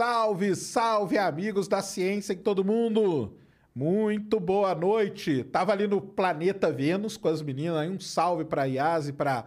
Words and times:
Salve, 0.00 0.56
salve, 0.56 1.18
amigos 1.18 1.68
da 1.68 1.82
ciência 1.82 2.32
em 2.32 2.38
todo 2.38 2.64
mundo! 2.64 3.36
Muito 3.74 4.40
boa 4.40 4.74
noite! 4.74 5.44
Tava 5.44 5.72
ali 5.72 5.86
no 5.86 6.00
planeta 6.00 6.72
Vênus 6.72 7.18
com 7.18 7.28
as 7.28 7.42
meninas, 7.42 7.76
aí 7.76 7.90
um 7.90 8.00
salve 8.00 8.46
para 8.46 8.64
Yas 8.64 9.08
e 9.08 9.12
para 9.12 9.44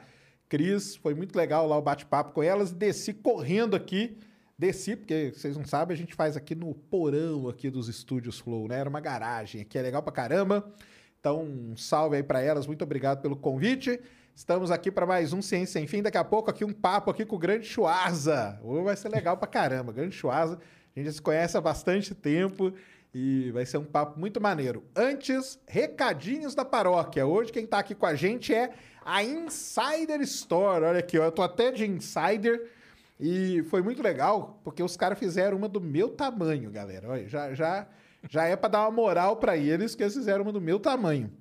Cris. 0.48 0.96
Foi 0.96 1.16
muito 1.16 1.36
legal 1.36 1.66
lá 1.66 1.76
o 1.76 1.82
bate-papo 1.82 2.34
com 2.34 2.44
elas. 2.44 2.72
Desci 2.72 3.14
correndo 3.16 3.76
aqui. 3.76 4.16
Desci, 4.56 4.96
porque 4.96 5.34
vocês 5.36 5.58
não 5.58 5.66
sabem, 5.66 5.96
a 5.96 5.98
gente 5.98 6.14
faz 6.14 6.38
aqui 6.38 6.54
no 6.54 6.76
porão 6.76 7.50
aqui 7.50 7.72
dos 7.72 7.88
estúdios 7.88 8.38
Flow, 8.38 8.68
né? 8.68 8.78
Era 8.78 8.88
uma 8.88 9.02
garagem 9.02 9.62
aqui, 9.62 9.80
é 9.80 9.82
legal 9.82 10.04
pra 10.04 10.14
caramba. 10.14 10.72
Então, 11.20 11.42
um 11.42 11.76
salve 11.76 12.18
aí 12.18 12.22
para 12.22 12.44
elas. 12.44 12.68
Muito 12.68 12.84
obrigado 12.84 13.24
pelo 13.24 13.36
convite. 13.36 14.00
Estamos 14.36 14.72
aqui 14.72 14.90
para 14.90 15.06
mais 15.06 15.32
um 15.32 15.44
Ciência 15.44 15.80
Sem 15.80 15.86
Fim. 15.86 16.02
Daqui 16.02 16.18
a 16.18 16.24
pouco 16.24 16.50
aqui 16.50 16.66
um 16.66 16.74
papo 16.74 17.12
aqui 17.12 17.24
com 17.24 17.36
o 17.36 17.40
grande 17.40 17.68
Chuaza. 17.68 18.60
Hoje 18.64 18.84
vai 18.84 18.96
ser 18.96 19.10
legal 19.10 19.38
pra 19.38 19.48
caramba. 19.48 19.94
Grande 19.94 20.16
Chuaza. 20.16 20.56
A 20.56 21.00
gente 21.00 21.06
já 21.06 21.12
se 21.14 21.22
conhece 21.22 21.56
há 21.56 21.62
bastante 21.62 22.16
tempo 22.16 22.74
e 23.14 23.52
vai 23.52 23.64
ser 23.64 23.78
um 23.78 23.86
papo 23.86 24.20
muito 24.20 24.42
maneiro. 24.42 24.84
Antes, 24.96 25.60
recadinhos 25.68 26.56
da 26.56 26.66
paróquia. 26.66 27.28
Hoje 27.28 27.52
quem 27.52 27.68
tá 27.68 27.78
aqui 27.78 27.94
com 27.94 28.08
a 28.08 28.16
gente 28.16 28.52
é 28.52 28.72
a 29.06 29.24
Insider 29.24 30.20
Store. 30.22 30.84
Olha 30.84 31.00
aqui, 31.00 31.20
ó, 31.20 31.26
eu 31.26 31.32
tô 31.32 31.44
até 31.44 31.72
de 31.72 31.86
Insider 31.86 32.72
e 33.20 33.62
foi 33.70 33.84
muito 33.84 34.02
legal 34.02 34.60
porque 34.64 34.82
os 34.82 34.98
caras 34.98 35.20
fizeram 35.20 35.58
uma 35.58 35.70
do 35.70 35.80
meu 35.80 36.10
tamanho, 36.10 36.72
galera. 36.72 37.08
Olha, 37.08 37.30
já 37.30 37.54
já 37.54 37.88
já 38.28 38.46
é 38.46 38.56
para 38.56 38.70
dar 38.70 38.82
uma 38.82 38.92
moral 38.92 39.38
para 39.38 39.56
eles 39.56 39.94
que 39.94 40.02
eles 40.02 40.16
fizeram 40.16 40.42
uma 40.42 40.52
do 40.52 40.60
meu 40.60 40.80
tamanho. 40.80 41.32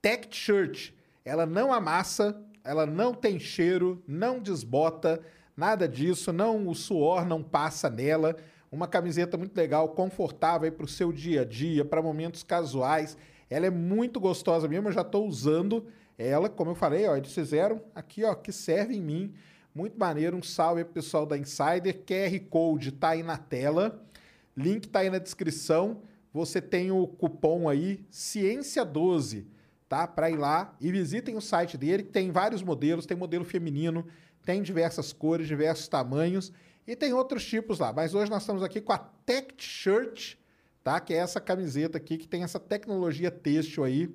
Tech 0.00 0.26
Shirt 0.28 0.92
ela 1.24 1.46
não 1.46 1.72
amassa, 1.72 2.40
ela 2.64 2.86
não 2.86 3.14
tem 3.14 3.38
cheiro, 3.38 4.02
não 4.06 4.40
desbota, 4.40 5.20
nada 5.56 5.88
disso, 5.88 6.32
não 6.32 6.66
o 6.68 6.74
suor 6.74 7.26
não 7.26 7.42
passa 7.42 7.88
nela. 7.88 8.36
Uma 8.70 8.88
camiseta 8.88 9.36
muito 9.36 9.56
legal, 9.56 9.90
confortável 9.90 10.70
para 10.72 10.84
o 10.84 10.88
seu 10.88 11.12
dia 11.12 11.42
a 11.42 11.44
dia, 11.44 11.84
para 11.84 12.02
momentos 12.02 12.42
casuais. 12.42 13.16
Ela 13.50 13.66
é 13.66 13.70
muito 13.70 14.18
gostosa 14.18 14.66
mesmo, 14.66 14.88
eu 14.88 14.92
já 14.92 15.02
estou 15.02 15.26
usando 15.26 15.86
ela, 16.16 16.48
como 16.48 16.70
eu 16.70 16.74
falei, 16.74 17.06
ó, 17.06 17.16
eles 17.16 17.32
fizeram 17.32 17.82
aqui, 17.94 18.24
ó, 18.24 18.34
que 18.34 18.52
serve 18.52 18.96
em 18.96 19.02
mim. 19.02 19.34
Muito 19.74 19.98
maneiro, 19.98 20.36
um 20.36 20.42
salve 20.42 20.84
pro 20.84 20.94
pessoal 20.94 21.26
da 21.26 21.36
Insider. 21.36 22.02
QR 22.04 22.38
Code 22.48 22.92
tá 22.92 23.10
aí 23.10 23.22
na 23.22 23.36
tela, 23.36 24.02
link 24.56 24.88
tá 24.88 25.00
aí 25.00 25.10
na 25.10 25.18
descrição. 25.18 26.02
Você 26.32 26.60
tem 26.60 26.90
o 26.90 27.06
cupom 27.06 27.68
aí, 27.68 28.04
Ciência12 28.10 29.44
tá? 29.92 30.06
Para 30.06 30.30
ir 30.30 30.38
lá 30.38 30.74
e 30.80 30.90
visitem 30.90 31.36
o 31.36 31.40
site 31.42 31.76
dele, 31.76 32.02
tem 32.02 32.30
vários 32.30 32.62
modelos, 32.62 33.04
tem 33.04 33.14
modelo 33.14 33.44
feminino, 33.44 34.06
tem 34.42 34.62
diversas 34.62 35.12
cores, 35.12 35.46
diversos 35.46 35.86
tamanhos 35.86 36.50
e 36.86 36.96
tem 36.96 37.12
outros 37.12 37.44
tipos 37.44 37.78
lá. 37.78 37.92
Mas 37.92 38.14
hoje 38.14 38.30
nós 38.30 38.42
estamos 38.42 38.62
aqui 38.62 38.80
com 38.80 38.94
a 38.94 38.96
Tech 38.96 39.52
Shirt, 39.58 40.36
tá? 40.82 40.98
Que 40.98 41.12
é 41.12 41.18
essa 41.18 41.42
camiseta 41.42 41.98
aqui 41.98 42.16
que 42.16 42.26
tem 42.26 42.42
essa 42.42 42.58
tecnologia 42.58 43.30
têxtil 43.30 43.84
aí 43.84 44.08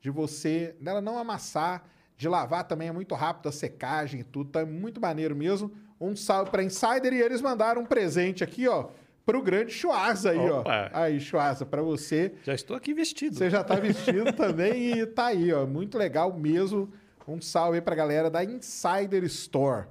de 0.00 0.10
você, 0.10 0.74
dela 0.80 1.00
não 1.00 1.16
amassar, 1.16 1.84
de 2.16 2.28
lavar 2.28 2.64
também 2.64 2.88
é 2.88 2.92
muito 2.92 3.14
rápido 3.14 3.50
a 3.50 3.52
secagem 3.52 4.22
e 4.22 4.24
tudo, 4.24 4.50
tá 4.50 4.66
muito 4.66 5.00
maneiro 5.00 5.36
mesmo. 5.36 5.70
Um 6.00 6.16
salve 6.16 6.50
para 6.50 6.64
Insider 6.64 7.12
e 7.12 7.22
eles 7.22 7.40
mandaram 7.40 7.82
um 7.82 7.86
presente 7.86 8.42
aqui, 8.42 8.66
ó 8.66 8.88
pro 9.24 9.42
grande 9.42 9.72
Chuaza 9.72 10.30
aí, 10.30 10.38
Opa. 10.38 10.90
ó. 10.92 10.98
Aí, 10.98 11.20
Chuaza, 11.20 11.64
para 11.66 11.82
você. 11.82 12.34
Já 12.42 12.54
estou 12.54 12.76
aqui 12.76 12.92
vestido. 12.94 13.36
Você 13.36 13.48
já 13.50 13.62
tá 13.62 13.74
vestido 13.80 14.32
também 14.32 14.98
e 14.98 15.06
tá 15.06 15.26
aí, 15.26 15.52
ó. 15.52 15.66
Muito 15.66 15.96
legal 15.96 16.32
mesmo. 16.32 16.92
Um 17.26 17.40
salve 17.40 17.76
aí 17.76 17.80
pra 17.80 17.94
galera 17.94 18.28
da 18.28 18.42
Insider 18.42 19.22
Store. 19.24 19.86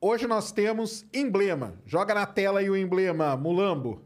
Hoje 0.00 0.26
nós 0.26 0.52
temos 0.52 1.04
emblema. 1.12 1.74
Joga 1.86 2.14
na 2.14 2.26
tela 2.26 2.60
aí 2.60 2.68
o 2.70 2.76
emblema, 2.76 3.36
Mulambo. 3.36 4.02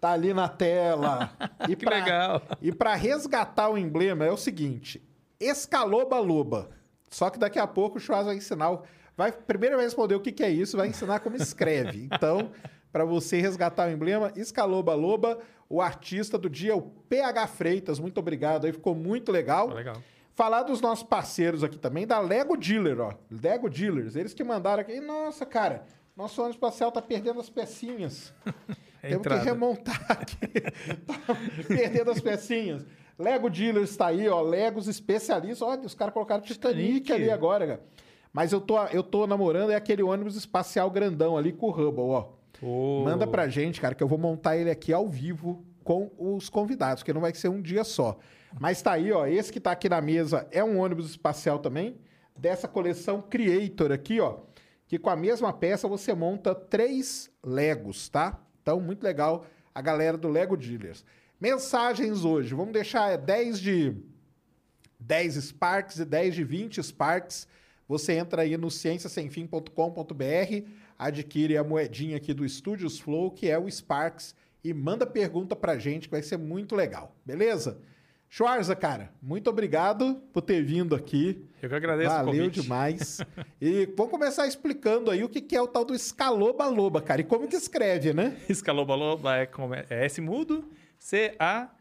Tá 0.00 0.12
ali 0.12 0.32
na 0.32 0.48
tela. 0.48 1.30
E 1.68 1.76
que 1.76 1.84
pra, 1.84 1.96
legal. 1.96 2.42
E 2.60 2.72
para 2.72 2.94
resgatar 2.94 3.68
o 3.68 3.76
emblema 3.78 4.24
é 4.24 4.30
o 4.30 4.36
seguinte: 4.36 5.00
escaloba 5.38 6.18
loba. 6.18 6.70
Só 7.10 7.28
que 7.28 7.38
daqui 7.38 7.58
a 7.58 7.66
pouco 7.66 7.98
o 7.98 8.00
Chuaza 8.00 8.26
vai 8.28 8.36
ensinar 8.36 8.70
o 8.70 8.82
Vai, 9.16 9.32
primeiro 9.32 9.76
vai 9.76 9.84
responder 9.84 10.14
o 10.14 10.20
que, 10.20 10.32
que 10.32 10.42
é 10.42 10.50
isso, 10.50 10.76
vai 10.76 10.88
ensinar 10.88 11.20
como 11.20 11.36
escreve. 11.36 12.08
Então, 12.12 12.50
para 12.92 13.04
você 13.04 13.40
resgatar 13.40 13.88
o 13.88 13.92
emblema, 13.92 14.32
Escaloba 14.36 14.94
Loba, 14.94 15.38
o 15.68 15.80
artista 15.80 16.36
do 16.36 16.50
dia, 16.50 16.74
o 16.74 16.82
PH 16.82 17.46
Freitas. 17.46 17.98
Muito 18.00 18.18
obrigado 18.18 18.66
aí, 18.66 18.72
ficou 18.72 18.94
muito 18.94 19.30
legal. 19.30 19.68
legal. 19.68 19.96
Falar 20.34 20.62
dos 20.62 20.80
nossos 20.80 21.04
parceiros 21.04 21.62
aqui 21.62 21.78
também, 21.78 22.06
da 22.06 22.18
Lego 22.18 22.56
Dealer, 22.56 23.00
ó. 23.00 23.12
Lego 23.30 23.68
Dealers, 23.68 24.16
eles 24.16 24.34
que 24.34 24.42
mandaram 24.42 24.80
aqui. 24.80 25.00
Nossa, 25.00 25.46
cara, 25.46 25.84
nosso 26.16 26.40
ônibus 26.40 26.56
espacial 26.56 26.90
tá 26.90 27.00
perdendo 27.00 27.40
as 27.40 27.48
pecinhas. 27.48 28.32
É 29.02 29.10
Temos 29.16 29.26
que 29.26 29.34
remontar 29.34 30.06
aqui. 30.08 30.36
tá 31.06 31.36
perdendo 31.68 32.10
as 32.10 32.20
pecinhas. 32.20 32.84
Lego 33.18 33.50
Dealers 33.50 33.90
está 33.90 34.06
aí, 34.06 34.28
ó. 34.28 34.40
Legos 34.40 34.88
especialistas. 34.88 35.62
Olha, 35.62 35.82
os 35.82 35.94
caras 35.94 36.14
colocaram 36.14 36.42
Titanic, 36.42 37.00
Titanic 37.00 37.12
ali 37.12 37.30
agora, 37.30 37.66
cara. 37.66 37.80
Mas 38.32 38.52
eu 38.52 38.60
tô, 38.60 38.78
eu 38.86 39.02
tô 39.02 39.26
namorando 39.26 39.70
é 39.70 39.74
aquele 39.74 40.02
ônibus 40.02 40.36
espacial 40.36 40.90
grandão 40.90 41.36
ali 41.36 41.52
com 41.52 41.66
o 41.66 41.70
Hubble, 41.70 42.04
ó. 42.04 42.28
Oh. 42.62 43.02
Manda 43.04 43.26
pra 43.26 43.48
gente, 43.48 43.80
cara, 43.80 43.94
que 43.94 44.02
eu 44.02 44.08
vou 44.08 44.18
montar 44.18 44.56
ele 44.56 44.70
aqui 44.70 44.92
ao 44.92 45.08
vivo 45.08 45.64
com 45.82 46.10
os 46.18 46.48
convidados, 46.48 47.02
que 47.02 47.12
não 47.12 47.20
vai 47.20 47.34
ser 47.34 47.48
um 47.48 47.60
dia 47.60 47.84
só. 47.84 48.18
Mas 48.58 48.82
tá 48.82 48.92
aí, 48.92 49.10
ó. 49.12 49.26
Esse 49.26 49.52
que 49.52 49.60
tá 49.60 49.72
aqui 49.72 49.88
na 49.88 50.00
mesa 50.00 50.46
é 50.50 50.62
um 50.62 50.78
ônibus 50.78 51.10
espacial 51.10 51.58
também, 51.58 51.98
dessa 52.36 52.68
coleção 52.68 53.22
Creator 53.22 53.92
aqui, 53.92 54.20
ó. 54.20 54.40
Que 54.86 54.98
com 54.98 55.10
a 55.10 55.16
mesma 55.16 55.52
peça 55.52 55.88
você 55.88 56.14
monta 56.14 56.54
três 56.54 57.30
Legos, 57.44 58.08
tá? 58.08 58.40
Então, 58.62 58.80
muito 58.80 59.02
legal 59.02 59.46
a 59.74 59.80
galera 59.80 60.18
do 60.18 60.28
Lego 60.28 60.56
Dealers. 60.56 61.04
Mensagens 61.40 62.24
hoje. 62.24 62.54
Vamos 62.54 62.72
deixar 62.72 63.16
10 63.16 63.60
de 63.60 63.96
10 64.98 65.34
Sparks 65.36 65.98
e 65.98 66.04
10 66.04 66.34
de 66.34 66.44
20 66.44 66.82
Sparks 66.82 67.48
você 67.90 68.12
entra 68.12 68.42
aí 68.42 68.56
no 68.56 68.70
cienciasemfim.com.br, 68.70 70.68
adquire 70.96 71.56
a 71.56 71.64
moedinha 71.64 72.18
aqui 72.18 72.32
do 72.32 72.48
Studios 72.48 73.00
Flow, 73.00 73.32
que 73.32 73.50
é 73.50 73.58
o 73.58 73.68
Sparks, 73.68 74.32
e 74.62 74.72
manda 74.72 75.04
pergunta 75.04 75.56
pra 75.56 75.76
gente, 75.76 76.06
que 76.06 76.12
vai 76.12 76.22
ser 76.22 76.36
muito 76.36 76.76
legal, 76.76 77.16
beleza? 77.26 77.80
Schwarza, 78.28 78.76
cara, 78.76 79.12
muito 79.20 79.50
obrigado 79.50 80.22
por 80.32 80.40
ter 80.40 80.62
vindo 80.62 80.94
aqui. 80.94 81.44
Eu 81.60 81.68
que 81.68 81.74
agradeço 81.74 82.10
Valeu 82.10 82.48
demais. 82.48 83.18
e 83.60 83.86
vamos 83.96 84.12
começar 84.12 84.46
explicando 84.46 85.10
aí 85.10 85.24
o 85.24 85.28
que 85.28 85.56
é 85.56 85.60
o 85.60 85.66
tal 85.66 85.84
do 85.84 85.92
escaloba-loba, 85.92 87.02
cara. 87.02 87.22
E 87.22 87.24
como 87.24 87.48
que 87.48 87.56
escreve, 87.56 88.12
né? 88.14 88.36
Escaloba-loba 88.48 89.38
é, 89.38 89.46
como 89.46 89.74
é, 89.74 89.84
é 89.90 90.04
S 90.04 90.20
mudo, 90.20 90.64
C-A-L-O-B-A 90.96 91.80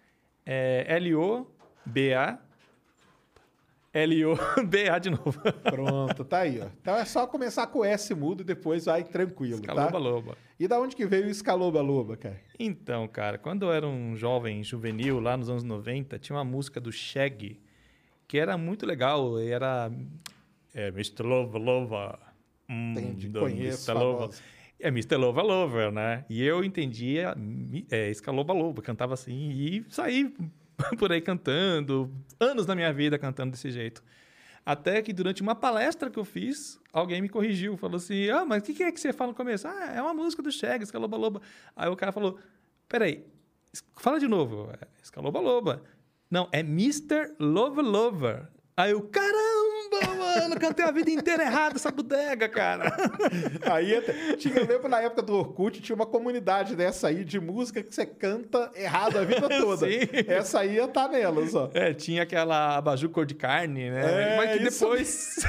L-O-B-A 3.93 4.99
de 4.99 5.09
novo. 5.09 5.33
Pronto, 5.63 6.23
tá 6.23 6.39
aí, 6.39 6.59
ó. 6.61 6.67
Então 6.81 6.95
é 6.95 7.05
só 7.05 7.25
começar 7.25 7.67
com 7.67 7.79
o 7.79 7.85
S 7.85 8.13
mudo 8.13 8.41
e 8.41 8.45
depois 8.45 8.85
vai 8.85 9.03
tranquilo, 9.03 9.55
Escaloba 9.55 9.91
tá? 9.91 9.97
Loba. 9.97 10.37
E 10.59 10.67
da 10.67 10.79
onde 10.79 10.95
que 10.95 11.05
veio 11.05 11.25
o 11.25 11.29
Escaloba 11.29 11.81
Loba, 11.81 12.15
cara? 12.17 12.39
Então, 12.59 13.07
cara, 13.07 13.37
quando 13.37 13.65
eu 13.65 13.73
era 13.73 13.87
um 13.87 14.15
jovem 14.15 14.63
juvenil, 14.63 15.19
lá 15.19 15.35
nos 15.35 15.49
anos 15.49 15.63
90, 15.63 16.19
tinha 16.19 16.35
uma 16.37 16.43
música 16.43 16.79
do 16.79 16.91
Shaggy 16.91 17.59
que 18.27 18.37
era 18.37 18.57
muito 18.57 18.85
legal. 18.85 19.39
Era 19.39 19.91
é, 20.73 20.87
Mr. 20.89 21.23
Lova 21.23 21.57
Lova. 21.57 22.19
Hum, 22.69 22.91
Entendi, 22.91 23.29
conheço. 23.29 23.91
Mr. 23.91 23.93
Lova. 23.93 24.29
É 24.79 24.87
Mr. 24.87 25.17
Lova 25.17 25.41
Lover, 25.41 25.91
né? 25.91 26.23
E 26.29 26.41
eu 26.41 26.63
entendia 26.63 27.35
é, 27.91 28.09
Escaloba 28.09 28.53
Loba, 28.53 28.81
cantava 28.81 29.13
assim 29.13 29.49
e 29.51 29.85
saí 29.89 30.33
por 30.97 31.11
aí 31.11 31.21
cantando, 31.21 32.11
anos 32.39 32.65
da 32.65 32.75
minha 32.75 32.91
vida 32.93 33.17
cantando 33.17 33.51
desse 33.51 33.71
jeito. 33.71 34.03
Até 34.65 35.01
que 35.01 35.11
durante 35.13 35.41
uma 35.41 35.55
palestra 35.55 36.09
que 36.09 36.19
eu 36.19 36.25
fiz, 36.25 36.79
alguém 36.93 37.21
me 37.21 37.29
corrigiu. 37.29 37.77
Falou 37.77 37.97
assim, 37.97 38.29
ah, 38.29 38.45
mas 38.45 38.61
o 38.61 38.65
que, 38.65 38.73
que 38.73 38.83
é 38.83 38.91
que 38.91 38.99
você 38.99 39.11
fala 39.11 39.31
no 39.31 39.35
começo? 39.35 39.67
Ah, 39.67 39.93
é 39.95 40.01
uma 40.01 40.13
música 40.13 40.43
do 40.43 40.51
Shaggy, 40.51 40.83
Escaloba 40.83 41.17
Loba. 41.17 41.41
Aí 41.75 41.89
o 41.89 41.95
cara 41.95 42.11
falou, 42.11 42.37
peraí, 42.87 43.25
fala 43.97 44.19
de 44.19 44.27
novo. 44.27 44.69
"É 44.79 44.87
Escaloba 45.01 45.39
Loba. 45.39 45.81
Não, 46.29 46.47
é 46.51 46.59
Mr. 46.59 47.33
Lover 47.39 47.83
Lover. 47.83 48.47
Aí 48.77 48.91
eu, 48.91 49.01
caramba, 49.01 49.38
mano, 50.39 50.59
cantei 50.59 50.85
a 50.85 50.91
vida 50.91 51.09
inteira 51.11 51.43
errado 51.43 51.75
essa 51.75 51.91
bodega, 51.91 52.47
cara. 52.49 52.95
Aí 53.71 53.95
até- 53.95 54.35
tinha, 54.37 54.55
eu 54.55 54.65
lembro 54.67 54.87
na 54.89 55.01
época 55.01 55.21
do 55.21 55.33
Orkut, 55.35 55.81
tinha 55.81 55.95
uma 55.95 56.05
comunidade 56.05 56.75
dessa 56.75 57.07
aí 57.07 57.23
de 57.23 57.39
música 57.39 57.81
que 57.83 57.93
você 57.93 58.05
canta 58.05 58.71
errado 58.75 59.17
a 59.17 59.23
vida 59.23 59.47
toda. 59.59 59.87
Sim. 59.87 59.99
Essa 60.27 60.59
aí 60.61 60.75
ia 60.75 60.85
estar 60.85 61.07
nelas, 61.09 61.53
ó. 61.55 61.69
É, 61.73 61.93
tinha 61.93 62.23
aquela 62.23 62.77
abajur 62.77 63.09
cor 63.09 63.25
de 63.25 63.35
carne, 63.35 63.89
né? 63.89 64.33
É, 64.33 64.37
Mas 64.37 64.51
que 64.57 64.63
depois 64.69 65.39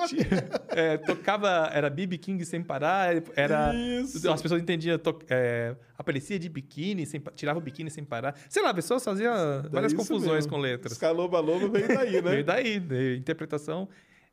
aí. 0.00 0.26
é, 0.70 0.96
tocava, 0.98 1.70
era 1.72 1.88
BB 1.90 2.18
King 2.18 2.44
sem 2.44 2.62
parar, 2.62 3.14
era. 3.34 3.72
Isso. 3.74 4.30
As 4.30 4.42
pessoas 4.42 4.60
entendiam, 4.62 4.98
to, 4.98 5.18
é, 5.28 5.74
aparecia 5.98 6.38
de 6.38 6.48
biquíni, 6.48 7.06
sem, 7.06 7.20
tirava 7.34 7.58
o 7.58 7.62
biquíni 7.62 7.90
sem 7.90 8.04
parar. 8.04 8.34
Sei 8.48 8.62
lá, 8.62 8.70
a 8.70 8.74
pessoa 8.74 8.98
fazia 9.00 9.30
várias 9.70 9.92
É 9.92 9.94
isso 9.94 9.96
confusões 9.96 10.44
mesmo. 10.46 10.50
com 10.50 10.58
letras. 10.58 10.92
Escaloba 10.92 11.40
Loba 11.40 11.68
veio 11.68 11.88
daí, 11.88 12.12
né? 12.20 12.20
Veio 12.30 12.44
daí, 12.44 12.80
de 12.80 13.16
interpretação 13.16 13.88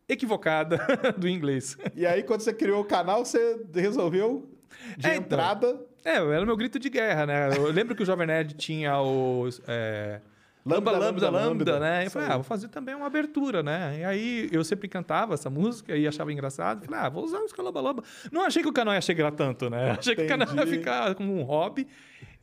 equivocada 0.08 0.78
do 1.18 1.28
inglês. 1.28 1.78
E 1.96 2.06
aí, 2.06 2.24
quando 2.24 2.42
você 2.42 2.54
criou 2.54 2.82
o 2.82 2.86
canal, 2.86 3.24
você 3.26 3.62
resolveu 3.74 4.50
de 4.98 5.08
É, 5.08 5.16
então. 5.16 5.24
entrada. 5.38 5.82
É, 6.04 6.16
era 6.18 6.44
o 6.44 6.46
meu 6.46 6.58
grito 6.58 6.78
de 6.78 6.90
guerra, 6.90 7.26
né? 7.26 7.50
Eu 7.56 7.72
lembro 7.72 7.96
que 7.96 8.04
o 8.04 8.06
Jovem 8.06 8.28
Nerd 8.28 8.54
tinha 8.56 9.00
o. 9.02 9.48
É, 9.68 10.20
Lambda, 10.66 10.92
Lambda, 10.92 11.06
lambda, 11.06 11.30
lambda, 11.32 11.80
né? 11.80 12.06
Eu 12.06 12.12
falei, 12.12 12.28
ah, 12.30 12.36
vou 12.36 12.44
fazer 12.44 12.70
também 12.70 12.96
uma 12.96 13.06
abertura, 13.08 13.62
né? 13.62 14.00
E 14.00 14.04
aí 14.06 14.50
eu 14.52 14.64
sempre 14.64 14.88
cantava 14.88 15.34
essa 15.34 15.50
música 15.50 15.96
e 15.98 16.08
achava 16.08 16.32
engraçado. 16.32 16.86
Falei, 16.86 17.02
ah, 17.02 17.10
vou 17.10 17.26
usar 17.26 17.40
a 17.40 17.42
música 17.42 17.62
Lamba 17.62 17.82
Lamba. 17.82 18.04
Não 18.32 18.46
achei 18.46 18.64
que 18.64 18.70
o 18.70 18.74
canal 18.74 18.94
ia 18.94 19.02
chegar 19.02 19.32
tanto, 19.32 19.70
né? 19.70 19.92
Achei 20.00 20.16
que 20.16 20.24
o 20.24 20.28
canal 20.28 20.56
ia 20.56 20.66
ficar 20.68 21.16
como 21.16 21.38
um 21.38 21.44
hobby. 21.44 21.86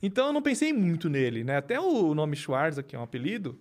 Então 0.02 0.26
eu 0.28 0.32
não 0.34 0.42
pensei 0.42 0.70
muito 0.72 1.08
nele, 1.08 1.44
né? 1.44 1.56
Até 1.56 1.80
o 1.80 2.14
nome 2.14 2.36
Schwarza, 2.36 2.82
que 2.82 2.94
é 2.94 2.98
um 2.98 3.02
apelido. 3.02 3.58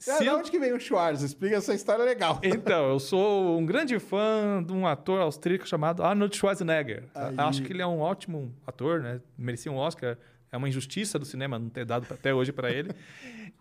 É, 0.00 0.12
se 0.12 0.18
de 0.20 0.26
eu- 0.26 0.36
onde 0.38 0.48
que 0.48 0.60
vem 0.60 0.72
o 0.72 0.78
Schwarz? 0.78 1.22
Explica 1.22 1.56
essa 1.56 1.74
história 1.74 2.04
legal. 2.04 2.38
Então, 2.44 2.88
eu 2.90 3.00
sou 3.00 3.58
um 3.58 3.66
grande 3.66 3.98
fã 3.98 4.62
de 4.64 4.72
um 4.72 4.86
ator 4.86 5.20
austríaco 5.20 5.66
chamado 5.66 6.04
Arnold 6.04 6.36
Schwarzenegger. 6.36 7.02
Aí. 7.12 7.34
Acho 7.36 7.62
que 7.64 7.72
ele 7.72 7.82
é 7.82 7.86
um 7.86 7.98
ótimo 7.98 8.54
ator, 8.64 9.00
né? 9.00 9.20
Merecia 9.36 9.72
um 9.72 9.76
Oscar. 9.76 10.16
É 10.50 10.56
uma 10.56 10.68
injustiça 10.68 11.18
do 11.18 11.24
cinema 11.24 11.58
não 11.58 11.68
ter 11.68 11.84
dado 11.84 12.06
até 12.10 12.32
hoje 12.34 12.52
para 12.52 12.70
ele. 12.70 12.90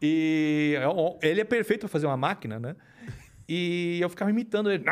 E 0.01 0.75
é 1.21 1.27
ele 1.29 1.41
é 1.41 1.43
perfeito 1.43 1.81
para 1.81 1.89
fazer 1.89 2.05
uma 2.05 2.17
máquina, 2.17 2.59
né? 2.59 2.75
E 3.49 3.97
eu 4.01 4.09
ficava 4.09 4.29
imitando 4.29 4.69
ele, 4.69 4.83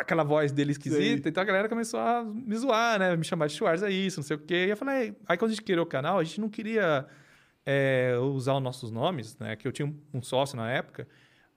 aquela 0.00 0.24
voz 0.24 0.50
dele 0.50 0.72
esquisita. 0.72 1.28
Então 1.28 1.42
a 1.42 1.44
galera 1.46 1.68
começou 1.68 2.00
a 2.00 2.24
me 2.24 2.56
zoar, 2.56 2.98
né? 2.98 3.14
Me 3.16 3.24
chamar 3.24 3.48
de 3.48 3.52
Schwarza, 3.54 3.90
isso, 3.90 4.18
não 4.20 4.24
sei 4.24 4.36
o 4.36 4.40
quê. 4.40 4.66
E 4.66 4.70
eu 4.70 4.76
falei, 4.76 5.14
aí 5.26 5.36
quando 5.36 5.50
a 5.50 5.54
gente 5.54 5.62
criou 5.62 5.84
o 5.84 5.86
canal, 5.86 6.18
a 6.18 6.24
gente 6.24 6.40
não 6.40 6.48
queria 6.48 7.06
é, 7.66 8.16
usar 8.18 8.54
os 8.54 8.62
nossos 8.62 8.90
nomes, 8.90 9.36
né? 9.38 9.56
Que 9.56 9.68
eu 9.68 9.72
tinha 9.72 9.86
um- 9.86 10.00
um 10.14 10.22
sócio 10.22 10.56
na 10.56 10.70
época. 10.70 11.06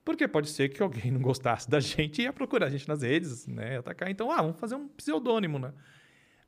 Porque 0.04 0.28
pode 0.28 0.50
ser 0.50 0.68
que 0.70 0.82
alguém 0.84 1.10
não 1.12 1.22
gostasse 1.22 1.70
da 1.70 1.80
gente 1.80 2.20
e 2.20 2.24
ia 2.24 2.34
procurar 2.34 2.66
a 2.68 2.70
gente 2.70 2.88
nas 2.88 3.02
redes, 3.02 3.48
né? 3.48 3.78
Atacar. 3.78 4.10
Então, 4.12 4.30
ah, 4.32 4.42
vamos 4.42 4.60
fazer 4.60 4.76
um 4.76 4.88
pseudônimo, 4.90 5.58
né? 5.58 5.72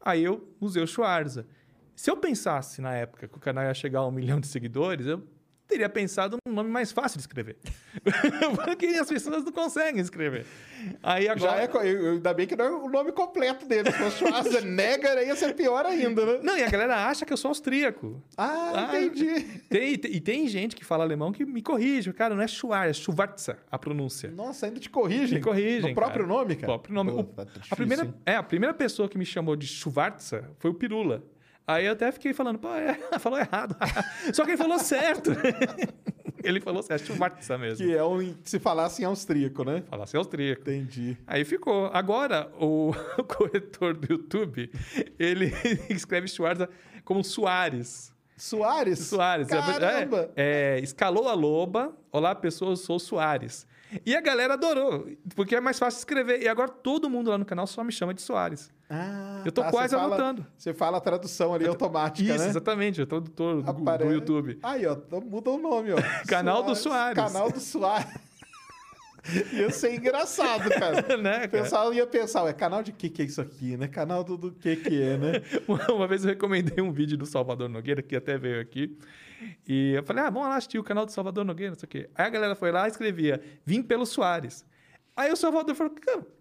Aí 0.01 0.21
eu 0.23 0.53
usei 0.59 0.83
o 0.83 0.87
Schwarza. 0.87 1.47
Se 1.95 2.09
eu 2.09 2.17
pensasse 2.17 2.81
na 2.81 2.93
época 2.93 3.27
que 3.27 3.37
o 3.37 3.39
canal 3.39 3.63
ia 3.65 3.73
chegar 3.73 3.99
a 3.99 4.07
um 4.07 4.11
milhão 4.11 4.39
de 4.39 4.47
seguidores, 4.47 5.05
eu 5.05 5.23
teria 5.67 5.87
pensado 5.89 6.37
num 6.45 6.53
nome 6.53 6.69
mais 6.69 6.91
fácil 6.91 7.17
de 7.17 7.21
escrever. 7.23 7.57
Porque 8.65 8.85
as 8.87 9.07
pessoas 9.07 9.43
não 9.43 9.51
conseguem 9.51 10.01
escrever. 10.01 10.45
Aí 11.01 11.27
agora. 11.27 11.51
Já 11.71 11.83
é, 11.83 12.09
ainda 12.11 12.33
bem 12.33 12.45
que 12.45 12.55
não 12.55 12.65
é 12.65 12.69
o 12.71 12.89
nome 12.89 13.11
completo 13.11 13.65
dele. 13.65 13.89
Se 13.91 13.97
fosse 13.97 14.17
Schwarzenegger, 14.17 15.25
ia 15.25 15.35
ser 15.35 15.55
pior 15.55 15.85
ainda, 15.85 16.25
né? 16.25 16.39
Não, 16.43 16.57
e 16.57 16.63
a 16.63 16.69
galera 16.69 17.07
acha 17.07 17.25
que 17.25 17.31
eu 17.33 17.37
sou 17.37 17.49
austríaco. 17.49 18.21
Ah, 18.37 18.89
Ah, 18.91 18.99
entendi. 19.01 19.41
Tem, 19.69 19.97
tem- 19.97 20.11
e 20.13 20.19
tem 20.19 20.47
gente 20.47 20.75
que 20.75 20.83
fala 20.83 21.03
alemão 21.03 21.31
que 21.31 21.45
me 21.45 21.61
corrige. 21.61 22.11
Cara, 22.13 22.35
não 22.35 22.43
é 22.43 22.47
Schwarz, 22.47 22.89
é 22.89 22.93
Schwarza 22.93 23.57
a 23.71 23.79
pronúncia. 23.79 24.29
Nossa, 24.31 24.65
ainda 24.65 24.79
te 24.79 24.89
corrigem. 24.89 25.37
Me 25.37 25.43
corrigem. 25.43 25.89
No 25.91 25.95
próprio 25.95 26.25
cara. 26.27 26.37
nome, 26.39 26.55
cara? 26.55 26.65
próprio 26.67 26.93
nome. 26.93 27.11
Pô, 27.11 27.19
O- 27.19 27.23
tá 27.23 27.45
a, 27.71 27.75
primeira, 27.75 28.13
é, 28.25 28.35
a 28.35 28.43
primeira 28.43 28.73
pessoa 28.73 29.07
que 29.07 29.17
me 29.17 29.25
chamou 29.25 29.55
de 29.55 29.65
Schwarza 29.65 30.49
foi 30.59 30.69
o 30.71 30.73
Pirula. 30.73 31.23
Aí 31.65 31.86
eu 31.86 31.94
até 31.94 32.12
fiquei 32.12 32.33
falando, 32.33 32.60
pô, 32.60 32.68
é, 32.74 32.98
falou 33.19 33.39
errado. 33.39 33.75
Só 34.33 34.44
que 34.44 34.51
ele 34.51 34.57
falou 34.57 34.77
certo. 34.80 35.31
ele 36.44 36.60
falou 36.60 36.83
certo, 36.83 37.13
Schwarza 37.13 37.57
mesmo. 37.57 37.86
Que 37.86 37.95
é 37.95 38.04
um, 38.04 38.36
se 38.44 38.60
falasse 38.60 39.01
em 39.01 39.06
austríaco, 39.06 39.63
né? 39.63 39.83
Falasse 39.89 40.18
austríaco. 40.18 40.62
Entendi. 40.62 41.18
Aí 41.25 41.45
ficou. 41.45 41.86
Agora, 41.94 42.51
o, 42.60 42.92
o 43.18 43.24
corretor 43.24 43.94
do 43.94 44.13
YouTube, 44.13 44.69
ele 45.18 45.54
escreve 45.89 46.27
Schwarza 46.27 46.69
como 47.06 47.24
Soares. 47.24 48.13
Soares? 48.36 49.00
Soares. 49.00 49.48
é- 49.50 49.56
Caramba! 49.56 50.31
É, 50.36 50.77
é, 50.77 50.83
escalou 50.83 51.30
a 51.30 51.33
loba. 51.33 51.95
Olá, 52.12 52.36
pessoas, 52.36 52.81
sou 52.81 52.98
o 52.98 53.00
Soares. 53.00 53.65
E 54.05 54.15
a 54.15 54.21
galera 54.21 54.53
adorou, 54.53 55.07
porque 55.35 55.55
é 55.55 55.59
mais 55.61 55.77
fácil 55.79 55.99
escrever. 55.99 56.41
E 56.41 56.47
agora 56.47 56.69
todo 56.69 57.09
mundo 57.09 57.29
lá 57.29 57.37
no 57.37 57.45
canal 57.45 57.67
só 57.67 57.83
me 57.83 57.91
chama 57.91 58.13
de 58.13 58.21
Soares. 58.21 58.71
Ah, 58.89 59.41
Eu 59.45 59.51
tô 59.51 59.61
tá, 59.63 59.71
quase 59.71 59.89
você 59.95 59.95
fala- 60.01 60.15
anotando. 60.15 60.45
Você 60.57 60.73
fala 60.73 60.97
a 60.97 61.01
tradução 61.01 61.53
ali 61.53 61.67
automática, 61.67 62.29
Isso, 62.33 62.43
né? 62.43 62.49
exatamente, 62.49 63.01
o 63.01 63.05
tradutor 63.07 63.55
do, 63.61 63.61
do 63.73 63.81
Apare- 63.81 64.05
YouTube. 64.05 64.59
Aí, 64.61 64.85
ó, 64.85 64.95
muda 65.21 65.49
o 65.49 65.57
nome, 65.57 65.91
ó. 65.93 65.97
Canal 66.27 66.63
do 66.63 66.75
Soares. 66.75 67.15
Canal 67.15 67.51
do 67.51 67.59
Soares. 67.59 68.07
ia 69.53 69.69
ser 69.71 69.95
engraçado, 69.95 70.69
cara. 70.69 71.01
né, 71.17 71.31
O 71.31 71.39
cara? 71.39 71.47
pessoal 71.49 71.93
ia 71.93 72.05
pensar, 72.05 72.43
ué, 72.43 72.51
canal 72.53 72.83
de 72.83 72.91
que 72.91 73.09
que 73.09 73.21
é 73.21 73.25
isso 73.25 73.39
aqui, 73.41 73.77
né? 73.77 73.87
Canal 73.87 74.23
do, 74.23 74.37
do 74.37 74.51
que 74.51 74.75
que 74.75 75.01
é, 75.01 75.17
né? 75.17 75.31
Uma 75.89 76.07
vez 76.07 76.23
eu 76.25 76.29
recomendei 76.31 76.83
um 76.83 76.91
vídeo 76.91 77.17
do 77.17 77.25
Salvador 77.25 77.69
Nogueira, 77.69 78.01
que 78.01 78.15
até 78.15 78.37
veio 78.37 78.59
aqui. 78.61 78.97
E 79.68 79.94
eu 79.94 80.03
falei, 80.03 80.24
ah, 80.24 80.30
vamos 80.30 80.47
lá 80.50 80.56
assistir 80.56 80.80
o 80.80 80.83
canal 80.83 81.06
do 81.06 81.12
Salvador 81.12 81.44
Nogueira, 81.45 81.71
não 81.71 81.80
sei 81.80 81.88
o 81.88 81.89
quê. 81.89 82.09
Aí 82.15 82.25
a 82.25 82.30
galera 82.30 82.56
foi 82.56 82.71
lá 82.71 82.85
e 82.88 82.91
escrevia, 82.91 83.41
vim 83.65 83.81
pelo 83.81 84.06
Soares. 84.06 84.65
Aí 85.15 85.31
o 85.31 85.35
Salvador 85.35 85.75
falou, 85.75 85.94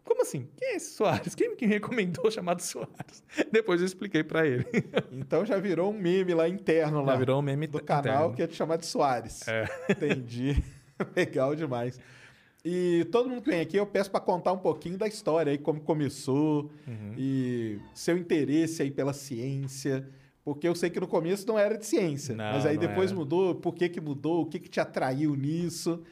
como 0.02 0.22
assim? 0.22 0.48
Quem 0.56 0.68
é 0.70 0.76
esse 0.76 0.92
Soares? 0.94 1.34
Quem 1.34 1.54
me 1.54 1.66
recomendou 1.66 2.30
chamado 2.30 2.60
Soares? 2.62 3.22
Depois 3.52 3.80
eu 3.80 3.86
expliquei 3.86 4.24
pra 4.24 4.46
ele. 4.46 4.64
Então 5.12 5.44
já 5.44 5.58
virou 5.58 5.92
um 5.92 5.98
meme 5.98 6.32
lá 6.34 6.48
interno 6.48 7.02
lá. 7.04 7.12
Já 7.12 7.18
virou 7.18 7.38
um 7.38 7.42
meme 7.42 7.66
do 7.66 7.78
interno. 7.78 8.02
canal 8.02 8.32
que 8.32 8.40
ia 8.40 8.48
te 8.48 8.54
chamar 8.54 8.76
de 8.78 8.86
Soares. 8.86 9.46
É. 9.46 9.64
Entendi. 9.90 10.62
Legal 11.14 11.54
demais. 11.54 12.00
E 12.64 13.06
todo 13.10 13.28
mundo 13.28 13.42
que 13.42 13.50
vem 13.50 13.60
aqui, 13.60 13.76
eu 13.76 13.86
peço 13.86 14.10
para 14.10 14.20
contar 14.20 14.52
um 14.52 14.58
pouquinho 14.58 14.96
da 14.96 15.06
história 15.06 15.50
aí, 15.50 15.58
como 15.58 15.80
começou 15.80 16.70
Uhum. 16.86 17.14
e 17.18 17.78
seu 17.92 18.16
interesse 18.16 18.80
aí 18.82 18.90
pela 18.90 19.12
ciência. 19.12 20.08
Porque 20.44 20.66
eu 20.66 20.74
sei 20.74 20.90
que 20.90 20.98
no 20.98 21.06
começo 21.06 21.46
não 21.46 21.58
era 21.58 21.78
de 21.78 21.86
ciência, 21.86 22.34
Não, 22.34 22.52
mas 22.54 22.66
aí 22.66 22.76
depois 22.76 23.10
era. 23.10 23.18
mudou. 23.18 23.54
Por 23.54 23.74
que 23.74 23.88
que 23.88 24.00
mudou? 24.00 24.42
O 24.42 24.46
que 24.46 24.58
que 24.58 24.68
te 24.68 24.80
atraiu 24.80 25.36
nisso? 25.36 26.02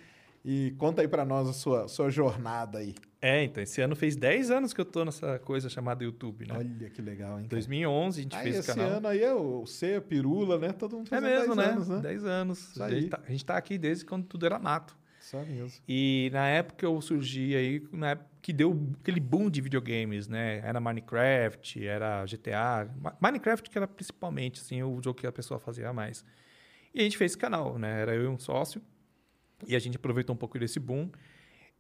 E 0.45 0.75
conta 0.79 1.03
aí 1.03 1.09
para 1.09 1.25
nós 1.25 1.49
a 1.49 1.53
sua, 1.53 1.87
sua 1.89 2.09
jornada 2.11 2.79
aí. 2.79 2.95
É, 3.21 3.45
então, 3.45 3.63
esse 3.63 3.83
ano 3.83 3.95
fez 3.95 4.17
10 4.17 4.51
anos 4.51 4.73
que 4.73 4.81
eu 4.81 4.85
tô 4.87 5.05
nessa 5.05 5.39
coisa 5.41 5.69
chamada 5.69 6.03
YouTube, 6.03 6.47
né? 6.47 6.55
Olha 6.57 6.89
que 6.89 7.03
legal, 7.03 7.33
hein? 7.39 7.45
Em 7.45 7.49
cara? 7.49 7.61
2011 7.61 8.19
a 8.19 8.23
gente 8.23 8.37
Aí 8.37 8.43
fez 8.45 8.57
o 8.57 8.59
esse 8.61 8.69
canal. 8.75 8.91
ano 8.97 9.09
aí 9.09 9.23
é 9.23 9.35
o 9.35 9.65
a 9.97 10.01
Pirula, 10.01 10.59
né? 10.59 10.73
Todo 10.73 10.97
mundo 10.97 11.09
É 11.09 11.21
fazendo 11.21 11.31
mesmo, 11.31 11.55
10 11.55 11.57
né? 11.57 11.65
anos, 11.75 11.89
né? 11.89 12.01
10 12.01 12.25
anos. 12.25 12.81
A 12.81 12.89
gente, 12.91 13.09
tá, 13.11 13.21
a 13.27 13.31
gente 13.31 13.45
tá 13.45 13.57
aqui 13.59 13.77
desde 13.77 14.07
quando 14.07 14.25
tudo 14.25 14.47
era 14.47 14.59
mato. 14.59 14.97
Só 15.31 15.45
mesmo. 15.45 15.81
E 15.87 16.29
na 16.33 16.49
época 16.49 16.85
eu 16.85 17.01
surgi 17.01 17.55
aí, 17.55 17.87
na 17.93 18.11
época 18.11 18.29
que 18.43 18.53
deu 18.53 18.77
aquele 19.01 19.21
boom 19.21 19.49
de 19.49 19.61
videogames, 19.61 20.27
né? 20.27 20.59
Era 20.65 20.81
Minecraft, 20.81 21.87
era 21.87 22.25
GTA. 22.25 22.91
Minecraft 23.21 23.71
que 23.71 23.79
era 23.79 23.87
principalmente, 23.87 24.61
assim, 24.61 24.83
o 24.83 25.01
jogo 25.01 25.21
que 25.21 25.27
a 25.29 25.31
pessoa 25.31 25.61
fazia 25.61 25.93
mais. 25.93 26.25
E 26.93 26.99
a 26.99 27.05
gente 27.05 27.17
fez 27.17 27.31
esse 27.31 27.39
canal, 27.39 27.79
né? 27.79 28.01
Era 28.03 28.13
eu 28.13 28.25
e 28.25 28.27
um 28.27 28.41
sócio. 28.41 28.83
E 29.69 29.77
a 29.77 29.79
gente 29.79 29.97
aproveitou 29.97 30.35
um 30.35 30.39
pouco 30.39 30.59
desse 30.59 30.81
boom. 30.81 31.09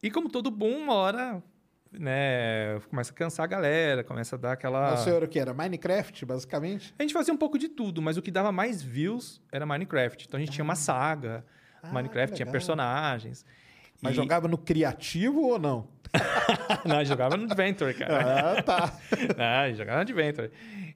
E 0.00 0.12
como 0.12 0.28
todo 0.28 0.48
boom, 0.48 0.84
uma 0.84 0.94
hora, 0.94 1.42
né? 1.90 2.78
Começa 2.88 3.10
a 3.10 3.14
cansar 3.16 3.42
a 3.42 3.48
galera, 3.48 4.04
começa 4.04 4.36
a 4.36 4.38
dar 4.38 4.52
aquela... 4.52 4.94
O 4.94 4.98
senhor 4.98 5.24
o 5.24 5.28
que 5.28 5.40
era? 5.40 5.52
Minecraft, 5.52 6.24
basicamente? 6.24 6.94
A 6.96 7.02
gente 7.02 7.12
fazia 7.12 7.34
um 7.34 7.38
pouco 7.38 7.58
de 7.58 7.68
tudo, 7.68 8.00
mas 8.00 8.16
o 8.16 8.22
que 8.22 8.30
dava 8.30 8.52
mais 8.52 8.80
views 8.80 9.42
era 9.50 9.66
Minecraft. 9.66 10.26
Então 10.28 10.38
a 10.38 10.40
gente 10.40 10.52
tinha 10.52 10.64
uma 10.64 10.76
saga. 10.76 11.44
Ah, 11.82 11.92
Minecraft 11.92 12.34
tinha 12.36 12.46
personagens. 12.46 13.44
Mas 14.02 14.12
E- 14.12 14.16
jogava 14.16 14.48
no 14.48 14.58
criativo 14.58 15.40
ou 15.42 15.58
não? 15.58 15.88
Não, 16.84 17.04
jogava 17.04 17.36
no 17.36 17.44
Adventure, 17.44 17.94
cara. 17.94 18.58
Ah, 18.58 18.62
tá. 18.62 18.98
Não, 19.36 19.74
jogava 19.76 19.96
no 19.98 20.02
Adventure. 20.02 20.50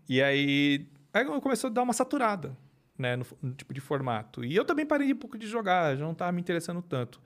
E 0.08 0.20
aí, 0.20 0.88
aí 1.12 1.24
começou 1.40 1.70
a 1.70 1.72
dar 1.72 1.82
uma 1.82 1.92
saturada, 1.92 2.56
né, 2.98 3.14
no, 3.14 3.24
no 3.40 3.52
tipo 3.54 3.72
de 3.72 3.80
formato. 3.80 4.44
E 4.44 4.56
eu 4.56 4.64
também 4.64 4.84
parei 4.84 5.12
um 5.12 5.16
pouco 5.16 5.38
de 5.38 5.46
jogar, 5.46 5.96
já 5.96 6.04
não 6.04 6.12
estava 6.12 6.32
me 6.32 6.40
interessando 6.40 6.82
tanto. 6.82 7.20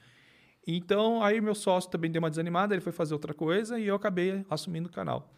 Então, 0.66 1.22
aí 1.22 1.40
meu 1.40 1.54
sócio 1.54 1.88
também 1.90 2.10
deu 2.10 2.20
uma 2.20 2.28
desanimada, 2.28 2.74
ele 2.74 2.82
foi 2.82 2.92
fazer 2.92 3.14
outra 3.14 3.32
coisa 3.32 3.78
e 3.78 3.86
eu 3.86 3.94
acabei 3.94 4.44
assumindo 4.50 4.88
o 4.88 4.92
canal. 4.92 5.32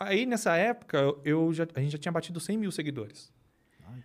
Aí, 0.00 0.26
nessa 0.26 0.56
época, 0.56 0.98
eu 1.24 1.52
já, 1.52 1.66
a 1.74 1.80
gente 1.80 1.92
já 1.92 1.98
tinha 1.98 2.12
batido 2.12 2.40
100 2.40 2.56
mil 2.58 2.72
seguidores. 2.72 3.32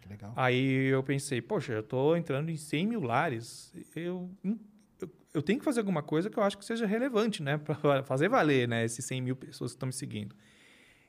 Que 0.02 0.10
legal. 0.10 0.34
Aí 0.36 0.86
eu 0.88 1.04
pensei, 1.04 1.42
poxa, 1.42 1.74
eu 1.74 1.84
tô 1.84 2.16
entrando 2.16 2.50
em 2.50 2.58
100 2.58 2.88
mil 2.88 3.02
lares. 3.02 3.74
Eu, 3.96 4.30
eu, 5.02 5.10
eu 5.34 5.42
tenho 5.42 5.60
que 5.60 5.66
fazer 5.66 5.80
alguma 5.80 6.04
coisa 6.04 6.30
que 6.30 6.38
eu 6.38 6.44
acho 6.44 6.58
que 6.58 6.66
seja 6.66 6.86
relevante, 6.86 7.42
né? 7.42 7.58
Para 7.58 8.04
fazer 8.04 8.30
valer, 8.30 8.68
né? 8.68 8.86
Esses 8.86 9.06
100 9.06 9.22
mil 9.22 9.36
pessoas 9.36 9.72
que 9.72 9.75
estão 9.75 9.88
me 9.88 9.94
seguindo. 9.94 10.36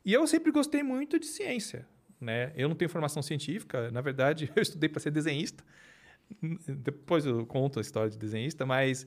E 0.05 0.13
eu 0.13 0.27
sempre 0.27 0.53
gostei 0.53 0.83
muito 0.83 1.19
de 1.19 1.27
ciência, 1.27 1.87
né? 2.21 2.53
Eu 2.55 2.69
não 2.69 2.77
tenho 2.77 2.89
formação 2.89 3.23
científica, 3.23 3.91
na 3.91 4.01
verdade, 4.01 4.51
eu 4.55 4.63
estudei 4.63 4.89
para 4.89 5.01
ser 5.01 5.11
desenhista. 5.11 5.65
Depois 6.69 7.27
eu 7.27 7.45
conto 7.47 7.79
a 7.79 7.83
história 7.83 8.11
de 8.11 8.19
desenhista, 8.19 8.65
mas 8.65 9.07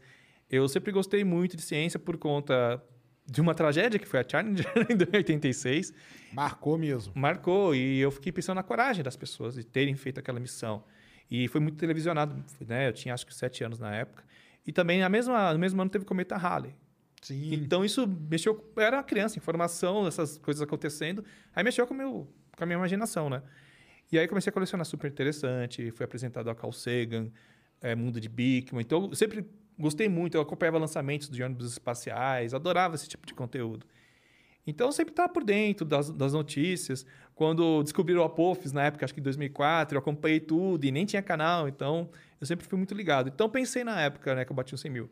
eu 0.49 0.67
sempre 0.67 0.91
gostei 0.91 1.23
muito 1.23 1.57
de 1.57 1.61
ciência 1.61 1.99
por 1.99 2.17
conta 2.17 2.81
de 3.27 3.41
uma 3.41 3.53
tragédia 3.53 3.99
que 3.99 4.07
foi 4.07 4.21
a 4.21 4.25
Challenger 4.27 4.65
em 4.89 5.17
86. 5.17 5.93
Marcou 6.31 6.77
mesmo. 6.77 7.13
Marcou, 7.15 7.75
e 7.75 7.99
eu 7.99 8.09
fiquei 8.09 8.31
pensando 8.31 8.55
na 8.55 8.63
coragem 8.63 9.03
das 9.03 9.17
pessoas 9.17 9.55
de 9.55 9.63
terem 9.63 9.95
feito 9.95 10.19
aquela 10.19 10.39
missão. 10.39 10.83
E 11.29 11.47
foi 11.49 11.59
muito 11.59 11.77
televisionado, 11.77 12.41
né? 12.65 12.87
Eu 12.87 12.93
tinha 12.93 13.13
acho 13.13 13.25
que 13.27 13.35
sete 13.35 13.63
anos 13.63 13.79
na 13.79 13.93
época. 13.93 14.23
E 14.65 14.71
também 14.71 15.01
na 15.01 15.09
mesma, 15.09 15.51
no 15.51 15.59
mesmo 15.59 15.81
ano 15.81 15.91
teve 15.91 16.03
o 16.03 16.07
cometa 16.07 16.37
Halley. 16.37 16.73
Sim. 17.21 17.53
Então 17.53 17.83
isso 17.83 18.07
mexeu. 18.07 18.71
Eu 18.75 18.83
era 18.83 18.97
uma 18.97 19.03
criança, 19.03 19.37
informação, 19.37 20.07
essas 20.07 20.37
coisas 20.37 20.61
acontecendo. 20.61 21.23
Aí 21.53 21.63
mexeu 21.63 21.85
com, 21.85 21.93
meu, 21.93 22.33
com 22.55 22.63
a 22.63 22.65
minha 22.65 22.77
imaginação, 22.77 23.29
né? 23.29 23.41
E 24.09 24.17
aí 24.17 24.25
comecei 24.27 24.49
a 24.49 24.53
colecionar 24.53 24.85
super 24.85 25.11
interessante. 25.11 25.91
Fui 25.91 26.05
apresentado 26.05 26.49
a 26.49 26.55
Carl 26.55 26.71
Sagan, 26.71 27.29
é, 27.81 27.93
Mundo 27.93 28.21
de 28.21 28.29
Bickman. 28.29 28.81
Então 28.81 29.09
eu 29.09 29.15
sempre 29.15 29.45
gostei 29.77 30.09
muito. 30.09 30.35
Eu 30.35 30.41
acompanhava 30.41 30.77
lançamentos 30.77 31.29
de 31.29 31.41
ônibus 31.43 31.71
espaciais, 31.71 32.53
adorava 32.53 32.95
esse 32.95 33.07
tipo 33.07 33.25
de 33.25 33.33
conteúdo. 33.33 33.85
Então 34.65 34.91
sempre 34.91 35.13
estava 35.13 35.31
por 35.31 35.43
dentro 35.43 35.85
das, 35.85 36.11
das 36.11 36.33
notícias. 36.33 37.05
Quando 37.33 37.81
descobriram 37.83 38.21
o 38.21 38.25
Apophis, 38.25 38.73
na 38.73 38.83
época, 38.83 39.05
acho 39.05 39.13
que 39.13 39.19
em 39.19 39.23
2004, 39.23 39.95
eu 39.95 39.99
acompanhei 39.99 40.39
tudo 40.41 40.85
e 40.85 40.91
nem 40.91 41.05
tinha 41.05 41.21
canal. 41.21 41.69
Então 41.69 42.09
eu 42.41 42.45
sempre 42.45 42.67
fui 42.67 42.77
muito 42.77 42.93
ligado. 42.93 43.29
Então 43.29 43.49
pensei 43.49 43.83
na 43.83 44.01
época 44.01 44.35
né, 44.35 44.43
que 44.43 44.51
eu 44.51 44.55
bati 44.55 44.75
os 44.75 44.81
100 44.81 44.91
mil. 44.91 45.09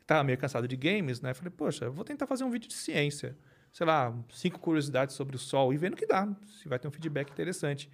Estava 0.00 0.24
meio 0.24 0.38
cansado 0.38 0.66
de 0.66 0.76
games, 0.76 1.20
né? 1.20 1.34
Falei, 1.34 1.52
poxa, 1.54 1.90
vou 1.90 2.04
tentar 2.04 2.26
fazer 2.26 2.42
um 2.42 2.50
vídeo 2.50 2.66
de 2.66 2.74
ciência. 2.74 3.36
Sei 3.72 3.86
lá, 3.86 4.12
cinco 4.30 4.58
curiosidades 4.58 5.14
sobre 5.14 5.36
o 5.36 5.38
Sol 5.38 5.72
e 5.72 5.76
vendo 5.76 5.94
que 5.94 6.06
dá, 6.06 6.26
se 6.46 6.66
vai 6.66 6.78
ter 6.78 6.88
um 6.88 6.90
feedback 6.90 7.30
interessante. 7.30 7.88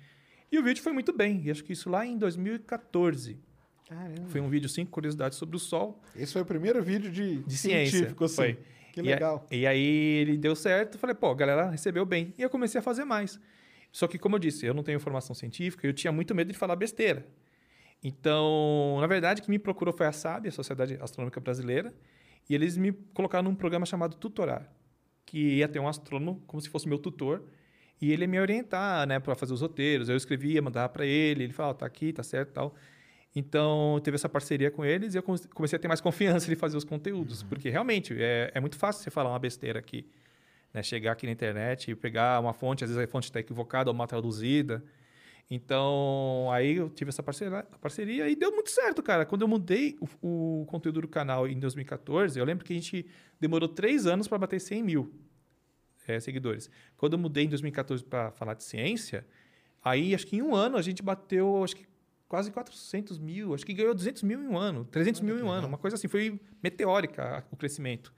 E 0.51 0.59
o 0.59 0.63
vídeo 0.63 0.83
foi 0.83 0.93
muito 0.93 1.13
bem. 1.13 1.43
E 1.45 1.51
acho 1.51 1.65
que 1.65 1.73
isso 1.73 1.91
lá 1.91 2.07
em 2.07 2.17
2014. 2.17 3.39
Caramba. 3.89 4.29
Foi 4.29 4.41
um 4.41 4.49
vídeo 4.49 4.69
cinco 4.69 4.91
curiosidades 4.91 5.37
sobre 5.37 5.57
o 5.57 5.59
Sol 5.59 6.01
Esse 6.17 6.33
foi 6.33 6.43
o 6.43 6.47
primeiro 6.47 6.83
vídeo 6.83 7.11
de, 7.11 7.43
de 7.43 7.57
ciência. 7.57 7.91
científico, 7.93 8.25
assim. 8.25 8.35
Foi. 8.37 8.59
Que 8.93 9.01
E 9.01 9.13
a- 9.13 9.15
legal. 9.15 9.47
E, 9.51 9.67
aí 9.67 9.85
ele 10.21 10.37
deu 10.39 10.55
certo, 10.57 10.99
falei, 10.99 11.15
pô, 11.15 11.31
a 11.31 11.35
galera 11.35 11.69
recebeu 11.71 12.07
bem. 12.07 12.33
E 12.39 12.43
eu 12.43 12.49
comecei 12.49 12.79
a 12.79 12.83
fazer 12.83 13.05
mais. 13.05 13.39
Só 13.93 14.07
que, 14.09 14.19
como 14.19 14.37
eu 14.37 14.39
disse, 14.39 14.65
eu 14.67 14.73
não 14.75 14.83
tenho 14.83 14.99
formação 15.01 15.35
científica, 15.35 15.87
eu 15.87 15.93
tinha 15.93 16.13
muito 16.13 16.35
medo 16.35 16.51
de 16.53 16.59
falar 16.59 16.77
besteira. 16.77 17.27
Então, 18.03 18.99
na 19.01 19.07
verdade, 19.07 19.41
quem 19.43 19.51
me 19.51 19.59
procurou 19.59 19.93
foi 19.95 20.07
a 20.07 20.13
SAB, 20.13 20.47
a 20.49 20.51
Sociedade 20.53 20.99
Astronômica 21.01 21.41
Brasileira, 21.41 21.95
e 22.49 22.55
eles 22.55 22.77
me 22.77 22.93
colocaram 22.93 23.45
num 23.49 23.55
programa 23.55 23.87
chamado 23.87 24.17
Tutorar, 24.17 24.71
que 25.25 25.39
ia 25.57 25.69
ter 25.69 25.79
um 25.79 25.89
astrônomo 25.89 26.43
como 26.47 26.61
se 26.61 26.69
fosse 26.69 26.87
meu 26.89 26.99
tutor, 26.99 27.43
e 28.01 28.13
ele 28.13 28.25
ia 28.25 28.29
me 28.29 28.39
orientar, 28.41 29.07
né, 29.07 29.19
para 29.19 29.35
fazer 29.35 29.55
os 29.55 29.61
roteiros. 29.63 30.09
Eu 30.09 30.17
escrevia, 30.17 30.61
mandava 30.61 30.89
para 30.91 31.07
ele, 31.07 31.45
ele 31.45 31.53
falava, 31.53 31.75
tá 31.79 31.87
aqui, 31.87 32.13
tá 32.13 32.23
certo, 32.23 32.53
tal. 32.53 32.75
Então, 33.35 34.01
teve 34.05 34.15
essa 34.15 34.29
parceria 34.29 34.71
com 34.71 34.85
eles 34.85 35.15
e 35.15 35.19
eu 35.19 35.23
come- 35.23 35.39
comecei 35.53 35.77
a 35.77 35.81
ter 35.81 35.89
mais 35.89 36.01
confiança 36.01 36.47
de 36.49 36.55
fazer 36.55 36.77
os 36.77 36.85
conteúdos, 36.85 37.43
porque 37.43 37.69
realmente 37.69 38.15
é, 38.17 38.51
é 38.55 38.61
muito 38.61 38.77
fácil 38.77 39.03
você 39.03 39.11
falar 39.11 39.31
uma 39.31 39.39
besteira 39.39 39.79
aqui, 39.79 40.07
né? 40.73 40.83
Chegar 40.83 41.13
aqui 41.13 41.27
na 41.27 41.33
internet 41.33 41.91
e 41.91 41.95
pegar 41.97 42.39
uma 42.41 42.53
fonte, 42.53 42.85
às 42.85 42.91
vezes 42.91 43.03
a 43.03 43.09
fonte 43.09 43.25
está 43.25 43.41
equivocada 43.41 43.91
ou 43.91 43.95
mal 43.95 44.07
traduzida. 44.07 44.85
Então, 45.51 46.49
aí 46.53 46.77
eu 46.77 46.89
tive 46.89 47.11
essa 47.11 47.23
parceria, 47.23 47.65
parceria 47.81 48.29
e 48.29 48.37
deu 48.37 48.51
muito 48.53 48.71
certo, 48.71 49.03
cara. 49.03 49.27
Quando 49.27 49.43
eu 49.43 49.49
mudei 49.49 49.97
o, 50.23 50.61
o 50.63 50.67
conteúdo 50.67 51.03
do 51.03 51.09
canal 51.09 51.47
em 51.47 51.59
2014, 51.59 52.39
eu 52.39 52.45
lembro 52.45 52.65
que 52.65 52.73
a 52.73 52.77
gente 52.77 53.05
demorou 53.39 53.69
três 53.69 54.07
anos 54.07 54.27
para 54.27 54.39
bater 54.39 54.61
100 54.61 54.83
mil 54.83 55.13
eh, 56.07 56.19
seguidores. 56.21 56.71
Quando 56.97 57.13
eu 57.15 57.19
mudei 57.19 57.45
em 57.45 57.49
2014 57.49 58.03
para 58.05 58.31
falar 58.31 58.55
de 58.55 58.65
ciência, 58.65 59.27
aí 59.83 60.15
acho 60.15 60.27
que 60.27 60.37
em 60.37 60.43
um 60.43 60.55
ano 60.55 60.79
a 60.79 60.83
gente 60.83 61.03
bateu, 61.03 61.63
acho 61.63 61.77
que 61.77 61.87
quase 62.29 62.51
400 62.51 63.19
mil, 63.19 63.55
acho 63.55 63.65
que 63.65 63.73
ganhou 63.75 63.95
200 63.95 64.23
mil 64.23 64.43
em 64.43 64.49
um 64.49 64.57
ano, 64.59 64.85
300 64.87 65.21
mil 65.21 65.39
em 65.39 65.43
um 65.43 65.51
ano, 65.51 65.69
uma 65.69 65.79
coisa 65.79 65.97
assim, 65.97 66.09
foi 66.09 66.41
meteórica 66.63 67.45
o 67.51 67.57
crescimento. 67.57 68.13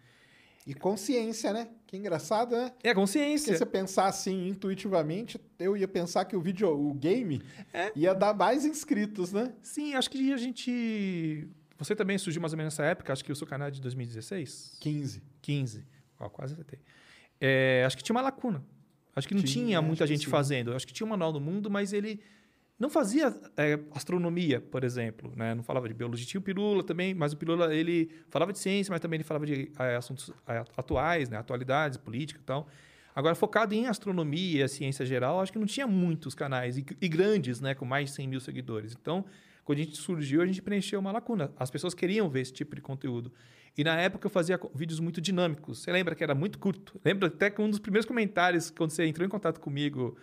E 0.67 0.75
consciência, 0.75 1.53
né? 1.53 1.69
Que 1.87 1.97
engraçado, 1.97 2.57
né? 2.57 2.73
É 2.83 2.89
a 2.89 2.91
Se 2.91 2.95
consciência. 2.97 3.57
você 3.57 3.65
pensar 3.65 4.07
assim 4.07 4.49
intuitivamente, 4.49 5.41
eu 5.61 5.77
ia 5.77 5.87
pensar 5.87 6.25
que 6.25 6.35
o 6.35 6.41
vídeo, 6.41 6.69
o 6.69 6.93
game, 6.93 7.41
É. 7.73 7.93
ia 7.95 8.13
dar 8.13 8.35
mais 8.35 8.65
inscritos, 8.65 9.33
né? 9.33 9.55
Sim, 9.63 9.95
acho 9.95 10.11
que 10.11 10.33
a 10.33 10.37
gente... 10.37 11.47
Você 11.79 11.95
também 11.95 12.19
surgiu 12.19 12.41
mais 12.41 12.53
ou 12.53 12.57
menos 12.57 12.75
nessa 12.75 12.85
época, 12.85 13.13
acho 13.13 13.25
que 13.25 13.31
o 13.31 13.37
seu 13.37 13.47
canal 13.47 13.69
é 13.69 13.71
de 13.71 13.81
2016? 13.81 14.77
15. 14.81 15.23
15. 15.41 15.85
Ó, 16.19 16.29
quase 16.29 16.55
acertei. 16.55 16.81
É, 17.41 17.85
acho 17.87 17.97
que 17.97 18.03
tinha 18.03 18.17
uma 18.17 18.23
lacuna. 18.23 18.65
Acho 19.15 19.29
que 19.29 19.35
não 19.35 19.43
Tinha, 19.43 19.67
tinha, 19.67 19.83
muita 19.83 20.07
gente 20.07 20.27
fazendo. 20.27 20.73
Acho 20.75 20.87
que 20.87 20.93
tinha 20.93 21.07
um 21.07 21.11
manual 21.11 21.33
do 21.33 21.41
mundo, 21.41 21.71
mas 21.71 21.93
ele 21.93 22.21
não 22.79 22.91
fazia 22.91 23.35
é, 23.57 23.79
astronomia, 23.95 24.61
por 24.61 24.85
exemplo. 24.85 25.33
Né? 25.35 25.55
Não 25.55 25.63
falava 25.63 25.89
de 25.89 25.95
biologia. 25.95 26.27
Tinha 26.27 26.39
o 26.39 26.43
Pirula 26.43 26.83
também, 26.83 27.15
mas 27.15 27.33
o 27.33 27.37
Pirula 27.37 27.75
ele 27.75 28.11
falava 28.29 28.53
de 28.53 28.59
ciência, 28.59 28.93
mas 28.93 29.01
também 29.01 29.17
ele 29.17 29.25
falava 29.25 29.47
de 29.47 29.71
é, 29.79 29.97
assuntos 29.97 30.31
é, 30.47 30.63
atuais, 30.77 31.31
né? 31.31 31.39
atualidades, 31.39 31.97
política 31.97 32.41
e 32.41 32.45
tal. 32.45 32.69
Agora, 33.15 33.35
focado 33.35 33.75
em 33.75 33.87
astronomia, 33.87 34.69
ciência 34.69 35.07
geral, 35.07 35.41
acho 35.41 35.51
que 35.51 35.59
não 35.59 35.67
tinha 35.67 35.87
muitos 35.87 36.35
canais 36.35 36.77
e, 36.77 36.85
e 37.01 37.09
grandes, 37.09 37.63
né? 37.63 37.75
com 37.75 37.87
mais 37.87 38.11
de 38.11 38.17
100 38.17 38.29
mil 38.29 38.41
seguidores. 38.41 38.95
Então, 39.01 39.25
quando 39.65 39.79
a 39.79 39.83
gente 39.83 39.97
surgiu, 39.97 40.43
a 40.43 40.47
gente 40.47 40.61
preencheu 40.61 41.01
uma 41.01 41.11
lacuna. 41.11 41.51
As 41.59 41.71
pessoas 41.71 41.95
queriam 41.95 42.29
ver 42.29 42.43
esse 42.43 42.53
tipo 42.53 42.77
de 42.77 42.83
conteúdo. 42.83 43.33
E 43.77 43.83
na 43.83 43.99
época 43.99 44.27
eu 44.27 44.31
fazia 44.31 44.61
vídeos 44.75 45.01
muito 45.01 45.21
dinâmicos. 45.21 45.81
Você 45.81 45.91
lembra 45.91 46.15
que 46.15 46.23
era 46.23 46.35
muito 46.35 46.59
curto? 46.59 47.01
Lembra 47.03 47.29
até 47.29 47.49
que 47.51 47.61
um 47.61 47.71
dos 47.71 47.79
primeiros 47.79 48.07
comentários, 48.07 48.71
quando 48.71 48.91
você 48.91 49.07
entrou 49.07 49.27
em 49.27 49.31
contato 49.31 49.61
comigo 49.61 50.17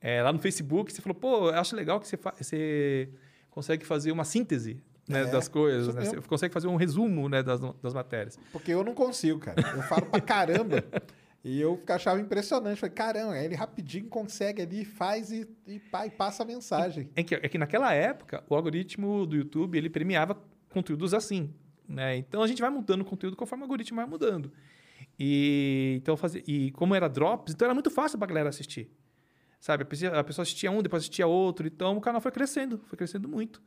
é, 0.00 0.22
lá 0.22 0.32
no 0.32 0.38
Facebook, 0.38 0.92
você 0.92 1.02
falou: 1.02 1.14
pô, 1.14 1.48
eu 1.48 1.54
acho 1.54 1.76
legal 1.76 2.00
que 2.00 2.08
você, 2.08 2.18
você 2.38 3.08
consegue 3.50 3.84
fazer 3.84 4.12
uma 4.12 4.24
síntese 4.24 4.82
né, 5.06 5.22
É, 5.22 5.26
das 5.26 5.48
coisas. 5.48 5.94
Né? 5.94 6.04
Você 6.04 6.20
consegue 6.22 6.54
fazer 6.54 6.68
um 6.68 6.76
resumo 6.76 7.28
né, 7.28 7.42
das, 7.42 7.60
das 7.82 7.92
matérias. 7.92 8.38
Porque 8.52 8.72
eu 8.72 8.82
não 8.84 8.94
consigo, 8.94 9.38
cara. 9.40 9.60
Eu 9.76 9.82
falo 9.82 10.06
pra 10.06 10.20
caramba. 10.20 10.84
e 11.44 11.60
eu 11.60 11.82
achava 11.88 12.20
impressionante. 12.20 12.78
Falei, 12.78 12.94
caramba, 12.94 13.38
ele 13.38 13.54
rapidinho 13.54 14.08
consegue 14.08 14.62
ali, 14.62 14.84
faz 14.84 15.30
e, 15.30 15.46
e, 15.66 15.78
pá, 15.78 16.06
e 16.06 16.10
passa 16.10 16.44
a 16.44 16.46
mensagem. 16.46 17.10
É 17.14 17.22
que, 17.22 17.34
é 17.34 17.48
que 17.48 17.58
naquela 17.58 17.92
época, 17.92 18.42
o 18.48 18.54
algoritmo 18.54 19.26
do 19.26 19.36
YouTube 19.36 19.76
ele 19.76 19.90
premiava 19.90 20.40
conteúdos 20.70 21.12
assim. 21.12 21.52
Né? 21.88 22.16
Então 22.16 22.42
a 22.42 22.46
gente 22.46 22.60
vai 22.60 22.70
mudando 22.70 23.00
o 23.00 23.04
conteúdo 23.04 23.36
conforme 23.36 23.62
o 23.62 23.64
algoritmo 23.64 23.96
vai 23.96 24.06
mudando. 24.06 24.52
E, 25.18 25.96
então, 26.00 26.16
fazer, 26.16 26.42
e 26.46 26.70
como 26.70 26.94
era 26.94 27.08
drops, 27.08 27.52
então 27.52 27.66
era 27.66 27.74
muito 27.74 27.90
fácil 27.90 28.16
pra 28.16 28.28
galera 28.28 28.48
assistir. 28.48 28.90
Sabe? 29.60 29.82
A 29.82 29.86
pessoa, 30.24 30.42
assistia 30.42 30.70
um, 30.70 30.82
depois 30.82 31.02
assistia 31.02 31.26
outro. 31.26 31.66
Então 31.66 31.98
o 31.98 32.00
canal 32.00 32.20
foi 32.20 32.32
crescendo, 32.32 32.80
foi 32.86 32.96
crescendo 32.96 33.28
muito. 33.28 33.62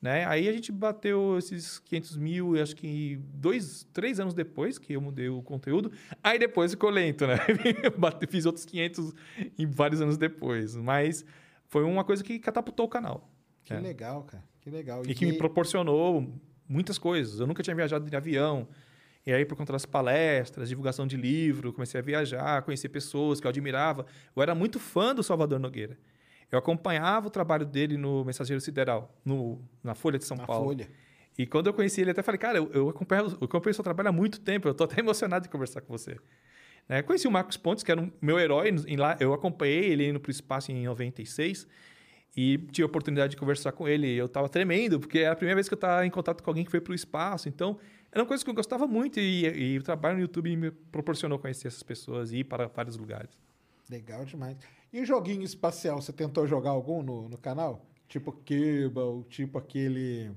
Né? 0.00 0.24
Aí 0.26 0.48
a 0.48 0.52
gente 0.52 0.70
bateu 0.70 1.36
esses 1.38 1.78
500 1.80 2.16
mil, 2.18 2.62
acho 2.62 2.76
que 2.76 3.16
dois, 3.34 3.86
três 3.92 4.20
anos 4.20 4.34
depois 4.34 4.78
que 4.78 4.92
eu 4.92 5.00
mudei 5.00 5.28
o 5.28 5.42
conteúdo. 5.42 5.90
Aí 6.22 6.38
depois 6.38 6.70
ficou 6.72 6.90
lento, 6.90 7.26
né? 7.26 7.36
Fiz 8.28 8.46
outros 8.46 8.64
500 8.64 9.12
em 9.58 9.66
vários 9.66 10.00
anos 10.00 10.16
depois. 10.16 10.76
Mas 10.76 11.24
foi 11.66 11.82
uma 11.84 12.04
coisa 12.04 12.22
que 12.22 12.38
catapultou 12.38 12.86
o 12.86 12.88
canal. 12.88 13.28
Que 13.64 13.72
É. 13.72 13.80
legal, 13.80 14.22
cara. 14.24 14.44
Que 14.60 14.70
legal. 14.70 15.02
E 15.06 15.14
que 15.14 15.26
me 15.26 15.36
proporcionou 15.36 16.32
muitas 16.68 16.98
coisas. 16.98 17.40
Eu 17.40 17.46
nunca 17.46 17.62
tinha 17.62 17.74
viajado 17.74 18.08
de 18.08 18.14
avião. 18.16 18.68
E 19.26 19.32
aí, 19.32 19.44
por 19.44 19.56
conta 19.56 19.72
das 19.72 19.86
palestras, 19.86 20.68
divulgação 20.68 21.06
de 21.06 21.16
livro, 21.16 21.72
comecei 21.72 21.98
a 21.98 22.02
viajar, 22.02 22.62
conhecer 22.62 22.90
pessoas 22.90 23.40
que 23.40 23.46
eu 23.46 23.48
admirava. 23.48 24.04
Eu 24.36 24.42
era 24.42 24.54
muito 24.54 24.78
fã 24.78 25.14
do 25.14 25.22
Salvador 25.22 25.58
Nogueira. 25.58 25.98
Eu 26.52 26.58
acompanhava 26.58 27.28
o 27.28 27.30
trabalho 27.30 27.64
dele 27.64 27.96
no 27.96 28.24
Mensageiro 28.24 28.60
Sideral, 28.60 29.12
no, 29.24 29.60
na 29.82 29.94
Folha 29.94 30.18
de 30.18 30.24
São 30.24 30.36
na 30.36 30.46
Paulo. 30.46 30.66
folha. 30.66 30.88
E 31.36 31.46
quando 31.46 31.66
eu 31.66 31.74
conheci 31.74 32.00
ele, 32.00 32.10
até 32.10 32.22
falei, 32.22 32.38
cara, 32.38 32.58
eu, 32.58 32.70
eu, 32.72 32.88
acompanho, 32.88 33.26
eu 33.40 33.44
acompanho 33.46 33.72
o 33.72 33.74
seu 33.74 33.82
trabalho 33.82 34.10
há 34.10 34.12
muito 34.12 34.40
tempo, 34.40 34.68
eu 34.68 34.72
estou 34.72 34.84
até 34.84 35.00
emocionado 35.00 35.44
de 35.44 35.48
conversar 35.48 35.80
com 35.80 35.96
você. 35.96 36.16
Né? 36.88 37.02
Conheci 37.02 37.26
o 37.26 37.30
Marcos 37.30 37.56
Pontes, 37.56 37.82
que 37.82 37.90
era 37.90 38.00
um, 38.00 38.10
meu 38.20 38.38
herói, 38.38 38.70
lá, 38.96 39.16
eu 39.18 39.32
acompanhei 39.32 39.84
ele 39.86 40.08
indo 40.08 40.20
para 40.20 40.28
o 40.28 40.30
espaço 40.30 40.70
em 40.70 40.84
96 40.84 41.66
e 42.36 42.58
tive 42.70 42.82
a 42.82 42.86
oportunidade 42.86 43.32
de 43.32 43.36
conversar 43.36 43.72
com 43.72 43.88
ele. 43.88 44.12
Eu 44.14 44.26
estava 44.26 44.48
tremendo, 44.48 45.00
porque 45.00 45.20
era 45.20 45.32
a 45.32 45.36
primeira 45.36 45.56
vez 45.56 45.68
que 45.68 45.74
eu 45.74 45.76
estava 45.76 46.06
em 46.06 46.10
contato 46.10 46.42
com 46.42 46.50
alguém 46.50 46.64
que 46.64 46.70
foi 46.70 46.80
para 46.80 46.92
o 46.92 46.94
espaço. 46.94 47.48
Então, 47.48 47.78
era 48.14 48.22
uma 48.22 48.26
coisa 48.28 48.42
que 48.44 48.48
eu 48.50 48.54
gostava 48.54 48.86
muito 48.86 49.18
e, 49.20 49.44
e 49.74 49.78
o 49.78 49.82
trabalho 49.82 50.14
no 50.16 50.22
YouTube 50.22 50.56
me 50.56 50.70
proporcionou 50.70 51.38
conhecer 51.38 51.66
essas 51.68 51.82
pessoas 51.82 52.32
e 52.32 52.38
ir 52.38 52.44
para 52.44 52.68
vários 52.68 52.96
lugares. 52.96 53.30
Legal 53.90 54.24
demais. 54.24 54.56
E 54.92 55.00
o 55.00 55.04
joguinho 55.04 55.42
espacial, 55.42 56.00
você 56.00 56.12
tentou 56.12 56.46
jogar 56.46 56.70
algum 56.70 57.02
no, 57.02 57.28
no 57.28 57.36
canal? 57.36 57.84
Tipo 58.08 58.30
Kerbal, 58.32 59.24
tipo 59.28 59.58
aquele 59.58 60.30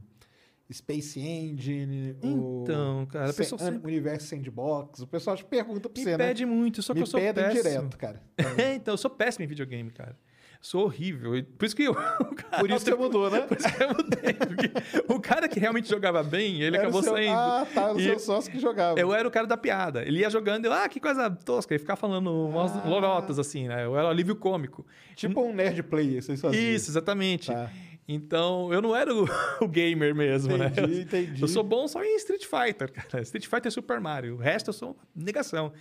Space 0.73 1.19
Engine, 1.19 2.15
o 2.23 2.63
Então, 2.63 3.05
cara, 3.05 3.25
a 3.25 3.27
Sa- 3.33 3.37
pessoa 3.37 3.61
An- 3.61 3.65
sempre 3.73 3.87
Universo 3.91 4.27
Sandbox. 4.27 4.99
O 5.01 5.07
pessoal 5.07 5.37
te 5.37 5.45
pergunta 5.45 5.87
pra 5.87 5.97
me 5.99 6.03
você, 6.03 6.17
né? 6.17 6.27
pede 6.27 6.45
muito, 6.45 6.81
só 6.81 6.93
que 6.93 6.99
Me 6.99 7.03
eu 7.03 7.07
sou 7.07 7.19
pedem 7.19 7.43
péssimo. 7.45 7.63
direto, 7.63 7.97
cara. 7.97 8.21
Então, 8.75 8.93
eu 8.93 8.97
sou 8.97 9.09
péssimo 9.11 9.45
em 9.45 9.47
videogame, 9.47 9.91
cara. 9.91 10.17
Sou 10.61 10.85
horrível. 10.85 11.35
E 11.37 11.43
Por 11.43 11.65
isso 11.65 11.75
que 11.75 11.83
eu. 11.83 11.93
cara- 12.35 12.59
Por 12.59 12.69
isso 12.69 12.79
você 12.85 12.95
mudou, 12.95 13.29
né? 13.29 13.41
Por 13.41 13.57
isso 13.57 13.67
que 13.73 13.83
eu 13.83 13.89
mudei. 13.89 14.33
Porque 14.33 14.71
o 15.13 15.19
cara 15.19 15.47
que 15.47 15.59
realmente 15.59 15.87
jogava 15.87 16.23
bem, 16.23 16.61
ele 16.61 16.75
Era 16.75 16.85
acabou 16.85 17.01
seu- 17.03 17.13
saindo. 17.13 17.31
Ah, 17.33 17.67
tá, 17.73 17.81
era 17.83 17.93
o 17.93 17.99
E 17.99 18.03
seu 18.03 18.19
sócio 18.19 18.51
que 18.51 18.59
jogava. 18.59 18.99
Eu 18.99 19.13
era 19.13 19.27
o 19.27 19.31
cara 19.31 19.45
da 19.47 19.55
piada. 19.55 20.01
Ele 20.03 20.19
ia 20.19 20.29
jogando, 20.29 20.65
eu, 20.65 20.73
ah, 20.73 20.89
que 20.89 20.99
coisa 20.99 21.29
tosca. 21.29 21.73
Ele 21.73 21.79
ficava 21.79 21.99
falando 21.99 22.31
umas 22.31 22.75
Ah. 22.75 22.83
lorotas, 22.85 23.39
assim, 23.39 23.67
né? 23.67 23.85
Eu 23.85 23.95
era 23.97 24.07
o 24.07 24.09
alívio 24.09 24.35
cômico. 24.35 24.85
Tipo 25.15 25.41
um 25.41 25.53
nerd 25.53 25.81
player, 25.83 26.21
vocês 26.21 26.41
faziam. 26.41 26.61
Isso, 26.61 26.89
exatamente. 26.91 27.51
Tá. 27.51 27.69
Então, 28.07 28.71
eu 28.73 28.81
não 28.81 28.95
era 28.95 29.13
o, 29.13 29.25
o 29.61 29.67
gamer 29.67 30.15
mesmo, 30.15 30.57
né? 30.57 30.67
Entendi, 30.67 30.93
Eu- 30.95 31.01
entendi. 31.01 31.41
Eu 31.41 31.47
sou 31.47 31.63
bom 31.63 31.87
só 31.87 32.03
em 32.03 32.15
Street 32.17 32.45
Fighter, 32.45 32.91
cara. 32.91 33.21
Street 33.21 33.45
Fighter 33.45 33.67
e 33.67 33.71
Super 33.71 33.99
Mario. 33.99 34.35
O 34.35 34.37
resto 34.37 34.69
eu 34.69 34.73
sou 34.73 34.97
negação. 35.15 35.71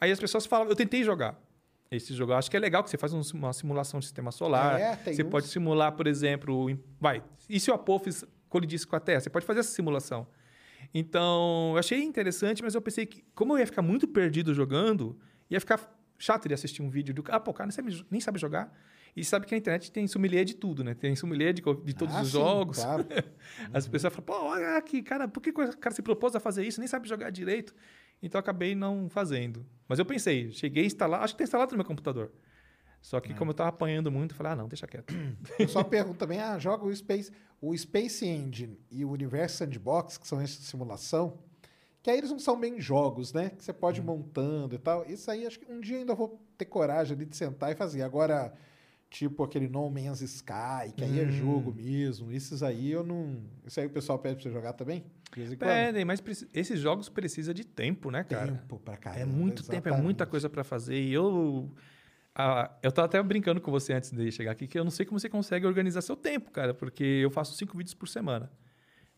Aí 0.00 0.10
as 0.10 0.18
pessoas 0.18 0.44
falam, 0.44 0.68
eu 0.68 0.74
tentei 0.74 1.04
jogar 1.04 1.38
esse 1.90 2.14
jogo. 2.14 2.32
Eu 2.32 2.36
acho 2.36 2.50
que 2.50 2.56
é 2.56 2.60
legal 2.60 2.82
que 2.82 2.90
você 2.90 2.96
faz 2.98 3.12
um- 3.12 3.22
uma 3.34 3.52
simulação 3.52 4.00
de 4.00 4.06
sistema 4.06 4.30
solar. 4.32 4.80
É, 4.80 4.96
você 4.96 5.22
uns. 5.22 5.28
pode 5.30 5.46
simular, 5.48 5.92
por 5.92 6.06
exemplo, 6.06 6.68
em- 6.70 6.78
vai, 7.00 7.22
e 7.48 7.58
se 7.60 7.70
o 7.70 7.74
Apophis 7.74 8.24
colidisse 8.48 8.86
com 8.86 8.96
a 8.96 9.00
Terra? 9.00 9.20
Você 9.20 9.30
pode 9.30 9.44
fazer 9.46 9.60
essa 9.60 9.70
simulação. 9.72 10.26
Então, 10.92 11.70
eu 11.72 11.78
achei 11.78 12.02
interessante, 12.02 12.62
mas 12.62 12.74
eu 12.74 12.82
pensei 12.82 13.06
que, 13.06 13.24
como 13.34 13.54
eu 13.54 13.58
ia 13.58 13.66
ficar 13.66 13.82
muito 13.82 14.06
perdido 14.06 14.52
jogando, 14.54 15.18
ia 15.50 15.58
ficar 15.60 15.80
chato 16.18 16.46
de 16.48 16.54
assistir 16.54 16.82
um 16.82 16.88
vídeo 16.90 17.12
do. 17.14 17.24
Ah, 17.28 17.40
pô, 17.40 17.50
o 17.50 17.54
cara 17.54 17.66
nem 17.66 17.72
sabe, 17.72 18.06
nem 18.10 18.20
sabe 18.20 18.38
jogar. 18.38 18.72
E 19.16 19.24
sabe 19.24 19.46
que 19.46 19.52
na 19.52 19.58
internet 19.58 19.92
tem 19.92 20.06
sommelier 20.08 20.44
de 20.44 20.54
tudo, 20.56 20.82
né? 20.82 20.92
Tem 20.92 21.14
sommelier 21.14 21.52
de, 21.52 21.62
de 21.62 21.94
todos 21.94 22.14
Ah, 22.16 22.22
os 22.22 22.26
sim, 22.28 22.32
jogos. 22.32 22.78
claro. 22.78 23.06
As 23.72 23.86
pessoas 23.86 24.12
falam, 24.12 24.26
pô, 24.26 24.34
olha 24.48 24.76
aqui, 24.76 25.02
cara, 25.02 25.28
por 25.28 25.40
que 25.40 25.50
o 25.50 25.76
cara 25.78 25.94
se 25.94 26.02
propôs 26.02 26.34
a 26.34 26.40
fazer 26.40 26.64
isso? 26.66 26.80
Nem 26.80 26.88
sabe 26.88 27.08
jogar 27.08 27.30
direito. 27.30 27.72
Então 28.26 28.38
acabei 28.38 28.74
não 28.74 29.08
fazendo. 29.08 29.64
Mas 29.88 29.98
eu 29.98 30.04
pensei, 30.04 30.50
cheguei 30.50 30.84
a 30.84 30.86
instalar, 30.86 31.22
acho 31.22 31.34
que 31.34 31.38
tem 31.38 31.44
instalado 31.44 31.72
no 31.72 31.78
meu 31.78 31.84
computador. 31.84 32.32
Só 33.02 33.18
É. 33.18 33.20
que 33.20 33.34
como 33.34 33.50
eu 33.50 33.54
tava 33.54 33.68
apanhando 33.68 34.10
muito, 34.10 34.30
eu 34.32 34.36
falei, 34.36 34.52
ah, 34.52 34.56
não, 34.56 34.66
deixa 34.66 34.86
quieto. 34.86 35.12
Eu 35.58 35.68
só 35.68 35.84
pergunto 35.84 36.16
também, 36.18 36.40
ah, 36.40 36.58
joga 36.58 36.86
o 36.86 36.96
Space, 36.96 37.30
o 37.60 37.76
Space 37.76 38.26
Engine 38.26 38.80
e 38.90 39.04
o 39.04 39.10
Universo 39.10 39.58
Sandbox, 39.58 40.16
que 40.16 40.26
são 40.26 40.40
esses 40.40 40.58
de 40.58 40.64
simulação, 40.64 41.38
que 42.02 42.08
aí 42.10 42.16
eles 42.16 42.30
não 42.30 42.38
são 42.38 42.58
bem 42.58 42.80
jogos, 42.80 43.34
né? 43.34 43.50
Que 43.50 43.62
você 43.62 43.74
pode 43.74 44.00
ir 44.00 44.00
Uhum. 44.00 44.16
montando 44.16 44.74
e 44.74 44.78
tal. 44.78 45.04
Isso 45.06 45.30
aí, 45.30 45.46
acho 45.46 45.58
que 45.60 45.70
um 45.70 45.80
dia 45.82 45.96
eu 45.96 46.00
ainda 46.00 46.14
vou 46.14 46.40
ter 46.56 46.64
coragem 46.64 47.14
ali 47.14 47.26
de 47.26 47.36
sentar 47.36 47.70
e 47.70 47.74
fazer. 47.74 48.00
Agora, 48.02 48.54
tipo 49.10 49.42
aquele 49.44 49.68
No 49.68 49.88
Man's 49.90 50.22
Sky, 50.22 50.92
que 50.96 51.04
aí 51.04 51.20
é 51.20 51.24
Hum. 51.24 51.30
jogo 51.30 51.74
mesmo. 51.74 52.32
Esses 52.32 52.62
aí 52.62 52.90
eu 52.90 53.04
não... 53.04 53.42
Isso 53.66 53.78
aí 53.80 53.86
o 53.86 53.90
pessoal 53.90 54.18
pede 54.18 54.36
pra 54.36 54.42
você 54.44 54.50
jogar 54.50 54.72
também? 54.72 55.04
Quando? 55.40 55.58
Pedem, 55.58 56.04
mas 56.04 56.20
preci- 56.20 56.48
esses 56.54 56.78
jogos 56.80 57.08
precisam 57.08 57.52
de 57.54 57.64
tempo, 57.64 58.10
né, 58.10 58.24
cara? 58.24 58.52
Tempo 58.52 58.78
pra 58.78 58.96
caramba. 58.96 59.22
é 59.22 59.24
muito 59.24 59.62
tempo, 59.66 59.88
é 59.88 59.92
muita 59.92 60.00
exatamente. 60.24 60.30
coisa 60.30 60.48
pra 60.50 60.64
fazer. 60.64 61.00
E 61.00 61.12
eu. 61.12 61.70
ah, 62.34 62.70
eu 62.82 62.90
tava 62.92 63.06
até 63.06 63.22
brincando 63.22 63.60
com 63.60 63.70
você 63.70 63.92
antes 63.92 64.10
de 64.10 64.30
chegar 64.32 64.52
aqui, 64.52 64.66
que 64.66 64.78
eu 64.78 64.84
não 64.84 64.90
sei 64.90 65.04
como 65.06 65.18
você 65.18 65.28
consegue 65.28 65.66
organizar 65.66 66.00
seu 66.02 66.16
tempo, 66.16 66.50
cara, 66.50 66.72
porque 66.74 67.04
eu 67.04 67.30
faço 67.30 67.54
cinco 67.54 67.76
vídeos 67.76 67.94
por 67.94 68.08
semana, 68.08 68.50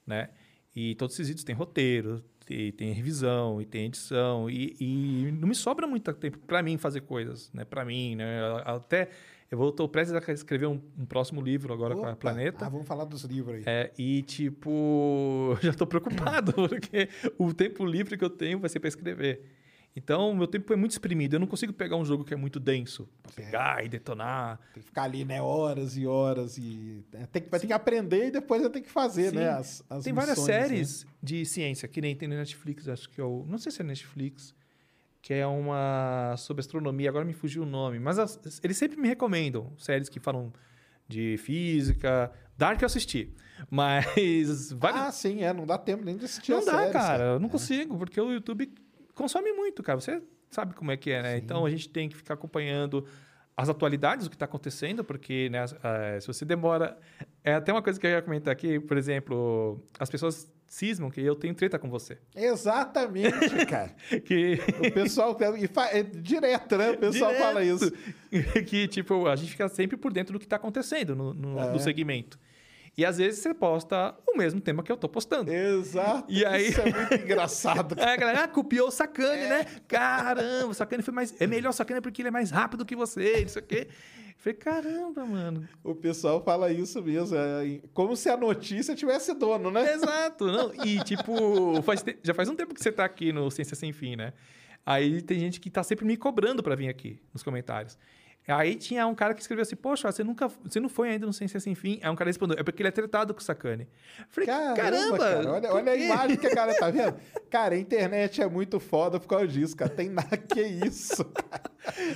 né? 0.07 0.31
E 0.75 0.95
todos 0.97 1.15
esses 1.15 1.29
vídeos 1.29 1.45
têm 1.45 1.55
roteiro, 1.55 2.23
e 2.51 2.71
tem 2.73 2.93
revisão, 2.93 3.61
e 3.63 3.67
tem 3.67 3.87
edição, 3.87 4.49
e, 4.51 4.77
e 4.79 5.33
não 5.33 5.49
me 5.49 5.55
sobra 5.55 5.87
muito 5.87 6.13
tempo 6.13 6.39
pra 6.41 6.63
mim 6.63 6.77
fazer 6.77 7.01
coisas, 7.01 7.51
né? 7.53 7.65
Pra 7.65 7.85
mim, 7.85 8.15
né? 8.15 8.41
Até 8.65 9.09
eu 9.51 9.57
vou, 9.57 9.71
tô 9.71 9.89
prestes 9.89 10.15
a 10.15 10.33
escrever 10.33 10.67
um, 10.67 10.81
um 10.99 11.07
próximo 11.07 11.41
livro 11.41 11.73
agora 11.73 11.95
com 11.95 12.05
a 12.05 12.11
Opa, 12.11 12.17
Planeta. 12.17 12.67
Ah, 12.67 12.69
vamos 12.69 12.87
falar 12.87 13.05
dos 13.05 13.23
livros 13.23 13.57
aí. 13.57 13.63
É, 13.67 13.93
e 13.97 14.23
tipo, 14.23 15.57
eu 15.57 15.59
já 15.63 15.73
tô 15.73 15.87
preocupado, 15.87 16.53
porque 16.69 17.09
o 17.39 17.55
tempo 17.55 17.85
livre 17.85 18.17
que 18.17 18.25
eu 18.25 18.31
tenho 18.31 18.59
vai 18.59 18.69
ser 18.69 18.81
para 18.81 18.89
escrever. 18.89 19.43
Então, 19.95 20.35
meu 20.35 20.47
tempo 20.47 20.71
é 20.75 20.77
muito 20.77 20.91
exprimido. 20.91 21.37
Eu 21.37 21.41
não 21.41 21.47
consigo 21.47 21.73
pegar 21.73 21.97
um 21.97 22.05
jogo 22.05 22.23
que 22.23 22.35
é 22.35 22.37
muito 22.37 22.61
denso, 22.61 23.09
pra 23.23 23.33
pegar 23.33 23.83
e 23.83 23.89
detonar. 23.89 24.61
Tem 24.75 24.83
que 24.83 24.89
ficar 24.89 25.05
ali, 25.05 25.25
né, 25.25 25.41
horas 25.41 25.97
e 25.97 26.07
horas 26.07 26.59
e 26.59 27.03
né, 27.11 27.27
tem 27.33 27.41
que, 27.41 27.49
vai 27.49 27.59
ter 27.59 27.67
que 27.67 27.73
aprender 27.73 28.27
e 28.27 28.31
depois 28.31 28.61
vai 28.61 28.71
ter 28.71 28.83
que 28.83 28.91
fazer, 28.91 29.31
Sim. 29.31 29.37
né, 29.37 29.49
as, 29.49 29.83
as 29.89 30.05
Tem 30.05 30.13
várias 30.13 30.39
missões, 30.39 30.55
né? 30.55 30.69
séries 30.69 31.07
de 31.23 31.47
ciência, 31.47 31.89
que 31.89 32.03
nem 32.03 32.15
tem 32.15 32.29
na 32.29 32.37
Netflix, 32.37 32.87
acho 32.89 33.09
que 33.09 33.19
é 33.19 33.25
o. 33.25 33.47
Não 33.49 33.57
sei 33.57 33.73
se 33.73 33.81
é 33.81 33.85
Netflix, 33.85 34.55
que 35.27 35.35
é 35.35 35.45
uma 35.45 36.37
sobre 36.39 36.61
astronomia, 36.61 37.09
agora 37.09 37.25
me 37.25 37.33
fugiu 37.33 37.65
o 37.65 37.67
nome. 37.67 37.99
Mas 37.99 38.17
as- 38.17 38.61
eles 38.63 38.77
sempre 38.77 38.97
me 38.97 39.09
recomendam 39.09 39.73
séries 39.77 40.09
que 40.09 40.21
falam 40.21 40.53
de 41.09 41.37
física. 41.39 42.31
Dark 42.57 42.81
eu 42.81 42.87
assisti. 42.87 43.35
Mas. 43.69 44.71
vários- 44.73 45.03
Ah, 45.03 45.11
sim, 45.11 45.43
é, 45.43 45.53
não 45.53 45.67
dá 45.67 45.77
tempo 45.79 46.05
nem 46.05 46.17
de 46.17 46.27
assistir 46.27 46.53
Não 46.53 46.65
dá, 46.65 46.77
séries, 46.79 46.93
cara. 46.93 47.25
Eu 47.25 47.41
não 47.41 47.49
É. 47.49 47.51
consigo, 47.51 47.99
porque 47.99 48.21
o 48.21 48.31
YouTube 48.33 48.73
consome 49.17 49.53
muito, 49.53 49.83
cara. 49.83 49.99
Você 50.01 50.23
sabe 50.49 50.75
como 50.75 50.93
é 50.93 50.97
que 50.97 51.11
é, 51.11 51.21
né? 51.21 51.37
Então 51.39 51.67
a 51.67 51.71
gente 51.71 51.89
tem 51.89 52.09
que 52.09 52.17
ficar 52.17 52.35
acompanhando 52.35 53.05
as 53.57 53.69
atualidades, 53.69 54.27
o 54.27 54.31
que 54.31 54.37
está 54.37 54.45
acontecendo, 54.45 55.03
porque 55.03 55.49
né, 55.51 55.65
eh, 55.83 56.21
se 56.21 56.27
você 56.29 56.45
demora. 56.45 56.97
É 57.43 57.55
até 57.55 57.73
uma 57.73 57.83
coisa 57.83 57.99
que 57.99 58.07
eu 58.07 58.11
ia 58.11 58.23
comentar 58.23 58.53
aqui, 58.53 58.79
por 58.79 58.97
exemplo, 58.97 59.83
as 59.99 60.09
pessoas 60.09 60.49
cismam 60.67 61.11
que 61.11 61.21
eu 61.21 61.35
tenho 61.37 61.55
treta 61.55 61.79
com 61.79 61.89
você. 61.89 62.19
Exatamente, 62.35 63.31
cara. 63.67 63.95
Que. 64.25 64.59
O 64.87 64.93
pessoal 64.93 65.37
é 65.93 66.03
direto, 66.03 66.77
né? 66.77 66.91
O 66.91 66.99
pessoal 66.99 67.31
Direto. 67.31 67.47
fala 67.47 67.65
isso. 67.65 67.93
que, 68.67 68.89
tipo, 68.89 69.27
a 69.27 69.37
gente 69.37 69.51
fica 69.53 69.69
sempre 69.69 69.97
por 69.97 70.13
dentro 70.13 70.33
do 70.33 70.39
que 70.39 70.47
está 70.47 70.57
acontecendo 70.57 71.15
no, 71.15 71.33
no, 71.33 71.59
É. 71.61 71.73
no 71.73 71.79
segmento. 71.79 72.39
E 72.97 73.05
às 73.05 73.19
vezes 73.19 73.41
você 73.41 73.53
posta 73.53 74.15
o 74.27 74.37
mesmo 74.39 74.59
tema 74.61 74.83
que 74.83 74.91
eu 74.91 74.97
tô 74.97 75.07
postando. 75.09 75.53
Exato. 75.53 76.25
E 76.33 76.45
aí- 76.47 76.69
Isso 76.71 76.81
é 76.81 76.85
muito 76.91 77.15
engraçado. 77.25 77.95
Aí 77.99 78.15
a 78.15 78.17
galera, 78.17 78.45
ah, 78.45 78.49
copiou 78.49 78.89
o 78.89 78.91
Sacane, 78.91 79.43
É. 79.43 79.49
né? 79.49 79.67
Caramba, 79.87 80.69
o 80.69 80.75
Sacane 80.75 81.03
foi 81.03 81.13
mais. 81.13 81.35
É 81.41 81.47
melhor 81.47 81.71
o 81.71 81.73
Sacane 81.75 82.01
porque 82.01 82.23
ele 82.23 82.29
é 82.29 82.31
mais 82.31 82.51
rápido 82.51 82.87
que 82.87 82.97
você, 82.97 83.43
não 83.43 83.49
sei 83.49 83.63
o 83.63 83.65
quê. 83.67 83.89
Eu 83.91 84.35
falei, 84.39 84.55
caramba, 84.59 85.25
mano. 85.27 85.69
O 85.85 85.95
pessoal 85.95 86.43
fala 86.43 86.71
isso 86.73 87.03
mesmo. 87.03 87.37
é 87.37 87.81
como 87.93 88.17
se 88.17 88.29
a 88.31 88.37
notícia 88.37 88.95
tivesse 88.95 89.35
dono, 89.35 89.71
né? 89.71 89.93
Exato, 89.93 90.47
não. 90.47 90.73
E, 90.85 91.03
tipo, 91.05 91.83
faz 91.83 92.03
te- 92.03 92.19
já 92.23 92.33
faz 92.33 92.49
um 92.49 92.55
tempo 92.57 92.73
que 92.75 92.81
você 92.83 92.93
tá 92.93 93.05
aqui 93.05 93.33
no 93.33 93.51
Ciência 93.51 93.77
Sem 93.77 93.93
Fim, 93.93 94.17
né? 94.17 94.33
Aí 94.85 95.21
tem 95.21 95.39
gente 95.41 95.59
que 95.61 95.69
tá 95.69 95.83
sempre 95.83 96.05
me 96.07 96.17
cobrando 96.17 96.63
pra 96.63 96.75
vir 96.77 96.89
aqui 96.89 97.19
nos 97.35 97.43
comentários. 97.43 97.99
Aí 98.49 98.77
tinha 98.77 99.07
um 99.07 99.15
cara 99.15 99.35
que 99.35 99.41
escreveu 99.41 99.63
assim: 99.63 99.75
Poxa, 99.77 100.11
você 100.11 100.23
nunca. 100.23 100.49
Você 100.65 100.79
não 100.79 100.89
foi 100.89 101.11
ainda 101.11 101.27
no 101.27 101.33
Ciência 101.33 101.59
Sem 101.59 101.75
Fim. 101.75 101.99
Aí 102.03 102.09
um 102.11 102.15
cara 102.15 102.29
respondeu: 102.31 102.57
É 102.59 102.63
porque 102.63 102.81
ele 102.83 102.89
é 102.89 102.93
tretado 102.93 103.35
com 103.35 103.41
o 103.41 103.43
Sacane. 103.43 103.89
Eu 104.19 104.25
Falei, 104.29 104.47
Caramba, 104.47 104.77
caramba! 104.77 105.19
cara, 105.19 105.53
olha, 105.53 105.73
olha 105.75 105.93
a 105.93 105.97
quê?" 105.97 106.05
imagem 106.05 106.37
que 106.37 106.47
a 106.47 106.55
cara 106.55 106.75
tá 106.75 106.91
vendo. 106.91 107.17
Cara, 107.51 107.75
a 107.75 107.79
internet 107.79 108.43
é 108.43 108.47
muito 108.49 108.79
foda 108.81 109.19
por 109.21 109.29
causa 109.29 109.47
disso, 109.47 109.75
cara. 109.77 109.91
Tem 109.91 110.09
nada 110.09 110.37
que 110.37 110.61
isso. 110.61 111.25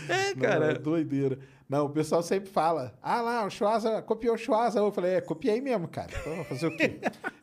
É, 0.08 0.34
Não, 0.34 0.42
cara. 0.42 0.72
é 0.72 0.74
doideira. 0.74 1.38
Não, 1.70 1.86
o 1.86 1.88
pessoal 1.90 2.20
sempre 2.20 2.50
fala: 2.50 2.92
ah 3.00 3.20
lá, 3.22 3.46
o 3.46 3.50
Schwarza 3.50 4.02
copiou 4.02 4.34
o 4.34 4.38
Schwarza. 4.38 4.80
Eu 4.80 4.90
falei: 4.90 5.14
é, 5.14 5.20
copiei 5.20 5.60
mesmo, 5.60 5.86
cara. 5.86 6.08
Então, 6.20 6.44
fazer 6.44 6.66
o 6.66 6.76
quê? 6.76 6.98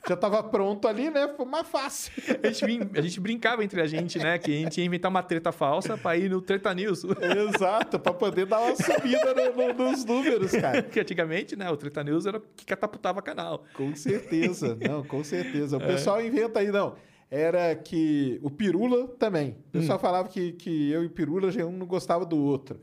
Já 0.05 0.17
tava 0.17 0.43
pronto 0.43 0.85
ali, 0.85 1.09
né? 1.09 1.29
Foi 1.37 1.45
mais 1.45 1.65
fácil. 1.65 2.11
A 2.43 2.51
gente, 2.51 2.89
a 2.97 3.01
gente 3.01 3.19
brincava 3.21 3.63
entre 3.63 3.79
a 3.81 3.87
gente, 3.87 4.19
né? 4.19 4.37
Que 4.37 4.51
a 4.51 4.59
gente 4.59 4.79
ia 4.81 4.85
inventar 4.85 5.09
uma 5.09 5.23
treta 5.23 5.53
falsa 5.53 5.97
pra 5.97 6.17
ir 6.17 6.29
no 6.29 6.41
Treta 6.41 6.73
News. 6.73 7.05
Exato, 7.55 7.97
pra 7.97 8.13
poder 8.13 8.45
dar 8.45 8.59
uma 8.59 8.75
subida 8.75 9.33
no- 9.33 9.73
no- 9.73 9.91
nos 9.91 10.03
números, 10.03 10.51
cara. 10.51 10.81
que 10.83 10.99
antigamente, 10.99 11.55
né? 11.55 11.69
O 11.71 11.77
Treta 11.77 12.03
News 12.03 12.25
era 12.25 12.37
o 12.37 12.41
que 12.41 12.65
catapultava 12.65 13.21
canal. 13.21 13.63
Com 13.75 13.95
certeza, 13.95 14.77
não, 14.81 15.05
com 15.05 15.23
certeza. 15.23 15.77
O 15.77 15.81
É. 15.81 15.85
pessoal 15.87 16.21
inventa 16.21 16.59
aí, 16.59 16.67
não. 16.69 16.95
Era 17.31 17.73
que 17.75 18.39
o 18.43 18.49
Pirula 18.49 19.07
também. 19.19 19.51
O 19.51 19.53
Hum. 19.53 19.71
pessoal 19.71 19.99
falava 19.99 20.27
que, 20.27 20.51
que 20.53 20.91
eu 20.91 21.03
e 21.03 21.07
o 21.07 21.09
Pirula, 21.09 21.49
já 21.49 21.65
um 21.65 21.71
não 21.71 21.85
gostava 21.85 22.25
do 22.25 22.37
outro. 22.37 22.77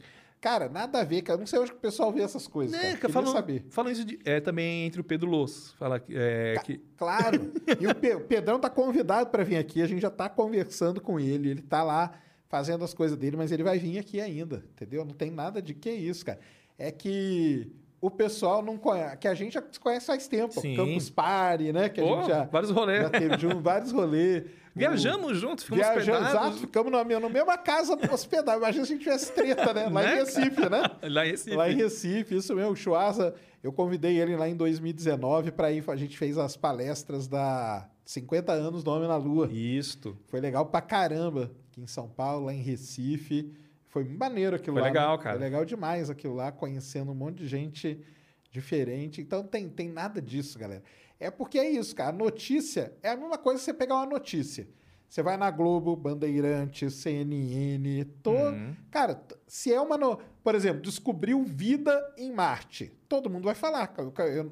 Cara, 0.45 0.69
nada 0.69 1.01
a 1.01 1.05
ver, 1.05 1.23
cara. 1.23 1.39
Não 1.39 1.47
sei 1.47 1.59
onde 1.59 1.71
que 1.71 1.79
o 1.79 1.81
pessoal 1.81 2.13
vê 2.13 2.21
essas 2.21 2.47
coisas. 2.47 2.79
Né, 2.79 2.97
cara. 2.97 3.11
falam, 3.11 3.33
saber. 3.33 3.65
falam 3.71 3.91
isso 3.91 4.05
de- 4.05 4.19
é, 4.27 4.41
também 4.41 4.85
entre 4.85 5.01
o 5.01 5.05
Pedro 5.05 5.27
Loss. 5.31 5.73
Fala 5.79 5.99
que, 5.99 6.13
é, 6.15 6.57
que 6.63 6.77
Claro. 6.99 7.51
E 7.81 7.87
o, 7.87 7.95
Pe- 7.95 8.15
o 8.15 8.21
Pedrão 8.21 8.61
tá 8.61 8.69
convidado 8.69 9.31
para 9.31 9.43
vir 9.43 9.57
aqui. 9.57 9.81
A 9.81 9.87
gente 9.87 10.03
já 10.03 10.11
tá 10.11 10.29
conversando 10.29 11.01
com 11.01 11.19
ele. 11.19 11.49
Ele 11.49 11.63
tá 11.63 11.83
lá 11.83 12.13
fazendo 12.47 12.85
as 12.85 12.93
coisas 12.93 13.17
dele, 13.17 13.39
mas 13.39 13.53
ele 13.53 13.63
vai 13.63 13.79
vir 13.79 13.99
aqui 13.99 14.21
ainda, 14.21 14.63
entendeu? 14.75 15.03
Não 15.03 15.15
tem 15.15 15.31
nada 15.31 15.63
de 15.63 15.73
que 15.73 15.91
isso, 15.91 16.27
cara. 16.27 16.39
É 16.79 16.91
que 16.93 17.73
o 18.07 18.11
pessoal 18.11 18.61
não 18.63 18.77
conhece, 18.77 19.17
que 19.17 19.29
a 19.29 19.35
gente 19.35 19.55
já 19.55 19.63
conhece 19.81 20.07
faz 20.07 20.29
tempo. 20.29 20.61
Sim. 20.61 20.77
Campus 20.77 21.09
Party, 21.09 21.73
né? 21.73 21.89
Que 21.89 22.01
a 22.01 22.05
Pô, 22.05 22.17
gente 22.17 22.29
já, 22.29 22.45
vários 22.45 22.71
rolês. 22.71 23.03
já 23.03 23.11
teve 23.11 23.39
junto, 23.39 23.61
vários 23.61 23.93
rolês. 23.93 24.45
Viajamos 24.77 25.39
juntos, 25.39 25.65
ficamos 25.65 25.85
Viajamos, 25.87 26.21
exato, 26.21 26.35
hospedados. 26.37 26.61
ficamos 26.61 26.93
na, 26.93 27.05
na 27.21 27.29
mesma 27.29 27.57
casa 27.57 27.97
hospedados. 28.13 28.61
Imagina 28.61 28.85
se 28.85 28.93
a 28.93 28.95
gente 28.97 29.05
tivesse 29.05 29.33
treta, 29.33 29.73
né? 29.73 29.85
Lá 29.89 30.03
Né, 30.03 30.13
em 30.15 30.19
Recife, 30.19 30.69
né? 30.69 30.83
Lá 31.09 31.27
em 31.27 31.31
Recife. 31.31 31.57
Lá 31.57 31.71
em 31.71 31.77
Recife, 31.77 32.37
isso 32.37 32.55
mesmo. 32.57 32.73
O 32.73 32.77
Chuasa, 32.77 33.35
eu 33.63 33.73
convidei 33.73 34.19
ele 34.21 34.37
lá 34.37 34.49
em 34.49 34.57
2019 34.57 35.53
para 35.53 35.71
ir. 35.71 35.85
A 35.89 35.97
gente 35.97 36.19
fez 36.19 36.37
as 36.37 36.57
palestras 36.57 37.29
da 37.29 37.89
50 38.05 38.53
anos 38.53 38.83
do 38.83 38.91
Homem 38.91 39.07
na 39.09 39.17
Lua. 39.17 39.49
Isto. 39.53 40.19
Foi 40.27 40.41
legal 40.41 40.67
pra 40.67 40.81
caramba. 40.81 41.53
Aqui 41.71 41.81
em 41.81 41.87
São 41.87 42.09
Paulo, 42.09 42.47
lá 42.47 42.53
em 42.53 42.61
Recife. 42.61 43.53
Foi 43.95 44.03
maneiro 44.03 44.57
aquilo 44.57 44.75
Foi 44.75 44.83
lá. 44.83 44.89
legal, 44.89 45.17
né? 45.17 45.23
cara. 45.23 45.37
Foi 45.37 45.45
legal 45.45 45.65
demais 45.65 46.11
aquilo 46.11 46.35
lá, 46.35 46.51
conhecendo 46.51 47.13
um 47.13 47.15
monte 47.15 47.37
de 47.37 47.47
gente 47.47 48.01
diferente. 48.51 49.21
Então 49.21 49.45
tem, 49.45 49.69
tem 49.69 49.89
nada 49.89 50.21
disso, 50.21 50.59
galera. 50.59 50.83
É 51.21 51.31
porque 51.31 51.61
é 51.61 51.71
isso, 51.71 51.95
cara. 51.95 52.09
A 52.09 52.13
notícia 52.13 52.93
é 53.05 53.11
a 53.11 53.17
mesma 53.17 53.39
coisa 53.39 53.61
que 53.61 53.65
você 53.67 53.73
pegar 53.73 53.95
uma 53.95 54.07
notícia. 54.07 54.67
Você 55.09 55.23
vai 55.23 55.37
na 55.37 55.49
Globo, 55.49 55.95
Bandeirantes, 55.95 56.93
CNN, 56.95 58.05
to... 58.21 58.31
Uhum. 58.33 58.75
Cara, 58.91 59.23
se 59.47 59.73
é 59.73 59.81
uma. 59.81 59.97
No... 59.97 60.19
Por 60.43 60.57
exemplo, 60.57 60.83
descobriu 60.83 61.45
vida 61.45 61.97
em 62.19 62.33
Marte. 62.33 62.93
Todo 63.09 63.31
mundo 63.31 63.45
vai 63.45 63.55
falar. 63.55 63.95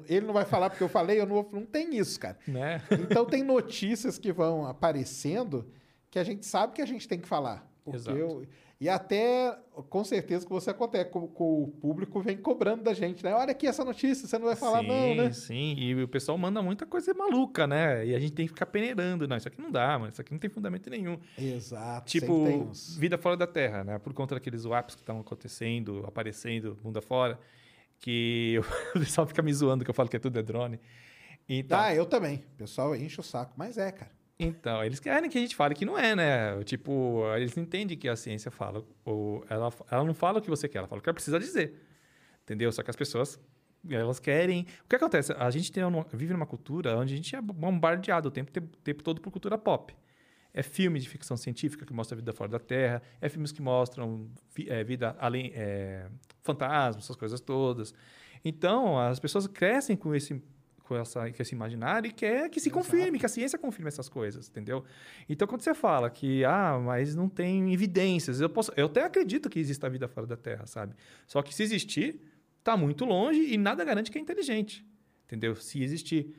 Ele 0.07 0.25
não 0.25 0.33
vai 0.33 0.45
falar 0.45 0.69
porque 0.69 0.85
eu 0.85 0.87
falei, 0.87 1.19
eu 1.19 1.25
não, 1.25 1.35
vou... 1.35 1.49
não 1.51 1.65
tem 1.65 1.97
isso, 1.97 2.17
cara. 2.17 2.37
Né? 2.47 2.81
Então 2.91 3.25
tem 3.25 3.43
notícias 3.43 4.17
que 4.17 4.31
vão 4.31 4.65
aparecendo 4.65 5.69
que 6.09 6.17
a 6.17 6.23
gente 6.23 6.45
sabe 6.45 6.71
que 6.71 6.81
a 6.81 6.85
gente 6.85 7.09
tem 7.09 7.19
que 7.19 7.27
falar. 7.27 7.69
Porque 7.83 7.97
Exato. 7.97 8.17
eu- 8.17 8.47
E 8.83 8.89
até, 8.89 9.57
com 9.89 10.03
certeza, 10.03 10.45
que 10.45 10.51
você 10.51 10.69
acontece, 10.71 11.09
com, 11.09 11.25
com 11.25 11.63
o 11.63 11.67
público 11.69 12.19
vem 12.21 12.35
cobrando 12.35 12.83
da 12.83 12.93
gente, 12.93 13.23
né? 13.23 13.33
Olha 13.33 13.51
aqui 13.51 13.65
essa 13.65 13.85
notícia, 13.85 14.27
você 14.27 14.37
não 14.37 14.45
vai 14.47 14.57
falar 14.57 14.81
sim, 14.81 14.87
não, 14.87 15.15
né? 15.15 15.31
Sim, 15.31 15.75
e 15.77 16.03
o 16.03 16.07
pessoal 16.09 16.37
manda 16.37 16.61
muita 16.61 16.85
coisa 16.85 17.13
maluca, 17.13 17.65
né? 17.65 18.05
E 18.05 18.13
a 18.13 18.19
gente 18.19 18.33
tem 18.33 18.45
que 18.45 18.51
ficar 18.51 18.65
peneirando. 18.65 19.25
Não, 19.25 19.37
isso 19.37 19.47
aqui 19.47 19.61
não 19.61 19.71
dá, 19.71 19.97
mano. 19.97 20.11
Isso 20.11 20.19
aqui 20.19 20.33
não 20.33 20.37
tem 20.37 20.49
fundamento 20.49 20.89
nenhum. 20.89 21.17
Exato. 21.37 22.11
Tipo, 22.11 22.33
uns- 22.33 22.97
vida 22.97 23.17
fora 23.17 23.37
da 23.37 23.47
Terra, 23.47 23.85
né? 23.85 23.97
Por 23.99 24.11
conta 24.13 24.35
daqueles 24.35 24.65
WAPs 24.65 24.95
que 24.95 25.01
estão 25.01 25.17
acontecendo, 25.21 26.03
aparecendo, 26.05 26.77
mundo 26.83 26.99
afora, 26.99 27.39
que 28.01 28.59
o 28.93 28.99
pessoal 28.99 29.25
fica 29.25 29.41
me 29.41 29.53
zoando 29.53 29.85
que 29.85 29.89
eu 29.89 29.95
falo 29.95 30.09
que 30.09 30.19
tudo 30.19 30.37
é 30.37 30.43
drone. 30.43 30.77
Então, 31.47 31.79
Ah, 31.79 31.95
eu 31.95 32.05
também. 32.05 32.43
O 32.55 32.57
pessoal 32.57 32.93
enche 32.93 33.17
o 33.17 33.23
saco, 33.23 33.53
mas 33.55 33.77
é, 33.77 33.93
cara. 33.93 34.11
Então, 34.43 34.83
eles 34.83 34.99
querem 34.99 35.29
que 35.29 35.37
a 35.37 35.41
gente 35.41 35.55
fale 35.55 35.73
que 35.75 35.85
não 35.85 35.97
é, 35.97 36.15
né? 36.15 36.63
Tipo, 36.63 37.23
eles 37.35 37.57
entendem 37.57 37.97
que 37.97 38.07
a 38.07 38.15
ciência 38.15 38.51
fala, 38.51 38.85
ou 39.03 39.45
ela, 39.49 39.71
ela 39.89 40.03
não 40.03 40.13
fala 40.13 40.39
o 40.39 40.41
que 40.41 40.49
você 40.49 40.67
quer, 40.67 40.79
ela 40.79 40.87
fala 40.87 40.99
o 40.99 41.01
que 41.03 41.09
ela 41.09 41.13
precisa 41.13 41.39
dizer. 41.39 41.73
Entendeu? 42.43 42.71
Só 42.71 42.83
que 42.83 42.89
as 42.89 42.95
pessoas, 42.95 43.39
elas 43.89 44.19
querem... 44.19 44.67
O 44.85 44.87
que 44.89 44.95
acontece? 44.95 45.33
A 45.33 45.49
gente 45.49 45.71
tem 45.71 45.83
vive 46.13 46.33
numa 46.33 46.45
cultura 46.45 46.97
onde 46.97 47.13
a 47.13 47.15
gente 47.15 47.35
é 47.35 47.41
bombardeado 47.41 48.27
o 48.27 48.31
tempo, 48.31 48.51
tempo, 48.51 48.77
tempo 48.77 49.03
todo 49.03 49.21
por 49.21 49.31
cultura 49.31 49.57
pop. 49.57 49.95
É 50.53 50.61
filme 50.61 50.99
de 50.99 51.09
ficção 51.09 51.35
científica 51.35 51.85
que 51.85 51.93
mostra 51.93 52.15
a 52.15 52.17
vida 52.17 52.31
fora 52.31 52.51
da 52.51 52.59
Terra, 52.59 53.01
é 53.19 53.27
filmes 53.27 53.51
que 53.51 53.61
mostram 53.61 54.29
é, 54.67 54.83
vida 54.83 55.15
além... 55.19 55.51
É, 55.55 56.07
fantasmas, 56.43 57.05
essas 57.05 57.15
coisas 57.15 57.39
todas. 57.39 57.93
Então, 58.45 58.99
as 58.99 59.19
pessoas 59.19 59.47
crescem 59.47 59.95
com 59.95 60.13
esse 60.13 60.43
com, 60.93 61.01
essa, 61.01 61.31
com 61.31 61.41
esse 61.41 61.55
imaginário 61.55 62.07
e 62.07 62.11
quer 62.11 62.49
que 62.49 62.59
se 62.59 62.69
confirme, 62.69 63.17
que 63.17 63.25
a 63.25 63.29
ciência 63.29 63.57
confirme 63.57 63.87
essas 63.87 64.07
coisas, 64.07 64.47
entendeu? 64.47 64.83
Então, 65.27 65.47
quando 65.47 65.61
você 65.61 65.73
fala 65.73 66.09
que, 66.09 66.45
ah, 66.45 66.79
mas 66.83 67.15
não 67.15 67.27
tem 67.27 67.73
evidências, 67.73 68.39
eu, 68.39 68.49
posso, 68.49 68.71
eu 68.77 68.85
até 68.85 69.03
acredito 69.03 69.49
que 69.49 69.59
exista 69.59 69.89
vida 69.89 70.07
fora 70.07 70.27
da 70.27 70.37
Terra, 70.37 70.65
sabe? 70.67 70.93
Só 71.25 71.41
que 71.41 71.53
se 71.53 71.63
existir, 71.63 72.21
está 72.59 72.77
muito 72.77 73.05
longe 73.05 73.41
e 73.53 73.57
nada 73.57 73.83
garante 73.83 74.11
que 74.11 74.17
é 74.17 74.21
inteligente, 74.21 74.85
entendeu? 75.25 75.55
Se 75.55 75.81
existir. 75.81 76.33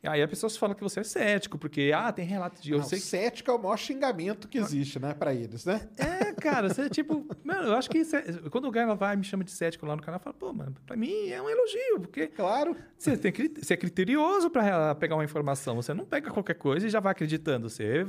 E 0.00 0.06
aí 0.08 0.22
as 0.22 0.30
pessoas 0.30 0.56
falam 0.56 0.76
que 0.76 0.82
você 0.82 1.00
é 1.00 1.02
cético, 1.04 1.58
porque, 1.58 1.90
ah, 1.92 2.12
tem 2.12 2.24
relatos 2.24 2.62
de... 2.62 2.70
Eu 2.70 2.78
Não, 2.78 2.84
sei 2.84 3.00
Cético 3.00 3.50
é 3.50 3.54
o 3.54 3.58
maior 3.58 3.76
xingamento 3.76 4.46
que 4.46 4.56
existe, 4.58 4.96
né, 5.00 5.12
pra 5.12 5.34
eles, 5.34 5.64
né? 5.64 5.88
é, 5.96 6.32
cara, 6.34 6.68
você 6.68 6.88
tipo, 6.88 7.26
mano, 7.42 7.66
eu 7.68 7.74
acho 7.74 7.90
que 7.90 8.04
cê- 8.04 8.22
quando 8.48 8.68
o 8.68 8.70
cara 8.72 8.94
vai 8.94 9.14
e 9.14 9.18
me 9.18 9.24
chama 9.24 9.42
de 9.42 9.50
cético 9.50 9.84
lá 9.86 9.96
no 9.96 10.02
canal, 10.02 10.20
eu 10.20 10.22
falo, 10.22 10.36
pô, 10.36 10.52
mano, 10.52 10.76
pra 10.86 10.96
mim 10.96 11.28
é 11.30 11.42
um 11.42 11.50
elogio, 11.50 11.98
porque 12.00 12.28
Claro. 12.28 12.76
você 12.96 13.16
tem 13.16 13.32
você 13.60 13.74
é 13.74 13.76
criterioso 13.76 14.48
pra 14.50 14.94
pegar 14.94 15.16
uma 15.16 15.24
informação, 15.24 15.74
você 15.74 15.92
não 15.92 16.04
pega 16.04 16.30
qualquer 16.30 16.54
coisa 16.54 16.86
e 16.86 16.90
já 16.90 17.00
vai 17.00 17.10
acreditando, 17.10 17.68
você 17.68 18.06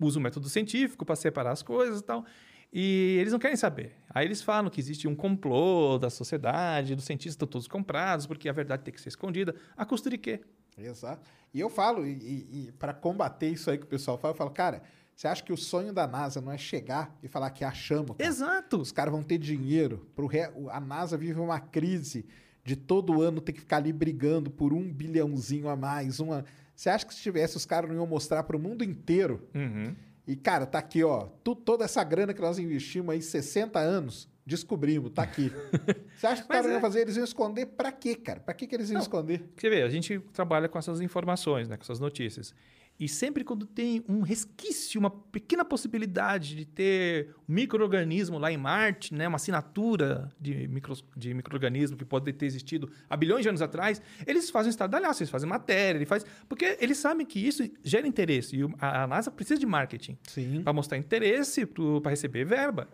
usa 0.00 0.18
o 0.18 0.22
método 0.22 0.48
científico 0.48 1.04
pra 1.04 1.14
separar 1.14 1.52
as 1.52 1.62
coisas 1.62 2.00
e 2.00 2.04
tal. 2.04 2.24
E 2.72 3.16
eles 3.20 3.32
não 3.32 3.38
querem 3.38 3.56
saber. 3.56 3.92
Aí 4.10 4.26
eles 4.26 4.42
falam 4.42 4.68
que 4.70 4.78
existe 4.80 5.06
um 5.08 5.14
complô 5.14 5.98
da 5.98 6.10
sociedade, 6.10 6.94
dos 6.94 7.04
cientistas 7.04 7.34
estão 7.34 7.48
todos 7.48 7.66
comprados, 7.68 8.26
porque 8.26 8.48
a 8.48 8.52
verdade 8.52 8.82
tem 8.82 8.92
que 8.92 9.00
ser 9.00 9.08
escondida. 9.08 9.54
A 9.76 9.86
custo 9.86 10.10
de 10.10 10.18
quê? 10.18 10.40
Exato. 10.78 11.28
E 11.52 11.60
eu 11.60 11.70
falo, 11.70 12.06
e, 12.06 12.68
e, 12.68 12.72
para 12.78 12.92
combater 12.92 13.48
isso 13.48 13.70
aí 13.70 13.78
que 13.78 13.84
o 13.84 13.88
pessoal 13.88 14.18
fala, 14.18 14.32
eu 14.32 14.36
falo, 14.36 14.50
cara, 14.50 14.82
você 15.14 15.26
acha 15.26 15.42
que 15.42 15.52
o 15.52 15.56
sonho 15.56 15.92
da 15.92 16.06
NASA 16.06 16.40
não 16.40 16.52
é 16.52 16.58
chegar 16.58 17.16
e 17.22 17.26
falar 17.28 17.50
que 17.50 17.64
achamos? 17.64 18.16
cara? 18.16 18.28
Exato. 18.28 18.80
Os 18.80 18.92
caras 18.92 19.12
vão 19.12 19.22
ter 19.22 19.38
dinheiro. 19.38 20.06
Pro 20.14 20.26
re... 20.26 20.50
A 20.70 20.80
NASA 20.80 21.16
vive 21.16 21.40
uma 21.40 21.58
crise 21.58 22.24
de 22.62 22.76
todo 22.76 23.20
ano 23.20 23.40
ter 23.40 23.52
que 23.52 23.60
ficar 23.60 23.78
ali 23.78 23.92
brigando 23.92 24.50
por 24.50 24.72
um 24.72 24.92
bilhãozinho 24.92 25.68
a 25.68 25.74
mais. 25.74 26.20
Uma... 26.20 26.44
Você 26.76 26.88
acha 26.88 27.04
que 27.04 27.12
se 27.12 27.20
tivesse, 27.20 27.56
os 27.56 27.66
caras 27.66 27.90
não 27.90 27.96
iam 27.96 28.06
mostrar 28.06 28.44
para 28.44 28.56
o 28.56 28.60
mundo 28.60 28.84
inteiro? 28.84 29.48
Uhum. 29.54 29.96
E, 30.24 30.36
cara, 30.36 30.66
tá 30.66 30.78
aqui, 30.78 31.02
ó. 31.02 31.26
Tu, 31.42 31.56
toda 31.56 31.84
essa 31.84 32.04
grana 32.04 32.32
que 32.32 32.40
nós 32.40 32.58
investimos 32.58 33.12
aí, 33.12 33.20
60 33.20 33.78
anos, 33.78 34.28
descobrimos, 34.48 35.10
tá 35.12 35.22
aqui. 35.22 35.52
Você 36.16 36.26
acha 36.26 36.36
que 36.36 36.42
os 36.42 36.48
Mas 36.48 36.56
caras 36.56 36.66
é. 36.66 36.72
iam 36.72 36.80
fazer? 36.80 37.00
Eles 37.02 37.16
iam 37.16 37.24
esconder 37.24 37.66
pra 37.66 37.92
quê, 37.92 38.14
cara? 38.16 38.40
Pra 38.40 38.54
que, 38.54 38.66
que 38.66 38.74
eles 38.74 38.90
iam 38.90 39.00
esconder? 39.00 39.42
Você 39.56 39.68
vê, 39.70 39.82
a 39.82 39.88
gente 39.88 40.18
trabalha 40.32 40.68
com 40.68 40.78
essas 40.78 41.00
informações, 41.00 41.68
né, 41.68 41.76
com 41.76 41.82
essas 41.82 42.00
notícias. 42.00 42.54
E 43.00 43.08
sempre 43.08 43.44
quando 43.44 43.64
tem 43.64 44.02
um 44.08 44.22
resquício, 44.22 44.98
uma 44.98 45.08
pequena 45.08 45.64
possibilidade 45.64 46.56
de 46.56 46.64
ter 46.64 47.28
um 47.48 47.54
micro-organismo 47.54 48.38
lá 48.40 48.50
em 48.50 48.56
Marte, 48.56 49.14
né, 49.14 49.28
uma 49.28 49.36
assinatura 49.36 50.28
de, 50.40 50.66
micro, 50.66 50.94
de 51.16 51.32
micro-organismo 51.32 51.96
que 51.96 52.04
pode 52.04 52.32
ter 52.32 52.46
existido 52.46 52.90
há 53.08 53.16
bilhões 53.16 53.42
de 53.44 53.50
anos 53.50 53.62
atrás, 53.62 54.02
eles 54.26 54.50
fazem 54.50 54.68
um 54.68 54.70
estardalhaço, 54.70 55.22
eles 55.22 55.30
fazem 55.30 55.48
matéria, 55.48 55.96
ele 55.96 56.06
faz, 56.06 56.26
porque 56.48 56.76
eles 56.80 56.98
sabem 56.98 57.24
que 57.24 57.38
isso 57.38 57.62
gera 57.84 58.04
interesse. 58.04 58.56
E 58.56 58.64
o- 58.64 58.74
a, 58.80 59.06
NASA 59.06 59.30
precisa 59.30 59.60
de 59.60 59.66
marketing 59.66 60.18
para 60.64 60.72
mostrar 60.72 60.98
interesse 60.98 61.66
para 61.66 62.10
receber 62.10 62.44
verba. 62.44 62.88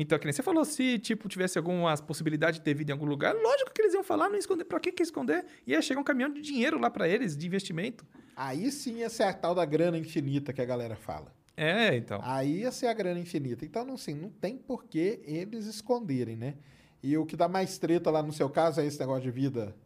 Então, 0.00 0.18
que 0.18 0.24
nem 0.24 0.32
você 0.32 0.42
falou, 0.42 0.64
se 0.64 0.98
tipo 0.98 1.28
tivesse 1.28 1.58
alguma 1.58 1.94
possibilidade 1.98 2.56
de 2.56 2.62
ter 2.62 2.72
vida 2.72 2.90
em 2.90 2.94
algum 2.94 3.04
lugar, 3.04 3.34
lógico 3.34 3.70
que 3.70 3.82
eles 3.82 3.92
iam 3.92 4.02
falar, 4.02 4.30
não 4.30 4.38
esconder. 4.38 4.64
Para 4.64 4.80
que, 4.80 4.92
que 4.92 5.02
esconder? 5.02 5.44
Ia 5.66 5.82
chegar 5.82 6.00
um 6.00 6.04
caminhão 6.04 6.32
de 6.32 6.40
dinheiro 6.40 6.78
lá 6.78 6.88
para 6.88 7.06
eles, 7.06 7.36
de 7.36 7.46
investimento. 7.46 8.06
Aí 8.34 8.72
sim 8.72 9.00
ia 9.00 9.10
ser 9.10 9.24
a 9.24 9.34
tal 9.34 9.54
da 9.54 9.62
grana 9.66 9.98
infinita 9.98 10.54
que 10.54 10.62
a 10.62 10.64
galera 10.64 10.96
fala. 10.96 11.30
É, 11.54 11.94
então. 11.94 12.18
Aí 12.24 12.60
ia 12.60 12.72
ser 12.72 12.86
a 12.86 12.94
grana 12.94 13.20
infinita. 13.20 13.62
Então, 13.62 13.84
não, 13.84 13.96
assim, 13.96 14.14
não 14.14 14.30
tem 14.30 14.56
por 14.56 14.86
que 14.86 15.20
eles 15.22 15.66
esconderem, 15.66 16.34
né? 16.34 16.54
E 17.02 17.18
o 17.18 17.26
que 17.26 17.36
dá 17.36 17.46
mais 17.46 17.76
treta 17.76 18.10
lá 18.10 18.22
no 18.22 18.32
seu 18.32 18.48
caso 18.48 18.80
é 18.80 18.86
esse 18.86 18.98
negócio 18.98 19.24
de 19.24 19.30
vida 19.30 19.76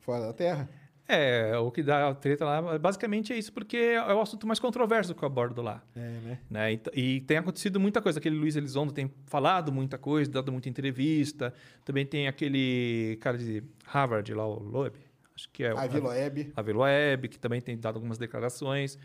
fora 0.00 0.26
da 0.26 0.32
Terra? 0.34 0.68
É, 1.08 1.56
o 1.58 1.70
que 1.70 1.82
dá 1.82 2.14
treta 2.14 2.44
lá, 2.44 2.78
basicamente 2.78 3.32
é 3.32 3.38
isso, 3.38 3.52
porque 3.52 3.76
é 3.76 4.14
o 4.14 4.20
assunto 4.20 4.46
mais 4.46 4.58
controverso 4.58 5.14
que 5.14 5.22
eu 5.22 5.26
abordo 5.26 5.60
lá. 5.60 5.82
É, 5.96 6.00
né? 6.00 6.38
né? 6.48 6.72
E, 6.72 6.80
e 6.94 7.20
tem 7.22 7.38
acontecido 7.38 7.80
muita 7.80 8.00
coisa. 8.00 8.18
Aquele 8.18 8.36
Luiz 8.36 8.56
Elizondo 8.56 8.92
tem 8.92 9.12
falado 9.26 9.72
muita 9.72 9.98
coisa, 9.98 10.30
dado 10.30 10.52
muita 10.52 10.68
entrevista. 10.68 11.52
Também 11.84 12.06
tem 12.06 12.28
aquele 12.28 13.18
cara 13.20 13.36
de 13.36 13.62
Harvard 13.84 14.32
lá, 14.32 14.46
o 14.46 14.62
Loeb. 14.62 14.94
Acho 15.34 15.48
que 15.50 15.64
é 15.64 15.74
o 15.74 15.78
A 15.78 15.86
Vila 15.86 16.10
Web. 16.10 16.52
a 16.54 16.62
Veloeb, 16.62 17.28
que 17.28 17.38
também 17.38 17.60
tem 17.60 17.76
dado 17.76 17.96
algumas 17.96 18.18
declarações. 18.18 18.98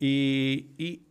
E, 0.00 0.70
e, 0.78 1.02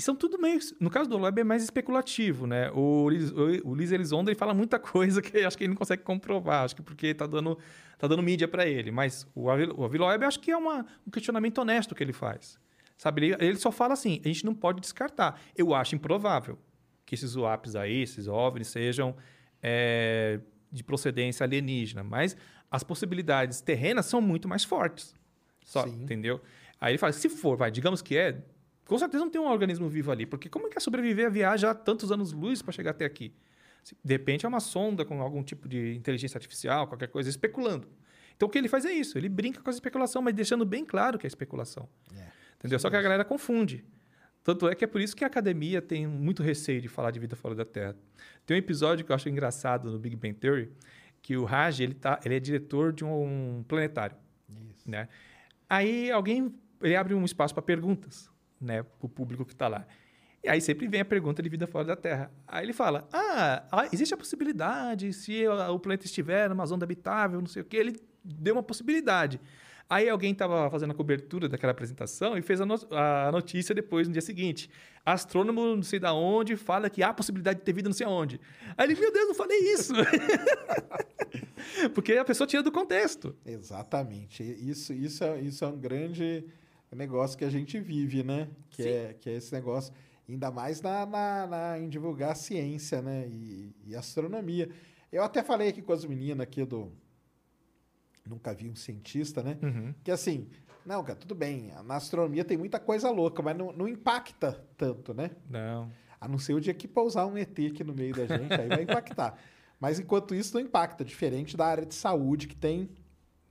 e 0.00 0.02
são 0.02 0.16
tudo 0.16 0.38
meio. 0.40 0.58
No 0.80 0.88
caso 0.88 1.10
do 1.10 1.18
Loeb 1.18 1.38
é 1.40 1.44
mais 1.44 1.62
especulativo, 1.62 2.46
né? 2.46 2.70
O, 2.72 3.10
Liz- 3.10 3.30
o, 3.32 3.68
o 3.68 3.74
Luiz 3.74 3.92
Elizondo 3.92 4.30
ele 4.30 4.34
fala 4.38 4.54
muita 4.54 4.78
coisa 4.78 5.20
que 5.22 5.38
acho 5.44 5.58
que 5.58 5.64
ele 5.64 5.68
não 5.72 5.76
consegue 5.76 6.02
comprovar, 6.02 6.64
acho 6.64 6.74
que 6.74 6.80
porque 6.82 7.12
tá 7.12 7.26
dando, 7.26 7.58
tá 7.98 8.08
dando 8.08 8.22
mídia 8.22 8.48
para 8.48 8.66
ele. 8.66 8.90
Mas 8.90 9.26
o, 9.34 9.44
o 9.44 9.84
Aviloeb 9.84 10.24
acho 10.24 10.40
que 10.40 10.50
é 10.50 10.56
uma, 10.56 10.86
um 11.06 11.10
questionamento 11.10 11.58
honesto 11.58 11.94
que 11.94 12.02
ele 12.02 12.14
faz. 12.14 12.58
Sabe? 12.96 13.26
Ele, 13.26 13.36
ele 13.44 13.56
só 13.56 13.70
fala 13.70 13.92
assim: 13.92 14.20
a 14.24 14.28
gente 14.28 14.44
não 14.46 14.54
pode 14.54 14.80
descartar. 14.80 15.38
Eu 15.54 15.74
acho 15.74 15.94
improvável 15.94 16.58
que 17.04 17.14
esses 17.14 17.36
UAPs 17.36 17.76
aí, 17.76 18.02
esses 18.02 18.26
OVNIs, 18.26 18.68
sejam 18.68 19.14
é, 19.62 20.40
de 20.72 20.82
procedência 20.82 21.44
alienígena, 21.44 22.02
mas 22.02 22.36
as 22.70 22.82
possibilidades 22.82 23.60
terrenas 23.60 24.06
são 24.06 24.20
muito 24.20 24.48
mais 24.48 24.64
fortes. 24.64 25.14
Só, 25.62 25.86
Sim. 25.86 26.02
entendeu? 26.02 26.40
Aí 26.80 26.92
ele 26.92 26.98
fala, 26.98 27.12
se 27.12 27.28
for, 27.28 27.56
vai, 27.56 27.70
digamos 27.70 28.00
que 28.00 28.16
é, 28.16 28.42
com 28.90 28.98
certeza 28.98 29.24
não 29.24 29.30
tem 29.30 29.40
um 29.40 29.46
organismo 29.46 29.88
vivo 29.88 30.10
ali, 30.10 30.26
porque 30.26 30.48
como 30.48 30.66
é 30.66 30.68
que 30.68 30.76
é 30.76 30.80
sobreviver 30.80 31.26
a 31.26 31.28
viajar 31.28 31.72
tantos 31.76 32.10
anos-luz 32.10 32.60
para 32.60 32.72
chegar 32.72 32.90
até 32.90 33.04
aqui? 33.04 33.32
De 34.04 34.14
repente 34.14 34.44
é 34.44 34.48
uma 34.48 34.58
sonda 34.58 35.04
com 35.04 35.22
algum 35.22 35.44
tipo 35.44 35.68
de 35.68 35.94
inteligência 35.94 36.36
artificial, 36.36 36.88
qualquer 36.88 37.06
coisa, 37.06 37.30
especulando. 37.30 37.86
Então 38.34 38.48
o 38.48 38.50
que 38.50 38.58
ele 38.58 38.66
faz 38.66 38.84
é 38.84 38.90
isso, 38.90 39.16
ele 39.16 39.28
brinca 39.28 39.62
com 39.62 39.70
a 39.70 39.72
especulação, 39.72 40.20
mas 40.20 40.34
deixando 40.34 40.66
bem 40.66 40.84
claro 40.84 41.20
que 41.20 41.24
é 41.24 41.28
especulação. 41.28 41.88
Entendeu? 42.58 42.80
Só 42.80 42.90
que 42.90 42.96
a 42.96 43.00
galera 43.00 43.24
confunde. 43.24 43.84
Tanto 44.42 44.68
é 44.68 44.74
que 44.74 44.82
é 44.82 44.88
por 44.88 45.00
isso 45.00 45.14
que 45.14 45.22
a 45.22 45.28
academia 45.28 45.80
tem 45.80 46.04
muito 46.04 46.42
receio 46.42 46.80
de 46.80 46.88
falar 46.88 47.12
de 47.12 47.20
vida 47.20 47.36
fora 47.36 47.54
da 47.54 47.64
Terra. 47.64 47.94
Tem 48.44 48.56
um 48.56 48.58
episódio 48.58 49.04
que 49.04 49.12
eu 49.12 49.14
acho 49.14 49.28
engraçado 49.28 49.88
no 49.88 50.00
Big 50.00 50.16
Bang 50.16 50.34
Theory, 50.34 50.72
que 51.22 51.36
o 51.36 51.44
Raj, 51.44 51.78
ele, 51.78 51.94
tá, 51.94 52.18
ele 52.24 52.34
é 52.34 52.40
diretor 52.40 52.92
de 52.92 53.04
um 53.04 53.64
planetário. 53.68 54.16
Né? 54.84 55.08
Aí 55.68 56.10
alguém 56.10 56.52
ele 56.82 56.96
abre 56.96 57.14
um 57.14 57.24
espaço 57.24 57.54
para 57.54 57.62
perguntas 57.62 58.28
né, 58.60 58.82
para 58.82 59.06
o 59.06 59.08
público 59.08 59.44
que 59.44 59.52
está 59.52 59.68
lá. 59.68 59.86
E 60.42 60.48
aí 60.48 60.60
sempre 60.60 60.86
vem 60.88 61.00
a 61.00 61.04
pergunta 61.04 61.42
de 61.42 61.48
vida 61.48 61.66
fora 61.66 61.84
da 61.84 61.96
Terra. 61.96 62.30
Aí 62.46 62.64
ele 62.64 62.72
fala: 62.72 63.06
Ah, 63.12 63.86
existe 63.92 64.14
a 64.14 64.16
possibilidade, 64.16 65.12
se 65.12 65.46
o 65.48 65.78
planeta 65.78 66.06
estiver 66.06 66.48
numa 66.48 66.64
zona 66.64 66.82
habitável, 66.84 67.40
não 67.40 67.46
sei 67.46 67.62
o 67.62 67.64
quê. 67.64 67.76
Ele 67.76 68.00
deu 68.24 68.54
uma 68.54 68.62
possibilidade. 68.62 69.38
Aí 69.88 70.08
alguém 70.08 70.30
estava 70.32 70.70
fazendo 70.70 70.92
a 70.92 70.94
cobertura 70.94 71.48
daquela 71.48 71.72
apresentação 71.72 72.38
e 72.38 72.42
fez 72.42 72.60
a, 72.60 72.64
no- 72.64 72.78
a 72.92 73.30
notícia 73.32 73.74
depois, 73.74 74.06
no 74.06 74.12
dia 74.12 74.22
seguinte. 74.22 74.70
Astrônomo 75.04 75.74
não 75.74 75.82
sei 75.82 75.98
da 75.98 76.14
onde 76.14 76.56
fala 76.56 76.88
que 76.88 77.02
há 77.02 77.12
possibilidade 77.12 77.58
de 77.58 77.64
ter 77.64 77.72
vida 77.72 77.88
não 77.88 77.94
sei 77.94 78.06
aonde. 78.06 78.40
Aí 78.78 78.86
ele, 78.86 78.98
meu 79.00 79.12
Deus, 79.12 79.28
não 79.28 79.34
falei 79.34 79.58
isso. 79.74 79.92
Porque 81.94 82.12
a 82.14 82.24
pessoa 82.24 82.46
tira 82.46 82.62
do 82.62 82.70
contexto. 82.72 83.34
Exatamente. 83.44 84.42
Isso, 84.42 84.92
isso, 84.92 85.24
é, 85.24 85.40
isso 85.40 85.64
é 85.64 85.68
um 85.68 85.76
grande 85.78 86.44
negócio 86.96 87.36
que 87.38 87.44
a 87.44 87.50
gente 87.50 87.78
vive, 87.80 88.22
né? 88.22 88.48
Que, 88.70 88.82
é, 88.82 89.14
que 89.14 89.30
é 89.30 89.34
esse 89.34 89.52
negócio, 89.52 89.92
ainda 90.28 90.50
mais 90.50 90.80
na, 90.80 91.06
na, 91.06 91.46
na- 91.46 91.78
em 91.78 91.88
divulgar 91.88 92.32
a 92.32 92.34
ciência, 92.34 93.00
né? 93.02 93.26
E, 93.28 93.74
e 93.86 93.96
astronomia. 93.96 94.68
Eu 95.12 95.22
até 95.22 95.42
falei 95.42 95.68
aqui 95.68 95.82
com 95.82 95.92
as 95.92 96.04
meninas 96.04 96.40
aqui 96.40 96.64
do. 96.64 96.92
Nunca 98.26 98.54
vi 98.54 98.68
um 98.68 98.76
cientista, 98.76 99.42
né? 99.42 99.58
Uhum. 99.62 99.94
Que 100.04 100.10
assim, 100.10 100.46
não, 100.84 101.02
cara, 101.02 101.18
tudo 101.18 101.34
bem. 101.34 101.72
Na 101.84 101.96
astronomia 101.96 102.44
tem 102.44 102.56
muita 102.56 102.78
coisa 102.78 103.10
louca, 103.10 103.42
mas 103.42 103.56
não, 103.56 103.72
não 103.72 103.88
impacta 103.88 104.52
tanto, 104.76 105.12
né? 105.14 105.30
Não. 105.48 105.90
A 106.20 106.28
não 106.28 106.38
ser 106.38 106.52
o 106.54 106.60
dia 106.60 106.74
que 106.74 106.86
pousar 106.86 107.26
um 107.26 107.36
ET 107.38 107.58
aqui 107.58 107.82
no 107.82 107.94
meio 107.94 108.14
da 108.14 108.26
gente, 108.26 108.52
aí 108.52 108.68
vai 108.68 108.82
impactar. 108.82 109.38
Mas 109.80 109.98
enquanto 109.98 110.34
isso, 110.34 110.52
não 110.52 110.60
impacta. 110.60 111.02
Diferente 111.02 111.56
da 111.56 111.64
área 111.64 111.86
de 111.86 111.94
saúde, 111.94 112.46
que 112.46 112.54
tem 112.54 112.90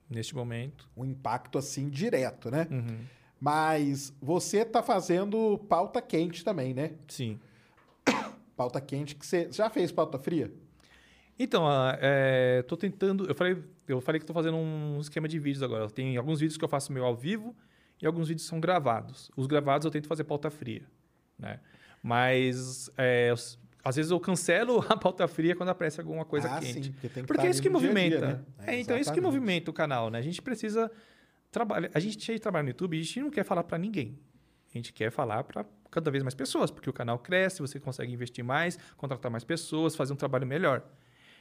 Neste 0.08 0.36
momento. 0.36 0.88
um 0.96 1.04
impacto 1.04 1.58
assim 1.58 1.90
direto, 1.90 2.52
né? 2.52 2.68
Uhum. 2.70 3.00
Mas 3.40 4.14
você 4.22 4.66
tá 4.66 4.84
fazendo 4.84 5.58
pauta 5.70 6.02
quente 6.02 6.44
também, 6.44 6.74
né? 6.74 6.92
Sim. 7.08 7.40
Pauta 8.56 8.82
quente 8.82 9.16
que 9.16 9.26
você 9.26 9.50
já 9.52 9.70
fez 9.70 9.92
pauta 9.92 10.20
fria? 10.20 10.52
Então, 11.38 11.66
ah, 11.66 11.98
é, 12.02 12.62
tô 12.64 12.76
tentando. 12.76 13.26
Eu 13.26 13.34
falei, 13.34 13.58
eu 13.88 14.02
falei 14.02 14.20
que 14.20 14.26
tô 14.26 14.34
fazendo 14.34 14.58
um 14.58 15.00
esquema 15.00 15.28
de 15.28 15.40
vídeos 15.40 15.64
agora. 15.64 15.90
Tem 15.90 16.18
alguns 16.18 16.42
vídeos 16.42 16.58
que 16.58 16.66
eu 16.66 16.68
faço 16.68 16.92
meu 16.92 17.06
ao 17.06 17.16
vivo 17.16 17.56
e 18.02 18.06
alguns 18.06 18.28
vídeos 18.28 18.46
são 18.46 18.60
gravados. 18.60 19.32
Os 19.38 19.48
gravados 19.48 19.86
eu 19.86 19.92
tento 19.92 20.08
fazer 20.08 20.26
pauta 20.26 20.50
fria, 20.50 20.84
né? 21.38 21.62
Mas 22.04 22.90
é, 22.98 23.34
às 23.82 23.96
vezes 23.96 24.12
eu 24.12 24.20
cancelo 24.20 24.84
a 24.90 24.98
pauta 24.98 25.26
fria 25.30 25.56
quando 25.56 25.70
aparece 25.70 26.02
alguma 26.02 26.26
coisa 26.26 26.50
ah, 26.50 26.60
quente. 26.60 26.88
sim, 26.88 26.92
porque 26.92 27.22
Porque 27.22 27.42
tá 27.42 27.48
é 27.48 27.50
isso 27.50 27.62
que 27.62 27.70
no 27.70 27.80
dia 27.80 27.88
movimenta. 27.88 28.28
né? 28.28 28.40
É, 28.68 28.80
então 28.80 28.98
é 28.98 29.00
isso 29.00 29.14
que 29.14 29.22
movimenta 29.22 29.72
o 29.72 29.74
canal, 29.74 30.10
né? 30.10 30.20
A 30.20 30.22
gente 30.22 30.42
precisa 30.42 30.92
trabalhar. 31.52 31.90
A 31.94 32.00
gente 32.00 32.40
trabalha 32.40 32.64
no 32.64 32.70
YouTube 32.70 32.98
e 32.98 33.00
a 33.00 33.04
gente 33.04 33.20
não 33.22 33.30
quer 33.30 33.44
falar 33.44 33.64
para 33.64 33.78
ninguém. 33.78 34.20
A 34.70 34.78
gente 34.78 34.94
quer 34.94 35.12
falar 35.12 35.44
para 35.44 35.66
cada 35.90 36.12
vez 36.12 36.24
mais 36.24 36.36
pessoas, 36.36 36.70
porque 36.70 36.90
o 36.90 36.94
canal 36.94 37.18
cresce, 37.18 37.62
você 37.62 37.80
consegue 37.80 38.14
investir 38.14 38.44
mais, 38.44 38.78
contratar 38.96 39.32
mais 39.32 39.44
pessoas, 39.44 39.96
fazer 39.96 40.14
um 40.14 40.16
trabalho 40.16 40.46
melhor. 40.46 40.84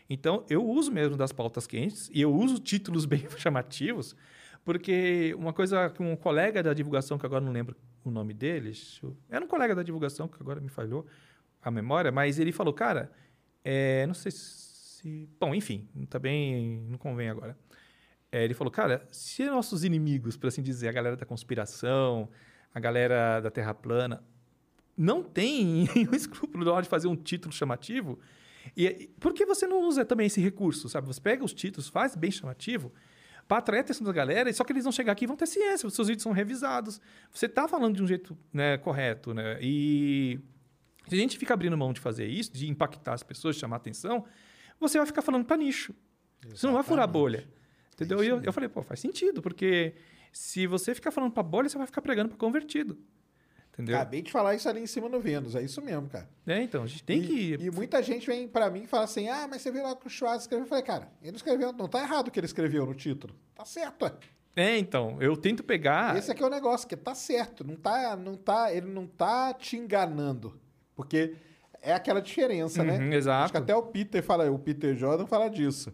Então, 0.09 0.45
eu 0.49 0.65
uso 0.65 0.91
mesmo 0.91 1.17
das 1.17 1.33
pautas 1.33 1.67
quentes 1.67 2.11
e 2.15 2.21
eu 2.23 2.35
uso 2.35 2.59
títulos 2.59 3.05
bem 3.07 3.29
chamativos, 3.37 4.17
porque 4.65 5.35
uma 5.39 5.53
coisa 5.53 5.91
que 5.91 6.03
um 6.03 6.17
colega 6.17 6.63
da 6.63 6.73
divulgação, 6.73 7.19
que 7.19 7.27
agora 7.27 7.45
não 7.45 7.53
lembro 7.53 7.77
o 8.03 8.11
nome 8.11 8.33
dele, 8.33 8.73
era 9.29 9.45
um 9.45 9.49
colega 9.49 9.75
da 9.75 9.83
divulgação, 9.83 10.27
que 10.27 10.37
agora 10.41 10.61
me 10.61 10.71
falhou 10.71 11.07
a 11.63 11.71
memória, 11.71 12.11
mas 12.11 12.39
ele 12.39 12.53
falou, 12.53 12.73
cara, 12.73 13.11
é, 13.63 14.07
não 14.07 14.15
sei 14.15 14.33
se. 14.33 15.29
Bom, 15.39 15.55
enfim, 15.55 15.89
também 16.09 16.81
não 16.89 16.99
convém 16.99 17.29
agora. 17.29 17.57
É, 18.31 18.45
ele 18.45 18.55
falou, 18.55 18.71
cara, 18.71 19.07
se 19.11 19.45
nossos 19.47 19.85
inimigos, 19.85 20.37
por 20.37 20.49
assim 20.49 20.63
dizer, 20.63 20.89
a 20.89 20.93
galera 20.93 21.17
da 21.17 21.25
conspiração, 21.25 22.29
a 22.75 22.81
galera 22.81 23.41
da 23.41 23.51
Terra 23.51 23.73
plana, 23.73 24.23
não 24.97 25.23
tem 25.23 25.89
o 26.11 26.15
escrúpulo 26.15 26.65
na 26.65 26.73
hora 26.73 26.83
de 26.83 26.89
fazer 26.89 27.09
um 27.09 27.17
título 27.17 27.53
chamativo, 27.55 28.19
e 28.77 29.11
por 29.19 29.33
que 29.33 29.47
você 29.47 29.67
não 29.67 29.81
usa 29.83 30.05
também 30.05 30.27
esse 30.27 30.41
recurso, 30.41 30.89
sabe? 30.89 31.07
Você 31.07 31.21
pega 31.21 31.43
os 31.45 31.55
títulos, 31.55 31.89
faz 31.89 32.15
bem 32.15 32.31
chamativo, 32.31 32.93
para 33.47 33.59
atrair 33.59 33.79
a 33.79 33.81
atenção 33.81 34.07
da 34.07 34.13
galera, 34.13 34.53
só 34.53 34.63
que 34.63 34.73
eles 34.73 34.85
vão 34.85 34.93
chegar 34.93 35.13
aqui 35.13 35.25
e 35.25 35.27
vão 35.27 35.37
ter 35.37 35.47
ciência, 35.47 35.87
os 35.87 35.95
seus 35.95 36.09
vídeos 36.09 36.23
são 36.23 36.33
revisados. 36.33 37.01
Você 37.33 37.47
está 37.47 37.67
falando 37.67 37.97
de 37.97 38.03
um 38.03 38.07
jeito 38.07 38.37
né, 38.53 38.77
correto, 38.77 39.33
né? 39.33 39.59
E 39.63 40.39
se 41.09 41.15
a 41.15 41.19
gente 41.19 41.39
fica 41.39 41.55
abrindo 41.55 41.77
mão 41.77 41.95
de 41.95 42.01
fazer 42.01 42.27
isso, 42.27 42.53
de 42.53 42.69
impactar 42.69 43.15
as 43.15 43.23
pessoas, 43.23 43.57
chamar 43.57 43.77
atenção, 43.77 44.27
você 44.79 44.99
vai 44.99 45.07
ficar 45.07 45.23
falando 45.23 45.47
para 45.47 45.57
nicho. 45.57 45.95
Você 46.47 46.67
não 46.67 46.75
vai 46.75 46.83
furar 46.83 47.05
a 47.05 47.07
bolha. 47.07 47.49
Entendeu? 47.99 48.21
É 48.21 48.25
e 48.25 48.29
eu, 48.29 48.41
eu 48.43 48.53
falei, 48.53 48.69
pô, 48.69 48.81
faz 48.83 49.01
sentido, 49.01 49.43
porque 49.43 49.95
se 50.33 50.67
você 50.67 50.95
ficar 50.95 51.11
falando 51.11 51.33
para 51.33 51.43
bolha, 51.43 51.69
você 51.69 51.77
vai 51.77 51.87
ficar 51.87 52.01
pregando 52.01 52.29
para 52.29 52.39
convertido. 52.39 52.97
Entendeu? 53.73 53.97
Acabei 53.97 54.23
de 54.23 54.31
falar 54.31 54.55
isso 54.55 54.69
ali 54.69 54.81
em 54.81 54.87
cima 54.87 55.09
no 55.09 55.21
Vênus, 55.21 55.55
é 55.55 55.63
isso 55.63 55.81
mesmo, 55.83 56.09
cara. 56.09 56.29
É, 56.47 56.61
então, 56.63 56.83
a 56.83 56.87
gente 56.87 57.03
tem 57.05 57.23
e, 57.23 57.27
que. 57.27 57.65
E 57.65 57.71
muita 57.71 58.03
gente 58.03 58.27
vem 58.27 58.49
pra 58.49 58.71
mim 58.71 58.83
e 58.83 58.87
fala 58.87 59.05
assim: 59.05 59.29
ah, 59.29 59.47
mas 59.49 59.63
você 59.63 59.71
viu 59.71 59.83
lá 59.83 59.95
que 59.95 60.07
o 60.07 60.11
Schwarz 60.11 60.43
escreveu? 60.43 60.65
Eu 60.65 60.69
falei, 60.69 60.85
cara, 60.85 61.09
ele 61.23 61.33
não 61.33 61.37
escreveu, 61.37 61.73
não 61.73 61.89
tá 61.89 62.03
errado 62.03 62.29
o 62.29 62.31
que 62.31 62.41
ele 62.41 62.47
escreveu 62.47 62.85
no 62.87 62.95
título. 62.95 63.35
Tá 63.55 63.65
certo, 63.65 64.07
é. 64.07 64.13
É, 64.57 64.77
então, 64.77 65.17
eu 65.21 65.37
tento 65.37 65.63
pegar. 65.63 66.17
Esse 66.17 66.33
aqui 66.33 66.43
é 66.43 66.47
o 66.47 66.51
negócio, 66.51 66.89
que 66.89 66.97
tá 66.97 67.15
certo. 67.15 67.65
Não 67.65 67.77
tá, 67.77 68.17
não 68.17 68.37
tá, 68.37 68.73
ele 68.73 68.89
não 68.89 69.07
tá 69.07 69.55
te 69.55 69.77
enganando. 69.77 70.59
Porque 70.97 71.37
é 71.81 71.93
aquela 71.93 72.21
diferença, 72.21 72.83
né? 72.83 72.99
Uhum, 72.99 73.13
exato. 73.13 73.45
Acho 73.45 73.53
que 73.53 73.59
até 73.59 73.77
o 73.77 73.83
Peter 73.83 74.21
fala, 74.21 74.51
o 74.51 74.59
Peter 74.59 74.97
Jordan 74.97 75.27
fala 75.27 75.49
disso. 75.49 75.93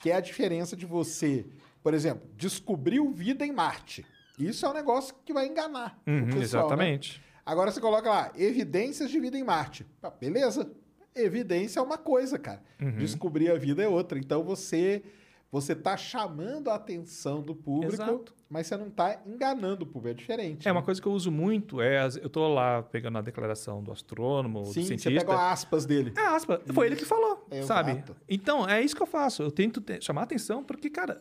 Que 0.00 0.10
é 0.10 0.16
a 0.16 0.20
diferença 0.20 0.74
de 0.76 0.84
você, 0.86 1.46
por 1.82 1.94
exemplo, 1.94 2.28
descobriu 2.36 3.08
vida 3.12 3.46
em 3.46 3.52
Marte. 3.52 4.04
Isso 4.38 4.66
é 4.66 4.68
um 4.70 4.72
negócio 4.74 5.14
que 5.24 5.32
vai 5.32 5.46
enganar. 5.46 6.00
o 6.06 6.10
Uhum, 6.10 6.24
pessoal, 6.26 6.38
né? 6.40 6.42
exatamente. 6.42 7.22
Agora 7.46 7.70
você 7.70 7.80
coloca 7.80 8.08
lá, 8.10 8.32
evidências 8.36 9.10
de 9.10 9.20
vida 9.20 9.36
em 9.38 9.44
Marte. 9.44 9.86
Ah, 10.02 10.10
beleza. 10.10 10.70
Evidência 11.14 11.80
é 11.80 11.82
uma 11.82 11.98
coisa, 11.98 12.38
cara. 12.38 12.62
Uhum. 12.80 12.96
Descobrir 12.96 13.50
a 13.50 13.56
vida 13.56 13.82
é 13.82 13.88
outra. 13.88 14.18
Então 14.18 14.42
você 14.42 15.02
você 15.50 15.74
tá 15.74 15.96
chamando 15.96 16.70
a 16.70 16.76
atenção 16.76 17.42
do 17.42 17.54
público, 17.56 17.94
Exato. 17.94 18.34
mas 18.48 18.68
você 18.68 18.76
não 18.76 18.88
tá 18.88 19.20
enganando 19.26 19.84
o 19.84 19.86
público. 19.86 20.08
É 20.08 20.14
diferente. 20.14 20.68
É, 20.68 20.70
uma 20.70 20.80
né? 20.80 20.84
coisa 20.84 21.00
que 21.02 21.08
eu 21.08 21.12
uso 21.12 21.30
muito 21.30 21.80
é. 21.80 22.06
Eu 22.22 22.30
tô 22.30 22.46
lá 22.52 22.82
pegando 22.84 23.18
a 23.18 23.20
declaração 23.20 23.82
do 23.82 23.90
astrônomo, 23.90 24.64
Sim, 24.66 24.80
do 24.80 24.86
você 24.86 24.98
cientista. 24.98 25.10
pega 25.26 25.50
aspas 25.50 25.84
dele. 25.84 26.12
É 26.16 26.20
aspa. 26.26 26.60
Foi 26.72 26.86
ele 26.86 26.94
que 26.96 27.04
falou, 27.04 27.46
Exato. 27.50 27.66
sabe? 27.66 28.04
Então, 28.28 28.68
é 28.68 28.80
isso 28.80 28.94
que 28.94 29.02
eu 29.02 29.06
faço. 29.06 29.42
Eu 29.42 29.50
tento 29.50 29.80
te- 29.80 30.00
chamar 30.00 30.20
a 30.20 30.24
atenção, 30.24 30.62
porque, 30.62 30.88
cara, 30.88 31.20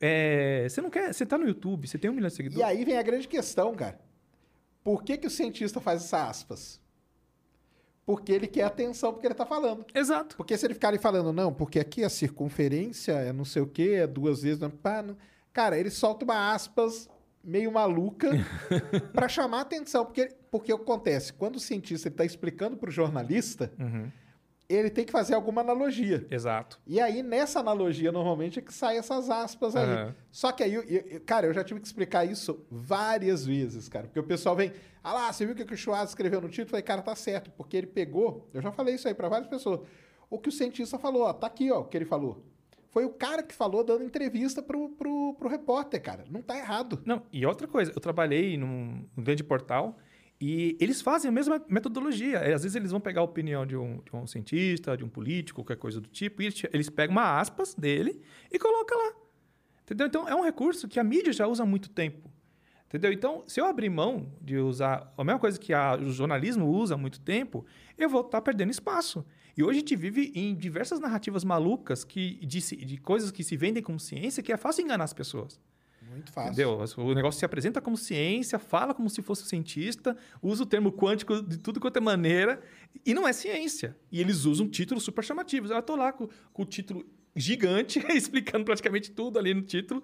é, 0.00 0.66
você 0.68 0.80
não 0.80 0.90
quer. 0.90 1.12
Você 1.12 1.26
tá 1.26 1.36
no 1.36 1.46
YouTube, 1.48 1.88
você 1.88 1.98
tem 1.98 2.08
um 2.10 2.14
milhão 2.14 2.28
de 2.28 2.34
seguidores. 2.34 2.60
E 2.60 2.62
aí 2.62 2.84
vem 2.84 2.96
a 2.96 3.02
grande 3.02 3.26
questão, 3.26 3.74
cara. 3.74 3.98
Por 4.84 5.02
que, 5.02 5.18
que 5.18 5.26
o 5.26 5.30
cientista 5.30 5.80
faz 5.80 6.02
essas 6.04 6.28
aspas? 6.28 6.80
Porque 8.08 8.32
ele 8.32 8.46
quer 8.46 8.62
atenção 8.62 9.12
porque 9.12 9.26
ele 9.26 9.34
tá 9.34 9.44
falando. 9.44 9.84
Exato. 9.94 10.34
Porque 10.34 10.56
se 10.56 10.64
ele 10.66 10.72
ficar 10.72 10.88
ali 10.88 10.96
falando, 10.96 11.30
não, 11.30 11.52
porque 11.52 11.78
aqui 11.78 12.02
a 12.02 12.08
circunferência 12.08 13.12
é 13.12 13.34
não 13.34 13.44
sei 13.44 13.60
o 13.60 13.66
quê, 13.66 13.98
é 13.98 14.06
duas 14.06 14.40
vezes. 14.40 14.58
Não, 14.58 14.70
pá, 14.70 15.02
não. 15.02 15.14
Cara, 15.52 15.78
ele 15.78 15.90
solta 15.90 16.24
uma 16.24 16.54
aspas 16.54 17.06
meio 17.44 17.70
maluca 17.70 18.30
para 19.12 19.28
chamar 19.28 19.60
atenção. 19.60 20.06
Porque, 20.06 20.34
porque 20.50 20.72
o 20.72 20.78
que 20.78 20.82
acontece? 20.84 21.34
Quando 21.34 21.56
o 21.56 21.60
cientista 21.60 22.08
está 22.08 22.24
explicando 22.24 22.78
para 22.78 22.88
o 22.88 22.90
jornalista, 22.90 23.70
Uhum. 23.78 24.10
Ele 24.68 24.90
tem 24.90 25.04
que 25.04 25.12
fazer 25.12 25.34
alguma 25.34 25.62
analogia. 25.62 26.26
Exato. 26.30 26.78
E 26.86 27.00
aí, 27.00 27.22
nessa 27.22 27.60
analogia, 27.60 28.12
normalmente 28.12 28.58
é 28.58 28.62
que 28.62 28.72
saem 28.72 28.98
essas 28.98 29.30
aspas 29.30 29.74
aí. 29.74 30.12
Só 30.30 30.52
que 30.52 30.62
aí, 30.62 30.74
eu- 30.74 30.82
eu- 30.82 31.20
cara, 31.22 31.46
eu 31.46 31.54
já 31.54 31.64
tive 31.64 31.80
que 31.80 31.86
explicar 31.86 32.24
isso 32.26 32.66
várias 32.70 33.46
vezes, 33.46 33.88
cara. 33.88 34.06
Porque 34.06 34.20
o 34.20 34.24
pessoal 34.24 34.54
vem, 34.54 34.72
ah 35.02 35.12
lá, 35.14 35.32
você 35.32 35.46
viu 35.46 35.54
o 35.54 35.56
que 35.66 35.72
o 35.72 35.76
Schwarz 35.76 36.10
escreveu 36.10 36.40
no 36.40 36.48
título? 36.48 36.66
Eu 36.66 36.70
falei, 36.70 36.82
cara, 36.82 37.00
tá 37.02 37.14
certo. 37.16 37.50
Porque 37.52 37.76
ele 37.76 37.86
pegou, 37.86 38.48
eu 38.52 38.60
já 38.60 38.70
falei 38.70 38.94
isso 38.94 39.08
aí 39.08 39.14
pra 39.14 39.28
várias 39.28 39.48
pessoas. 39.48 39.80
O 40.28 40.38
que 40.38 40.50
o 40.50 40.52
cientista 40.52 40.98
falou, 40.98 41.22
ó, 41.22 41.32
tá 41.32 41.46
aqui, 41.46 41.70
ó, 41.72 41.80
o 41.80 41.84
que 41.84 41.96
ele 41.96 42.04
falou. 42.04 42.44
Foi 42.90 43.04
o 43.04 43.10
cara 43.10 43.42
que 43.42 43.54
falou 43.54 43.84
dando 43.84 44.02
entrevista 44.04 44.62
pro, 44.62 44.88
pro, 44.90 45.34
pro 45.38 45.48
repórter, 45.48 46.02
cara. 46.02 46.24
Não 46.30 46.42
tá 46.42 46.56
errado. 46.58 47.00
Não, 47.06 47.22
e 47.32 47.44
outra 47.46 47.66
coisa, 47.68 47.92
eu 47.94 48.00
trabalhei 48.00 48.56
num, 48.58 49.06
num 49.16 49.22
grande 49.24 49.44
portal 49.44 49.96
e 50.40 50.76
eles 50.80 51.00
fazem 51.02 51.28
a 51.28 51.32
mesma 51.32 51.60
metodologia. 51.68 52.38
É, 52.38 52.54
Às 52.54 52.62
vezes 52.62 52.76
eles 52.76 52.90
vão 52.90 53.00
pegar 53.00 53.20
a 53.20 53.24
opinião 53.24 53.66
de 53.66 53.76
um, 53.76 53.98
de 54.04 54.14
um 54.14 54.26
cientista, 54.26 54.96
de 54.96 55.04
um 55.04 55.08
político, 55.08 55.62
qualquer 55.62 55.76
coisa 55.80 56.00
do 56.00 56.08
tipo, 56.08 56.42
e 56.42 56.46
eles, 56.46 56.62
eles 56.72 56.90
pegam 56.90 57.12
uma 57.16 57.40
aspas 57.40 57.74
dele 57.74 58.20
e 58.52 58.58
colocam 58.58 58.96
lá. 58.98 59.12
Entendeu? 59.82 60.06
Então 60.06 60.28
é 60.28 60.34
um 60.34 60.42
recurso 60.42 60.86
que 60.86 61.00
a 61.00 61.04
mídia 61.04 61.32
já 61.32 61.46
usa 61.46 61.62
há 61.62 61.66
muito 61.66 61.88
tempo. 61.90 62.30
Entendeu? 62.86 63.12
Então, 63.12 63.44
se 63.46 63.60
eu 63.60 63.66
abrir 63.66 63.90
mão 63.90 64.32
de 64.40 64.56
usar 64.56 65.12
a 65.16 65.22
mesma 65.22 65.38
coisa 65.38 65.58
que 65.58 65.74
a- 65.74 65.96
o 65.96 66.10
jornalismo 66.10 66.66
usa 66.66 66.94
há 66.94 66.98
muito 66.98 67.20
tempo, 67.20 67.66
eu 67.98 68.08
vou 68.08 68.22
estar 68.22 68.40
perdendo 68.40 68.70
espaço. 68.70 69.26
E 69.56 69.62
hoje 69.62 69.78
a 69.78 69.80
gente 69.80 69.96
vive 69.96 70.32
em 70.34 70.54
diversas 70.54 70.98
narrativas 71.00 71.44
malucas 71.44 72.04
que, 72.04 72.34
de, 72.46 72.60
de 72.60 72.96
coisas 72.96 73.30
que 73.30 73.42
se 73.44 73.56
vendem 73.56 73.82
como 73.82 73.98
ciência 74.00 74.42
que 74.42 74.52
é 74.52 74.56
fácil 74.56 74.84
enganar 74.84 75.04
as 75.04 75.12
pessoas. 75.12 75.60
Muito 76.10 76.32
fácil. 76.32 76.52
Entendeu? 76.52 76.84
O 76.96 77.14
negócio 77.14 77.38
se 77.38 77.44
apresenta 77.44 77.80
como 77.80 77.96
ciência, 77.96 78.58
fala 78.58 78.94
como 78.94 79.08
se 79.08 79.22
fosse 79.22 79.46
cientista, 79.46 80.16
usa 80.42 80.62
o 80.62 80.66
termo 80.66 80.92
quântico 80.92 81.42
de 81.42 81.58
tudo 81.58 81.80
quanto 81.80 81.96
é 81.96 82.00
maneira, 82.00 82.60
e 83.04 83.14
não 83.14 83.26
é 83.26 83.32
ciência. 83.32 83.96
E 84.10 84.20
eles 84.20 84.44
usam 84.44 84.68
títulos 84.68 85.04
super 85.04 85.24
chamativos. 85.24 85.70
Eu 85.70 85.82
tô 85.82 85.96
lá 85.96 86.12
com, 86.12 86.28
com 86.52 86.62
o 86.62 86.66
título 86.66 87.04
gigante, 87.34 88.04
explicando 88.14 88.64
praticamente 88.64 89.10
tudo 89.10 89.38
ali 89.38 89.54
no 89.54 89.62
título, 89.62 90.02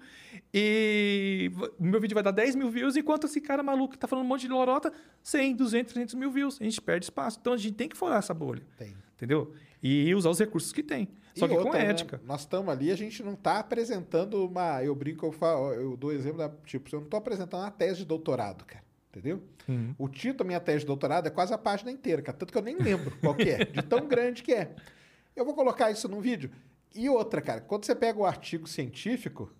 e 0.52 1.50
meu 1.80 2.00
vídeo 2.00 2.14
vai 2.14 2.22
dar 2.22 2.30
10 2.30 2.54
mil 2.54 2.70
views, 2.70 2.96
enquanto 2.96 3.26
esse 3.26 3.40
cara 3.40 3.62
maluco 3.62 3.92
que 3.92 3.98
tá 3.98 4.06
falando 4.06 4.24
um 4.24 4.28
monte 4.28 4.42
de 4.42 4.48
lorota, 4.48 4.92
100, 5.22 5.56
200, 5.56 5.92
300 5.92 6.14
mil 6.14 6.30
views. 6.30 6.58
A 6.60 6.64
gente 6.64 6.80
perde 6.80 7.06
espaço. 7.06 7.38
Então 7.40 7.52
a 7.52 7.56
gente 7.56 7.74
tem 7.74 7.88
que 7.88 7.96
furar 7.96 8.18
essa 8.18 8.32
bolha. 8.32 8.62
Tem. 8.76 8.94
Entendeu? 9.14 9.52
E 9.82 10.14
usar 10.14 10.30
os 10.30 10.38
recursos 10.38 10.72
que 10.72 10.82
tem. 10.82 11.08
Só 11.34 11.46
E 11.46 11.48
que 11.48 11.56
com 11.56 11.64
outra, 11.64 11.80
né? 11.80 11.90
ética. 11.90 12.20
Nós 12.24 12.42
estamos 12.42 12.72
ali, 12.72 12.90
a 12.90 12.96
gente 12.96 13.22
não 13.22 13.32
está 13.32 13.58
apresentando 13.58 14.46
uma. 14.46 14.82
Eu 14.82 14.94
brinco, 14.94 15.26
eu, 15.26 15.32
falo, 15.32 15.72
eu 15.72 15.96
dou 15.96 16.12
exemplo 16.12 16.38
da. 16.38 16.48
Tipo, 16.64 16.94
eu 16.94 17.00
não 17.00 17.06
estou 17.06 17.18
apresentando 17.18 17.60
uma 17.62 17.70
tese 17.70 17.98
de 17.98 18.04
doutorado, 18.04 18.64
cara. 18.64 18.84
Entendeu? 19.10 19.42
Uhum. 19.68 19.94
O 19.98 20.08
título 20.08 20.38
da 20.38 20.44
minha 20.44 20.60
tese 20.60 20.80
de 20.80 20.86
doutorado 20.86 21.26
é 21.26 21.30
quase 21.30 21.52
a 21.52 21.58
página 21.58 21.90
inteira, 21.90 22.22
cara. 22.22 22.36
Tanto 22.38 22.52
que 22.52 22.58
eu 22.58 22.62
nem 22.62 22.76
lembro 22.76 23.16
qual 23.20 23.34
que 23.34 23.50
é, 23.50 23.64
de 23.64 23.82
tão 23.82 24.06
grande 24.08 24.42
que 24.42 24.52
é. 24.52 24.74
Eu 25.34 25.44
vou 25.44 25.54
colocar 25.54 25.90
isso 25.90 26.08
num 26.08 26.20
vídeo. 26.20 26.50
E 26.94 27.08
outra, 27.08 27.40
cara, 27.40 27.60
quando 27.60 27.84
você 27.84 27.94
pega 27.94 28.18
o 28.18 28.24
artigo 28.24 28.68
científico, 28.68 29.52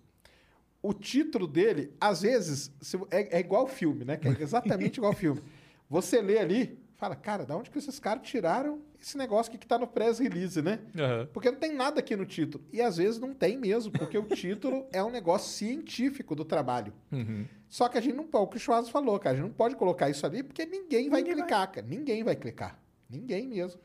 o 0.81 0.93
título 0.93 1.47
dele, 1.47 1.93
às 1.99 2.21
vezes, 2.21 2.71
é, 3.11 3.37
é 3.37 3.39
igual 3.39 3.67
filme, 3.67 4.05
né? 4.05 4.15
Que 4.15 4.29
é 4.29 4.35
exatamente 4.39 4.97
igual 4.97 5.13
filme. 5.13 5.41
Você 5.89 6.21
lê 6.21 6.37
ali, 6.37 6.79
fala, 6.95 7.15
cara, 7.15 7.45
da 7.45 7.55
onde 7.57 7.69
que 7.69 7.77
esses 7.77 7.99
caras 7.99 8.25
tiraram 8.27 8.81
esse 9.05 9.17
negócio 9.19 9.51
aqui 9.51 9.59
que 9.59 9.67
tá 9.67 9.77
no 9.77 9.85
press 9.85 10.17
release, 10.17 10.59
né? 10.63 10.79
Aham. 10.97 11.27
Porque 11.31 11.51
não 11.51 11.59
tem 11.59 11.71
nada 11.71 11.99
aqui 11.99 12.15
no 12.15 12.25
título. 12.25 12.63
E 12.73 12.81
às 12.81 12.97
vezes 12.97 13.19
não 13.19 13.35
tem 13.35 13.55
mesmo, 13.55 13.91
porque 13.91 14.17
o 14.17 14.23
título 14.35 14.87
é 14.91 15.03
um 15.03 15.11
negócio 15.11 15.51
científico 15.51 16.33
do 16.33 16.43
trabalho. 16.43 16.91
Uhum. 17.11 17.45
Só 17.69 17.87
que 17.87 17.99
a 17.99 18.01
gente 18.01 18.15
não 18.15 18.25
pode, 18.25 18.45
o 18.45 18.47
que 18.47 18.57
o 18.57 18.59
Schwarz 18.59 18.89
falou, 18.89 19.19
cara, 19.19 19.33
a 19.33 19.37
gente 19.37 19.47
não 19.47 19.53
pode 19.53 19.75
colocar 19.75 20.09
isso 20.09 20.25
ali 20.25 20.41
porque 20.41 20.65
ninguém 20.65 21.07
vai 21.07 21.21
Ninguém 21.21 21.35
clicar, 21.35 21.71
cara. 21.71 21.85
Ninguém 21.87 22.23
vai 22.23 22.35
clicar. 22.35 22.79
Ninguém 23.07 23.47
mesmo. 23.47 23.79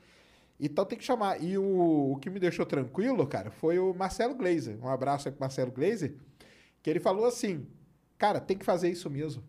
Então 0.59 0.87
tem 0.87 0.99
que 0.99 1.05
chamar. 1.05 1.43
E 1.43 1.59
o, 1.59 2.13
o 2.13 2.17
que 2.17 2.31
me 2.31 2.41
deixou 2.41 2.65
tranquilo, 2.65 3.27
cara, 3.27 3.51
foi 3.51 3.79
o 3.79 3.93
Marcelo 3.93 4.35
Glazer. 4.35 4.79
Um 4.83 4.89
abraço 4.89 5.29
aí 5.29 5.33
pro 5.33 5.41
Marcelo 5.43 5.71
Glazer, 5.71 6.15
que 6.83 6.89
ele 6.89 7.01
falou 7.01 7.27
assim: 7.27 7.67
cara, 8.17 8.41
tem 8.41 8.57
que 8.57 8.65
fazer 8.65 8.91
isso 8.91 9.11
mesmo. 9.11 9.43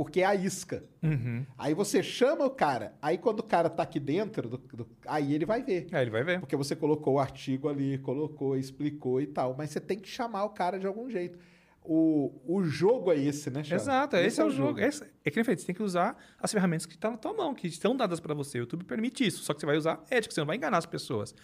Porque 0.00 0.22
é 0.22 0.24
a 0.24 0.34
isca. 0.34 0.82
Uhum. 1.02 1.44
Aí 1.58 1.74
você 1.74 2.02
chama 2.02 2.46
o 2.46 2.50
cara, 2.50 2.94
aí 3.02 3.18
quando 3.18 3.40
o 3.40 3.42
cara 3.42 3.68
tá 3.68 3.82
aqui 3.82 4.00
dentro, 4.00 4.48
do- 4.48 4.56
do- 4.56 4.88
aí 5.06 5.34
ele 5.34 5.44
vai 5.44 5.62
ver. 5.62 5.88
É, 5.92 6.00
ele 6.00 6.10
vai 6.10 6.24
ver. 6.24 6.40
Porque 6.40 6.56
você 6.56 6.74
colocou 6.74 7.16
o 7.16 7.18
artigo 7.18 7.68
ali, 7.68 7.98
colocou, 7.98 8.56
explicou 8.56 9.20
e 9.20 9.26
tal. 9.26 9.54
Mas 9.58 9.68
você 9.68 9.78
tem 9.78 9.98
que 9.98 10.08
chamar 10.08 10.44
o 10.44 10.48
cara 10.50 10.78
de 10.78 10.86
algum 10.86 11.10
jeito. 11.10 11.38
O, 11.84 12.32
o 12.46 12.62
jogo 12.64 13.12
é 13.12 13.18
esse, 13.18 13.50
né, 13.50 13.62
Charles? 13.62 13.82
Exato, 13.82 14.16
esse, 14.16 14.40
é 14.40 14.44
o 14.44 14.48
jogo. 14.50 14.80
Esse, 14.80 15.04
é 15.22 15.30
que 15.30 15.36
nem 15.36 15.44
feito, 15.44 15.60
você 15.60 15.66
tem 15.66 15.74
que 15.74 15.82
usar 15.82 16.16
as 16.40 16.50
ferramentas 16.50 16.86
que 16.86 16.94
estão 16.94 17.10
na 17.10 17.18
tua 17.18 17.34
mão, 17.34 17.54
que 17.54 17.66
estão 17.66 17.94
dadas 17.94 18.20
para 18.20 18.32
você. 18.32 18.56
O 18.58 18.60
YouTube 18.60 18.84
permite 18.86 19.26
isso, 19.26 19.42
só 19.44 19.52
que 19.52 19.60
você 19.60 19.66
vai 19.66 19.76
usar 19.76 20.02
ética, 20.10 20.32
você 20.34 20.40
não 20.40 20.46
vai 20.46 20.56
enganar 20.56 20.78
as 20.78 20.86
pessoas. 20.86 21.34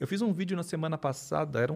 Eu 0.00 0.06
fiz 0.06 0.22
um 0.22 0.32
vídeo 0.32 0.56
na 0.56 0.62
semana 0.62 0.96
passada, 0.96 1.60
era 1.60 1.72
um 1.72 1.75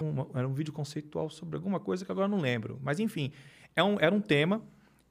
Uma- 0.00 0.28
era 0.34 0.46
um 0.48 0.52
vídeo 0.54 0.72
conceitual 0.72 1.28
sobre 1.30 1.56
alguma 1.56 1.78
coisa 1.80 2.04
que 2.04 2.10
agora 2.12 2.28
não 2.28 2.38
lembro. 2.38 2.78
Mas 2.82 2.98
enfim, 3.00 3.32
é 3.76 3.82
um, 3.82 3.96
era 4.00 4.14
um 4.14 4.20
tema. 4.20 4.62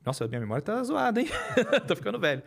Nossa, 0.05 0.27
minha 0.27 0.39
memória 0.39 0.61
tá 0.61 0.81
zoada, 0.83 1.19
hein? 1.21 1.27
Tô 1.87 1.95
ficando 1.95 2.19
velho. 2.19 2.41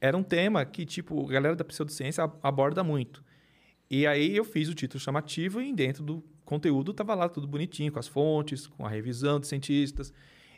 Era 0.00 0.16
um 0.16 0.22
tema 0.22 0.64
que, 0.64 0.84
tipo, 0.86 1.24
a 1.28 1.32
galera 1.32 1.54
da 1.56 1.64
pseudociência 1.64 2.24
ab- 2.24 2.38
aborda 2.42 2.82
muito. 2.82 3.22
E 3.90 4.06
aí 4.06 4.36
eu 4.36 4.44
fiz 4.44 4.68
o 4.68 4.74
título 4.74 4.98
chamativo 5.00 5.60
e 5.60 5.72
dentro 5.72 6.02
do 6.02 6.24
conteúdo 6.44 6.92
tava 6.92 7.14
lá 7.14 7.28
tudo 7.28 7.46
bonitinho, 7.46 7.92
com 7.92 7.98
as 7.98 8.08
fontes, 8.08 8.66
com 8.66 8.84
a 8.86 8.88
revisão 8.88 9.38
de 9.38 9.46
cientistas. 9.46 10.12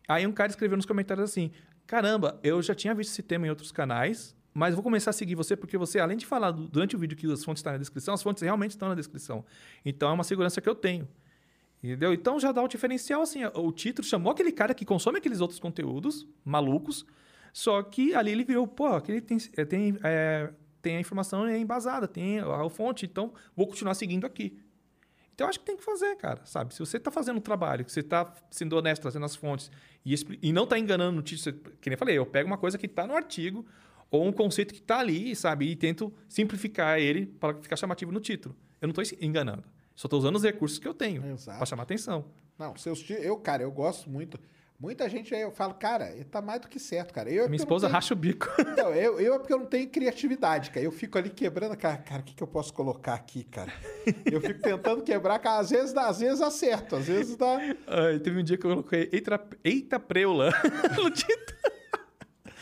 Aí 0.09 0.27
um 0.27 0.33
cara 0.33 0.51
escreveu 0.51 0.77
nos 0.77 0.87
comentários 0.87 1.31
assim: 1.31 1.51
Caramba, 1.87 2.39
eu 2.43 2.63
já 2.63 2.75
tinha 2.75 2.95
visto 2.95 3.11
esse 3.11 3.23
tema 3.23 3.47
em 3.47 3.51
outros 3.51 3.73
canais, 3.73 4.35
mas 4.55 4.73
vou 4.73 4.85
começar 4.85 5.11
a 5.11 5.13
seguir 5.13 5.35
você 5.35 5.57
porque 5.57 5.77
você, 5.77 5.99
além 5.99 6.17
de 6.17 6.25
falar 6.25 6.53
durante 6.53 6.95
o 6.95 6.99
vídeo 6.99 7.17
que 7.17 7.31
as 7.31 7.45
fontes 7.45 7.59
estão 7.59 7.73
na 7.73 7.79
descrição, 7.79 8.15
as 8.15 8.23
fontes 8.23 8.41
realmente 8.41 8.71
estão 8.71 8.89
na 8.89 8.95
descrição. 8.95 9.45
Então 9.85 10.09
é 10.09 10.13
uma 10.13 10.23
segurança 10.23 10.61
que 10.61 10.69
eu 10.69 10.77
tenho. 10.77 11.09
Entendeu? 11.83 12.15
Então 12.15 12.39
já 12.39 12.53
dá 12.53 12.63
o 12.63 12.69
diferencial, 12.69 13.21
assim, 13.21 13.45
o 13.45 13.73
título 13.73 14.07
chamou 14.07 14.33
aquele 14.33 14.53
cara 14.53 14.73
que 14.73 14.85
consome 14.87 15.19
aqueles 15.19 15.41
outros 15.41 15.59
conteúdos 15.59 16.27
malucos, 16.43 17.05
só 17.53 17.83
que 17.83 18.15
ali 18.15 18.31
ele 18.31 18.45
viu, 18.45 18.67
pô, 18.67 18.87
aquele 18.87 19.21
tem, 19.21 19.37
é, 19.57 19.65
tem, 19.65 19.99
é, 20.03 20.51
tem 20.81 20.97
a 20.97 21.01
informação 21.01 21.51
embasada, 21.51 22.09
tem 22.09 22.39
a, 22.39 22.71
fonte, 22.71 23.05
então 23.05 23.35
vou 23.55 23.67
continuar 23.67 23.95
seguindo 23.95 24.25
aqui. 24.25 24.59
Então 25.35 25.49
acho 25.49 25.59
que 25.59 25.67
tem 25.67 25.77
que 25.77 25.85
fazer, 25.85 26.17
cara, 26.17 26.41
sabe? 26.47 26.73
Se 26.73 26.81
você 26.81 26.97
está 26.97 27.11
fazendo 27.11 27.37
um 27.37 27.41
trabalho, 27.41 27.85
que 27.85 27.93
você 27.93 28.01
está 28.01 28.33
sendo 28.51 28.77
honesto, 28.77 29.03
trazendo 29.03 29.27
as 29.27 29.37
fontes 29.37 29.71
e, 30.07 30.15
e 30.41 30.53
não 30.53 30.65
está 30.65 30.79
enganando 30.79 31.17
no 31.17 31.23
título, 31.23 31.57
que 31.81 31.91
nem 31.91 31.95
eu 31.95 31.99
falei, 31.99 32.17
eu 32.17 32.25
pego 32.25 32.47
uma 32.47 32.57
coisa 32.57 32.79
que 32.79 32.87
está 32.87 33.07
no 33.07 33.15
artigo 33.15 33.67
ou 34.11 34.27
um 34.27 34.33
conceito 34.33 34.73
que 34.75 34.81
está 34.81 34.99
ali, 35.01 35.35
sabe? 35.35 35.67
E 35.71 35.77
tento 35.77 36.13
simplificar 36.29 36.99
ele 36.99 37.27
para 37.27 37.55
ficar 37.61 37.77
chamativo 37.77 38.13
no 38.13 38.21
título. 38.21 38.55
Eu 38.81 38.89
não 38.89 39.03
estou 39.03 39.19
enganando. 39.21 39.65
Só 39.95 40.07
estou 40.07 40.19
usando 40.19 40.37
os 40.37 40.43
recursos 40.43 40.79
que 40.79 40.87
eu 40.89 40.95
tenho 40.95 41.23
para 41.45 41.67
chamar 41.67 41.85
atenção. 41.85 42.25
Não, 42.59 42.77
seus 42.77 43.05
eu, 43.11 43.37
cara, 43.37 43.63
eu 43.63 43.71
gosto 43.71 44.09
muito. 44.11 44.39
Muita 44.79 45.09
gente 45.09 45.33
aí 45.33 45.41
eu 45.41 45.53
falo, 45.53 45.73
cara, 45.75 46.13
tá 46.31 46.43
mais 46.43 46.61
do 46.61 46.69
que 46.69 46.81
certo, 46.81 47.15
cara. 47.15 47.31
Eu, 47.31 47.45
é 47.45 47.49
Minha 47.49 47.57
esposa 47.57 47.87
tenho- 47.87 47.95
racha 47.95 48.13
o 48.13 48.17
bico. 48.17 48.49
Não, 48.77 48.93
eu, 48.93 49.21
eu 49.21 49.35
é 49.35 49.39
porque 49.39 49.53
eu 49.53 49.59
não 49.59 49.67
tenho 49.67 49.89
criatividade, 49.89 50.71
cara. 50.71 50.85
Eu 50.85 50.91
fico 50.91 51.17
ali 51.17 51.31
quebrando, 51.31 51.77
cara, 51.77 51.97
cara, 51.97 52.21
o 52.21 52.25
que, 52.25 52.35
que 52.35 52.43
eu 52.43 52.47
posso 52.47 52.75
colocar 52.75 53.15
aqui, 53.15 53.45
cara? 53.45 53.73
Eu 54.31 54.41
fico 54.41 54.61
tentando 54.61 55.03
quebrar, 55.03 55.39
cara. 55.39 55.61
Às 55.61 55.71
vezes, 55.71 55.93
dá, 55.93 56.09
às 56.09 56.19
vezes 56.19 56.41
acerto, 56.43 56.97
às 56.97 57.07
vezes 57.07 57.37
dá. 57.37 57.57
Ai, 57.87 58.19
teve 58.19 58.39
um 58.41 58.43
dia 58.43 58.59
que 58.59 58.67
eu 58.67 58.71
coloquei 58.71 59.09
Eita, 59.13 59.41
eita 59.63 59.99
preula 60.01 60.51
no 61.01 61.09
título. 61.09 61.74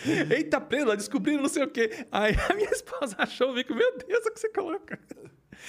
Eita 0.31 0.61
preula, 0.61 0.97
descobriram 0.97 1.43
não 1.43 1.49
sei 1.49 1.65
o 1.65 1.69
quê. 1.71 2.07
Aí 2.11 2.35
a 2.51 2.55
minha 2.55 2.71
esposa 2.71 3.17
achou 3.19 3.51
o 3.51 3.55
bico, 3.55 3.75
meu 3.75 3.97
Deus, 3.99 4.25
o 4.27 4.31
que 4.33 4.41
você 4.41 4.49
coloca? 4.51 4.99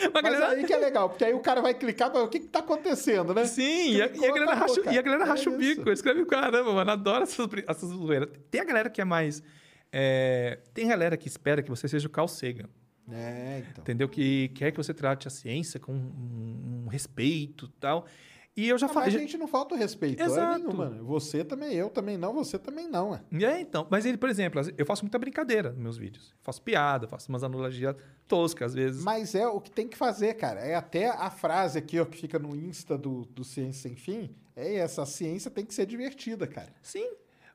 Mas, 0.01 0.11
Mas 0.11 0.23
galera, 0.23 0.47
aí 0.49 0.63
que 0.63 0.73
é 0.73 0.77
legal, 0.77 1.09
porque 1.09 1.23
aí 1.23 1.33
o 1.33 1.39
cara 1.39 1.61
vai 1.61 1.73
clicar, 1.75 2.11
mas 2.11 2.23
o 2.23 2.27
que 2.27 2.39
que 2.39 2.47
tá 2.47 2.59
acontecendo, 2.59 3.33
né? 3.33 3.45
Sim, 3.45 3.91
e 3.91 4.01
a, 4.01 4.07
e 4.07 4.25
a 4.25 4.33
galera 4.33 4.55
racha, 4.55 4.81
e 4.91 4.97
a 4.97 5.01
galera 5.01 5.23
É 5.23 5.27
racha 5.27 5.49
o 5.51 5.61
isso. 5.61 5.75
bico. 5.75 5.91
Escreve, 5.91 6.25
caramba, 6.25 6.73
mano, 6.73 6.89
adoro 6.91 7.23
essas, 7.23 7.47
essas 7.67 7.89
zoeiras. 7.89 8.29
Tem 8.49 8.59
a 8.61 8.65
galera 8.65 8.89
que 8.89 8.99
é 9.01 9.05
mais... 9.05 9.43
é, 9.91 10.59
tem 10.73 10.87
galera 10.87 11.15
que 11.15 11.27
espera 11.27 11.61
que 11.61 11.69
você 11.69 11.87
seja 11.87 12.07
o 12.07 12.09
Carl 12.09 12.27
Sagan. 12.27 12.69
É, 13.11 13.61
então. 13.69 13.81
Entendeu? 13.83 14.09
Que 14.09 14.47
quer 14.55 14.71
que 14.71 14.77
você 14.77 14.93
trate 14.93 15.27
a 15.27 15.31
ciência 15.31 15.79
com 15.79 15.91
um, 15.93 16.83
um 16.85 16.87
respeito 16.87 17.65
e 17.65 17.79
tal. 17.79 18.07
E 18.55 18.69
eu 18.69 18.77
já 18.77 18.85
Não, 18.87 18.93
mas 18.93 19.03
falei... 19.05 19.17
a 19.17 19.21
gente 19.21 19.35
não 19.37 19.47
falta 19.47 19.73
o 19.73 19.77
respeito, 19.77 20.21
hora 20.21 20.31
Exato. 20.31 20.59
nenhuma. 20.59 20.89
né? 20.91 20.99
Você 21.01 21.43
também, 21.43 21.73
eu 21.73 21.89
também 21.89 22.17
não, 22.17 22.33
você 22.33 22.59
também 22.59 22.87
não. 22.87 23.15
É. 23.15 23.21
É, 23.43 23.59
então. 23.59 23.87
Mas 23.89 24.05
ele, 24.05 24.15
por 24.17 24.29
exemplo, 24.29 24.61
eu 24.77 24.85
faço 24.85 25.03
muita 25.03 25.17
brincadeira 25.17 25.71
nos 25.71 25.79
meus 25.79 25.97
vídeos. 25.97 26.29
Eu 26.29 26.37
faço 26.43 26.61
piada, 26.61 27.07
faço 27.07 27.29
umas 27.29 27.43
analogias 27.43 27.95
toscas 28.27 28.67
às 28.67 28.75
vezes. 28.75 29.03
Mas 29.03 29.33
é 29.33 29.47
o 29.47 29.59
que 29.59 29.71
tem 29.71 29.87
que 29.87 29.97
fazer, 29.97 30.35
cara. 30.35 30.59
É 30.59 30.75
até 30.75 31.09
a 31.09 31.31
frase 31.31 31.79
aqui, 31.79 31.99
ó, 31.99 32.05
que 32.05 32.15
fica 32.17 32.37
no 32.37 32.55
Insta 32.55 32.95
do, 32.95 33.25
do 33.25 33.43
Ciência 33.43 33.89
Sem 33.89 33.95
Fim. 33.95 34.35
É 34.55 34.75
essa, 34.75 35.03
ciência 35.03 35.49
tem 35.49 35.65
que 35.65 35.73
ser 35.73 35.87
divertida, 35.87 36.45
cara. 36.45 36.71
Sim. 36.83 37.09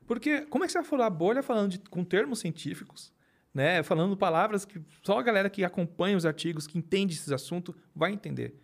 Porque 0.05 0.41
como 0.47 0.65
é 0.65 0.67
que 0.67 0.73
você 0.73 0.79
vai 0.79 0.87
furar 0.87 1.07
a 1.07 1.09
bolha 1.09 1.41
falando 1.41 1.71
de- 1.71 1.79
com 1.79 2.03
termos 2.03 2.39
científicos, 2.39 3.13
né? 3.53 3.81
Falando 3.83 4.17
palavras 4.17 4.65
que 4.65 4.81
só 5.01 5.17
a 5.17 5.23
galera 5.23 5.49
que 5.49 5.63
acompanha 5.63 6.17
os 6.17 6.25
artigos, 6.25 6.67
que 6.67 6.77
entende 6.77 7.13
esses 7.15 7.31
assuntos, 7.31 7.73
vai 7.95 8.11
entender. 8.11 8.59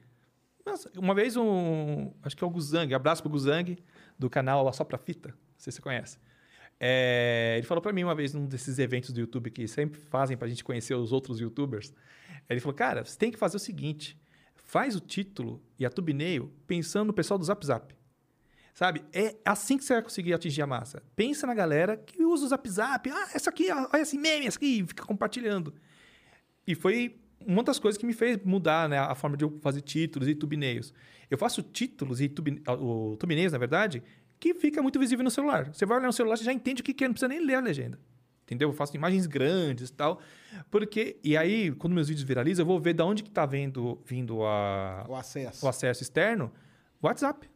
Nossa, 0.65 0.91
uma 0.97 1.13
vez 1.13 1.38
um. 1.38 2.12
Acho 2.23 2.36
que 2.36 2.43
é 2.43 2.47
o 2.47 2.49
Guzang, 2.49 2.93
abraço 2.93 3.21
pro 3.21 3.30
Guzang, 3.30 3.78
do 4.17 4.30
canal 4.30 4.71
Só 4.73 4.84
Pra 4.84 4.97
Fita. 4.97 5.30
Não 5.30 5.36
sei 5.58 5.71
se 5.71 5.78
você 5.78 5.82
conhece. 5.82 6.17
É, 6.80 7.56
ele 7.58 7.65
falou 7.65 7.82
pra 7.82 7.93
mim 7.93 8.04
uma 8.04 8.15
vez 8.15 8.34
num 8.34 8.45
desses 8.45 8.80
eventos 8.80 9.12
do 9.12 9.19
YouTube 9.19 9.49
que 9.51 9.67
sempre 9.67 9.99
fazem 9.99 10.36
pra 10.36 10.47
gente 10.47 10.63
conhecer 10.63 10.95
os 10.95 11.12
outros 11.12 11.39
youtubers. 11.39 11.93
Ele 12.49 12.60
falou: 12.60 12.73
Cara, 12.73 13.06
você 13.06 13.17
tem 13.17 13.32
que 13.32 13.38
fazer 13.38 13.58
o 13.58 13.60
seguinte: 13.60 14.19
faz 14.56 14.95
o 14.95 14.99
título 14.99 15.62
e 15.78 15.86
a 15.86 15.89
thumbnail 15.89 16.51
pensando 16.65 17.08
no 17.08 17.13
pessoal 17.13 17.38
do 17.38 17.45
Zap 17.45 17.65
Zap. 17.65 17.95
Sabe? 18.73 19.06
É 19.13 19.36
assim 19.45 19.78
que 19.78 19.86
você 19.86 19.93
vai 19.93 20.04
conseguir 20.04 20.34
atingir 20.34 20.62
a 20.62 20.67
massa. 20.67 21.01
Pensa 21.15 21.47
na 21.47 21.54
galera 21.54 21.95
que 21.95 22.23
usa 22.23 22.45
o 22.45 22.49
Zap 22.49 22.69
Zap. 22.69 23.10
Ah, 23.10 23.30
essa 23.34 23.49
aqui, 23.49 23.71
olha 23.71 24.01
esse 24.01 24.17
meme, 24.17 24.47
essa 24.47 24.58
aqui, 24.58 24.84
fica 24.86 25.06
compartilhando. 25.06 25.73
E 26.67 26.75
foi 26.75 27.15
uma 27.39 27.63
das 27.63 27.80
coisas 27.80 27.98
que 27.98 28.06
me 28.06 28.13
fez 28.13 28.39
mudar 28.43 28.89
né, 28.89 28.98
a 28.98 29.15
forma 29.15 29.36
de 29.38 29.43
eu 29.43 29.58
fazer 29.62 29.82
títulos 29.82 30.28
e 30.28 30.36
thumbnails. 30.36 30.93
Eu 31.30 31.38
faço 31.38 31.62
títulos 31.62 32.21
e 32.21 32.32
ah, 32.65 32.74
o 32.74 33.17
thumbnails, 33.17 33.52
na 33.52 33.58
verdade, 33.58 34.04
que 34.39 34.54
fica 34.54 34.82
muito 34.82 35.00
visível 35.00 35.24
no 35.24 35.32
celular. 35.32 35.74
Você 35.74 35.86
vai 35.86 35.98
olhar 35.98 36.08
no 36.08 36.13
celular, 36.13 36.38
você 36.38 36.43
já 36.43 36.54
entende 36.54 36.82
o 36.82 36.86
que 36.86 36.93
que 36.93 37.04
é, 37.04 37.08
não 37.08 37.13
precisa 37.13 37.28
nem 37.28 37.39
ler 37.39 37.56
a 37.56 37.60
legenda. 37.60 38.00
Entendeu? 38.43 38.69
Eu 38.69 38.74
faço 38.74 38.95
imagens 38.95 39.26
grandes 39.26 39.89
e 39.89 39.93
tal. 39.93 40.19
Porque, 40.69 41.17
e 41.24 41.36
aí, 41.36 41.71
quando 41.71 41.93
meus 41.93 42.08
vídeos 42.08 42.24
viralizam, 42.24 42.62
eu 42.62 42.67
vou 42.67 42.80
ver 42.80 42.93
de 42.93 43.02
onde 43.02 43.24
que 43.24 43.32
tá 43.32 43.43
vendo, 43.43 44.00
vindo 44.06 44.43
a, 44.43 45.04
O 45.10 45.15
acesso. 45.15 45.65
o 45.65 45.69
acesso 45.69 46.04
externo, 46.04 46.52
WhatsApp. 47.02 47.50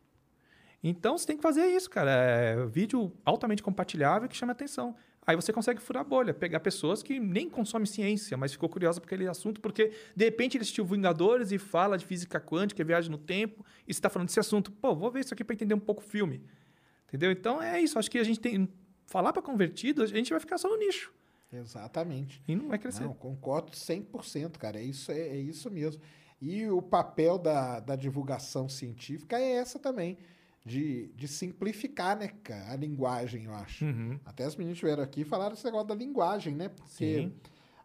Então 0.83 1.17
você 1.17 1.27
tem 1.27 1.35
que 1.37 1.43
fazer 1.43 1.67
isso, 1.67 1.89
cara. 1.89 2.09
É 2.11 2.65
vídeo 2.65 3.13
altamente 3.23 3.61
compartilhável 3.61 4.27
que 4.27 4.35
chama 4.35 4.53
atenção. 4.53 4.95
Aí 5.29 5.35
você 5.35 5.53
consegue 5.53 5.79
furar 5.79 6.01
a 6.01 6.03
bolha, 6.03 6.33
pegar 6.33 6.59
pessoas 6.59 7.03
que 7.03 7.19
nem 7.19 7.47
consomem 7.47 7.85
ciência, 7.85 8.35
mas 8.35 8.51
ficou 8.51 8.67
curiosa 8.67 8.99
por 8.99 9.05
aquele 9.05 9.27
assunto, 9.27 9.61
porque 9.61 9.91
de 10.15 10.25
repente 10.25 10.57
ele 10.57 10.63
assistiu 10.63 10.83
Vingadores 10.83 11.51
e 11.51 11.59
fala 11.59 11.99
de 11.99 12.03
física 12.03 12.41
quântica, 12.41 12.83
viagem 12.83 13.11
no 13.11 13.17
tempo, 13.19 13.63
e 13.87 13.93
você 13.93 13.99
está 13.99 14.09
falando 14.09 14.27
desse 14.27 14.39
assunto. 14.39 14.71
Pô, 14.71 14.95
vou 14.95 15.11
ver 15.11 15.19
isso 15.19 15.31
aqui 15.31 15.43
para 15.43 15.53
entender 15.53 15.75
um 15.75 15.79
pouco 15.79 16.01
o 16.01 16.03
filme. 16.03 16.41
Entendeu? 17.07 17.29
Então 17.29 17.61
é 17.61 17.79
isso. 17.79 17.99
Acho 17.99 18.09
que 18.09 18.17
a 18.17 18.23
gente 18.23 18.39
tem. 18.39 18.67
Falar 19.05 19.31
para 19.31 19.43
convertido, 19.43 20.01
a 20.01 20.07
gente 20.07 20.31
vai 20.31 20.39
ficar 20.39 20.57
só 20.57 20.67
no 20.67 20.77
nicho. 20.77 21.13
Exatamente. 21.53 22.41
E 22.47 22.55
não 22.55 22.67
vai 22.67 22.79
crescer. 22.79 23.03
Não, 23.03 23.13
concordo 23.13 23.71
100%, 23.71 24.57
cara. 24.57 24.79
É 24.79 24.83
isso, 24.83 25.11
é, 25.11 25.19
é 25.19 25.37
isso 25.37 25.69
mesmo. 25.69 26.01
E 26.41 26.65
o 26.65 26.81
papel 26.81 27.37
da, 27.37 27.79
da 27.79 27.95
divulgação 27.95 28.67
científica 28.67 29.39
é 29.39 29.57
essa 29.57 29.77
também, 29.77 30.17
de, 30.65 31.07
de 31.15 31.27
simplificar, 31.27 32.17
né, 32.17 32.29
cara, 32.43 32.71
a 32.71 32.75
linguagem, 32.75 33.45
eu 33.45 33.53
acho. 33.53 33.85
Uhum. 33.85 34.19
Até 34.25 34.43
as 34.43 34.55
meninas 34.55 34.79
vieram 34.79 35.03
aqui 35.03 35.21
e 35.21 35.25
falaram 35.25 35.53
esse 35.53 35.65
negócio 35.65 35.87
da 35.87 35.95
linguagem, 35.95 36.55
né? 36.55 36.69
Porque 36.69 37.23
Sim. 37.23 37.33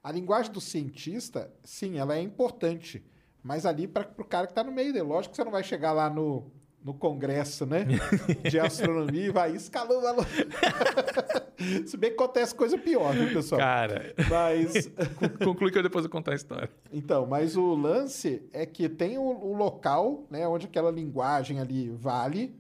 a 0.02 0.12
linguagem 0.12 0.52
do 0.52 0.60
cientista, 0.60 1.52
sim, 1.62 1.98
ela 1.98 2.16
é 2.16 2.20
importante. 2.20 3.04
Mas 3.42 3.66
ali 3.66 3.86
para 3.86 4.10
o 4.18 4.24
cara 4.24 4.46
que 4.46 4.52
está 4.52 4.64
no 4.64 4.72
meio 4.72 4.92
dele. 4.92 5.04
Lógico 5.04 5.32
que 5.32 5.36
você 5.36 5.44
não 5.44 5.52
vai 5.52 5.62
chegar 5.62 5.92
lá 5.92 6.08
no, 6.08 6.50
no 6.82 6.94
congresso, 6.94 7.64
né? 7.66 7.86
De 8.50 8.58
astronomia 8.58 9.26
e 9.26 9.30
vai 9.30 9.54
escalou, 9.54 10.00
valor. 10.00 10.26
Se 11.86 11.96
bem 11.96 12.10
que 12.10 12.16
acontece 12.16 12.54
coisa 12.54 12.76
pior, 12.76 13.14
viu, 13.14 13.32
pessoal? 13.32 13.58
Cara, 13.58 14.14
Mas. 14.28 14.90
conclui 15.44 15.70
que 15.70 15.78
eu 15.78 15.82
depois 15.82 16.04
vou 16.04 16.10
contar 16.10 16.32
a 16.32 16.34
história. 16.34 16.70
Então, 16.92 17.26
mas 17.26 17.56
o 17.56 17.74
lance 17.74 18.42
é 18.52 18.66
que 18.66 18.88
tem 18.88 19.16
o, 19.16 19.22
o 19.22 19.56
local, 19.56 20.26
né, 20.30 20.46
onde 20.48 20.66
aquela 20.66 20.90
linguagem 20.90 21.60
ali 21.60 21.90
vale, 21.90 22.54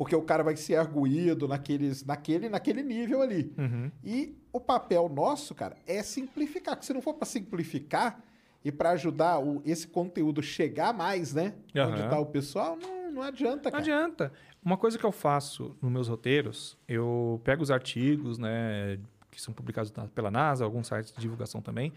porque 0.00 0.16
o 0.16 0.22
cara 0.22 0.42
vai 0.42 0.56
ser 0.56 0.76
arguído 0.76 1.46
naqueles, 1.46 2.02
naquele, 2.06 2.48
naquele 2.48 2.82
nível 2.82 3.20
ali. 3.20 3.52
Uhum. 3.58 3.90
E 4.02 4.34
o 4.50 4.58
papel 4.58 5.10
nosso, 5.10 5.54
cara, 5.54 5.76
é 5.86 6.02
simplificar. 6.02 6.74
Porque 6.74 6.86
se 6.86 6.94
não 6.94 7.02
for 7.02 7.12
para 7.12 7.26
simplificar 7.26 8.18
e 8.64 8.72
para 8.72 8.92
ajudar 8.92 9.38
o, 9.40 9.60
esse 9.62 9.86
conteúdo 9.86 10.42
chegar 10.42 10.94
mais, 10.94 11.34
né, 11.34 11.52
onde 11.76 12.00
Aham. 12.00 12.08
tá 12.08 12.18
o 12.18 12.24
pessoal, 12.24 12.78
não, 12.80 13.12
não 13.12 13.20
adianta, 13.20 13.64
Não 13.64 13.70
cara. 13.72 13.82
adianta. 13.82 14.32
Uma 14.64 14.78
coisa 14.78 14.96
que 14.98 15.04
eu 15.04 15.12
faço 15.12 15.76
nos 15.82 15.92
meus 15.92 16.08
roteiros, 16.08 16.78
eu 16.88 17.38
pego 17.44 17.62
os 17.62 17.70
artigos, 17.70 18.38
né, 18.38 18.98
que 19.30 19.38
são 19.38 19.52
publicados 19.52 19.92
pela 20.14 20.30
NASA, 20.30 20.64
alguns 20.64 20.86
sites 20.86 21.12
de 21.12 21.20
divulgação 21.20 21.60
também, 21.60 21.92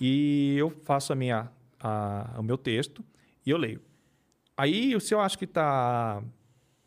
e 0.00 0.56
eu 0.58 0.70
faço 0.82 1.12
a 1.12 1.16
minha, 1.16 1.48
a- 1.78 2.34
o 2.40 2.42
meu 2.42 2.58
texto 2.58 3.04
e 3.46 3.50
eu 3.50 3.56
leio. 3.56 3.80
Aí, 4.56 5.00
se 5.00 5.14
eu 5.14 5.20
acho 5.20 5.38
que 5.38 5.44
está 5.44 6.20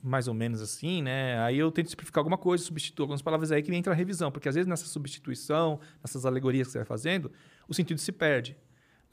mais 0.03 0.27
ou 0.27 0.33
menos 0.33 0.61
assim, 0.61 1.01
né, 1.01 1.39
aí 1.39 1.57
eu 1.57 1.71
tento 1.71 1.89
simplificar 1.89 2.19
alguma 2.19 2.37
coisa, 2.37 2.61
substituo 2.61 3.03
algumas 3.03 3.21
palavras 3.21 3.53
aí 3.53 3.63
que 3.63 3.73
entra 3.73 3.93
a 3.93 3.95
revisão, 3.95 4.29
porque 4.29 4.49
às 4.49 4.55
vezes 4.55 4.67
nessa 4.67 4.85
substituição, 4.85 5.79
nessas 6.03 6.25
alegorias 6.25 6.67
que 6.67 6.73
você 6.73 6.79
vai 6.79 6.85
fazendo, 6.85 7.31
o 7.67 7.73
sentido 7.73 7.99
se 7.99 8.11
perde. 8.11 8.57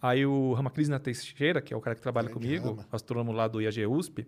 Aí 0.02 0.26
o 0.26 0.52
Ramakrishna 0.52 0.98
Teixeira, 0.98 1.60
que 1.60 1.72
é 1.72 1.76
o 1.76 1.80
cara 1.80 1.94
que 1.94 2.02
trabalha 2.02 2.28
Grande 2.28 2.42
comigo, 2.42 2.70
Rama. 2.70 2.88
astrônomo 2.90 3.30
lá 3.30 3.46
do 3.46 3.60
IAG 3.60 3.86
USP, 3.86 4.26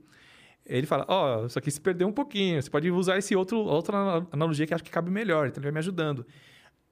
ele 0.65 0.87
fala, 0.87 1.05
ó, 1.09 1.47
isso 1.47 1.59
aqui 1.59 1.71
se 1.71 1.81
perdeu 1.81 2.07
um 2.07 2.13
pouquinho, 2.13 2.63
você 2.63 2.71
pode 2.71 2.89
usar 2.91 3.19
esse 3.19 3.35
outro 3.35 3.59
outra 3.59 4.25
analogia 4.31 4.65
que 4.65 4.73
acho 4.73 4.85
que 4.85 4.91
cabe 4.91 5.11
melhor, 5.11 5.49
então 5.49 5.61
ele 5.61 5.67
vai 5.67 5.73
me 5.73 5.79
ajudando. 5.81 6.25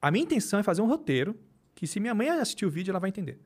A 0.01 0.11
minha 0.11 0.23
intenção 0.23 0.59
é 0.59 0.63
fazer 0.63 0.81
um 0.81 0.87
roteiro 0.87 1.39
que 1.73 1.87
se 1.87 1.99
minha 1.99 2.13
mãe 2.13 2.27
assistir 2.29 2.65
o 2.65 2.69
vídeo, 2.69 2.91
ela 2.91 2.99
vai 2.99 3.09
entender. 3.09 3.39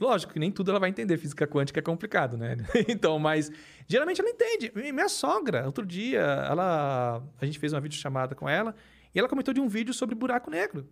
Lógico 0.00 0.32
que 0.32 0.38
nem 0.38 0.52
tudo 0.52 0.70
ela 0.70 0.78
vai 0.78 0.90
entender, 0.90 1.16
física 1.16 1.46
quântica 1.46 1.80
é 1.80 1.82
complicado, 1.82 2.36
né? 2.36 2.56
então, 2.88 3.18
mas 3.18 3.50
geralmente 3.86 4.20
ela 4.20 4.30
entende. 4.30 4.70
Mi- 4.74 4.92
Minha 4.92 5.08
sogra, 5.08 5.66
outro 5.66 5.84
dia, 5.84 6.20
ela 6.20 7.22
a 7.40 7.44
gente 7.44 7.58
fez 7.58 7.72
uma 7.72 7.80
videochamada 7.80 8.34
com 8.34 8.48
ela 8.48 8.74
e 9.14 9.18
ela 9.18 9.28
comentou 9.28 9.52
de 9.52 9.60
um 9.60 9.66
vídeo 9.68 9.92
sobre 9.92 10.14
buraco 10.14 10.50
negro. 10.50 10.88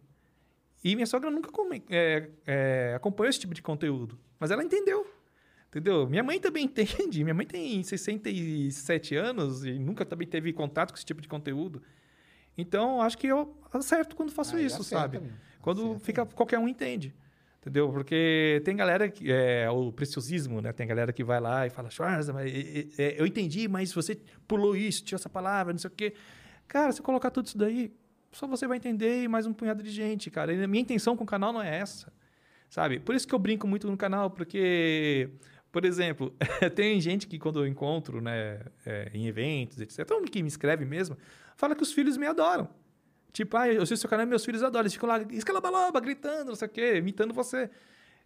E 0.82 0.94
minha 0.94 1.06
sogra 1.06 1.30
nunca 1.30 1.50
come- 1.52 1.84
é, 1.88 2.30
é, 2.46 2.94
acompanhou 2.96 3.30
esse 3.30 3.38
tipo 3.40 3.54
de 3.54 3.62
conteúdo, 3.62 4.18
mas 4.40 4.50
ela 4.50 4.62
entendeu. 4.64 5.06
Entendeu? 5.68 6.08
Minha 6.08 6.22
mãe 6.22 6.40
também 6.40 6.64
entende. 6.64 7.22
Minha 7.22 7.34
mãe 7.34 7.46
tem 7.46 7.82
67 7.82 9.14
anos 9.14 9.64
e 9.64 9.78
nunca 9.78 10.04
também 10.04 10.26
teve 10.26 10.52
contato 10.52 10.90
com 10.90 10.96
esse 10.96 11.04
tipo 11.04 11.20
de 11.20 11.28
conteúdo. 11.28 11.82
Então, 12.56 13.02
acho 13.02 13.18
que 13.18 13.26
eu 13.26 13.54
acerto 13.72 14.16
quando 14.16 14.32
faço 14.32 14.58
isso, 14.58 14.82
sabe? 14.82 15.18
mesmo. 15.20 15.36
Quando 15.60 15.82
Acerta 15.82 16.04
fica 16.04 16.26
qualquer 16.26 16.58
um 16.58 16.66
entende. 16.68 17.14
Entendeu? 17.66 17.90
Porque 17.90 18.62
tem 18.64 18.76
galera 18.76 19.08
que 19.08 19.28
é 19.28 19.68
o 19.68 19.90
preciosismo, 19.90 20.60
né? 20.60 20.72
Tem 20.72 20.86
galera 20.86 21.12
que 21.12 21.24
vai 21.24 21.40
lá 21.40 21.66
e 21.66 21.70
fala, 21.70 21.90
Schwarza, 21.90 22.32
mas 22.32 22.48
eu 22.96 23.26
entendi, 23.26 23.66
mas 23.66 23.92
você 23.92 24.16
pulou 24.46 24.76
isso, 24.76 25.02
tirou 25.02 25.18
essa 25.18 25.28
palavra, 25.28 25.72
não 25.72 25.80
sei 25.80 25.88
o 25.88 25.92
quê. 25.92 26.14
Cara, 26.68 26.92
se 26.92 27.02
colocar 27.02 27.28
tudo 27.28 27.46
isso 27.46 27.58
daí, 27.58 27.92
só 28.30 28.46
você 28.46 28.68
vai 28.68 28.76
entender 28.76 29.24
e 29.24 29.26
mais 29.26 29.46
um 29.46 29.52
punhado 29.52 29.82
de 29.82 29.90
gente, 29.90 30.30
cara. 30.30 30.54
E 30.54 30.62
a 30.62 30.68
minha 30.68 30.80
intenção 30.80 31.16
com 31.16 31.24
o 31.24 31.26
canal 31.26 31.52
não 31.52 31.60
é 31.60 31.76
essa, 31.76 32.12
sabe? 32.70 33.00
Por 33.00 33.16
isso 33.16 33.26
que 33.26 33.34
eu 33.34 33.38
brinco 33.40 33.66
muito 33.66 33.90
no 33.90 33.96
canal, 33.96 34.30
porque, 34.30 35.28
por 35.72 35.84
exemplo, 35.84 36.32
tem 36.76 37.00
gente 37.00 37.26
que 37.26 37.36
quando 37.36 37.58
eu 37.58 37.66
encontro, 37.66 38.20
né, 38.20 38.60
é, 38.86 39.10
em 39.12 39.26
eventos, 39.26 39.80
etc., 39.80 40.06
todo 40.06 40.20
mundo 40.20 40.30
que 40.30 40.40
me 40.40 40.46
escreve 40.46 40.84
mesmo, 40.84 41.18
fala 41.56 41.74
que 41.74 41.82
os 41.82 41.92
filhos 41.92 42.16
me 42.16 42.28
adoram. 42.28 42.68
Tipo, 43.36 43.54
ah, 43.58 43.68
eu 43.70 43.84
sei 43.84 43.94
o 43.96 43.98
seu 43.98 44.08
canal, 44.08 44.26
meus 44.26 44.46
filhos 44.46 44.62
adoram. 44.62 44.84
Eles 44.84 44.94
ficam 44.94 45.06
lá, 45.06 45.20
escalabaloba, 45.30 46.00
gritando, 46.00 46.48
não 46.48 46.54
sei 46.54 46.68
o 46.68 46.70
quê, 46.70 46.96
imitando 46.96 47.34
você. 47.34 47.68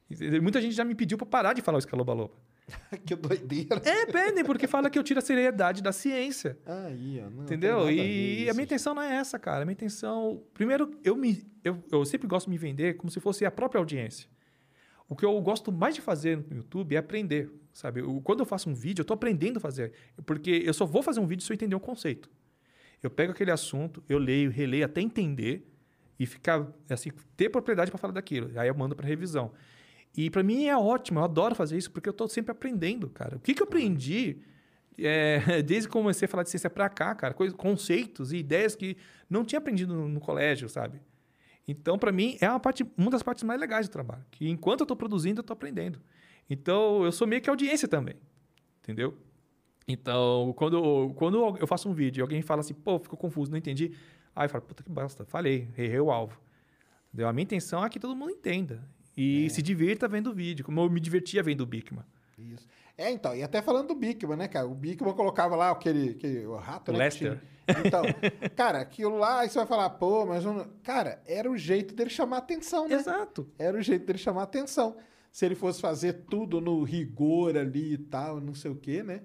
E 0.09 0.41
Muita 0.41 0.61
gente 0.61 0.73
já 0.73 0.85
me 0.85 0.95
pediu 0.95 1.19
pra 1.19 1.27
parar 1.27 1.53
de 1.53 1.61
falar 1.61 1.79
o 1.79 1.81
escalobaloba. 1.81 2.33
que 3.05 3.17
doideira. 3.17 3.83
É, 3.85 4.07
pedem, 4.07 4.45
porque 4.45 4.69
fala 4.69 4.89
que 4.89 4.97
eu 4.97 5.03
tiro 5.03 5.19
a 5.19 5.21
seriedade 5.21 5.83
da 5.83 5.91
ciência. 5.91 6.57
Aí, 6.65 7.21
ó. 7.27 7.29
Não 7.29 7.43
Entendeu? 7.43 7.91
E 7.91 8.49
a 8.49 8.55
minha 8.55 8.63
intenção 8.63 8.95
não 8.95 9.03
é 9.03 9.17
essa, 9.17 9.37
cara. 9.37 9.63
A 9.63 9.65
minha 9.65 9.73
intenção. 9.73 10.45
Primeiro, 10.55 10.97
eu, 11.03 11.17
me, 11.17 11.45
eu, 11.65 11.83
eu 11.91 12.05
sempre 12.05 12.29
gosto 12.29 12.47
de 12.47 12.51
me 12.53 12.59
vender 12.59 12.97
como 12.97 13.11
se 13.11 13.19
fosse 13.19 13.45
a 13.45 13.51
própria 13.51 13.81
audiência. 13.81 14.29
O 15.09 15.17
que 15.17 15.25
eu 15.25 15.41
gosto 15.41 15.73
mais 15.73 15.97
de 15.97 16.01
fazer 16.01 16.37
no 16.49 16.59
YouTube 16.59 16.95
é 16.95 16.99
aprender, 16.99 17.51
sabe? 17.73 17.99
Eu- 18.01 18.21
quando 18.23 18.39
eu 18.39 18.47
faço 18.47 18.71
um 18.71 18.75
vídeo, 18.75 19.01
eu 19.03 19.05
tô 19.05 19.15
aprendendo 19.15 19.57
a 19.57 19.61
fazer. 19.61 19.93
Porque 20.25 20.63
eu 20.65 20.73
só 20.73 20.87
vou 20.87 21.03
fazer 21.03 21.19
um 21.19 21.27
vídeo 21.27 21.45
se 21.45 21.51
eu 21.53 21.55
entender 21.57 21.75
um 21.75 21.81
conceito. 21.81 22.31
Eu 23.03 23.11
pego 23.11 23.33
aquele 23.33 23.51
assunto, 23.51 24.03
eu 24.09 24.19
leio, 24.19 24.51
releio 24.51 24.85
até 24.85 25.01
entender 25.01 25.67
e 26.19 26.27
ficar, 26.27 26.67
assim, 26.89 27.11
ter 27.37 27.49
propriedade 27.49 27.91
para 27.91 27.99
falar 27.99 28.13
daquilo. 28.13 28.51
Aí 28.59 28.69
eu 28.69 28.75
mando 28.75 28.95
para 28.95 29.07
revisão. 29.07 29.53
E 30.17 30.29
para 30.29 30.43
mim 30.43 30.67
é 30.67 30.77
ótimo, 30.77 31.21
eu 31.21 31.25
adoro 31.25 31.55
fazer 31.55 31.79
isso 31.79 31.91
porque 31.91 32.09
eu 32.09 32.13
tô 32.13 32.29
sempre 32.29 32.53
aprendendo, 32.53 33.09
cara. 33.09 33.37
O 33.37 33.41
que, 33.41 33.55
que 33.55 33.63
eu 33.63 33.67
aprendi 33.67 34.39
é, 34.99 35.63
desde 35.63 35.89
que 35.89 35.93
comecei 35.93 36.27
a 36.27 36.29
falar 36.29 36.43
de 36.43 36.51
ciência 36.51 36.69
para 36.69 36.89
cá, 36.89 37.15
cara, 37.15 37.33
coisas, 37.33 37.57
conceitos 37.57 38.33
e 38.33 38.39
ideias 38.39 38.75
que 38.75 38.97
não 39.29 39.45
tinha 39.45 39.59
aprendido 39.59 39.95
no, 39.95 40.09
no 40.09 40.21
colégio, 40.21 40.69
sabe? 40.69 41.01
Então, 41.67 41.99
para 41.99 42.11
mim, 42.11 42.37
é 42.41 42.49
uma, 42.49 42.59
parte, 42.59 42.85
uma 42.97 43.11
das 43.11 43.23
partes 43.23 43.45
mais 43.45 43.61
legais 43.61 43.89
do 43.89 43.93
trabalho. 43.93 44.25
Que 44.31 44.49
enquanto 44.49 44.81
eu 44.81 44.85
estou 44.85 44.97
produzindo, 44.97 45.39
eu 45.39 45.43
estou 45.43 45.55
aprendendo. 45.55 46.01
Então, 46.49 47.05
eu 47.05 47.13
sou 47.13 47.27
meio 47.27 47.41
que 47.41 47.49
audiência 47.49 47.87
também. 47.87 48.17
Entendeu? 48.83 49.17
Então, 49.91 50.53
quando, 50.57 51.13
quando 51.17 51.57
eu 51.59 51.67
faço 51.67 51.89
um 51.89 51.93
vídeo 51.93 52.21
e 52.21 52.23
alguém 52.23 52.43
fala 52.43 52.61
assim, 52.61 52.75
pô, 52.75 52.99
ficou 52.99 53.19
confuso, 53.19 53.51
não 53.51 53.59
entendi. 53.59 53.93
Aí 54.35 54.47
eu 54.47 54.51
falo, 54.51 54.63
puta 54.65 54.83
que 54.83 54.91
bosta, 54.91 55.25
falei, 55.25 55.69
errei 55.77 55.99
o 56.01 56.11
alvo. 56.11 56.41
Entendeu? 57.09 57.29
A 57.29 57.33
minha 57.33 57.43
intenção 57.43 57.85
é 57.85 57.89
que 57.89 57.99
todo 57.99 58.15
mundo 58.15 58.31
entenda. 58.31 58.83
E 59.17 59.51
se 59.51 59.61
divirta 59.61 60.07
vendo 60.09 60.31
o 60.31 60.35
vídeo, 60.35 60.65
como 60.65 60.81
eu 60.81 60.89
me 60.89 61.01
divertia 61.01 61.43
vendo 61.43 61.63
o 61.63 61.67
Bigman. 61.67 62.05
Isso. 62.39 62.67
É, 62.97 63.11
então, 63.11 63.35
e 63.35 63.43
até 63.43 63.61
falando 63.63 63.89
do 63.89 63.95
Bigman, 63.95 64.37
né, 64.37 64.47
cara? 64.49 64.67
O 64.67 64.75
Bigman 64.75 65.13
colocava 65.15 65.57
lá 65.57 65.71
aquele, 65.71 66.11
aquele 66.11 66.47
o 66.47 66.57
rato, 66.57 66.91
O 66.91 66.93
né? 66.93 66.99
Lester. 67.01 67.41
Então, 67.85 68.03
cara, 68.57 68.79
aquilo 68.81 69.17
lá, 69.17 69.41
aí 69.41 69.49
você 69.49 69.59
vai 69.59 69.67
falar, 69.67 69.91
pô, 69.91 70.25
mas... 70.27 70.45
não- 70.45 70.67
Cara, 70.83 71.21
era 71.27 71.51
o 71.51 71.57
jeito 71.57 71.95
dele 71.95 72.11
chamar 72.11 72.39
atenção, 72.39 72.89
né? 72.89 72.95
Exato. 72.95 73.49
Era 73.59 73.77
o 73.77 73.83
jeito 73.83 74.07
dele 74.07 74.19
chamar 74.19 74.43
atenção. 74.45 74.97
Se 75.33 75.47
ele 75.47 75.55
fosse 75.55 75.81
fazer 75.81 76.25
tudo 76.29 76.61
no 76.61 76.83
rigor 76.83 77.57
ali 77.57 77.95
e 77.95 77.99
tal, 77.99 78.41
não 78.41 78.55
sei 78.55 78.71
o 78.71 78.75
quê, 78.77 79.03
né? 79.03 79.23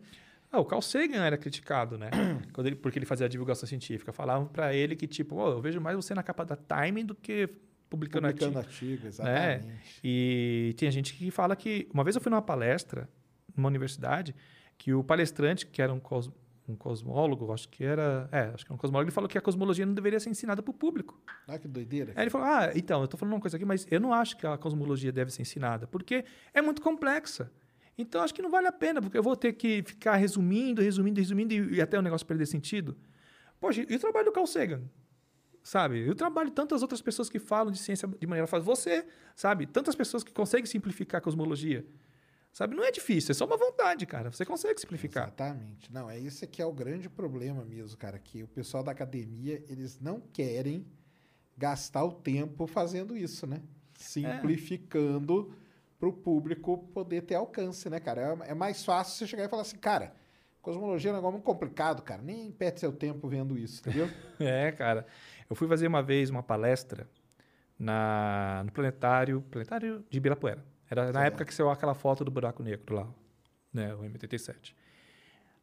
Ah, 0.55 0.59
o 0.59 0.65
Carl 0.65 0.81
Sagan 0.81 1.23
era 1.23 1.37
criticado, 1.37 1.97
né? 1.97 2.09
Quando 2.53 2.67
ele, 2.67 2.75
porque 2.75 2.97
ele 2.97 3.05
fazia 3.05 3.25
a 3.25 3.29
divulgação 3.29 3.67
científica. 3.67 4.13
Falavam 4.13 4.47
pra 4.47 4.73
ele 4.73 4.95
que, 4.95 5.05
tipo, 5.07 5.35
"Ô, 5.35 5.49
eu 5.49 5.61
vejo 5.61 5.81
mais 5.81 5.95
você 5.95 6.13
na 6.13 6.23
capa 6.23 6.45
da 6.45 6.55
Time 6.55 7.03
do 7.03 7.13
que 7.13 7.47
publicando, 7.89 8.27
Publicando 8.27 8.57
artigo. 8.59 8.93
artigo, 8.97 9.01
né? 9.03 9.07
exatamente. 9.09 9.99
E 10.03 10.73
tinha 10.77 10.89
gente 10.91 11.13
que 11.13 11.29
fala 11.31 11.55
que... 11.55 11.87
Uma 11.93 12.03
vez 12.03 12.15
eu 12.15 12.21
fui 12.21 12.29
numa 12.29 12.41
palestra, 12.41 13.07
numa 13.55 13.67
universidade, 13.69 14.35
que 14.77 14.93
o 14.93 15.03
palestrante, 15.03 15.65
que 15.67 15.81
era 15.81 15.93
um, 15.93 15.99
cos, 15.99 16.31
um 16.67 16.75
cosmólogo, 16.75 17.51
acho 17.53 17.69
que 17.69 17.83
era... 17.83 18.27
É, 18.31 18.51
acho 18.53 18.65
que 18.65 18.71
era 18.71 18.75
um 18.75 18.77
cosmólogo, 18.77 19.07
ele 19.09 19.13
falou 19.13 19.29
que 19.29 19.37
a 19.37 19.41
cosmologia 19.41 19.85
não 19.85 19.93
deveria 19.93 20.19
ser 20.19 20.29
ensinada 20.29 20.63
pro 20.63 20.73
público. 20.73 21.21
Olha 21.47 21.59
que 21.59 21.67
doideira. 21.67 22.11
Aí 22.15 22.23
ele 22.23 22.29
falou: 22.31 22.47
Ah, 22.47 22.71
então, 22.75 23.01
eu 23.01 23.07
tô 23.07 23.17
falando 23.17 23.33
uma 23.35 23.41
coisa 23.41 23.55
aqui, 23.55 23.65
mas 23.65 23.85
eu 23.91 23.99
não 23.99 24.11
acho 24.13 24.35
que 24.35 24.47
a 24.47 24.57
cosmologia 24.57 25.11
deve 25.11 25.31
ser 25.31 25.41
ensinada, 25.43 25.85
porque 25.87 26.25
é 26.53 26.61
muito 26.61 26.81
complexa. 26.81 27.51
Então, 27.97 28.21
acho 28.21 28.33
que 28.33 28.41
não 28.41 28.49
vale 28.49 28.67
a 28.67 28.71
pena, 28.71 29.01
porque 29.01 29.17
eu 29.17 29.23
vou 29.23 29.35
ter 29.35 29.53
que 29.53 29.81
ficar 29.83 30.15
resumindo, 30.15 30.81
resumindo, 30.81 31.19
resumindo 31.19 31.53
e, 31.53 31.75
e 31.75 31.81
até 31.81 31.97
o 31.97 32.01
negócio 32.01 32.27
perder 32.27 32.45
sentido. 32.45 32.97
Poxa, 33.59 33.85
e 33.87 33.95
o 33.95 33.99
trabalho 33.99 34.25
do 34.25 34.31
Carl 34.31 34.45
Sagan? 34.45 34.83
Sabe? 35.63 35.97
E 35.97 36.09
o 36.09 36.15
trabalho 36.15 36.49
de 36.49 36.55
tantas 36.55 36.81
outras 36.81 37.01
pessoas 37.01 37.29
que 37.29 37.39
falam 37.39 37.71
de 37.71 37.79
ciência 37.79 38.07
de 38.07 38.27
maneira 38.27 38.45
fácil. 38.47 38.65
Você, 38.65 39.05
sabe? 39.35 39.65
Tantas 39.65 39.95
pessoas 39.95 40.23
que 40.23 40.31
conseguem 40.31 40.65
simplificar 40.65 41.19
a 41.19 41.21
cosmologia. 41.21 41.85
Sabe? 42.51 42.75
Não 42.75 42.83
é 42.83 42.91
difícil, 42.91 43.31
é 43.31 43.33
só 43.33 43.45
uma 43.45 43.57
vontade, 43.57 44.05
cara. 44.05 44.31
Você 44.31 44.45
consegue 44.45 44.79
simplificar. 44.79 45.23
Exatamente. 45.23 45.91
Não, 45.91 46.09
é 46.09 46.19
esse 46.19 46.45
que 46.47 46.61
é 46.61 46.65
o 46.65 46.71
grande 46.71 47.09
problema 47.09 47.65
mesmo, 47.65 47.97
cara, 47.97 48.19
que 48.19 48.43
o 48.43 48.47
pessoal 48.47 48.83
da 48.83 48.91
academia, 48.91 49.61
eles 49.67 49.99
não 49.99 50.21
querem 50.21 50.85
gastar 51.57 52.03
o 52.03 52.11
tempo 52.11 52.67
fazendo 52.67 53.17
isso, 53.17 53.47
né? 53.47 53.61
Simplificando 53.95 55.53
para 55.99 56.09
o 56.09 56.13
público 56.13 56.77
poder 56.93 57.21
ter 57.21 57.35
alcance, 57.35 57.89
né, 57.89 57.99
cara? 57.99 58.37
É, 58.45 58.51
é 58.51 58.53
mais 58.53 58.83
fácil 58.83 59.15
você 59.15 59.27
chegar 59.27 59.45
e 59.45 59.49
falar 59.49 59.61
assim, 59.61 59.77
cara, 59.77 60.13
cosmologia 60.61 61.11
é 61.11 61.13
um 61.13 61.15
negócio 61.15 61.33
muito 61.33 61.45
complicado, 61.45 62.01
cara. 62.01 62.21
Nem 62.21 62.51
perde 62.51 62.79
seu 62.79 62.91
tempo 62.91 63.27
vendo 63.27 63.57
isso, 63.57 63.81
entendeu? 63.81 64.09
É, 64.39 64.71
cara. 64.71 65.05
Eu 65.49 65.55
fui 65.55 65.67
fazer 65.67 65.87
uma 65.87 66.01
vez 66.01 66.29
uma 66.29 66.41
palestra 66.41 67.07
na, 67.77 68.63
no 68.65 68.71
planetário, 68.71 69.41
planetário 69.51 70.03
de 70.09 70.17
Ibirapuera. 70.17 70.65
Era 70.89 71.11
na 71.11 71.25
época 71.25 71.45
que 71.45 71.53
saiu 71.53 71.69
aquela 71.69 71.93
foto 71.93 72.23
do 72.23 72.31
buraco 72.31 72.63
negro 72.63 72.95
lá, 72.95 73.07
né? 73.73 73.93
O 73.95 73.99
M87. 73.99 74.73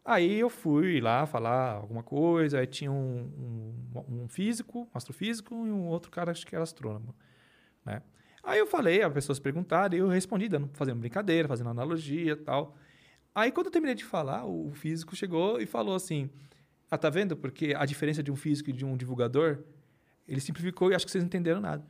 Aí 0.05 0.41
eu 0.41 0.51
fui 0.51 1.01
lá 1.01 1.27
falar 1.27 1.75
alguma 1.75 2.03
coisa, 2.03 2.59
aí 2.59 2.67
tinha 2.67 2.91
um, 2.91 3.85
um, 3.95 4.23
um 4.23 4.29
físico, 4.29 4.81
um 4.81 4.89
astrofísico, 4.97 5.55
e 5.55 5.71
um 5.71 5.87
outro 5.87 6.11
cara, 6.11 6.33
acho 6.33 6.45
que 6.45 6.55
era 6.55 6.65
astrônomo, 6.65 7.15
né? 7.85 8.03
Aí 8.43 8.59
eu 8.59 8.67
falei, 8.67 9.03
as 9.03 9.13
pessoas 9.13 9.39
perguntaram, 9.39 9.95
e 9.95 9.99
eu 9.99 10.09
respondi, 10.09 10.49
dando, 10.49 10.69
fazendo 10.73 10.99
brincadeira, 10.99 11.47
fazendo 11.47 11.71
analogia 11.71 12.37
tal. 12.37 12.77
Aí 13.35 13.53
quando 13.53 13.67
eu 13.67 13.73
terminei 13.73 13.95
de 13.95 14.05
falar, 14.05 14.45
o 14.45 14.73
físico 14.73 15.15
chegou 15.15 15.61
e 15.61 15.67
falou 15.67 15.95
assim, 15.95 16.29
ah, 16.91 16.99
tá 16.99 17.09
vendo? 17.09 17.37
Porque 17.37 17.75
a 17.77 17.87
diferença 17.87 18.23
de 18.23 18.31
um 18.31 18.37
físico 18.37 18.71
e 18.71 18.73
de 18.73 18.85
um 18.85 18.97
divulgador, 18.97 19.61
ele 20.27 20.41
simplificou 20.41 20.91
e 20.91 20.95
acho 20.95 21.07
que 21.07 21.13
vocês 21.13 21.23
não 21.23 21.29
entenderam 21.29 21.61
nada. 21.61 21.87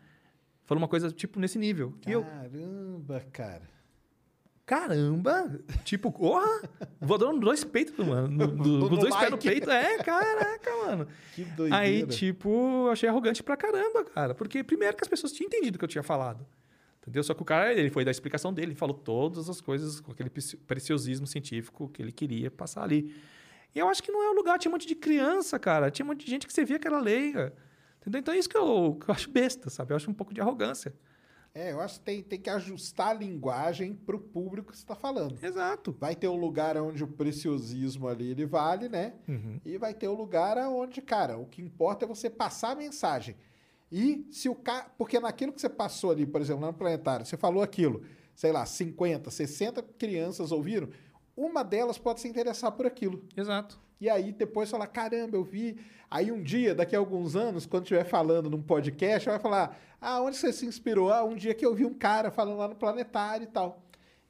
Falou 0.65 0.81
uma 0.81 0.89
coisa, 0.89 1.11
tipo, 1.11 1.41
nesse 1.41 1.59
nível. 1.59 1.95
E 2.07 2.13
eu, 2.13 2.23
Caramba, 2.23 3.21
cara. 3.33 3.69
Caramba! 4.77 5.59
Tipo, 5.85 6.11
porra! 6.11 6.63
Vou 7.01 7.19
dando 7.19 7.41
dois 7.41 7.63
peitos, 7.65 8.05
mano. 8.07 8.29
No, 8.29 8.47
do- 8.47 8.65
No- 8.79 8.89
no 8.91 8.97
dois 8.97 9.15
pés 9.15 9.31
no 9.31 9.37
like. 9.37 9.49
peito. 9.49 9.71
É, 9.71 9.99
caraca, 9.99 10.71
mano. 10.87 11.07
Que 11.35 11.45
doideira. 11.45 11.77
Aí, 11.79 12.07
tipo, 12.07 12.89
achei 12.91 13.09
arrogante 13.09 13.43
pra 13.43 13.57
caramba, 13.57 14.05
cara. 14.05 14.35
Porque, 14.35 14.63
primeiro, 14.65 14.97
que 14.97 15.03
as 15.05 15.09
pessoas 15.09 15.33
tinham 15.33 15.47
entendido 15.49 15.77
o 15.77 15.79
que 15.79 15.85
eu 15.85 15.89
tinha 15.89 16.03
falado. 16.03 16.47
Entendeu? 17.01 17.23
Só 17.25 17.35
que 17.35 17.43
o 17.43 17.45
cara, 17.45 17.73
ele 17.73 17.91
foi 17.91 18.05
dar 18.05 18.11
a 18.11 18.13
explicação 18.13 18.53
dele, 18.53 18.75
falou 18.75 18.95
todas 18.97 19.49
as 19.51 19.61
coisas 19.61 20.01
com 20.01 20.13
aquele 20.13 20.31
preci- 20.31 20.57
preciosismo 20.57 21.27
científico 21.27 21.89
que 21.89 22.01
ele 22.01 22.13
queria 22.13 22.51
passar 22.51 22.83
ali. 22.85 23.15
E 23.75 23.79
eu 23.79 23.89
acho 23.89 24.03
que 24.03 24.13
não 24.13 24.23
é 24.23 24.31
o 24.31 24.35
lugar, 24.35 24.59
tinha 24.59 24.71
um 24.71 24.75
monte 24.75 24.87
de 24.87 24.95
criança, 24.95 25.59
cara. 25.59 25.91
Tinha 25.91 26.05
um 26.05 26.09
monte 26.09 26.25
de 26.25 26.31
gente 26.31 26.47
que 26.47 26.53
você 26.53 26.65
via 26.65 26.79
que 26.79 26.87
era 26.87 27.01
leiga. 27.01 27.53
Entendeu? 28.01 28.21
Então 28.21 28.35
é 28.35 28.39
isso 28.39 28.49
que 28.49 28.57
eu, 28.57 28.97
que 29.03 29.11
eu 29.11 29.15
acho 29.15 29.31
besta, 29.31 29.69
sabe? 29.71 29.93
Eu 29.93 29.97
acho 29.97 30.11
um 30.11 30.15
pouco 30.15 30.33
de 30.33 30.41
arrogância. 30.41 30.95
É, 31.55 31.73
eu 31.73 31.81
acho 31.81 31.99
que 31.99 32.05
tem, 32.07 32.23
tem 32.23 32.41
que 32.41 32.49
ajustar 32.49 33.09
a 33.09 33.13
linguagem 33.13 33.95
pro 33.95 34.19
público 34.19 34.73
que 34.73 34.79
você 34.79 34.85
está 34.85 34.95
falando. 34.95 35.39
Exato. 35.43 35.95
Vai 36.01 36.17
ter 36.17 36.29
um 36.29 36.37
lugar 36.37 36.77
onde 36.79 37.05
o 37.05 37.07
preciosismo 37.07 38.09
ali 38.09 38.31
ele 38.31 38.47
vale, 38.47 38.89
né? 38.89 39.15
Uhum. 39.29 39.61
E 39.65 39.77
vai 39.77 39.93
ter 39.93 40.09
um 40.09 40.15
lugar 40.15 40.57
onde, 40.59 41.03
cara, 41.03 41.37
o 41.37 41.45
que 41.45 41.61
importa 41.61 42.07
é 42.07 42.09
você 42.09 42.31
passar 42.31 42.71
a 42.71 42.75
mensagem. 42.75 43.37
E 43.91 44.27
se 44.31 44.49
o 44.49 44.55
cara. 44.55 44.87
Porque 44.97 45.21
naquilo 45.21 45.53
que 45.53 45.61
você 45.61 45.69
passou 45.69 46.11
ali, 46.11 46.25
por 46.25 46.41
exemplo, 46.41 46.63
lá 46.63 46.69
no 46.69 46.79
planetário, 46.79 47.27
você 47.27 47.37
falou 47.37 47.63
aquilo, 47.63 48.03
sei 48.35 48.51
lá, 48.51 48.65
50, 48.65 49.31
60 49.31 49.83
crianças 49.99 50.51
ouviram, 50.53 50.89
uma 51.37 51.63
delas 51.63 51.99
pode 51.99 52.21
se 52.23 52.29
interessar 52.29 52.73
por 52.73 52.87
aquilo. 52.87 53.23
Exato. 53.37 53.79
E 54.03 54.11
aí 54.11 54.33
depois 54.33 54.69
falar, 54.69 54.89
caramba, 54.89 55.37
eu 55.37 55.45
vi. 55.45 55.77
Aí 56.11 56.33
um 56.33 56.43
dia, 56.43 56.75
daqui 56.75 56.97
a 56.97 56.99
alguns 56.99 57.37
anos, 57.37 57.67
quando 57.67 57.85
estiver 57.85 58.03
falando 58.03 58.51
num 58.51 58.61
podcast, 58.61 59.29
vai 59.29 59.39
falar, 59.39 59.79
ah, 60.01 60.21
onde 60.21 60.37
você 60.37 60.53
se 60.53 60.67
inspirou? 60.67 61.13
Ah, 61.13 61.23
um 61.23 61.37
dia 61.37 61.55
que 61.55 61.65
eu 61.65 61.73
vi 61.73 61.85
um 61.85 61.95
cara 61.95 62.29
falando 62.29 62.59
lá 62.59 62.67
no 62.67 62.75
planetário 62.75 63.45
e 63.45 63.47
tal. 63.47 63.81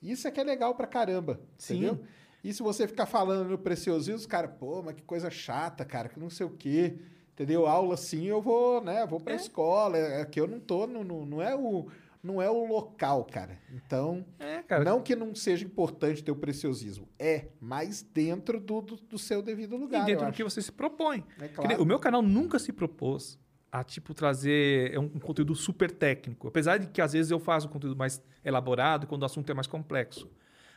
Isso 0.03 0.29
é 0.29 0.31
que 0.31 0.39
é 0.39 0.45
legal 0.45 0.75
pra 0.75 0.87
caramba, 0.87 1.41
Sim. 1.57 1.77
entendeu? 1.79 2.01
E 2.45 2.53
se 2.53 2.63
você 2.63 2.87
ficar 2.87 3.07
falando 3.07 3.49
no 3.49 3.57
preciosismo, 3.57 4.17
os 4.19 4.27
caras, 4.27 4.51
pô, 4.61 4.83
mas 4.83 4.95
que 4.95 5.03
coisa 5.03 5.31
chata, 5.31 5.87
cara, 5.87 6.11
que 6.11 6.21
não 6.21 6.29
sei 6.29 6.45
o 6.45 6.51
quê. 6.51 6.99
Entendeu? 7.33 7.67
Aula 7.67 7.95
assim, 7.95 8.27
eu 8.27 8.43
vou, 8.43 8.83
né? 8.85 9.01
eu 9.03 9.07
Vou 9.09 9.19
pra 9.21 9.35
escola. 9.35 9.97
É 9.97 10.21
é 10.21 10.25
que 10.27 10.39
eu 10.39 10.47
não 10.47 10.61
tô, 10.61 10.87
no, 10.87 11.03
no- 11.03 11.25
não 11.25 11.41
é 11.41 11.57
o. 11.57 11.87
Não 12.23 12.41
é 12.41 12.49
o 12.49 12.65
local, 12.65 13.25
cara. 13.25 13.59
Então, 13.73 14.25
É, 14.39 14.63
cara. 14.63 14.85
não 14.85 15.03
que 15.03 15.17
não 15.17 15.35
seja 15.35 15.65
importante 15.65 16.23
ter 16.23 16.31
o 16.31 16.37
preciosismo. 16.37 17.09
É, 17.19 17.49
mas 17.61 18.01
dentro 18.03 18.61
do, 18.61 18.81
do, 18.81 18.97
do 18.97 19.19
seu 19.19 19.43
devido 19.43 19.77
lugar. 19.77 20.03
e 20.03 20.07
dentro 20.07 20.25
do 20.27 20.29
acho. 20.29 20.37
que 20.37 20.45
você 20.45 20.63
se 20.63 20.71
propõe. 20.71 21.25
É 21.41 21.49
claro. 21.49 21.83
O 21.83 21.85
meu 21.85 21.99
canal 21.99 22.23
nunca 22.23 22.59
se 22.61 22.73
propôs 22.73 23.41
a, 23.73 23.83
tipo, 23.83 24.15
trazer 24.15 24.97
um, 24.99 25.05
um 25.05 25.19
conteúdo 25.19 25.55
super 25.57 25.91
técnico. 25.91 26.47
Apesar 26.47 26.79
de 26.79 26.87
que, 26.87 27.01
às 27.01 27.13
vezes, 27.13 27.31
eu 27.33 27.41
faço 27.41 27.67
um 27.67 27.71
conteúdo 27.71 27.97
mais 27.97 28.23
elaborado 28.45 29.07
quando 29.07 29.23
o 29.23 29.27
assunto 29.27 29.51
é 29.51 29.55
mais 29.55 29.67
complexo. 29.67 30.31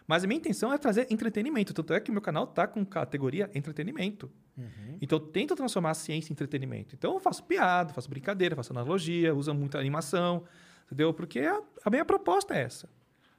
Mas 0.08 0.24
a 0.24 0.28
minha 0.28 0.38
intenção 0.38 0.72
é 0.72 0.78
trazer 0.78 1.08
entretenimento. 1.12 1.74
Tanto 1.74 1.94
é 1.94 2.00
que 2.00 2.10
o 2.10 2.14
meu 2.14 2.22
canal 2.22 2.46
tá 2.48 2.68
com 2.68 2.86
categoria 2.86 3.50
entretenimento. 3.54 4.32
Uhum. 4.58 4.98
Então, 5.02 5.18
eu 5.20 5.26
tento 5.26 5.56
transformar 5.56 5.92
a 5.92 5.94
ciência 5.96 6.32
em 6.32 6.34
entretenimento. 6.34 6.96
Então, 6.96 7.14
eu 7.14 7.20
faço 7.20 7.44
piada, 7.44 7.94
faço 7.94 8.10
brincadeira, 8.10 8.56
faço 8.56 8.72
analogia, 8.72 9.34
uso 9.36 9.54
muita 9.54 9.78
animação, 9.80 10.44
entendeu? 10.86 11.14
Porque 11.14 11.40
a, 11.40 11.62
a 11.84 11.90
minha 11.90 12.06
proposta 12.06 12.54
é 12.56 12.62
essa, 12.62 12.90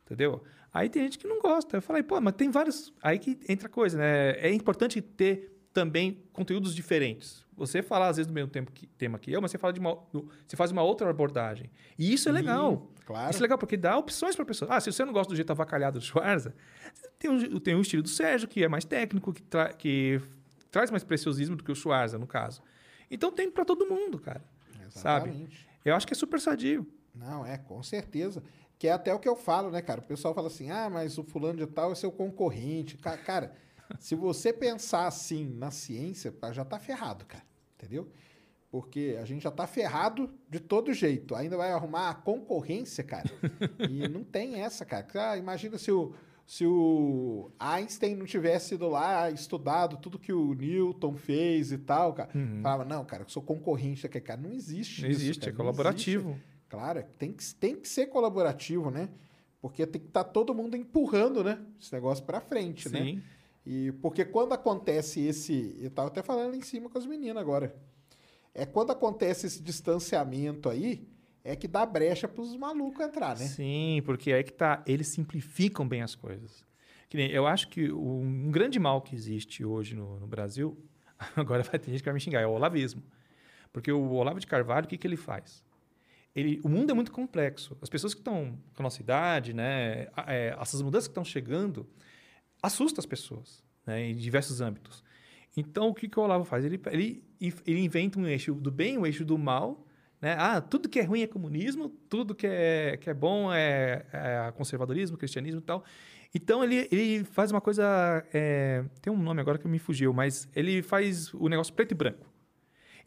entendeu? 0.04 0.42
Aí 0.72 0.88
tem 0.88 1.02
gente 1.04 1.18
que 1.18 1.26
não 1.26 1.40
gosta. 1.40 1.78
Eu 1.78 1.82
falei, 1.82 2.02
pô, 2.02 2.20
mas 2.20 2.34
tem 2.34 2.50
vários... 2.50 2.92
Aí 3.02 3.18
que 3.18 3.38
entra 3.48 3.66
a 3.66 3.70
coisa, 3.70 3.96
né? 3.96 4.32
É 4.32 4.52
importante 4.52 5.00
ter 5.00 5.52
também 5.72 6.22
conteúdos 6.32 6.74
diferentes. 6.74 7.44
Você 7.56 7.82
falar, 7.82 8.08
às 8.08 8.16
vezes, 8.18 8.26
do 8.26 8.34
mesmo 8.34 8.50
tempo 8.50 8.70
que, 8.70 8.86
tema 8.86 9.18
que 9.18 9.32
eu, 9.32 9.40
mas 9.40 9.50
você, 9.50 9.56
fala 9.56 9.72
de 9.72 9.80
uma, 9.80 9.98
você 10.46 10.54
faz 10.56 10.70
uma 10.70 10.82
outra 10.82 11.08
abordagem. 11.08 11.70
E 11.98 12.12
isso 12.12 12.28
é 12.28 12.32
legal. 12.32 12.90
claro. 13.06 13.30
Isso 13.30 13.38
é 13.38 13.42
legal, 13.42 13.56
porque 13.56 13.76
dá 13.78 13.96
opções 13.96 14.34
para 14.36 14.42
a 14.42 14.46
pessoa. 14.46 14.74
Ah, 14.74 14.80
se 14.80 14.92
você 14.92 15.02
não 15.04 15.12
gosta 15.14 15.30
do 15.32 15.36
jeito 15.36 15.50
avacalhado 15.50 15.98
do 15.98 16.04
Schwarza, 16.04 16.54
tem 17.18 17.30
um, 17.30 17.58
tem 17.58 17.74
um 17.74 17.80
estilo 17.80 18.02
do 18.02 18.08
Sérgio, 18.10 18.46
que 18.46 18.62
é 18.62 18.68
mais 18.68 18.84
técnico, 18.84 19.32
que, 19.32 19.42
tra- 19.42 19.72
que 19.72 20.20
traz 20.70 20.90
mais 20.90 21.02
preciosismo 21.04 21.56
do 21.56 21.64
que 21.64 21.72
o 21.72 21.74
Schwarza, 21.74 22.18
no 22.18 22.26
caso. 22.26 22.60
Então 23.10 23.32
tem 23.32 23.50
para 23.50 23.64
todo 23.64 23.86
mundo, 23.86 24.18
cara. 24.18 24.44
Sabe? 24.90 25.30
Exatamente. 25.30 25.66
Eu 25.84 25.94
acho 25.94 26.06
que 26.06 26.12
é 26.12 26.16
super 26.16 26.38
sadio. 26.38 26.86
Não, 27.16 27.44
é, 27.46 27.56
com 27.58 27.82
certeza. 27.82 28.42
Que 28.78 28.88
é 28.88 28.92
até 28.92 29.12
o 29.14 29.18
que 29.18 29.28
eu 29.28 29.34
falo, 29.36 29.70
né, 29.70 29.80
cara? 29.80 30.00
O 30.00 30.04
pessoal 30.04 30.34
fala 30.34 30.48
assim, 30.48 30.70
ah, 30.70 30.90
mas 30.90 31.16
o 31.16 31.24
fulano 31.24 31.58
de 31.58 31.66
tal 31.66 31.90
é 31.92 31.94
seu 31.94 32.12
concorrente. 32.12 32.96
Ca- 32.98 33.16
Cara, 33.16 33.52
se 33.98 34.14
você 34.14 34.52
pensar 34.52 35.06
assim 35.06 35.48
na 35.48 35.70
ciência, 35.70 36.34
já 36.52 36.64
tá 36.64 36.78
ferrado, 36.78 37.24
cara. 37.24 37.42
Entendeu? 37.76 38.08
Porque 38.70 39.16
a 39.20 39.24
gente 39.24 39.42
já 39.42 39.50
tá 39.50 39.66
ferrado 39.66 40.28
de 40.50 40.60
todo 40.60 40.92
jeito. 40.92 41.34
Ainda 41.34 41.56
vai 41.56 41.72
arrumar 41.72 42.10
a 42.10 42.14
concorrência, 42.14 43.02
cara. 43.02 43.30
e 43.88 44.06
não 44.08 44.22
tem 44.22 44.60
essa, 44.60 44.84
cara. 44.84 45.06
Ah, 45.14 45.38
imagina 45.38 45.78
se 45.78 45.90
o, 45.90 46.12
se 46.46 46.66
o 46.66 47.50
Einstein 47.58 48.14
não 48.16 48.26
tivesse 48.26 48.74
ido 48.74 48.88
lá 48.88 49.30
estudado 49.30 49.96
tudo 49.96 50.18
que 50.18 50.32
o 50.34 50.52
Newton 50.52 51.14
fez 51.16 51.72
e 51.72 51.78
tal, 51.78 52.12
cara. 52.12 52.28
Falava, 52.62 52.84
não, 52.84 53.04
cara, 53.06 53.22
eu 53.22 53.28
sou 53.28 53.42
concorrente 53.42 54.02
daquele 54.02 54.24
cara. 54.24 54.40
Não 54.40 54.52
existe 54.52 55.00
Não 55.02 55.08
isso, 55.08 55.20
existe, 55.22 55.40
cara. 55.40 55.52
é 55.52 55.56
colaborativo. 55.56 56.30
existe. 56.30 56.55
Claro, 56.68 57.04
tem 57.18 57.32
que, 57.32 57.54
tem 57.54 57.76
que 57.76 57.88
ser 57.88 58.06
colaborativo, 58.06 58.90
né? 58.90 59.08
Porque 59.60 59.86
tem 59.86 60.00
que 60.00 60.08
estar 60.08 60.24
todo 60.24 60.54
mundo 60.54 60.76
empurrando, 60.76 61.42
né? 61.42 61.60
Esse 61.80 61.92
negócio 61.92 62.24
pra 62.24 62.40
frente, 62.40 62.88
né? 62.88 63.02
Sim. 63.02 63.22
E 63.64 63.92
porque 64.00 64.24
quando 64.24 64.52
acontece 64.52 65.20
esse. 65.20 65.76
Eu 65.80 65.90
tava 65.90 66.08
até 66.08 66.22
falando 66.22 66.54
em 66.54 66.62
cima 66.62 66.88
com 66.88 66.98
as 66.98 67.06
meninas 67.06 67.38
agora. 67.38 67.74
É 68.54 68.64
quando 68.64 68.90
acontece 68.90 69.46
esse 69.46 69.62
distanciamento 69.62 70.68
aí, 70.68 71.06
é 71.44 71.54
que 71.54 71.68
dá 71.68 71.84
brecha 71.84 72.26
pros 72.26 72.56
malucos 72.56 73.04
entrar, 73.04 73.36
né? 73.36 73.44
Sim, 73.46 74.02
porque 74.04 74.32
aí 74.32 74.44
que 74.44 74.52
tá. 74.52 74.82
Eles 74.86 75.08
simplificam 75.08 75.86
bem 75.86 76.02
as 76.02 76.14
coisas. 76.14 76.64
Nem, 77.12 77.30
eu 77.30 77.46
acho 77.46 77.68
que 77.68 77.90
um 77.90 78.50
grande 78.50 78.78
mal 78.78 79.00
que 79.00 79.14
existe 79.14 79.64
hoje 79.64 79.94
no, 79.94 80.20
no 80.20 80.26
Brasil, 80.26 80.76
agora 81.34 81.62
vai 81.62 81.78
ter 81.78 81.90
gente 81.90 82.00
que 82.00 82.04
vai 82.04 82.14
me 82.14 82.20
xingar, 82.20 82.40
é 82.40 82.46
o 82.46 82.50
olavismo. 82.50 83.02
Porque 83.72 83.90
o 83.90 84.12
Olavo 84.12 84.38
de 84.40 84.46
Carvalho, 84.46 84.86
o 84.86 84.88
que, 84.88 84.98
que 84.98 85.06
ele 85.06 85.16
faz? 85.16 85.62
Ele, 86.36 86.60
o 86.62 86.68
mundo 86.68 86.90
é 86.90 86.94
muito 86.94 87.10
complexo. 87.10 87.78
As 87.80 87.88
pessoas 87.88 88.12
que 88.12 88.20
estão 88.20 88.58
com 88.74 88.82
a 88.82 88.84
nossa 88.84 89.00
idade, 89.00 89.54
né, 89.54 90.08
é, 90.26 90.54
essas 90.60 90.82
mudanças 90.82 91.08
que 91.08 91.12
estão 91.12 91.24
chegando, 91.24 91.88
assustam 92.62 93.00
as 93.00 93.06
pessoas 93.06 93.64
né, 93.86 94.10
em 94.10 94.14
diversos 94.14 94.60
âmbitos. 94.60 95.02
Então, 95.56 95.88
o 95.88 95.94
que, 95.94 96.06
que 96.06 96.20
o 96.20 96.22
Olavo 96.22 96.44
faz? 96.44 96.62
Ele, 96.62 96.78
ele, 96.90 97.24
ele 97.40 97.80
inventa 97.80 98.18
um 98.18 98.26
eixo 98.26 98.52
do 98.52 98.70
bem, 98.70 98.98
um 98.98 99.06
eixo 99.06 99.24
do 99.24 99.38
mal. 99.38 99.86
Né? 100.20 100.36
Ah, 100.38 100.60
tudo 100.60 100.90
que 100.90 101.00
é 101.00 101.02
ruim 101.04 101.22
é 101.22 101.26
comunismo, 101.26 101.88
tudo 101.88 102.34
que 102.34 102.46
é, 102.46 102.98
que 102.98 103.08
é 103.08 103.14
bom 103.14 103.50
é, 103.50 104.04
é 104.12 104.52
conservadorismo, 104.54 105.16
cristianismo 105.16 105.60
e 105.60 105.64
tal. 105.64 105.84
Então, 106.34 106.62
ele, 106.62 106.86
ele 106.92 107.24
faz 107.24 107.50
uma 107.50 107.62
coisa... 107.62 108.26
é, 108.34 108.84
tem 109.00 109.10
um 109.10 109.16
nome 109.16 109.40
agora 109.40 109.56
que 109.56 109.66
me 109.66 109.78
fugiu, 109.78 110.12
mas 110.12 110.46
ele 110.54 110.82
faz 110.82 111.32
o 111.32 111.48
negócio 111.48 111.72
preto 111.72 111.92
e 111.92 111.94
branco. 111.94 112.35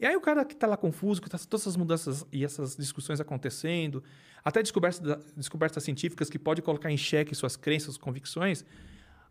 E 0.00 0.06
aí 0.06 0.16
o 0.16 0.20
cara 0.20 0.44
que 0.46 0.54
está 0.54 0.66
lá 0.66 0.76
confuso, 0.78 1.20
que 1.20 1.28
está 1.28 1.36
todas 1.38 1.62
essas 1.62 1.76
mudanças 1.76 2.24
e 2.32 2.42
essas 2.42 2.74
discussões 2.74 3.20
acontecendo, 3.20 4.02
até 4.42 4.62
descobertas, 4.62 5.00
descobertas 5.36 5.84
científicas 5.84 6.30
que 6.30 6.38
pode 6.38 6.62
colocar 6.62 6.90
em 6.90 6.96
xeque 6.96 7.34
suas 7.34 7.54
crenças, 7.54 7.98
convicções, 7.98 8.64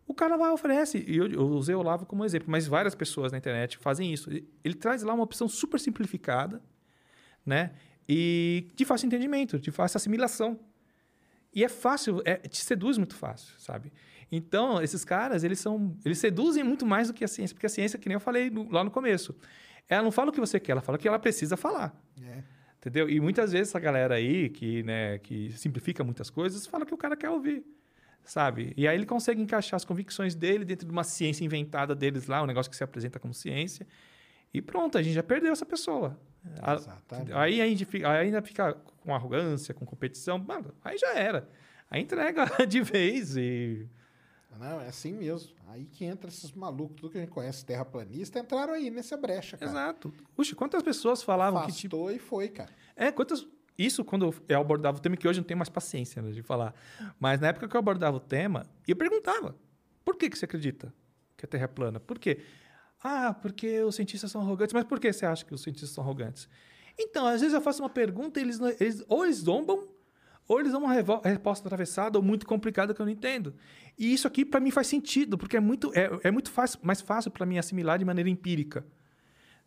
o 0.06 0.14
cara 0.14 0.36
e 0.36 0.50
oferece. 0.52 1.04
E 1.06 1.16
eu, 1.16 1.26
eu 1.26 1.42
usei 1.48 1.74
o 1.74 1.80
Olavo 1.80 2.06
como 2.06 2.24
exemplo, 2.24 2.48
mas 2.50 2.66
várias 2.68 2.94
pessoas 2.94 3.32
na 3.32 3.38
internet 3.38 3.78
fazem 3.78 4.12
isso. 4.12 4.30
Ele, 4.30 4.48
ele 4.62 4.74
traz 4.74 5.02
lá 5.02 5.12
uma 5.12 5.24
opção 5.24 5.48
super 5.48 5.80
simplificada, 5.80 6.62
né? 7.44 7.72
E 8.08 8.68
de 8.74 8.84
fácil 8.84 9.06
entendimento, 9.06 9.58
de 9.58 9.70
fácil 9.70 9.96
assimilação. 9.98 10.58
E 11.52 11.64
é 11.64 11.68
fácil, 11.68 12.22
é, 12.24 12.36
te 12.36 12.58
seduz 12.64 12.96
muito 12.96 13.14
fácil, 13.16 13.54
sabe? 13.58 13.92
Então, 14.30 14.80
esses 14.80 15.04
caras, 15.04 15.42
eles 15.42 15.58
são. 15.58 15.96
Eles 16.04 16.18
seduzem 16.18 16.62
muito 16.62 16.86
mais 16.86 17.08
do 17.08 17.14
que 17.14 17.24
a 17.24 17.28
ciência, 17.28 17.54
porque 17.54 17.66
a 17.66 17.68
ciência, 17.68 17.98
que 17.98 18.08
nem 18.08 18.14
eu 18.14 18.20
falei 18.20 18.50
no- 18.50 18.70
lá 18.70 18.84
no 18.84 18.90
começo, 18.90 19.34
ela 19.90 20.02
não 20.02 20.12
fala 20.12 20.30
o 20.30 20.32
que 20.32 20.40
você 20.40 20.58
quer, 20.58 20.72
ela 20.72 20.80
fala 20.80 20.96
o 20.96 21.00
que 21.00 21.08
ela 21.08 21.18
precisa 21.18 21.56
falar. 21.56 21.94
É. 22.22 22.42
Entendeu? 22.78 23.10
E 23.10 23.20
muitas 23.20 23.52
vezes 23.52 23.68
essa 23.68 23.78
galera 23.78 24.14
aí, 24.14 24.48
que, 24.48 24.82
né, 24.84 25.18
que 25.18 25.52
simplifica 25.52 26.02
muitas 26.02 26.30
coisas, 26.30 26.66
fala 26.66 26.84
o 26.84 26.86
que 26.86 26.94
o 26.94 26.96
cara 26.96 27.16
quer 27.16 27.28
ouvir. 27.28 27.64
Sabe? 28.24 28.72
E 28.76 28.86
aí 28.86 28.96
ele 28.96 29.04
consegue 29.04 29.40
encaixar 29.40 29.76
as 29.76 29.84
convicções 29.84 30.34
dele 30.34 30.64
dentro 30.64 30.86
de 30.86 30.92
uma 30.92 31.04
ciência 31.04 31.44
inventada 31.44 31.94
deles 31.94 32.26
lá, 32.26 32.42
um 32.42 32.46
negócio 32.46 32.70
que 32.70 32.76
se 32.76 32.84
apresenta 32.84 33.18
como 33.18 33.34
ciência. 33.34 33.86
E 34.52 34.62
pronto, 34.62 34.96
a 34.96 35.02
gente 35.02 35.14
já 35.14 35.22
perdeu 35.22 35.52
essa 35.52 35.66
pessoa. 35.66 36.18
Exatamente. 36.56 37.32
Aí 37.32 37.60
a 37.60 37.66
gente 37.66 37.84
fica, 37.84 38.10
aí 38.10 38.26
ainda 38.26 38.40
fica 38.40 38.74
com 39.02 39.14
arrogância, 39.14 39.74
com 39.74 39.84
competição, 39.84 40.38
mano, 40.38 40.72
aí 40.82 40.96
já 40.96 41.14
era. 41.14 41.48
Aí 41.90 42.02
entrega 42.02 42.46
de 42.66 42.80
vez 42.80 43.36
e. 43.36 43.88
Não, 44.58 44.80
é 44.80 44.88
assim 44.88 45.12
mesmo. 45.12 45.50
Aí 45.68 45.86
que 45.86 46.04
entra 46.04 46.28
esses 46.28 46.52
malucos, 46.52 46.96
tudo 47.00 47.12
que 47.12 47.18
a 47.18 47.20
gente 47.22 47.30
conhece, 47.30 47.64
terraplanista, 47.64 48.38
entraram 48.38 48.74
aí 48.74 48.90
nessa 48.90 49.16
brecha, 49.16 49.56
cara. 49.56 49.70
Exato. 49.70 50.12
Puxa, 50.34 50.54
quantas 50.54 50.82
pessoas 50.82 51.22
falavam 51.22 51.64
que 51.66 51.72
tipo. 51.72 51.96
Afastou 51.96 52.14
e 52.14 52.18
foi, 52.18 52.48
cara. 52.48 52.70
É, 52.96 53.10
quantas. 53.10 53.46
Isso 53.78 54.04
quando 54.04 54.34
eu 54.48 54.60
abordava 54.60 54.98
o 54.98 55.00
tema, 55.00 55.16
que 55.16 55.26
hoje 55.26 55.38
eu 55.38 55.42
não 55.42 55.46
tenho 55.46 55.56
mais 55.56 55.70
paciência 55.70 56.20
né, 56.20 56.30
de 56.32 56.42
falar. 56.42 56.74
Mas 57.18 57.40
na 57.40 57.48
época 57.48 57.66
que 57.66 57.74
eu 57.74 57.78
abordava 57.78 58.16
o 58.18 58.20
tema, 58.20 58.66
eu 58.86 58.94
perguntava: 58.96 59.56
por 60.04 60.16
que, 60.16 60.28
que 60.28 60.36
você 60.36 60.44
acredita 60.44 60.92
que 61.36 61.46
a 61.46 61.48
Terra 61.48 61.64
é 61.64 61.68
plana? 61.68 61.98
Por 61.98 62.18
quê? 62.18 62.40
Ah, 63.02 63.32
porque 63.32 63.80
os 63.80 63.94
cientistas 63.94 64.30
são 64.30 64.42
arrogantes. 64.42 64.74
Mas 64.74 64.84
por 64.84 65.00
que 65.00 65.10
você 65.10 65.24
acha 65.24 65.42
que 65.44 65.54
os 65.54 65.62
cientistas 65.62 65.90
são 65.90 66.04
arrogantes? 66.04 66.46
Então, 66.98 67.26
às 67.26 67.40
vezes 67.40 67.54
eu 67.54 67.60
faço 67.62 67.82
uma 67.82 67.88
pergunta 67.88 68.38
e 68.38 68.42
eles, 68.42 68.58
não- 68.58 68.68
eles 68.68 69.02
ou 69.08 69.24
eles 69.24 69.36
zombam, 69.38 69.88
ou 70.50 70.58
eles 70.58 70.72
dão 70.72 70.82
uma 70.82 70.92
resposta 71.22 71.68
atravessada 71.68 72.18
ou 72.18 72.24
muito 72.24 72.44
complicada 72.44 72.92
que 72.92 73.00
eu 73.00 73.06
não 73.06 73.12
entendo. 73.12 73.54
E 73.96 74.12
isso 74.12 74.26
aqui, 74.26 74.44
para 74.44 74.58
mim, 74.58 74.72
faz 74.72 74.88
sentido, 74.88 75.38
porque 75.38 75.56
é 75.56 75.60
muito, 75.60 75.92
é, 75.94 76.10
é 76.24 76.30
muito 76.32 76.50
fácil, 76.50 76.80
mais 76.82 77.00
fácil 77.00 77.30
para 77.30 77.46
mim 77.46 77.56
assimilar 77.56 78.00
de 78.00 78.04
maneira 78.04 78.28
empírica. 78.28 78.84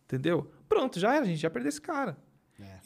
Entendeu? 0.03 0.51
Pronto, 0.67 0.99
já 0.99 1.15
era, 1.15 1.23
a 1.23 1.25
gente 1.25 1.39
já 1.39 1.49
perdeu 1.49 1.69
esse 1.69 1.79
cara. 1.79 2.17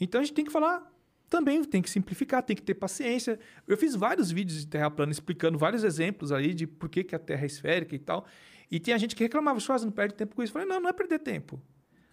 Então 0.00 0.20
a 0.20 0.24
gente 0.24 0.32
tem 0.32 0.44
que 0.44 0.52
falar 0.52 0.88
também, 1.28 1.64
tem 1.64 1.82
que 1.82 1.90
simplificar, 1.90 2.40
tem 2.40 2.54
que 2.54 2.62
ter 2.62 2.74
paciência. 2.74 3.36
Eu 3.66 3.76
fiz 3.76 3.96
vários 3.96 4.30
vídeos 4.30 4.60
de 4.60 4.68
Terra 4.68 4.88
plana 4.92 5.10
explicando 5.10 5.58
vários 5.58 5.82
exemplos 5.82 6.30
aí 6.30 6.54
de 6.54 6.68
por 6.68 6.88
que, 6.88 7.02
que 7.02 7.16
a 7.16 7.18
Terra 7.18 7.42
é 7.42 7.46
esférica 7.46 7.96
e 7.96 7.98
tal. 7.98 8.24
E 8.70 8.78
tinha 8.78 8.96
gente 8.96 9.16
que 9.16 9.24
reclamava, 9.24 9.58
Schwarz, 9.58 9.82
não 9.84 9.90
perde 9.90 10.14
tempo 10.14 10.36
com 10.36 10.42
isso. 10.44 10.52
Eu 10.52 10.60
falei, 10.60 10.68
não, 10.68 10.80
não 10.80 10.88
é 10.88 10.92
perder 10.92 11.18
tempo. 11.18 11.60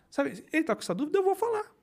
Sabe, 0.10 0.44
ele 0.52 0.64
tá 0.64 0.76
com 0.76 0.82
essa 0.82 0.96
dúvida, 0.96 1.20
eu 1.20 1.24
vou 1.24 1.36
falar. 1.36 1.75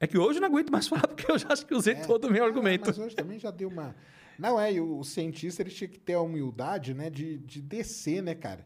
É 0.00 0.06
que 0.06 0.16
hoje 0.16 0.38
eu 0.38 0.40
não 0.40 0.48
aguento 0.48 0.70
mais 0.70 0.86
falar, 0.86 1.06
porque 1.08 1.30
eu 1.30 1.38
já 1.38 1.48
acho 1.52 1.66
que 1.66 1.74
usei 1.74 1.94
todo 1.96 2.26
o 2.26 2.30
meu 2.30 2.44
Ah, 2.44 2.46
argumento. 2.46 2.86
Mas 2.86 2.98
hoje 2.98 3.16
também 3.16 3.38
já 3.38 3.50
deu 3.50 3.68
uma. 3.68 3.94
Não, 4.38 4.58
é, 4.60 4.72
e 4.72 4.80
o, 4.80 4.98
o 4.98 5.04
cientista 5.04 5.62
ele 5.62 5.70
tinha 5.70 5.88
que 5.88 5.98
ter 5.98 6.14
a 6.14 6.20
humildade, 6.20 6.94
né, 6.94 7.10
de, 7.10 7.38
de 7.38 7.60
descer, 7.60 8.22
né, 8.22 8.34
cara? 8.34 8.64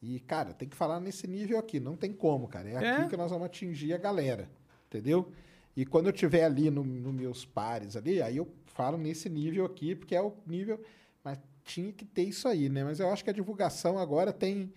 E, 0.00 0.18
cara, 0.20 0.54
tem 0.54 0.66
que 0.66 0.74
falar 0.74 0.98
nesse 0.98 1.26
nível 1.26 1.58
aqui, 1.58 1.78
não 1.78 1.94
tem 1.94 2.10
como, 2.12 2.48
cara. 2.48 2.70
É, 2.70 2.72
É. 2.84 2.90
aqui 2.92 3.10
que 3.10 3.16
nós 3.18 3.30
vamos 3.30 3.44
atingir 3.44 3.92
a 3.92 3.98
galera, 3.98 4.50
entendeu? 4.86 5.30
E 5.76 5.84
quando 5.84 6.06
eu 6.06 6.12
tiver 6.12 6.44
ali 6.44 6.70
nos 6.70 6.86
no 6.86 7.12
meus 7.12 7.44
pares 7.44 7.96
ali, 7.96 8.22
aí 8.22 8.38
eu 8.38 8.48
falo 8.64 8.96
nesse 8.96 9.28
nível 9.28 9.66
aqui, 9.66 9.94
porque 9.94 10.14
é 10.16 10.22
o 10.22 10.32
nível. 10.46 10.80
Mas 11.22 11.38
tinha 11.64 11.92
que 11.92 12.04
ter 12.06 12.22
isso 12.22 12.48
aí, 12.48 12.70
né? 12.70 12.82
Mas 12.82 12.98
eu 12.98 13.10
acho 13.10 13.22
que 13.22 13.28
a 13.28 13.32
divulgação 13.34 13.98
agora 13.98 14.32
tem. 14.32 14.72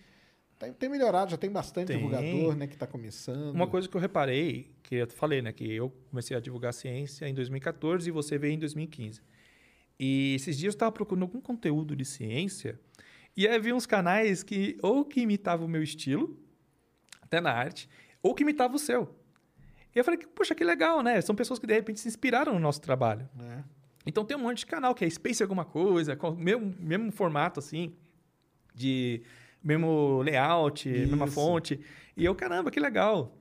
Tem, 0.78 0.88
melhorado, 0.88 1.30
já 1.30 1.36
tem 1.36 1.50
bastante 1.50 1.88
Tem. 1.88 1.96
divulgador, 1.96 2.56
né, 2.56 2.66
que 2.66 2.76
tá 2.76 2.86
começando. 2.86 3.54
Uma 3.54 3.66
coisa 3.66 3.88
que 3.88 3.96
eu 3.96 4.00
reparei, 4.00 4.70
que 4.82 4.96
eu 4.96 5.06
falei, 5.08 5.42
né, 5.42 5.52
que 5.52 5.70
eu 5.70 5.90
comecei 6.10 6.36
a 6.36 6.40
divulgar 6.40 6.72
ciência 6.72 7.28
em 7.28 7.34
2014 7.34 8.08
e 8.08 8.12
você 8.12 8.38
veio 8.38 8.54
em 8.54 8.58
2015. 8.58 9.20
E 9.98 10.34
esses 10.34 10.56
dias 10.56 10.74
eu 10.74 10.76
estava 10.76 10.92
procurando 10.92 11.22
algum 11.22 11.40
conteúdo 11.40 11.94
de 11.94 12.04
ciência 12.04 12.80
e 13.36 13.48
aí 13.48 13.58
vi 13.58 13.72
uns 13.72 13.86
canais 13.86 14.42
que 14.42 14.78
ou 14.82 15.04
que 15.04 15.20
imitavam 15.20 15.66
o 15.66 15.68
meu 15.68 15.82
estilo, 15.82 16.38
até 17.20 17.40
na 17.40 17.50
arte, 17.50 17.88
ou 18.22 18.34
que 18.34 18.42
imitavam 18.42 18.76
o 18.76 18.78
seu. 18.78 19.14
E 19.94 19.98
eu 19.98 20.04
falei, 20.04 20.18
que, 20.18 20.26
poxa, 20.26 20.54
que 20.54 20.64
legal, 20.64 21.02
né? 21.02 21.20
São 21.20 21.34
pessoas 21.34 21.58
que 21.58 21.66
de 21.66 21.74
repente 21.74 22.00
se 22.00 22.08
inspiraram 22.08 22.54
no 22.54 22.60
nosso 22.60 22.80
trabalho. 22.80 23.28
né? 23.34 23.64
Então 24.06 24.24
tem 24.24 24.36
um 24.36 24.40
monte 24.40 24.58
de 24.58 24.66
canal 24.66 24.94
que 24.94 25.04
é 25.04 25.10
Space 25.10 25.42
alguma 25.42 25.64
coisa, 25.64 26.14
com 26.16 26.30
o 26.30 26.36
mesmo, 26.36 26.74
mesmo 26.78 27.10
formato 27.10 27.58
assim, 27.58 27.94
de 28.74 29.22
mesmo 29.64 30.20
layout, 30.22 30.88
mesma 30.88 31.24
Isso. 31.24 31.34
fonte. 31.34 31.80
E 32.16 32.24
eu, 32.24 32.34
caramba, 32.34 32.70
que 32.70 32.78
legal. 32.78 33.36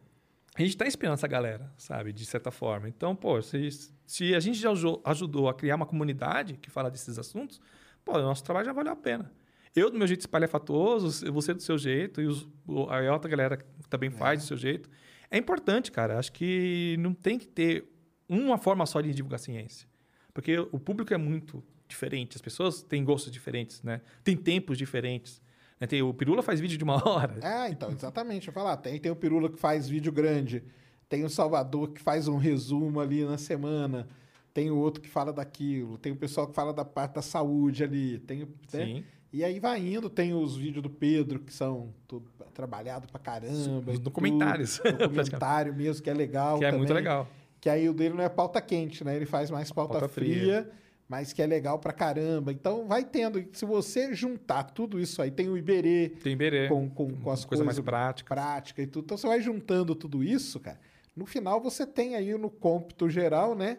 A 0.56 0.62
gente 0.62 0.72
está 0.72 0.86
inspirando 0.88 1.16
essa 1.16 1.28
galera, 1.28 1.72
sabe, 1.78 2.14
de 2.14 2.26
certa 2.26 2.52
forma. 2.52 2.88
Então, 2.88 3.16
pô, 3.16 3.42
se, 3.42 3.68
se 4.06 4.34
a 4.36 4.40
gente 4.40 4.58
já 4.60 4.70
aju- 4.70 5.02
ajudou 5.04 5.50
a 5.50 5.54
criar 5.54 5.76
uma 5.76 5.86
comunidade 5.86 6.58
que 6.58 6.70
fala 6.70 6.90
desses 6.92 7.18
assuntos, 7.20 7.60
pô, 8.06 8.14
o 8.18 8.22
nosso 8.22 8.44
trabalho 8.44 8.66
já 8.66 8.72
valeu 8.74 8.94
a 8.94 8.96
pena. 8.96 9.32
Eu, 9.76 9.90
do 9.90 9.98
meu 9.98 10.06
jeito 10.08 10.22
espalhafatoso, 10.22 11.32
você 11.34 11.54
do 11.56 11.62
seu 11.64 11.78
jeito, 11.78 12.22
e 12.22 12.28
os, 12.28 12.48
a 12.90 13.12
outra 13.14 13.30
galera 13.30 13.58
também 13.90 14.12
faz 14.12 14.42
do 14.42 14.46
seu 14.46 14.56
jeito. 14.56 14.88
É 15.32 15.38
importante, 15.38 15.92
cara. 15.92 16.20
Acho 16.20 16.32
que 16.32 16.96
não 17.00 17.14
tem 17.16 17.40
que 17.40 17.48
ter 17.48 17.92
uma 18.30 18.60
forma 18.60 18.86
só 18.86 19.02
de 19.02 19.12
divulgar 19.12 19.40
ciência. 19.40 19.88
Porque 20.32 20.60
o 20.60 20.80
público 20.80 21.12
é 21.14 21.18
muito 21.18 21.64
diferente. 21.88 22.36
As 22.36 22.42
pessoas 22.42 22.84
têm 22.84 23.04
gostos 23.04 23.32
diferentes, 23.32 23.82
né? 23.82 24.02
Tem 24.24 24.38
tempos 24.38 24.78
diferentes. 24.78 25.42
Né? 25.84 25.88
Tem, 25.88 26.02
o 26.02 26.14
Pirula 26.14 26.42
faz 26.42 26.60
vídeo 26.60 26.78
de 26.78 26.84
uma 26.84 26.96
hora. 27.08 27.38
É, 27.42 27.70
então, 27.70 27.92
exatamente. 27.92 28.48
Eu 28.48 28.54
falar, 28.54 28.78
tem, 28.78 29.00
tem 29.00 29.12
o 29.12 29.16
Pirula 29.16 29.50
que 29.50 29.60
faz 29.60 29.88
vídeo 29.88 30.12
grande, 30.12 30.64
tem 31.10 31.24
o 31.24 31.30
Salvador 31.30 31.90
que 31.90 32.02
faz 32.02 32.28
um 32.28 32.38
resumo 32.38 33.00
ali 33.00 33.24
na 33.24 33.38
semana, 33.38 34.08
tem 34.54 34.72
o 34.72 34.78
outro 34.78 35.02
que 35.02 35.10
fala 35.10 35.32
daquilo, 35.34 35.98
tem 35.98 36.12
o 36.12 36.16
pessoal 36.16 36.48
que 36.48 36.54
fala 36.56 36.74
da 36.74 36.86
parte 36.86 37.16
da 37.16 37.22
saúde 37.22 37.84
ali, 37.84 38.20
tem 38.20 38.44
o. 38.44 38.46
né? 38.46 38.86
Sim. 38.86 39.04
E 39.32 39.44
aí 39.44 39.60
vai 39.60 39.80
indo, 39.80 40.12
tem 40.12 40.32
os 40.32 40.56
vídeos 40.56 40.84
do 40.84 40.92
Pedro 40.92 41.40
que 41.40 41.52
são 41.52 41.92
tudo 42.08 42.30
trabalhado 42.54 43.08
pra 43.08 43.20
caramba. 43.20 43.92
Os 43.92 43.98
documentários. 44.00 44.78
tudo, 44.78 44.96
Documentário 44.96 45.74
mesmo, 45.74 46.04
que 46.04 46.10
é 46.10 46.14
legal. 46.14 46.60
Que 46.60 46.66
é 46.66 46.72
muito 46.72 46.88
também. 46.88 47.04
legal. 47.04 47.28
Que 47.60 47.68
aí 47.68 47.90
o 47.90 47.94
dele 47.94 48.14
não 48.14 48.24
é 48.24 48.30
pauta 48.30 48.62
quente, 48.62 49.04
né? 49.04 49.16
Ele 49.16 49.26
faz 49.26 49.50
mais 49.50 49.72
pauta, 49.72 49.94
Pauta 49.94 50.08
fria, 50.08 50.36
fria. 50.36 50.72
Mas 51.08 51.34
que 51.34 51.42
é 51.42 51.46
legal 51.46 51.80
pra 51.80 51.94
caramba. 51.94 52.52
Então 52.52 52.88
vai 52.88 53.04
tendo. 53.04 53.44
Se 53.54 53.66
você 53.66 54.14
juntar 54.14 54.64
tudo 54.64 55.00
isso 55.00 55.22
aí, 55.22 55.30
tem 55.32 55.50
o 55.50 55.58
Iberê 55.58 56.10
Tem 56.24 56.34
Iberê. 56.34 56.68
com, 56.68 56.90
com, 56.90 57.12
com 57.12 57.32
as 57.32 57.46
coisa 57.46 57.64
mais 57.64 57.78
coisas 57.78 57.86
prática. 57.86 58.34
prática 58.34 58.82
e 58.82 58.88
tudo. 58.88 59.06
Então 59.06 59.18
você 59.18 59.28
vai 59.28 59.42
juntando 59.42 59.94
tudo 59.96 60.24
isso, 60.24 60.60
cara. 60.60 60.80
No 61.16 61.26
final 61.26 61.62
você 61.62 61.86
tem 61.86 62.16
aí 62.16 62.36
no 62.38 62.50
cômpito 62.50 63.10
geral, 63.10 63.54
né? 63.54 63.78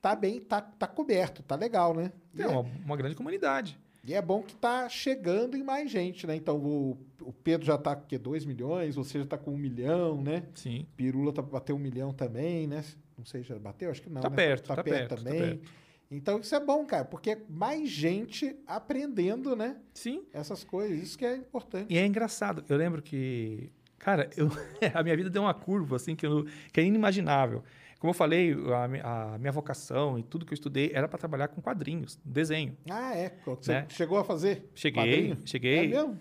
Tá 0.00 0.14
bem, 0.14 0.40
tá, 0.40 0.60
tá 0.60 0.86
coberto, 0.86 1.42
tá 1.42 1.56
legal, 1.56 1.92
né? 1.94 2.12
E 2.34 2.42
É 2.42 2.46
uma, 2.46 2.60
uma 2.84 2.96
grande 2.96 3.16
comunidade. 3.16 3.76
e 4.04 4.14
é 4.14 4.22
bom 4.22 4.40
que 4.40 4.54
tá 4.54 4.88
chegando 4.88 5.56
em 5.56 5.64
mais 5.64 5.90
gente, 5.90 6.28
né? 6.28 6.36
Então 6.36 6.58
o, 6.58 6.96
o 7.20 7.32
Pedro 7.32 7.66
já 7.66 7.76
tá 7.76 7.96
com 7.96 8.04
o 8.04 8.06
quê? 8.06 8.16
2 8.16 8.44
milhões, 8.44 8.94
você 8.94 9.18
já 9.18 9.26
tá 9.26 9.36
com 9.36 9.50
um 9.50 9.56
milhão, 9.56 10.22
né? 10.22 10.44
Sim. 10.54 10.86
Pirula 10.96 11.32
tá 11.32 11.42
bateu 11.42 11.74
um 11.74 11.78
milhão 11.80 12.12
também, 12.12 12.68
né? 12.68 12.84
Não 13.18 13.24
sei, 13.24 13.42
já 13.42 13.58
bateu? 13.58 13.90
Acho 13.90 14.02
que 14.02 14.08
não. 14.10 14.20
Tá 14.20 14.30
né? 14.30 14.36
perto, 14.36 14.66
tá 14.68 14.80
perto, 14.84 15.08
tá 15.08 15.16
também. 15.16 15.40
perto. 15.40 15.68
Então 16.10 16.38
isso 16.38 16.54
é 16.54 16.60
bom, 16.60 16.84
cara, 16.86 17.04
porque 17.04 17.30
é 17.30 17.38
mais 17.48 17.88
gente 17.88 18.54
aprendendo, 18.66 19.56
né? 19.56 19.76
Sim. 19.92 20.24
Essas 20.32 20.62
coisas. 20.62 20.96
Isso 21.02 21.18
que 21.18 21.24
é 21.26 21.36
importante. 21.36 21.92
E 21.92 21.98
é 21.98 22.06
engraçado. 22.06 22.64
Eu 22.68 22.76
lembro 22.76 23.02
que, 23.02 23.70
cara, 23.98 24.30
eu, 24.36 24.48
a 24.94 25.02
minha 25.02 25.16
vida 25.16 25.28
deu 25.30 25.42
uma 25.42 25.54
curva 25.54 25.96
assim 25.96 26.14
que, 26.14 26.24
eu, 26.26 26.46
que 26.72 26.80
é 26.80 26.84
inimaginável. 26.84 27.62
Como 27.98 28.10
eu 28.10 28.14
falei, 28.14 28.54
a, 29.02 29.34
a 29.34 29.38
minha 29.38 29.50
vocação 29.50 30.18
e 30.18 30.22
tudo 30.22 30.44
que 30.46 30.52
eu 30.52 30.54
estudei 30.54 30.90
era 30.94 31.08
para 31.08 31.18
trabalhar 31.18 31.48
com 31.48 31.60
quadrinhos, 31.60 32.18
desenho. 32.24 32.76
Ah, 32.90 33.16
é? 33.16 33.32
Você 33.44 33.72
Né? 33.72 33.86
chegou 33.88 34.18
a 34.18 34.24
fazer? 34.24 34.70
Cheguei, 34.74 35.02
quadrinho? 35.02 35.38
cheguei. 35.44 35.78
É 35.78 35.88
mesmo? 35.88 36.18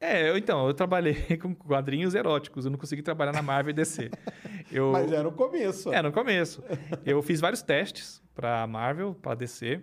É, 0.00 0.28
eu, 0.28 0.36
então, 0.36 0.66
eu 0.66 0.74
trabalhei 0.74 1.14
com 1.40 1.54
quadrinhos 1.54 2.14
eróticos. 2.16 2.64
Eu 2.64 2.72
não 2.72 2.78
consegui 2.78 3.02
trabalhar 3.02 3.32
na 3.32 3.40
Marvel 3.40 3.70
e 3.70 3.74
DC. 3.74 4.10
Eu, 4.70 4.90
Mas 4.90 5.12
era 5.12 5.28
o 5.28 5.32
começo. 5.32 5.92
É, 5.92 6.00
no 6.00 6.10
começo. 6.10 6.62
Eu 7.04 7.20
fiz 7.22 7.40
vários 7.40 7.60
testes 7.62 8.21
para 8.34 8.66
Marvel, 8.66 9.14
para 9.14 9.34
DC, 9.34 9.82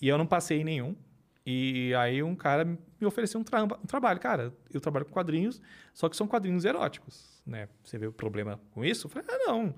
e 0.00 0.08
eu 0.08 0.18
não 0.18 0.26
passei 0.26 0.60
em 0.60 0.64
nenhum. 0.64 0.96
E 1.46 1.92
aí 1.98 2.22
um 2.22 2.34
cara 2.34 2.64
me 2.64 2.78
ofereceu 3.06 3.38
um, 3.38 3.44
tramba- 3.44 3.78
um 3.82 3.86
trabalho. 3.86 4.18
Cara, 4.18 4.52
eu 4.72 4.80
trabalho 4.80 5.04
com 5.04 5.12
quadrinhos, 5.12 5.60
só 5.92 6.08
que 6.08 6.16
são 6.16 6.26
quadrinhos 6.26 6.64
eróticos, 6.64 7.42
né? 7.46 7.68
Você 7.82 7.98
vê 7.98 8.06
o 8.06 8.12
problema 8.12 8.58
com 8.70 8.82
isso? 8.84 9.06
Eu 9.06 9.10
falei, 9.10 9.28
ah, 9.30 9.38
não. 9.46 9.74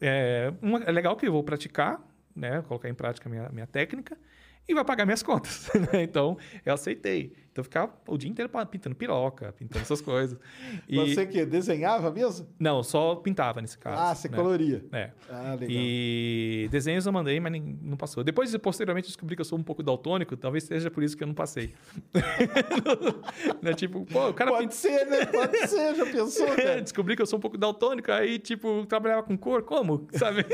É, 0.00 0.52
uma- 0.62 0.82
é 0.84 0.90
legal 0.92 1.16
que 1.16 1.26
eu 1.26 1.32
vou 1.32 1.42
praticar, 1.44 2.00
né? 2.34 2.62
Colocar 2.62 2.88
em 2.88 2.94
prática 2.94 3.28
a 3.28 3.30
minha, 3.30 3.48
minha 3.50 3.66
técnica 3.66 4.16
e 4.66 4.74
vai 4.74 4.84
pagar 4.84 5.04
minhas 5.04 5.22
contas. 5.24 5.68
Então, 5.94 6.38
eu 6.64 6.72
aceitei. 6.74 7.34
Então, 7.58 7.60
eu 7.60 7.64
ficava 7.64 7.92
o 8.06 8.16
dia 8.16 8.30
inteiro 8.30 8.48
pintando 8.70 8.94
piroca, 8.94 9.52
pintando 9.52 9.82
essas 9.82 10.00
coisas. 10.00 10.38
E- 10.88 10.96
Você 10.96 11.26
que 11.26 11.44
desenhava 11.44 12.10
mesmo? 12.10 12.46
Não, 12.58 12.82
só 12.82 13.16
pintava 13.16 13.60
nesse 13.60 13.76
caso. 13.76 14.00
ah, 14.00 14.14
você 14.14 14.28
né? 14.28 14.36
coloria. 14.36 14.84
É. 14.92 15.10
Ah, 15.28 15.50
legal. 15.58 15.66
E 15.68 16.68
desenhos 16.70 17.04
eu 17.04 17.12
mandei, 17.12 17.38
mas 17.40 17.52
não 17.82 17.96
passou. 17.96 18.22
Depois, 18.22 18.54
posteriormente, 18.58 19.06
descobri 19.08 19.34
que 19.34 19.40
eu 19.40 19.44
sou 19.44 19.58
um 19.58 19.62
pouco 19.62 19.82
daltônico, 19.82 20.36
talvez 20.36 20.64
seja 20.64 20.90
por 20.90 21.02
isso 21.02 21.16
que 21.16 21.22
eu 21.24 21.26
não 21.26 21.34
passei. 21.34 21.74
né? 23.62 23.72
Tipo, 23.74 24.04
pô, 24.06 24.28
o 24.28 24.34
cara 24.34 24.50
Pode 24.52 24.74
ser, 24.74 25.04
né? 25.06 25.26
Pode 25.26 25.56
ser, 25.66 25.94
já 25.94 26.06
pensou, 26.06 26.46
pinta- 26.46 26.62
cara? 26.62 26.80
descobri 26.82 27.16
que 27.16 27.22
eu 27.22 27.26
sou 27.26 27.38
um 27.38 27.42
pouco 27.42 27.58
daltônico, 27.58 28.10
aí, 28.12 28.38
tipo, 28.38 28.86
trabalhava 28.86 29.22
com 29.22 29.36
cor, 29.36 29.62
como? 29.62 30.06
Sabe? 30.12 30.44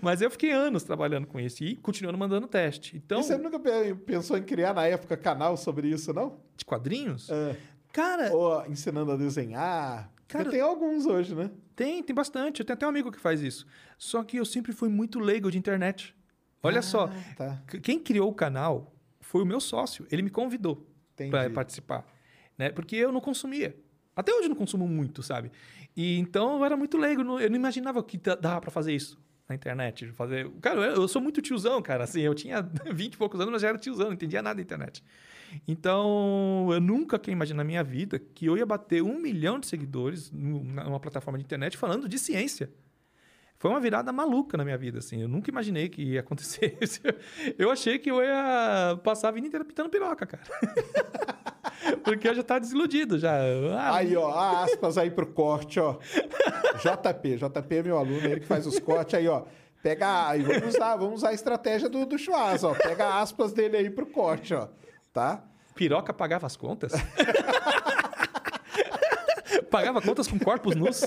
Mas 0.00 0.20
eu 0.20 0.30
fiquei 0.30 0.50
anos 0.52 0.82
trabalhando 0.82 1.26
com 1.26 1.38
isso 1.40 1.62
e 1.64 1.76
continuando 1.76 2.18
mandando 2.18 2.46
teste. 2.46 2.96
Então, 2.96 3.20
E 3.20 3.24
você 3.24 3.36
nunca 3.36 3.58
pe- 3.58 3.94
pensou 3.94 4.36
em 4.36 4.42
criar 4.42 4.74
na 4.74 4.86
época 4.86 5.16
canal 5.16 5.56
sobre 5.56 5.88
isso, 5.88 6.12
não? 6.12 6.38
de 6.56 6.64
quadrinhos? 6.64 7.28
É. 7.30 7.56
Cara, 7.92 8.32
Ou 8.32 8.64
ensinando 8.66 9.10
a 9.12 9.16
desenhar? 9.16 10.12
Cara- 10.28 10.48
tem 10.50 10.60
alguns 10.60 11.06
hoje, 11.06 11.34
né? 11.34 11.50
Tem, 11.74 12.02
tem 12.02 12.14
bastante. 12.14 12.60
Eu 12.60 12.66
tenho 12.66 12.74
até 12.74 12.86
um 12.86 12.88
amigo 12.90 13.10
que 13.10 13.18
faz 13.18 13.40
isso. 13.40 13.66
Só 13.98 14.22
que 14.22 14.36
eu 14.36 14.44
sempre 14.44 14.72
fui 14.72 14.88
muito 14.88 15.18
leigo 15.18 15.50
de 15.50 15.58
internet. 15.58 16.14
Olha 16.62 16.82
só, 16.82 17.06
Ah, 17.06 17.34
tá. 17.36 17.62
c- 17.70 17.80
quem 17.80 17.98
criou 17.98 18.30
o 18.30 18.34
canal 18.34 18.94
foi 19.20 19.42
o 19.42 19.46
meu 19.46 19.58
sócio. 19.60 20.06
Ele 20.10 20.22
me 20.22 20.30
convidou 20.30 20.86
para 21.30 21.50
participar, 21.50 22.06
né? 22.56 22.70
Porque 22.70 22.94
eu 22.96 23.10
não 23.10 23.20
consumia. 23.20 23.76
Até 24.14 24.32
hoje 24.32 24.44
eu 24.44 24.48
não 24.50 24.56
consumo 24.56 24.86
muito, 24.86 25.22
sabe? 25.22 25.50
E 25.96 26.18
então 26.18 26.58
eu 26.58 26.64
era 26.64 26.76
muito 26.76 26.96
leigo, 26.98 27.22
eu 27.40 27.48
não 27.50 27.56
imaginava 27.56 28.02
que 28.04 28.16
da- 28.18 28.34
dava 28.36 28.60
para 28.60 28.70
fazer 28.70 28.94
isso. 28.94 29.18
Na 29.50 29.54
internet. 29.54 30.06
Fazer... 30.12 30.50
Cara, 30.60 30.80
eu, 30.80 31.02
eu 31.02 31.08
sou 31.08 31.20
muito 31.20 31.42
tiozão, 31.42 31.82
cara. 31.82 32.04
Assim, 32.04 32.20
eu 32.20 32.34
tinha 32.34 32.62
20 32.90 33.14
e 33.14 33.16
poucos 33.16 33.38
anos, 33.38 33.52
mas 33.52 33.62
já 33.62 33.68
era 33.68 33.78
tiozão, 33.78 34.06
não 34.06 34.14
entendia 34.14 34.40
nada 34.40 34.56
da 34.56 34.62
internet. 34.62 35.04
Então, 35.66 36.68
eu 36.72 36.80
nunca 36.80 37.18
que 37.18 37.30
imaginar 37.30 37.58
na 37.58 37.64
minha 37.64 37.82
vida 37.82 38.18
que 38.18 38.46
eu 38.46 38.56
ia 38.56 38.64
bater 38.64 39.02
um 39.02 39.18
milhão 39.18 39.58
de 39.58 39.66
seguidores 39.66 40.30
numa 40.30 41.00
plataforma 41.00 41.38
de 41.38 41.44
internet 41.44 41.76
falando 41.76 42.08
de 42.08 42.18
ciência. 42.18 42.70
Foi 43.60 43.70
uma 43.70 43.78
virada 43.78 44.10
maluca 44.10 44.56
na 44.56 44.64
minha 44.64 44.78
vida, 44.78 45.00
assim. 45.00 45.20
Eu 45.20 45.28
nunca 45.28 45.50
imaginei 45.50 45.90
que 45.90 46.02
ia 46.02 46.20
acontecer 46.20 46.76
isso. 46.80 47.02
Eu 47.58 47.70
achei 47.70 47.98
que 47.98 48.10
eu 48.10 48.22
ia 48.22 48.98
passar 49.04 49.28
a 49.28 49.32
vida 49.32 49.46
inteira 49.46 49.66
pintando 49.66 49.90
piroca, 49.90 50.26
cara. 50.26 50.42
Porque 52.02 52.26
eu 52.26 52.34
já 52.34 52.42
tava 52.42 52.60
desiludido, 52.60 53.18
já. 53.18 53.34
Ah, 53.78 53.96
aí, 53.96 54.16
ó, 54.16 54.30
aspas 54.30 54.96
aí 54.96 55.10
pro 55.10 55.26
corte, 55.26 55.78
ó. 55.78 55.98
JP, 56.78 57.36
JP 57.36 57.74
é 57.74 57.82
meu 57.82 57.98
aluno, 57.98 58.24
ele 58.24 58.40
que 58.40 58.46
faz 58.46 58.66
os 58.66 58.78
cortes 58.78 59.14
aí, 59.14 59.28
ó. 59.28 59.42
Pega, 59.82 60.28
aí 60.28 60.40
vamos 60.40 60.74
usar, 60.74 60.96
vamos 60.96 61.16
usar 61.16 61.28
a 61.28 61.34
estratégia 61.34 61.90
do, 61.90 62.06
do 62.06 62.16
Schwarz, 62.16 62.64
ó. 62.64 62.72
Pega 62.72 63.20
aspas 63.20 63.52
dele 63.52 63.76
aí 63.76 63.90
pro 63.90 64.06
corte, 64.06 64.54
ó. 64.54 64.68
Tá? 65.12 65.44
Piroca 65.74 66.14
pagava 66.14 66.46
as 66.46 66.56
contas? 66.56 66.92
pagava 69.70 70.00
contas 70.00 70.26
com 70.26 70.38
corpos 70.38 70.74
nus? 70.74 71.02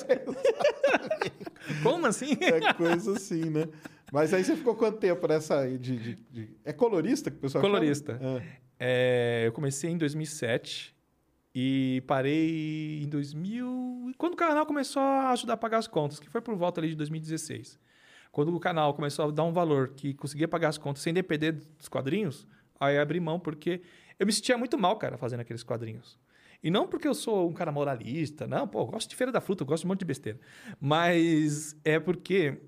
Como 1.84 2.05
assim? 2.05 2.38
É 2.39 2.74
coisa 2.74 3.14
assim, 3.14 3.49
né? 3.49 3.68
Mas 4.11 4.34
aí 4.34 4.43
você 4.43 4.55
ficou 4.55 4.76
quanto 4.76 4.99
tempo 4.99 5.28
nessa 5.28 5.66
de, 5.68 5.97
de, 5.97 6.16
de... 6.30 6.49
É 6.64 6.72
colorista 6.72 7.32
que 7.32 7.38
o 7.38 7.39
pessoal 7.39 7.61
Colorista. 7.61 8.20
É, 8.80 9.43
eu 9.45 9.51
comecei 9.51 9.89
em 9.89 9.97
2007 9.97 10.95
e 11.55 12.03
parei 12.05 13.01
em 13.03 13.07
2000... 13.07 14.14
Quando 14.18 14.34
o 14.34 14.38
canal 14.38 14.66
começou 14.66 15.01
a 15.01 15.32
ajudar 15.32 15.53
a 15.53 15.57
pagar 15.57 15.80
as 15.80 15.88
contas, 15.88 16.20
que 16.20 16.30
foi 16.30 16.41
por 16.41 16.55
volta 16.55 16.80
ali 16.80 16.89
de 16.89 16.95
2016. 16.95 17.80
Quando 18.32 18.55
o 18.55 18.59
canal 18.59 18.93
começou 18.93 19.26
a 19.26 19.32
dar 19.32 19.43
um 19.43 19.53
valor 19.53 19.89
que 19.89 20.14
conseguia 20.14 20.47
pagar 20.47 20.70
as 20.70 20.78
contas 20.78 21.01
sem 21.01 21.14
depender 21.14 21.51
dos 21.51 21.88
quadrinhos, 21.88 22.47
aí 22.80 22.97
abri 22.97 23.20
mão 23.20 23.39
porque 23.39 23.82
eu 24.20 24.26
me 24.26 24.34
sentia 24.34 24.57
muito 24.57 24.78
mal, 24.78 24.97
cara, 24.97 25.18
fazendo 25.18 25.39
aqueles 25.39 25.64
quadrinhos. 25.64 26.20
E 26.64 26.72
não 26.72 26.88
porque 26.88 27.07
eu 27.07 27.14
sou 27.14 27.49
um 27.49 27.53
cara 27.53 27.72
moralista, 27.72 28.47
não, 28.47 28.66
pô, 28.66 28.82
eu 28.82 28.86
gosto 28.86 29.09
de 29.09 29.16
Feira 29.16 29.32
da 29.32 29.41
Fruta, 29.41 29.64
eu 29.64 29.68
gosto 29.68 29.82
de 29.82 29.88
um 29.88 29.89
monte 29.89 29.99
de 29.99 30.05
besteira. 30.05 30.39
Mas 30.80 31.76
é 31.84 31.99
porque 31.99 32.61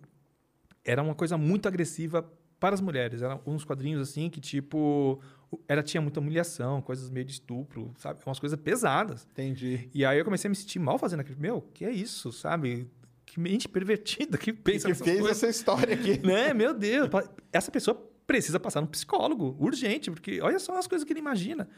era 0.84 1.02
uma 1.02 1.16
coisa 1.16 1.38
muito 1.38 1.68
agressiva 1.68 2.30
para 2.60 2.76
as 2.76 2.82
mulheres. 2.82 3.22
Eram 3.22 3.42
uns 3.46 3.64
quadrinhos 3.64 4.10
assim 4.10 4.30
que, 4.30 4.42
tipo, 4.42 5.22
era, 5.68 5.82
tinha 5.82 6.02
muita 6.02 6.20
humilhação, 6.20 6.82
coisas 6.82 7.10
meio 7.10 7.26
de 7.26 7.34
estupro, 7.34 7.94
sabe? 7.98 8.20
Umas 8.26 8.40
coisas 8.40 8.60
pesadas. 8.60 9.28
Entendi. 9.32 9.90
E 9.94 10.06
aí 10.06 10.18
eu 10.20 10.26
comecei 10.26 10.48
a 10.48 10.52
me 10.52 10.56
sentir 10.56 10.80
mal 10.80 10.98
fazendo 10.98 11.22
aquilo. 11.22 11.40
Meu, 11.40 11.62
que 11.74 11.86
é 11.86 11.92
isso, 11.92 12.32
sabe? 12.32 12.90
Que 13.26 13.40
mente 13.40 13.68
pervertida 13.68 14.38
que 14.38 14.52
pensa 14.52 14.88
que 14.88 14.94
fez 14.94 15.20
coisas. 15.20 15.44
essa 15.44 15.48
história 15.48 15.96
aqui. 15.96 16.20
Né? 16.26 16.54
Meu 16.54 16.74
Deus, 16.74 17.10
essa 17.52 17.72
pessoa 17.72 17.96
precisa 18.28 18.60
passar 18.60 18.82
no 18.82 18.88
psicólogo, 18.88 19.56
urgente, 19.60 20.10
porque 20.12 20.42
olha 20.42 20.60
só 20.60 20.78
as 20.78 20.88
coisas 20.88 21.06
que 21.06 21.14
ele 21.14 21.20
imagina. 21.20 21.70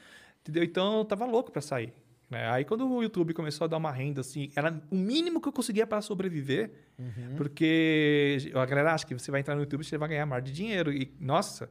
Entendeu? 0.42 0.64
Então 0.64 1.00
eu 1.00 1.06
tava 1.06 1.26
louco 1.26 1.52
para 1.52 1.62
sair. 1.62 1.94
Né? 2.30 2.50
Aí 2.50 2.66
quando 2.66 2.90
o 2.90 3.02
YouTube 3.02 3.34
começou 3.34 3.66
a 3.66 3.68
dar 3.68 3.78
uma 3.78 3.92
renda 3.92 4.22
assim, 4.22 4.52
era 4.56 4.82
o 4.92 4.96
mínimo 4.96 5.40
que 5.40 5.48
eu 5.48 5.54
conseguia 5.54 5.88
para 5.88 6.02
sobreviver, 6.02 6.72
uhum. 7.00 7.36
porque 7.38 8.38
a 8.54 8.66
galera 8.66 8.94
acha 8.94 9.06
que 9.06 9.14
você 9.14 9.32
vai 9.32 9.40
entrar 9.40 9.56
no 9.56 9.62
YouTube 9.62 9.82
e 9.82 9.86
você 9.86 9.98
vai 9.98 10.10
ganhar 10.10 10.26
mais 10.26 10.44
de 10.44 10.52
dinheiro. 10.52 10.92
E, 10.92 11.16
nossa, 11.20 11.70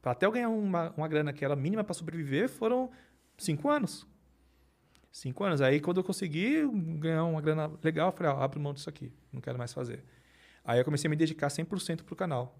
para 0.00 0.12
até 0.12 0.26
eu 0.26 0.30
ganhar 0.30 0.48
uma, 0.48 0.92
uma 0.96 1.08
grana 1.08 1.32
que 1.32 1.44
era 1.44 1.56
mínima 1.56 1.82
para 1.82 1.94
sobreviver, 1.94 2.48
foram 2.48 2.90
cinco 3.36 3.68
anos. 3.68 4.06
Cinco 5.10 5.42
anos. 5.44 5.60
Aí 5.60 5.80
quando 5.80 5.96
eu 5.96 6.04
consegui 6.04 6.64
ganhar 6.98 7.24
uma 7.24 7.40
grana 7.40 7.72
legal, 7.82 8.08
eu 8.08 8.12
falei, 8.12 8.32
ah, 8.32 8.44
abro 8.44 8.60
mão 8.60 8.72
disso 8.72 8.88
aqui, 8.88 9.12
não 9.32 9.40
quero 9.40 9.58
mais 9.58 9.72
fazer. 9.72 10.04
Aí 10.64 10.78
eu 10.78 10.84
comecei 10.84 11.08
a 11.08 11.10
me 11.10 11.16
dedicar 11.16 11.48
100% 11.48 12.02
pro 12.04 12.14
canal. 12.14 12.58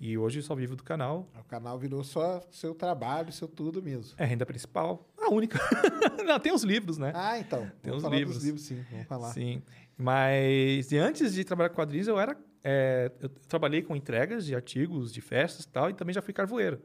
E 0.00 0.16
hoje 0.16 0.38
eu 0.38 0.42
só 0.42 0.54
vivo 0.54 0.74
do 0.74 0.82
canal. 0.82 1.28
O 1.38 1.44
canal 1.44 1.78
virou 1.78 2.02
só 2.02 2.40
seu 2.50 2.74
trabalho, 2.74 3.30
seu 3.32 3.46
tudo 3.46 3.82
mesmo. 3.82 4.14
É 4.16 4.24
renda 4.24 4.46
principal. 4.46 5.06
Única. 5.34 5.58
Não, 6.26 6.38
tem 6.38 6.52
os 6.52 6.62
livros, 6.62 6.98
né? 6.98 7.12
Ah, 7.14 7.38
então. 7.38 7.70
Tem 7.82 7.92
os 7.92 8.04
livros. 8.04 8.44
Livros, 8.44 8.64
sim. 8.64 8.84
Vamos 8.90 9.06
falar. 9.06 9.32
Sim. 9.32 9.62
Mas 9.96 10.92
antes 10.92 11.34
de 11.34 11.44
trabalhar 11.44 11.68
com 11.70 11.76
quadrinhos, 11.76 12.08
eu 12.08 12.18
era. 12.18 12.36
É, 12.62 13.10
eu 13.20 13.28
trabalhei 13.48 13.82
com 13.82 13.96
entregas 13.96 14.44
de 14.44 14.54
artigos, 14.54 15.12
de 15.12 15.20
festas 15.20 15.64
e 15.64 15.68
tal, 15.68 15.88
e 15.88 15.94
também 15.94 16.12
já 16.14 16.20
fui 16.20 16.34
carvoeiro. 16.34 16.80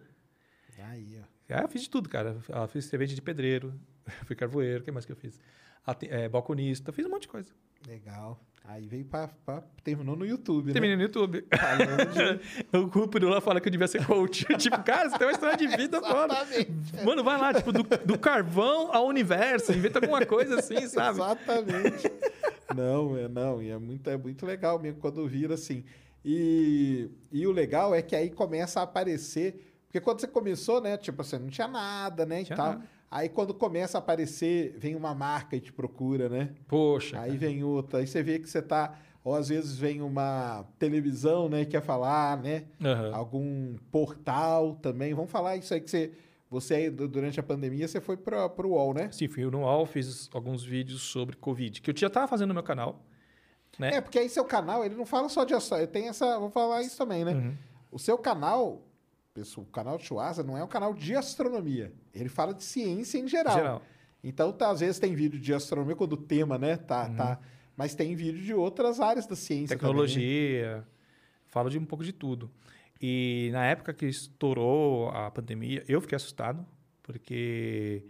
Aí, 0.78 1.20
ó. 1.22 1.54
É, 1.54 1.64
eu 1.64 1.68
fiz 1.68 1.84
de 1.84 1.90
tudo, 1.90 2.10
cara. 2.10 2.38
Eu 2.48 2.68
fiz 2.68 2.86
servente 2.86 3.14
de 3.14 3.22
pedreiro, 3.22 3.74
fui 4.26 4.36
carvoeiro, 4.36 4.82
o 4.82 4.84
que 4.84 4.92
mais 4.92 5.06
que 5.06 5.12
eu 5.12 5.16
fiz? 5.16 5.40
É, 6.10 6.28
balconista, 6.28 6.92
fiz 6.92 7.06
um 7.06 7.10
monte 7.10 7.24
de 7.24 7.28
coisa. 7.28 7.52
Legal. 7.88 8.40
Aí 8.68 8.88
veio 8.88 9.06
pra, 9.06 9.30
pra, 9.46 9.64
Terminou 9.84 10.16
no 10.16 10.26
YouTube, 10.26 10.74
Terminei 10.74 10.96
né? 10.96 11.04
no 11.04 11.04
YouTube. 11.04 11.42
De... 11.42 12.78
o 12.78 12.90
Cúpero 12.90 13.30
lá 13.30 13.40
fala 13.40 13.62
que 13.62 13.68
eu 13.68 13.72
devia 13.72 13.88
ser 13.88 14.04
coach. 14.06 14.44
tipo, 14.58 14.82
cara, 14.84 15.10
você 15.10 15.18
tem 15.18 15.28
uma 15.28 15.34
história 15.34 15.56
de 15.56 15.68
vida 15.68 16.02
foda. 16.02 16.36
Mano, 17.06 17.24
vai 17.24 17.40
lá, 17.40 17.54
tipo, 17.54 17.72
do, 17.72 17.84
do, 17.84 18.18
carvão 18.18 18.90
ao 18.92 19.06
universo, 19.06 19.72
inventa 19.72 20.00
alguma 20.00 20.26
coisa 20.26 20.60
assim, 20.60 20.88
sabe? 20.88 21.20
Exatamente. 21.20 22.12
não, 22.76 23.16
é 23.16 23.28
não. 23.28 23.62
E 23.62 23.70
é 23.70 23.78
muito, 23.78 24.10
é 24.10 24.18
muito 24.18 24.46
legal 24.46 24.80
mesmo 24.80 25.00
quando 25.00 25.28
vira 25.28 25.54
assim. 25.54 25.84
E, 26.24 27.12
e 27.32 27.46
o 27.46 27.52
legal 27.52 27.94
é 27.94 28.02
que 28.02 28.16
aí 28.16 28.32
começa 28.32 28.80
a 28.80 28.84
aparecer. 28.84 29.74
Porque 29.86 30.02
quando 30.02 30.22
você 30.22 30.28
começou, 30.28 30.82
né? 30.82 30.98
Tipo 30.98 31.22
assim, 31.22 31.38
não 31.38 31.50
tinha 31.50 31.68
nada, 31.68 32.26
né? 32.26 32.44
Tinha 32.44 32.56
e 32.56 32.58
tal. 32.58 32.70
Nada. 32.70 32.95
Aí 33.16 33.30
quando 33.30 33.54
começa 33.54 33.98
a 33.98 34.00
aparecer, 34.00 34.76
vem 34.78 34.94
uma 34.94 35.16
marca 35.16 35.56
e 35.56 35.62
te 35.62 35.72
procura, 35.72 36.28
né? 36.28 36.50
Poxa. 36.68 37.18
Aí 37.18 37.30
cara. 37.30 37.40
vem 37.40 37.64
outra. 37.64 38.00
Aí 38.00 38.08
você 38.08 38.22
vê 38.22 38.40
que 38.40 38.50
você 38.50 38.62
tá. 38.62 38.94
Ou 39.24 39.34
às 39.34 39.48
vezes 39.48 39.78
vem 39.78 40.02
uma 40.02 40.66
televisão, 40.78 41.48
né? 41.48 41.64
Que 41.64 41.72
quer 41.72 41.82
falar, 41.82 42.44
né? 42.44 42.66
Uhum. 42.78 43.16
Algum 43.16 43.76
portal 43.90 44.76
também. 44.82 45.14
Vamos 45.14 45.32
falar 45.32 45.56
isso 45.56 45.74
aí 45.74 45.80
que 45.80 45.90
você. 45.90 46.12
Você 46.50 46.76
aí, 46.76 46.90
durante 46.90 47.40
a 47.40 47.44
pandemia, 47.44 47.88
você 47.88 48.02
foi 48.02 48.18
para 48.18 48.68
o 48.68 48.72
UOL, 48.72 48.94
né? 48.94 49.10
Sim, 49.14 49.30
fui 49.30 49.46
no 49.46 49.62
UOL, 49.62 49.86
fiz 49.86 50.30
alguns 50.34 50.62
vídeos 50.62 51.02
sobre 51.02 51.38
Covid, 51.38 51.82
que 51.82 51.92
eu 51.92 51.96
já 51.98 52.08
estava 52.08 52.28
fazendo 52.28 52.50
no 52.50 52.54
meu 52.54 52.64
canal. 52.64 53.02
Né? 53.80 53.96
É, 53.96 54.02
porque 54.02 54.20
aí 54.20 54.28
seu 54.28 54.44
canal, 54.44 54.84
ele 54.84 54.96
não 54.96 55.06
fala 55.06 55.30
só 55.30 55.46
de 55.46 55.54
assunto. 55.54 55.88
Tem 55.88 56.10
essa. 56.10 56.38
Vou 56.38 56.50
falar 56.50 56.82
isso 56.82 56.98
também, 56.98 57.24
né? 57.24 57.32
Uhum. 57.32 57.56
O 57.94 57.98
seu 57.98 58.18
canal, 58.18 58.85
o 59.58 59.66
canal 59.66 59.98
de 59.98 60.06
Chuasa 60.06 60.44
não 60.44 60.58
é 60.58 60.64
um 60.64 60.68
canal 60.68 60.94
de 60.94 61.16
astronomia. 61.16 61.92
Ele 62.14 62.30
fala 62.30 62.54
de 62.54 62.64
ciência 62.64 63.18
em 63.18 63.28
geral. 63.28 63.56
geral. 63.56 63.82
Então, 64.24 64.52
tá, 64.52 64.72
às 64.72 64.80
vezes 64.80 64.98
tem 64.98 65.14
vídeo 65.14 65.40
de 65.40 65.54
astronomia 65.54 65.96
quando 65.96 66.14
o 66.14 66.18
tema, 66.18 66.58
né? 66.58 66.78
Tá, 66.78 67.08
uhum. 67.08 67.16
tá. 67.16 67.40
Mas 67.76 67.94
tem 67.94 68.16
vídeo 68.16 68.42
de 68.42 68.54
outras 68.54 69.00
áreas 69.00 69.28
da 69.28 69.36
ciência. 69.36 69.76
Tecnologia. 69.78 70.70
Também. 70.70 70.86
Falo 71.48 71.70
de 71.70 71.78
um 71.78 71.86
pouco 71.86 72.04
de 72.04 72.14
tudo. 72.14 72.50
E 73.02 73.50
na 73.52 73.66
época 73.66 73.94
que 73.94 74.06
estourou 74.06 75.10
a 75.10 75.30
pandemia, 75.30 75.84
eu 75.88 76.00
fiquei 76.00 76.16
assustado, 76.16 76.66
porque 77.04 78.06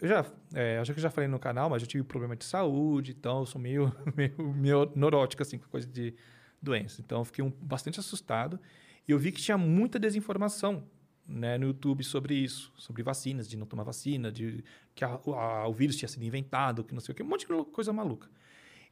eu 0.00 0.06
já, 0.06 0.26
é, 0.54 0.78
acho 0.78 0.92
que 0.92 0.98
eu 0.98 1.02
já 1.02 1.10
falei 1.10 1.26
no 1.26 1.38
canal, 1.38 1.70
mas 1.70 1.82
eu 1.82 1.88
tive 1.88 2.04
problema 2.04 2.36
de 2.36 2.44
saúde, 2.44 3.14
então 3.18 3.40
eu 3.40 3.46
sou 3.46 3.60
meio, 3.60 3.90
meio, 4.14 4.54
meio 4.54 4.92
neurótico, 4.94 5.42
assim, 5.42 5.58
com 5.58 5.68
coisa 5.68 5.86
de 5.86 6.14
doença. 6.60 7.00
Então 7.00 7.20
eu 7.20 7.24
fiquei 7.24 7.42
um, 7.42 7.50
bastante 7.50 7.98
assustado. 7.98 8.60
E 9.06 9.12
eu 9.12 9.18
vi 9.18 9.30
que 9.32 9.40
tinha 9.40 9.56
muita 9.56 9.98
desinformação 9.98 10.84
né, 11.26 11.58
no 11.58 11.66
YouTube 11.66 12.04
sobre 12.04 12.34
isso, 12.34 12.72
sobre 12.76 13.02
vacinas, 13.02 13.48
de 13.48 13.56
não 13.56 13.66
tomar 13.66 13.82
vacina, 13.82 14.30
de 14.30 14.64
que 14.94 15.04
a, 15.04 15.08
a, 15.08 15.68
o 15.68 15.72
vírus 15.72 15.96
tinha 15.96 16.08
sido 16.08 16.24
inventado, 16.24 16.84
que 16.84 16.94
não 16.94 17.00
sei 17.00 17.12
o 17.12 17.16
que, 17.16 17.22
um 17.22 17.26
monte 17.26 17.46
de 17.46 17.64
coisa 17.72 17.92
maluca. 17.92 18.28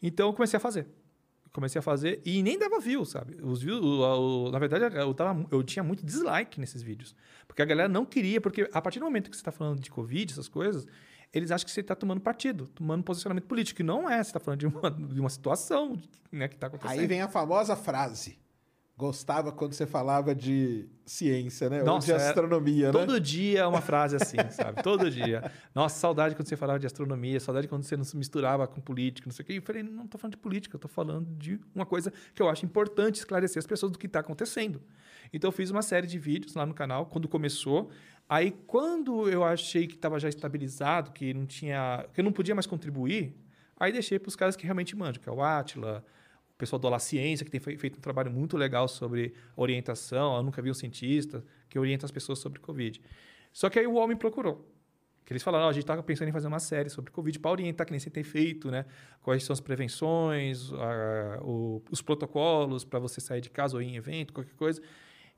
Então 0.03 0.29
eu 0.29 0.33
comecei 0.33 0.57
a 0.57 0.61
fazer. 0.61 0.87
Comecei 1.53 1.79
a 1.79 1.83
fazer 1.83 2.21
e 2.25 2.43
nem 2.43 2.59
dava 2.59 2.81
view, 2.81 3.05
sabe? 3.05 3.37
Os 3.41 3.63
views, 3.63 3.81
o, 3.81 4.47
o, 4.47 4.51
na 4.51 4.59
verdade, 4.59 4.97
eu, 4.97 5.15
tava, 5.15 5.47
eu 5.53 5.63
tinha 5.63 5.85
muito 5.85 6.05
dislike 6.05 6.59
nesses 6.59 6.83
vídeos. 6.83 7.15
Porque 7.47 7.63
a 7.63 7.65
galera 7.65 7.89
não 7.89 8.05
queria, 8.05 8.41
porque 8.41 8.69
a 8.73 8.83
partir 8.83 8.99
do 8.99 9.05
momento 9.05 9.31
que 9.31 9.37
você 9.37 9.41
está 9.41 9.53
falando 9.53 9.81
de 9.81 9.89
Covid, 9.89 10.33
essas 10.33 10.49
coisas, 10.49 10.85
eles 11.33 11.53
acham 11.53 11.65
que 11.65 11.71
você 11.71 11.81
está 11.81 11.95
tomando 11.95 12.21
partido, 12.21 12.67
tomando 12.67 13.05
posicionamento 13.05 13.45
político, 13.45 13.77
que 13.77 13.83
não 13.85 14.11
é. 14.11 14.17
Você 14.17 14.31
está 14.31 14.41
falando 14.41 14.61
de 14.61 14.67
uma, 14.67 14.91
de 14.91 15.21
uma 15.21 15.31
situação 15.31 15.97
né, 16.33 16.49
que 16.49 16.57
está 16.57 16.67
acontecendo. 16.67 16.99
Aí 16.99 17.07
vem 17.07 17.23
a 17.23 17.29
famosa 17.29 17.77
frase 17.77 18.37
gostava 18.97 19.51
quando 19.51 19.73
você 19.73 19.87
falava 19.87 20.35
de 20.35 20.89
ciência, 21.05 21.69
né? 21.69 21.83
Nossa, 21.83 22.13
Ou 22.13 22.19
de 22.19 22.25
astronomia, 22.25 22.85
é, 22.85 22.87
né? 22.87 22.93
Todo 22.93 23.21
dia 23.21 23.61
é 23.61 23.67
uma 23.67 23.81
frase 23.83 24.15
assim, 24.15 24.37
sabe? 24.51 24.83
Todo 24.83 25.11
dia. 25.11 25.51
Nossa, 25.75 25.99
saudade 25.99 26.37
quando 26.37 26.49
você 26.49 26.57
falava 26.57 26.79
de 26.79 26.87
astronomia, 26.87 27.41
saudade 27.41 27.67
quando 27.67 27.83
você 27.83 27.97
não 27.97 28.05
se 28.05 28.17
misturava 28.17 28.67
com 28.69 28.81
política, 28.81 29.27
não 29.27 29.35
sei 29.35 29.43
o 29.43 29.47
quê. 29.47 29.53
E 29.55 29.57
eu 29.57 29.63
falei, 29.63 29.83
não 29.83 30.05
estou 30.05 30.19
falando 30.19 30.37
de 30.37 30.41
política, 30.41 30.77
eu 30.77 30.79
estou 30.79 30.89
falando 30.89 31.27
de 31.37 31.59
uma 31.75 31.85
coisa 31.85 32.13
que 32.35 32.41
eu 32.41 32.49
acho 32.49 32.65
importante 32.65 33.17
esclarecer 33.17 33.59
as 33.59 33.67
pessoas 33.67 33.91
do 33.91 33.99
que 33.99 34.07
está 34.07 34.21
acontecendo. 34.21 34.81
Então 35.33 35.49
eu 35.49 35.53
fiz 35.53 35.71
uma 35.71 35.83
série 35.83 36.07
de 36.07 36.19
vídeos 36.19 36.55
lá 36.55 36.65
no 36.65 36.73
canal 36.73 37.07
quando 37.07 37.27
começou. 37.27 37.91
Aí 38.29 38.53
quando 38.67 39.29
eu 39.29 39.43
achei 39.43 39.89
que 39.89 39.97
estava 39.97 40.21
já 40.21 40.29
estabilizado, 40.29 41.11
que 41.11 41.35
não 41.35 41.47
tinha, 41.47 42.07
que 42.15 42.21
eu 42.21 42.25
não 42.25 42.33
podia 42.33 42.55
mais 42.55 42.67
contribuir, 42.67 43.37
aí 43.77 43.91
deixei 43.91 44.21
para 44.21 44.29
os 44.29 44.37
caras 44.37 44.55
que 44.55 44.65
realmente 44.65 44.95
mandam, 44.95 45.21
que 45.21 45.29
é 45.29 45.33
o 45.33 45.43
Atila, 45.43 46.05
o 46.55 46.57
pessoal 46.59 46.79
do 46.79 46.87
Olá 46.87 47.01
Ciência, 47.01 47.45
que 47.45 47.51
tem 47.51 47.59
feito 47.61 47.99
um 47.99 48.01
trabalho 48.01 48.31
muito 48.31 48.57
legal 48.57 48.87
sobre 48.87 49.35
orientação. 49.57 50.37
Eu 50.37 50.43
nunca 50.43 50.63
vi 50.63 50.71
um 50.71 50.75
cientista 50.75 51.45
que 51.69 51.77
orienta 51.79 52.07
as 52.07 52.13
pessoas 52.13 52.39
sobre 52.39 52.61
Covid. 52.61 53.01
Só 53.53 53.69
que 53.69 53.79
aí 53.79 53.87
o 53.87 54.07
me 54.07 54.15
procurou. 54.15 54.71
Que 55.25 55.33
eles 55.33 55.43
falaram, 55.43 55.65
ó, 55.67 55.69
a 55.71 55.73
gente 55.73 55.83
estava 55.83 56.03
pensando 56.03 56.29
em 56.29 56.33
fazer 56.33 56.47
uma 56.47 56.61
série 56.61 56.89
sobre 56.91 57.11
Covid 57.11 57.39
para 57.41 57.51
orientar, 57.51 57.87
que 57.87 57.93
nem 57.93 57.99
você 57.99 58.11
tem 58.11 58.23
feito, 58.23 58.71
né? 58.71 58.85
Quais 59.23 59.43
são 59.43 59.53
as 59.53 59.61
prevenções, 59.61 60.71
a- 60.73 61.41
o- 61.43 61.83
os 61.91 62.01
protocolos 62.03 62.85
para 62.85 62.99
você 63.01 63.21
sair 63.21 63.41
de 63.41 63.51
casa 63.51 63.75
ou 63.75 63.83
ir 63.83 63.87
em 63.87 63.97
evento, 63.97 64.33
qualquer 64.33 64.55
coisa. 64.55 64.81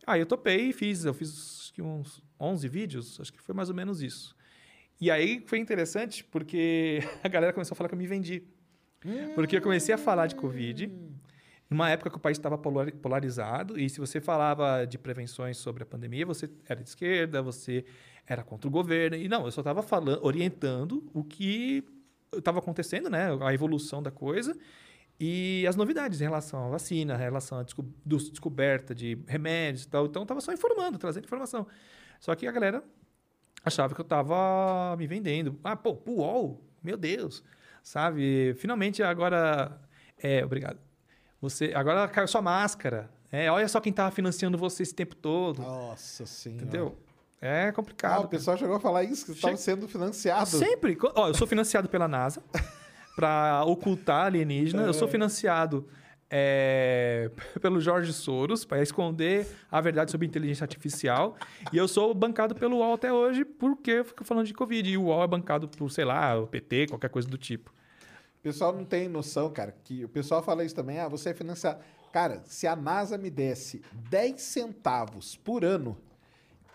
Aí 0.06 0.20
eu 0.20 0.26
topei 0.26 0.68
e 0.68 0.72
fiz. 0.72 1.04
Eu 1.04 1.14
fiz 1.14 1.72
uns 1.78 2.22
11 2.38 2.68
vídeos, 2.68 3.18
acho 3.20 3.32
que 3.32 3.40
foi 3.40 3.54
mais 3.54 3.68
ou 3.70 3.74
menos 3.74 4.02
isso. 4.02 4.36
E 5.00 5.10
aí 5.10 5.42
foi 5.46 5.58
interessante 5.60 6.24
porque 6.24 6.98
a 7.24 7.28
galera 7.28 7.52
começou 7.54 7.74
a 7.74 7.76
falar 7.76 7.88
que 7.88 7.94
eu 7.94 7.98
me 7.98 8.06
vendi. 8.06 8.42
Porque 9.34 9.56
eu 9.56 9.62
comecei 9.62 9.94
a 9.94 9.98
falar 9.98 10.26
de 10.26 10.34
Covid, 10.34 10.90
numa 11.68 11.90
época 11.90 12.10
que 12.10 12.16
o 12.16 12.20
país 12.20 12.38
estava 12.38 12.56
polari- 12.56 12.92
polarizado, 12.92 13.78
e 13.78 13.88
se 13.90 13.98
você 13.98 14.20
falava 14.20 14.84
de 14.84 14.98
prevenções 14.98 15.56
sobre 15.56 15.82
a 15.82 15.86
pandemia, 15.86 16.24
você 16.24 16.48
era 16.68 16.82
de 16.82 16.88
esquerda, 16.88 17.42
você 17.42 17.84
era 18.26 18.42
contra 18.42 18.68
o 18.68 18.70
governo. 18.70 19.16
E 19.16 19.28
não, 19.28 19.44
eu 19.44 19.52
só 19.52 19.60
estava 19.60 19.82
falando, 19.82 20.24
orientando 20.24 21.08
o 21.12 21.22
que 21.22 21.84
estava 22.32 22.58
acontecendo, 22.58 23.08
né? 23.08 23.28
A 23.40 23.54
evolução 23.54 24.02
da 24.02 24.10
coisa 24.10 24.56
e 25.18 25.64
as 25.66 25.76
novidades 25.76 26.20
em 26.20 26.24
relação 26.24 26.66
à 26.66 26.68
vacina, 26.68 27.14
em 27.14 27.18
relação 27.18 27.58
à 27.58 27.62
desco- 27.62 27.86
descoberta 28.04 28.94
de 28.94 29.18
remédios 29.26 29.84
e 29.84 29.88
tal. 29.88 30.06
Então, 30.06 30.22
estava 30.22 30.40
só 30.40 30.52
informando, 30.52 30.98
trazendo 30.98 31.24
informação. 31.24 31.66
Só 32.20 32.34
que 32.34 32.46
a 32.46 32.52
galera 32.52 32.82
achava 33.64 33.94
que 33.94 34.00
eu 34.00 34.04
estava 34.04 34.96
me 34.96 35.06
vendendo. 35.06 35.58
Ah, 35.64 35.76
pô, 35.76 35.94
pro 35.96 36.14
UOL, 36.14 36.62
meu 36.82 36.96
Deus, 36.96 37.42
sabe? 37.86 38.52
Finalmente 38.58 39.00
agora, 39.00 39.80
é, 40.20 40.44
obrigado. 40.44 40.78
Você 41.40 41.72
agora 41.74 42.08
caiu 42.08 42.26
sua 42.26 42.42
máscara. 42.42 43.08
É, 43.30 43.48
olha 43.50 43.68
só 43.68 43.80
quem 43.80 43.90
estava 43.90 44.10
financiando 44.10 44.58
você 44.58 44.82
esse 44.82 44.94
tempo 44.94 45.14
todo, 45.14 45.62
Nossa 45.62 46.26
senhora. 46.26 46.62
entendeu? 46.62 46.98
É 47.40 47.68
Ah, 47.68 47.72
complicado. 47.72 48.24
o 48.24 48.28
pessoal 48.28 48.56
chegou 48.56 48.74
a 48.76 48.80
falar 48.80 49.04
isso, 49.04 49.26
que 49.26 49.32
você 49.32 49.36
estava 49.38 49.56
sendo 49.56 49.86
financiado. 49.86 50.48
Sempre. 50.48 50.98
Ó, 51.14 51.28
eu 51.28 51.34
sou 51.34 51.46
financiado 51.46 51.88
pela 51.88 52.08
NASA 52.08 52.42
para 53.14 53.62
ocultar 53.64 54.26
alienígena. 54.26 54.82
Eu 54.82 54.94
sou 54.94 55.06
financiado 55.06 55.86
é, 56.30 57.30
pelo 57.60 57.80
Jorge 57.80 58.12
Soros 58.12 58.64
para 58.64 58.82
esconder 58.82 59.46
a 59.70 59.80
verdade 59.80 60.10
sobre 60.10 60.26
inteligência 60.26 60.64
artificial. 60.64 61.36
E 61.72 61.76
eu 61.76 61.86
sou 61.86 62.12
bancado 62.14 62.54
pelo 62.54 62.78
UOL 62.78 62.94
até 62.94 63.12
hoje 63.12 63.44
porque 63.44 63.90
eu 63.90 64.04
fico 64.04 64.24
falando 64.24 64.46
de 64.46 64.54
Covid. 64.54 64.90
E 64.90 64.96
o 64.96 65.04
UOL 65.04 65.22
é 65.22 65.26
bancado 65.26 65.68
por, 65.68 65.90
sei 65.90 66.04
lá, 66.04 66.38
o 66.38 66.46
PT, 66.46 66.88
qualquer 66.88 67.10
coisa 67.10 67.28
do 67.28 67.38
tipo. 67.38 67.70
O 68.40 68.42
pessoal 68.42 68.72
não 68.72 68.84
tem 68.84 69.08
noção, 69.08 69.50
cara, 69.50 69.74
que 69.84 70.04
o 70.04 70.08
pessoal 70.08 70.42
fala 70.42 70.64
isso 70.64 70.74
também, 70.74 71.00
ah, 71.00 71.08
você 71.08 71.30
é 71.30 71.34
financiado. 71.34 71.80
Cara, 72.12 72.42
se 72.46 72.66
a 72.66 72.76
NASA 72.76 73.18
me 73.18 73.28
desse 73.28 73.82
10 73.92 74.40
centavos 74.40 75.36
por 75.36 75.64
ano, 75.64 75.98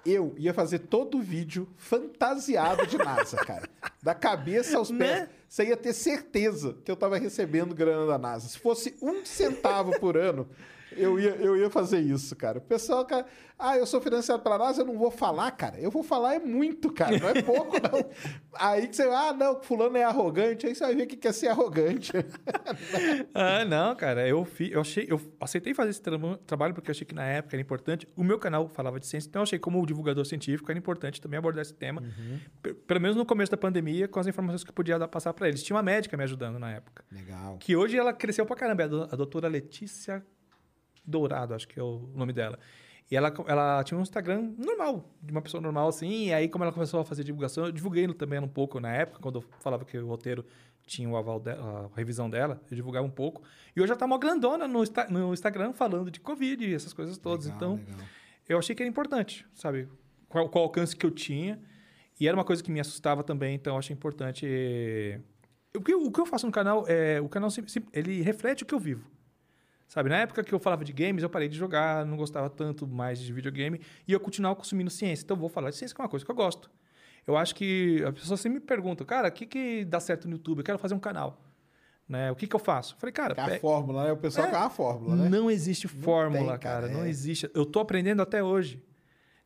eu 0.05 0.33
ia 0.37 0.53
fazer 0.53 0.79
todo 0.79 1.17
o 1.17 1.21
vídeo 1.21 1.67
fantasiado 1.77 2.85
de 2.85 2.97
NASA, 2.97 3.37
cara. 3.37 3.67
Da 4.03 4.13
cabeça 4.13 4.77
aos 4.77 4.91
pés. 4.91 5.21
Né? 5.21 5.29
Você 5.51 5.65
ia 5.65 5.75
ter 5.75 5.91
certeza 5.91 6.77
que 6.85 6.89
eu 6.89 6.95
tava 6.95 7.17
recebendo 7.17 7.75
grana 7.75 8.05
da 8.05 8.17
NASA. 8.17 8.47
Se 8.47 8.57
fosse 8.57 8.95
um 9.01 9.25
centavo 9.25 9.99
por 9.99 10.15
ano, 10.15 10.47
eu 10.95 11.19
ia, 11.19 11.31
eu 11.35 11.55
ia 11.57 11.69
fazer 11.69 11.99
isso, 11.99 12.35
cara. 12.35 12.57
O 12.57 12.61
pessoal, 12.61 13.05
cara, 13.05 13.25
ah, 13.57 13.77
eu 13.77 13.85
sou 13.85 14.01
financiado 14.01 14.41
pela 14.41 14.57
NASA, 14.57 14.81
eu 14.81 14.85
não 14.85 14.97
vou 14.97 15.11
falar, 15.11 15.51
cara. 15.51 15.79
Eu 15.79 15.91
vou 15.91 16.03
falar 16.03 16.35
é 16.35 16.39
muito, 16.39 16.91
cara, 16.91 17.17
não 17.19 17.29
é 17.29 17.41
pouco, 17.41 17.75
não. 17.79 18.09
Aí 18.59 18.87
que 18.87 18.95
você, 18.95 19.03
ah, 19.03 19.33
não, 19.33 19.61
fulano 19.61 19.95
é 19.97 20.03
arrogante, 20.03 20.67
aí 20.67 20.75
você 20.75 20.83
vai 20.83 20.93
ver 20.95 21.03
o 21.03 21.07
que 21.07 21.27
é 21.27 21.31
ser 21.31 21.47
arrogante. 21.47 22.11
Ah, 23.33 23.63
não, 23.65 23.95
cara. 23.95 24.27
Eu, 24.27 24.43
fi, 24.45 24.71
eu, 24.71 24.81
achei, 24.81 25.05
eu 25.09 25.19
aceitei 25.39 25.73
fazer 25.73 25.91
esse 25.91 26.01
tra- 26.01 26.17
trabalho 26.45 26.73
porque 26.73 26.89
eu 26.89 26.93
achei 26.93 27.05
que 27.05 27.15
na 27.15 27.23
época 27.25 27.55
era 27.55 27.61
importante. 27.61 28.07
O 28.15 28.23
meu 28.23 28.37
canal 28.39 28.67
falava 28.67 28.99
de 28.99 29.07
ciência, 29.07 29.27
então 29.29 29.39
eu 29.41 29.43
achei 29.43 29.59
como 29.59 29.85
divulgador 29.85 30.25
científico 30.25 30.69
era 30.71 30.77
importante 30.77 31.21
também 31.21 31.37
abordar 31.37 31.61
esse 31.61 31.73
tema. 31.73 32.03
P- 32.61 32.73
Pelo 32.73 33.01
menos 33.01 33.15
no 33.15 33.25
começo 33.25 33.51
da 33.51 33.57
pandemia, 33.57 34.07
com 34.07 34.19
as 34.19 34.27
informações 34.27 34.63
que 34.63 34.69
eu 34.69 34.73
podia 34.73 34.97
dar, 34.99 35.07
passar 35.07 35.33
para 35.33 35.47
eles. 35.47 35.63
Tinha 35.63 35.75
uma 35.75 35.83
médica 35.83 36.15
me 36.17 36.23
ajudando 36.23 36.59
na 36.59 36.71
época. 36.71 37.03
Legal. 37.11 37.57
Que 37.57 37.75
hoje 37.75 37.97
ela 37.97 38.13
cresceu 38.13 38.45
pra 38.45 38.55
caramba. 38.55 38.83
é 38.83 38.85
A 38.85 38.87
do- 38.89 39.03
a 39.03 39.15
doutora 39.15 39.47
Letícia 39.47 40.23
Dourado, 41.05 41.53
acho 41.53 41.67
que 41.67 41.79
é 41.79 41.83
o 41.83 42.09
nome 42.13 42.33
dela. 42.33 42.57
E 43.09 43.15
ela, 43.15 43.33
ela 43.47 43.83
tinha 43.83 43.97
um 43.97 44.01
Instagram 44.01 44.53
normal, 44.57 45.13
de 45.21 45.31
uma 45.31 45.41
pessoa 45.41 45.59
normal 45.59 45.89
assim. 45.89 46.27
E 46.27 46.33
aí, 46.33 46.47
como 46.47 46.63
ela 46.63 46.71
começou 46.71 47.01
a 47.01 47.03
fazer 47.05 47.23
divulgação, 47.25 47.65
eu 47.65 47.71
divulguei 47.71 48.07
também 48.13 48.39
um 48.39 48.47
pouco 48.47 48.79
na 48.79 48.89
época, 48.93 49.19
quando 49.19 49.39
eu 49.39 49.45
falava 49.59 49.83
que 49.83 49.97
o 49.97 50.07
roteiro 50.07 50.45
tinha 50.87 51.09
o 51.09 51.17
aval 51.17 51.39
dela, 51.39 51.91
a 51.93 51.95
revisão 51.97 52.29
dela, 52.29 52.61
eu 52.71 52.75
divulgava 52.75 53.05
um 53.05 53.09
pouco. 53.11 53.41
E 53.75 53.81
hoje 53.81 53.89
já 53.89 53.95
tá 53.97 54.05
uma 54.05 54.17
grandona 54.17 54.67
no, 54.67 54.81
no 55.09 55.33
Instagram 55.33 55.73
falando 55.73 56.09
de 56.09 56.19
Covid 56.21 56.65
e 56.65 56.73
essas 56.73 56.93
coisas 56.93 57.17
todas. 57.17 57.45
Legal, 57.47 57.57
então, 57.57 57.75
legal. 57.75 58.07
eu 58.47 58.57
achei 58.57 58.73
que 58.75 58.81
era 58.81 58.89
importante, 58.89 59.45
sabe? 59.53 59.89
Qual, 60.29 60.47
qual 60.49 60.63
o 60.63 60.67
alcance 60.67 60.95
que 60.95 61.05
eu 61.05 61.11
tinha. 61.11 61.59
E 62.19 62.27
era 62.27 62.37
uma 62.37 62.45
coisa 62.45 62.63
que 62.63 62.71
me 62.71 62.79
assustava 62.79 63.23
também, 63.23 63.55
então 63.55 63.73
eu 63.73 63.79
achei 63.79 63.93
importante. 63.93 64.45
eh, 64.47 65.19
O 65.75 65.81
que, 65.81 65.93
eu- 65.93 66.03
o 66.05 66.11
que 66.11 66.19
eu 66.21 66.25
faço 66.25 66.45
no 66.45 66.51
canal, 66.51 66.85
é, 66.87 67.19
o 67.21 67.27
canal 67.27 67.49
ele 67.93 68.21
reflete 68.21 68.63
o 68.63 68.65
que 68.65 68.73
eu 68.73 68.79
vivo. 68.79 69.05
Sabe, 69.91 70.09
na 70.09 70.19
época 70.19 70.41
que 70.41 70.53
eu 70.53 70.57
falava 70.57 70.85
de 70.85 70.93
games, 70.93 71.21
eu 71.21 71.29
parei 71.29 71.49
de 71.49 71.57
jogar, 71.57 72.05
não 72.05 72.15
gostava 72.15 72.49
tanto 72.49 72.87
mais 72.87 73.19
de 73.19 73.33
videogame, 73.33 73.81
e 74.07 74.13
eu 74.13 74.21
continuava 74.21 74.55
consumindo 74.55 74.89
ciência. 74.89 75.25
Então, 75.25 75.35
eu 75.35 75.41
vou 75.41 75.49
falar 75.49 75.69
de 75.69 75.75
ciência, 75.75 75.93
que 75.93 75.99
é 75.99 76.03
uma 76.05 76.09
coisa 76.09 76.23
que 76.23 76.31
eu 76.31 76.35
gosto. 76.35 76.71
Eu 77.27 77.35
acho 77.35 77.53
que 77.53 78.01
as 78.07 78.13
pessoas 78.13 78.39
sempre 78.39 78.61
me 78.61 78.65
perguntam, 78.65 79.05
cara, 79.05 79.27
o 79.27 79.31
que, 79.33 79.45
que 79.45 79.83
dá 79.83 79.99
certo 79.99 80.29
no 80.29 80.35
YouTube? 80.35 80.59
Eu 80.59 80.63
quero 80.63 80.79
fazer 80.79 80.95
um 80.95 80.99
canal. 80.99 81.41
Né? 82.07 82.31
O 82.31 82.37
que, 82.37 82.47
que 82.47 82.55
eu 82.55 82.59
faço? 82.59 82.95
Eu 82.95 82.99
falei, 82.99 83.11
cara, 83.11 83.35
é 83.37 83.57
a 83.57 83.59
fórmula, 83.59 84.05
né? 84.05 84.11
O 84.13 84.17
pessoal 84.17 84.47
É. 84.47 84.51
quer 84.51 84.57
uma 84.59 84.69
fórmula, 84.69 85.13
né? 85.17 85.27
não 85.27 85.51
existe 85.51 85.89
fórmula, 85.89 86.51
tem, 86.51 86.59
cara, 86.59 86.87
cara. 86.87 86.87
Não 86.87 87.03
é. 87.03 87.09
existe. 87.09 87.51
Eu 87.53 87.65
tô 87.65 87.81
aprendendo 87.81 88.21
até 88.21 88.41
hoje. 88.41 88.81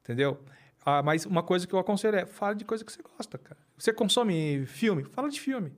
Entendeu? 0.03 0.39
Ah, 0.85 1.01
mas 1.01 1.25
uma 1.25 1.41
coisa 1.41 1.65
que 1.65 1.73
eu 1.73 1.79
aconselho 1.79 2.17
é 2.17 2.25
fala 2.27 2.53
de 2.53 2.63
coisa 2.65 2.85
que 2.85 2.91
você 2.91 3.01
gosta, 3.01 3.39
cara. 3.39 3.59
Você 3.79 3.91
consome 3.91 4.63
filme? 4.67 5.05
Fala 5.05 5.27
de 5.27 5.41
filme. 5.41 5.73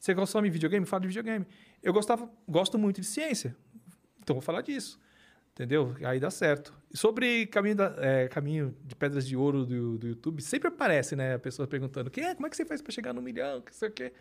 Você 0.00 0.16
consome 0.16 0.50
videogame? 0.50 0.84
Fala 0.84 1.02
de 1.02 1.06
videogame. 1.06 1.46
Eu 1.80 1.92
gostava, 1.92 2.28
gosto 2.48 2.76
muito 2.76 3.00
de 3.00 3.06
ciência. 3.06 3.56
Então 4.30 4.34
vou 4.36 4.42
falar 4.42 4.62
disso. 4.62 4.98
Entendeu? 5.52 5.94
Aí 6.04 6.18
dá 6.20 6.30
certo. 6.30 6.72
E 6.92 6.96
sobre 6.96 7.46
caminho, 7.46 7.76
da- 7.76 7.94
é, 7.98 8.28
caminho 8.28 8.74
de 8.84 8.94
pedras 8.94 9.26
de 9.26 9.36
ouro 9.36 9.66
do, 9.66 9.98
do 9.98 10.08
YouTube, 10.08 10.40
sempre 10.42 10.68
aparece, 10.68 11.14
né? 11.16 11.34
A 11.34 11.38
pessoa 11.38 11.66
perguntando: 11.68 12.10
"Que 12.10 12.20
é? 12.20 12.34
como 12.34 12.46
é 12.46 12.50
que 12.50 12.56
você 12.56 12.64
faz 12.64 12.80
para 12.80 12.92
chegar 12.92 13.12
no 13.12 13.20
milhão? 13.20 13.60
Que 13.60 13.74
sei 13.74 13.88
o 13.88 13.92
quê. 13.92 14.12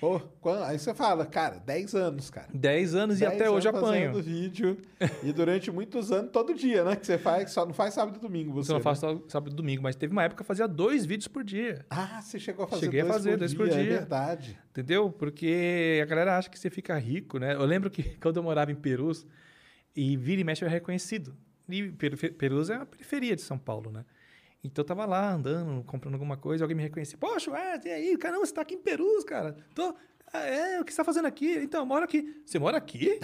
Pô, 0.00 0.18
quando- 0.40 0.62
aí 0.64 0.78
você 0.78 0.94
fala, 0.94 1.26
cara, 1.26 1.58
10 1.58 1.94
anos, 1.94 2.30
cara. 2.30 2.48
10 2.54 2.94
anos 2.94 3.16
e 3.16 3.20
10 3.20 3.32
até 3.34 3.50
hoje 3.50 3.68
anos 3.68 3.82
apanho. 3.82 4.12
fazendo 4.12 4.22
vídeo. 4.24 4.78
e 5.22 5.32
durante 5.32 5.70
muitos 5.70 6.10
anos, 6.10 6.30
todo 6.32 6.54
dia, 6.54 6.82
né? 6.84 6.96
Que 6.96 7.04
você 7.06 7.18
faz, 7.18 7.50
só 7.50 7.66
não 7.66 7.74
faz 7.74 7.94
sábado 7.94 8.16
e 8.16 8.20
domingo. 8.20 8.52
Você, 8.54 8.68
Você 8.68 8.72
não 8.72 8.78
né? 8.78 8.84
faz 8.84 8.98
só 8.98 9.20
sábado 9.28 9.52
e 9.52 9.56
domingo, 9.56 9.82
mas 9.82 9.94
teve 9.94 10.12
uma 10.12 10.22
época 10.24 10.36
que 10.38 10.42
eu 10.42 10.46
fazia 10.46 10.66
dois 10.66 11.04
vídeos 11.04 11.28
por 11.28 11.44
dia. 11.44 11.84
Ah, 11.90 12.20
você 12.22 12.38
chegou 12.40 12.64
a 12.64 12.68
fazer 12.68 12.86
Cheguei 12.86 13.00
a 13.00 13.04
dois 13.04 13.14
fazer 13.16 13.30
por 13.32 13.38
dois 13.38 13.50
dia, 13.50 13.58
por 13.58 13.68
É 13.68 13.70
dia. 13.82 13.84
verdade. 13.98 14.58
Entendeu? 14.70 15.10
Porque 15.10 16.00
a 16.02 16.06
galera 16.06 16.38
acha 16.38 16.48
que 16.48 16.58
você 16.58 16.70
fica 16.70 16.96
rico, 16.98 17.38
né? 17.38 17.54
Eu 17.54 17.64
lembro 17.66 17.90
que 17.90 18.02
quando 18.22 18.36
eu 18.36 18.42
morava 18.42 18.70
em 18.72 18.76
Perus, 18.76 19.26
e 20.00 20.16
vira 20.16 20.40
e 20.40 20.44
mexe 20.44 20.62
era 20.64 20.70
reconhecido. 20.72 21.36
E 21.68 21.90
Peru- 21.92 22.16
Perus 22.34 22.70
é 22.70 22.76
a 22.76 22.86
periferia 22.86 23.34
de 23.34 23.42
São 23.42 23.58
Paulo, 23.58 23.90
né? 23.90 24.04
Então 24.62 24.82
eu 24.82 24.86
tava 24.86 25.04
lá 25.04 25.32
andando, 25.32 25.82
comprando 25.84 26.14
alguma 26.14 26.36
coisa, 26.36 26.64
alguém 26.64 26.76
me 26.76 26.82
reconhecia. 26.84 27.18
Poxa, 27.18 27.50
é, 27.56 27.80
e 27.84 27.90
aí? 27.90 28.16
Caramba, 28.16 28.46
você 28.46 28.54
tá 28.54 28.62
aqui 28.62 28.74
em 28.74 28.82
Perus, 28.82 29.24
cara. 29.24 29.56
Tô... 29.74 29.94
Ah, 30.32 30.44
é? 30.44 30.80
O 30.80 30.84
que 30.84 30.92
você 30.92 30.96
tá 30.98 31.04
fazendo 31.04 31.26
aqui? 31.26 31.56
Então, 31.56 31.80
eu 31.80 31.86
moro 31.86 32.04
aqui. 32.04 32.42
Você 32.44 32.58
mora 32.58 32.76
aqui? 32.76 33.18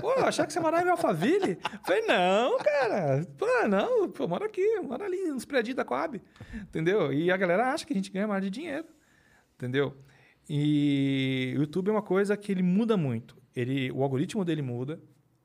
Pô, 0.00 0.12
eu 0.14 0.24
achava 0.24 0.46
que 0.46 0.52
você 0.52 0.60
morava 0.60 0.86
em 0.86 0.90
Alphaville. 0.90 1.58
Falei, 1.84 2.02
não, 2.06 2.58
cara. 2.58 3.24
Pô, 3.38 3.46
não, 3.68 4.10
pô, 4.10 4.26
moro 4.26 4.44
aqui, 4.44 4.80
moro 4.80 5.04
ali, 5.04 5.28
nos 5.28 5.44
prédios 5.44 5.76
da 5.76 5.84
Coab. 5.84 6.20
Entendeu? 6.54 7.12
E 7.12 7.30
a 7.30 7.36
galera 7.36 7.72
acha 7.72 7.86
que 7.86 7.92
a 7.92 7.96
gente 7.96 8.10
ganha 8.10 8.26
mais 8.26 8.42
de 8.42 8.50
dinheiro. 8.50 8.86
Entendeu? 9.56 9.96
E 10.48 11.54
o 11.56 11.60
YouTube 11.60 11.88
é 11.88 11.92
uma 11.92 12.02
coisa 12.02 12.36
que 12.36 12.50
ele 12.50 12.62
muda 12.62 12.96
muito. 12.96 13.36
Ele, 13.54 13.90
o 13.92 14.02
algoritmo 14.02 14.44
dele 14.44 14.62
muda, 14.62 15.00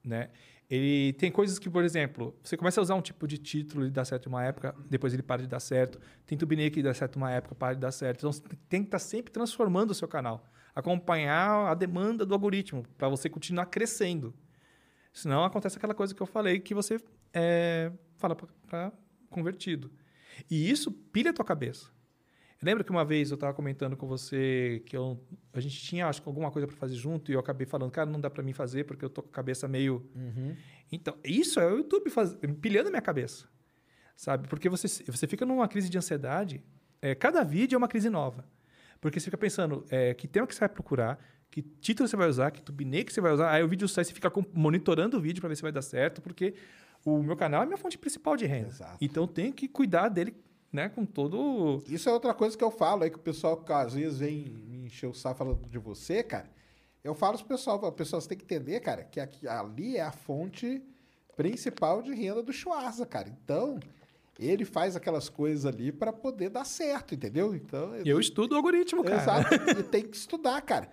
né? 0.05 0.29
Ele 0.69 1.13
tem 1.13 1.31
coisas 1.31 1.59
que, 1.59 1.69
por 1.69 1.83
exemplo, 1.83 2.35
você 2.41 2.57
começa 2.57 2.81
a 2.81 2.83
usar 2.83 2.95
um 2.95 3.01
tipo 3.01 3.27
de 3.27 3.37
título 3.37 3.85
e 3.85 3.91
dá 3.91 4.03
certo 4.03 4.27
uma 4.27 4.43
época, 4.43 4.75
depois 4.89 5.13
ele 5.13 5.21
para 5.21 5.43
de 5.43 5.47
dar 5.47 5.59
certo. 5.59 5.99
Tem 6.25 6.37
thumbnail 6.37 6.71
que 6.71 6.81
dá 6.81 6.93
certo 6.93 7.17
uma 7.17 7.31
época, 7.31 7.53
para 7.53 7.75
de 7.75 7.79
dar 7.79 7.91
certo. 7.91 8.19
Então, 8.19 8.31
você 8.31 8.41
tem 8.67 8.81
que 8.81 8.87
estar 8.87 8.99
sempre 8.99 9.31
transformando 9.31 9.91
o 9.91 9.93
seu 9.93 10.07
canal. 10.07 10.43
Acompanhar 10.73 11.67
a 11.67 11.73
demanda 11.75 12.25
do 12.25 12.33
algoritmo 12.33 12.83
para 12.97 13.07
você 13.07 13.29
continuar 13.29 13.67
crescendo. 13.67 14.33
Senão 15.13 15.43
acontece 15.43 15.77
aquela 15.77 15.93
coisa 15.93 16.13
que 16.15 16.21
eu 16.21 16.27
falei 16.27 16.59
que 16.59 16.73
você 16.73 16.99
é, 17.33 17.91
fala 18.17 18.35
para 18.35 18.91
convertido. 19.29 19.91
E 20.49 20.69
isso 20.69 20.91
pilha 20.91 21.29
a 21.29 21.33
tua 21.33 21.45
cabeça. 21.45 21.94
Lembra 22.61 22.83
que 22.83 22.91
uma 22.91 23.03
vez 23.03 23.31
eu 23.31 23.35
estava 23.35 23.53
comentando 23.53 23.97
com 23.97 24.07
você 24.07 24.81
que 24.85 24.95
eu, 24.95 25.21
a 25.53 25.59
gente 25.59 25.77
tinha, 25.81 26.07
acho 26.07 26.21
que 26.21 26.27
alguma 26.27 26.49
coisa 26.49 26.67
para 26.67 26.75
fazer 26.75 26.95
junto 26.95 27.31
e 27.31 27.35
eu 27.35 27.39
acabei 27.39 27.67
falando, 27.67 27.91
cara, 27.91 28.09
não 28.09 28.19
dá 28.19 28.29
para 28.29 28.41
mim 28.41 28.53
fazer 28.53 28.85
porque 28.85 29.03
eu 29.03 29.09
tô 29.09 29.21
com 29.21 29.29
a 29.29 29.31
cabeça 29.31 29.67
meio. 29.67 30.09
Então, 30.91 31.17
isso 31.23 31.59
é 31.59 31.71
o 31.71 31.77
YouTube 31.77 32.09
faz, 32.09 32.35
pilhando 32.61 32.87
a 32.87 32.91
minha 32.91 33.01
cabeça. 33.01 33.47
Sabe? 34.15 34.47
Porque 34.47 34.69
você, 34.69 34.87
você 34.87 35.27
fica 35.27 35.45
numa 35.45 35.67
crise 35.67 35.89
de 35.89 35.97
ansiedade. 35.97 36.63
é, 37.01 37.13
cada 37.13 37.43
vídeo 37.43 37.75
é 37.75 37.77
uma 37.77 37.87
crise 37.87 38.09
nova. 38.09 38.45
Porque 38.99 39.19
você 39.19 39.25
fica 39.25 39.37
pensando 39.37 39.85
é, 39.89 40.13
que 40.13 40.27
tema 40.27 40.47
que 40.47 40.55
você 40.55 40.61
vai 40.61 40.69
procurar, 40.69 41.19
que 41.51 41.61
título 41.61 42.07
você 42.07 42.15
vai 42.15 42.27
usar, 42.27 42.49
que 42.51 42.61
thumbnail 42.61 43.05
que 43.05 43.13
você 43.13 43.21
vai 43.21 43.31
usar. 43.31 43.51
Aí 43.51 43.63
o 43.63 43.67
vídeo 43.67 43.87
sai, 43.87 44.03
você 44.03 44.13
fica 44.13 44.31
monitorando 44.53 45.17
o 45.17 45.21
vídeo 45.21 45.41
para 45.41 45.49
ver 45.49 45.55
se 45.55 45.61
vai 45.61 45.71
dar 45.71 45.81
certo, 45.81 46.21
porque 46.21 46.55
o 47.03 47.21
meu 47.21 47.35
canal 47.35 47.61
é 47.61 47.65
minha 47.65 47.77
fonte 47.77 47.97
principal 47.97 48.35
de 48.35 48.45
renda. 48.45 48.69
Exato. 48.69 48.97
Então 48.99 49.23
eu 49.23 49.27
tenho 49.27 49.53
que 49.53 49.67
cuidar 49.67 50.09
dele 50.09 50.35
né, 50.76 50.89
com 50.89 51.05
todo... 51.05 51.82
Isso 51.88 52.07
é 52.07 52.13
outra 52.13 52.34
coisa 52.34 52.57
que 52.57 52.63
eu 52.63 52.69
falo 52.69 53.03
aí, 53.03 53.09
que 53.09 53.17
o 53.17 53.21
pessoal 53.21 53.57
que 53.57 53.71
às 53.71 53.93
vezes 53.93 54.19
vem 54.19 54.55
me 54.67 54.86
encher 54.86 55.07
o 55.07 55.13
saco 55.13 55.38
falando 55.39 55.67
de 55.67 55.80
você, 55.80 56.21
cara. 56.21 56.49
Eu 57.03 57.15
falo 57.15 57.38
pro 57.38 57.47
pessoal, 57.47 57.84
o 57.84 57.91
pessoal 57.91 58.21
você 58.21 58.30
tem 58.30 58.38
que 58.38 58.43
entender, 58.43 58.80
cara, 58.80 59.03
que 59.03 59.19
aqui, 59.19 59.47
ali 59.47 59.97
é 59.97 60.01
a 60.01 60.11
fonte 60.11 60.84
principal 61.36 62.01
de 62.01 62.13
renda 62.13 62.41
do 62.41 62.51
Schwarza, 62.51 63.05
cara. 63.05 63.30
Então, 63.30 63.80
ele 64.39 64.65
faz 64.65 64.95
aquelas 64.95 65.30
coisas 65.30 65.65
ali 65.65 65.91
para 65.91 66.11
poder 66.11 66.49
dar 66.49 66.65
certo, 66.65 67.13
entendeu? 67.13 67.55
Então, 67.55 67.95
Eu 68.05 68.19
estudo 68.19 68.53
o 68.53 68.55
algoritmo, 68.55 69.03
cara. 69.03 69.21
Exato, 69.21 69.53
e 69.80 69.84
tem 69.84 70.03
que 70.03 70.17
estudar, 70.17 70.61
cara. 70.61 70.89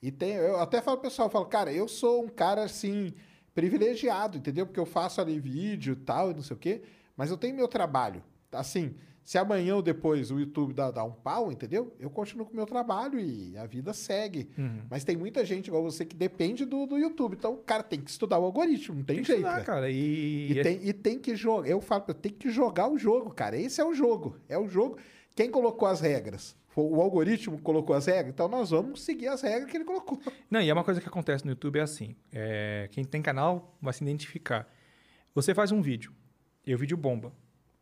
E 0.00 0.10
tem, 0.10 0.34
eu 0.34 0.60
até 0.60 0.80
falo 0.80 0.98
pro 0.98 1.10
pessoal, 1.10 1.26
eu 1.26 1.32
falo, 1.32 1.46
cara, 1.46 1.72
eu 1.72 1.88
sou 1.88 2.24
um 2.24 2.28
cara 2.28 2.62
assim 2.62 3.12
privilegiado, 3.54 4.38
entendeu? 4.38 4.66
Porque 4.66 4.78
eu 4.80 4.86
faço 4.86 5.20
ali 5.20 5.40
vídeo 5.40 5.94
e 5.94 5.96
tal, 5.96 6.30
e 6.30 6.34
não 6.34 6.42
sei 6.42 6.56
o 6.56 6.60
quê, 6.60 6.82
mas 7.16 7.30
eu 7.30 7.36
tenho 7.36 7.56
meu 7.56 7.66
trabalho. 7.66 8.22
Assim, 8.52 8.94
se 9.26 9.36
amanhã 9.36 9.74
ou 9.74 9.82
depois 9.82 10.30
o 10.30 10.38
YouTube 10.38 10.72
dá, 10.72 10.90
dá 10.92 11.02
um 11.02 11.10
pau, 11.10 11.50
entendeu? 11.50 11.92
Eu 11.98 12.08
continuo 12.08 12.46
com 12.46 12.52
o 12.52 12.56
meu 12.56 12.64
trabalho 12.64 13.18
e 13.18 13.58
a 13.58 13.66
vida 13.66 13.92
segue. 13.92 14.48
Uhum. 14.56 14.82
Mas 14.88 15.02
tem 15.02 15.16
muita 15.16 15.44
gente 15.44 15.66
igual 15.66 15.82
você 15.82 16.04
que 16.06 16.14
depende 16.14 16.64
do, 16.64 16.86
do 16.86 16.96
YouTube. 16.96 17.34
Então 17.34 17.54
o 17.54 17.56
cara 17.58 17.82
tem 17.82 18.00
que 18.00 18.08
estudar 18.08 18.38
o 18.38 18.44
algoritmo, 18.44 18.98
não 18.98 19.04
tem, 19.04 19.16
Tem 19.16 19.24
que 19.24 19.32
jeito. 19.32 19.40
estudar, 19.40 19.58
né? 19.58 19.64
cara. 19.64 19.90
E, 19.90 20.52
E, 20.52 20.62
tem, 20.62 20.78
e 20.80 20.92
tem 20.92 21.18
que 21.18 21.34
jogar. 21.34 21.68
Eu 21.68 21.80
falo, 21.80 22.02
tem 22.14 22.30
que 22.32 22.48
jogar 22.50 22.88
o 22.88 22.96
jogo, 22.96 23.30
cara. 23.32 23.58
Esse 23.58 23.80
é 23.80 23.84
o 23.84 23.92
jogo. 23.92 24.36
É 24.48 24.56
o 24.56 24.68
jogo. 24.68 24.96
Quem 25.34 25.50
colocou 25.50 25.88
as 25.88 26.00
regras? 26.00 26.56
O 26.76 27.00
algoritmo 27.00 27.58
colocou 27.62 27.96
as 27.96 28.04
regras, 28.04 28.34
então 28.34 28.48
nós 28.48 28.68
vamos 28.70 29.02
seguir 29.02 29.28
as 29.28 29.40
regras 29.40 29.70
que 29.70 29.76
ele 29.78 29.84
colocou. 29.84 30.20
Não, 30.50 30.60
e 30.60 30.68
é 30.68 30.72
uma 30.72 30.84
coisa 30.84 31.00
que 31.00 31.08
acontece 31.08 31.42
no 31.44 31.50
YouTube 31.52 31.78
é 31.78 31.82
assim. 31.82 32.14
é, 32.30 32.86
quem 32.92 33.02
tem 33.02 33.22
canal 33.22 33.76
vai 33.80 33.92
se 33.94 34.04
identificar. 34.04 34.70
Você 35.34 35.54
faz 35.54 35.72
um 35.72 35.80
vídeo, 35.80 36.12
e 36.66 36.74
o 36.74 36.78
vídeo 36.78 36.96
bomba. 36.96 37.32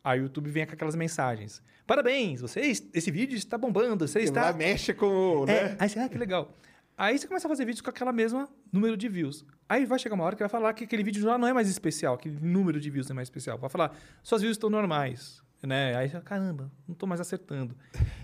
Aí 0.05 0.21
o 0.21 0.25
YouTube 0.25 0.51
vem 0.51 0.67
com 0.67 0.75
aquelas 0.75 0.95
mensagens. 0.95 1.63
Parabéns, 1.87 2.43
você, 2.43 2.61
esse 2.61 3.11
vídeo 3.11 3.37
está 3.37 3.57
bombando, 3.57 4.07
você 4.07 4.19
Ele 4.19 4.27
está... 4.27 4.43
lá 4.43 4.53
mexe 4.53 4.93
com. 4.93 5.45
É, 5.49 5.71
Né? 5.71 5.77
aí 5.79 5.89
você, 5.89 5.99
ah, 5.99 6.09
que 6.09 6.19
legal. 6.19 6.55
Aí 6.97 7.19
você 7.19 7.27
começa 7.27 7.49
a 7.49 7.51
fazer 7.51 7.65
vídeos 7.65 7.81
com 7.81 7.91
aquela 7.91 8.13
mesma 8.13 8.49
número 8.73 8.97
de 8.97 9.09
views. 9.09 9.45
Aí 9.69 9.85
vai 9.85 9.99
chegar 9.99 10.15
uma 10.15 10.25
hora 10.25 10.37
que 10.37 10.43
vai 10.43 10.49
falar 10.49 10.73
que 10.75 10.85
aquele 10.85 11.03
vídeo 11.03 11.23
já 11.23 11.37
não 11.37 11.49
é 11.49 11.53
mais 11.53 11.69
especial, 11.69 12.15
aquele 12.15 12.39
número 12.41 12.79
de 12.79 12.89
views 12.91 13.09
não 13.09 13.15
é 13.15 13.17
mais 13.17 13.27
especial. 13.27 13.59
Vai 13.59 13.69
falar, 13.71 13.97
suas 14.23 14.43
views 14.43 14.57
estão 14.57 14.71
normais. 14.71 15.43
Né? 15.63 15.97
Aí 15.97 16.07
você 16.09 16.13
fala, 16.13 16.25
caramba, 16.25 16.71
não 16.87 16.93
estou 16.93 17.09
mais 17.09 17.23
acertando. 17.23 17.75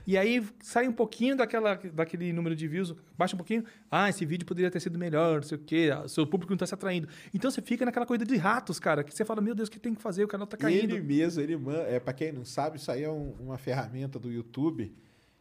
E 0.06 0.18
aí 0.18 0.46
sai 0.62 0.86
um 0.86 0.92
pouquinho 0.92 1.34
daquela, 1.34 1.74
daquele 1.74 2.34
número 2.34 2.54
de 2.54 2.68
views, 2.68 2.94
baixa 3.16 3.34
um 3.34 3.38
pouquinho. 3.38 3.64
Ah, 3.90 4.10
esse 4.10 4.26
vídeo 4.26 4.44
poderia 4.46 4.70
ter 4.70 4.78
sido 4.78 4.98
melhor, 4.98 5.36
não 5.36 5.42
sei 5.42 5.56
o 5.56 5.60
quê, 5.60 5.88
seu 6.06 6.26
público 6.26 6.50
não 6.52 6.56
está 6.56 6.66
se 6.66 6.74
atraindo. 6.74 7.08
Então 7.32 7.50
você 7.50 7.62
fica 7.62 7.84
naquela 7.86 8.04
coisa 8.04 8.26
de 8.26 8.36
ratos, 8.36 8.78
cara, 8.78 9.02
que 9.02 9.14
você 9.14 9.24
fala, 9.24 9.40
meu 9.40 9.54
Deus, 9.54 9.68
o 9.68 9.72
que 9.72 9.78
tem 9.80 9.94
que 9.94 10.02
fazer? 10.02 10.22
O 10.22 10.28
canal 10.28 10.44
está 10.44 10.58
caindo. 10.58 10.94
Ele 10.96 11.00
mesmo, 11.00 11.40
ele 11.40 11.56
man... 11.56 11.78
é 11.78 11.98
para 11.98 12.12
quem 12.12 12.30
não 12.30 12.44
sabe, 12.44 12.76
isso 12.76 12.92
aí 12.92 13.04
é 13.04 13.10
um- 13.10 13.32
uma 13.40 13.56
ferramenta 13.56 14.18
do 14.18 14.30
YouTube 14.30 14.94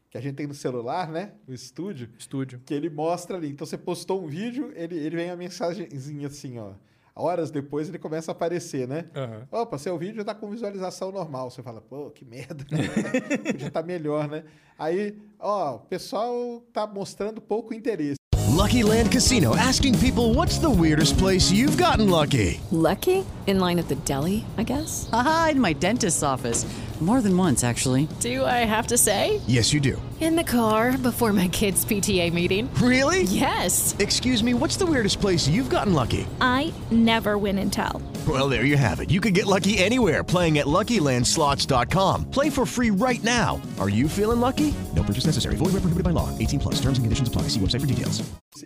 que 0.10 0.18
a 0.18 0.22
gente 0.22 0.36
tem 0.36 0.48
no 0.48 0.54
celular, 0.54 1.10
né? 1.12 1.34
O 1.48 1.54
estúdio, 1.54 2.10
Estúdio. 2.18 2.62
que 2.66 2.74
ele 2.74 2.90
mostra 2.90 3.36
ali. 3.36 3.50
Então 3.50 3.68
você 3.68 3.78
postou 3.78 4.24
um 4.24 4.28
vídeo, 4.28 4.72
ele, 4.74 4.96
ele 4.98 5.16
vem 5.18 5.30
a 5.30 5.36
mensagenzinha 5.36 6.28
assim, 6.28 6.58
ó. 6.60 6.72
Horas 7.20 7.51
depois 7.51 7.89
ele 7.89 7.99
começa 7.99 8.32
a 8.32 8.34
aparecer, 8.34 8.88
né? 8.88 9.05
Aham. 9.13 9.47
Opa, 9.51 9.78
seu 9.78 9.97
vídeo 9.97 10.24
tá 10.24 10.34
com 10.34 10.49
visualização 10.49 11.11
normal. 11.11 11.51
Você 11.51 11.61
fala, 11.61 11.82
pô, 11.82 12.09
que 12.09 12.24
merda. 12.24 12.65
né? 12.72 12.80
Podia 13.51 13.67
estar 13.67 13.84
melhor, 13.84 14.28
né? 14.30 14.43
Aí, 14.78 15.17
ó, 15.38 15.76
o 15.76 15.80
pessoal 15.80 16.63
tá 16.72 16.88
mostrando 16.88 17.41
pouco 17.41 17.74
interesse. 17.74 18.15
Lucky 18.55 18.84
Land 18.84 19.09
Casino 19.09 19.53
asking 19.53 19.97
people 19.99 20.34
what's 20.34 20.57
the 20.57 20.67
weirdest 20.70 21.17
place 21.17 21.51
you've 21.51 21.78
gotten 21.82 22.09
lucky? 22.09 22.59
Lucky? 22.72 23.26
In 23.47 23.59
line 23.59 23.80
at 23.80 23.88
the 23.88 23.95
deli, 24.05 24.43
I 24.57 24.63
guess? 24.63 25.07
Aha, 25.11 25.49
in 25.51 25.61
my 25.61 25.74
dentist's 25.74 26.24
office. 26.24 26.65
More 27.00 27.22
than 27.22 27.38
once, 27.38 27.64
actually. 27.64 28.10
Do 28.20 28.43
I 28.43 28.66
have 28.66 28.88
to 28.88 28.97
say? 28.97 29.39
Yes, 29.47 29.72
you 29.72 29.80
do. 29.80 29.95
In 30.20 30.36
the 30.36 30.43
car 30.43 30.97
before 30.97 31.32
my 31.32 31.47
kids' 31.47 31.86
PTA 31.86 32.34
meeting. 32.34 32.70
Really? 32.84 33.24
Yes. 33.24 33.95
Excuse 34.00 34.43
me, 34.43 34.54
what's 34.54 34.76
the 34.76 34.86
weirdest 34.86 35.22
place 35.22 35.47
you've 35.47 35.70
gotten 35.70 35.93
lucky? 35.93 36.28
I 36.41 36.74
never 36.91 37.38
win 37.38 37.58
and 37.58 37.72
tell. 37.72 38.02
Well, 38.28 38.50
there 38.50 38.66
you 38.66 38.76
have 38.76 39.00
it. 39.00 39.10
You 39.12 39.22
can 39.22 39.32
get 39.32 39.45
lucky 39.45 39.78
anywhere 39.78 40.26
playing 40.26 40.58
at 40.58 40.66
LuckyLandSlots.com. 40.68 42.26
Play 42.32 42.50
for 42.50 42.66
free 42.66 42.89
right 42.91 43.24
now. 43.24 43.62
Are 43.80 43.89
you 43.89 44.10
feeling 44.10 44.41
lucky? 44.41 44.74
No 44.93 45.02
purchase 45.04 45.26
necessary. 45.26 45.56
Void 45.56 45.72
where 45.72 45.80
prohibited 45.80 46.04
by 46.04 46.12
law. 46.12 46.28
18 46.38 46.60
plus. 46.60 46.76
Terms 46.82 46.97
and 47.00 47.06
conditions 47.06 47.30
apply. 47.30 47.43
See 47.43 47.62
website 47.62 47.80
for 47.80 47.88
details. 47.88 48.22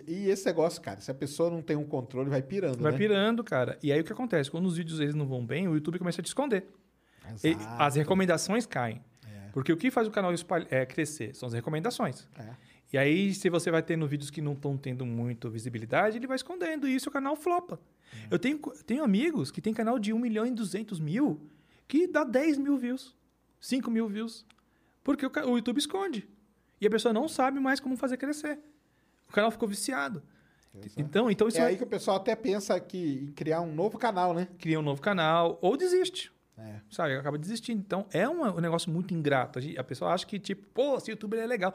E 0.08 0.28
esse 0.28 0.44
negócio, 0.46 0.82
cara, 0.82 1.00
se 1.00 1.08
a 1.10 1.14
pessoa 1.14 1.50
não 1.50 1.62
tem 1.62 1.76
um 1.76 1.84
controle, 1.84 2.28
vai 2.28 2.42
pirando, 2.42 2.78
Vai 2.82 2.90
né? 2.92 2.98
pirando, 2.98 3.44
cara. 3.44 3.78
E 3.80 3.92
aí 3.92 4.00
o 4.00 4.04
que 4.04 4.12
acontece? 4.12 4.50
Quando 4.50 4.66
os 4.66 4.76
vídeos 4.76 4.98
eles 4.98 5.14
não 5.14 5.24
vão 5.26 5.46
bem, 5.46 5.68
o 5.68 5.74
YouTube 5.74 5.98
começa 6.00 6.20
a 6.20 6.24
te 6.24 6.26
esconder. 6.26 6.66
Exato. 7.42 7.82
as 7.82 7.94
recomendações 7.96 8.66
caem. 8.66 9.02
Porque 9.52 9.72
o 9.72 9.76
que 9.76 9.88
faz 9.88 10.08
o 10.08 10.10
canal 10.10 10.32
é, 10.68 10.84
crescer 10.84 11.32
são 11.32 11.46
as 11.46 11.52
recomendações. 11.52 12.26
É. 12.36 12.56
E 12.92 12.98
aí, 12.98 13.32
se 13.32 13.48
você 13.48 13.70
vai 13.70 13.84
tendo 13.84 14.04
vídeos 14.04 14.28
que 14.28 14.42
não 14.42 14.52
estão 14.52 14.76
tendo 14.76 15.06
muito 15.06 15.48
visibilidade, 15.48 16.16
ele 16.16 16.26
vai 16.26 16.34
escondendo 16.34 16.88
e 16.88 16.94
isso 16.94 17.08
o 17.08 17.12
canal 17.12 17.36
flopa. 17.36 17.80
Eu 18.28 18.38
tenho, 18.38 18.58
tenho 18.84 19.04
amigos 19.04 19.52
que 19.52 19.60
têm 19.60 19.72
canal 19.72 19.96
de 19.96 20.12
1 20.12 20.18
milhão 20.18 20.44
e 20.44 20.50
200 20.50 20.98
mil 20.98 21.40
que 21.86 22.08
dá 22.08 22.24
10 22.24 22.58
mil 22.58 22.76
views, 22.76 23.14
5 23.60 23.90
mil 23.92 24.08
views. 24.08 24.44
Porque 25.04 25.24
o, 25.24 25.30
o 25.30 25.56
YouTube 25.56 25.78
esconde. 25.78 26.28
E 26.80 26.86
a 26.86 26.90
pessoa 26.90 27.12
não 27.12 27.28
sabe 27.28 27.60
mais 27.60 27.78
como 27.78 27.96
fazer 27.96 28.16
crescer. 28.16 28.58
O 29.28 29.32
canal 29.32 29.52
ficou 29.52 29.68
viciado. 29.68 30.20
Então, 30.96 31.30
então 31.30 31.46
isso 31.46 31.58
É 31.58 31.60
é 31.60 31.64
aí 31.66 31.76
que 31.76 31.84
o 31.84 31.86
pessoal 31.86 32.16
até 32.16 32.34
pensa 32.34 32.78
que 32.80 33.28
em 33.28 33.32
criar 33.32 33.60
um 33.60 33.72
novo 33.72 33.96
canal, 33.96 34.34
né? 34.34 34.48
cria 34.58 34.80
um 34.80 34.82
novo 34.82 35.00
canal 35.00 35.58
ou 35.62 35.76
desiste. 35.76 36.32
É. 36.56 36.80
Sabe? 36.90 37.16
Acaba 37.16 37.36
desistindo. 37.36 37.80
Então, 37.80 38.06
é 38.12 38.28
uma- 38.28 38.54
um 38.54 38.60
negócio 38.60 38.90
muito 38.90 39.12
ingrato. 39.12 39.58
A 39.76 39.84
pessoa 39.84 40.12
acha 40.12 40.24
que, 40.26 40.38
tipo, 40.38 40.66
pô, 40.72 40.96
esse 40.96 41.10
youtuber 41.10 41.40
é 41.40 41.46
legal. 41.46 41.74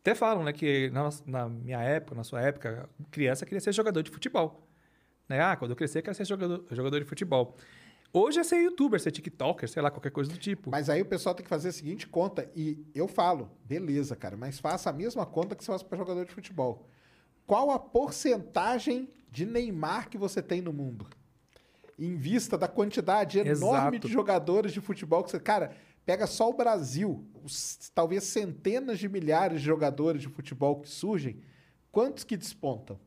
Até 0.00 0.14
falam, 0.14 0.44
né, 0.44 0.52
que 0.52 0.90
na, 0.90 1.08
na 1.26 1.48
minha 1.48 1.80
época, 1.80 2.14
na 2.14 2.24
sua 2.24 2.40
época, 2.40 2.88
criança 3.10 3.44
queria 3.44 3.60
ser 3.60 3.72
jogador 3.72 4.02
de 4.02 4.10
futebol. 4.10 4.66
Né? 5.28 5.40
Ah, 5.40 5.56
quando 5.56 5.70
eu 5.72 5.76
crescer, 5.76 5.98
eu 5.98 6.02
quero 6.02 6.14
ser 6.14 6.26
jogador, 6.26 6.64
jogador 6.70 6.98
de 7.00 7.06
futebol. 7.06 7.56
Hoje 8.12 8.38
é 8.38 8.44
ser 8.44 8.62
youtuber, 8.62 9.00
ser 9.00 9.10
tiktoker, 9.10 9.68
sei 9.68 9.82
lá, 9.82 9.90
qualquer 9.90 10.10
coisa 10.10 10.30
do 10.30 10.38
tipo. 10.38 10.70
Mas 10.70 10.88
aí 10.88 11.02
o 11.02 11.06
pessoal 11.06 11.34
tem 11.34 11.42
que 11.42 11.48
fazer 11.48 11.70
a 11.70 11.72
seguinte 11.72 12.06
conta, 12.06 12.48
e 12.54 12.86
eu 12.94 13.08
falo, 13.08 13.50
beleza, 13.64 14.14
cara, 14.14 14.36
mas 14.36 14.58
faça 14.60 14.88
a 14.88 14.92
mesma 14.92 15.26
conta 15.26 15.56
que 15.56 15.64
você 15.64 15.70
faz 15.72 15.82
para 15.82 15.98
jogador 15.98 16.24
de 16.24 16.32
futebol. 16.32 16.86
Qual 17.46 17.70
a 17.70 17.78
porcentagem 17.78 19.08
de 19.30 19.44
Neymar 19.44 20.08
que 20.08 20.16
você 20.16 20.40
tem 20.40 20.60
no 20.62 20.72
mundo? 20.72 21.06
Em 21.98 22.16
vista 22.16 22.58
da 22.58 22.66
quantidade 22.66 23.38
enorme 23.38 23.96
Exato. 23.96 24.06
de 24.08 24.12
jogadores 24.12 24.72
de 24.72 24.80
futebol 24.80 25.22
que 25.22 25.30
você. 25.30 25.38
Cara, 25.38 25.72
pega 26.04 26.26
só 26.26 26.50
o 26.50 26.52
Brasil, 26.52 27.24
os, 27.44 27.90
talvez 27.94 28.24
centenas 28.24 28.98
de 28.98 29.08
milhares 29.08 29.60
de 29.60 29.66
jogadores 29.66 30.20
de 30.22 30.28
futebol 30.28 30.80
que 30.80 30.88
surgem, 30.88 31.36
quantos 31.92 32.24
que 32.24 32.36
despontam? 32.36 32.98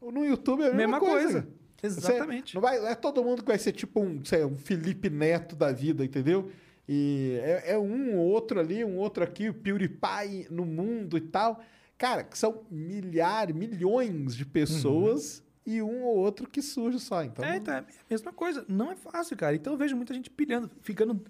No 0.00 0.24
YouTube 0.24 0.62
é 0.62 0.66
a 0.70 0.74
mesma, 0.74 0.98
Mesma 0.98 1.00
coisa. 1.00 1.48
Você- 1.80 1.86
Exatamente. 1.86 2.54
não, 2.54 2.62
vai, 2.62 2.78
não 2.78 2.88
é 2.88 2.94
todo 2.94 3.22
mundo 3.22 3.42
que 3.42 3.48
vai 3.48 3.58
ser 3.58 3.72
tipo 3.72 4.00
um, 4.00 4.24
sei, 4.24 4.42
um 4.44 4.56
Felipe 4.56 5.10
Neto 5.10 5.54
da 5.54 5.70
vida, 5.72 6.04
entendeu? 6.04 6.50
E 6.88 7.38
é, 7.42 7.72
é 7.72 7.78
um 7.78 8.16
ou 8.16 8.26
outro 8.26 8.58
ali, 8.60 8.84
um 8.84 8.96
outro 8.98 9.22
aqui, 9.24 9.48
o 9.48 9.54
PewDiePie 9.54 10.46
no 10.50 10.64
mundo 10.64 11.16
e 11.16 11.20
tal. 11.22 11.60
Cara, 11.96 12.24
que 12.24 12.36
são 12.36 12.62
milhares, 12.70 13.54
milhões 13.54 14.34
de 14.34 14.44
pessoas 14.46 15.42
e 15.66 15.80
um 15.82 16.02
ou 16.04 16.16
outro 16.16 16.48
que 16.48 16.60
surge 16.60 16.98
só. 17.00 17.22
Então, 17.22 17.44
É, 17.44 17.56
então, 17.56 17.74
é 17.74 17.78
a 17.78 17.84
mesma 18.10 18.32
coisa. 18.32 18.64
Não 18.68 18.90
é 18.92 18.96
fácil, 18.96 19.36
cara. 19.36 19.54
Então 19.56 19.72
eu 19.72 19.78
vejo 19.78 19.96
muita 19.96 20.12
gente 20.12 20.30
pilhando, 20.30 20.70
ficando 20.82 21.22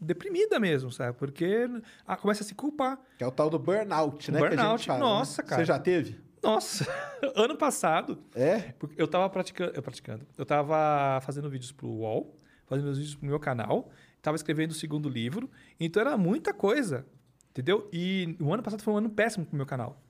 deprimida 0.00 0.58
mesmo, 0.58 0.90
sabe? 0.90 1.16
Porque 1.18 1.68
ah, 2.06 2.16
começa 2.16 2.42
a 2.42 2.46
se 2.46 2.54
culpar. 2.54 2.98
que 3.18 3.24
é 3.24 3.26
o 3.26 3.30
tal 3.30 3.50
do 3.50 3.58
burnout, 3.58 4.30
né? 4.30 4.38
Burnout, 4.38 4.86
fala, 4.86 4.98
nossa, 4.98 5.42
né? 5.42 5.48
cara. 5.48 5.60
Você 5.62 5.66
já 5.66 5.78
teve? 5.78 6.20
Nossa, 6.42 6.84
ano 7.36 7.56
passado, 7.56 8.18
É? 8.34 8.72
porque 8.78 9.00
eu 9.00 9.06
tava 9.06 9.28
praticando, 9.30 9.72
eu 9.74 9.82
praticando, 9.82 10.26
eu 10.36 10.44
tava 10.44 11.20
fazendo 11.20 11.48
vídeos 11.48 11.70
pro 11.70 11.86
UOL, 11.86 12.36
fazendo 12.66 12.88
os 12.88 12.98
vídeos 12.98 13.14
pro 13.14 13.26
meu 13.28 13.38
canal, 13.38 13.90
tava 14.20 14.34
escrevendo 14.34 14.72
o 14.72 14.74
segundo 14.74 15.08
livro, 15.08 15.48
então 15.78 16.00
era 16.00 16.16
muita 16.16 16.52
coisa, 16.52 17.06
entendeu? 17.50 17.88
E 17.92 18.36
o 18.40 18.52
ano 18.52 18.60
passado 18.62 18.82
foi 18.82 18.92
um 18.92 18.96
ano 18.96 19.10
péssimo 19.10 19.46
pro 19.46 19.56
meu 19.56 19.66
canal. 19.66 20.02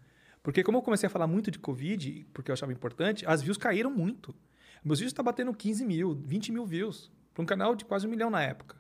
Porque 0.43 0.63
como 0.63 0.79
eu 0.79 0.83
comecei 0.83 1.07
a 1.07 1.11
falar 1.11 1.27
muito 1.27 1.51
de 1.51 1.59
Covid, 1.59 2.27
porque 2.33 2.51
eu 2.51 2.53
achava 2.55 2.73
importante, 2.73 3.25
as 3.27 3.43
views 3.43 3.57
caíram 3.57 3.91
muito. 3.91 4.35
Meus 4.85 4.99
vídeos 4.99 5.13
estão 5.13 5.25
batendo 5.25 5.55
15 5.55 5.85
mil, 5.85 6.15
20 6.15 6.51
mil 6.51 6.67
views, 6.67 7.11
para 7.33 7.43
um 7.43 7.47
canal 7.47 7.77
de 7.77 7.85
quase 7.85 8.07
um 8.07 8.11
milhão 8.11 8.31
na 8.31 8.43
época, 8.43 8.77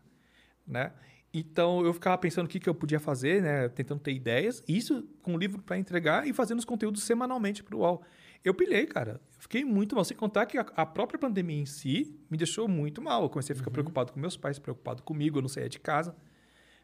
né? 0.67 0.93
Então 1.33 1.85
eu 1.85 1.95
ficava 1.95 2.19
pensando 2.19 2.45
o 2.47 2.49
que, 2.49 2.61
que 2.61 2.69
eu 2.69 2.75
podia 2.75 3.01
fazer, 3.01 3.41
né? 3.41 3.69
Tentando 3.69 4.01
ter 4.01 4.13
ideias. 4.13 4.63
Isso 4.69 5.09
com 5.23 5.35
o 5.35 5.39
livro 5.39 5.63
para 5.63 5.79
entregar 5.79 6.27
e 6.27 6.33
fazendo 6.33 6.59
os 6.59 6.65
conteúdos 6.65 7.05
semanalmente 7.05 7.63
para 7.63 7.75
o 7.75 7.79
UOL. 7.79 8.03
Eu 8.45 8.53
pilhei, 8.53 8.87
cara. 8.87 9.21
Fiquei 9.39 9.65
muito 9.65 9.95
mal. 9.95 10.05
Sem 10.05 10.17
contar 10.17 10.45
que 10.45 10.59
a, 10.59 10.67
a 10.77 10.85
própria 10.85 11.19
pandemia 11.19 11.63
em 11.63 11.65
si 11.65 12.15
me 12.29 12.37
deixou 12.37 12.69
muito 12.69 13.01
mal. 13.01 13.23
Eu 13.23 13.31
comecei 13.31 13.55
a 13.55 13.57
ficar 13.57 13.71
preocupado 13.71 14.13
com 14.13 14.21
meus 14.21 14.37
pais, 14.37 14.59
preocupado 14.59 15.03
comigo. 15.03 15.39
Eu 15.39 15.43
não 15.43 15.49
saía 15.49 15.69
de 15.71 15.79
casa, 15.79 16.15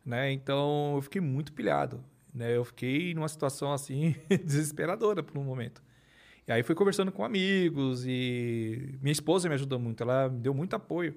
né? 0.05 0.33
Então 0.33 0.95
eu 0.95 1.03
fiquei 1.03 1.21
muito 1.21 1.53
pilhado. 1.53 2.03
Né? 2.39 2.57
Eu 2.57 2.65
fiquei 2.65 3.13
numa 3.15 3.29
situação 3.29 3.73
assim 3.73 4.15
desesperadora 4.45 5.23
por 5.23 5.37
um 5.37 5.43
momento. 5.43 5.83
E 6.47 6.53
aí 6.53 6.63
fui 6.63 6.75
conversando 6.75 7.11
com 7.11 7.25
amigos 7.25 8.07
e 8.07 8.97
minha 9.03 9.13
esposa 9.13 9.49
me 9.49 9.55
ajudou 9.57 9.79
muito. 9.79 10.03
Ela 10.03 10.29
me 10.29 10.39
deu 10.39 10.55
muito 10.55 10.75
apoio, 10.75 11.17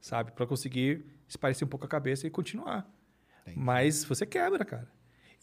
sabe, 0.00 0.30
para 0.30 0.46
conseguir 0.46 1.04
esparecer 1.28 1.66
um 1.66 1.68
pouco 1.68 1.84
a 1.84 1.88
cabeça 1.88 2.26
e 2.26 2.30
continuar. 2.30 2.88
Mas 3.56 4.04
você 4.04 4.24
quebra, 4.24 4.64
cara. 4.64 4.88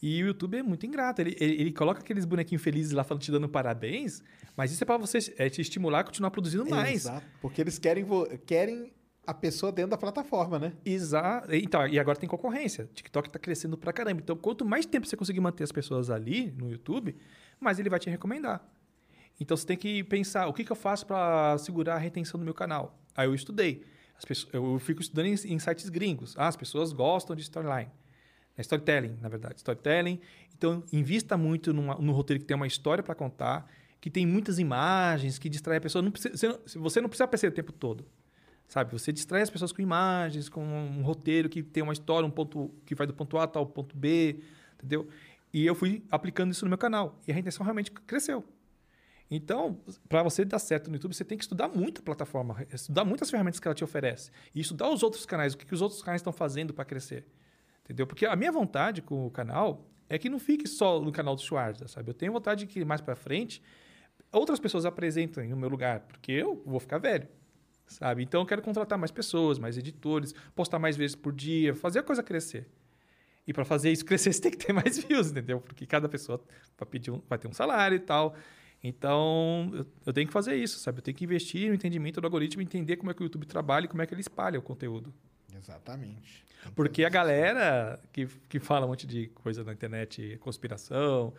E 0.02 0.22
o 0.22 0.28
YouTube 0.28 0.56
é 0.56 0.62
muito 0.62 0.86
ingrato. 0.86 1.20
Ele, 1.20 1.36
ele, 1.38 1.60
ele 1.60 1.72
coloca 1.72 2.00
aqueles 2.00 2.24
bonequinhos 2.24 2.62
felizes 2.62 2.92
lá 2.92 3.04
falando, 3.04 3.22
te 3.22 3.30
dando 3.30 3.48
parabéns, 3.48 4.22
mas 4.56 4.72
isso 4.72 4.82
é 4.82 4.86
pra 4.86 4.96
você 4.96 5.18
é, 5.36 5.50
te 5.50 5.60
estimular 5.60 6.00
a 6.00 6.04
continuar 6.04 6.30
produzindo 6.30 6.68
mais. 6.68 7.04
Exato. 7.04 7.26
Porque 7.40 7.60
eles 7.60 7.78
querem, 7.78 8.06
querem 8.46 8.92
a 9.28 9.34
pessoa 9.34 9.70
dentro 9.70 9.90
da 9.90 9.98
plataforma, 9.98 10.58
né? 10.58 10.72
Exato. 10.82 11.54
Então, 11.54 11.86
e 11.86 11.98
agora 11.98 12.18
tem 12.18 12.26
concorrência. 12.26 12.88
TikTok 12.94 13.28
tá 13.28 13.38
crescendo 13.38 13.76
pra 13.76 13.92
caramba. 13.92 14.22
Então, 14.22 14.34
quanto 14.34 14.64
mais 14.64 14.86
tempo 14.86 15.06
você 15.06 15.18
conseguir 15.18 15.40
manter 15.40 15.64
as 15.64 15.70
pessoas 15.70 16.08
ali 16.08 16.50
no 16.52 16.70
YouTube, 16.70 17.14
mais 17.60 17.78
ele 17.78 17.90
vai 17.90 17.98
te 17.98 18.08
recomendar. 18.08 18.66
Então, 19.38 19.54
você 19.54 19.66
tem 19.66 19.76
que 19.76 20.02
pensar, 20.02 20.46
o 20.46 20.54
que, 20.54 20.64
que 20.64 20.72
eu 20.72 20.76
faço 20.76 21.06
para 21.06 21.58
segurar 21.58 21.96
a 21.96 21.98
retenção 21.98 22.40
do 22.40 22.44
meu 22.44 22.54
canal? 22.54 22.98
Aí 23.14 23.28
eu 23.28 23.34
estudei. 23.34 23.84
As 24.16 24.24
pessoas, 24.24 24.54
eu 24.54 24.78
fico 24.78 25.02
estudando 25.02 25.26
em, 25.26 25.34
em 25.34 25.58
sites 25.58 25.90
gringos. 25.90 26.34
Ah, 26.38 26.48
as 26.48 26.56
pessoas 26.56 26.94
gostam 26.94 27.36
de 27.36 27.42
storyline. 27.42 27.90
É 28.56 28.62
storytelling, 28.62 29.18
na 29.20 29.28
verdade. 29.28 29.56
Storytelling. 29.58 30.18
Então, 30.56 30.82
invista 30.90 31.36
muito 31.36 31.74
numa, 31.74 31.96
no 31.96 32.12
roteiro 32.12 32.40
que 32.40 32.46
tem 32.46 32.56
uma 32.56 32.66
história 32.66 33.04
para 33.04 33.14
contar, 33.14 33.70
que 34.00 34.08
tem 34.08 34.24
muitas 34.24 34.58
imagens, 34.58 35.38
que 35.38 35.50
distrai 35.50 35.76
a 35.76 35.80
pessoa. 35.82 36.00
Não 36.00 36.10
precisa, 36.10 36.34
você, 36.34 36.48
não, 36.48 36.58
você 36.82 37.00
não 37.02 37.10
precisa 37.10 37.24
aparecer 37.24 37.48
o 37.48 37.52
tempo 37.52 37.72
todo. 37.72 38.06
Sabe? 38.68 38.92
Você 38.92 39.10
distrai 39.12 39.40
as 39.40 39.48
pessoas 39.48 39.72
com 39.72 39.80
imagens, 39.80 40.48
com 40.48 40.62
um 40.62 41.02
roteiro 41.02 41.48
que 41.48 41.62
tem 41.62 41.82
uma 41.82 41.92
história, 41.92 42.26
um 42.26 42.30
ponto 42.30 42.70
que 42.84 42.94
vai 42.94 43.06
do 43.06 43.14
ponto 43.14 43.38
A 43.38 43.50
ao 43.54 43.66
ponto 43.66 43.96
B, 43.96 44.40
entendeu? 44.74 45.08
E 45.52 45.64
eu 45.64 45.74
fui 45.74 46.04
aplicando 46.10 46.52
isso 46.52 46.66
no 46.66 46.68
meu 46.68 46.76
canal. 46.76 47.18
E 47.26 47.32
a 47.32 47.34
retenção 47.34 47.64
realmente 47.64 47.90
cresceu. 47.90 48.44
Então, 49.30 49.78
para 50.08 50.22
você 50.22 50.44
dar 50.44 50.58
certo 50.58 50.88
no 50.88 50.96
YouTube, 50.96 51.14
você 51.14 51.24
tem 51.24 51.36
que 51.36 51.44
estudar 51.44 51.68
muito 51.68 52.00
a 52.00 52.04
plataforma, 52.04 52.66
estudar 52.72 53.04
muitas 53.04 53.30
ferramentas 53.30 53.58
que 53.58 53.66
ela 53.66 53.74
te 53.74 53.84
oferece. 53.84 54.30
E 54.54 54.60
estudar 54.60 54.90
os 54.90 55.02
outros 55.02 55.24
canais, 55.24 55.54
o 55.54 55.58
que, 55.58 55.64
que 55.64 55.74
os 55.74 55.82
outros 55.82 56.02
canais 56.02 56.20
estão 56.20 56.32
fazendo 56.32 56.74
para 56.74 56.84
crescer. 56.84 57.26
Entendeu? 57.84 58.06
Porque 58.06 58.26
a 58.26 58.36
minha 58.36 58.52
vontade 58.52 59.00
com 59.00 59.26
o 59.26 59.30
canal 59.30 59.86
é 60.10 60.18
que 60.18 60.28
não 60.28 60.38
fique 60.38 60.66
só 60.66 61.00
no 61.00 61.10
canal 61.10 61.34
do 61.34 61.40
Schwarza, 61.42 61.88
sabe? 61.88 62.10
Eu 62.10 62.14
tenho 62.14 62.32
vontade 62.32 62.66
de 62.66 62.66
que 62.66 62.84
mais 62.84 63.00
para 63.00 63.16
frente 63.16 63.62
outras 64.30 64.60
pessoas 64.60 64.84
apresentem 64.84 65.48
no 65.48 65.56
meu 65.56 65.70
lugar, 65.70 66.00
porque 66.00 66.32
eu 66.32 66.62
vou 66.66 66.80
ficar 66.80 66.98
velho, 66.98 67.28
sabe? 67.88 68.22
Então 68.22 68.40
eu 68.42 68.46
quero 68.46 68.62
contratar 68.62 68.98
mais 68.98 69.10
pessoas, 69.10 69.58
mais 69.58 69.76
editores, 69.76 70.34
postar 70.54 70.78
mais 70.78 70.96
vezes 70.96 71.16
por 71.16 71.32
dia, 71.32 71.74
fazer 71.74 71.98
a 72.00 72.02
coisa 72.02 72.22
crescer. 72.22 72.68
E 73.46 73.52
para 73.52 73.64
fazer 73.64 73.90
isso 73.90 74.04
crescer, 74.06 74.32
você 74.32 74.40
tem 74.42 74.50
que 74.50 74.58
ter 74.58 74.72
mais 74.72 74.98
views, 74.98 75.30
entendeu? 75.30 75.60
Porque 75.60 75.86
cada 75.86 76.08
pessoa 76.08 76.40
vai, 76.78 76.88
pedir 76.88 77.10
um, 77.10 77.20
vai 77.28 77.38
ter 77.38 77.48
um 77.48 77.52
salário 77.52 77.96
e 77.96 78.00
tal. 78.00 78.34
Então, 78.84 79.70
eu, 79.74 79.86
eu 80.06 80.12
tenho 80.12 80.26
que 80.26 80.32
fazer 80.32 80.54
isso, 80.54 80.78
sabe? 80.78 80.98
Eu 80.98 81.02
tenho 81.02 81.16
que 81.16 81.24
investir 81.24 81.68
no 81.68 81.74
entendimento 81.74 82.20
do 82.20 82.26
algoritmo, 82.26 82.62
entender 82.62 82.96
como 82.96 83.10
é 83.10 83.14
que 83.14 83.22
o 83.22 83.24
YouTube 83.24 83.44
trabalha 83.46 83.86
e 83.86 83.88
como 83.88 84.00
é 84.02 84.06
que 84.06 84.14
ele 84.14 84.20
espalha 84.20 84.58
o 84.58 84.62
conteúdo. 84.62 85.12
Exatamente. 85.56 86.44
Tem 86.62 86.72
Porque 86.72 87.04
a 87.04 87.08
galera 87.08 88.00
que, 88.12 88.26
que 88.48 88.60
fala 88.60 88.86
um 88.86 88.90
monte 88.90 89.06
de 89.06 89.28
coisa 89.28 89.64
na 89.64 89.72
internet, 89.72 90.36
conspiração, 90.40 91.32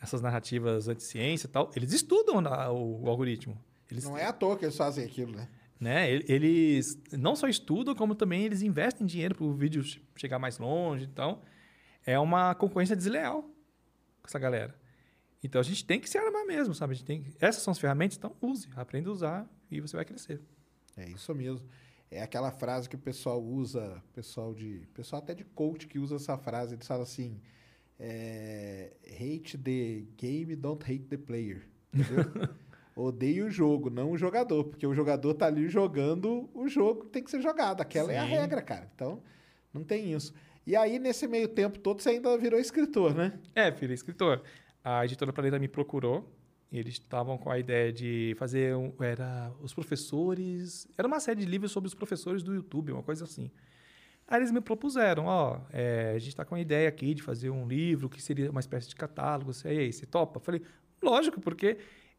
essas 0.00 0.20
narrativas 0.20 0.88
anti-ciência 0.88 1.46
e 1.46 1.50
tal, 1.50 1.70
eles 1.74 1.92
estudam 1.92 2.40
na- 2.40 2.70
o, 2.70 3.02
o 3.04 3.08
algoritmo. 3.08 3.58
Eles, 3.90 4.04
Não 4.04 4.16
é 4.18 4.24
à 4.24 4.32
toa 4.32 4.56
que 4.56 4.64
eles 4.64 4.76
fazem 4.76 5.04
aquilo, 5.04 5.32
né? 5.32 5.48
Né? 5.80 6.10
ele- 6.10 6.24
Eles 6.28 6.98
não 7.12 7.34
só 7.36 7.48
estudam, 7.48 7.94
como 7.94 8.14
também 8.14 8.44
eles 8.44 8.62
investem 8.62 9.06
dinheiro 9.06 9.34
para 9.34 9.44
o 9.44 9.52
vídeo 9.54 9.82
che- 9.82 10.00
chegar 10.16 10.38
mais 10.38 10.58
longe. 10.58 11.04
Então, 11.04 11.42
é 12.04 12.18
uma 12.18 12.54
concorrência 12.54 12.96
desleal 12.96 13.42
com 13.42 14.26
essa 14.28 14.38
galera. 14.38 14.74
Então, 15.42 15.60
a 15.60 15.64
gente 15.64 15.84
tem 15.84 16.00
que 16.00 16.08
se 16.10 16.18
armar 16.18 16.44
mesmo, 16.46 16.74
sabe? 16.74 16.92
A 16.92 16.94
gente 16.96 17.04
tem 17.06 17.22
que- 17.22 17.36
Essas 17.40 17.62
são 17.62 17.72
as 17.72 17.78
ferramentas, 17.78 18.16
então 18.16 18.34
use, 18.40 18.68
aprenda 18.74 19.08
a 19.10 19.12
usar 19.12 19.50
e 19.70 19.80
você 19.80 19.94
vai 19.96 20.04
crescer. 20.04 20.40
É 20.96 21.08
isso 21.10 21.34
mesmo. 21.34 21.66
É 22.10 22.22
aquela 22.22 22.50
frase 22.50 22.88
que 22.88 22.96
o 22.96 22.98
pessoal 22.98 23.42
usa, 23.42 24.02
pessoal 24.14 24.54
de, 24.54 24.86
pessoal 24.94 25.20
até 25.20 25.34
de 25.34 25.44
coach 25.44 25.86
que 25.86 25.98
usa 25.98 26.16
essa 26.16 26.38
frase, 26.38 26.74
eles 26.74 26.86
falam 26.86 27.02
assim, 27.02 27.40
é, 27.98 28.92
hate 29.20 29.58
the 29.58 30.04
game, 30.16 30.54
don't 30.56 30.82
hate 30.84 31.04
the 31.06 31.16
player. 31.16 31.66
Entendeu? 31.92 32.24
Odeie 32.96 33.42
o 33.42 33.50
jogo, 33.50 33.90
não 33.90 34.12
o 34.12 34.16
jogador, 34.16 34.64
porque 34.64 34.86
o 34.86 34.94
jogador 34.94 35.34
tá 35.34 35.46
ali 35.46 35.68
jogando 35.68 36.48
o 36.54 36.66
jogo 36.66 37.04
que 37.04 37.10
tem 37.10 37.22
que 37.22 37.30
ser 37.30 37.42
jogado. 37.42 37.82
Aquela 37.82 38.10
é 38.10 38.16
a 38.16 38.24
Sim. 38.24 38.30
regra, 38.30 38.62
cara. 38.62 38.90
Então, 38.94 39.22
não 39.70 39.84
tem 39.84 40.14
isso. 40.14 40.32
E 40.66 40.74
aí, 40.74 40.98
nesse 40.98 41.28
meio 41.28 41.46
tempo 41.46 41.78
todo, 41.78 42.00
você 42.00 42.08
ainda 42.08 42.36
virou 42.38 42.58
escritor, 42.58 43.14
né? 43.14 43.38
É, 43.54 43.70
filho, 43.70 43.92
escritor. 43.92 44.42
A 44.82 45.04
editora 45.04 45.30
Planeta 45.30 45.58
me 45.58 45.68
procurou. 45.68 46.32
Eles 46.72 46.94
estavam 46.94 47.36
com 47.36 47.50
a 47.50 47.58
ideia 47.58 47.92
de 47.92 48.34
fazer 48.38 48.74
um, 48.74 48.90
era 48.98 49.52
os 49.60 49.74
professores. 49.74 50.88
Era 50.96 51.06
uma 51.06 51.20
série 51.20 51.40
de 51.40 51.46
livros 51.46 51.72
sobre 51.72 51.88
os 51.88 51.94
professores 51.94 52.42
do 52.42 52.54
YouTube, 52.54 52.92
uma 52.92 53.02
coisa 53.02 53.24
assim. 53.24 53.50
Aí 54.26 54.38
eles 54.40 54.50
me 54.50 54.60
propuseram, 54.62 55.26
ó, 55.26 55.60
é, 55.70 56.14
a 56.16 56.18
gente 56.18 56.30
está 56.30 56.46
com 56.46 56.54
a 56.54 56.60
ideia 56.60 56.88
aqui 56.88 57.14
de 57.14 57.22
fazer 57.22 57.50
um 57.50 57.68
livro 57.68 58.08
que 58.08 58.22
seria 58.22 58.50
uma 58.50 58.60
espécie 58.60 58.88
de 58.88 58.96
catálogo. 58.96 59.52
Você, 59.52 59.68
aí, 59.68 59.92
você 59.92 60.06
topa? 60.06 60.38
Eu 60.38 60.42
falei, 60.42 60.62
lógico, 61.00 61.40
porque 61.40 61.76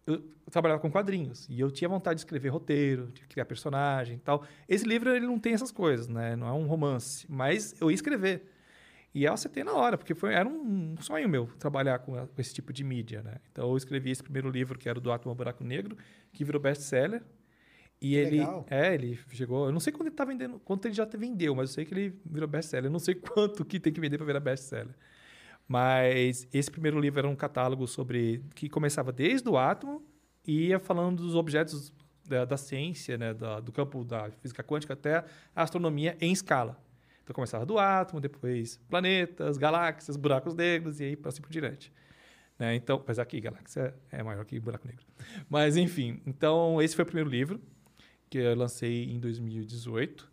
eu 0.07 0.23
trabalhava 0.49 0.79
com 0.81 0.89
quadrinhos 0.89 1.45
e 1.49 1.59
eu 1.59 1.69
tinha 1.69 1.89
vontade 1.89 2.15
de 2.15 2.21
escrever 2.21 2.49
roteiro, 2.49 3.07
de 3.13 3.21
criar 3.27 3.45
personagem 3.45 4.15
e 4.15 4.19
tal. 4.19 4.43
Esse 4.67 4.85
livro 4.85 5.13
ele 5.15 5.27
não 5.27 5.37
tem 5.37 5.53
essas 5.53 5.71
coisas, 5.71 6.07
né? 6.07 6.35
Não 6.35 6.47
é 6.47 6.53
um 6.53 6.65
romance, 6.65 7.25
mas 7.29 7.75
eu 7.81 7.91
ia 7.91 7.95
escrever. 7.95 8.49
E 9.13 9.23
eu 9.25 9.33
acertei 9.33 9.63
na 9.63 9.73
hora, 9.73 9.97
porque 9.97 10.13
foi, 10.15 10.33
era 10.33 10.47
um 10.47 10.95
sonho 11.01 11.27
meu 11.27 11.47
trabalhar 11.59 11.99
com, 11.99 12.15
a- 12.15 12.27
com 12.27 12.39
esse 12.41 12.53
tipo 12.53 12.71
de 12.71 12.83
mídia, 12.83 13.21
né? 13.23 13.35
Então 13.51 13.69
eu 13.69 13.77
escrevi 13.77 14.11
esse 14.11 14.23
primeiro 14.23 14.49
livro, 14.49 14.77
que 14.77 14.87
era 14.87 14.97
o 14.97 15.01
do 15.01 15.11
Átomo 15.11 15.33
Buraco 15.35 15.63
Negro, 15.63 15.97
que 16.31 16.43
virou 16.43 16.61
best-seller. 16.61 17.21
E 17.99 18.09
Que 18.11 18.15
ele, 18.15 18.37
legal. 18.39 18.65
é, 18.69 18.93
ele 18.93 19.19
chegou, 19.31 19.65
eu 19.65 19.71
não 19.71 19.79
sei 19.79 19.91
quanto 19.91 20.07
ele 20.07 20.15
tá 20.15 20.23
vendendo, 20.23 20.59
quanto 20.59 20.85
ele 20.85 20.93
já 20.93 21.03
vendeu, 21.05 21.55
mas 21.55 21.69
eu 21.71 21.73
sei 21.75 21.85
que 21.85 21.93
ele 21.95 22.13
virou 22.25 22.47
best-seller. 22.47 22.85
Eu 22.85 22.91
não 22.91 22.99
sei 22.99 23.15
quanto 23.33 23.65
que 23.65 23.79
tem 23.79 23.91
que 23.91 23.99
vender 23.99 24.17
para 24.17 24.25
virar 24.27 24.39
best-seller. 24.39 24.93
Mas 25.67 26.47
esse 26.53 26.71
primeiro 26.71 26.99
livro 26.99 27.19
era 27.19 27.27
um 27.27 27.35
catálogo 27.35 27.87
sobre 27.87 28.41
que 28.55 28.69
começava 28.69 29.11
desde 29.11 29.47
o 29.49 29.57
átomo 29.57 30.03
e 30.45 30.67
ia 30.67 30.79
falando 30.79 31.21
dos 31.23 31.35
objetos 31.35 31.93
da, 32.25 32.45
da 32.45 32.55
ciência, 32.57 33.17
né, 33.17 33.33
da- 33.33 33.59
do 33.59 33.71
campo 33.71 34.03
da 34.03 34.29
física 34.31 34.63
quântica 34.63 34.93
até 34.93 35.25
a 35.55 35.63
astronomia 35.63 36.17
em 36.21 36.31
escala. 36.31 36.81
Então 37.23 37.33
começava 37.33 37.65
do 37.65 37.77
átomo, 37.77 38.21
depois 38.21 38.77
planetas, 38.89 39.57
galáxias, 39.57 40.15
buracos 40.15 40.53
negros 40.53 41.01
e 41.01 41.03
aí 41.03 41.15
para 41.17 41.29
assim 41.29 41.41
por 41.41 41.51
diante. 41.51 41.91
Né? 42.57 42.75
Então, 42.75 42.95
apesar 42.95 43.25
que 43.25 43.39
galáxia 43.41 43.93
é 44.09 44.23
maior 44.23 44.45
que 44.45 44.57
buraco 44.59 44.87
negro. 44.87 45.05
Mas 45.49 45.75
enfim, 45.75 46.21
então 46.25 46.81
esse 46.81 46.95
foi 46.95 47.03
o 47.03 47.05
primeiro 47.05 47.29
livro 47.29 47.61
que 48.29 48.37
eu 48.37 48.55
lancei 48.55 49.03
em 49.11 49.19
2018 49.19 50.29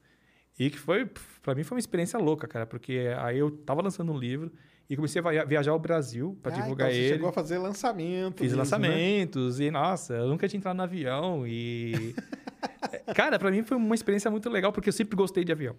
e 0.59 0.71
que 0.71 0.79
foi 0.79 1.11
para 1.43 1.55
mim 1.57 1.65
foi 1.65 1.75
uma 1.77 1.81
experiência 1.81 2.19
louca, 2.19 2.47
cara, 2.47 2.65
porque 2.67 3.09
aí 3.19 3.39
eu 3.39 3.51
tava 3.51 3.83
lançando 3.83 4.13
um 4.13 4.17
livro 4.19 4.53
e 4.89 4.97
comecei 4.97 5.21
a 5.21 5.31
via- 5.31 5.45
viajar 5.45 5.71
ao 5.73 5.79
Brasil 5.79 6.39
para 6.43 6.53
Ah, 6.53 6.61
divulgar 6.61 6.89
então 6.89 6.95
você 7.01 7.05
ele. 7.07 7.15
chegou 7.15 7.29
a 7.29 7.33
fazer 7.33 7.59
lançamento. 7.59 8.39
Fiz 8.39 8.53
mesmo, 8.53 8.57
né? 8.57 8.63
lançamentos 8.63 9.61
e, 9.61 9.71
nossa, 9.71 10.15
eu 10.15 10.29
nunca 10.29 10.47
tinha 10.49 10.59
entrado 10.59 10.77
no 10.77 10.83
avião 10.83 11.47
e... 11.47 12.15
Cara, 13.15 13.39
pra 13.39 13.51
mim 13.51 13.63
foi 13.63 13.77
uma 13.77 13.95
experiência 13.95 14.31
muito 14.31 14.49
legal, 14.51 14.73
porque 14.73 14.89
eu 14.89 14.93
sempre 14.93 15.17
gostei 15.17 15.45
de 15.45 15.53
avião. 15.53 15.75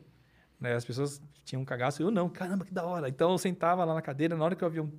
Né? 0.60 0.74
As 0.74 0.86
pessoas 0.86 1.22
tinham 1.44 1.62
um 1.62 1.66
cagaço, 1.66 2.02
eu 2.02 2.10
não, 2.12 2.30
caramba, 2.30 2.66
que 2.66 2.74
da 2.74 2.84
hora. 2.86 3.08
Então 3.10 3.32
eu 3.32 3.38
sentava 3.38 3.84
lá 3.84 3.94
na 3.94 4.02
cadeira, 4.02 4.36
na 4.36 4.44
hora 4.44 4.56
que 4.56 4.64
o 4.64 4.68
avião 4.68 4.92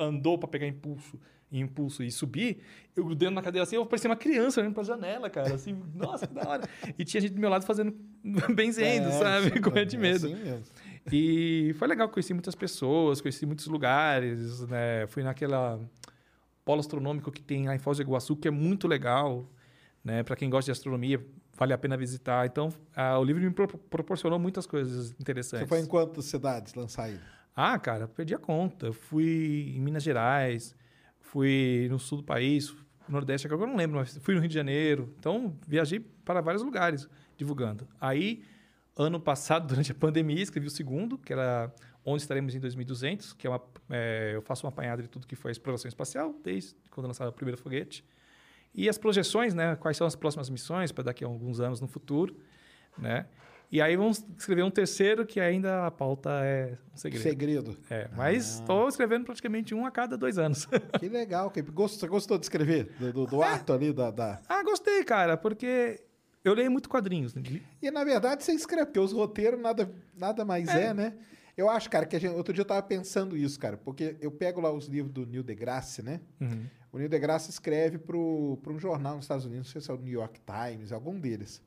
andou 0.00 0.38
pra 0.38 0.48
pegar 0.48 0.66
impulso, 0.66 1.18
impulso 1.52 2.02
e 2.02 2.10
subir, 2.10 2.60
eu 2.96 3.04
grudando 3.04 3.32
na 3.36 3.42
cadeira 3.42 3.62
assim, 3.62 3.76
eu 3.76 3.86
parecia 3.86 4.10
uma 4.10 4.16
criança 4.16 4.60
olhando 4.60 4.74
pra 4.74 4.82
janela, 4.82 5.28
cara, 5.30 5.54
assim, 5.54 5.80
nossa, 5.94 6.26
que 6.26 6.34
da 6.34 6.48
hora. 6.48 6.62
E 6.98 7.04
tinha 7.04 7.20
gente 7.20 7.34
do 7.34 7.40
meu 7.40 7.50
lado 7.50 7.64
fazendo, 7.64 7.94
benzendo, 8.54 9.08
É, 9.08 9.12
sabe, 9.12 9.60
com 9.60 9.70
mesmo, 9.70 9.86
de 9.90 9.96
é 9.96 9.98
medo. 9.98 10.26
assim 10.26 10.34
mesmo. 10.34 10.62
E 11.12 11.72
foi 11.78 11.86
legal, 11.88 12.08
conheci 12.08 12.32
muitas 12.34 12.54
pessoas, 12.54 13.20
conheci 13.20 13.46
muitos 13.46 13.66
lugares, 13.66 14.60
né? 14.68 15.06
Fui 15.08 15.22
naquela 15.22 15.80
polo 16.64 16.80
astronômico 16.80 17.30
que 17.30 17.42
tem 17.42 17.66
lá 17.66 17.74
em 17.74 17.78
Foz 17.78 17.98
do 17.98 18.02
Iguaçu, 18.02 18.36
que 18.36 18.48
é 18.48 18.50
muito 18.50 18.88
legal, 18.88 19.48
né? 20.04 20.22
Para 20.22 20.34
quem 20.36 20.50
gosta 20.50 20.66
de 20.66 20.72
astronomia, 20.72 21.24
vale 21.56 21.72
a 21.72 21.78
pena 21.78 21.96
visitar. 21.96 22.44
Então, 22.46 22.72
ah, 22.94 23.18
o 23.18 23.24
livro 23.24 23.42
me 23.42 23.50
pro- 23.50 23.68
proporcionou 23.78 24.38
muitas 24.38 24.66
coisas 24.66 25.14
interessantes. 25.20 25.68
Você 25.68 25.74
foi 25.74 25.80
em 25.80 25.86
quantas 25.86 26.24
cidades 26.24 26.74
lançar 26.74 27.08
ele? 27.08 27.20
Ah, 27.54 27.78
cara, 27.78 28.06
perdi 28.08 28.34
a 28.34 28.38
conta. 28.38 28.86
Eu 28.86 28.92
fui 28.92 29.72
em 29.76 29.80
Minas 29.80 30.02
Gerais, 30.02 30.74
fui 31.20 31.86
no 31.90 31.98
sul 31.98 32.18
do 32.18 32.24
país, 32.24 32.70
no 33.08 33.12
Nordeste, 33.12 33.46
agora 33.46 33.62
eu 33.62 33.66
não 33.68 33.76
lembro, 33.76 33.98
mas 33.98 34.18
fui 34.18 34.34
no 34.34 34.40
Rio 34.40 34.48
de 34.48 34.54
Janeiro. 34.54 35.14
Então, 35.18 35.56
viajei 35.66 36.00
para 36.00 36.40
vários 36.40 36.62
lugares 36.62 37.08
divulgando. 37.36 37.86
Aí, 38.00 38.42
ano 38.96 39.20
passado, 39.20 39.66
durante 39.68 39.92
a 39.92 39.94
pandemia, 39.94 40.42
escrevi 40.42 40.66
o 40.66 40.70
segundo, 40.70 41.18
que 41.18 41.32
era 41.32 41.72
Onde 42.04 42.22
Estaremos 42.22 42.54
em 42.54 42.60
2200, 42.60 43.32
que 43.32 43.46
é 43.46 43.50
uma, 43.50 43.60
é, 43.90 44.32
eu 44.34 44.42
faço 44.42 44.64
uma 44.64 44.70
apanhada 44.70 45.02
de 45.02 45.08
tudo 45.08 45.26
que 45.26 45.34
foi 45.36 45.50
a 45.50 45.52
exploração 45.52 45.88
espacial, 45.88 46.34
desde 46.42 46.74
quando 46.90 47.06
lançaram 47.08 47.30
o 47.30 47.34
primeiro 47.34 47.60
foguete. 47.60 48.04
E 48.74 48.88
as 48.88 48.96
projeções, 48.98 49.54
né? 49.54 49.74
Quais 49.76 49.96
são 49.96 50.06
as 50.06 50.14
próximas 50.14 50.48
missões 50.50 50.92
para 50.92 51.04
daqui 51.04 51.24
a 51.24 51.26
alguns 51.26 51.60
anos 51.60 51.80
no 51.80 51.88
futuro, 51.88 52.36
né? 52.98 53.26
E 53.72 53.82
aí 53.82 53.96
vamos 53.96 54.24
escrever 54.38 54.62
um 54.62 54.70
terceiro 54.70 55.26
que 55.26 55.40
ainda 55.40 55.86
a 55.86 55.90
pauta 55.90 56.30
é 56.44 56.78
um 56.94 56.96
segredo. 56.96 57.22
Segredo. 57.22 57.76
É, 57.90 58.08
mas 58.16 58.60
estou 58.60 58.86
escrevendo 58.88 59.24
praticamente 59.24 59.74
um 59.74 59.84
a 59.84 59.90
cada 59.90 60.16
dois 60.16 60.38
anos. 60.38 60.68
Que 61.00 61.08
legal. 61.08 61.52
Gostou, 61.72 61.98
você 61.98 62.06
gostou 62.06 62.38
de 62.38 62.44
escrever? 62.44 62.92
Do, 63.00 63.12
do- 63.12 63.26
do 63.26 63.42
ato 63.42 63.72
ali, 63.72 63.92
da, 63.92 64.12
da- 64.12 64.40
ah, 64.48 64.62
gostei, 64.62 65.02
cara, 65.02 65.36
porque 65.36 66.00
eu 66.48 66.54
leio 66.54 66.70
muito 66.70 66.88
quadrinhos. 66.88 67.34
né? 67.34 67.42
E, 67.82 67.90
na 67.90 68.04
verdade, 68.04 68.44
você 68.44 68.52
escreve, 68.52 68.86
porque 68.86 69.00
os 69.00 69.12
roteiros 69.12 69.60
nada, 69.60 69.90
nada 70.16 70.44
mais 70.44 70.68
é, 70.68 70.92
né? 70.94 71.14
Eu 71.56 71.70
acho, 71.70 71.88
cara, 71.88 72.04
que 72.04 72.18
gente, 72.18 72.34
outro 72.34 72.52
dia 72.52 72.60
eu 72.60 72.66
tava 72.66 72.82
pensando 72.82 73.34
isso, 73.36 73.58
cara, 73.58 73.78
porque 73.78 74.16
eu 74.20 74.30
pego 74.30 74.60
lá 74.60 74.70
os 74.70 74.86
livros 74.86 75.12
do 75.12 75.24
Neil 75.26 75.42
deGrasse, 75.42 76.02
né? 76.02 76.20
O 76.92 76.98
Neil 76.98 77.08
deGrasse 77.08 77.50
escreve 77.50 77.98
para 77.98 78.16
um 78.16 78.78
jornal 78.78 79.16
nos 79.16 79.24
Estados 79.24 79.46
Unidos, 79.46 79.66
não 79.68 79.72
sei 79.72 79.80
se 79.80 79.90
é 79.90 79.94
o 79.94 79.98
New 79.98 80.12
York 80.12 80.40
Times, 80.40 80.92
algum 80.92 81.18
deles. 81.18 81.62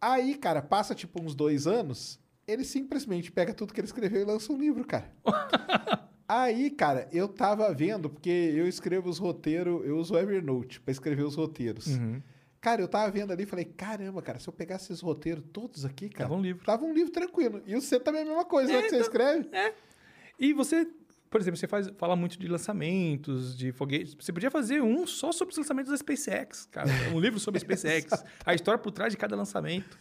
Aí, 0.00 0.34
cara, 0.34 0.62
passa 0.62 0.94
tipo 0.94 1.22
uns 1.22 1.34
dois 1.34 1.66
anos, 1.66 2.18
ele 2.46 2.64
simplesmente 2.64 3.30
pega 3.30 3.52
tudo 3.52 3.72
que 3.74 3.80
ele 3.80 3.86
escreveu 3.86 4.22
e 4.22 4.24
lança 4.24 4.50
um 4.52 4.56
livro, 4.56 4.82
cara. 4.86 5.12
Aí, 6.26 6.70
cara, 6.70 7.08
eu 7.12 7.28
tava 7.28 7.72
vendo, 7.74 8.08
porque 8.08 8.30
eu 8.30 8.66
escrevo 8.66 9.10
os 9.10 9.18
roteiros, 9.18 9.84
eu 9.84 9.98
uso 9.98 10.14
o 10.14 10.18
Evernote 10.18 10.80
pra 10.80 10.92
escrever 10.92 11.24
os 11.24 11.34
roteiros. 11.34 11.86
Uhum. 11.88 12.22
Cara, 12.60 12.82
eu 12.82 12.88
tava 12.88 13.10
vendo 13.10 13.32
ali 13.32 13.44
e 13.44 13.46
falei, 13.46 13.64
caramba, 13.64 14.20
cara, 14.20 14.38
se 14.38 14.46
eu 14.48 14.52
pegasse 14.52 14.92
esses 14.92 15.00
roteiros 15.00 15.42
todos 15.52 15.84
aqui, 15.84 16.08
cara. 16.10 16.28
Tava 16.28 16.38
um 16.38 16.42
livro. 16.42 16.64
Tava 16.64 16.84
um 16.84 16.92
livro 16.92 17.10
tranquilo. 17.10 17.62
E 17.66 17.74
você 17.74 17.98
também 17.98 18.20
é 18.20 18.24
a 18.24 18.26
mesma 18.26 18.44
coisa, 18.44 18.70
né? 18.72 18.78
É, 18.78 18.82
Que 18.82 18.88
você 18.90 18.96
então- 18.96 19.06
escreve? 19.06 19.48
É. 19.52 19.72
E 20.38 20.52
você, 20.52 20.86
por 21.30 21.40
exemplo, 21.40 21.56
você 21.58 21.66
faz, 21.66 21.88
fala 21.96 22.14
muito 22.14 22.38
de 22.38 22.46
lançamentos, 22.48 23.56
de 23.56 23.72
foguetes. 23.72 24.14
Você 24.14 24.32
podia 24.32 24.50
fazer 24.50 24.82
um 24.82 25.06
só 25.06 25.32
sobre 25.32 25.52
os 25.52 25.58
lançamentos 25.58 25.90
da 25.90 25.96
SpaceX, 25.96 26.66
cara. 26.66 26.88
Um 27.14 27.18
livro 27.20 27.38
sobre 27.40 27.58
a 27.58 27.60
SpaceX. 27.64 28.24
a 28.44 28.54
história 28.54 28.78
por 28.78 28.90
trás 28.90 29.12
de 29.12 29.16
cada 29.16 29.34
lançamento. 29.34 29.98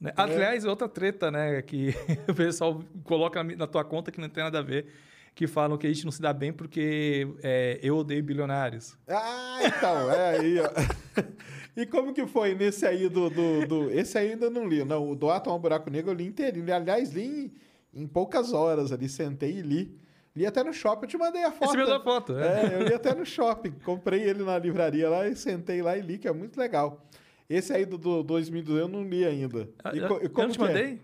É. 0.00 0.06
né? 0.06 0.12
Aliás, 0.16 0.64
outra 0.64 0.88
treta, 0.88 1.30
né? 1.30 1.62
Que 1.62 1.94
o 2.28 2.34
pessoal 2.34 2.82
coloca 3.04 3.44
na 3.44 3.66
tua 3.68 3.84
conta 3.84 4.10
que 4.10 4.20
não 4.20 4.28
tem 4.28 4.42
nada 4.42 4.58
a 4.58 4.62
ver. 4.62 4.86
Que 5.34 5.46
falam 5.46 5.78
que 5.78 5.86
a 5.86 5.92
gente 5.92 6.04
não 6.04 6.12
se 6.12 6.20
dá 6.20 6.32
bem 6.32 6.52
porque 6.52 7.26
é, 7.42 7.78
eu 7.82 7.96
odeio 7.96 8.22
bilionários. 8.22 8.96
Ah, 9.08 9.58
então, 9.64 10.10
é 10.10 10.38
aí, 10.38 10.58
ó. 10.60 10.68
E 11.74 11.86
como 11.86 12.12
que 12.12 12.26
foi 12.26 12.54
nesse 12.54 12.84
aí 12.84 13.08
do, 13.08 13.30
do, 13.30 13.66
do- 13.66 13.90
Esse 13.90 14.18
aí 14.18 14.26
eu 14.26 14.32
ainda 14.34 14.50
não 14.50 14.66
li. 14.68 14.84
Não, 14.84 15.10
o 15.10 15.16
do 15.16 15.30
Atom 15.30 15.52
ao 15.52 15.58
Buraco 15.58 15.88
Negro 15.88 16.10
eu 16.10 16.14
li 16.14 16.26
inteirinho. 16.26 16.70
Aliás, 16.74 17.10
li 17.12 17.50
em, 17.94 18.02
em 18.02 18.06
poucas 18.06 18.52
horas 18.52 18.92
ali. 18.92 19.08
Sentei 19.08 19.52
e 19.58 19.62
li. 19.62 19.98
Li 20.36 20.44
até 20.44 20.62
no 20.62 20.70
shopping. 20.70 21.04
Eu 21.06 21.08
te 21.08 21.16
mandei 21.16 21.42
a 21.42 21.50
foto. 21.50 21.70
Você 21.70 21.78
me 21.78 21.86
deu 21.86 21.94
a 21.94 22.00
foto, 22.00 22.36
é. 22.38 22.74
É, 22.74 22.74
eu 22.74 22.82
li 22.86 22.92
até 22.92 23.14
no 23.14 23.24
shopping. 23.24 23.70
Comprei 23.86 24.20
ele 24.22 24.42
na 24.44 24.58
livraria 24.58 25.08
lá 25.08 25.26
e 25.26 25.34
sentei 25.34 25.80
lá 25.80 25.96
e 25.96 26.02
li, 26.02 26.18
que 26.18 26.28
é 26.28 26.32
muito 26.34 26.58
legal. 26.60 27.06
Esse 27.48 27.72
aí 27.72 27.86
do, 27.86 27.96
do 27.96 28.22
2002 28.22 28.78
eu 28.82 28.88
não 28.88 29.02
li 29.02 29.24
ainda. 29.24 29.66
Ah, 29.82 29.92
E 29.94 29.98
eu- 29.98 30.20
eu 30.20 30.28
como 30.28 30.48
não 30.48 30.52
te 30.52 30.58
que 30.58 30.64
é? 30.64 30.68
mandei? 30.68 31.00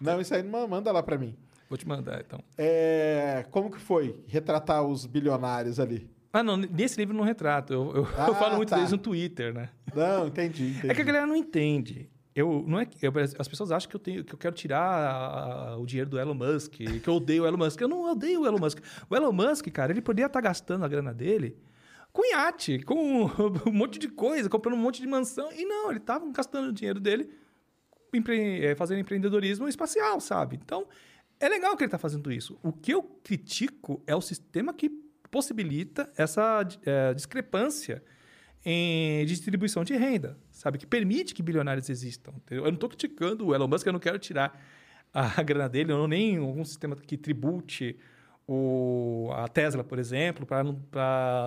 Não, 0.00 0.20
isso 0.20 0.34
aí 0.34 0.42
não 0.42 0.66
manda 0.66 0.90
lá 0.90 1.00
pra 1.00 1.16
mim. 1.16 1.36
Vou 1.68 1.76
te 1.76 1.86
mandar, 1.86 2.20
então. 2.26 2.42
É, 2.56 3.44
como 3.50 3.70
que 3.70 3.78
foi 3.78 4.22
retratar 4.26 4.82
os 4.82 5.04
bilionários 5.04 5.78
ali? 5.78 6.08
Ah, 6.32 6.42
não, 6.42 6.56
nesse 6.56 6.96
livro 6.98 7.14
não 7.16 7.24
retrato. 7.24 7.72
Eu, 7.72 7.96
eu, 7.96 8.08
Ah, 8.16 8.26
eu 8.28 8.34
falo 8.34 8.56
muito 8.56 8.70
tá. 8.70 8.76
deles 8.76 8.90
no 8.92 8.98
Twitter, 8.98 9.52
né? 9.52 9.68
Não, 9.94 10.26
entendi, 10.28 10.68
entendi. 10.70 10.90
É 10.90 10.94
que 10.94 11.00
a 11.00 11.04
galera 11.04 11.26
não 11.26 11.36
entende. 11.36 12.08
Eu, 12.34 12.64
não 12.66 12.78
é, 12.78 12.86
eu- 13.02 13.12
as 13.38 13.48
pessoas 13.48 13.72
acham 13.72 13.90
que 13.90 13.96
eu, 13.96 14.00
tenho, 14.00 14.24
que 14.24 14.32
eu 14.34 14.38
quero 14.38 14.54
tirar 14.54 14.80
a- 14.80 15.70
a- 15.72 15.76
o 15.76 15.84
dinheiro 15.84 16.08
do 16.08 16.18
Elon 16.18 16.34
Musk, 16.34 16.72
que 16.74 17.08
eu 17.08 17.14
odeio 17.14 17.42
o 17.42 17.46
Elon 17.46 17.56
Musk. 17.58 17.80
Eu 17.80 17.88
não 17.88 18.10
odeio 18.12 18.42
o 18.42 18.46
Elon 18.46 18.58
Musk. 18.58 18.78
O 19.10 19.16
Elon 19.16 19.32
Musk, 19.32 19.66
cara, 19.70 19.90
ele 19.92 20.00
poderia 20.00 20.26
estar 20.26 20.40
gastando 20.40 20.84
a 20.84 20.88
grana 20.88 21.12
dele 21.12 21.56
com 22.12 22.24
iate, 22.32 22.78
com 22.82 23.24
um 23.66 23.72
monte 23.72 23.98
de 23.98 24.08
coisa, 24.08 24.48
comprando 24.48 24.74
um 24.74 24.80
monte 24.80 25.00
de 25.00 25.06
mansão. 25.08 25.50
E 25.52 25.64
não, 25.66 25.90
ele 25.90 25.98
estava 25.98 26.24
gastando 26.30 26.68
o 26.68 26.72
dinheiro 26.72 27.00
dele 27.00 27.28
empre- 28.14 28.64
eh, 28.64 28.74
fazendo 28.76 29.00
empreendedorismo 29.00 29.66
espacial, 29.68 30.20
sabe? 30.20 30.56
Então, 30.62 30.86
é 31.40 31.48
legal 31.48 31.76
que 31.76 31.82
ele 31.82 31.88
está 31.88 31.98
fazendo 31.98 32.32
isso. 32.32 32.58
O 32.62 32.72
que 32.72 32.92
eu 32.92 33.02
critico 33.02 34.02
é 34.06 34.14
o 34.14 34.20
sistema 34.20 34.72
que 34.72 34.90
possibilita 35.30 36.10
essa 36.16 36.66
eh, 36.84 37.14
discrepância 37.14 38.02
em 38.64 39.24
distribuição 39.24 39.84
de 39.84 39.94
renda, 39.94 40.36
sabe? 40.50 40.78
Que 40.78 40.86
permite 40.86 41.34
que 41.34 41.42
bilionários 41.42 41.88
existam. 41.88 42.32
entendeu? 42.36 42.64
Eu 42.64 42.70
não 42.70 42.74
estou 42.74 42.88
criticando 42.88 43.46
o 43.46 43.54
Elon 43.54 43.68
Musk, 43.68 43.86
eu 43.86 43.92
não 43.92 44.00
quero 44.00 44.18
tirar 44.18 44.60
a 45.12 45.42
grana 45.42 45.68
dele, 45.68 45.92
não 45.92 46.08
nem 46.08 46.38
algum 46.38 46.64
sistema 46.64 46.96
que 46.96 47.16
tribute 47.16 47.98
o, 48.46 49.30
a 49.32 49.46
Tesla, 49.46 49.84
por 49.84 49.98
exemplo, 49.98 50.46
para 50.46 50.64
não, 50.64 50.82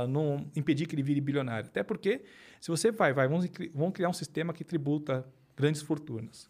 não 0.08 0.52
impedir 0.56 0.86
que 0.86 0.96
ele 0.96 1.04
vire 1.04 1.20
bilionário. 1.20 1.68
Até 1.68 1.84
porque, 1.84 2.24
se 2.60 2.70
você 2.70 2.92
vai, 2.92 3.12
vai 3.12 3.28
vamos, 3.28 3.50
vamos 3.74 3.94
criar 3.94 4.10
um 4.10 4.14
sistema 4.14 4.54
que 4.54 4.64
tributa 4.64 5.26
grandes 5.56 5.82
fortunas. 5.82 6.50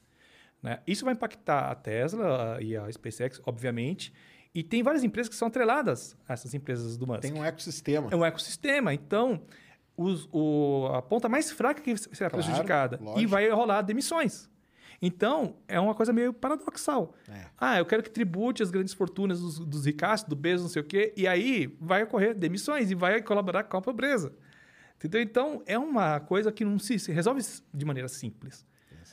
Né? 0.62 0.80
Isso 0.86 1.04
vai 1.06 1.14
impactar 1.14 1.72
a 1.72 1.76
Tesla 1.76 2.58
e 2.62 2.76
a 2.78 2.92
SpaceX, 2.92 3.42
obviamente, 3.46 4.14
e 4.54 4.62
tem 4.64 4.84
várias 4.84 5.04
empresas 5.04 5.30
que 5.30 5.36
são 5.36 5.48
atreladas 5.48 6.16
a 6.28 6.34
essas 6.34 6.54
empresas 6.54 6.98
do 6.98 7.08
Musk. 7.08 7.22
Tem 7.22 7.34
um 7.34 7.44
ecossistema. 7.44 8.10
É 8.12 8.16
um 8.16 8.26
ecossistema. 8.26 8.94
Então, 8.94 9.42
os- 9.96 10.28
o- 10.32 10.88
a 10.94 11.02
ponta 11.02 11.30
mais 11.30 11.52
fraca 11.52 11.82
que 11.82 11.96
será 11.98 12.30
Claro, 12.30 12.44
prejudicada. 12.46 12.98
E 13.02 13.04
lógico. 13.04 13.30
vai 13.32 13.50
rolar 13.50 13.82
demissões. 13.82 14.50
Então, 15.02 15.56
é 15.68 15.80
uma 15.80 15.96
coisa 15.96 16.14
meio 16.14 16.32
paradoxal. 16.32 17.16
É. 17.28 17.46
Ah, 17.58 17.80
eu 17.80 17.86
quero 17.86 18.04
que 18.04 18.10
tribute 18.12 18.62
as 18.62 18.70
grandes 18.70 18.94
fortunas 18.94 19.40
dos, 19.40 19.58
dos 19.58 19.86
ricaços, 19.86 20.28
do 20.28 20.36
Bezos, 20.36 20.64
não 20.64 20.70
sei 20.70 20.82
o 20.82 20.86
quê. 20.86 21.12
E 21.18 21.28
aí 21.28 21.76
vai 21.82 22.04
ocorrer 22.04 22.36
demissões 22.36 22.92
e 22.92 22.96
vai 22.96 23.20
colaborar 23.22 23.64
com 23.64 23.78
a 23.78 23.82
pobreza. 23.82 24.32
Entendeu? 24.98 25.20
Então, 25.22 25.64
é 25.66 25.80
uma 25.80 26.20
coisa 26.20 26.52
que 26.52 26.64
não 26.64 26.78
se, 26.78 27.00
se 27.00 27.12
resolve 27.12 27.42
de 27.74 27.84
maneira 27.86 28.08
simples. 28.08 28.64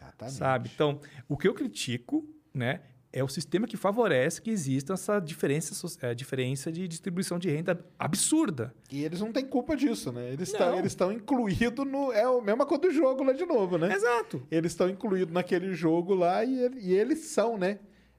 Exatamente. 0.01 0.37
Sabe? 0.37 0.71
Então, 0.75 1.01
o 1.29 1.37
que 1.37 1.47
eu 1.49 1.55
critico, 1.55 2.25
né, 2.55 2.81
é 3.13 3.25
o 3.25 3.29
sistema 3.29 3.67
que 3.67 3.77
favorece 3.77 4.41
que 4.43 4.51
exista 4.51 4.93
essa 4.93 5.19
diferença, 5.19 5.75
eh, 6.03 6.15
diferença 6.15 6.71
de 6.71 6.87
distribuição 6.87 7.39
de 7.39 7.49
renda 7.51 7.83
absurda. 7.99 8.75
E 8.93 9.03
eles 9.03 9.21
não 9.21 9.33
têm 9.33 9.47
culpa 9.47 9.75
disso, 9.77 10.13
né? 10.13 10.31
Eles 10.33 10.53
estão 10.85 11.11
incluídos 11.11 11.87
no. 11.87 12.13
É 12.13 12.23
a 12.25 12.41
mesma 12.43 12.67
coisa 12.67 12.83
do 12.83 12.91
jogo 12.91 13.23
lá 13.25 13.33
de 13.33 13.47
novo, 13.47 13.79
né? 13.79 13.93
Exato. 13.95 14.43
Eles 14.51 14.73
estão 14.73 14.89
incluídos 14.91 15.33
naquele 15.33 15.73
jogo 15.75 16.15
lá 16.15 16.45
e, 16.45 16.71
e 16.81 16.93
eles 16.95 17.21
são, 17.21 17.57
né? 17.57 17.79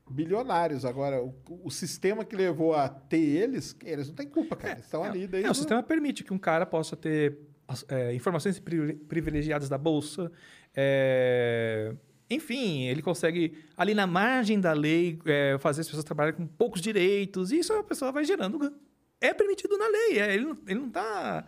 Bilionários. 0.10 0.86
Agora, 0.86 1.22
o, 1.24 1.36
o 1.64 1.70
sistema 1.70 2.26
que 2.26 2.36
levou 2.36 2.74
a 2.74 2.90
ter 2.90 3.20
eles, 3.20 3.76
eles 3.86 4.08
não 4.08 4.16
têm 4.16 4.28
culpa, 4.28 4.56
cara. 4.56 4.74
Eles 4.74 4.86
estão 4.86 5.04
ali 5.04 5.28
desde. 5.28 5.48
É, 5.48 5.52
o 5.52 5.54
sistema 5.56 5.84
permite 5.84 6.24
que 6.24 6.34
um 6.34 6.38
cara 6.40 6.66
possa 6.66 6.96
ter 6.96 7.38
as- 7.68 7.86
é, 7.88 8.14
informações 8.16 8.60
pri- 8.60 8.96
privilegiadas 9.08 9.70
da 9.70 9.78
bolsa. 9.78 10.32
É, 10.76 11.94
enfim, 12.30 12.84
ele 12.86 13.02
consegue, 13.02 13.58
ali 13.76 13.94
na 13.94 14.06
margem 14.06 14.60
da 14.60 14.72
lei, 14.74 15.20
é, 15.26 15.58
fazer 15.60 15.82
as 15.82 15.88
pessoas 15.88 16.04
trabalharem 16.04 16.38
com 16.38 16.46
poucos 16.48 16.82
direitos. 16.82 17.52
E 17.52 17.60
isso 17.60 17.74
a 17.74 17.84
pessoa 17.84 18.12
vai 18.12 18.24
gerando. 18.24 18.74
É 19.20 19.34
permitido 19.34 19.78
na 19.78 19.88
lei. 19.88 20.20
é, 20.20 20.34
ele, 20.34 20.46
não- 20.46 20.58
ele 20.68 20.80
não 20.80 20.88
está. 20.88 21.46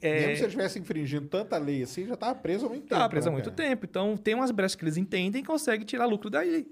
É, 0.00 0.20
Mesmo 0.20 0.34
se 0.36 0.40
ele 0.42 0.46
estivesse 0.46 0.78
infringindo 0.78 1.26
tanta 1.26 1.58
lei 1.58 1.82
assim, 1.82 2.06
já 2.06 2.14
estava 2.14 2.34
preso 2.38 2.66
há 2.66 2.68
muito 2.68 2.82
tempo. 2.84 2.94
Tá 2.94 3.08
preso 3.08 3.26
há 3.28 3.30
né, 3.30 3.36
muito 3.36 3.50
cara? 3.50 3.68
tempo. 3.70 3.84
Então, 3.86 4.16
tem 4.16 4.34
umas 4.36 4.52
brechas 4.52 4.76
que 4.76 4.84
eles 4.84 4.96
entendem 4.96 5.42
e 5.42 5.44
conseguem 5.44 5.84
tirar 5.84 6.06
lucro 6.06 6.30
daí. 6.30 6.66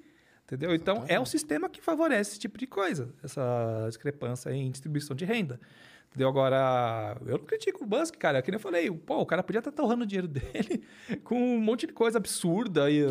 Entendeu? 0.45 0.73
Então, 0.75 1.05
é 1.09 1.19
o 1.21 1.27
sistema 1.27 1.69
que 1.69 1.81
favorece 1.83 2.31
esse 2.31 2.41
tipo 2.41 2.57
de 2.57 2.67
coisa, 2.67 3.13
essa 3.23 3.85
discrepância 3.89 4.51
em 4.51 4.71
distribuição 4.71 5.15
de 5.17 5.25
renda. 5.25 5.61
Entendeu? 6.09 6.29
Agora, 6.29 7.17
eu 7.27 7.39
não 7.39 7.45
critico 7.45 7.85
o 7.85 7.87
Musk, 7.87 8.17
cara. 8.17 8.43
Que 8.43 8.51
nem 8.51 8.57
eu 8.57 8.63
falei, 8.63 8.91
pô, 8.91 9.21
o 9.21 9.27
cara 9.27 9.43
podia 9.43 9.61
estar 9.61 9.71
torrando 9.71 10.05
o 10.05 10.07
dinheiro 10.07 10.27
dele 10.29 10.83
com 11.23 11.37
um 11.37 11.61
monte 11.61 11.87
de 11.87 11.93
coisa 11.93 12.19
absurda. 12.19 12.91
E... 12.91 13.05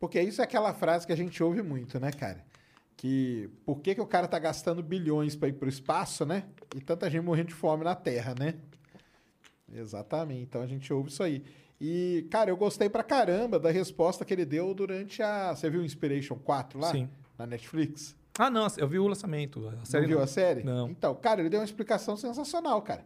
Porque 0.00 0.20
isso 0.20 0.40
é 0.40 0.44
aquela 0.44 0.72
frase 0.74 1.06
que 1.06 1.12
a 1.12 1.16
gente 1.16 1.42
ouve 1.42 1.62
muito, 1.62 2.00
né, 2.00 2.10
cara? 2.10 2.44
Que 2.96 3.48
por 3.64 3.80
que, 3.80 3.94
que 3.94 4.00
o 4.00 4.06
cara 4.06 4.26
tá 4.26 4.38
gastando 4.38 4.82
bilhões 4.82 5.36
para 5.36 5.48
ir 5.48 5.52
pro 5.52 5.68
espaço, 5.68 6.26
né? 6.26 6.44
E 6.74 6.80
tanta 6.80 7.08
gente 7.08 7.22
morrendo 7.22 7.48
de 7.48 7.54
fome 7.54 7.84
na 7.84 7.94
Terra, 7.94 8.34
né? 8.36 8.54
Exatamente. 9.72 10.42
Então 10.42 10.62
a 10.62 10.66
gente 10.66 10.92
ouve 10.92 11.10
isso 11.10 11.22
aí. 11.22 11.44
E, 11.80 12.26
cara, 12.30 12.50
eu 12.50 12.56
gostei 12.56 12.88
pra 12.88 13.04
caramba 13.04 13.58
da 13.58 13.70
resposta 13.70 14.24
que 14.24 14.34
ele 14.34 14.44
deu 14.44 14.74
durante 14.74 15.22
a. 15.22 15.54
Você 15.54 15.70
viu 15.70 15.80
o 15.80 15.84
Inspiration 15.84 16.36
4 16.36 16.78
lá? 16.78 16.90
Sim. 16.90 17.08
Na 17.38 17.46
Netflix? 17.46 18.16
Ah, 18.38 18.48
não, 18.48 18.66
eu 18.76 18.86
vi 18.86 18.98
o 19.00 19.06
lançamento. 19.08 19.68
A 19.82 19.84
série 19.84 20.02
não 20.02 20.08
viu 20.08 20.16
não. 20.18 20.24
a 20.24 20.26
série? 20.28 20.62
Não. 20.62 20.88
Então, 20.88 21.14
cara, 21.16 21.40
ele 21.40 21.50
deu 21.50 21.58
uma 21.58 21.64
explicação 21.64 22.16
sensacional, 22.16 22.80
cara. 22.80 23.04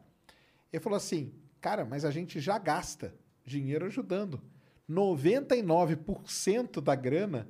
Ele 0.71 0.83
falou 0.83 0.97
assim, 0.97 1.33
cara, 1.61 1.85
mas 1.85 2.05
a 2.05 2.11
gente 2.11 2.39
já 2.39 2.59
gasta 2.59 3.15
dinheiro 3.45 3.87
ajudando. 3.87 4.43
99% 4.89 6.81
da 6.83 6.95
grana 6.95 7.49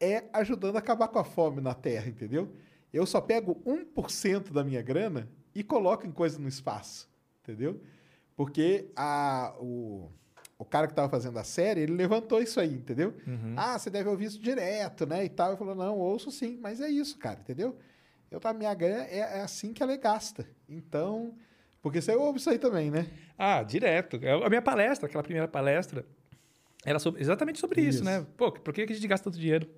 é 0.00 0.24
ajudando 0.32 0.76
a 0.76 0.78
acabar 0.78 1.08
com 1.08 1.18
a 1.18 1.24
fome 1.24 1.60
na 1.60 1.74
Terra, 1.74 2.08
entendeu? 2.08 2.52
Eu 2.92 3.04
só 3.04 3.20
pego 3.20 3.60
1% 3.66 4.52
da 4.52 4.62
minha 4.62 4.80
grana 4.80 5.28
e 5.54 5.64
coloco 5.64 6.06
em 6.06 6.12
coisa 6.12 6.38
no 6.38 6.46
espaço, 6.46 7.10
entendeu? 7.42 7.80
Porque 8.36 8.90
a, 8.94 9.54
o, 9.58 10.08
o 10.58 10.64
cara 10.64 10.86
que 10.86 10.92
estava 10.92 11.08
fazendo 11.08 11.38
a 11.38 11.44
série, 11.44 11.80
ele 11.80 11.92
levantou 11.92 12.40
isso 12.40 12.60
aí, 12.60 12.72
entendeu? 12.74 13.14
Ah, 13.56 13.78
você 13.78 13.90
deve 13.90 14.08
ouvir 14.08 14.26
isso 14.26 14.38
direto, 14.40 15.04
né? 15.06 15.24
E 15.24 15.28
tal. 15.28 15.50
Eu 15.50 15.56
falou, 15.56 15.74
não, 15.74 15.98
ouço 15.98 16.30
sim, 16.30 16.58
mas 16.62 16.80
é 16.80 16.88
isso, 16.88 17.18
cara, 17.18 17.40
entendeu? 17.40 17.76
Eu 18.30 18.40
tá, 18.40 18.52
minha 18.52 18.72
grana 18.74 19.04
é, 19.04 19.18
é 19.18 19.40
assim 19.42 19.72
que 19.72 19.82
ela 19.82 19.92
é 19.92 19.96
gasta. 19.96 20.46
Então, 20.68 21.34
porque 21.82 22.00
você 22.00 22.14
ouve 22.14 22.38
isso 22.38 22.48
aí 22.50 22.58
também, 22.58 22.90
né? 22.90 23.06
Ah, 23.38 23.62
direto. 23.62 24.18
A 24.44 24.48
minha 24.48 24.62
palestra, 24.62 25.06
aquela 25.06 25.22
primeira 25.22 25.46
palestra, 25.48 26.04
era 26.84 26.98
sobre- 26.98 27.20
exatamente 27.20 27.58
sobre 27.58 27.80
isso, 27.80 27.98
Isso. 27.98 28.04
né? 28.04 28.26
Pô, 28.36 28.50
por 28.52 28.72
que 28.74 28.86
que 28.86 28.92
a 28.92 28.96
gente 28.96 29.08
gasta 29.08 29.24
tanto 29.24 29.38
dinheiro 29.38 29.68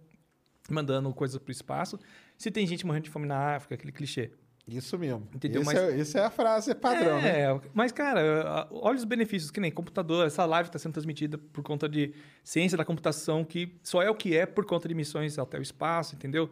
mandando 0.69 1.13
coisas 1.15 1.39
para 1.39 1.49
o 1.49 1.53
espaço 1.53 1.99
se 2.37 2.51
tem 2.51 2.67
gente 2.67 2.85
morrendo 2.85 3.05
de 3.05 3.11
fome 3.11 3.27
na 3.27 3.57
África, 3.57 3.75
aquele 3.77 3.93
clichê? 3.93 4.31
Isso 4.67 4.99
mesmo. 4.99 5.29
Entendeu? 5.33 5.63
Esse 5.63 5.75
Mas- 5.75 5.83
é, 5.83 5.99
esse 5.99 6.19
é 6.19 6.25
a 6.25 6.31
frase 6.31 6.75
padrão, 6.75 7.23
né? 7.23 7.43
É, 7.43 7.61
mas, 7.73 7.93
cara, 7.93 8.67
olha 8.71 8.97
os 8.97 9.05
benefícios, 9.05 9.51
que 9.51 9.61
nem 9.61 9.71
computador. 9.71 10.27
Essa 10.27 10.45
live 10.45 10.69
está 10.69 10.79
sendo 10.79 10.93
transmitida 10.93 11.39
por 11.39 11.63
conta 11.63 11.89
de 11.89 12.13
ciência 12.43 12.77
da 12.77 12.85
computação, 12.85 13.45
que 13.45 13.79
só 13.85 14.03
é 14.03 14.11
o 14.11 14.15
que 14.15 14.37
é 14.37 14.45
por 14.45 14.65
conta 14.67 14.89
de 14.89 14.95
missões 14.95 15.39
até 15.39 15.57
o 15.57 15.63
espaço, 15.63 16.17
entendeu? 16.17 16.51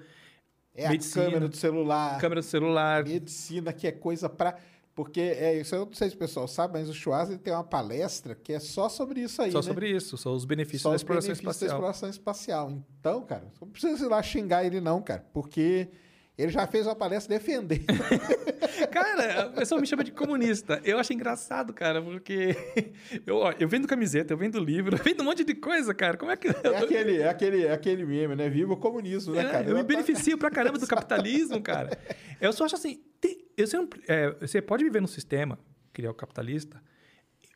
É 0.75 0.89
Medicina. 0.89 1.23
a 1.23 1.27
câmera 1.27 1.49
do 1.49 1.57
celular. 1.57 2.21
câmera 2.21 2.41
do 2.41 2.45
celular. 2.45 3.05
Medicina, 3.05 3.73
que 3.73 3.87
é 3.87 3.93
coisa 3.93 4.29
pra. 4.29 4.57
Porque 4.95 5.21
é 5.21 5.59
isso, 5.59 5.75
eu 5.75 5.87
não 5.87 5.93
sei 5.93 6.09
se 6.09 6.15
o 6.15 6.19
pessoal 6.19 6.47
sabe, 6.47 6.75
mas 6.75 6.89
o 6.89 6.95
Schwarzer 6.95 7.37
tem 7.39 7.53
uma 7.53 7.65
palestra 7.65 8.33
que 8.37 8.53
é 8.53 8.61
só 8.61 8.89
sobre 8.89 9.23
isso 9.23 9.43
aí. 9.43 9.51
Só 9.51 9.59
né? 9.59 9.63
sobre 9.63 9.91
isso, 9.91 10.17
são 10.17 10.33
os 10.33 10.45
benefícios 10.45 10.83
Só 10.83 10.91
da 10.91 10.95
os 10.95 11.03
exploração 11.03 11.29
benefícios 11.31 11.59
da 11.59 11.67
exploração 11.67 12.09
espacial. 12.09 12.71
Então, 13.01 13.23
cara, 13.23 13.45
não 13.61 13.69
precisa 13.69 14.05
ir 14.05 14.09
lá 14.09 14.23
xingar 14.23 14.65
ele, 14.65 14.81
não, 14.81 15.03
cara. 15.03 15.27
Porque 15.33 15.89
ele 16.37 16.51
já 16.51 16.67
fez 16.67 16.87
uma 16.87 16.95
palestra 16.97 17.39
defendendo. 17.39 17.85
Cara, 18.91 19.49
o 19.49 19.53
pessoal 19.55 19.81
me 19.81 19.87
chama 19.87 20.03
de 20.05 20.11
comunista. 20.13 20.81
Eu 20.85 20.99
acho 20.99 21.13
engraçado, 21.13 21.73
cara, 21.73 22.03
porque 22.03 22.57
eu, 23.27 23.37
ó, 23.37 23.53
eu 23.59 23.69
vendo 23.69 23.87
camiseta, 23.87 24.33
eu 24.33 24.37
vendo 24.37 24.59
livro, 24.59 24.97
eu 24.99 25.03
vendo 25.03 25.21
um 25.21 25.25
monte 25.25 25.45
de 25.45 25.55
coisa, 25.55 25.95
cara. 25.95 26.17
Como 26.17 26.31
é 26.31 26.37
que. 26.37 26.49
É 26.49 26.79
aquele, 26.79 27.19
é 27.19 27.29
aquele, 27.29 27.65
é 27.67 27.73
aquele 27.73 28.05
meme, 28.05 28.35
né? 28.35 28.49
Viva 28.49 28.73
o 28.73 28.77
comunismo, 28.77 29.35
né, 29.35 29.43
É, 29.47 29.51
cara? 29.51 29.69
eu 29.69 29.75
me 29.75 29.81
tá- 29.83 29.87
beneficio 29.87 30.37
pra 30.39 30.51
caramba 30.51 30.79
do 30.79 30.87
capitalismo, 30.87 31.61
cara. 31.63 31.97
Eu 32.41 32.53
só 32.53 32.65
acho 32.65 32.75
assim, 32.75 33.01
tem- 33.21 33.45
eu 33.57 33.67
um- 33.83 33.89
é, 34.09 34.31
você 34.41 34.61
pode 34.61 34.83
viver 34.85 35.01
num 35.01 35.07
sistema, 35.07 35.59
que 35.93 36.05
é 36.05 36.11
o 36.11 36.15
capitalista, 36.15 36.83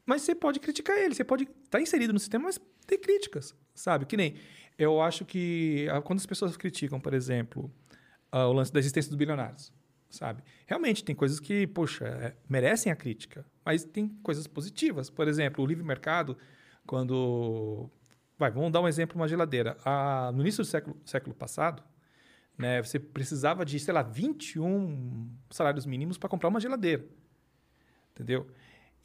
mas 0.06 0.22
você 0.22 0.34
pode 0.34 0.60
criticar 0.60 0.96
ele, 0.98 1.14
você 1.14 1.24
pode 1.24 1.48
estar 1.64 1.80
inserido 1.80 2.12
no 2.12 2.18
sistema, 2.18 2.44
mas 2.44 2.60
ter 2.86 2.98
críticas, 2.98 3.54
sabe? 3.74 4.06
Que 4.06 4.16
nem, 4.16 4.34
eu 4.78 5.00
acho 5.00 5.24
que 5.24 5.88
ah, 5.90 6.00
quando 6.00 6.18
as 6.20 6.26
pessoas 6.26 6.56
criticam, 6.56 7.00
por 7.00 7.12
exemplo, 7.12 7.70
ah, 8.32 8.46
o 8.46 8.52
lance 8.52 8.72
da 8.72 8.78
existência 8.78 9.10
dos 9.10 9.16
bilionários, 9.18 9.72
sabe? 10.10 10.42
Realmente 10.66 11.04
tem 11.04 11.14
coisas 11.14 11.40
que, 11.40 11.66
poxa, 11.66 12.06
é, 12.06 12.36
merecem 12.48 12.90
a 12.92 12.96
crítica, 12.96 13.44
mas 13.64 13.84
tem 13.84 14.08
coisas 14.22 14.46
positivas. 14.46 15.10
Por 15.10 15.28
exemplo, 15.28 15.64
o 15.64 15.66
livre 15.66 15.84
mercado, 15.84 16.36
quando... 16.86 17.90
Vai, 18.38 18.50
vamos 18.52 18.70
dar 18.70 18.80
um 18.80 18.86
exemplo, 18.88 19.16
uma 19.16 19.26
geladeira. 19.26 19.76
Ah, 19.84 20.30
no 20.32 20.42
início 20.42 20.62
do 20.62 20.66
século, 20.66 20.96
século 21.04 21.34
passado, 21.34 21.82
né, 22.56 22.82
você 22.82 22.98
precisava 22.98 23.64
de, 23.64 23.78
sei 23.80 23.92
lá, 23.92 24.02
21 24.02 25.28
salários 25.50 25.84
mínimos 25.86 26.18
para 26.18 26.28
comprar 26.28 26.48
uma 26.48 26.60
geladeira. 26.60 27.04
Entendeu? 28.12 28.48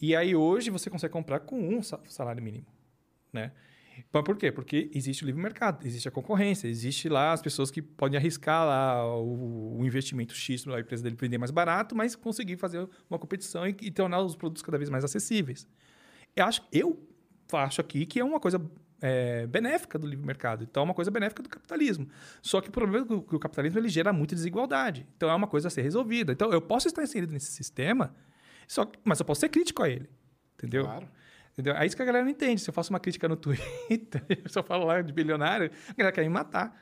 E 0.01 0.15
aí 0.15 0.35
hoje 0.35 0.69
você 0.69 0.89
consegue 0.89 1.13
comprar 1.13 1.39
com 1.41 1.59
um 1.59 1.81
sa- 1.81 2.01
salário 2.07 2.41
mínimo, 2.43 2.65
né? 3.31 3.51
Mas 4.11 4.23
por 4.23 4.35
quê? 4.37 4.51
Porque 4.51 4.89
existe 4.93 5.23
o 5.23 5.25
livre 5.25 5.41
mercado, 5.41 5.85
existe 5.85 6.07
a 6.07 6.11
concorrência, 6.11 6.67
existe 6.67 7.09
lá 7.09 7.31
as 7.33 7.41
pessoas 7.41 7.69
que 7.71 7.81
podem 7.81 8.17
arriscar 8.17 8.65
lá 8.65 9.05
o, 9.17 9.79
o 9.79 9.85
investimento 9.85 10.33
X 10.33 10.63
para 10.63 10.77
a 10.77 10.79
empresa 10.79 11.03
dele 11.03 11.15
vender 11.19 11.37
mais 11.37 11.51
barato, 11.51 11.95
mas 11.95 12.15
conseguir 12.15 12.57
fazer 12.57 12.87
uma 13.09 13.19
competição 13.19 13.67
e, 13.67 13.75
e 13.81 13.91
tornar 13.91 14.21
os 14.21 14.35
produtos 14.35 14.61
cada 14.63 14.77
vez 14.77 14.89
mais 14.89 15.03
acessíveis. 15.03 15.67
Eu 16.35 16.45
acho, 16.45 16.61
eu 16.71 16.99
acho 17.53 17.81
aqui 17.81 18.05
que 18.05 18.19
é 18.19 18.23
uma 18.23 18.39
coisa 18.39 18.59
é, 19.01 19.45
benéfica 19.47 19.99
do 19.99 20.07
livre 20.07 20.25
mercado. 20.25 20.63
Então, 20.63 20.81
é 20.81 20.85
uma 20.85 20.93
coisa 20.93 21.11
benéfica 21.11 21.43
do 21.43 21.49
capitalismo. 21.49 22.07
Só 22.41 22.61
que 22.61 22.69
o 22.69 22.71
problema 22.71 23.05
é 23.05 23.07
que 23.23 23.35
o- 23.35 23.39
capitalismo 23.39 23.77
ele 23.79 23.89
gera 23.89 24.13
muita 24.13 24.33
desigualdade. 24.33 25.05
Então, 25.17 25.29
é 25.29 25.35
uma 25.35 25.45
coisa 25.47 25.67
a 25.67 25.71
ser 25.71 25.81
resolvida. 25.81 26.31
Então, 26.31 26.51
eu 26.51 26.61
posso 26.61 26.87
estar 26.87 27.03
inserido 27.03 27.33
nesse 27.33 27.51
sistema, 27.51 28.15
só 28.67 28.85
que- 28.85 28.97
mas 29.03 29.19
eu 29.19 29.25
posso 29.25 29.41
ser 29.41 29.49
crítico 29.49 29.83
a 29.83 29.89
ele. 29.89 30.09
Entendeu? 30.57 30.85
Claro. 30.85 31.09
Entendeu? 31.53 31.75
É 31.75 31.85
isso 31.85 31.95
que 31.95 32.01
a 32.01 32.05
galera 32.05 32.25
não 32.25 32.31
entende. 32.31 32.61
Se 32.61 32.69
eu 32.69 32.73
faço 32.73 32.91
uma 32.91 32.99
crítica 32.99 33.29
no 33.29 33.35
Twitter, 33.37 34.23
eu 34.29 34.63
falo 34.63 34.85
lá 34.85 35.01
de 35.01 35.13
bilionário, 35.13 35.71
a 35.89 35.93
galera 35.93 36.13
quer 36.13 36.23
me 36.23 36.29
matar. 36.29 36.75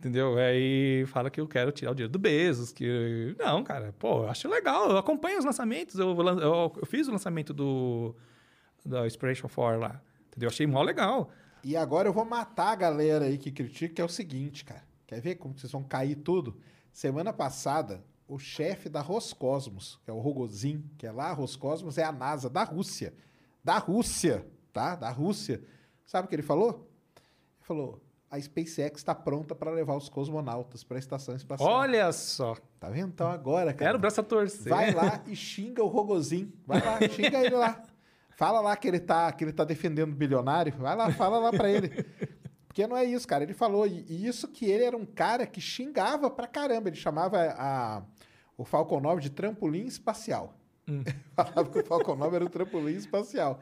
Entendeu? 0.00 0.38
Aí 0.38 1.04
fala 1.06 1.28
que 1.28 1.40
eu 1.40 1.48
quero 1.48 1.72
tirar 1.72 1.90
o 1.90 1.94
dinheiro 1.94 2.12
do 2.12 2.18
Bezos. 2.18 2.72
Que... 2.72 3.34
Não, 3.38 3.64
cara, 3.64 3.92
pô, 3.98 4.22
eu 4.22 4.28
acho 4.28 4.48
legal. 4.48 4.90
Eu 4.90 4.96
acompanho 4.96 5.38
os 5.38 5.44
lançamentos. 5.44 5.98
Eu, 5.98 6.16
eu, 6.16 6.72
eu 6.76 6.86
fiz 6.86 7.08
o 7.08 7.12
lançamento 7.12 7.52
do 7.52 8.14
da 8.84 9.06
Inspiration 9.06 9.48
4 9.48 9.80
lá. 9.80 10.00
Entendeu? 10.28 10.48
Achei 10.48 10.66
mó 10.66 10.82
legal. 10.82 11.30
E 11.64 11.76
agora 11.76 12.08
eu 12.08 12.12
vou 12.12 12.24
matar 12.24 12.72
a 12.72 12.76
galera 12.76 13.24
aí 13.24 13.36
que 13.36 13.50
critica, 13.50 13.94
que 13.94 14.00
é 14.00 14.04
o 14.04 14.08
seguinte, 14.08 14.64
cara. 14.64 14.84
Quer 15.06 15.20
ver 15.20 15.34
como 15.34 15.58
vocês 15.58 15.72
vão 15.72 15.82
cair 15.82 16.16
tudo? 16.16 16.56
Semana 16.92 17.32
passada, 17.32 18.04
o 18.28 18.38
chefe 18.38 18.88
da 18.88 19.00
Roscosmos, 19.00 19.98
que 20.04 20.10
é 20.10 20.14
o 20.14 20.20
Rogozin, 20.20 20.84
que 20.96 21.06
é 21.06 21.12
lá, 21.12 21.30
a 21.30 21.32
Roscosmos 21.32 21.98
é 21.98 22.04
a 22.04 22.12
NASA 22.12 22.48
da 22.48 22.62
Rússia. 22.62 23.14
Da 23.62 23.78
Rússia, 23.78 24.46
tá? 24.72 24.94
Da 24.96 25.10
Rússia. 25.10 25.62
Sabe 26.04 26.26
o 26.26 26.28
que 26.28 26.34
ele 26.34 26.42
falou? 26.42 26.88
Ele 27.16 27.66
falou: 27.66 28.02
a 28.30 28.40
SpaceX 28.40 28.98
está 28.98 29.14
pronta 29.14 29.54
para 29.54 29.70
levar 29.70 29.96
os 29.96 30.08
cosmonautas 30.08 30.84
para 30.84 30.98
a 30.98 31.00
estação 31.00 31.34
espacial. 31.34 31.68
Olha 31.68 32.12
só. 32.12 32.56
Tá 32.78 32.90
vendo? 32.90 33.08
Então 33.08 33.30
agora, 33.30 33.72
cara. 33.72 33.90
Era 33.90 33.98
o 33.98 34.00
braço 34.00 34.20
a 34.20 34.24
torcer. 34.24 34.68
Vai 34.68 34.92
lá 34.92 35.22
e 35.26 35.34
xinga 35.34 35.82
o 35.82 35.88
Rogozin. 35.88 36.52
Vai 36.66 36.84
lá, 36.84 36.98
xinga 37.08 37.44
ele 37.44 37.56
lá. 37.56 37.82
Fala 38.36 38.60
lá 38.60 38.76
que 38.76 38.86
ele 38.86 39.00
tá, 39.00 39.32
que 39.32 39.42
ele 39.42 39.52
tá 39.52 39.64
defendendo 39.64 40.12
o 40.12 40.16
bilionário. 40.16 40.72
Vai 40.78 40.94
lá, 40.94 41.10
fala 41.10 41.38
lá 41.38 41.50
pra 41.50 41.70
ele. 41.70 41.88
Porque 42.68 42.86
não 42.86 42.96
é 42.96 43.04
isso, 43.04 43.26
cara. 43.26 43.42
Ele 43.42 43.54
falou, 43.54 43.86
e, 43.86 44.04
e 44.08 44.26
isso 44.26 44.46
que 44.46 44.66
ele 44.66 44.84
era 44.84 44.96
um 44.96 45.06
cara 45.06 45.46
que 45.46 45.60
xingava 45.60 46.30
pra 46.30 46.46
caramba. 46.46 46.88
Ele 46.88 46.96
chamava 46.96 47.36
a, 47.58 48.02
o 48.56 48.64
Falcon 48.64 49.00
9 49.00 49.22
de 49.22 49.30
trampolim 49.30 49.86
espacial. 49.86 50.54
Falava 51.34 51.70
que 51.70 51.78
o 51.78 51.84
Falcon 51.84 52.16
9 52.16 52.36
era 52.36 52.44
um 52.44 52.48
trampolim 52.48 52.94
espacial. 52.94 53.60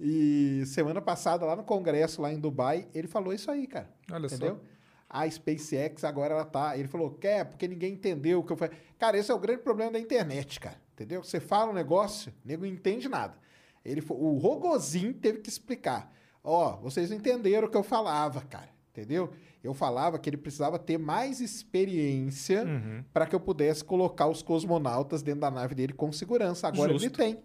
E 0.00 0.64
semana 0.66 1.00
passada, 1.00 1.44
lá 1.44 1.54
no 1.54 1.62
congresso, 1.62 2.20
lá 2.20 2.32
em 2.32 2.38
Dubai, 2.38 2.88
ele 2.94 3.06
falou 3.06 3.32
isso 3.32 3.50
aí, 3.50 3.66
cara. 3.66 3.88
Olha 4.10 4.28
só. 4.28 4.34
Entendeu? 4.36 4.60
A 5.08 5.30
SpaceX 5.30 6.02
agora 6.02 6.34
ela 6.34 6.44
tá. 6.44 6.76
Ele 6.76 6.88
falou, 6.88 7.12
quer, 7.12 7.44
porque 7.44 7.68
ninguém 7.68 7.92
entendeu 7.92 8.40
o 8.40 8.44
que 8.44 8.52
eu 8.52 8.56
falei. 8.56 8.76
Cara, 8.98 9.16
esse 9.16 9.30
é 9.30 9.34
o 9.34 9.38
grande 9.38 9.62
problema 9.62 9.92
da 9.92 10.00
internet, 10.00 10.58
cara. 10.58 10.80
Entendeu? 10.92 11.22
Você 11.22 11.38
fala 11.40 11.70
um 11.70 11.74
negócio, 11.74 12.32
nego 12.44 12.64
não 12.64 12.72
entende 12.72 13.08
nada. 13.08 13.34
Ele, 13.84 14.02
o 14.08 14.38
Rogozin 14.38 15.12
teve 15.12 15.38
que 15.38 15.48
explicar. 15.48 16.12
Ó, 16.42 16.76
vocês 16.76 17.10
não 17.10 17.16
entenderam 17.16 17.68
o 17.68 17.70
que 17.70 17.76
eu 17.76 17.82
falava, 17.82 18.40
cara. 18.42 18.68
Entendeu? 18.90 19.32
Eu 19.64 19.72
falava 19.74 20.18
que 20.18 20.28
ele 20.28 20.36
precisava 20.36 20.78
ter 20.78 20.98
mais 20.98 21.40
experiência 21.40 22.64
Uhum. 22.64 23.02
para 23.12 23.26
que 23.26 23.34
eu 23.34 23.40
pudesse 23.40 23.82
colocar 23.82 24.28
os 24.28 24.42
cosmonautas 24.42 25.22
dentro 25.22 25.40
da 25.40 25.50
nave 25.50 25.74
dele 25.74 25.92
com 25.92 26.12
segurança. 26.12 26.68
Agora 26.68 26.90
ele 26.92 26.98
Justo. 26.98 27.16
tem. 27.16 27.38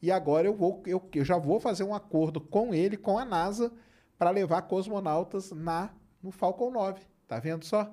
E 0.00 0.10
agora 0.10 0.46
eu 0.46 0.54
vou, 0.54 0.82
eu, 0.86 1.02
eu 1.14 1.24
já 1.24 1.36
vou 1.36 1.58
fazer 1.58 1.82
um 1.82 1.94
acordo 1.94 2.40
com 2.40 2.72
ele, 2.74 2.96
com 2.96 3.18
a 3.18 3.24
NASA, 3.24 3.72
para 4.18 4.30
levar 4.30 4.62
cosmonautas 4.62 5.50
na 5.50 5.90
no 6.22 6.30
Falcon 6.30 6.70
9. 6.70 7.00
Tá 7.26 7.38
vendo 7.40 7.64
só? 7.64 7.90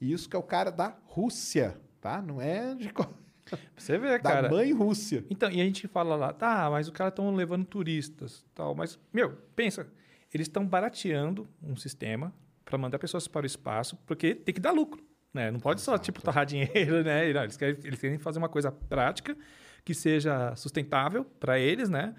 E 0.00 0.12
isso 0.12 0.28
que 0.28 0.34
é 0.34 0.38
o 0.38 0.42
cara 0.42 0.70
da 0.72 0.96
Rússia, 1.04 1.78
tá? 2.00 2.20
Não 2.20 2.40
é 2.40 2.74
de 2.74 2.90
Você 3.76 3.98
vê, 3.98 4.08
da 4.10 4.18
cara. 4.18 4.48
mãe 4.50 4.72
Rússia. 4.72 5.24
Então, 5.30 5.50
e 5.50 5.60
a 5.60 5.64
gente 5.64 5.86
fala 5.88 6.14
lá, 6.16 6.32
tá, 6.32 6.68
mas 6.70 6.86
os 6.88 6.92
caras 6.92 7.12
estão 7.12 7.34
levando 7.34 7.64
turistas, 7.64 8.44
tal. 8.54 8.74
Mas, 8.74 8.98
meu, 9.12 9.36
pensa, 9.56 9.86
eles 10.32 10.46
estão 10.46 10.64
barateando 10.66 11.48
um 11.62 11.74
sistema 11.76 12.32
para 12.70 12.78
mandar 12.78 12.98
pessoas 12.98 13.28
para 13.28 13.42
o 13.42 13.46
espaço, 13.46 13.96
porque 14.06 14.34
tem 14.34 14.54
que 14.54 14.60
dar 14.60 14.70
lucro, 14.70 15.02
né? 15.34 15.50
Não 15.50 15.60
pode 15.60 15.80
só, 15.80 15.98
tipo, 15.98 16.22
torrar 16.22 16.46
dinheiro, 16.46 17.02
né? 17.04 17.32
Não, 17.32 17.42
eles, 17.42 17.56
querem, 17.56 17.76
eles 17.84 18.00
querem 18.00 18.18
fazer 18.18 18.38
uma 18.38 18.48
coisa 18.48 18.72
prática, 18.72 19.36
que 19.84 19.92
seja 19.92 20.54
sustentável 20.56 21.24
para 21.24 21.58
eles, 21.58 21.90
né? 21.90 22.14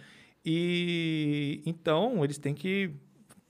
E, 0.46 1.62
então, 1.66 2.24
eles 2.24 2.38
têm 2.38 2.54
que 2.54 2.92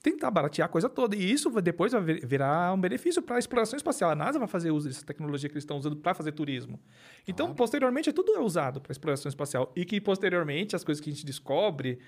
tentar 0.03 0.31
baratear 0.31 0.65
a 0.65 0.69
coisa 0.69 0.89
toda. 0.89 1.15
E 1.15 1.31
isso 1.31 1.49
depois 1.61 1.91
vai 1.91 2.01
vir- 2.01 2.25
virar 2.25 2.73
um 2.73 2.79
benefício 2.81 3.21
para 3.21 3.35
a 3.35 3.39
exploração 3.39 3.77
espacial. 3.77 4.09
A 4.09 4.15
NASA 4.15 4.39
vai 4.39 4.47
fazer 4.47 4.71
uso 4.71 4.87
dessa 4.87 5.05
tecnologia 5.05 5.47
que 5.47 5.53
eles 5.53 5.63
estão 5.63 5.77
usando 5.77 5.95
para 5.95 6.13
fazer 6.13 6.31
turismo. 6.31 6.79
Então, 7.27 7.53
posteriormente, 7.53 8.11
tudo 8.11 8.33
é 8.33 8.39
usado 8.39 8.81
para 8.81 8.91
exploração 8.91 9.29
espacial. 9.29 9.71
E 9.75 9.85
que, 9.85 10.01
posteriormente, 10.01 10.75
as 10.75 10.83
coisas 10.83 10.99
que 11.01 11.09
a 11.09 11.13
gente 11.13 11.25
descobre, 11.25 11.99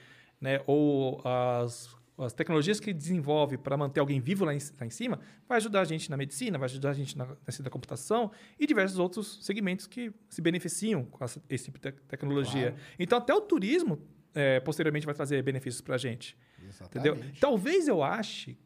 né, 0.42 0.60
ou 0.66 1.22
as, 1.24 1.96
as 2.18 2.34
tecnologias 2.34 2.80
que 2.80 2.94
desenvolve 2.94 3.58
para 3.58 3.76
manter 3.76 4.00
alguém 4.00 4.20
vivo 4.20 4.46
lá 4.46 4.54
em, 4.54 4.60
lá 4.80 4.86
em 4.86 4.90
cima, 4.90 5.20
vai 5.48 5.58
ajudar 5.58 5.82
a 5.82 5.86
gente 5.86 6.10
na 6.10 6.18
medicina, 6.18 6.58
vai 6.58 6.68
ajudar 6.68 6.92
a 6.92 6.94
gente 6.94 7.18
na, 7.18 7.26
na 7.26 7.36
ciência 7.46 7.64
da 7.64 7.70
computação 7.70 8.32
e 8.60 8.68
diversos 8.68 9.00
outros 9.00 9.40
segmentos 9.42 9.88
que 9.88 10.12
se 10.30 10.42
beneficiam 10.42 11.06
com 11.06 11.24
essa, 11.24 11.42
esse 11.50 11.66
tipo 11.66 11.80
de 11.80 11.92
tecnologia. 11.92 12.76
Então, 13.00 13.18
até 13.18 13.34
o 13.34 13.42
turismo, 13.42 14.00
eh, 14.36 14.60
posteriormente, 14.60 15.06
vai 15.06 15.16
trazer 15.16 15.42
benefícios 15.42 15.82
para 15.82 15.96
a 15.96 15.98
gente. 15.98 16.38
Entendeu? 16.82 17.14
Exatamente. 17.14 17.40
Talvez 17.40 17.88
eu 17.88 18.04
ache 18.04 18.58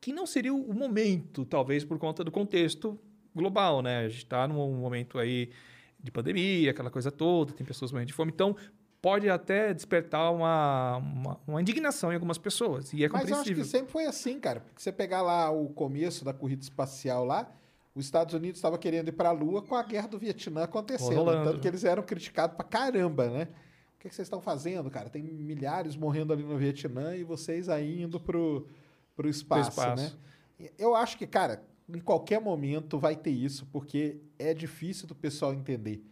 que 0.00 0.12
não 0.12 0.26
seria 0.26 0.54
o 0.54 0.74
momento, 0.74 1.44
talvez 1.44 1.84
por 1.84 1.98
conta 1.98 2.24
do 2.24 2.30
contexto 2.30 2.98
global, 3.34 3.82
né? 3.82 3.98
A 3.98 4.08
gente 4.08 4.18
está 4.18 4.46
num 4.46 4.74
momento 4.74 5.18
aí 5.18 5.50
de 6.02 6.10
pandemia, 6.10 6.70
aquela 6.72 6.90
coisa 6.90 7.10
toda, 7.10 7.52
tem 7.52 7.64
pessoas 7.64 7.92
morrendo 7.92 8.08
de 8.08 8.12
fome, 8.12 8.32
então 8.34 8.56
pode 9.02 9.28
até 9.28 9.74
despertar 9.74 10.30
uma, 10.30 10.98
uma, 10.98 11.40
uma 11.46 11.60
indignação 11.60 12.12
em 12.12 12.14
algumas 12.14 12.38
pessoas, 12.38 12.92
e 12.92 13.04
é 13.04 13.08
Mas 13.08 13.12
eu 13.12 13.16
acho 13.16 13.26
compreensível. 13.26 13.64
que 13.64 13.68
sempre 13.68 13.92
foi 13.92 14.06
assim, 14.06 14.38
cara. 14.38 14.60
Porque 14.60 14.80
você 14.80 14.92
pegar 14.92 15.22
lá 15.22 15.50
o 15.50 15.68
começo 15.70 16.24
da 16.24 16.32
corrida 16.32 16.62
espacial 16.62 17.24
lá, 17.24 17.52
os 17.94 18.04
Estados 18.04 18.32
Unidos 18.32 18.58
estava 18.58 18.78
querendo 18.78 19.08
ir 19.08 19.12
para 19.12 19.30
a 19.30 19.32
Lua 19.32 19.60
com 19.60 19.74
a 19.74 19.82
guerra 19.82 20.06
do 20.06 20.18
Vietnã 20.18 20.62
acontecendo. 20.62 21.16
Rolando. 21.16 21.50
Tanto 21.50 21.60
que 21.60 21.66
eles 21.66 21.84
eram 21.84 22.02
criticados 22.04 22.56
pra 22.56 22.64
caramba, 22.64 23.28
né? 23.28 23.48
O 23.96 23.98
que, 23.98 24.08
que 24.08 24.14
vocês 24.14 24.26
estão 24.26 24.40
fazendo, 24.40 24.88
cara? 24.88 25.10
Tem 25.10 25.22
milhares 25.22 25.96
morrendo 25.96 26.32
ali 26.32 26.44
no 26.44 26.56
Vietnã 26.56 27.14
e 27.16 27.24
vocês 27.24 27.68
aí 27.68 28.02
indo 28.02 28.18
pro, 28.20 28.66
pro 29.16 29.28
espaço, 29.28 29.70
espaço. 29.70 30.16
né? 30.58 30.68
Eu 30.78 30.94
acho 30.94 31.18
que, 31.18 31.26
cara, 31.26 31.62
em 31.88 32.00
qualquer 32.00 32.40
momento 32.40 32.98
vai 32.98 33.16
ter 33.16 33.30
isso, 33.30 33.66
porque 33.72 34.20
é 34.38 34.54
difícil 34.54 35.08
do 35.08 35.14
pessoal 35.14 35.52
entender. 35.52 36.04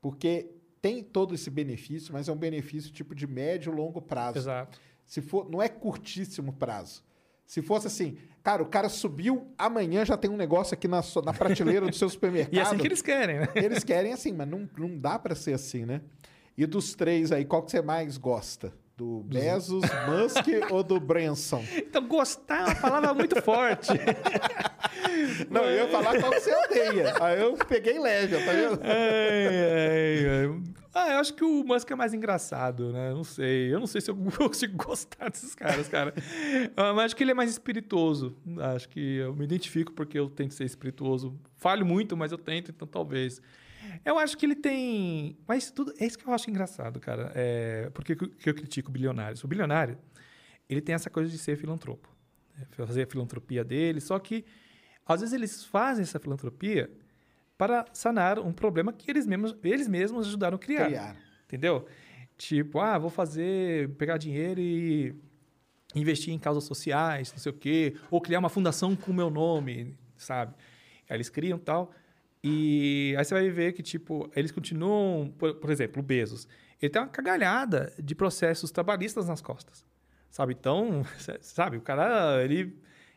Porque 0.00 0.50
tem 0.84 1.02
todo 1.02 1.34
esse 1.34 1.48
benefício, 1.48 2.12
mas 2.12 2.28
é 2.28 2.32
um 2.32 2.36
benefício 2.36 2.92
tipo 2.92 3.14
de 3.14 3.26
médio 3.26 3.72
e 3.72 3.74
longo 3.74 4.02
prazo. 4.02 4.36
Exato. 4.36 4.78
Se 5.06 5.22
for, 5.22 5.48
não 5.50 5.62
é 5.62 5.66
curtíssimo 5.66 6.52
prazo. 6.52 7.02
Se 7.46 7.62
fosse 7.62 7.86
assim, 7.86 8.18
cara, 8.42 8.62
o 8.62 8.66
cara 8.66 8.90
subiu, 8.90 9.50
amanhã 9.56 10.04
já 10.04 10.14
tem 10.14 10.30
um 10.30 10.36
negócio 10.36 10.74
aqui 10.74 10.86
na, 10.86 11.00
na 11.24 11.32
prateleira 11.32 11.86
do 11.86 11.96
seu 11.96 12.10
supermercado. 12.10 12.52
E 12.52 12.58
é 12.58 12.62
assim 12.62 12.76
que 12.76 12.86
eles 12.86 13.00
querem, 13.00 13.38
né? 13.40 13.48
Eles 13.54 13.82
querem 13.82 14.12
assim, 14.12 14.34
mas 14.34 14.46
não, 14.46 14.68
não 14.76 14.98
dá 14.98 15.18
pra 15.18 15.34
ser 15.34 15.54
assim, 15.54 15.86
né? 15.86 16.02
E 16.54 16.66
dos 16.66 16.94
três 16.94 17.32
aí, 17.32 17.46
qual 17.46 17.62
que 17.62 17.70
você 17.70 17.80
mais 17.80 18.18
gosta? 18.18 18.70
Do 18.94 19.22
Bezos, 19.24 19.84
Musk 20.06 20.46
ou 20.70 20.84
do 20.84 21.00
Branson? 21.00 21.64
Então, 21.78 22.06
gostar 22.06 22.60
é 22.60 22.64
uma 22.64 22.74
palavra 22.74 23.14
muito 23.14 23.40
forte. 23.40 23.88
Não, 25.50 25.64
eu 25.64 25.84
ia 25.84 25.88
falar 25.88 26.18
qual 26.20 26.32
que 26.32 26.40
você 26.40 26.54
odeia. 26.54 27.14
Aí 27.20 27.40
eu 27.40 27.54
peguei 27.56 27.98
leve, 27.98 28.36
tá 28.44 28.52
vendo? 28.52 28.80
Ah, 30.96 31.10
eu 31.12 31.18
acho 31.18 31.34
que 31.34 31.42
o 31.42 31.64
Musk 31.64 31.90
é 31.90 31.94
mais 31.96 32.14
engraçado, 32.14 32.92
né? 32.92 33.10
Não 33.12 33.24
sei. 33.24 33.72
Eu 33.74 33.80
não 33.80 33.86
sei 33.86 34.00
se 34.00 34.10
eu 34.10 34.16
consigo 34.38 34.76
gostar 34.76 35.28
desses 35.28 35.54
caras, 35.54 35.88
cara. 35.88 36.14
Ah, 36.76 36.92
Mas 36.92 37.06
acho 37.06 37.16
que 37.16 37.24
ele 37.24 37.32
é 37.32 37.34
mais 37.34 37.50
espirituoso. 37.50 38.36
Acho 38.74 38.88
que 38.88 39.16
eu 39.16 39.34
me 39.34 39.44
identifico 39.44 39.92
porque 39.92 40.16
eu 40.18 40.30
tento 40.30 40.54
ser 40.54 40.64
espirituoso. 40.64 41.36
Falho 41.56 41.84
muito, 41.84 42.16
mas 42.16 42.30
eu 42.30 42.38
tento, 42.38 42.70
então 42.70 42.86
talvez. 42.86 43.42
Eu 44.04 44.18
acho 44.18 44.38
que 44.38 44.46
ele 44.46 44.54
tem. 44.54 45.36
Mas 45.48 45.70
tudo. 45.70 45.92
É 45.98 46.06
isso 46.06 46.16
que 46.16 46.26
eu 46.28 46.32
acho 46.32 46.48
engraçado, 46.48 47.00
cara. 47.00 47.32
É... 47.34 47.90
Por 47.92 48.04
que 48.04 48.14
que 48.14 48.48
eu 48.48 48.54
critico 48.54 48.90
bilionários? 48.90 49.42
O 49.42 49.48
bilionário, 49.48 49.98
ele 50.68 50.80
tem 50.80 50.94
essa 50.94 51.10
coisa 51.10 51.28
de 51.28 51.38
ser 51.38 51.56
filantropo. 51.56 52.08
né? 52.56 52.66
Fazer 52.70 53.02
a 53.02 53.06
filantropia 53.06 53.64
dele. 53.64 54.00
Só 54.00 54.16
que, 54.20 54.44
às 55.06 55.20
vezes, 55.20 55.32
eles 55.34 55.64
fazem 55.64 56.02
essa 56.02 56.18
filantropia 56.18 56.90
para 57.56 57.86
sanar 57.92 58.38
um 58.38 58.52
problema 58.52 58.92
que 58.92 59.10
eles 59.10 59.26
mesmos, 59.26 59.56
eles 59.62 59.88
mesmos 59.88 60.26
ajudaram 60.26 60.56
a 60.56 60.58
criar. 60.58 60.86
Criar. 60.86 61.16
Entendeu? 61.44 61.86
Tipo, 62.36 62.80
ah, 62.80 62.98
vou 62.98 63.10
fazer, 63.10 63.90
pegar 63.96 64.16
dinheiro 64.16 64.60
e 64.60 65.14
investir 65.94 66.34
em 66.34 66.38
causas 66.38 66.64
sociais, 66.64 67.32
não 67.32 67.38
sei 67.38 67.50
o 67.50 67.54
quê, 67.54 67.96
ou 68.10 68.20
criar 68.20 68.40
uma 68.40 68.48
fundação 68.48 68.96
com 68.96 69.12
o 69.12 69.14
meu 69.14 69.30
nome, 69.30 69.96
sabe? 70.16 70.54
Aí 71.08 71.16
eles 71.16 71.28
criam 71.28 71.58
tal. 71.58 71.92
E 72.42 73.14
aí 73.16 73.24
você 73.24 73.34
vai 73.34 73.48
ver 73.48 73.72
que, 73.72 73.82
tipo, 73.82 74.30
eles 74.34 74.50
continuam, 74.50 75.32
por, 75.38 75.54
por 75.54 75.70
exemplo, 75.70 76.00
o 76.00 76.04
Bezos, 76.04 76.46
ele 76.80 76.90
tem 76.90 77.00
uma 77.00 77.08
cagalhada 77.08 77.92
de 77.98 78.14
processos 78.14 78.70
trabalhistas 78.70 79.28
nas 79.28 79.40
costas, 79.40 79.84
sabe? 80.28 80.54
Então, 80.58 81.02
sabe, 81.40 81.76
o 81.76 81.80
cara, 81.80 82.42
ele, 82.44 82.76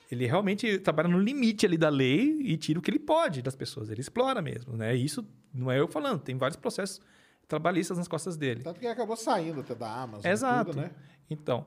ele 0.10 0.26
realmente 0.26 0.80
trabalha 0.80 1.10
no 1.10 1.20
limite 1.20 1.66
ali 1.66 1.78
da 1.78 1.90
lei 1.90 2.40
e 2.42 2.58
tira 2.58 2.80
o 2.80 2.82
que 2.82 2.90
ele 2.90 3.00
pode 3.00 3.42
das 3.42 3.56
pessoas, 3.56 3.90
ele 3.90 4.02
explora 4.02 4.42
mesmo, 4.42 4.76
né? 4.78 4.96
Isso 4.96 5.26
não 5.54 5.72
é 5.72 5.80
eu 5.80 5.88
falando, 5.88 6.22
tem 6.22 6.38
vários 6.38 6.56
processos 6.56 7.02
trabalhistas 7.48 7.98
nas 7.98 8.08
costas 8.08 8.36
dele. 8.38 8.62
Tanto 8.64 8.80
que 8.80 8.88
acabou 8.88 9.16
saindo 9.16 9.62
até 9.62 9.74
da 9.76 9.90
Amazon. 10.04 10.30
Exato. 10.32 10.72
Tudo, 10.72 10.82
né? 10.82 10.92
Então, 11.30 11.66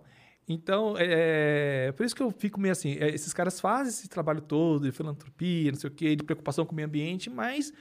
então 0.49 0.95
é, 0.99 1.93
por 1.93 2.05
isso 2.05 2.15
que 2.15 2.23
eu 2.23 2.31
fico 2.31 2.59
meio 2.61 2.73
assim, 2.73 2.97
é, 2.99 3.09
esses 3.11 3.33
caras 3.33 3.61
fazem 3.61 3.89
esse 3.91 4.09
trabalho 4.09 4.41
todo 4.41 4.83
de 4.85 4.93
filantropia, 4.93 5.71
não 5.73 5.79
sei 5.79 5.89
o 5.89 5.93
quê, 5.93 6.17
de 6.17 6.23
preocupação 6.25 6.65
com 6.67 6.73
o 6.73 6.77
meio 6.77 6.87
ambiente, 6.89 7.29
mas 7.31 7.73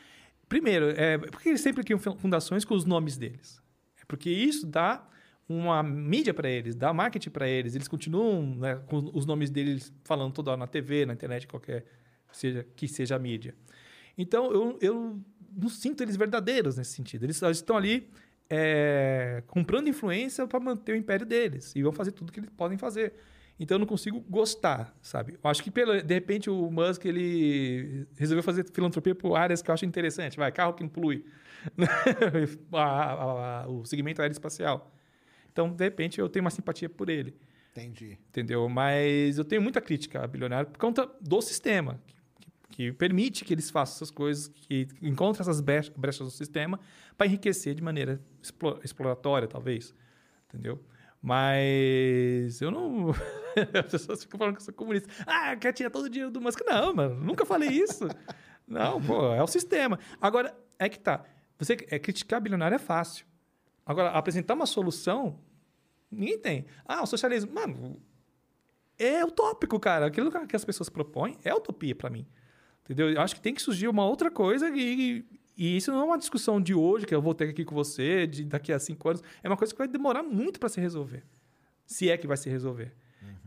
primeiro, 0.48 0.90
é, 0.92 1.18
por 1.18 1.42
que 1.42 1.50
eles 1.50 1.62
sempre 1.62 1.84
criam 1.84 2.00
fun- 2.00 2.18
fundações 2.18 2.66
com 2.66 2.74
os 2.74 2.86
nomes 2.86 3.18
deles? 3.18 3.62
É 4.02 4.06
porque 4.08 4.30
isso 4.30 4.66
dá 4.66 5.06
uma 5.50 5.82
mídia 5.82 6.34
para 6.34 6.48
eles, 6.48 6.76
dá 6.76 6.94
marketing 6.94 7.32
para 7.32 7.50
eles, 7.50 7.74
eles 7.74 7.88
continuam 7.88 8.56
né, 8.56 8.76
com 8.86 9.10
os 9.14 9.26
nomes 9.26 9.50
deles 9.50 9.92
falando 10.04 10.32
toda 10.32 10.52
hora 10.52 10.60
na 10.60 10.68
TV, 10.68 11.08
na 11.08 11.14
internet, 11.14 11.48
qualquer 11.48 11.86
seja 12.32 12.66
que 12.76 12.88
seja 12.88 13.16
a 13.16 13.20
mídia. 13.20 13.56
Então, 14.16 14.52
eu, 14.52 14.78
eu 14.80 15.20
não 15.52 15.70
sinto 15.70 16.04
eles 16.04 16.16
verdadeiros 16.16 16.78
nesse 16.78 16.92
sentido. 16.92 17.26
Eles 17.26 17.38
só 17.38 17.50
estão 17.50 17.76
ali 17.76 18.08
é, 18.50 19.42
comprando 19.48 19.88
influência 19.88 20.46
para 20.46 20.60
manter 20.60 20.92
o 20.92 20.96
império 20.96 21.26
deles. 21.26 21.74
E 21.76 21.82
vão 21.82 21.92
fazer 21.92 22.12
tudo 22.12 22.32
que 22.32 22.40
eles 22.40 22.50
podem 22.52 22.78
fazer. 22.78 23.14
Então, 23.60 23.76
eu 23.76 23.80
não 23.80 23.88
consigo 23.88 24.22
gostar, 24.30 24.96
sabe? 25.02 25.38
Eu 25.44 25.50
acho 25.50 25.64
que, 25.64 25.72
pelo, 25.72 26.02
de 26.02 26.14
repente, 26.14 26.50
o 26.50 26.70
Musk 26.70 27.06
ele 27.06 28.08
resolveu 28.18 28.44
fazer 28.44 28.66
filantropia 28.72 29.16
por 29.16 29.36
áreas 29.36 29.62
que 29.62 29.70
eu 29.70 29.74
acho 29.74 29.86
interessante. 29.86 30.38
Vai, 30.38 30.52
carro 30.52 30.74
que 30.74 30.84
não 30.84 30.90
polui. 30.90 31.26
O 33.68 33.86
segmento 33.86 34.22
aeroespacial. 34.22 34.94
Então, 35.62 35.70
de 35.74 35.84
repente, 35.84 36.20
eu 36.22 36.30
tenho 36.30 36.44
uma 36.46 36.50
simpatia 36.50 36.88
por 36.88 37.10
ele 37.10 37.36
Entendi. 37.72 38.18
entendeu? 38.30 38.70
Mas 38.70 39.38
eu 39.38 39.44
tenho 39.44 39.62
muita 39.62 39.82
crítica 39.82 40.24
a 40.24 40.28
bilionário 40.28 40.70
por 40.70 40.78
conta 40.80 41.06
do 41.20 41.42
sistema, 41.42 42.00
que, 42.40 42.48
que- 42.70 42.94
permite 42.94 43.44
que 43.44 43.54
eles 43.54 43.70
façam 43.70 43.96
essas 43.98 44.10
coisas, 44.10 44.48
que 44.48 44.88
encontrem 45.02 45.42
essas 45.42 45.60
brech- 45.60 45.92
brechas 45.98 46.22
no 46.22 46.32
sistema 46.32 46.80
para 47.18 47.28
enriquecer 47.28 47.76
de 47.76 47.84
maneira 47.84 48.22
explo- 48.42 48.80
exploratória, 48.86 49.50
talvez, 49.50 49.94
entendeu? 50.48 50.82
Mas 51.22 52.62
eu 52.62 52.72
não... 52.72 53.10
As 53.86 53.92
pessoas 53.92 54.24
ficam 54.24 54.38
falando 54.38 54.56
que 54.56 54.62
eu 54.62 54.66
sou 54.66 54.74
comunista. 54.74 55.10
Ah, 55.28 55.54
quer 55.58 55.74
tirar 55.74 55.90
todo 55.90 56.06
o 56.06 56.10
dinheiro 56.10 56.32
do 56.32 56.40
Musk. 56.40 56.62
Não, 56.66 56.94
mano, 56.94 57.16
nunca 57.16 57.46
falei 57.46 57.70
isso. 57.70 58.08
Não, 58.66 59.02
pô, 59.02 59.34
é 59.34 59.44
o 59.44 59.48
sistema. 59.48 60.00
Agora, 60.22 60.56
é 60.78 60.88
que 60.88 60.98
tá. 61.00 61.26
Você 61.58 61.74
é, 61.90 61.98
criticar 62.00 62.40
bilionário 62.40 62.76
é 62.76 62.80
fácil. 62.80 63.26
Agora, 63.86 64.12
apresentar 64.12 64.54
uma 64.54 64.68
solução, 64.68 65.40
ninguém 66.12 66.38
tem. 66.38 66.66
Ah, 66.86 67.04
o 67.04 67.06
socialismo. 67.06 67.54
Mano, 67.54 68.02
é 68.98 69.24
utópico, 69.24 69.80
cara. 69.80 70.08
Aquilo 70.08 70.32
que 70.48 70.56
as 70.56 70.66
pessoas 70.66 70.90
propõem 70.90 71.38
é 71.44 71.54
utopia 71.54 71.96
para 71.96 72.10
mim. 72.10 72.28
Entendeu? 72.84 73.10
Eu 73.10 73.22
acho 73.22 73.36
que 73.36 73.42
tem 73.42 73.54
que 73.54 73.62
surgir 73.62 73.88
uma 73.88 74.06
outra 74.06 74.32
coisa 74.32 74.70
e, 74.70 75.26
e 75.56 75.78
isso 75.78 75.92
não 75.92 76.02
é 76.02 76.04
uma 76.04 76.18
discussão 76.18 76.60
de 76.60 76.74
hoje, 76.74 77.06
que 77.06 77.14
eu 77.14 77.22
vou 77.22 77.34
ter 77.34 77.50
aqui 77.50 77.64
com 77.64 77.76
você, 77.76 78.26
de 78.26 78.44
daqui 78.44 78.74
a 78.74 78.80
cinco 78.80 79.10
anos. 79.10 79.22
É 79.44 79.48
uma 79.48 79.58
coisa 79.58 79.74
que 79.74 79.78
vai 79.78 79.88
demorar 79.88 80.24
muito 80.24 80.60
para 80.60 80.70
se 80.70 80.82
resolver. 80.82 81.24
Se 81.86 82.10
é 82.10 82.18
que 82.18 82.28
vai 82.28 82.38
se 82.38 82.50
resolver. 82.50 82.94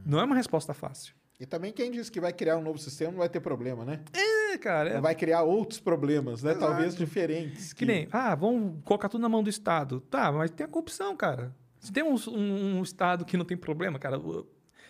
Não 0.04 0.20
é 0.20 0.24
uma 0.24 0.34
resposta 0.34 0.72
fácil. 0.74 1.14
E 1.38 1.46
também 1.46 1.72
quem 1.72 1.90
disse 1.90 2.10
que 2.10 2.20
vai 2.20 2.32
criar 2.32 2.56
um 2.56 2.62
novo 2.62 2.78
sistema 2.78 3.10
não 3.10 3.18
vai 3.18 3.28
ter 3.28 3.40
problema, 3.40 3.84
né? 3.84 4.00
É, 4.12 4.58
cara. 4.58 4.90
É, 4.90 5.00
vai 5.00 5.14
criar 5.14 5.42
outros 5.42 5.80
problemas, 5.80 6.42
né? 6.42 6.52
Exato. 6.52 6.66
Talvez 6.66 6.94
diferentes. 6.94 7.72
Que 7.72 7.84
nem, 7.84 8.08
ah, 8.12 8.34
vamos 8.34 8.80
colocar 8.84 9.08
tudo 9.08 9.22
na 9.22 9.28
mão 9.28 9.42
do 9.42 9.50
Estado. 9.50 10.00
Tá, 10.02 10.30
mas 10.30 10.50
tem 10.52 10.64
a 10.64 10.68
corrupção, 10.68 11.16
cara. 11.16 11.52
Se 11.82 11.92
tem 11.92 12.02
um, 12.04 12.14
um- 12.28 12.78
um 12.78 12.82
Estado 12.82 13.24
que 13.24 13.36
não 13.36 13.44
tem 13.44 13.56
problema, 13.56 13.98
cara, 13.98 14.18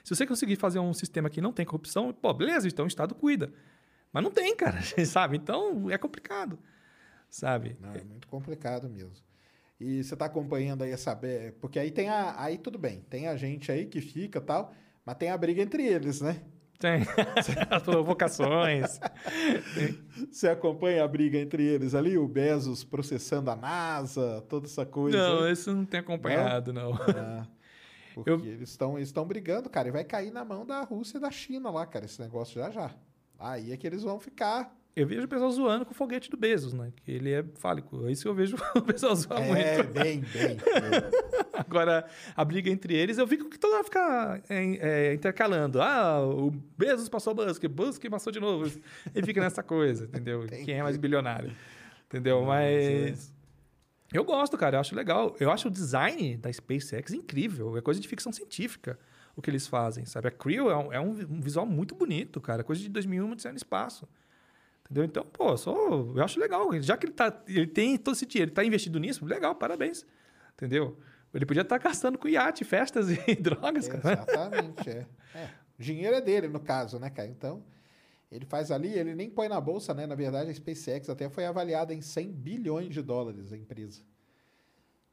se 0.04 0.14
você 0.14 0.26
conseguir 0.26 0.56
fazer 0.56 0.78
um 0.78 0.92
sistema 0.92 1.30
que 1.30 1.40
não 1.40 1.52
tem 1.52 1.64
corrupção, 1.64 2.12
pô, 2.12 2.32
beleza, 2.34 2.68
então 2.68 2.84
o 2.84 2.88
Estado 2.88 3.14
cuida. 3.14 3.52
Mas 4.12 4.22
não 4.22 4.30
tem, 4.30 4.54
cara, 4.54 4.78
sabe? 5.06 5.38
Então 5.38 5.90
é 5.90 5.96
complicado, 5.96 6.58
sabe? 7.30 7.76
Não, 7.80 7.94
é 7.94 8.04
muito 8.04 8.28
complicado 8.28 8.88
mesmo. 8.90 9.12
E 9.80 10.04
você 10.04 10.14
está 10.14 10.26
acompanhando 10.26 10.82
aí 10.84 10.90
essa... 10.92 11.18
Porque 11.60 11.78
aí 11.78 11.90
tem 11.90 12.08
a... 12.08 12.40
Aí 12.40 12.58
tudo 12.58 12.78
bem. 12.78 13.00
Tem 13.08 13.26
a 13.26 13.36
gente 13.36 13.72
aí 13.72 13.86
que 13.86 14.00
fica 14.00 14.40
tal, 14.40 14.72
mas 15.04 15.16
tem 15.16 15.30
a 15.30 15.36
briga 15.36 15.60
entre 15.62 15.84
eles, 15.84 16.20
né? 16.20 16.40
Tem 16.82 17.02
as 17.70 17.82
provocações. 17.82 18.98
Você 20.30 20.48
acompanha 20.48 21.04
a 21.04 21.08
briga 21.08 21.38
entre 21.38 21.62
eles 21.64 21.94
ali? 21.94 22.18
O 22.18 22.26
Bezos 22.26 22.82
processando 22.84 23.50
a 23.50 23.56
NASA, 23.56 24.44
toda 24.48 24.66
essa 24.66 24.84
coisa. 24.84 25.16
não, 25.16 25.44
aí? 25.44 25.52
isso 25.52 25.70
eu 25.70 25.76
não 25.76 25.84
tem 25.84 26.00
acompanhado, 26.00 26.72
não. 26.72 26.92
Ah, 26.94 27.46
porque 28.14 28.30
Eu- 28.30 28.40
eles 28.44 28.70
estão 28.70 28.96
eles 28.98 29.08
estão 29.08 29.24
brigando, 29.24 29.70
cara, 29.70 29.88
e 29.88 29.92
vai 29.92 30.04
cair 30.04 30.32
na 30.32 30.44
mão 30.44 30.66
da 30.66 30.82
Rússia 30.82 31.18
e 31.18 31.20
da 31.20 31.30
China 31.30 31.70
lá, 31.70 31.86
cara, 31.86 32.04
esse 32.04 32.20
negócio 32.20 32.60
já 32.60 32.68
já. 32.70 32.90
Aí 33.38 33.72
é 33.72 33.76
que 33.76 33.86
eles 33.86 34.02
vão 34.02 34.18
ficar. 34.20 34.76
Eu 34.94 35.06
vejo 35.06 35.24
o 35.24 35.28
pessoal 35.28 35.50
zoando 35.50 35.86
com 35.86 35.92
o 35.92 35.94
foguete 35.94 36.30
do 36.30 36.36
Bezos, 36.36 36.74
né? 36.74 36.92
Que 36.96 37.12
ele 37.12 37.32
é 37.32 37.42
fálico. 37.54 38.06
É 38.06 38.12
isso 38.12 38.22
que 38.22 38.28
eu 38.28 38.34
vejo 38.34 38.56
o 38.76 38.82
pessoal 38.82 39.16
zoar 39.16 39.40
É, 39.42 39.76
muito. 39.76 39.92
bem, 39.92 40.20
bem. 40.20 40.58
Agora, 41.54 42.06
a 42.36 42.44
briga 42.44 42.68
entre 42.68 42.94
eles, 42.94 43.16
eu 43.16 43.26
vi 43.26 43.38
que 43.38 43.58
toda 43.58 43.76
hora 43.76 43.84
fica 43.84 44.42
é, 44.50 45.08
é, 45.10 45.14
intercalando. 45.14 45.80
Ah, 45.80 46.20
o 46.26 46.50
Bezos 46.76 47.08
passou 47.08 47.32
o 47.32 47.36
Musk, 47.36 47.64
Musk 47.64 48.04
passou 48.10 48.30
de 48.30 48.38
novo. 48.38 48.70
E 49.14 49.22
fica 49.22 49.40
nessa 49.40 49.62
coisa, 49.62 50.04
entendeu? 50.04 50.46
Quem 50.64 50.74
é 50.74 50.82
mais 50.82 50.98
bilionário. 50.98 51.52
Entendeu? 52.06 52.44
Mas. 52.44 53.32
Eu 54.12 54.24
gosto, 54.24 54.58
cara. 54.58 54.76
Eu 54.76 54.80
acho 54.80 54.94
legal. 54.94 55.34
Eu 55.40 55.50
acho 55.50 55.68
o 55.68 55.70
design 55.70 56.36
da 56.36 56.52
SpaceX 56.52 57.12
incrível. 57.14 57.78
É 57.78 57.80
coisa 57.80 57.98
de 57.98 58.06
ficção 58.06 58.30
científica 58.30 58.98
o 59.34 59.40
que 59.40 59.48
eles 59.48 59.66
fazem, 59.66 60.04
sabe? 60.04 60.28
A 60.28 60.30
Creo 60.30 60.68
é 60.68 60.76
um, 60.76 60.92
é 60.92 61.00
um 61.00 61.14
visual 61.40 61.64
muito 61.64 61.94
bonito, 61.94 62.40
cara. 62.40 62.62
Coisa 62.62 62.82
de 62.82 62.88
2001, 62.90 63.30
Odisseia 63.32 63.52
no 63.52 63.56
espaço. 63.56 64.06
Entendeu? 64.84 65.04
Então, 65.04 65.24
pô, 65.24 65.54
eu 66.16 66.22
acho 66.22 66.38
legal. 66.38 66.70
Já 66.82 66.96
que 66.96 67.06
ele, 67.06 67.12
tá, 67.12 67.42
ele 67.46 67.66
tem 67.66 67.96
todo 67.96 68.14
esse 68.14 68.26
dinheiro, 68.26 68.50
ele 68.50 68.54
tá 68.54 68.64
investido 68.64 68.98
nisso, 68.98 69.24
legal, 69.24 69.54
parabéns. 69.54 70.04
Entendeu? 70.54 70.98
Ele 71.32 71.46
podia 71.46 71.62
estar 71.62 71.78
gastando 71.78 72.18
com 72.18 72.28
iate, 72.28 72.62
festas 72.64 73.08
e 73.10 73.16
drogas, 73.40 73.88
cara. 73.88 74.12
Exatamente, 74.12 74.90
é. 74.90 75.06
é. 75.34 75.48
O 75.78 75.82
dinheiro 75.82 76.14
é 76.16 76.20
dele, 76.20 76.46
no 76.48 76.60
caso, 76.60 76.98
né, 76.98 77.08
cara? 77.08 77.28
Então, 77.28 77.64
ele 78.30 78.44
faz 78.44 78.70
ali, 78.70 78.92
ele 78.92 79.14
nem 79.14 79.30
põe 79.30 79.48
na 79.48 79.58
bolsa, 79.60 79.94
né? 79.94 80.06
Na 80.06 80.14
verdade, 80.14 80.50
a 80.50 80.54
SpaceX 80.54 81.08
até 81.08 81.28
foi 81.30 81.46
avaliada 81.46 81.94
em 81.94 82.02
100 82.02 82.30
bilhões 82.30 82.90
de 82.90 83.00
dólares, 83.00 83.50
a 83.52 83.56
empresa. 83.56 84.02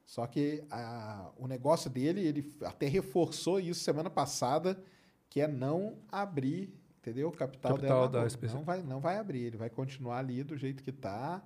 Só 0.05 0.25
que 0.27 0.63
a- 0.69 1.29
o 1.37 1.47
negócio 1.47 1.89
dele, 1.89 2.21
ele 2.25 2.53
até 2.65 2.87
reforçou 2.87 3.59
isso 3.59 3.79
semana 3.81 4.09
passada, 4.09 4.81
que 5.29 5.39
é 5.39 5.47
não 5.47 5.97
abrir, 6.11 6.73
entendeu? 6.99 7.29
O 7.29 7.31
capital, 7.31 7.73
Capital 7.75 8.07
dela 8.09 8.23
da. 8.23 8.29
SpaceX. 8.29 8.53
Não 8.53 8.63
vai, 8.63 8.81
não 8.83 8.99
vai 8.99 9.17
abrir, 9.17 9.43
ele 9.43 9.57
vai 9.57 9.69
continuar 9.69 10.19
ali 10.19 10.43
do 10.43 10.55
jeito 10.57 10.83
que 10.83 10.91
tá 10.91 11.41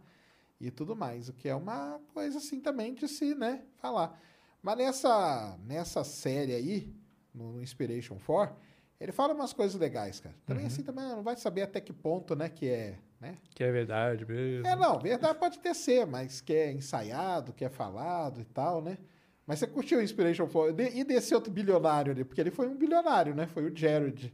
e 0.59 0.69
tudo 0.71 0.95
mais. 0.95 1.29
O 1.29 1.33
que 1.33 1.47
é 1.49 1.55
uma 1.55 1.99
coisa 2.13 2.37
assim 2.37 2.59
também 2.59 2.93
de 2.93 3.07
se, 3.07 3.33
né, 3.35 3.61
falar. 3.77 4.19
Mas 4.61 4.77
nessa, 4.77 5.57
nessa 5.65 6.03
série 6.03 6.53
aí, 6.53 6.93
no 7.33 7.61
Inspiration 7.61 8.17
4, 8.25 8.55
Ele 8.99 9.11
fala 9.11 9.33
umas 9.33 9.51
coisas 9.51 9.77
legais, 9.79 10.19
cara. 10.21 10.35
Também 10.45 10.65
assim, 10.67 10.81
também 10.83 11.03
não 11.05 11.21
vai 11.23 11.35
saber 11.35 11.63
até 11.63 11.81
que 11.81 11.91
ponto, 11.91 12.33
né, 12.35 12.47
que 12.47 12.69
é, 12.69 12.97
né? 13.19 13.37
Que 13.53 13.63
é 13.65 13.71
verdade 13.71 14.25
mesmo. 14.25 14.65
É, 14.65 14.75
não, 14.77 14.97
verdade 14.99 15.37
pode 15.37 15.59
ter 15.59 15.73
ser, 15.75 16.05
mas 16.07 16.39
que 16.39 16.53
é 16.53 16.71
ensaiado, 16.71 17.51
que 17.51 17.65
é 17.65 17.69
falado 17.69 18.39
e 18.39 18.45
tal, 18.45 18.81
né? 18.81 18.97
Mas 19.45 19.59
você 19.59 19.67
curtiu 19.67 19.99
o 19.99 20.01
Inspiration 20.01 20.47
4? 20.47 20.71
De- 20.73 20.97
E 20.97 21.03
desse 21.03 21.35
outro 21.35 21.51
bilionário 21.51 22.13
ali? 22.13 22.23
Porque 22.23 22.39
ele 22.39 22.51
foi 22.51 22.69
um 22.69 22.77
bilionário, 22.77 23.35
né? 23.35 23.45
Foi 23.47 23.65
o 23.69 23.75
Jared. 23.75 24.33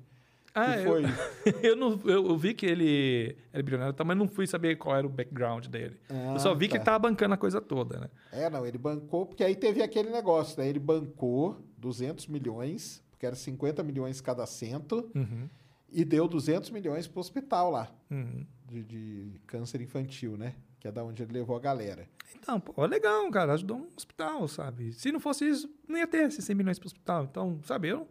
Ah, 0.59 0.73
que 0.77 0.79
eu, 0.79 0.91
foi. 0.91 1.03
eu, 1.63 1.75
não, 1.75 1.99
eu, 2.05 2.27
eu 2.27 2.37
vi 2.37 2.53
que 2.53 2.65
ele 2.65 3.35
era 3.53 3.61
bilionário, 3.63 3.95
mas 4.05 4.17
não 4.17 4.27
fui 4.27 4.45
saber 4.47 4.75
qual 4.77 4.95
era 4.95 5.05
o 5.05 5.09
background 5.09 5.67
dele. 5.67 5.97
Ah, 6.09 6.33
eu 6.33 6.39
só 6.39 6.53
vi 6.53 6.67
que 6.67 6.71
tá. 6.73 6.77
ele 6.77 6.85
tava 6.85 6.99
bancando 6.99 7.33
a 7.33 7.37
coisa 7.37 7.59
toda, 7.61 7.99
né? 7.99 8.09
É, 8.31 8.49
não, 8.49 8.65
ele 8.65 8.77
bancou, 8.77 9.25
porque 9.25 9.43
aí 9.43 9.55
teve 9.55 9.81
aquele 9.81 10.09
negócio, 10.09 10.59
né? 10.61 10.67
Ele 10.67 10.79
bancou 10.79 11.57
200 11.77 12.27
milhões, 12.27 13.03
porque 13.11 13.25
era 13.25 13.35
50 13.35 13.83
milhões 13.83 14.21
cada 14.21 14.45
cento, 14.45 15.09
e 15.91 16.05
deu 16.05 16.27
200 16.27 16.69
milhões 16.69 17.07
pro 17.07 17.19
hospital 17.19 17.71
lá, 17.71 17.91
Uhum. 18.11 18.45
de, 18.67 18.83
de 18.83 19.41
câncer 19.47 19.81
infantil, 19.81 20.37
né? 20.37 20.53
Que 20.79 20.87
é 20.87 20.91
da 20.91 21.03
onde 21.03 21.21
ele 21.23 21.33
levou 21.33 21.55
a 21.55 21.59
galera. 21.59 22.07
Então, 22.35 22.59
pô, 22.59 22.85
legal, 22.85 23.29
cara, 23.31 23.53
ajudou 23.53 23.77
um 23.77 23.87
hospital, 23.97 24.47
sabe? 24.47 24.93
Se 24.93 25.11
não 25.11 25.19
fosse 25.19 25.45
isso, 25.49 25.69
não 25.87 25.97
ia 25.97 26.07
ter 26.07 26.27
esses 26.27 26.45
100 26.45 26.55
milhões 26.55 26.79
pro 26.79 26.87
hospital. 26.87 27.25
Então, 27.25 27.59
sabe, 27.65 27.89
eu, 27.89 28.07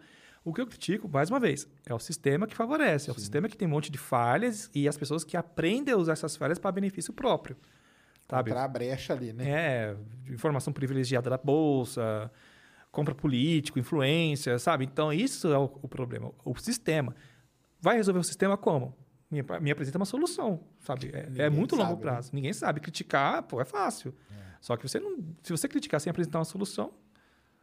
o 0.48 0.52
que 0.52 0.60
eu 0.60 0.66
critico, 0.66 1.08
mais 1.08 1.30
uma 1.30 1.38
vez, 1.38 1.68
é 1.86 1.94
o 1.94 1.98
sistema 1.98 2.46
que 2.46 2.54
favorece, 2.54 3.10
é 3.10 3.12
o 3.12 3.18
sistema 3.18 3.48
que 3.48 3.56
tem 3.56 3.68
um 3.68 3.70
monte 3.70 3.90
de 3.90 3.98
falhas 3.98 4.70
e 4.74 4.88
as 4.88 4.96
pessoas 4.96 5.24
que 5.24 5.36
aprendem 5.36 5.94
a 5.94 5.96
usar 5.96 6.12
essas 6.12 6.36
falhas 6.36 6.58
para 6.58 6.72
benefício 6.72 7.12
próprio. 7.12 7.56
Sabe? 8.28 8.52
A 8.52 8.68
brecha 8.68 9.14
ali, 9.14 9.32
né? 9.32 9.48
É, 9.48 9.96
informação 10.28 10.72
privilegiada 10.72 11.30
da 11.30 11.38
bolsa, 11.38 12.30
compra 12.90 13.14
político, 13.14 13.78
influência, 13.78 14.58
sabe? 14.58 14.84
Então, 14.84 15.12
isso 15.12 15.52
é 15.52 15.58
o, 15.58 15.64
o 15.82 15.88
problema. 15.88 16.32
O 16.44 16.56
sistema. 16.58 17.14
Vai 17.80 17.96
resolver 17.96 18.20
o 18.20 18.24
sistema 18.24 18.56
como? 18.56 18.94
Me, 19.30 19.42
me 19.60 19.70
apresenta 19.70 19.98
uma 19.98 20.04
solução, 20.06 20.60
sabe? 20.80 21.10
É, 21.12 21.44
é 21.44 21.50
muito 21.50 21.74
longo 21.74 21.90
sabe, 21.90 22.04
né? 22.04 22.10
prazo. 22.10 22.30
Ninguém 22.32 22.52
sabe. 22.52 22.80
Criticar, 22.80 23.42
pô, 23.44 23.60
é 23.60 23.64
fácil. 23.64 24.14
Só 24.60 24.76
que 24.76 24.88
você 24.88 24.98
não. 24.98 25.18
Se 25.42 25.52
você 25.52 25.68
criticar 25.68 26.00
sem 26.00 26.10
apresentar 26.10 26.38
uma 26.38 26.44
solução, 26.44 26.92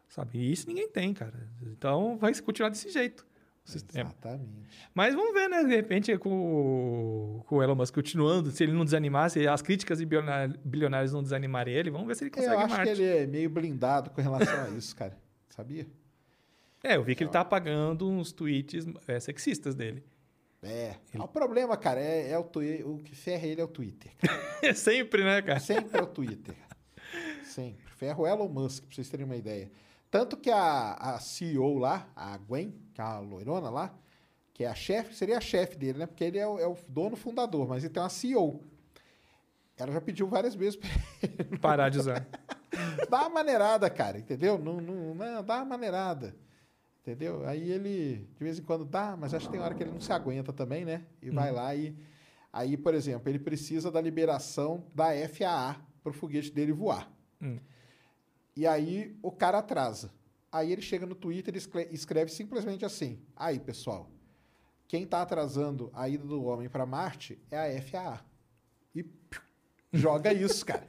sabe? 0.10 0.38
E 0.40 0.52
isso 0.52 0.68
ninguém 0.68 0.88
tem, 0.90 1.14
cara. 1.14 1.48
Então 1.64 2.18
vai 2.18 2.34
continuar 2.42 2.70
desse 2.70 2.90
jeito. 2.90 3.26
Exatamente. 3.68 4.46
Mas 4.94 5.16
vamos 5.16 5.34
ver, 5.34 5.48
né? 5.50 5.64
De 5.64 5.76
repente, 5.76 6.16
com, 6.20 6.30
o- 7.40 7.44
com 7.48 7.56
o 7.58 7.64
Elon 7.64 7.74
Musk 7.74 7.96
continuando, 7.96 8.52
se 8.52 8.64
ele 8.64 8.72
não 8.74 8.86
desanimar, 8.86 9.30
se 9.32 9.48
as 9.48 9.62
críticas 9.64 9.98
de 9.98 10.06
bilionários, 10.64 11.12
não 11.12 11.24
desanimarem 11.24 11.74
ele, 11.74 11.90
vamos 11.90 12.08
ver 12.08 12.16
se 12.16 12.24
ele 12.26 12.30
Eu 12.30 12.34
consegue 12.36 12.56
acho 12.62 12.70
Marte. 12.76 12.94
que 12.96 13.02
ele 13.02 13.18
é 13.24 13.26
meio 13.26 13.50
blindado 13.50 14.12
com 14.12 14.22
relação 14.22 14.66
a 14.66 14.70
isso, 14.70 14.96
cara. 14.96 15.18
Sabia? 15.50 15.88
É, 16.84 16.96
eu 16.98 17.04
vi 17.04 17.16
que 17.16 17.24
ele 17.24 17.32
tá 17.32 17.40
apagando 17.42 18.08
uns 18.08 18.32
tweets 18.32 18.86
é, 19.08 19.20
sexistas 19.20 19.74
dele. 19.74 20.04
É. 20.62 20.96
O 21.20 21.28
problema, 21.28 21.76
cara, 21.76 22.00
é, 22.00 22.32
é 22.32 22.38
o, 22.38 22.42
o 22.44 23.00
que 23.04 23.16
ferra 23.16 23.48
ele 23.48 23.62
é 23.62 23.64
o 23.64 23.68
Twitter. 23.68 24.12
Sempre, 24.76 25.24
né, 25.24 25.42
cara? 25.42 25.60
Sempre 25.60 26.00
é 26.00 26.04
o 26.04 26.08
Twitter. 26.08 26.56
Sempre. 27.44 27.84
Ferra 27.96 28.20
o 28.20 28.28
Elon 28.28 28.48
Musk, 28.48 28.84
pra 28.86 28.94
vocês 28.96 29.10
terem 29.10 29.26
uma 29.26 29.36
ideia. 29.36 29.72
Tanto 30.16 30.38
que 30.38 30.50
a, 30.50 30.94
a 30.94 31.20
CEO 31.20 31.78
lá, 31.78 32.08
a 32.16 32.38
Gwen, 32.38 32.74
que 32.94 33.02
é 33.02 33.04
a 33.04 33.20
loirona 33.20 33.70
lá, 33.70 33.94
que 34.54 34.64
é 34.64 34.68
a 34.68 34.74
chefe, 34.74 35.14
seria 35.14 35.38
a 35.38 35.42
chefe 35.42 35.76
dele, 35.76 36.00
né? 36.00 36.06
Porque 36.06 36.24
ele 36.24 36.38
é 36.38 36.48
o, 36.48 36.58
é 36.58 36.66
o 36.66 36.78
dono 36.88 37.18
fundador, 37.18 37.68
mas 37.68 37.84
ele 37.84 37.92
tem 37.92 38.02
uma 38.02 38.08
CEO. 38.08 38.64
Ela 39.76 39.92
já 39.92 40.00
pediu 40.00 40.26
várias 40.26 40.56
vezes 40.56 40.78
pra 40.78 40.90
ele 41.22 41.58
Parar 41.60 41.90
de 41.90 42.00
usar. 42.00 42.26
dá 43.12 43.24
uma 43.24 43.30
maneirada, 43.30 43.90
cara, 43.90 44.18
entendeu? 44.18 44.58
Não, 44.58 44.80
não, 44.80 45.16
não, 45.16 45.44
dá 45.44 45.58
uma 45.58 45.66
maneirada. 45.66 46.34
Entendeu? 47.02 47.46
Aí 47.46 47.70
ele, 47.70 48.30
de 48.38 48.42
vez 48.42 48.58
em 48.58 48.64
quando, 48.64 48.86
dá, 48.86 49.18
mas 49.18 49.34
acho 49.34 49.48
que 49.48 49.52
tem 49.52 49.60
hora 49.60 49.76
que 49.76 49.84
ele 49.84 49.92
não 49.92 50.00
se 50.00 50.14
aguenta 50.14 50.54
também, 50.54 50.86
né? 50.86 51.04
E 51.22 51.30
vai 51.30 51.52
lá 51.52 51.76
e. 51.76 51.94
Aí, 52.54 52.78
por 52.78 52.94
exemplo, 52.94 53.28
ele 53.28 53.40
precisa 53.40 53.92
da 53.92 54.00
liberação 54.00 54.86
da 54.96 55.08
FAA 55.28 55.76
para 56.02 56.12
o 56.12 56.14
foguete 56.14 56.54
dele 56.54 56.72
voar. 56.72 57.12
Hum. 57.42 57.60
E 58.56 58.66
aí 58.66 59.16
o 59.22 59.32
cara 59.32 59.60
atrasa. 59.60 60.12
Aí 60.52 60.72
ele 60.72 60.82
chega 60.82 61.06
no 61.06 61.16
Twitter 61.16 61.54
e 61.54 61.58
escre- 61.58 61.90
escreve 61.92 62.32
simplesmente 62.32 62.86
assim: 62.86 63.20
Aí, 63.36 63.60
pessoal, 63.60 64.10
quem 64.88 65.04
está 65.04 65.22
atrasando 65.22 65.90
a 65.94 66.08
ida 66.08 66.26
do 66.26 66.44
homem 66.44 66.70
para 66.70 66.86
Marte 66.86 67.38
é 67.52 67.78
a 67.78 67.82
FAA. 67.82 68.22
E 68.94 69.04
piu, 69.04 69.42
joga 69.92 70.34
isso, 70.34 70.66
cara. 70.66 70.88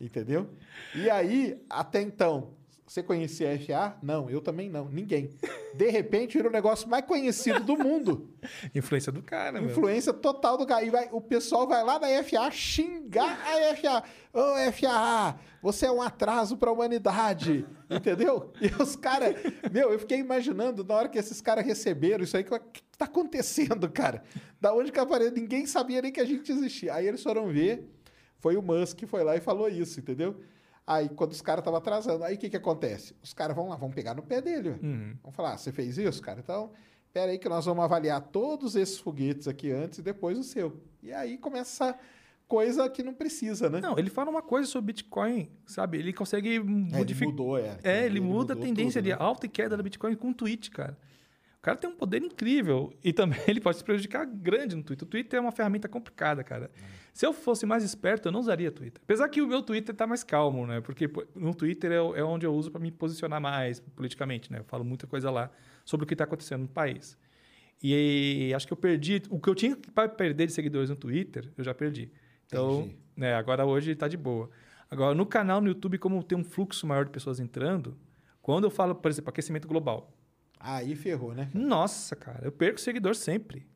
Entendeu? 0.00 0.50
E 0.94 1.08
aí, 1.10 1.62
até 1.68 2.00
então, 2.00 2.54
você 2.86 3.02
conhecia 3.02 3.52
a 3.54 3.58
FAA? 3.58 3.96
Não, 4.02 4.28
eu 4.28 4.40
também 4.40 4.68
não. 4.68 4.88
Ninguém. 4.88 5.30
De 5.74 5.88
repente, 5.90 6.36
vira 6.36 6.48
o 6.48 6.52
negócio 6.52 6.88
mais 6.88 7.04
conhecido 7.04 7.60
do 7.60 7.76
mundo. 7.76 8.28
Influência 8.74 9.10
do 9.10 9.22
cara, 9.22 9.60
meu. 9.60 9.70
Influência 9.70 10.12
total 10.12 10.56
do 10.58 10.66
cara. 10.66 10.84
E 10.84 10.90
vai- 10.90 11.08
o 11.10 11.20
pessoal 11.20 11.66
vai 11.66 11.82
lá 11.82 11.98
na 11.98 12.08
FAA 12.22 12.50
xingar 12.50 13.38
a 13.40 13.74
FAA. 13.76 14.02
Ô, 14.32 14.72
FAA, 14.72 15.38
você 15.62 15.86
é 15.86 15.90
um 15.90 16.02
atraso 16.02 16.56
para 16.56 16.68
a 16.70 16.72
humanidade. 16.72 17.64
Entendeu? 17.90 18.52
E 18.60 18.82
os 18.82 18.96
caras. 18.96 19.34
Meu, 19.72 19.90
eu 19.90 19.98
fiquei 19.98 20.18
imaginando 20.18 20.84
na 20.84 20.94
hora 20.94 21.08
que 21.08 21.18
esses 21.18 21.40
caras 21.40 21.64
receberam 21.64 22.22
isso 22.22 22.36
aí, 22.36 22.44
que- 22.44 22.54
o 22.54 22.60
que 22.60 22.82
tá 22.98 23.06
acontecendo, 23.06 23.90
cara? 23.90 24.22
Da 24.60 24.72
onde 24.74 24.92
que 24.92 24.98
apareceu? 25.00 25.32
Ninguém 25.34 25.66
sabia 25.66 26.02
nem 26.02 26.12
que 26.12 26.20
a 26.20 26.24
gente 26.24 26.50
existia. 26.52 26.94
Aí 26.94 27.06
eles 27.08 27.22
foram 27.22 27.48
ver. 27.48 27.90
Foi 28.38 28.56
o 28.56 28.62
Musk 28.62 28.98
que 28.98 29.06
foi 29.06 29.24
lá 29.24 29.34
e 29.36 29.40
falou 29.40 29.68
isso, 29.68 29.98
entendeu? 29.98 30.36
Aí, 30.86 31.08
quando 31.08 31.32
os 31.32 31.40
caras 31.40 31.60
estavam 31.62 31.78
atrasando, 31.78 32.24
aí 32.24 32.34
o 32.34 32.38
que 32.38 32.50
que 32.50 32.56
acontece? 32.56 33.16
Os 33.22 33.32
caras 33.32 33.56
vão 33.56 33.68
lá, 33.68 33.76
vão 33.76 33.90
pegar 33.90 34.14
no 34.14 34.22
pé 34.22 34.40
dele. 34.42 34.76
Uhum. 34.82 35.16
Vão 35.22 35.32
falar, 35.32 35.54
ah, 35.54 35.56
você 35.56 35.72
fez 35.72 35.96
isso, 35.96 36.20
cara? 36.20 36.40
Então, 36.40 36.72
pera 37.12 37.32
aí 37.32 37.38
que 37.38 37.48
nós 37.48 37.64
vamos 37.64 37.82
avaliar 37.82 38.20
todos 38.20 38.76
esses 38.76 38.98
foguetes 38.98 39.48
aqui 39.48 39.70
antes 39.72 40.00
e 40.00 40.02
depois 40.02 40.38
o 40.38 40.42
seu. 40.42 40.78
E 41.02 41.10
aí 41.12 41.38
começa 41.38 41.84
essa 41.86 41.98
coisa 42.46 42.86
que 42.90 43.02
não 43.02 43.14
precisa, 43.14 43.70
né? 43.70 43.80
Não, 43.80 43.98
ele 43.98 44.10
fala 44.10 44.28
uma 44.30 44.42
coisa 44.42 44.68
sobre 44.68 44.92
Bitcoin, 44.92 45.50
sabe? 45.64 45.96
Ele 45.98 46.12
consegue 46.12 46.50
É, 46.50 46.52
ele 46.56 46.62
modificar. 46.62 47.28
mudou, 47.30 47.58
é. 47.58 47.78
É, 47.82 48.04
ele, 48.04 48.20
muda 48.20 48.52
a 48.52 48.56
tendência 48.56 49.00
tudo, 49.00 49.04
de 49.10 49.16
né? 49.16 49.16
alta 49.18 49.46
e 49.46 49.48
queda 49.48 49.78
da 49.78 49.82
Bitcoin 49.82 50.14
com 50.14 50.28
um 50.28 50.32
tweet, 50.34 50.70
cara. 50.70 50.98
O 51.58 51.62
cara 51.64 51.78
tem 51.78 51.88
um 51.88 51.96
poder 51.96 52.22
incrível. 52.22 52.92
E 53.02 53.10
também 53.10 53.38
ele 53.48 53.58
pode 53.58 53.78
se 53.78 53.84
prejudicar 53.84 54.26
grande 54.26 54.76
no 54.76 54.82
Twitter. 54.82 55.06
O 55.08 55.10
Twitter 55.10 55.38
é 55.38 55.40
uma 55.40 55.50
ferramenta 55.52 55.88
complicada, 55.88 56.44
cara. 56.44 56.70
Se 57.14 57.24
eu 57.24 57.32
fosse 57.32 57.64
mais 57.64 57.84
esperto, 57.84 58.26
eu 58.26 58.32
não 58.32 58.40
usaria 58.40 58.72
Twitter. 58.72 59.00
Apesar 59.04 59.28
que 59.28 59.40
o 59.40 59.46
meu 59.46 59.62
Twitter 59.62 59.94
tá 59.94 60.04
mais 60.04 60.24
calmo, 60.24 60.66
né? 60.66 60.80
Porque 60.80 61.08
no 61.36 61.54
Twitter 61.54 61.92
é, 61.92 61.94
é 61.94 62.24
onde 62.24 62.44
eu 62.44 62.52
uso 62.52 62.72
para 62.72 62.80
me 62.80 62.90
posicionar 62.90 63.40
mais 63.40 63.78
politicamente, 63.78 64.50
né? 64.50 64.58
Eu 64.58 64.64
falo 64.64 64.84
muita 64.84 65.06
coisa 65.06 65.30
lá 65.30 65.48
sobre 65.84 66.02
o 66.02 66.06
que 66.08 66.16
tá 66.16 66.24
acontecendo 66.24 66.62
no 66.62 66.68
país. 66.68 67.16
E 67.80 68.52
acho 68.52 68.66
que 68.66 68.72
eu 68.72 68.76
perdi. 68.76 69.22
O 69.30 69.38
que 69.38 69.48
eu 69.48 69.54
tinha 69.54 69.76
para 69.94 70.08
perder 70.08 70.46
de 70.46 70.52
seguidores 70.52 70.90
no 70.90 70.96
Twitter, 70.96 71.52
eu 71.56 71.62
já 71.62 71.72
perdi. 71.72 72.10
Então, 72.46 72.80
Entendi. 72.80 72.98
né, 73.16 73.34
agora 73.34 73.64
hoje 73.64 73.94
tá 73.94 74.08
de 74.08 74.16
boa. 74.16 74.50
Agora, 74.90 75.14
no 75.14 75.24
canal 75.24 75.60
no 75.60 75.68
YouTube, 75.68 75.98
como 75.98 76.20
tem 76.20 76.36
um 76.36 76.44
fluxo 76.44 76.84
maior 76.84 77.04
de 77.04 77.12
pessoas 77.12 77.38
entrando, 77.38 77.96
quando 78.42 78.64
eu 78.64 78.70
falo, 78.70 78.92
por 78.92 79.08
exemplo, 79.08 79.30
aquecimento 79.30 79.68
global, 79.68 80.12
Aí 80.58 80.96
ferrou, 80.96 81.34
né? 81.34 81.48
nossa, 81.52 82.16
cara, 82.16 82.40
eu 82.44 82.50
perco 82.50 82.80
seguidor 82.80 83.14
sempre. 83.14 83.66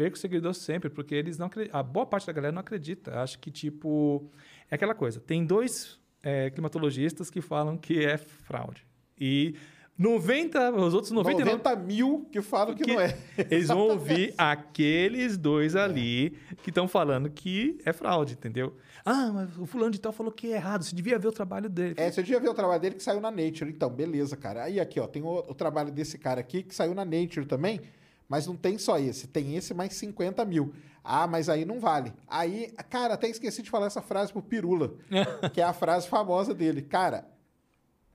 Perco 0.00 0.16
seguidor 0.16 0.54
sempre, 0.54 0.88
porque 0.88 1.14
eles 1.14 1.36
não. 1.36 1.50
A 1.70 1.82
boa 1.82 2.06
parte 2.06 2.26
da 2.26 2.32
galera 2.32 2.50
não 2.50 2.60
acredita. 2.60 3.20
Acho 3.20 3.38
que, 3.38 3.50
tipo, 3.50 4.30
é 4.70 4.74
aquela 4.74 4.94
coisa. 4.94 5.20
Tem 5.20 5.44
dois 5.44 6.00
é, 6.22 6.48
climatologistas 6.48 7.28
que 7.28 7.42
falam 7.42 7.76
que 7.76 8.02
é 8.02 8.16
fraude. 8.16 8.86
E 9.20 9.54
90, 9.98 10.72
os 10.72 10.94
outros 10.94 11.12
99... 11.12 11.58
90 11.58 11.76
mil 11.84 12.26
que 12.32 12.40
falam 12.40 12.74
que, 12.74 12.82
que 12.82 12.94
não 12.94 12.98
é. 12.98 13.14
Eles 13.50 13.68
vão 13.68 13.80
ouvir 13.80 14.32
aqueles 14.38 15.36
dois 15.36 15.76
ali 15.76 16.30
que 16.62 16.70
estão 16.70 16.88
falando 16.88 17.28
que 17.28 17.78
é 17.84 17.92
fraude, 17.92 18.32
entendeu? 18.32 18.74
Ah, 19.04 19.30
mas 19.30 19.58
o 19.58 19.66
fulano 19.66 19.90
de 19.90 20.00
tal 20.00 20.12
falou 20.12 20.32
que 20.32 20.50
é 20.50 20.56
errado. 20.56 20.82
Você 20.82 20.96
devia 20.96 21.18
ver 21.18 21.28
o 21.28 21.32
trabalho 21.32 21.68
dele. 21.68 21.96
É, 21.98 22.10
você 22.10 22.22
devia 22.22 22.40
ver 22.40 22.48
o 22.48 22.54
trabalho 22.54 22.80
dele 22.80 22.94
que 22.94 23.02
saiu 23.02 23.20
na 23.20 23.30
Nature. 23.30 23.68
Então, 23.68 23.90
beleza, 23.90 24.34
cara. 24.34 24.64
Aí 24.64 24.80
aqui, 24.80 24.98
ó, 24.98 25.06
tem 25.06 25.22
o, 25.22 25.40
o 25.40 25.54
trabalho 25.54 25.92
desse 25.92 26.16
cara 26.16 26.40
aqui 26.40 26.62
que 26.62 26.74
saiu 26.74 26.94
na 26.94 27.04
Nature 27.04 27.44
também, 27.44 27.82
mas 28.30 28.46
não 28.46 28.54
tem 28.54 28.78
só 28.78 28.96
esse. 28.96 29.26
Tem 29.26 29.56
esse 29.56 29.74
mais 29.74 29.92
50 29.94 30.44
mil. 30.44 30.72
Ah, 31.02 31.26
mas 31.26 31.48
aí 31.48 31.64
não 31.64 31.80
vale. 31.80 32.12
Aí, 32.28 32.72
cara, 32.88 33.14
até 33.14 33.28
esqueci 33.28 33.60
de 33.60 33.68
falar 33.68 33.86
essa 33.86 34.00
frase 34.00 34.32
pro 34.32 34.40
Pirula, 34.40 34.94
que 35.52 35.60
é 35.60 35.64
a 35.64 35.72
frase 35.72 36.06
famosa 36.06 36.54
dele. 36.54 36.80
Cara, 36.80 37.28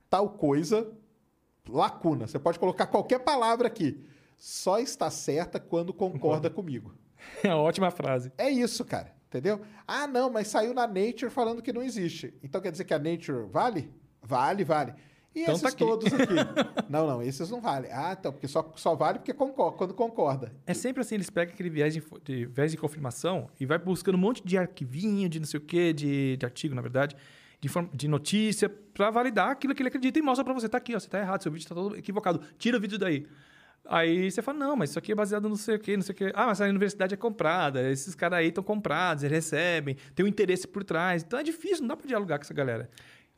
tal 0.08 0.30
coisa, 0.30 0.90
lacuna. 1.68 2.26
Você 2.26 2.38
pode 2.38 2.58
colocar 2.58 2.86
qualquer 2.86 3.18
palavra 3.18 3.66
aqui. 3.66 4.02
Só 4.38 4.78
está 4.78 5.10
certa 5.10 5.60
quando 5.60 5.92
concorda 5.92 6.48
comigo. 6.48 6.94
É 7.42 7.48
uma 7.48 7.62
ótima 7.62 7.90
frase. 7.90 8.30
É 8.38 8.48
isso, 8.48 8.84
cara. 8.84 9.12
Entendeu? 9.26 9.60
Ah, 9.84 10.06
não, 10.06 10.30
mas 10.30 10.46
saiu 10.46 10.72
na 10.72 10.86
Nature 10.86 11.28
falando 11.28 11.60
que 11.60 11.72
não 11.72 11.82
existe. 11.82 12.32
Então 12.40 12.60
quer 12.60 12.70
dizer 12.70 12.84
que 12.84 12.94
a 12.94 12.98
Nature 13.00 13.48
vale? 13.50 13.92
Vale, 14.22 14.62
vale. 14.62 14.94
E 15.36 15.42
Então 15.42 15.52
esses 15.52 15.62
tá 15.62 15.68
aqui. 15.68 15.78
todos 15.78 16.10
aqui? 16.10 16.34
não, 16.88 17.06
não, 17.06 17.22
esses 17.22 17.50
não 17.50 17.60
valem. 17.60 17.90
Ah, 17.92 18.16
então, 18.18 18.32
porque 18.32 18.48
só, 18.48 18.72
só 18.74 18.94
vale 18.94 19.18
porque 19.18 19.34
concorda, 19.34 19.76
quando 19.76 19.92
concorda. 19.92 20.50
É 20.66 20.72
sempre 20.72 21.02
assim, 21.02 21.14
eles 21.14 21.28
pegam 21.28 21.52
aquele 21.52 21.68
viés 21.68 21.92
de, 21.92 22.02
de, 22.24 22.46
viés 22.46 22.70
de 22.70 22.78
confirmação 22.78 23.50
e 23.60 23.66
vai 23.66 23.78
buscando 23.78 24.14
um 24.14 24.18
monte 24.18 24.42
de 24.42 24.56
arquivinho, 24.56 25.28
de 25.28 25.38
não 25.38 25.46
sei 25.46 25.58
o 25.58 25.62
quê, 25.62 25.92
de, 25.92 26.38
de 26.38 26.46
artigo, 26.46 26.74
na 26.74 26.80
verdade, 26.80 27.14
de, 27.60 27.68
de 27.92 28.08
notícia, 28.08 28.66
pra 28.94 29.10
validar 29.10 29.50
aquilo 29.50 29.74
que 29.74 29.82
ele 29.82 29.88
acredita 29.88 30.18
e 30.18 30.22
mostra 30.22 30.42
pra 30.42 30.54
você. 30.54 30.70
Tá 30.70 30.78
aqui, 30.78 30.96
ó, 30.96 30.98
você 30.98 31.08
tá 31.08 31.18
errado, 31.18 31.42
seu 31.42 31.52
vídeo 31.52 31.68
tá 31.68 31.74
todo 31.74 31.98
equivocado. 31.98 32.40
Tira 32.56 32.78
o 32.78 32.80
vídeo 32.80 32.98
daí. 32.98 33.26
Aí 33.88 34.30
você 34.30 34.40
fala, 34.40 34.58
não, 34.58 34.74
mas 34.74 34.88
isso 34.90 34.98
aqui 34.98 35.12
é 35.12 35.14
baseado 35.14 35.48
no 35.50 35.56
sei 35.56 35.76
o 35.76 35.78
quê, 35.78 35.96
não 35.96 36.02
sei 36.02 36.14
o 36.14 36.16
quê. 36.16 36.32
Ah, 36.34 36.46
mas 36.46 36.62
a 36.62 36.64
universidade 36.64 37.12
é 37.12 37.16
comprada, 37.16 37.90
esses 37.90 38.14
caras 38.14 38.38
aí 38.38 38.48
estão 38.48 38.64
comprados, 38.64 39.22
eles 39.22 39.34
recebem, 39.34 39.96
tem 40.14 40.24
um 40.24 40.28
interesse 40.28 40.66
por 40.66 40.82
trás. 40.82 41.22
Então 41.22 41.38
é 41.38 41.42
difícil, 41.42 41.82
não 41.82 41.88
dá 41.88 41.96
pra 41.96 42.06
dialogar 42.06 42.38
com 42.38 42.42
essa 42.42 42.54
galera. 42.54 42.88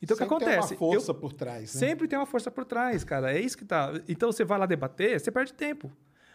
Então 0.01 0.15
Sempre 0.15 0.35
o 0.35 0.37
que 0.37 0.43
acontece? 0.45 0.69
Tem 0.69 0.77
uma 0.77 0.93
força 0.93 1.11
Eu- 1.11 1.15
por 1.15 1.33
trás, 1.33 1.73
né? 1.73 1.79
Sempre 1.79 2.07
tem 2.07 2.17
uma 2.19 2.25
força 2.25 2.49
por 2.49 2.65
trás, 2.65 3.03
cara. 3.03 3.33
É 3.33 3.39
isso 3.39 3.57
que 3.57 3.65
tá. 3.65 3.91
Então 4.07 4.31
você 4.31 4.43
vai 4.45 4.57
lá 4.57 4.65
debater, 4.65 5.19
você 5.19 5.31
perde 5.31 5.53
tempo. 5.53 5.91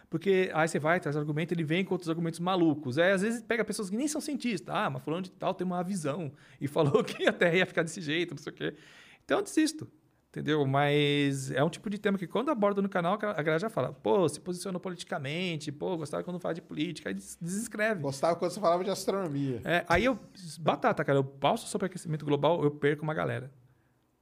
Porque 0.07 0.51
aí 0.53 0.67
você 0.67 0.77
vai, 0.77 0.99
traz 0.99 1.17
argumento, 1.17 1.51
ele 1.53 1.63
vem 1.63 1.83
com 1.83 1.93
outros 1.95 2.09
argumentos 2.09 2.39
malucos. 2.39 2.97
Aí 2.99 3.11
às 3.11 3.21
vezes 3.23 3.41
pega 3.41 3.65
pessoas 3.65 3.89
que 3.89 3.97
nem 3.97 4.07
são 4.07 4.21
cientistas. 4.21 4.73
Ah, 4.73 4.89
mas 4.89 5.03
fulano 5.03 5.23
de 5.23 5.31
tal 5.31 5.53
tem 5.53 5.65
uma 5.65 5.83
visão 5.83 6.31
e 6.61 6.67
falou 6.69 7.03
que 7.03 7.25
a 7.27 7.33
Terra 7.33 7.55
ia 7.55 7.65
ficar 7.65 7.81
desse 7.81 7.99
jeito, 8.01 8.35
não 8.35 8.41
sei 8.41 8.53
o 8.53 8.55
quê. 8.55 8.75
Então 9.23 9.39
eu 9.39 9.43
desisto. 9.43 9.87
Entendeu? 10.35 10.65
Mas 10.65 11.49
é 11.51 11.63
um 11.63 11.69
tipo 11.69 11.89
de 11.89 11.97
tema 11.97 12.17
que 12.17 12.27
quando 12.27 12.49
aborda 12.51 12.81
no 12.81 12.89
canal, 12.89 13.13
a 13.13 13.17
galera 13.41 13.57
já 13.57 13.69
fala, 13.69 13.93
pô, 13.93 14.27
se 14.27 14.37
posicionou 14.41 14.81
politicamente, 14.81 15.71
pô, 15.71 15.95
gostava 15.95 16.23
quando 16.25 16.39
fala 16.41 16.53
de 16.53 16.61
política, 16.61 17.07
aí 17.09 17.13
des- 17.15 17.37
desescreve. 17.41 18.01
Gostava 18.01 18.35
quando 18.35 18.51
você 18.51 18.59
falava 18.59 18.83
de 18.83 18.89
astronomia. 18.89 19.61
É, 19.63 19.85
aí 19.87 20.03
eu. 20.03 20.19
Batata, 20.59 21.05
cara, 21.05 21.19
eu 21.19 21.23
pauso 21.23 21.67
sobre 21.67 21.85
aquecimento 21.87 22.25
global, 22.25 22.61
eu 22.65 22.69
perco 22.71 23.03
uma 23.03 23.13
galera. 23.13 23.49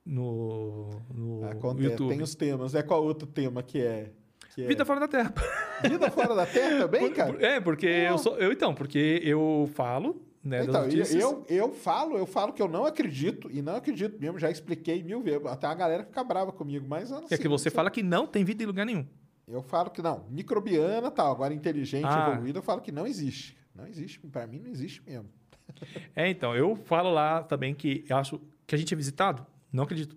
No, 0.05 0.89
no 1.13 1.45
Acontece. 1.49 1.89
YouTube. 1.91 2.09
Tem 2.09 2.21
os 2.21 2.35
temas. 2.35 2.75
É 2.75 2.83
qual 2.83 3.03
outro 3.03 3.25
tema 3.27 3.63
que 3.63 3.81
é? 3.81 4.11
Que 4.53 4.65
é- 4.65 4.67
Vida 4.67 4.85
fora 4.85 4.99
da 4.99 5.07
Terra. 5.07 5.33
Vida 5.81 6.11
fora 6.11 6.35
da 6.35 6.45
Terra 6.45 6.79
também, 6.81 7.09
cara? 7.13 7.43
É, 7.43 7.59
porque 7.59 7.87
eu 7.87 8.17
sou. 8.19 8.37
Eu, 8.37 8.51
então, 8.51 8.75
porque 8.75 9.19
eu 9.23 9.67
falo, 9.73 10.21
né, 10.43 10.63
Então, 10.63 10.85
eu, 10.87 11.45
eu 11.47 11.71
falo, 11.71 12.17
eu 12.17 12.25
falo 12.25 12.51
que 12.53 12.61
eu 12.61 12.67
não 12.67 12.85
acredito, 12.85 13.49
e 13.51 13.61
não 13.61 13.75
acredito 13.75 14.19
mesmo, 14.19 14.37
já 14.39 14.51
expliquei 14.51 15.01
mil 15.03 15.21
vezes. 15.21 15.45
Até 15.45 15.67
a 15.67 15.73
galera 15.73 16.03
fica 16.03 16.23
brava 16.23 16.51
comigo, 16.51 16.85
mas 16.87 17.09
eu 17.09 17.21
não 17.21 17.27
que 17.27 17.33
é 17.33 17.37
sei, 17.37 17.43
que 17.43 17.47
você 17.47 17.69
sei. 17.69 17.71
fala 17.71 17.89
que 17.89 18.03
não 18.03 18.27
tem 18.27 18.43
vida 18.43 18.61
em 18.63 18.65
lugar 18.65 18.85
nenhum. 18.85 19.05
Eu 19.47 19.61
falo 19.61 19.89
que 19.89 20.01
não, 20.01 20.25
microbiana 20.29 21.09
tal, 21.11 21.31
agora 21.31 21.53
inteligente, 21.53 22.05
Ah. 22.05 22.29
evoluída, 22.31 22.59
eu 22.59 22.63
falo 22.63 22.81
que 22.81 22.91
não 22.91 23.05
existe. 23.07 23.57
Não 23.75 23.87
existe, 23.87 24.19
pra 24.19 24.45
mim 24.47 24.59
não 24.59 24.69
existe 24.69 25.01
mesmo. 25.05 25.29
É, 26.15 26.29
então, 26.29 26.55
eu 26.55 26.75
falo 26.75 27.09
lá 27.11 27.41
também 27.43 27.73
que 27.73 28.05
eu 28.07 28.17
acho 28.17 28.39
que 28.67 28.75
a 28.75 28.77
gente 28.77 28.93
é 28.93 28.97
visitado. 28.97 29.45
Não 29.71 29.83
acredito. 29.83 30.15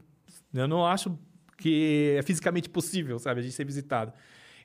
Eu 0.53 0.69
não 0.69 0.85
acho 0.85 1.16
que 1.57 2.15
é 2.19 2.23
fisicamente 2.23 2.69
possível, 2.69 3.19
sabe, 3.19 3.40
a 3.40 3.43
gente 3.43 3.55
ser 3.55 3.65
visitado. 3.65 4.12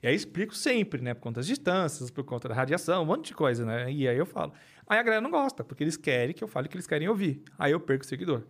E 0.04 0.08
aí 0.08 0.16
explico 0.16 0.56
sempre, 0.56 1.00
né? 1.02 1.14
Por 1.14 1.22
conta 1.22 1.40
das 1.40 1.48
distâncias, 1.48 2.10
por 2.10 2.24
conta 2.24 2.50
da 2.50 2.56
radiação, 2.56 3.04
um 3.04 3.06
monte 3.06 3.28
de 3.28 3.34
coisa, 3.36 3.64
né? 3.66 3.92
E 3.92 4.08
aí 4.08 4.18
eu 4.18 4.26
falo. 4.26 4.52
Aí 4.92 5.00
a 5.00 5.04
galera 5.04 5.22
não 5.22 5.32
gosta, 5.32 5.64
porque 5.64 5.86
eles 5.86 5.96
querem 5.96 6.36
que 6.36 6.44
eu 6.44 6.50
fale 6.50 6.68
o 6.68 6.70
que 6.70 6.76
eles 6.76 6.86
querem 6.86 7.08
ouvir. 7.08 7.42
Aí 7.58 7.72
eu 7.72 7.80
perco 7.80 8.04
o 8.04 8.08
seguidor. 8.08 8.44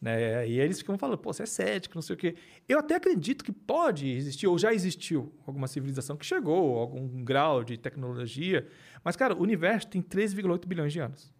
Né? 0.00 0.46
E 0.48 0.60
eles 0.60 0.78
ficam 0.78 0.96
falando, 0.96 1.18
pô, 1.18 1.32
você 1.32 1.42
é 1.42 1.46
cético, 1.46 1.96
não 1.96 2.02
sei 2.02 2.14
o 2.14 2.16
quê. 2.16 2.36
Eu 2.68 2.78
até 2.78 2.94
acredito 2.94 3.44
que 3.44 3.50
pode 3.50 4.08
existir, 4.08 4.46
ou 4.46 4.56
já 4.56 4.72
existiu, 4.72 5.34
alguma 5.44 5.66
civilização 5.66 6.16
que 6.16 6.24
chegou, 6.24 6.78
algum 6.78 7.24
grau 7.24 7.64
de 7.64 7.76
tecnologia. 7.76 8.68
Mas, 9.02 9.16
cara, 9.16 9.34
o 9.34 9.42
universo 9.42 9.88
tem 9.88 10.00
13,8 10.00 10.64
bilhões 10.64 10.92
de 10.92 11.00
anos. 11.00 11.34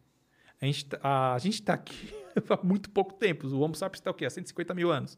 A 0.60 0.66
gente, 0.66 0.86
tá- 0.86 0.98
a, 1.00 1.34
a 1.34 1.38
gente 1.38 1.62
tá 1.62 1.74
aqui 1.74 2.12
há 2.50 2.66
muito 2.66 2.90
pouco 2.90 3.14
tempo. 3.14 3.46
O 3.46 3.60
Homo 3.60 3.76
sapiens 3.76 4.00
está 4.00 4.10
o 4.10 4.14
quê? 4.14 4.24
Há 4.24 4.30
150 4.30 4.74
mil 4.74 4.90
anos. 4.90 5.16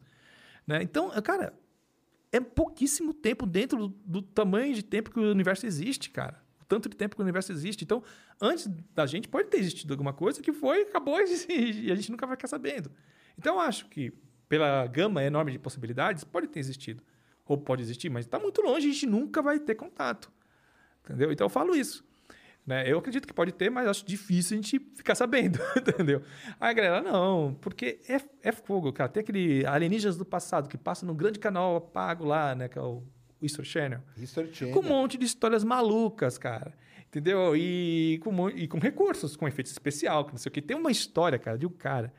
Né? 0.67 0.83
Então, 0.83 1.09
cara, 1.23 1.57
é 2.31 2.39
pouquíssimo 2.39 3.15
tempo 3.15 3.47
dentro 3.47 3.87
do, 3.87 3.87
do 4.05 4.21
tamanho 4.21 4.75
de 4.75 4.83
tempo 4.83 5.09
que 5.09 5.19
o 5.19 5.31
universo 5.31 5.65
existe, 5.65 6.11
cara. 6.11 6.45
Tanto 6.67 6.89
de 6.89 6.95
tempo 6.95 7.15
que 7.15 7.21
o 7.21 7.23
universo 7.23 7.51
existe. 7.51 7.83
Então, 7.83 8.03
antes 8.41 8.67
da 8.93 9.05
gente, 9.05 9.27
pode 9.27 9.49
ter 9.49 9.57
existido 9.57 9.93
alguma 9.93 10.13
coisa 10.13 10.41
que 10.41 10.51
foi, 10.51 10.81
acabou 10.81 11.17
e, 11.21 11.91
a 11.91 11.95
gente 11.95 12.11
nunca 12.11 12.27
vai 12.27 12.35
ficar 12.35 12.47
sabendo. 12.47 12.91
Então, 13.37 13.59
acho 13.59 13.87
que, 13.87 14.11
pela 14.49 14.85
gama 14.87 15.23
enorme 15.23 15.51
de 15.51 15.59
possibilidades, 15.59 16.23
pode 16.23 16.47
ter 16.47 16.59
existido. 16.59 17.01
Ou 17.45 17.57
pode 17.57 17.81
existir, 17.81 18.09
mas 18.09 18.25
está 18.25 18.37
muito 18.37 18.61
longe, 18.61 18.89
a 18.89 18.91
gente 18.91 19.05
nunca 19.05 19.41
vai 19.41 19.59
ter 19.59 19.75
contato. 19.75 20.31
Entendeu? 21.03 21.31
Então, 21.31 21.45
eu 21.45 21.49
falo 21.49 21.73
isso. 21.75 22.05
Né? 22.67 22.83
Eu 22.85 22.97
acredito 22.97 23.25
que 23.25 23.33
pode 23.33 23.53
ter, 23.53 23.71
mas 23.71 23.87
acho 23.87 24.05
difícil 24.05 24.57
a 24.57 24.61
gente 24.61 24.77
ficar 24.93 25.15
sabendo, 25.15 25.57
entendeu? 25.77 26.21
Aí 26.59 26.71
a 26.71 26.73
galera, 26.73 27.01
não, 27.01 27.57
porque 27.61 28.01
é, 28.09 28.19
é 28.49 28.51
fogo, 28.51 28.91
cara. 28.91 29.07
Tem 29.07 29.21
aquele 29.21 29.65
Alienígenas 29.65 30.17
do 30.17 30.25
Passado 30.25 30.67
que 30.67 30.77
passa 30.77 31.05
no 31.05 31.15
grande 31.15 31.39
canal 31.39 31.79
pago 31.79 32.25
lá, 32.25 32.53
né? 32.53 32.67
Que 32.67 32.77
é 32.77 32.81
o 32.81 33.03
History 33.41 33.67
Channel. 33.67 33.99
History 34.17 34.53
Channel. 34.53 34.73
Com 34.73 34.81
um 34.81 34.89
monte 34.89 35.17
de 35.17 35.25
histórias 35.25 35.63
malucas, 35.63 36.37
cara. 36.37 36.73
Entendeu? 37.07 37.55
E 37.55 38.19
com, 38.23 38.49
e 38.49 38.67
com 38.67 38.79
recursos, 38.79 39.35
com 39.35 39.47
efeito 39.47 39.67
especial, 39.67 40.25
que 40.25 40.31
não 40.31 40.37
sei 40.37 40.49
o 40.49 40.53
que. 40.53 40.61
Tem 40.61 40.75
uma 40.75 40.91
história, 40.91 41.39
cara, 41.39 41.57
de 41.57 41.65
um 41.65 41.69
cara. 41.69 42.13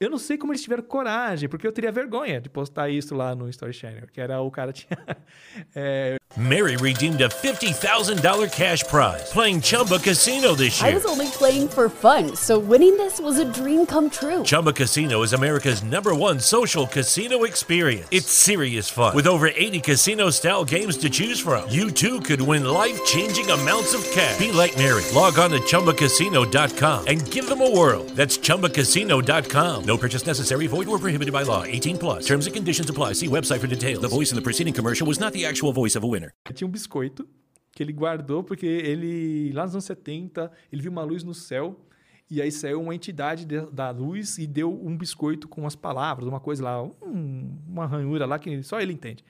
Eu 0.00 0.10
não 0.10 0.18
sei 0.18 0.36
como 0.36 0.52
eles 0.52 0.62
tiveram 0.62 0.82
coragem, 0.82 1.48
porque 1.48 1.64
eu 1.64 1.70
teria 1.70 1.92
vergonha 1.92 2.40
de 2.40 2.48
postar 2.48 2.90
isso 2.90 3.14
lá 3.14 3.32
no 3.32 3.48
Story 3.48 3.72
Channel, 3.72 4.08
que 4.12 4.20
era 4.20 4.40
o 4.40 4.50
cara 4.50 4.72
tinha. 4.72 4.98
é, 5.74 6.16
Mary 6.36 6.76
redeemed 6.76 7.22
a 7.22 7.28
$50,000 7.28 8.50
cash 8.50 8.82
prize 8.82 9.30
playing 9.32 9.60
Chumba 9.60 10.00
Casino 10.00 10.56
this 10.56 10.80
year. 10.80 10.90
I 10.90 10.94
was 10.94 11.06
only 11.06 11.28
playing 11.28 11.68
for 11.68 11.88
fun, 11.88 12.34
so 12.34 12.58
winning 12.58 12.96
this 12.96 13.20
was 13.20 13.38
a 13.38 13.44
dream 13.44 13.86
come 13.86 14.10
true. 14.10 14.42
Chumba 14.42 14.72
Casino 14.72 15.22
is 15.22 15.32
America's 15.32 15.84
number 15.84 16.12
one 16.12 16.40
social 16.40 16.88
casino 16.88 17.44
experience. 17.44 18.08
It's 18.10 18.32
serious 18.32 18.90
fun. 18.90 19.14
With 19.14 19.28
over 19.28 19.46
80 19.46 19.80
casino 19.80 20.28
style 20.30 20.64
games 20.64 20.96
to 20.98 21.08
choose 21.08 21.38
from, 21.38 21.70
you 21.70 21.92
too 21.92 22.20
could 22.20 22.40
win 22.40 22.64
life 22.64 22.98
changing 23.04 23.48
amounts 23.48 23.94
of 23.94 24.02
cash. 24.10 24.40
Be 24.40 24.50
like 24.50 24.76
Mary. 24.76 25.04
Log 25.14 25.38
on 25.38 25.50
to 25.50 25.60
chumbacasino.com 25.60 27.06
and 27.06 27.30
give 27.30 27.48
them 27.48 27.62
a 27.62 27.70
whirl. 27.70 28.02
That's 28.16 28.38
chumbacasino.com. 28.38 29.83
No 29.86 29.98
purchase 29.98 30.24
necessary, 30.26 30.66
void 30.66 30.88
or 30.88 30.98
prohibited 30.98 31.30
by 31.32 31.42
law. 31.44 31.62
18 31.64 31.98
plus. 31.98 32.24
Terms 32.24 32.46
and 32.46 32.52
conditions 32.54 32.88
apply. 32.88 33.14
See 33.14 33.28
website 33.28 33.58
for 33.60 33.66
details. 33.68 34.00
The 34.00 34.08
voice 34.08 34.30
in 34.32 34.36
the 34.36 34.42
preceding 34.42 34.72
commercial 34.74 35.06
was 35.06 35.18
not 35.18 35.32
the 35.32 35.44
actual 35.44 35.72
voice 35.74 35.94
of 35.96 36.04
a 36.04 36.08
winner. 36.08 36.32
tinha 36.54 36.66
um 36.66 36.70
biscoito 36.70 37.28
que 37.70 37.82
ele 37.82 37.92
guardou 37.92 38.42
porque 38.42 38.64
ele, 38.66 39.52
lá 39.52 39.64
nos 39.64 39.74
anos 39.74 39.84
70, 39.84 40.50
ele 40.72 40.80
viu 40.80 40.90
uma 40.90 41.02
luz 41.02 41.22
no 41.22 41.34
céu 41.34 41.78
e 42.30 42.40
aí 42.40 42.50
saiu 42.50 42.80
uma 42.80 42.94
entidade 42.94 43.44
de- 43.44 43.66
da 43.72 43.90
luz 43.90 44.38
e 44.38 44.46
deu 44.46 44.72
um 44.72 44.96
biscoito 44.96 45.46
com 45.48 45.66
as 45.66 45.74
palavras, 45.76 46.26
uma 46.28 46.40
coisa 46.40 46.64
lá, 46.64 46.82
um- 46.82 47.58
uma 47.68 47.84
ranhura 47.86 48.24
lá 48.24 48.38
que 48.38 48.62
só 48.62 48.80
ele 48.80 48.92
entende. 48.92 49.22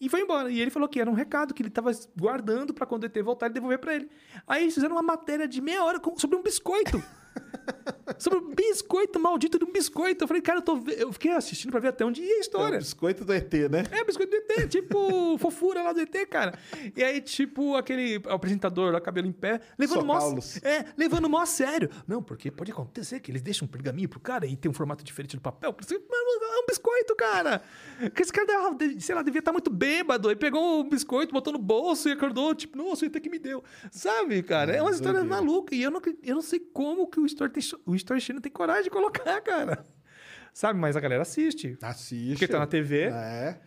E 0.00 0.08
foi 0.08 0.20
embora. 0.20 0.50
E 0.50 0.60
ele 0.60 0.70
falou 0.70 0.88
que 0.88 1.00
era 1.00 1.10
um 1.10 1.14
recado 1.14 1.52
que 1.52 1.62
ele 1.62 1.68
estava 1.68 1.90
guardando 2.16 2.72
para 2.72 2.86
quando 2.86 3.04
ele 3.04 3.12
ter 3.12 3.22
voltar 3.22 3.48
e 3.48 3.52
devolver 3.52 3.78
para 3.80 3.94
ele. 3.96 4.08
Aí 4.46 4.62
eles 4.62 4.74
fizeram 4.74 4.94
uma 4.94 5.02
matéria 5.02 5.48
de 5.48 5.60
meia 5.60 5.82
hora 5.84 6.00
sobre 6.16 6.36
um 6.36 6.42
biscoito. 6.42 7.02
Sobre 8.18 8.38
um 8.38 8.54
biscoito 8.54 9.18
maldito 9.20 9.58
de 9.58 9.64
um 9.64 9.72
biscoito. 9.72 10.24
Eu 10.24 10.28
falei, 10.28 10.42
cara, 10.42 10.58
eu, 10.58 10.62
tô, 10.62 10.78
eu 10.88 11.12
fiquei 11.12 11.30
assistindo 11.32 11.70
para 11.70 11.80
ver 11.80 11.88
até 11.88 12.04
onde 12.04 12.20
ia 12.20 12.28
a 12.28 12.30
É 12.34 12.36
o 12.36 12.40
história. 12.40 12.78
biscoito 12.78 13.24
do 13.24 13.32
ET, 13.32 13.52
né? 13.70 13.84
É, 13.90 14.04
biscoito 14.04 14.30
do 14.30 14.36
ET, 14.36 14.68
tipo 14.68 15.38
fofura 15.38 15.82
lá 15.82 15.92
do 15.92 16.00
ET, 16.00 16.14
cara. 16.28 16.58
E 16.96 17.02
aí, 17.02 17.20
tipo, 17.20 17.76
aquele 17.76 18.20
apresentador 18.28 18.92
lá, 18.92 19.00
cabelo 19.00 19.26
em 19.28 19.32
pé, 19.32 19.60
levando 19.78 20.04
mó, 20.04 20.18
é, 20.62 20.84
levando 20.96 21.28
mó 21.28 21.38
a 21.38 21.46
sério. 21.46 21.88
Não, 22.06 22.22
porque 22.22 22.50
pode 22.50 22.72
acontecer 22.72 23.20
que 23.20 23.30
eles 23.30 23.42
deixam 23.42 23.66
um 23.66 23.70
pergaminho 23.70 24.08
pro 24.08 24.20
cara 24.20 24.46
e 24.46 24.56
tem 24.56 24.70
um 24.70 24.74
formato 24.74 25.04
diferente 25.04 25.36
do 25.36 25.42
papel. 25.42 25.70
Mano, 25.72 26.54
é 26.54 26.62
um 26.62 26.66
biscoito, 26.66 27.14
cara. 27.14 27.62
Que 28.14 28.22
esse 28.22 28.32
cara, 28.32 28.76
sei 28.98 29.14
lá, 29.14 29.22
devia 29.22 29.38
estar 29.38 29.52
muito 29.52 29.70
bêbado. 29.70 30.30
E 30.30 30.36
pegou 30.36 30.80
o 30.80 30.84
biscoito, 30.84 31.32
botou 31.32 31.52
no 31.52 31.58
bolso 31.58 32.08
e 32.08 32.12
acordou, 32.12 32.54
tipo, 32.54 32.76
nossa, 32.76 33.04
o 33.04 33.08
ET 33.08 33.20
que 33.20 33.30
me 33.30 33.38
deu. 33.38 33.62
Sabe, 33.90 34.42
cara? 34.42 34.72
É 34.72 34.82
uma 34.82 34.90
história 34.90 35.22
maluca. 35.22 35.74
E 35.74 35.82
eu 35.82 35.90
não, 35.90 36.00
eu 36.22 36.34
não 36.34 36.42
sei 36.42 36.58
como 36.58 37.06
que 37.06 37.19
o 37.22 37.26
Story, 37.26 37.52
tem, 37.52 37.62
o 37.86 37.94
Story 37.94 38.20
Channel 38.20 38.42
tem 38.42 38.52
coragem 38.52 38.84
de 38.84 38.90
colocar, 38.90 39.40
cara. 39.42 39.84
Sabe, 40.52 40.78
mas 40.78 40.96
a 40.96 41.00
galera 41.00 41.22
assiste. 41.22 41.78
Assiste. 41.80 42.32
Porque 42.32 42.48
tá 42.48 42.58
na 42.58 42.66
TV. 42.66 43.04
É. 43.04 43.60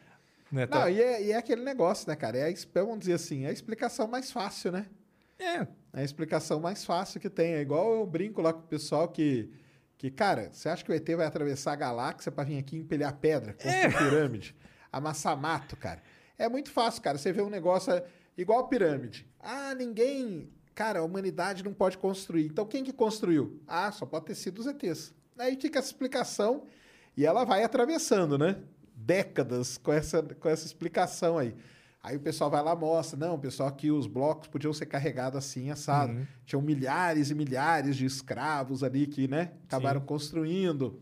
Né? 0.52 0.68
Tá- 0.68 0.82
Não, 0.82 0.90
e 0.90 1.02
é, 1.02 1.24
e 1.24 1.32
é 1.32 1.38
aquele 1.38 1.64
negócio, 1.64 2.08
né, 2.08 2.16
cara? 2.16 2.38
É 2.38 2.50
a, 2.50 2.54
vamos 2.76 3.00
dizer 3.00 3.14
assim, 3.14 3.46
é 3.46 3.50
a 3.50 3.52
explicação 3.52 4.08
mais 4.08 4.32
fácil, 4.32 4.72
né? 4.72 4.86
é. 5.40 5.68
É 5.96 6.02
a 6.02 6.04
explicação 6.04 6.60
mais 6.60 6.84
fácil 6.84 7.20
que 7.20 7.30
tem. 7.30 7.54
É 7.54 7.62
igual 7.62 7.94
eu 7.94 8.06
brinco 8.06 8.42
lá 8.42 8.52
com 8.52 8.60
o 8.62 8.68
pessoal 8.68 9.08
que, 9.08 9.52
que 9.98 10.10
cara, 10.10 10.50
você 10.52 10.68
acha 10.68 10.84
que 10.84 10.92
o 10.92 10.94
ET 10.94 11.08
vai 11.16 11.26
atravessar 11.26 11.74
a 11.74 11.76
galáxia 11.76 12.32
pra 12.32 12.44
vir 12.44 12.58
aqui 12.58 12.78
empilhar 12.78 13.16
pedra, 13.18 13.54
construir 13.54 13.98
pirâmide, 13.98 14.56
amassar 14.92 15.38
mato, 15.38 15.76
cara? 15.78 16.02
É 16.38 16.50
muito 16.50 16.72
fácil, 16.72 17.02
cara. 17.02 17.18
Você 17.18 17.32
vê 17.32 17.42
um 17.44 17.50
negócio 17.50 17.94
é, 17.94 18.04
igual 18.36 18.60
a 18.60 18.68
pirâmide. 18.68 19.28
Ah, 19.40 19.76
ninguém. 19.76 20.52
Cara, 20.76 21.00
a 21.00 21.04
humanidade 21.04 21.64
não 21.64 21.74
pode 21.74 21.98
construir. 21.98 22.46
Então 22.46 22.66
quem 22.66 22.84
que 22.84 22.94
construiu? 22.94 23.62
Ah, 23.68 23.92
só 23.92 24.06
pode 24.06 24.26
ter 24.26 24.36
sido 24.36 24.60
os 24.60 24.68
ETs. 24.68 25.14
Aí 25.38 25.58
fica 25.60 25.80
essa 25.80 25.90
explicação 25.90 26.64
e 27.16 27.26
ela 27.26 27.44
vai 27.44 27.64
atravessando, 27.64 28.38
né? 28.38 28.58
Décadas 28.96 29.78
com 29.78 29.92
essa, 29.92 30.22
com 30.22 30.50
essa 30.50 30.66
explicação 30.66 31.38
aí. 31.38 31.56
Aí 32.02 32.18
o 32.18 32.20
pessoal 32.20 32.50
vai 32.50 32.62
lá 32.62 32.74
e 32.74 32.78
mostra, 32.78 33.18
não, 33.18 33.40
pessoal, 33.40 33.72
que 33.72 33.90
os 33.90 34.08
blocos 34.08 34.50
podiam 34.50 34.74
ser 34.74 34.88
carregados 34.88 35.38
assim, 35.38 35.72
assado. 35.72 36.14
Tinham 36.46 36.62
milhares 36.62 37.30
e 37.30 37.36
milhares 37.36 37.96
de 37.96 38.06
escravos 38.06 38.84
ali 38.84 39.08
que, 39.08 39.26
né, 39.26 39.54
acabaram 39.66 40.02
construindo. 40.02 41.02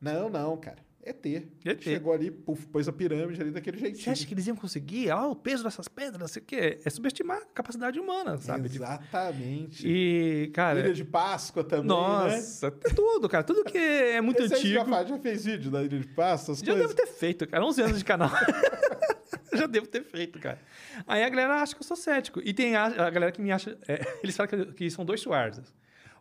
Não, 0.00 0.28
não, 0.28 0.56
cara. 0.56 0.78
ET. 1.04 1.26
ET. 1.64 1.82
Chegou 1.82 2.12
ali, 2.12 2.30
puf, 2.30 2.66
pôs 2.66 2.88
a 2.88 2.92
pirâmide 2.92 3.40
ali 3.40 3.50
daquele 3.50 3.76
jeitinho. 3.78 4.02
Você 4.04 4.10
acha 4.10 4.26
que 4.26 4.32
eles 4.34 4.46
iam 4.46 4.56
conseguir? 4.56 5.10
Ah, 5.10 5.26
o 5.28 5.36
peso 5.36 5.62
dessas 5.62 5.86
pedras, 5.86 6.18
não 6.18 6.28
sei 6.28 6.40
o 6.42 6.44
quê. 6.44 6.80
É 6.84 6.90
subestimar 6.90 7.38
a 7.38 7.44
capacidade 7.46 8.00
humana, 8.00 8.38
sabe? 8.38 8.66
Exatamente. 8.66 9.86
E, 9.86 10.50
cara. 10.54 10.80
Ilha 10.80 10.94
de 10.94 11.04
Páscoa 11.04 11.62
também, 11.62 11.84
né? 11.84 11.88
nossa, 11.94 12.70
tudo, 12.70 13.28
cara. 13.28 13.44
Tudo 13.44 13.64
que 13.64 13.76
é 13.78 14.20
muito 14.20 14.42
Esse 14.42 14.54
antigo. 14.54 14.74
já, 14.90 15.04
já 15.04 15.18
fez 15.18 15.44
vídeo 15.44 15.70
da 15.70 15.82
Ilha 15.82 15.98
de 16.00 16.06
Páscoa, 16.08 16.54
Já 16.54 16.64
coisas? 16.72 16.94
deve 16.94 16.94
ter 16.94 17.06
feito, 17.06 17.46
cara. 17.46 17.64
11 17.64 17.82
anos 17.82 17.98
de 17.98 18.04
canal. 18.04 18.30
já 19.52 19.66
devo 19.66 19.86
ter 19.86 20.02
feito, 20.02 20.38
cara. 20.38 20.58
Aí 21.06 21.22
a 21.22 21.28
galera 21.28 21.62
acha 21.62 21.74
que 21.74 21.80
eu 21.82 21.86
sou 21.86 21.96
cético. 21.96 22.40
E 22.44 22.52
tem 22.52 22.76
a, 22.76 22.86
a 22.86 23.10
galera 23.10 23.32
que 23.32 23.40
me 23.40 23.52
acha. 23.52 23.76
é, 23.86 24.00
eles 24.22 24.36
falam 24.36 24.48
que, 24.48 24.72
que 24.72 24.90
são 24.90 25.04
dois 25.04 25.20
Schwarzas. 25.20 25.72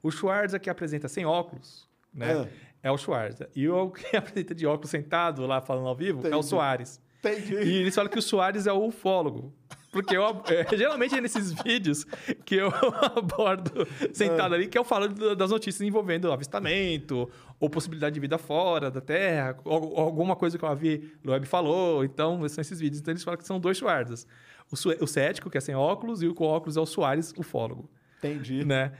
O 0.01 0.11
Schwarza 0.11 0.59
que 0.59 0.69
apresenta 0.69 1.07
sem 1.07 1.25
óculos, 1.25 1.87
né? 2.13 2.33
Ah. 2.33 2.47
É 2.83 2.91
o 2.91 2.97
Schwarza. 2.97 3.49
E 3.55 3.67
o 3.69 3.89
que 3.91 4.15
apresenta 4.15 4.53
de 4.53 4.67
óculos 4.67 4.91
sentado 4.91 5.47
lá 5.47 5.61
falando 5.61 5.87
ao 5.87 5.95
vivo 5.95 6.19
é 6.19 6.25
o 6.25 6.27
Entendi. 6.27 6.45
Soares. 6.47 7.01
Entendi. 7.19 7.55
E 7.55 7.77
eles 7.77 7.95
falam 7.95 8.11
que 8.11 8.19
o 8.19 8.21
Soares 8.21 8.67
é 8.67 8.73
o 8.73 8.85
ufólogo. 8.85 9.53
Porque 9.93 10.17
eu, 10.17 10.23
é, 10.49 10.75
geralmente 10.75 11.15
é 11.15 11.21
nesses 11.21 11.53
vídeos 11.53 12.03
que 12.43 12.55
eu 12.55 12.73
abordo 13.15 13.87
sentado 14.11 14.53
ali, 14.53 14.67
que 14.67 14.77
eu 14.77 14.83
falo 14.83 15.07
das 15.35 15.51
notícias 15.51 15.87
envolvendo 15.87 16.31
avistamento, 16.31 17.29
ou 17.59 17.69
possibilidade 17.69 18.13
de 18.13 18.19
vida 18.19 18.37
fora 18.37 18.91
da 18.91 18.99
Terra, 18.99 19.55
ou, 19.63 19.93
ou 19.93 19.99
alguma 19.99 20.35
coisa 20.35 20.57
que 20.57 20.65
o 20.65 20.67
Avi 20.67 21.13
Loeb 21.23 21.45
falou. 21.45 22.03
Então, 22.03 22.47
são 22.49 22.61
esses 22.61 22.79
vídeos. 22.79 22.99
Então, 22.99 23.13
eles 23.13 23.23
falam 23.23 23.37
que 23.37 23.45
são 23.45 23.59
dois 23.59 23.77
Schwarzas. 23.77 24.27
O, 24.69 25.03
o 25.03 25.07
cético, 25.07 25.49
que 25.49 25.57
é 25.57 25.61
sem 25.61 25.75
óculos, 25.75 26.21
e 26.21 26.27
o 26.27 26.33
com 26.33 26.45
óculos 26.45 26.75
é 26.75 26.81
o 26.81 26.85
Soares, 26.85 27.33
ufólogo 27.37 27.89
Entendi. 28.17 28.65
né? 28.65 28.91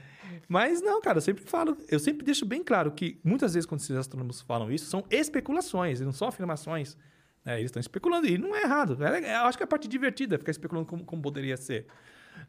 Mas 0.48 0.80
não, 0.82 1.00
cara, 1.00 1.18
eu 1.18 1.22
sempre 1.22 1.44
falo, 1.44 1.76
eu 1.88 1.98
sempre 1.98 2.24
deixo 2.24 2.44
bem 2.44 2.62
claro 2.62 2.90
que 2.92 3.18
muitas 3.24 3.54
vezes 3.54 3.66
quando 3.66 3.80
esses 3.80 3.96
astrônomos 3.96 4.40
falam 4.40 4.70
isso, 4.70 4.86
são 4.86 5.04
especulações, 5.10 6.00
não 6.00 6.12
são 6.12 6.28
afirmações. 6.28 6.96
né? 7.44 7.54
Eles 7.58 7.66
estão 7.66 7.80
especulando, 7.80 8.26
e 8.26 8.38
não 8.38 8.54
é 8.54 8.62
errado. 8.62 9.02
É 9.04 9.34
acho 9.36 9.56
que 9.58 9.62
é 9.62 9.66
a 9.66 9.68
parte 9.68 9.88
divertida 9.88 10.38
ficar 10.38 10.50
especulando 10.50 10.86
como, 10.86 11.04
como 11.04 11.22
poderia 11.22 11.56
ser. 11.56 11.86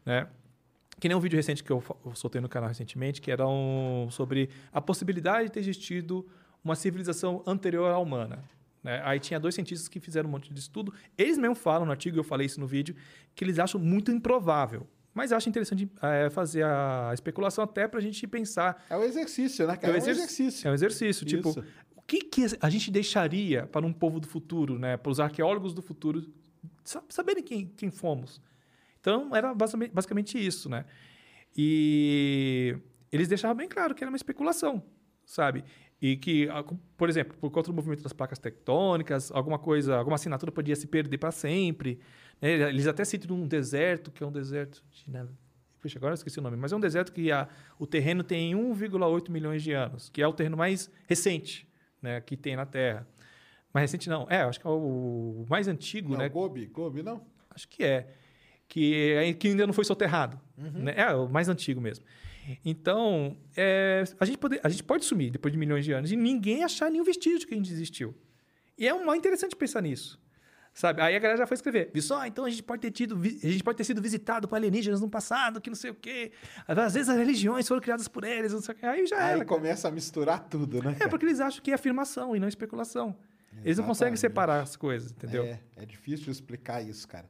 Né? 0.04 0.26
Que 0.98 1.08
nem 1.08 1.16
um 1.16 1.20
vídeo 1.20 1.36
recente 1.36 1.62
que 1.62 1.70
eu 1.70 1.82
soltei 2.14 2.40
no 2.40 2.48
canal 2.48 2.68
recentemente, 2.68 3.20
que 3.20 3.30
era 3.30 3.46
um, 3.46 4.08
sobre 4.10 4.48
a 4.72 4.80
possibilidade 4.80 5.48
de 5.48 5.52
ter 5.52 5.60
existido 5.60 6.26
uma 6.64 6.74
civilização 6.74 7.42
anterior 7.46 7.90
à 7.90 7.98
humana. 7.98 8.42
né? 8.82 9.00
Aí 9.04 9.20
tinha 9.20 9.38
dois 9.38 9.54
cientistas 9.54 9.88
que 9.88 10.00
fizeram 10.00 10.28
um 10.28 10.32
monte 10.32 10.52
de 10.52 10.58
estudo. 10.58 10.92
Eles 11.16 11.36
mesmo 11.36 11.54
falam 11.54 11.84
no 11.84 11.90
artigo, 11.92 12.18
eu 12.18 12.24
falei 12.24 12.46
isso 12.46 12.58
no 12.58 12.66
vídeo, 12.66 12.96
que 13.34 13.44
eles 13.44 13.58
acham 13.58 13.80
muito 13.80 14.10
improvável. 14.10 14.86
Mas 15.16 15.32
acho 15.32 15.48
interessante 15.48 15.90
é, 16.02 16.28
fazer 16.28 16.62
a 16.62 17.10
especulação 17.14 17.64
até 17.64 17.88
para 17.88 17.98
a 18.00 18.02
gente 18.02 18.26
pensar. 18.26 18.84
É 18.90 18.94
o 18.98 19.02
exercício, 19.02 19.66
né, 19.66 19.74
cara? 19.74 19.94
É, 19.94 19.94
um 19.94 19.96
exerc- 19.96 20.18
exercício. 20.18 20.68
É 20.68 20.70
um 20.70 20.74
exercício. 20.74 21.24
Tipo, 21.24 21.48
Isso. 21.48 21.64
o 21.96 22.02
que, 22.02 22.18
que 22.18 22.42
a 22.60 22.68
gente 22.68 22.90
deixaria 22.90 23.66
para 23.66 23.86
um 23.86 23.94
povo 23.94 24.20
do 24.20 24.26
futuro, 24.28 24.78
né? 24.78 24.98
Para 24.98 25.10
os 25.10 25.18
arqueólogos 25.18 25.72
do 25.72 25.80
futuro 25.80 26.22
sa- 26.84 27.02
saberem 27.08 27.42
quem, 27.42 27.66
quem 27.66 27.90
fomos. 27.90 28.42
Então, 29.00 29.34
era 29.34 29.54
basicamente, 29.54 29.90
basicamente 29.90 30.46
isso, 30.46 30.68
né? 30.68 30.84
E 31.56 32.76
eles 33.10 33.26
deixavam 33.26 33.56
bem 33.56 33.68
claro 33.68 33.94
que 33.94 34.04
era 34.04 34.10
uma 34.10 34.16
especulação, 34.16 34.82
sabe? 35.24 35.64
E 36.02 36.18
que, 36.18 36.46
a- 36.50 36.62
por 36.94 37.08
exemplo, 37.08 37.38
por 37.40 37.50
conta 37.50 37.70
do 37.70 37.74
movimento 37.74 38.02
das 38.02 38.12
placas 38.12 38.38
tectônicas, 38.38 39.32
alguma 39.32 39.58
coisa, 39.58 39.96
alguma 39.96 40.16
assinatura 40.16 40.52
podia 40.52 40.76
se 40.76 40.86
perder 40.86 41.16
para 41.16 41.30
sempre. 41.30 41.98
Né? 42.40 42.68
Eles 42.68 42.86
até 42.86 43.04
citam 43.04 43.36
um 43.36 43.46
deserto, 43.46 44.10
que 44.10 44.22
é 44.22 44.26
um 44.26 44.32
deserto 44.32 44.82
de... 44.90 45.10
né? 45.10 45.26
Puxa, 45.80 45.98
agora 45.98 46.12
eu 46.12 46.16
esqueci 46.16 46.38
o 46.38 46.42
nome, 46.42 46.56
mas 46.56 46.72
é 46.72 46.76
um 46.76 46.80
deserto 46.80 47.12
que 47.12 47.30
a, 47.30 47.48
o 47.78 47.86
terreno 47.86 48.24
tem 48.24 48.54
1,8 48.54 49.30
milhões 49.30 49.62
de 49.62 49.72
anos, 49.72 50.08
que 50.08 50.20
é 50.20 50.26
o 50.26 50.32
terreno 50.32 50.56
mais 50.56 50.90
recente 51.06 51.66
né, 52.06 52.20
que 52.20 52.36
tem 52.36 52.56
na 52.56 52.64
Terra. 52.64 53.06
Mais 53.72 53.90
recente 53.90 54.08
não, 54.08 54.26
é, 54.30 54.42
acho 54.42 54.60
que 54.60 54.66
é 54.66 54.70
o 54.70 55.44
mais 55.48 55.68
antigo, 55.68 56.12
Não, 56.12 56.18
né? 56.18 56.28
Gobi, 56.28 56.66
Gobi, 56.66 57.02
não? 57.02 57.26
Acho 57.50 57.68
que 57.68 57.84
é. 57.84 58.14
Que, 58.68 59.12
é- 59.12 59.32
que 59.34 59.48
ainda 59.48 59.66
não 59.66 59.74
foi 59.74 59.84
soterrado. 59.84 60.40
Né? 60.56 60.94
É 60.96 61.14
o 61.14 61.28
mais 61.28 61.48
antigo 61.48 61.80
mesmo. 61.80 62.04
Então, 62.64 63.36
é, 63.56 64.04
a, 64.18 64.24
gente 64.24 64.38
pode, 64.38 64.60
a 64.62 64.68
gente 64.68 64.84
pode 64.84 65.04
sumir 65.04 65.30
depois 65.30 65.52
de 65.52 65.58
milhões 65.58 65.84
de 65.84 65.92
anos 65.92 66.12
e 66.12 66.16
ninguém 66.16 66.62
achar 66.62 66.90
nenhum 66.90 67.04
vestígio 67.04 67.40
de 67.40 67.46
que 67.46 67.54
a 67.54 67.56
gente 67.56 67.72
existiu. 67.72 68.14
E 68.78 68.86
é 68.86 68.94
um, 68.94 69.12
é 69.12 69.16
interessante 69.16 69.54
pensar 69.56 69.82
nisso. 69.82 70.20
Sabe? 70.78 71.00
Aí 71.00 71.16
a 71.16 71.18
galera 71.18 71.38
já 71.38 71.46
foi 71.46 71.54
escrever. 71.54 71.90
Viu 71.90 72.02
só? 72.02 72.26
Então 72.26 72.44
a 72.44 72.50
gente 72.50 72.62
pode 72.62 72.82
ter 72.82 72.90
tido, 72.90 73.16
vi- 73.16 73.40
a 73.42 73.48
gente 73.48 73.64
pode 73.64 73.78
ter 73.78 73.84
sido 73.84 74.02
visitado 74.02 74.46
por 74.46 74.56
alienígenas 74.56 75.00
no 75.00 75.08
passado, 75.08 75.58
que 75.58 75.70
não 75.70 75.74
sei 75.74 75.90
o 75.90 75.94
quê. 75.94 76.32
Às 76.68 76.92
vezes 76.92 77.08
as 77.08 77.16
religiões 77.16 77.66
foram 77.66 77.80
criadas 77.80 78.06
por 78.08 78.24
eles, 78.24 78.52
não 78.52 78.60
sei 78.60 78.74
o 78.74 78.78
quê. 78.78 78.84
Aí 78.84 79.06
já 79.06 79.16
Aí 79.16 79.22
era. 79.22 79.32
cara. 79.36 79.44
começa 79.46 79.88
a 79.88 79.90
misturar 79.90 80.46
tudo, 80.50 80.82
né? 80.82 80.90
É 80.90 80.94
cara? 80.96 81.08
porque 81.10 81.24
eles 81.24 81.40
acham 81.40 81.62
que 81.62 81.70
é 81.70 81.74
afirmação 81.74 82.36
e 82.36 82.38
não 82.40 82.46
especulação. 82.46 83.16
Eles 83.64 83.78
não 83.78 83.86
conseguem 83.86 84.12
Exatamente. 84.12 84.20
separar 84.20 84.60
as 84.62 84.76
coisas, 84.76 85.12
entendeu? 85.12 85.44
É, 85.44 85.60
é 85.76 85.86
difícil 85.86 86.30
explicar 86.30 86.82
isso, 86.82 87.08
cara. 87.08 87.24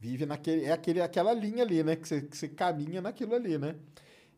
Vive 0.00 0.24
naquele. 0.24 0.64
É 0.64 0.72
aquele, 0.72 1.02
aquela 1.02 1.34
linha 1.34 1.62
ali, 1.64 1.84
né? 1.84 1.96
Que 1.96 2.08
você, 2.08 2.22
que 2.22 2.34
você 2.34 2.48
caminha 2.48 3.02
naquilo 3.02 3.34
ali, 3.34 3.58
né? 3.58 3.76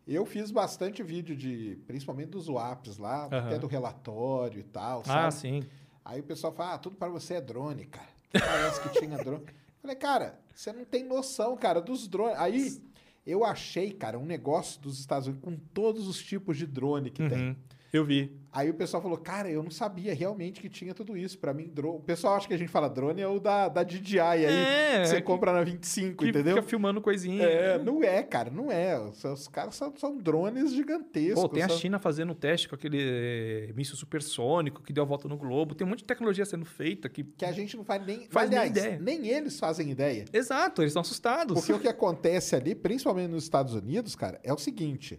Eu 0.05 0.27
fiz 0.27 0.51
bastante 0.51 1.01
vídeo 1.01 1.37
de. 1.37 1.79
Principalmente 1.87 2.31
dos 2.31 2.49
WAPs 2.49 2.99
lá, 2.99 3.27
Aham. 3.27 3.47
até 3.47 3.59
do 3.59 3.69
relatório 3.69 4.59
e 4.59 4.65
tal. 4.65 5.03
Ah, 5.03 5.31
sabe? 5.31 5.35
sim. 5.35 5.63
Aí 6.05 6.19
o 6.19 6.25
pessoal 6.25 6.53
fala, 6.53 6.75
ah, 6.75 6.79
tudo 6.79 6.97
para 6.97 7.09
você 7.09 7.35
é 7.35 7.41
drone, 7.41 7.85
cara. 7.87 8.18
Parece 8.33 8.81
que 8.81 9.01
tinha 9.01 9.17
drone. 9.19 9.45
Falei, 9.81 9.97
cara, 9.97 10.39
você 10.55 10.73
não 10.73 10.85
tem 10.85 11.05
noção, 11.05 11.57
cara, 11.57 11.81
dos 11.81 12.07
drones. 12.09 12.37
Aí 12.39 12.83
eu 13.27 13.45
achei, 13.45 13.93
cara, 13.93 14.19
um 14.19 14.25
negócio 14.27 14.81
dos 14.81 14.99
Estados 14.99 15.29
Unidos 15.29 15.45
com 15.45 15.57
todos 15.73 16.07
os 16.09 16.23
tipos 16.23 16.57
de 16.57 16.67
drone 16.67 17.11
que 17.11 17.27
tem. 17.29 17.57
Eu 17.93 18.05
vi. 18.05 18.37
Aí 18.53 18.69
o 18.69 18.75
pessoal 18.75 19.03
falou, 19.03 19.17
cara, 19.17 19.51
eu 19.51 19.63
não 19.63 19.71
sabia 19.71 20.13
realmente 20.15 20.61
que 20.61 20.69
tinha 20.69 20.93
tudo 20.93 21.17
isso. 21.17 21.39
Pra 21.39 21.55
mim, 21.55 21.69
drone. 21.69 21.97
O 21.99 22.01
pessoal 22.01 22.35
acha 22.37 22.47
que 22.47 22.53
a 22.53 22.57
gente 22.57 22.69
fala 22.71 22.89
drone 22.89 23.21
é 23.23 23.27
o 23.29 23.39
da, 23.41 23.69
da 23.69 23.83
DJI 23.83 24.21
aí, 24.21 24.45
É, 24.45 25.01
que 25.03 25.09
você 25.09 25.23
compra 25.23 25.53
na 25.53 25.63
25, 25.63 26.17
Que 26.25 26.31
entendeu? 26.31 26.57
fica 26.57 26.67
filmando 26.69 27.01
coisinha. 27.01 27.45
É, 27.45 27.79
não 27.79 28.03
é, 28.03 28.23
cara, 28.23 28.51
não 28.51 28.71
é. 28.71 28.99
Os, 28.99 29.25
os 29.25 29.49
caras 29.49 29.75
são, 29.75 29.95
são 29.97 30.19
drones 30.19 30.73
gigantescos. 30.73 31.41
Pô, 31.43 31.49
tem 31.49 31.63
a 31.63 31.69
são- 31.69 31.79
China 31.79 31.99
fazendo 31.99 32.33
um 32.33 32.35
teste 32.35 32.69
com 32.69 32.75
aquele 32.75 32.99
eh, 33.01 33.73
míssil 33.75 33.97
supersônico 33.97 34.83
que 34.83 34.93
deu 34.93 35.05
a 35.05 35.07
volta 35.07 35.27
no 35.29 35.37
globo. 35.39 35.75
Tem 35.75 35.87
um 35.87 35.91
monte 35.91 36.01
de 36.01 36.05
tecnologia 36.07 36.45
sendo 36.45 36.65
feita 36.67 37.09
que... 37.09 37.25
Que 37.25 37.45
a 37.47 37.53
gente 37.53 37.75
não 37.77 37.85
faz 37.85 38.05
nem. 38.05 38.29
Faz 38.29 38.51
nem 38.51 38.59
aliás, 38.59 38.77
ideia. 38.85 38.99
nem 39.01 39.29
eles 39.29 39.59
fazem 39.59 39.91
ideia. 39.91 40.25
Exato, 40.33 40.83
eles 40.83 40.91
estão 40.91 41.01
assustados. 41.03 41.55
Porque 41.59 41.73
o 41.73 41.79
que 41.79 41.89
acontece 41.89 42.55
ali, 42.55 42.75
principalmente 42.75 43.31
nos 43.31 43.45
Estados 43.45 43.73
Unidos, 43.75 44.15
cara, 44.15 44.39
é 44.43 44.53
o 44.53 44.59
seguinte: 44.59 45.19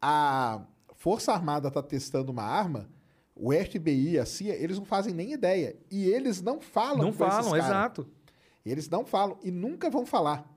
a 0.00 0.60
Força 1.04 1.34
Armada 1.34 1.70
tá 1.70 1.82
testando 1.82 2.32
uma 2.32 2.44
arma, 2.44 2.88
o 3.36 3.52
FBI, 3.52 4.18
a 4.18 4.24
CIA, 4.24 4.54
eles 4.54 4.78
não 4.78 4.86
fazem 4.86 5.12
nem 5.12 5.34
ideia. 5.34 5.76
E 5.90 6.06
eles 6.08 6.40
não 6.40 6.62
falam 6.62 7.02
Não 7.04 7.12
falam, 7.12 7.54
exato. 7.54 8.08
Eles 8.64 8.88
não 8.88 9.04
falam 9.04 9.36
e 9.42 9.50
nunca 9.50 9.90
vão 9.90 10.06
falar. 10.06 10.50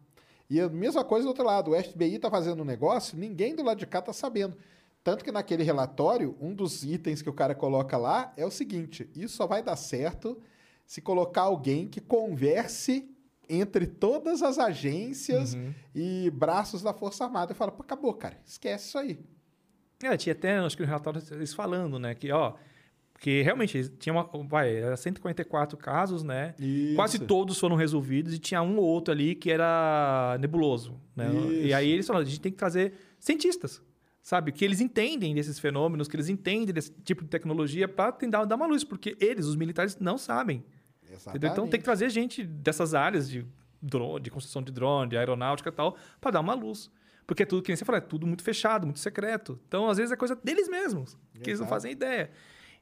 E 0.50 0.62
a 0.62 0.70
mesma 0.70 1.04
coisa 1.04 1.26
do 1.26 1.28
outro 1.28 1.44
lado, 1.44 1.72
o 1.72 1.76
FBI 1.84 2.18
tá 2.18 2.32
fazendo 2.32 2.62
um 2.62 2.66
negócio, 2.66 3.18
ninguém 3.18 3.54
do 3.58 3.62
lado 3.62 3.78
de 3.78 3.86
cá 3.86 4.02
tá 4.02 4.14
sabendo. 4.14 4.56
Tanto 5.04 5.22
que 5.26 5.34
naquele 5.34 5.64
relatório, 5.64 6.38
um 6.40 6.54
dos 6.56 6.82
itens 6.82 7.22
que 7.22 7.30
o 7.30 7.34
cara 7.34 7.54
coloca 7.54 7.98
lá 7.98 8.32
é 8.38 8.46
o 8.46 8.50
seguinte: 8.52 9.10
isso 9.14 9.36
só 9.36 9.46
vai 9.48 9.62
dar 9.62 9.76
certo 9.76 10.42
se 10.86 11.02
colocar 11.02 11.42
alguém 11.42 11.90
que 11.90 12.00
converse 12.00 13.14
entre 13.50 13.86
todas 13.86 14.42
as 14.42 14.58
agências 14.58 15.56
Uhum. 15.56 15.74
e 15.94 16.30
braços 16.30 16.82
da 16.82 16.94
Força 16.94 17.26
Armada. 17.26 17.52
Eu 17.52 17.56
falo, 17.58 17.74
pô, 17.74 17.84
acabou, 17.84 18.14
cara, 18.14 18.38
esquece 18.46 18.88
isso 18.88 18.98
aí. 18.98 19.20
É, 20.04 20.16
tinha 20.16 20.34
até, 20.34 20.58
acho 20.58 20.76
que 20.76 20.84
no 20.84 20.88
relatório 20.88 21.22
eles 21.32 21.54
falando, 21.54 21.98
né, 21.98 22.14
que, 22.14 22.32
ó, 22.32 22.54
que 23.20 23.42
realmente 23.42 23.90
tinha 23.98 24.14
uma, 24.14 24.30
vai, 24.48 24.76
era 24.76 24.96
144 24.96 25.76
casos, 25.78 26.22
né? 26.24 26.54
Isso. 26.60 26.96
Quase 26.96 27.20
todos 27.20 27.60
foram 27.60 27.76
resolvidos 27.76 28.34
e 28.34 28.40
tinha 28.40 28.62
um 28.62 28.78
ou 28.78 28.86
outro 28.86 29.12
ali 29.12 29.34
que 29.34 29.50
era 29.50 30.38
nebuloso, 30.40 31.00
né? 31.16 31.30
E 31.64 31.74
aí 31.74 31.90
eles 31.90 32.06
falaram, 32.06 32.26
a 32.26 32.30
gente 32.30 32.40
tem 32.40 32.52
que 32.52 32.58
trazer 32.58 32.94
cientistas, 33.20 33.82
sabe? 34.22 34.52
Que 34.52 34.64
eles 34.64 34.80
entendem 34.82 35.34
desses 35.34 35.58
fenômenos, 35.58 36.08
que 36.08 36.16
eles 36.16 36.30
entendem 36.30 36.74
desse 36.74 36.92
tipo 37.04 37.24
de 37.24 37.30
tecnologia 37.30 37.88
para 37.88 38.12
tentar 38.12 38.46
dar 38.46 38.56
uma 38.56 38.68
luz, 38.68 38.84
porque 38.84 39.18
eles, 39.20 39.48
os 39.48 39.56
militares, 39.56 39.98
não 40.00 40.18
sabem. 40.18 40.64
Então 41.48 41.68
tem 41.68 41.80
que 41.80 41.86
trazer 41.86 42.10
gente 42.10 42.44
dessas 42.44 42.94
áreas 42.94 43.28
de 43.28 43.44
drone, 43.82 44.22
de 44.22 44.30
construção 44.30 44.62
de 44.62 44.72
drone, 44.72 45.10
de 45.10 45.18
aeronáutica 45.18 45.70
e 45.70 45.72
tal, 45.72 45.98
para 46.22 46.32
dar 46.32 46.42
uma 46.42 46.54
luz. 46.54 46.92
Porque 47.28 47.44
é 47.44 47.46
tudo, 47.46 47.62
que 47.62 47.70
nem 47.70 47.76
você 47.76 47.84
falou, 47.84 47.98
é 47.98 48.02
tudo 48.02 48.26
muito 48.26 48.42
fechado, 48.42 48.88
muito 48.88 49.00
secreto. 49.00 49.60
Então, 49.68 49.90
às 49.90 49.98
vezes, 49.98 50.14
é 50.14 50.16
coisa 50.16 50.34
deles 50.34 50.70
mesmos, 50.70 51.18
que 51.34 51.50
eles 51.50 51.60
não 51.60 51.66
Exato. 51.66 51.70
fazem 51.70 51.92
ideia. 51.92 52.32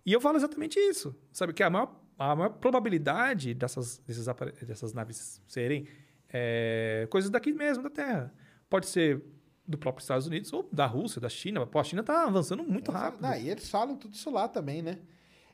E 0.05 0.13
eu 0.13 0.21
falo 0.21 0.37
exatamente 0.37 0.79
isso. 0.79 1.15
Sabe? 1.31 1.51
Que 1.51 1.63
a 1.63 1.69
maior, 1.69 1.99
a 2.17 2.35
maior 2.35 2.49
probabilidade 2.49 3.55
dessas, 3.55 3.97
desses 4.05 4.27
dessas 4.67 4.93
naves 4.93 5.41
serem 5.47 5.87
é, 6.31 7.07
coisas 7.09 7.31
daqui 7.31 7.51
mesmo, 7.53 7.81
da 7.81 7.89
Terra. 7.89 8.31
Pode 8.69 8.85
ser 8.85 9.23
do 9.67 9.79
próprio 9.79 10.03
Estados 10.03 10.27
Unidos 10.27 10.53
ou 10.53 10.69
da 10.71 10.85
Rússia, 10.85 11.19
da 11.19 11.27
China. 11.27 11.65
Pô, 11.65 11.79
a 11.79 11.83
China 11.83 12.01
está 12.01 12.25
avançando 12.25 12.63
muito 12.63 12.91
rápido. 12.91 13.21
Não, 13.21 13.35
e 13.35 13.49
eles 13.49 13.67
falam 13.67 13.95
tudo 13.97 14.13
isso 14.13 14.29
lá 14.29 14.47
também, 14.47 14.83
né? 14.83 14.99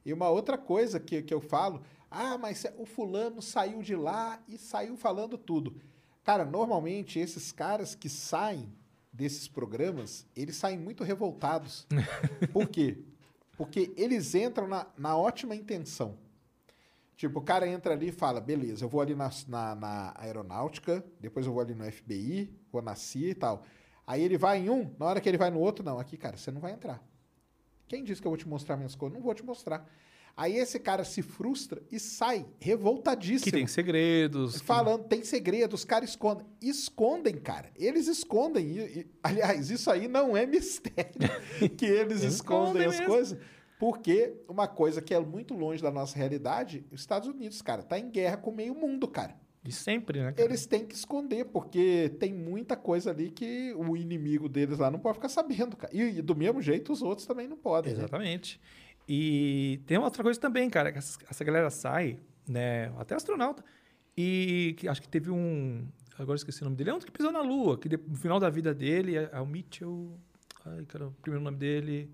E 0.06 0.12
uma 0.12 0.30
outra 0.30 0.58
coisa 0.58 1.00
que, 1.00 1.22
que 1.22 1.34
eu 1.34 1.40
falo, 1.40 1.82
ah, 2.10 2.38
mas 2.38 2.66
o 2.78 2.86
fulano 2.86 3.42
saiu 3.42 3.82
de 3.82 3.96
lá 3.96 4.44
e 4.50 4.58
saiu 4.58 4.98
falando 4.98 5.38
tudo. 5.38 5.80
Cara, 6.24 6.44
normalmente 6.44 7.20
esses 7.20 7.54
caras 7.54 7.96
que 7.96 8.10
saem 8.10 8.70
desses 9.22 9.48
programas, 9.48 10.26
eles 10.36 10.56
saem 10.56 10.78
muito 10.78 11.04
revoltados. 11.04 11.88
Por 12.52 12.68
quê? 12.68 12.98
Porque 13.56 13.94
eles 13.96 14.34
entram 14.34 14.68
na, 14.68 14.88
na 14.98 15.16
ótima 15.16 15.56
intenção. 15.56 16.18
Tipo, 17.16 17.40
o 17.40 17.44
cara 17.44 17.68
entra 17.68 17.94
ali 17.94 18.08
e 18.08 18.12
fala, 18.12 18.42
beleza, 18.42 18.84
eu 18.84 18.90
vou 18.90 19.00
ali 19.00 19.14
na, 19.14 19.30
na, 19.48 19.76
na 19.76 20.14
aeronáutica, 20.18 21.06
depois 21.20 21.46
eu 21.46 21.54
vou 21.54 21.62
ali 21.62 21.76
no 21.76 21.90
FBI, 21.90 22.52
vou 22.72 22.82
na 22.82 22.96
CIA 22.96 23.30
e 23.30 23.36
tal. 23.36 23.64
Aí 24.08 24.24
ele 24.24 24.40
vai 24.40 24.60
em 24.60 24.70
um, 24.72 24.92
na 24.98 25.06
hora 25.06 25.22
que 25.22 25.30
ele 25.30 25.38
vai 25.38 25.52
no 25.52 25.60
outro, 25.60 25.86
não, 25.86 26.00
aqui, 26.00 26.18
cara, 26.18 26.36
você 26.36 26.50
não 26.50 26.60
vai 26.60 26.72
entrar. 26.72 27.00
Quem 27.88 28.04
disse 28.04 28.20
que 28.20 28.28
eu 28.28 28.32
vou 28.32 28.38
te 28.38 28.48
mostrar 28.48 28.76
minhas 28.76 28.96
coisas? 28.96 29.16
Não 29.16 29.24
vou 29.24 29.36
te 29.36 29.46
mostrar. 29.46 29.88
Aí 30.36 30.56
esse 30.58 30.80
cara 30.80 31.04
se 31.04 31.22
frustra 31.22 31.82
e 31.92 32.00
sai 32.00 32.46
revoltadíssimo. 32.60 33.46
Que 33.46 33.52
tem 33.52 33.68
segredos. 33.68 34.60
que- 34.60 34.66
Falando, 34.66 35.04
tem 35.06 35.24
segredo, 35.24 35.74
os 35.74 35.86
caras 35.86 36.10
escondem. 36.12 36.46
Escondem, 36.62 37.36
cara. 37.36 37.70
Eles 37.76 38.08
escondem. 38.08 38.66
E- 38.78 39.00
e- 39.02 39.08
aliás, 39.22 39.70
isso 39.70 39.90
aí 39.92 40.08
não 40.08 40.36
é 40.36 40.46
mistério 40.46 41.12
que 41.78 41.86
eles 41.86 42.24
escondem 42.24 42.84
escondem 42.84 42.86
as 42.88 43.00
coisas. 43.06 43.38
Porque 43.80 44.36
uma 44.48 44.68
coisa 44.68 45.02
que 45.02 45.14
é 45.14 45.20
muito 45.20 45.56
longe 45.56 45.82
da 45.82 45.90
nossa 45.92 46.16
realidade, 46.18 46.86
os 46.92 47.00
Estados 47.02 47.28
Unidos, 47.28 47.62
cara, 47.62 47.82
tá 47.82 47.98
em 47.98 48.10
guerra 48.12 48.38
com 48.38 48.52
meio 48.52 48.76
mundo, 48.76 49.08
cara. 49.08 49.36
De 49.64 49.72
sempre, 49.72 50.20
né? 50.20 50.32
cara? 50.32 50.48
Eles 50.48 50.66
têm 50.66 50.86
que 50.86 50.96
esconder, 50.96 51.46
porque 51.46 52.12
tem 52.20 52.34
muita 52.34 52.76
coisa 52.76 53.12
ali 53.12 53.30
que 53.30 53.74
o 53.76 53.96
inimigo 53.96 54.50
deles 54.50 54.80
lá 54.80 54.90
não 54.90 54.98
pode 55.00 55.16
ficar 55.16 55.30
sabendo, 55.30 55.76
cara. 55.78 55.92
E, 55.96 56.18
e 56.18 56.22
do 56.22 56.36
mesmo 56.36 56.62
jeito, 56.62 56.92
os 56.92 57.02
outros 57.04 57.28
também 57.28 57.48
não 57.48 57.58
podem. 57.58 57.94
né? 57.94 58.08
E 59.08 59.80
tem 59.86 59.98
outra 59.98 60.24
coisa 60.24 60.40
também, 60.40 60.70
cara, 60.70 60.92
que 60.92 60.98
essa, 60.98 61.20
essa 61.30 61.44
galera 61.44 61.70
sai, 61.70 62.20
né? 62.48 62.92
Até 62.98 63.16
astronauta. 63.16 63.64
E 64.18 64.76
que, 64.78 64.88
acho 64.88 65.02
que 65.02 65.08
teve 65.10 65.30
um. 65.32 65.88
Agora 66.18 66.36
esqueci 66.36 66.62
o 66.62 66.66
nome 66.66 66.76
dele. 66.78 66.92
É 66.92 66.94
um 66.94 67.00
que 67.00 67.12
pisou 67.12 67.32
na 67.32 67.42
Lua, 67.42 67.78
que 67.78 67.90
no 67.90 68.16
final 68.16 68.40
da 68.40 68.50
vida 68.50 68.74
dele 68.74 69.18
é, 69.18 69.30
é 69.34 69.40
o 69.40 69.46
Mitchell. 69.46 70.18
Ai, 70.66 70.86
cara, 70.86 71.08
o 71.08 71.12
primeiro 71.14 71.44
nome 71.44 71.58
dele. 71.58 72.10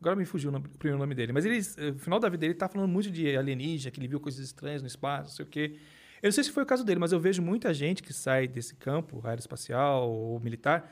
Agora 0.00 0.16
me 0.16 0.24
fugiu 0.24 0.50
o, 0.50 0.52
nome- 0.52 0.66
o 0.66 0.78
primeiro 0.78 0.98
nome 0.98 1.14
dele. 1.14 1.32
Mas 1.32 1.44
ele, 1.44 1.58
eh, 1.58 1.90
no 1.92 1.98
final 1.98 2.18
da 2.20 2.28
vida 2.28 2.40
dele, 2.40 2.52
ele 2.52 2.58
tá 2.58 2.68
falando 2.68 2.90
muito 2.90 3.10
de 3.10 3.36
alienígena, 3.36 3.90
que 3.90 4.00
ele 4.00 4.08
viu 4.08 4.20
coisas 4.20 4.44
estranhas 4.44 4.82
no 4.82 4.88
espaço, 4.88 5.28
não 5.30 5.36
sei 5.36 5.44
o 5.44 5.48
quê. 5.48 5.76
Eu 6.22 6.28
não 6.28 6.32
sei 6.32 6.44
se 6.44 6.50
foi 6.50 6.62
o 6.62 6.66
caso 6.66 6.84
dele, 6.84 6.98
mas 7.00 7.12
eu 7.12 7.20
vejo 7.20 7.42
muita 7.42 7.72
gente 7.74 8.02
que 8.02 8.12
sai 8.12 8.48
desse 8.48 8.74
campo 8.76 9.20
aeroespacial 9.24 10.10
ou 10.10 10.40
militar, 10.40 10.90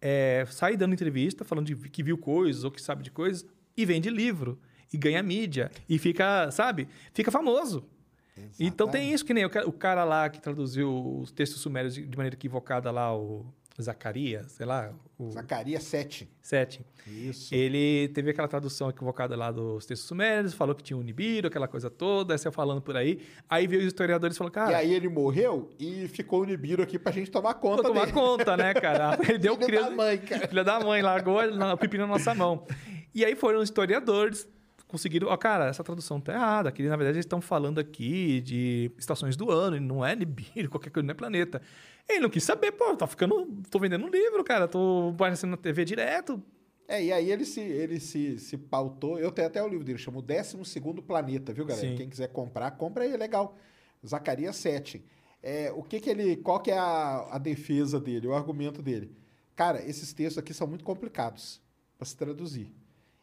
é, 0.00 0.44
sai 0.50 0.76
dando 0.76 0.92
entrevista, 0.92 1.44
falando 1.44 1.66
de 1.66 1.76
que 1.88 2.02
viu 2.02 2.18
coisas 2.18 2.64
ou 2.64 2.70
que 2.70 2.82
sabe 2.82 3.02
de 3.04 3.10
coisas, 3.10 3.46
e 3.76 3.86
vende 3.86 4.10
livro, 4.10 4.60
e 4.92 4.96
ganha 4.98 5.22
mídia, 5.22 5.70
e 5.88 5.98
fica, 5.98 6.50
sabe? 6.50 6.88
Fica 7.14 7.30
famoso. 7.30 7.84
Então 8.58 8.88
tem 8.88 9.12
isso, 9.12 9.24
que 9.24 9.34
nem 9.34 9.44
o 9.44 9.50
ca- 9.50 9.64
o 9.66 9.72
cara 9.72 10.04
lá 10.04 10.28
que 10.28 10.40
traduziu 10.40 11.18
os 11.20 11.30
textos 11.30 11.60
sumérios 11.60 11.94
de 11.94 12.16
maneira 12.16 12.34
equivocada 12.34 12.90
lá, 12.90 13.14
o 13.16 13.44
Zacarias, 13.80 14.52
sei 14.52 14.66
lá, 14.66 14.90
o 15.18 15.30
Zacarias 15.30 15.82
7. 15.84 16.28
Sete. 16.42 16.84
Isso. 17.06 17.54
Ele 17.54 18.08
teve 18.08 18.30
aquela 18.30 18.46
tradução 18.48 18.88
equivocada 18.90 19.34
lá 19.36 19.50
dos 19.50 19.84
textos 19.86 20.06
sumérios, 20.08 20.52
falou 20.54 20.74
que 20.74 20.82
tinha 20.82 20.96
um 20.96 21.02
Nibiru, 21.02 21.48
aquela 21.48 21.66
coisa 21.68 21.90
toda, 21.90 22.36
saiu 22.38 22.52
falando 22.52 22.80
por 22.82 22.96
aí. 22.96 23.20
Aí 23.48 23.66
veio 23.66 23.80
os 23.82 23.86
historiadores 23.88 24.36
e 24.36 24.38
falou, 24.38 24.50
cara, 24.50 24.72
E 24.72 24.74
aí 24.76 24.94
ele 24.94 25.08
morreu 25.08 25.70
e 25.78 26.06
ficou 26.08 26.42
o 26.42 26.44
Nibiru 26.44 26.82
aqui 26.82 26.98
pra 26.98 27.12
gente 27.12 27.30
tomar 27.30 27.54
conta 27.54 27.82
tomar 27.82 28.00
dele. 28.02 28.12
conta, 28.12 28.56
né, 28.56 28.72
cara? 28.74 29.18
Ele 29.26 29.38
deu 29.38 29.54
Filho 29.56 29.66
criança- 29.66 29.90
da 29.90 29.96
mãe, 29.96 30.18
cara. 30.18 30.48
Filha 30.48 30.64
da 30.64 30.80
mãe, 30.80 31.02
largou 31.02 31.38
o 31.40 31.76
pepino 31.78 32.06
na 32.06 32.12
nossa 32.12 32.34
mão. 32.34 32.64
E 33.14 33.24
aí 33.24 33.34
foram 33.34 33.58
os 33.60 33.64
historiadores, 33.64 34.46
conseguiram. 34.92 35.28
Ó, 35.28 35.36
cara, 35.36 35.66
essa 35.66 35.82
tradução 35.82 36.20
tá 36.20 36.34
errada. 36.34 36.68
Aqui, 36.68 36.82
na 36.82 36.96
verdade, 36.96 37.16
eles 37.16 37.24
estão 37.24 37.40
falando 37.40 37.80
aqui 37.80 38.40
de 38.42 38.92
estações 38.98 39.36
do 39.36 39.50
ano, 39.50 39.76
e 39.76 39.80
não 39.80 40.04
é 40.04 40.14
Nibiru, 40.14 40.68
qualquer 40.70 40.90
coisa, 40.90 41.04
não 41.04 41.12
é 41.12 41.14
planeta. 41.14 41.60
Ele 42.08 42.20
não 42.20 42.30
quis 42.30 42.44
saber, 42.44 42.72
pô, 42.72 42.94
tá 42.94 43.06
ficando. 43.06 43.48
tô 43.70 43.78
vendendo 43.78 44.04
um 44.04 44.10
livro, 44.10 44.44
cara, 44.44 44.68
tô 44.68 45.10
aparecendo 45.14 45.50
na 45.50 45.56
TV 45.56 45.84
direto. 45.84 46.40
É, 46.86 47.02
e 47.02 47.12
aí 47.12 47.30
ele 47.30 47.44
se, 47.44 47.60
ele 47.60 47.98
se, 47.98 48.38
se 48.38 48.58
pautou. 48.58 49.18
Eu 49.18 49.32
tenho 49.32 49.48
até 49.48 49.62
o 49.62 49.68
livro 49.68 49.84
dele, 49.84 49.98
chama 49.98 50.18
o 50.18 50.22
12 50.22 50.58
Planeta, 51.06 51.52
viu, 51.52 51.64
galera? 51.64 51.88
Sim. 51.88 51.96
Quem 51.96 52.08
quiser 52.08 52.28
comprar, 52.28 52.70
compra 52.72 53.04
aí, 53.04 53.12
é 53.12 53.16
legal. 53.16 53.56
Zacarias 54.06 54.56
7. 54.56 55.02
É, 55.42 55.72
o 55.72 55.82
que 55.82 56.00
que 56.00 56.10
ele. 56.10 56.36
Qual 56.36 56.60
que 56.60 56.70
é 56.70 56.78
a, 56.78 57.28
a 57.32 57.38
defesa 57.38 57.98
dele, 57.98 58.26
o 58.26 58.34
argumento 58.34 58.82
dele? 58.82 59.10
Cara, 59.56 59.82
esses 59.88 60.12
textos 60.12 60.38
aqui 60.38 60.52
são 60.52 60.66
muito 60.66 60.84
complicados 60.84 61.60
para 61.96 62.06
se 62.06 62.16
traduzir. 62.16 62.72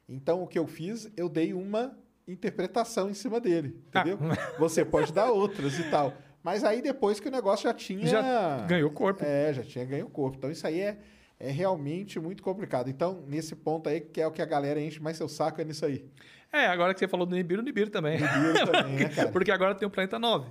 Então, 0.09 0.41
o 0.43 0.47
que 0.47 0.57
eu 0.57 0.65
fiz, 0.67 1.11
eu 1.15 1.29
dei 1.29 1.53
uma 1.53 1.95
interpretação 2.27 3.09
em 3.09 3.13
cima 3.13 3.39
dele, 3.39 3.79
Ah. 3.93 3.99
entendeu? 4.01 4.17
Você 4.59 4.83
pode 4.83 5.13
dar 5.13 5.31
outras 5.31 5.77
e 5.79 5.83
tal. 5.89 6.13
Mas 6.43 6.63
aí 6.63 6.81
depois 6.81 7.19
que 7.19 7.27
o 7.27 7.31
negócio 7.31 7.63
já 7.63 7.73
tinha. 7.73 8.05
Já 8.07 8.65
ganhou 8.65 8.89
corpo. 8.91 9.23
É, 9.23 9.53
já 9.53 9.61
tinha 9.63 9.83
ganho 9.85 10.07
corpo. 10.09 10.37
Então 10.37 10.49
isso 10.49 10.65
aí 10.65 10.79
é, 10.79 10.97
é 11.39 11.51
realmente 11.51 12.19
muito 12.19 12.41
complicado. 12.41 12.89
Então, 12.89 13.23
nesse 13.27 13.55
ponto 13.55 13.89
aí, 13.89 13.99
que 14.01 14.21
é 14.21 14.25
o 14.27 14.31
que 14.31 14.41
a 14.41 14.45
galera 14.45 14.79
enche 14.81 15.01
mais 15.01 15.17
seu 15.17 15.27
saco, 15.27 15.59
é 15.61 15.65
nisso 15.65 15.85
aí. 15.85 16.05
É, 16.51 16.65
agora 16.67 16.93
que 16.93 16.99
você 16.99 17.07
falou 17.07 17.25
do 17.27 17.35
Nibiru, 17.35 17.61
Nibiru 17.61 17.89
também. 17.91 18.17
Nibiru 18.19 18.65
também, 18.71 18.95
né, 18.95 19.09
cara? 19.13 19.29
Porque 19.29 19.51
agora 19.51 19.75
tem 19.75 19.87
o 19.87 19.91
Planeta 19.91 20.17
9. 20.17 20.49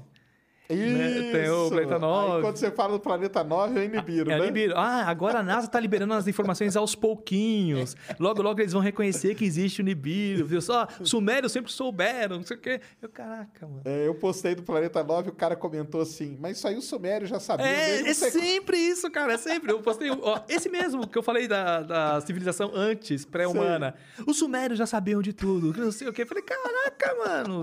Isso! 0.70 1.32
Tem 1.32 1.48
o 1.50 1.68
Planeta 1.70 1.94
Aí, 1.94 2.00
9. 2.00 2.42
quando 2.42 2.56
você 2.56 2.70
fala 2.70 2.92
do 2.92 3.00
Planeta 3.00 3.42
9, 3.42 3.84
é 3.84 3.88
Nibiru, 3.88 4.30
É 4.30 4.38
né? 4.38 4.44
Nibiru. 4.46 4.74
Ah, 4.76 5.04
agora 5.06 5.38
a 5.38 5.42
NASA 5.42 5.66
tá 5.66 5.80
liberando 5.80 6.12
as 6.14 6.26
informações 6.28 6.76
aos 6.76 6.94
pouquinhos. 6.94 7.96
Logo, 8.20 8.42
logo 8.42 8.60
eles 8.60 8.72
vão 8.74 8.82
reconhecer 8.82 9.34
que 9.34 9.44
existe 9.44 9.80
o 9.80 9.84
Nibiru, 9.84 10.44
viu? 10.44 10.60
Só 10.60 10.86
sumérios 11.02 11.52
sempre 11.52 11.72
souberam, 11.72 12.36
não 12.36 12.42
sei 12.44 12.56
o 12.56 12.60
quê. 12.60 12.80
Eu, 13.00 13.08
caraca, 13.08 13.66
mano. 13.66 13.80
É, 13.84 14.06
eu 14.06 14.14
postei 14.14 14.54
do 14.54 14.62
Planeta 14.62 15.02
9 15.02 15.28
e 15.28 15.30
o 15.30 15.34
cara 15.34 15.56
comentou 15.56 16.02
assim, 16.02 16.36
mas 16.38 16.58
isso 16.58 16.68
aí 16.68 16.76
o 16.76 16.82
Sumério 16.82 17.26
já 17.26 17.40
sabia. 17.40 17.66
É, 17.66 18.02
não 18.02 18.08
é 18.08 18.14
sempre 18.14 18.76
isso, 18.76 19.10
cara, 19.10 19.32
é 19.34 19.38
sempre. 19.38 19.72
Eu 19.72 19.80
postei, 19.80 20.10
ó, 20.10 20.40
esse 20.48 20.68
mesmo 20.68 21.06
que 21.06 21.16
eu 21.16 21.22
falei 21.22 21.48
da, 21.48 21.80
da 21.80 22.20
civilização 22.20 22.70
antes, 22.74 23.24
pré-humana. 23.24 23.94
Os 24.26 24.38
sumérios 24.38 24.78
já 24.78 24.86
sabiam 24.86 25.22
de 25.22 25.32
tudo, 25.32 25.72
não 25.80 25.90
sei 25.92 26.08
o 26.08 26.12
quê. 26.12 26.22
Eu 26.22 26.26
falei, 26.26 26.42
caraca, 26.42 27.14
mano. 27.24 27.62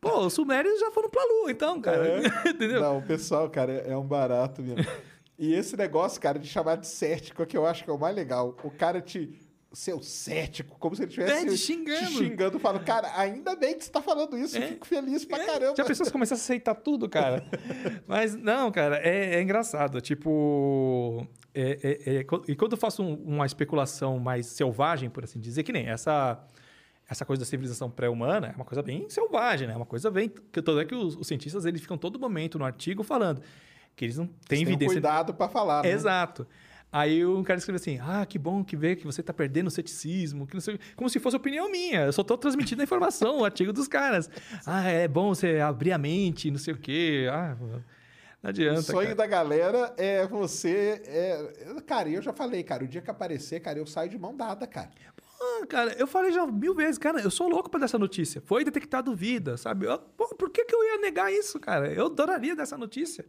Pô, 0.00 0.20
os 0.26 0.32
sumérios 0.32 0.80
já 0.80 0.90
foram 0.90 1.10
pra 1.10 1.22
lua, 1.24 1.50
então, 1.50 1.80
cara. 1.80 2.20
Entendeu? 2.48 2.80
Não, 2.80 2.98
o 2.98 3.02
pessoal, 3.02 3.48
cara, 3.50 3.72
é 3.72 3.96
um 3.96 4.06
barato 4.06 4.62
mesmo. 4.62 4.84
E 5.38 5.54
esse 5.54 5.76
negócio, 5.76 6.20
cara, 6.20 6.38
de 6.38 6.46
chamar 6.48 6.76
de 6.76 6.86
cético, 6.86 7.42
é 7.42 7.46
que 7.46 7.56
eu 7.56 7.66
acho 7.66 7.84
que 7.84 7.90
é 7.90 7.92
o 7.92 7.98
mais 7.98 8.14
legal. 8.14 8.56
O 8.64 8.70
cara 8.70 9.00
te. 9.00 9.38
Seu 9.72 10.02
cético, 10.02 10.76
como 10.80 10.96
se 10.96 11.02
ele 11.02 11.10
estivesse 11.10 11.46
É, 11.46 11.48
te 11.48 11.56
xingando. 11.56 12.06
te 12.06 12.12
xingando. 12.16 12.56
Eu 12.56 12.60
falo, 12.60 12.80
cara, 12.80 13.08
ainda 13.16 13.54
bem 13.54 13.78
que 13.78 13.84
você 13.84 13.90
tá 13.90 14.02
falando 14.02 14.36
isso, 14.36 14.58
eu 14.58 14.62
É. 14.64 14.66
fico 14.66 14.84
feliz 14.84 15.24
pra 15.24 15.38
É, 15.40 15.46
caramba. 15.46 15.74
Já 15.76 15.84
pessoas 15.84 16.10
começaram 16.10 16.40
a 16.40 16.42
aceitar 16.42 16.74
tudo, 16.74 17.08
cara. 17.08 17.44
Mas 18.04 18.34
não, 18.34 18.72
cara, 18.72 18.96
é, 18.98 19.36
é 19.36 19.42
engraçado. 19.42 20.00
Tipo. 20.00 21.24
é- 21.54 21.78
é- 21.82 22.16
é- 22.20 22.26
e 22.48 22.56
quando 22.56 22.72
eu 22.72 22.78
faço 22.78 23.00
um- 23.02 23.14
uma 23.24 23.46
especulação 23.46 24.18
mais 24.18 24.46
selvagem, 24.46 25.08
por 25.08 25.22
assim 25.22 25.38
dizer, 25.38 25.62
que 25.62 25.72
nem 25.72 25.88
essa. 25.88 26.38
Essa 27.10 27.24
coisa 27.24 27.40
da 27.40 27.46
civilização 27.46 27.90
pré-humana 27.90 28.46
é 28.48 28.56
uma 28.56 28.64
coisa 28.64 28.82
bem 28.82 29.10
selvagem, 29.10 29.66
né? 29.66 29.74
É 29.74 29.76
uma 29.76 29.84
coisa 29.84 30.12
bem. 30.12 30.28
Tanto 30.28 30.78
é 30.78 30.84
que 30.84 30.94
os, 30.94 31.16
os 31.16 31.26
cientistas 31.26 31.64
eles 31.64 31.80
ficam 31.80 31.98
todo 31.98 32.20
momento 32.20 32.56
no 32.56 32.64
artigo 32.64 33.02
falando 33.02 33.42
que 33.96 34.04
eles 34.04 34.16
não 34.16 34.26
têm 34.26 34.58
Tem 34.58 34.62
evidência. 34.62 34.94
cuidado 34.94 35.34
pra 35.34 35.48
falar, 35.48 35.82
né? 35.82 35.90
Exato. 35.90 36.46
Aí 36.92 37.24
o 37.24 37.42
cara 37.42 37.58
escreve 37.58 37.76
assim: 37.76 37.98
Ah, 38.00 38.24
que 38.24 38.38
bom 38.38 38.64
que 38.64 38.76
vê 38.76 38.94
que 38.94 39.04
você 39.04 39.22
tá 39.22 39.32
perdendo 39.32 39.66
o 39.66 39.70
ceticismo, 39.70 40.46
que 40.46 40.54
não 40.54 40.60
sei. 40.60 40.78
Como 40.94 41.10
se 41.10 41.18
fosse 41.18 41.36
opinião 41.36 41.68
minha. 41.68 42.02
Eu 42.02 42.12
só 42.12 42.22
tô 42.22 42.38
transmitindo 42.38 42.80
a 42.80 42.84
informação, 42.84 43.40
o 43.40 43.44
artigo 43.44 43.72
dos 43.72 43.88
caras. 43.88 44.30
Ah, 44.64 44.88
é 44.88 45.08
bom 45.08 45.34
você 45.34 45.58
abrir 45.58 45.92
a 45.92 45.98
mente, 45.98 46.50
não 46.50 46.58
sei 46.58 46.74
o 46.74 46.78
quê. 46.78 47.28
Ah, 47.32 47.56
não 48.42 48.50
adianta. 48.50 48.80
O 48.80 48.82
sonho 48.82 49.02
cara. 49.02 49.14
da 49.16 49.26
galera 49.26 49.94
é 49.96 50.26
você. 50.26 51.02
É... 51.06 51.80
Cara, 51.86 52.08
eu 52.08 52.22
já 52.22 52.32
falei, 52.32 52.62
cara, 52.62 52.84
o 52.84 52.88
dia 52.88 53.00
que 53.00 53.10
aparecer, 53.10 53.60
cara, 53.60 53.78
eu 53.78 53.86
saio 53.86 54.10
de 54.10 54.18
mão 54.18 54.36
dada, 54.36 54.66
cara. 54.66 54.90
Ah, 55.42 55.66
cara, 55.66 55.94
eu 55.98 56.06
falei 56.06 56.32
já 56.32 56.46
mil 56.46 56.74
vezes, 56.74 56.98
cara, 56.98 57.20
eu 57.20 57.30
sou 57.30 57.48
louco 57.48 57.70
pra 57.70 57.80
dar 57.80 57.86
essa 57.86 57.98
notícia. 57.98 58.42
Foi 58.44 58.62
detectado 58.64 59.14
vida, 59.14 59.56
sabe? 59.56 59.86
Eu- 59.86 59.98
pô, 59.98 60.28
por 60.36 60.50
que, 60.50 60.64
que 60.64 60.74
eu 60.74 60.84
ia 60.84 60.98
negar 60.98 61.32
isso, 61.32 61.58
cara? 61.58 61.90
Eu 61.92 62.06
adoraria 62.06 62.54
dessa 62.54 62.76
notícia. 62.76 63.24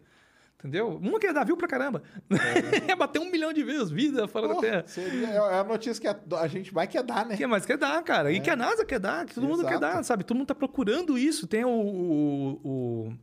Entendeu? 0.60 0.90
Uma 1.02 1.20
que 1.20 1.26
ia 1.26 1.34
dar 1.34 1.44
view 1.44 1.58
pra 1.58 1.68
caramba. 1.68 2.04
ia 2.88 2.96
bater 2.96 3.18
um 3.20 3.32
milhão 3.32 3.52
de 3.52 3.64
views, 3.64 3.90
vida 3.90 4.28
fora 4.28 4.48
da 4.48 4.56
Terra. 4.58 4.84
seria, 4.86 5.28
é 5.30 5.60
a 5.60 5.64
notícia 5.64 6.00
que 6.00 6.08
a, 6.36 6.40
a 6.40 6.48
gente 6.48 6.72
vai 6.72 6.86
quer 6.86 7.02
dar, 7.02 7.26
né? 7.26 7.36
Que 7.36 7.48
mais 7.48 7.66
quer 7.66 7.78
dar, 7.78 8.04
cara? 8.04 8.32
E 8.32 8.40
que 8.40 8.50
a 8.50 8.56
NASA 8.56 8.86
quer 8.86 9.00
dar, 9.00 9.26
que 9.26 9.34
todo 9.34 9.48
mundo 9.48 9.64
quer 9.64 9.70
Exato. 9.78 9.80
dar, 9.80 10.04
sabe? 10.04 10.24
Todo 10.24 10.38
mundo 10.38 10.48
tá 10.48 10.54
procurando 10.54 11.18
isso. 11.18 11.48
Tem 11.48 11.66
o, 11.66 11.70
o, 11.70 12.60
o, 12.64 13.14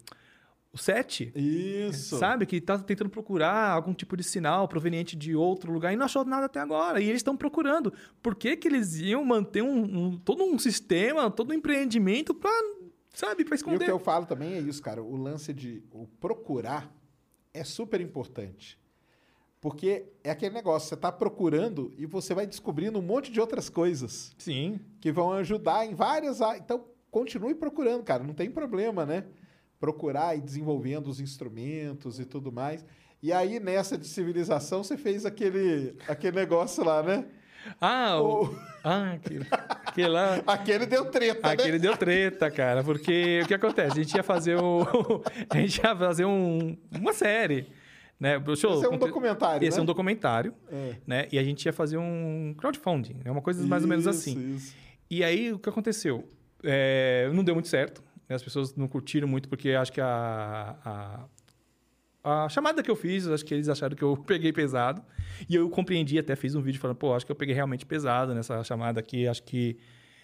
o 0.79 0.83
SET, 0.83 1.33
Isso. 1.35 2.19
sabe? 2.19 2.47
Que 2.47 2.61
tá 2.61 2.79
tentando 2.79 3.11
procurar 3.11 3.71
algum 3.71 3.93
tipo 3.93 4.17
de 4.17 4.23
sinal 4.23 4.67
proveniente 4.69 5.17
de 5.17 5.35
outro 5.35 5.73
lugar 5.73 5.93
e 5.93 5.97
não 5.97 6.05
achou 6.07 6.25
nada 6.25 6.47
até 6.47 6.61
agora. 6.61 7.01
E 7.01 7.05
eles 7.09 7.19
estão 7.19 7.37
procurando. 7.37 7.93
Por 8.23 8.35
que, 8.35 8.57
que 8.57 8.69
eles 8.69 8.97
iam 8.97 9.25
manter 9.25 9.63
um, 9.63 9.77
um- 10.09 10.17
todo 10.19 10.43
um 10.45 10.59
sistema, 10.59 11.31
todo 11.31 11.51
um 11.51 11.55
empreendimento 11.55 12.35
pra, 12.35 12.51
sabe, 13.13 13.45
pra 13.45 13.55
E 13.55 13.55
o 13.55 13.57
esconder? 13.57 13.85
que 13.85 13.91
eu 13.91 13.99
falo 13.99 14.27
também 14.27 14.55
é 14.55 14.61
isso, 14.61 14.83
cara. 14.83 15.03
O 15.03 15.17
lance 15.17 15.53
de 15.53 15.83
o 15.93 16.07
procurar 16.21 16.93
é 17.53 17.65
super 17.65 18.01
importante. 18.01 18.79
Porque 19.61 20.05
é 20.23 20.31
aquele 20.31 20.55
negócio, 20.55 20.89
você 20.89 20.97
tá 20.97 21.11
procurando 21.11 21.93
e 21.99 22.07
você 22.07 22.33
vai 22.33 22.47
descobrindo 22.47 22.99
um 22.99 23.03
monte 23.03 23.33
de 23.33 23.41
outras 23.41 23.69
coisas 23.69 24.33
Sim. 24.39 24.79
que 25.01 25.11
vão 25.11 25.33
ajudar 25.33 25.85
em 25.85 25.95
várias 25.97 26.41
áreas. 26.41 26.63
Então, 26.63 26.85
continue 27.11 27.57
procurando, 27.57 28.05
cara. 28.05 28.23
Não 28.23 28.35
tem 28.35 28.49
problema, 28.49 29.05
né? 29.05 29.25
Procurar 29.81 30.37
e 30.37 30.41
desenvolvendo 30.41 31.07
os 31.09 31.21
instrumentos 31.21 32.19
e 32.19 32.25
tudo 32.25 32.51
mais. 32.51 32.85
E 33.23 33.33
aí, 33.33 33.59
nessa 33.61 33.97
de 33.99 34.07
civilização, 34.07 34.83
você 34.83 34.97
fez 34.97 35.25
aquele, 35.27 35.95
aquele 36.09 36.37
negócio 36.37 36.85
lá, 36.85 37.03
né? 37.03 37.25
Ah, 37.81 38.21
o... 38.21 38.45
O- 38.45 38.59
ah 38.85 39.13
aquele, 39.13 39.47
aquele 39.51 40.09
lá... 40.09 40.37
Aquele 40.47 40.87
deu 40.87 41.05
treta, 41.07 41.51
Aquele 41.51 41.73
né? 41.73 41.79
deu 41.79 41.97
treta, 41.97 42.51
cara, 42.51 42.83
porque 42.85 43.41
o 43.45 43.47
que 43.49 43.55
acontece? 43.55 43.93
A 43.99 44.03
gente 44.03 44.15
ia 44.15 44.23
fazer 44.23 44.57
o. 44.57 44.87
a 45.51 45.57
gente 45.59 45.79
ia 45.83 45.97
fazer 45.97 46.25
um, 46.25 46.77
uma 46.93 47.13
série. 47.13 47.67
Né? 48.19 48.37
Eu 48.45 48.53
Esse 48.53 48.67
é 48.67 48.69
um 48.71 48.83
conte- 48.83 48.99
documentário, 49.01 49.67
Esse 49.67 49.77
né? 49.77 49.81
é 49.81 49.83
um 49.83 49.87
documentário. 49.87 50.55
É. 50.71 50.95
Né? 51.07 51.29
E 51.31 51.39
a 51.39 51.43
gente 51.45 51.65
ia 51.67 51.73
fazer 51.73 51.99
um 51.99 52.55
crowdfunding. 52.57 53.21
É 53.25 53.31
uma 53.31 53.43
coisa 53.43 53.65
mais 53.67 53.83
ou 53.83 53.89
menos 53.89 54.07
Isso, 54.07 54.31
assim. 54.31 54.55
isso. 54.55 54.75
E 55.11 55.23
aí, 55.25 55.53
o 55.53 55.59
que 55.59 55.69
aconteceu? 55.69 56.25
É, 56.63 57.31
não 57.33 57.45
deu 57.45 57.55
muito 57.55 57.69
certo. 57.69 58.03
Né? 58.29 58.37
As 58.37 58.43
pessoas 58.43 58.75
não 58.75 58.87
curtiram 58.89 59.27
muito, 59.27 59.49
porque 59.49 59.71
acho 59.71 59.93
que 59.93 60.01
a, 60.01 60.77
a, 62.25 62.45
a 62.45 62.49
chamada 62.49 62.83
que 62.83 62.91
eu 62.91 62.97
fiz, 62.97 63.27
acho 63.27 63.45
que 63.45 63.55
eles 63.55 63.69
acharam 63.69 63.97
que 63.97 64.03
eu 64.05 64.17
peguei 64.27 64.53
pesado. 64.53 65.03
E 65.49 65.55
eu 65.55 65.69
compreendi, 65.71 66.19
até 66.19 66.37
fiz 66.37 66.55
um 66.55 66.61
vídeo 66.61 66.81
falando, 66.81 66.97
pô, 66.97 67.15
acho 67.15 67.25
que 67.25 67.33
eu 67.33 67.37
peguei 67.37 67.55
realmente 67.55 67.87
pesado 67.87 68.35
nessa 68.35 68.63
chamada 68.65 69.01
aqui, 69.01 69.27
acho 69.27 69.43
que 69.43 69.77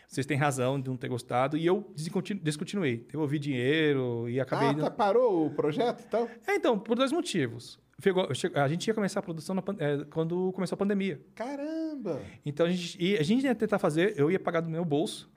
vocês 0.07 0.27
têm 0.27 0.37
razão 0.37 0.81
de 0.81 0.89
não 0.89 0.97
ter 0.97 1.09
gostado. 1.09 1.57
E 1.57 1.65
eu 1.67 1.91
descontinu- 1.97 2.41
descontinuei. 2.41 3.07
Devolvi 3.11 3.39
dinheiro 3.39 4.29
e 4.29 4.39
acabei... 4.39 4.69
Ah, 4.69 4.75
tá, 4.75 4.91
parou 4.91 5.47
o 5.47 5.51
projeto, 5.51 6.05
então? 6.07 6.29
É, 6.47 6.55
então, 6.55 6.79
por 6.79 6.97
dois 6.97 7.11
motivos. 7.11 7.79
A 8.55 8.69
gente 8.69 8.87
ia 8.87 8.95
começar 8.95 9.21
a 9.21 9.23
produção 9.23 9.57
é, 9.79 10.05
quando 10.11 10.53
começou 10.53 10.75
a 10.75 10.79
pandemia. 10.79 11.21
Caramba! 11.35 12.21
Então 12.45 12.67
a 12.67 12.71
gente, 12.71 13.03
ia, 13.03 13.21
a 13.21 13.23
gente 13.23 13.45
ia 13.45 13.55
tentar 13.55 13.79
fazer, 13.79 14.15
eu 14.19 14.31
ia 14.31 14.39
pagar 14.39 14.61
do 14.61 14.69
meu 14.69 14.85
bolso, 14.85 15.31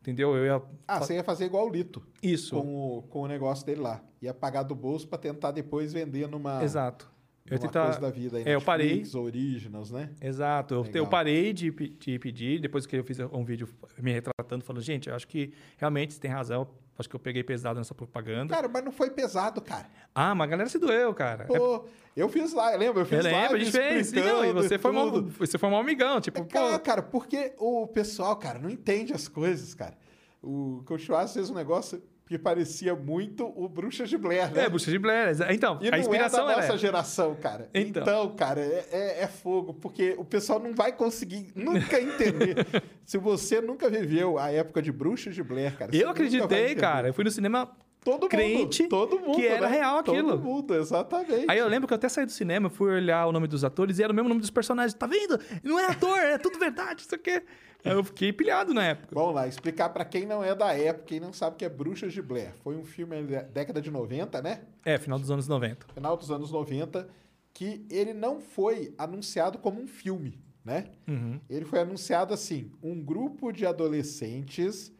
entendeu? 0.00 0.36
Eu 0.36 0.44
ia. 0.44 0.62
Ah, 0.86 0.98
você 1.00 1.14
ia 1.14 1.24
fazer 1.24 1.44
igual 1.46 1.66
o 1.66 1.70
Lito. 1.70 2.02
Isso. 2.22 2.56
Com 2.56 2.98
o, 2.98 3.02
com 3.02 3.20
o 3.22 3.26
negócio 3.28 3.64
dele 3.64 3.80
lá. 3.80 4.02
Ia 4.20 4.34
pagar 4.34 4.62
do 4.62 4.74
bolso 4.74 5.08
pra 5.08 5.18
tentar 5.18 5.50
depois 5.52 5.92
vender 5.92 6.28
numa, 6.28 6.62
Exato. 6.62 7.10
Eu 7.46 7.56
numa 7.58 7.66
tentar. 7.68 7.84
coisa 7.84 8.00
da 8.00 8.10
vida. 8.10 8.36
aí, 8.38 8.44
É, 8.46 8.54
eu 8.54 8.60
parei. 8.60 9.02
Originals, 9.14 9.90
né? 9.90 10.10
Exato. 10.20 10.74
Eu, 10.74 10.86
eu 10.94 11.06
parei 11.06 11.52
de, 11.52 11.70
de 11.70 12.18
pedir, 12.18 12.60
depois 12.60 12.86
que 12.86 12.96
eu 12.96 13.04
fiz 13.04 13.18
um 13.18 13.44
vídeo 13.44 13.68
me 13.98 14.12
retratando, 14.12 14.64
falando, 14.64 14.82
gente, 14.82 15.08
eu 15.08 15.14
acho 15.14 15.26
que 15.26 15.52
realmente 15.76 16.14
você 16.14 16.20
tem 16.20 16.30
razão. 16.30 16.68
Acho 17.00 17.08
que 17.08 17.16
eu 17.16 17.20
peguei 17.20 17.42
pesado 17.42 17.78
nessa 17.78 17.94
propaganda. 17.94 18.54
Cara, 18.54 18.68
mas 18.68 18.84
não 18.84 18.92
foi 18.92 19.10
pesado, 19.10 19.60
cara. 19.62 19.86
Ah, 20.14 20.34
mas 20.34 20.46
a 20.46 20.50
galera 20.50 20.68
se 20.68 20.78
doeu, 20.78 21.12
cara. 21.14 21.44
É- 21.44 21.58
Pô, 21.58 21.86
eu 22.14 22.28
fiz 22.28 22.52
lá, 22.52 22.70
lembra? 22.76 23.02
Eu 23.02 23.06
fiz 23.06 23.24
eu 23.24 23.24
lembro, 23.24 23.56
a 23.56 23.58
gente 23.58 23.72
fez. 23.72 24.12
E, 24.12 24.20
não, 24.20 24.44
e 24.44 24.52
você 24.52 24.78
foi, 24.78 24.92
mal, 24.92 25.10
você 25.22 25.56
foi 25.56 25.68
um 25.70 25.76
amigão, 25.78 26.20
tipo, 26.20 26.40
É, 26.40 26.44
cara, 26.44 26.78
cara, 26.78 27.02
porque 27.02 27.54
o 27.58 27.86
pessoal, 27.86 28.36
cara, 28.36 28.58
não 28.58 28.68
entende 28.68 29.12
as 29.14 29.28
coisas, 29.28 29.74
cara. 29.74 29.96
O 30.42 30.82
Cochoás 30.86 31.32
fez 31.32 31.48
um 31.50 31.54
negócio 31.54 32.02
que 32.30 32.38
parecia 32.38 32.94
muito 32.94 33.52
o 33.56 33.68
Bruxas 33.68 34.08
de 34.08 34.16
Blair, 34.16 34.52
né? 34.54 34.66
É, 34.66 34.68
Bucha 34.68 34.88
de 34.88 35.00
Blair. 35.00 35.36
Então, 35.50 35.80
E 35.82 35.88
a 35.92 35.98
inspiração 35.98 36.44
é 36.44 36.46
da 36.46 36.52
era. 36.52 36.62
nossa 36.62 36.78
geração, 36.78 37.34
cara. 37.34 37.68
Então. 37.74 38.02
Então, 38.02 38.36
cara, 38.36 38.60
é, 38.60 38.86
é- 38.92 39.22
é 39.22 39.26
fogo, 39.26 39.74
porque 39.74 40.14
o 40.16 40.24
pessoal 40.24 40.60
não 40.60 40.72
vai 40.72 40.92
conseguir 40.92 41.50
nunca 41.56 41.98
entender. 42.00 42.64
Se 43.04 43.18
você 43.18 43.60
nunca 43.60 43.90
viveu 43.90 44.38
a 44.38 44.48
época 44.52 44.80
de 44.80 44.92
Bruxas 44.92 45.34
de 45.34 45.42
Blair, 45.42 45.76
cara. 45.76 45.90
Eu 45.92 46.08
acreditei, 46.08 46.76
cara. 46.76 47.08
Eu 47.08 47.14
fui 47.14 47.24
no 47.24 47.32
cinema 47.32 47.68
Todo 48.02 48.22
mundo, 48.22 48.28
crente 48.30 48.88
todo 48.88 49.18
mundo, 49.20 49.36
que 49.36 49.46
era 49.46 49.68
né? 49.68 49.76
real 49.76 49.98
aquilo. 49.98 50.30
Todo 50.30 50.42
mundo, 50.42 50.74
exatamente. 50.74 51.44
Aí 51.48 51.58
eu 51.58 51.68
lembro 51.68 51.86
que 51.86 51.92
eu 51.92 51.96
até 51.96 52.08
saí 52.08 52.24
do 52.24 52.32
cinema, 52.32 52.70
fui 52.70 52.90
olhar 52.90 53.26
o 53.26 53.32
nome 53.32 53.46
dos 53.46 53.62
atores 53.62 53.98
e 53.98 54.02
era 54.02 54.10
o 54.10 54.16
mesmo 54.16 54.28
nome 54.28 54.40
dos 54.40 54.50
personagens. 54.50 54.94
Tá 54.94 55.06
vendo? 55.06 55.38
Não 55.62 55.78
é 55.78 55.86
ator, 55.86 56.18
é 56.18 56.38
tudo 56.38 56.58
verdade, 56.58 57.02
isso 57.02 57.14
aqui. 57.14 57.42
Eu 57.84 58.02
fiquei 58.04 58.32
pilhado 58.32 58.72
na 58.72 58.84
época. 58.84 59.14
Vamos 59.14 59.34
lá, 59.34 59.46
explicar 59.46 59.90
pra 59.90 60.04
quem 60.04 60.26
não 60.26 60.42
é 60.42 60.54
da 60.54 60.72
época, 60.72 61.06
quem 61.06 61.20
não 61.20 61.32
sabe 61.32 61.54
o 61.54 61.58
que 61.58 61.64
é 61.64 61.68
Bruxas 61.68 62.12
de 62.12 62.22
Blair. 62.22 62.52
Foi 62.62 62.76
um 62.76 62.84
filme 62.84 63.22
da 63.22 63.42
década 63.42 63.80
de 63.80 63.90
90, 63.90 64.40
né? 64.42 64.62
É, 64.84 64.98
final 64.98 65.18
dos 65.18 65.30
anos 65.30 65.48
90. 65.48 65.86
Final 65.94 66.16
dos 66.16 66.30
anos 66.30 66.50
90, 66.50 67.08
que 67.52 67.84
ele 67.90 68.12
não 68.12 68.40
foi 68.40 68.94
anunciado 68.98 69.58
como 69.58 69.80
um 69.80 69.86
filme, 69.86 70.38
né? 70.64 70.86
Uhum. 71.08 71.40
Ele 71.48 71.64
foi 71.64 71.80
anunciado 71.80 72.32
assim: 72.34 72.70
um 72.82 73.02
grupo 73.02 73.52
de 73.52 73.66
adolescentes 73.66 74.92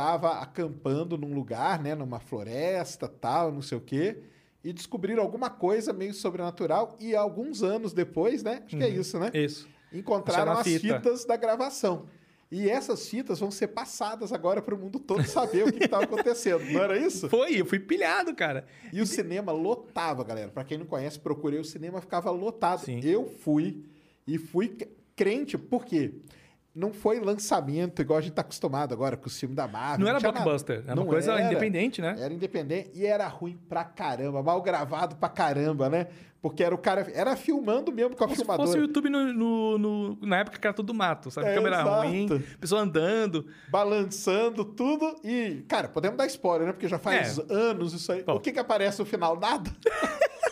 estava 0.00 0.40
acampando 0.40 1.18
num 1.18 1.34
lugar, 1.34 1.80
né, 1.80 1.94
numa 1.94 2.18
floresta, 2.18 3.06
tal, 3.06 3.52
não 3.52 3.60
sei 3.60 3.76
o 3.76 3.80
quê, 3.80 4.22
e 4.64 4.72
descobriram 4.72 5.22
alguma 5.22 5.50
coisa 5.50 5.92
meio 5.92 6.14
sobrenatural 6.14 6.96
e 6.98 7.14
alguns 7.14 7.62
anos 7.62 7.92
depois, 7.92 8.42
né? 8.42 8.62
Acho 8.64 8.76
que 8.78 8.82
é 8.82 8.88
isso, 8.88 9.18
né? 9.18 9.30
Isso. 9.34 9.68
Encontraram 9.92 10.52
as 10.52 10.66
fita. 10.66 10.80
fitas 10.80 11.24
da 11.24 11.36
gravação. 11.36 12.06
E 12.50 12.68
essas 12.68 13.08
fitas 13.08 13.38
vão 13.38 13.50
ser 13.50 13.68
passadas 13.68 14.32
agora 14.32 14.60
para 14.60 14.74
o 14.74 14.78
mundo 14.78 14.98
todo 14.98 15.24
saber 15.24 15.68
o 15.68 15.72
que 15.72 15.84
estava 15.84 16.04
acontecendo, 16.04 16.64
não 16.72 16.82
era 16.82 16.98
isso? 16.98 17.28
Foi, 17.30 17.60
eu 17.60 17.64
fui 17.64 17.78
pilhado, 17.78 18.34
cara. 18.34 18.66
E 18.92 19.00
o 19.00 19.06
cinema 19.06 19.52
lotava, 19.52 20.24
galera. 20.24 20.50
Pra 20.50 20.64
quem 20.64 20.78
não 20.78 20.86
conhece, 20.86 21.18
procurei 21.18 21.60
o 21.60 21.64
cinema, 21.64 22.00
ficava 22.00 22.30
lotado. 22.30 22.80
Sim. 22.80 23.00
Eu 23.04 23.26
fui 23.26 23.84
e 24.26 24.36
fui 24.36 24.76
crente, 25.14 25.56
por 25.56 25.84
quê? 25.84 26.14
Não 26.74 26.92
foi 26.92 27.18
lançamento 27.18 28.00
igual 28.00 28.18
a 28.18 28.22
gente 28.22 28.32
tá 28.34 28.42
acostumado 28.42 28.94
agora 28.94 29.16
com 29.16 29.26
o 29.26 29.30
filme 29.30 29.54
da 29.56 29.66
Marvel. 29.66 30.00
Não 30.00 30.08
era 30.08 30.20
nada. 30.20 30.32
blockbuster, 30.32 30.76
era 30.86 30.94
uma 30.94 30.96
Não 30.96 31.06
coisa 31.06 31.32
era. 31.32 31.42
independente, 31.42 32.00
né? 32.00 32.16
Era 32.18 32.32
independente 32.32 32.90
e 32.94 33.04
era 33.04 33.26
ruim 33.26 33.58
pra 33.68 33.82
caramba, 33.84 34.40
mal 34.42 34.62
gravado 34.62 35.16
pra 35.16 35.28
caramba, 35.28 35.88
né? 35.88 36.06
Porque 36.40 36.62
era 36.64 36.74
o 36.74 36.78
cara. 36.78 37.06
Era 37.12 37.36
filmando 37.36 37.92
mesmo 37.92 38.16
com 38.16 38.24
a 38.24 38.26
Como 38.26 38.34
se 38.36 38.42
filmadora. 38.42 38.66
fosse 38.66 38.78
o 38.78 38.82
YouTube 38.82 39.10
no, 39.10 39.30
no- 39.32 39.78
no- 39.78 40.18
na 40.22 40.38
época 40.38 40.58
que 40.58 40.66
era 40.66 40.72
tudo 40.72 40.94
mato, 40.94 41.30
sabe? 41.30 41.48
É, 41.48 41.54
Câmera 41.54 41.80
exato. 41.82 42.06
ruim, 42.08 42.44
pessoa 42.58 42.80
andando. 42.80 43.46
Balançando 43.68 44.64
tudo 44.64 45.16
e. 45.22 45.62
Cara, 45.68 45.88
podemos 45.88 46.16
dar 46.16 46.26
spoiler, 46.28 46.66
né? 46.68 46.72
Porque 46.72 46.88
já 46.88 46.98
faz 46.98 47.38
É. 47.38 47.52
anos 47.52 47.92
isso 47.92 48.10
aí. 48.10 48.24
O 48.26 48.40
que 48.40 48.52
que 48.52 48.58
aparece 48.58 49.00
no 49.00 49.04
final? 49.04 49.38
Nada. 49.38 49.70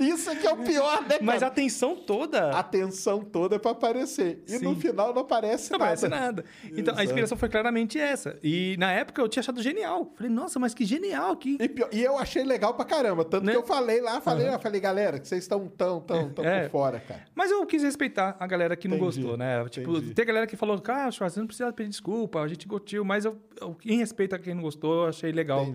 isso 0.00 0.30
aqui 0.30 0.46
é 0.46 0.52
o 0.52 0.56
pior, 0.58 1.02
né? 1.02 1.18
Mas 1.20 1.36
a 1.36 1.40
cara? 1.40 1.52
atenção 1.52 1.96
toda. 1.96 2.50
a 2.50 2.58
atenção 2.60 3.20
toda 3.22 3.56
é 3.56 3.58
pra 3.58 3.70
aparecer. 3.72 4.42
E 4.48 4.58
no 4.58 4.74
Sim. 4.74 4.80
final 4.80 5.12
não 5.14 5.22
aparece 5.22 5.70
Não 5.72 5.78
nada. 5.78 5.88
parece 5.88 6.08
nada. 6.08 6.44
Então, 6.76 6.94
a 6.96 7.04
inspiração 7.04 7.36
foi 7.38 7.48
claramente 7.48 7.98
essa. 7.98 8.38
E 8.42 8.76
na 8.78 8.92
época 8.92 9.20
eu 9.20 9.28
tinha 9.28 9.40
achado 9.40 9.62
genial. 9.62 10.12
Falei, 10.16 10.30
nossa, 10.32 10.58
mas 10.58 10.74
que 10.74 10.84
genial. 10.84 11.36
Que... 11.36 11.56
E, 11.60 11.68
pior- 11.68 11.88
e 11.92 12.02
eu 12.02 12.18
achei 12.18 12.42
legal 12.44 12.74
pra 12.74 12.84
caramba. 12.84 13.24
Tanto 13.24 13.44
Né? 13.46 13.52
que 13.52 13.58
eu 13.58 13.62
falei 13.62 14.00
lá, 14.00 14.20
falei, 14.20 14.48
eu 14.48 14.58
falei, 14.60 14.80
galera, 14.80 15.18
que 15.18 15.26
vocês 15.28 15.42
estão 15.44 15.66
tão, 15.68 16.00
tão, 16.00 16.30
tão 16.30 16.44
É. 16.44 16.62
por 16.64 16.70
fora, 16.70 17.00
cara. 17.00 17.24
Mas 17.34 17.50
eu 17.50 17.64
quis 17.66 17.82
respeitar 17.82 18.36
a 18.38 18.46
galera 18.46 18.76
que 18.76 18.88
não 18.88 18.96
Entendi, 18.96 19.20
gostou, 19.20 19.36
né? 19.36 19.64
Tipo, 19.68 19.90
entendi. 19.96 20.14
tem 20.14 20.24
galera 20.26 20.46
que 20.46 20.56
falou, 20.56 20.78
cara, 20.80 21.10
Schwarz, 21.10 21.34
você 21.34 21.40
não 21.40 21.46
precisa 21.46 21.72
pedir 21.72 21.90
desculpa, 21.90 22.40
a 22.40 22.48
gente 22.48 22.66
curtiu, 22.66 23.04
mas 23.04 23.24
eu, 23.24 23.36
em 23.84 23.96
respeito 23.98 24.34
a 24.34 24.38
quem 24.38 24.54
não 24.54 24.62
gostou, 24.62 25.06
achei 25.06 25.32
legal 25.32 25.66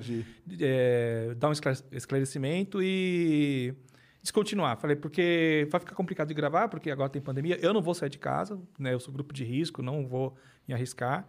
é, 0.59 1.33
dar 1.37 1.49
um 1.49 1.51
esclare- 1.51 1.83
esclarecimento 1.91 2.79
e 2.81 3.73
descontinuar. 4.21 4.77
Falei, 4.77 4.95
porque 4.95 5.67
vai 5.69 5.79
ficar 5.79 5.95
complicado 5.95 6.27
de 6.29 6.33
gravar, 6.33 6.67
porque 6.67 6.89
agora 6.89 7.09
tem 7.09 7.21
pandemia, 7.21 7.57
eu 7.61 7.73
não 7.73 7.81
vou 7.81 7.93
sair 7.93 8.09
de 8.09 8.17
casa, 8.19 8.59
né? 8.79 8.93
Eu 8.93 8.99
sou 8.99 9.13
grupo 9.13 9.33
de 9.33 9.43
risco, 9.43 9.81
não 9.81 10.07
vou 10.07 10.35
me 10.67 10.73
arriscar. 10.73 11.27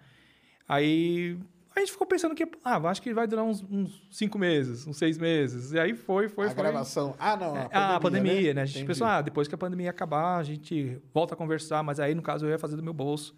Aí 0.68 1.38
a 1.74 1.80
gente 1.80 1.92
ficou 1.92 2.06
pensando 2.06 2.34
que, 2.34 2.48
ah, 2.64 2.76
acho 2.88 3.02
que 3.02 3.12
vai 3.12 3.26
durar 3.26 3.44
uns, 3.44 3.62
uns 3.70 4.02
cinco 4.10 4.38
meses, 4.38 4.86
uns 4.86 4.96
seis 4.96 5.18
meses. 5.18 5.72
E 5.72 5.78
aí 5.78 5.94
foi, 5.94 6.28
foi, 6.28 6.46
a 6.46 6.50
foi. 6.50 6.62
gravação. 6.62 7.14
Ah, 7.18 7.36
não. 7.36 7.54
A 7.54 7.58
É, 7.60 7.68
pandemia, 7.68 7.96
a 7.96 8.00
pandemia, 8.00 8.54
né? 8.54 8.62
A 8.62 8.64
gente 8.64 8.76
Entendi. 8.78 8.86
pensou, 8.88 9.06
ah, 9.06 9.20
depois 9.20 9.46
que 9.46 9.54
a 9.54 9.58
pandemia 9.58 9.90
acabar, 9.90 10.38
a 10.38 10.42
gente 10.42 10.98
volta 11.12 11.34
a 11.34 11.36
conversar, 11.36 11.82
mas 11.82 12.00
aí, 12.00 12.14
no 12.14 12.22
caso, 12.22 12.46
eu 12.46 12.50
ia 12.50 12.58
fazer 12.58 12.76
do 12.76 12.82
meu 12.82 12.94
bolso, 12.94 13.36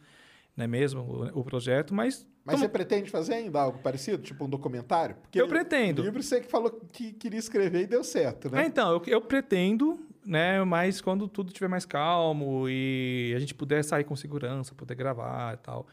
não 0.58 0.64
é 0.64 0.66
mesmo, 0.66 1.02
o, 1.02 1.40
o 1.40 1.44
projeto, 1.44 1.94
mas... 1.94 2.26
Mas 2.44 2.56
tamo- 2.56 2.64
você 2.64 2.68
pretende 2.68 3.08
fazer 3.10 3.34
ainda 3.34 3.60
algo 3.60 3.78
parecido? 3.78 4.20
Tipo 4.22 4.44
um 4.44 4.48
documentário? 4.48 5.14
Porque 5.22 5.40
Eu 5.40 5.46
pretendo. 5.46 6.02
O 6.02 6.04
livro 6.04 6.20
você 6.20 6.40
que 6.40 6.50
falou 6.50 6.70
que 6.92 7.12
queria 7.12 7.38
escrever 7.38 7.82
e 7.82 7.86
deu 7.86 8.02
certo, 8.02 8.50
né? 8.50 8.64
É, 8.64 8.66
então, 8.66 8.90
eu, 8.90 9.02
eu 9.06 9.20
pretendo, 9.20 10.00
né? 10.26 10.64
Mas 10.64 11.00
quando 11.00 11.28
tudo 11.28 11.48
estiver 11.48 11.68
mais 11.68 11.84
calmo 11.84 12.68
e 12.68 13.32
a 13.36 13.38
gente 13.38 13.54
puder 13.54 13.84
sair 13.84 14.02
com 14.02 14.16
segurança, 14.16 14.74
poder 14.74 14.96
gravar 14.96 15.54
e 15.54 15.58
tal. 15.58 15.86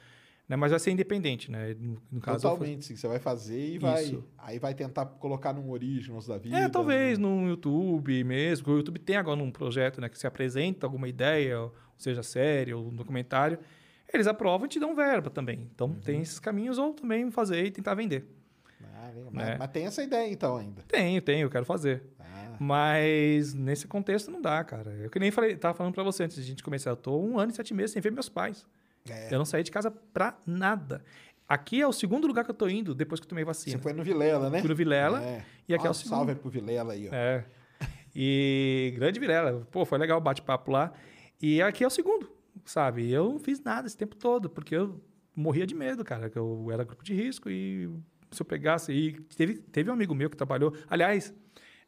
Né? 0.50 0.56
Mas 0.56 0.72
vai 0.72 0.80
ser 0.80 0.90
independente, 0.92 1.52
né? 1.52 1.76
No, 1.80 2.02
no 2.12 2.22
caso, 2.22 2.42
Totalmente, 2.42 2.86
sim. 2.86 2.96
Você 2.96 3.08
vai 3.08 3.20
fazer 3.20 3.74
e 3.74 3.78
vai. 3.78 4.04
Isso. 4.04 4.24
Aí 4.38 4.58
vai 4.58 4.74
tentar 4.74 5.06
colocar 5.06 5.54
num 5.54 5.70
Originals 5.70 6.26
da 6.26 6.38
vida. 6.40 6.58
É, 6.58 6.70
talvez 6.70 7.20
no 7.20 7.48
YouTube 7.48 8.24
mesmo. 8.24 8.74
O 8.74 8.78
YouTube 8.78 8.98
tem 9.00 9.16
agora 9.16 9.42
um 9.44 9.52
projeto, 9.52 10.02
né? 10.02 10.10
Que 10.10 10.18
se 10.18 10.26
apresenta 10.26 10.88
alguma 10.88 11.08
ideia, 11.08 11.70
seja 11.98 12.24
série 12.24 12.74
ou 12.74 12.88
um 12.88 12.96
documentário. 12.96 13.60
Eles 14.14 14.28
aprovam 14.28 14.66
e 14.66 14.70
te 14.70 14.80
dão 14.80 14.96
verba 14.96 15.30
também. 15.30 15.70
Então 15.74 15.88
Uhum. 15.88 16.00
tem 16.00 16.22
esses 16.22 16.40
caminhos, 16.40 16.78
ou 16.78 16.94
também 16.94 17.30
fazer 17.32 17.66
e 17.66 17.72
tentar 17.72 17.94
vender. 17.96 18.26
Ah, 18.96 19.10
legal. 19.14 19.30
mas, 19.32 19.48
É. 19.50 19.58
mas 19.58 19.72
tem 19.72 19.86
essa 19.86 20.04
ideia 20.04 20.32
então 20.32 20.58
ainda. 20.58 20.82
Tenho, 20.88 21.22
tenho, 21.22 21.46
eu 21.46 21.50
quero 21.50 21.66
fazer. 21.66 22.04
Ah, 22.20 22.56
Mas 22.60 23.54
nesse 23.54 23.88
contexto 23.88 24.32
não 24.32 24.42
dá, 24.42 24.64
cara. 24.64 24.92
Eu 24.92 25.10
que 25.10 25.20
nem 25.20 25.32
falei, 25.32 25.56
tava 25.58 25.74
falando 25.74 25.94
pra 25.94 26.04
você 26.04 26.24
antes 26.24 26.38
de 26.38 26.44
a 26.44 26.46
gente 26.46 26.64
começar. 26.64 26.90
Eu 26.92 26.96
tô 26.96 27.20
um 27.20 27.38
ano 27.38 27.52
e 27.52 27.56
sete 27.56 27.74
meses 27.74 27.92
sem 27.92 28.02
ver 28.02 28.12
meus 28.12 28.30
pais. 28.30 28.66
é. 29.10 29.28
Eu 29.34 29.38
não 29.38 29.46
saí 29.46 29.62
de 29.64 29.72
casa 29.72 29.92
pra 29.92 30.38
nada. 30.48 31.04
Aqui 31.48 31.80
é 31.82 31.88
o 31.88 31.92
segundo 31.94 32.26
lugar 32.26 32.44
que 32.44 32.50
eu 32.52 32.56
tô 32.56 32.68
indo 32.68 32.96
depois 32.96 33.20
que 33.20 33.26
eu 33.26 33.30
tomei 33.30 33.44
vacina. 33.44 33.78
Você 33.78 33.84
foi 33.84 33.94
no 33.94 34.04
Vilela, 34.04 34.50
né? 34.50 34.60
Fui 34.62 34.70
no 34.70 34.76
Vilela, 34.76 35.22
É. 35.22 35.44
e 35.68 35.76
aqui 35.76 35.86
é 35.86 35.90
o 35.90 35.94
segundo. 35.94 36.10
Salve 36.18 36.34
pro 36.36 36.50
Vilela 36.50 36.94
aí, 36.94 37.08
ó. 37.08 37.14
É. 37.14 37.46
E 38.16 38.94
grande 38.96 39.20
Vilela. 39.20 39.68
Pô, 39.72 39.86
foi 39.86 39.98
legal 39.98 40.18
o 40.18 40.22
bate-papo 40.22 40.72
lá. 40.72 40.94
E 41.42 41.62
aqui 41.62 41.84
é 41.84 41.88
o 41.88 41.90
segundo, 41.90 42.30
sabe? 42.64 43.04
E 43.04 43.14
Eu 43.14 43.30
não 43.30 43.40
fiz 43.40 43.60
nada 43.62 43.88
esse 43.88 43.98
tempo 43.98 44.16
todo, 44.16 44.50
porque 44.50 44.76
eu 44.76 45.02
morria 45.36 45.66
de 45.66 45.76
medo, 45.76 46.04
cara. 46.04 46.30
Que 46.30 46.38
eu 46.38 46.70
era 46.72 46.84
grupo 46.84 47.04
de 47.04 47.14
risco 47.14 47.50
e 47.50 47.90
se 48.32 48.42
eu 48.42 48.46
pegasse... 48.46 48.92
E 48.92 49.14
teve, 49.36 49.56
teve 49.56 49.90
um 49.90 49.94
amigo 49.94 50.14
meu 50.16 50.30
que 50.30 50.38
trabalhou... 50.38 50.74
Aliás, 50.90 51.34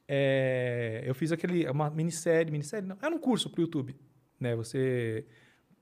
é, 0.07 1.03
eu 1.05 1.15
fiz 1.15 1.31
aquele... 1.31 1.69
Uma 1.69 1.89
minissérie, 1.89 2.51
minissérie 2.51 2.87
não. 2.87 2.97
Era 3.01 3.13
um 3.13 3.19
curso 3.19 3.49
pro 3.49 3.61
YouTube, 3.61 3.95
né? 4.39 4.55
Você 4.55 5.25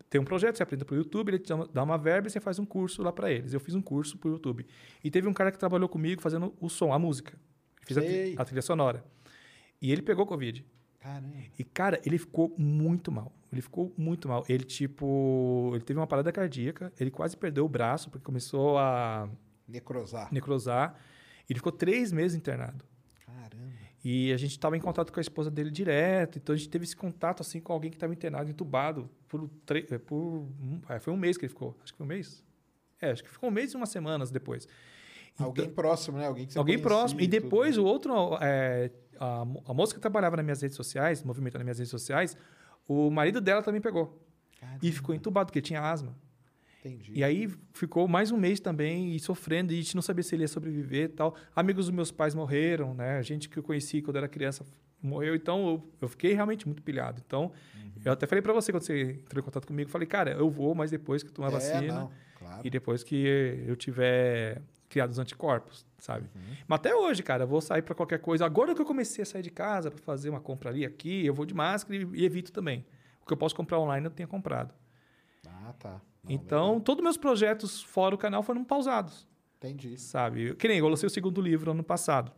tem 0.09 0.21
um 0.21 0.23
projeto, 0.25 0.57
você 0.57 0.63
apresenta 0.63 0.85
pro 0.85 0.95
YouTube, 0.95 1.29
ele 1.29 1.39
te 1.39 1.51
dá 1.73 1.83
uma, 1.83 1.97
verba 1.97 2.27
e 2.27 2.31
você 2.31 2.39
faz 2.39 2.59
um 2.59 2.65
curso 2.65 3.01
lá 3.01 3.11
para 3.11 3.31
eles. 3.31 3.53
Eu 3.53 3.59
fiz 3.59 3.75
um 3.75 3.81
curso 3.81 4.17
pro 4.17 4.31
YouTube. 4.31 4.65
E 5.03 5.11
teve 5.11 5.27
um 5.27 5.33
cara 5.33 5.51
que 5.51 5.57
trabalhou 5.57 5.89
comigo 5.89 6.21
fazendo 6.21 6.55
o 6.59 6.69
som, 6.69 6.93
a 6.93 6.99
música. 6.99 7.37
Fiz 7.85 7.97
a, 7.97 8.01
a 8.37 8.45
trilha 8.45 8.61
sonora. 8.61 9.03
E 9.81 9.91
ele 9.91 10.01
pegou 10.01 10.25
Covid. 10.25 10.65
Caramba. 11.06 11.36
E, 11.60 11.64
cara, 11.64 12.02
ele 12.03 12.18
ficou 12.18 12.52
muito 12.57 13.11
mal. 13.11 13.32
Ele 13.53 13.61
ficou 13.61 13.94
muito 13.95 14.27
mal. 14.27 14.44
Ele, 14.49 14.64
tipo, 14.64 15.69
ele 15.76 15.84
teve 15.84 15.99
uma 15.99 16.07
parada 16.07 16.32
cardíaca, 16.32 16.91
ele 16.99 17.11
quase 17.11 17.38
perdeu 17.38 17.64
o 17.64 17.69
braço, 17.69 18.10
porque 18.10 18.26
começou 18.26 18.80
a 18.80 19.30
Necrosar. 19.68 20.34
necrosar. 20.34 20.95
Ele 21.48 21.60
ficou 21.60 21.72
três 21.72 22.11
meses 22.11 22.36
internado. 22.36 22.84
Caramba. 23.23 23.72
E 24.03 24.34
a 24.34 24.38
gente 24.38 24.52
estava 24.52 24.76
em 24.76 24.80
contato 24.80 25.14
com 25.14 25.19
a 25.19 25.22
esposa 25.22 25.52
dele 25.52 25.69
direto, 25.69 26.40
então 26.40 26.56
a 26.56 26.57
gente 26.57 26.69
teve 26.69 26.86
esse 26.86 26.95
contato 26.95 27.41
assim 27.41 27.60
com 27.60 27.72
alguém 27.72 27.91
que 27.91 27.98
estava 27.98 28.11
internado, 28.11 28.49
entubado 28.49 29.07
por, 29.27 29.48
eh, 29.69 29.98
por 29.99 30.48
é, 30.90 30.99
foi 30.99 31.14
um 31.14 31.18
mês 31.18 31.38
que 31.38 31.45
ele 31.45 31.49
ficou, 31.49 31.77
acho 31.84 31.94
que 31.94 31.98
foi 31.98 32.06
um 32.06 32.10
mês. 32.10 32.44
É, 32.99 33.11
acho 33.11 33.23
que 33.23 33.30
ficou 33.30 33.49
um 33.49 33.53
mês 33.53 33.73
e 33.73 33.76
umas 33.76 33.90
semanas 33.90 34.32
depois. 34.32 34.68
Alguém 35.38 35.69
próximo, 35.69 36.18
né? 36.18 36.27
Alguém 36.27 36.45
que 36.45 36.53
você 36.53 36.60
Alguém 36.60 36.80
próximo. 36.80 37.19
E 37.19 37.27
tudo, 37.27 37.32
depois 37.41 37.76
né? 37.76 37.84
o 37.84 37.86
outro, 37.86 38.38
é, 38.41 38.90
a, 39.19 39.41
a 39.65 39.73
moça 39.73 39.93
que 39.93 39.99
trabalhava 39.99 40.35
nas 40.37 40.45
minhas 40.45 40.61
redes 40.61 40.75
sociais, 40.75 41.23
movimentando 41.23 41.59
nas 41.59 41.65
minhas 41.65 41.77
redes 41.79 41.91
sociais, 41.91 42.37
o 42.87 43.09
marido 43.09 43.39
dela 43.41 43.61
também 43.63 43.81
pegou. 43.81 44.21
E 44.81 44.91
ficou 44.91 45.13
entubado, 45.13 45.47
porque 45.47 45.61
tinha 45.61 45.81
asma. 45.81 46.15
Entendi. 46.79 47.11
E 47.15 47.23
aí 47.23 47.49
ficou 47.73 48.07
mais 48.07 48.31
um 48.31 48.37
mês 48.37 48.59
também 48.59 49.15
e 49.15 49.19
sofrendo, 49.19 49.71
e 49.73 49.79
a 49.79 49.81
gente 49.81 49.95
não 49.95 50.01
sabia 50.01 50.23
se 50.23 50.35
ele 50.35 50.43
ia 50.43 50.47
sobreviver 50.47 51.05
e 51.05 51.09
tal. 51.09 51.35
Amigos 51.55 51.85
dos 51.87 51.95
meus 51.95 52.11
pais 52.11 52.33
morreram, 52.35 52.93
né? 52.93 53.21
Gente 53.23 53.49
que 53.49 53.57
eu 53.57 53.63
conheci 53.63 54.01
quando 54.01 54.17
era 54.17 54.27
criança 54.27 54.65
morreu, 55.01 55.35
então 55.35 55.67
eu, 55.67 55.93
eu 56.01 56.07
fiquei 56.07 56.33
realmente 56.33 56.65
muito 56.67 56.81
pilhado. 56.81 57.21
Então, 57.25 57.51
Uhum. 57.75 57.91
eu 58.05 58.11
até 58.11 58.25
falei 58.25 58.41
pra 58.41 58.53
você 58.53 58.71
quando 58.71 58.83
você 58.83 59.11
entrou 59.23 59.39
em 59.41 59.43
contato 59.45 59.67
comigo, 59.67 59.89
falei, 59.89 60.07
cara, 60.07 60.31
eu 60.31 60.49
vou, 60.49 60.73
mas 60.75 60.89
depois 60.91 61.21
que 61.21 61.29
eu 61.29 61.33
tomar 61.33 61.49
É, 61.49 61.51
vacina 61.51 61.93
não, 61.93 62.11
claro. 62.39 62.61
e 62.63 62.69
depois 62.71 63.03
que 63.03 63.15
eu 63.67 63.75
tiver 63.75 64.61
criado 64.95 65.11
os 65.11 65.19
anticorpos, 65.19 65.85
sabe? 65.97 66.30
Uhum. 66.34 66.55
Mas 66.65 66.80
até 66.80 66.95
hoje, 66.95 67.22
cara, 67.22 67.43
eu 67.43 67.47
vou 67.47 67.59
sair 67.59 67.81
pra 67.81 67.93
qualquer 67.93 68.19
coisa. 68.19 68.45
Agora 68.45 68.73
que 68.73 68.80
eu 68.81 68.85
comecei 68.85 69.23
a 69.23 69.26
sair 69.26 69.41
de 69.41 69.49
casa 69.51 69.91
pra 69.91 69.99
fazer 70.01 70.30
uma 70.30 70.39
compra 70.39 70.69
ali, 70.69 70.85
aqui, 70.85 71.26
eu 71.26 71.34
vou 71.34 71.45
de 71.45 71.53
máscara 71.53 71.97
e, 71.97 72.07
e 72.13 72.23
evito 72.23 72.49
também. 72.53 72.85
O 73.22 73.26
que 73.26 73.34
eu 73.34 73.38
posso 73.38 73.53
comprar 73.53 73.77
online 73.77 74.05
eu 74.05 74.09
tenho 74.11 74.30
comprado. 74.30 74.73
Ah, 75.45 75.73
tá. 75.77 76.01
Não, 76.23 76.31
Então, 76.31 76.67
legal. 76.67 76.81
todos 76.81 77.03
meus 77.03 77.17
projetos 77.17 77.81
fora 77.84 78.15
o 78.15 78.17
canal 78.17 78.41
foram 78.41 78.63
pausados, 78.63 79.27
Entendi. 79.57 79.97
sabe? 79.99 80.55
Que 80.55 80.65
nem 80.69 80.77
eu 80.80 80.88
lancei 80.88 81.07
o 81.07 81.09
segundo 81.09 81.41
livro 81.41 81.72
ano 81.72 81.84
passado, 81.84 82.31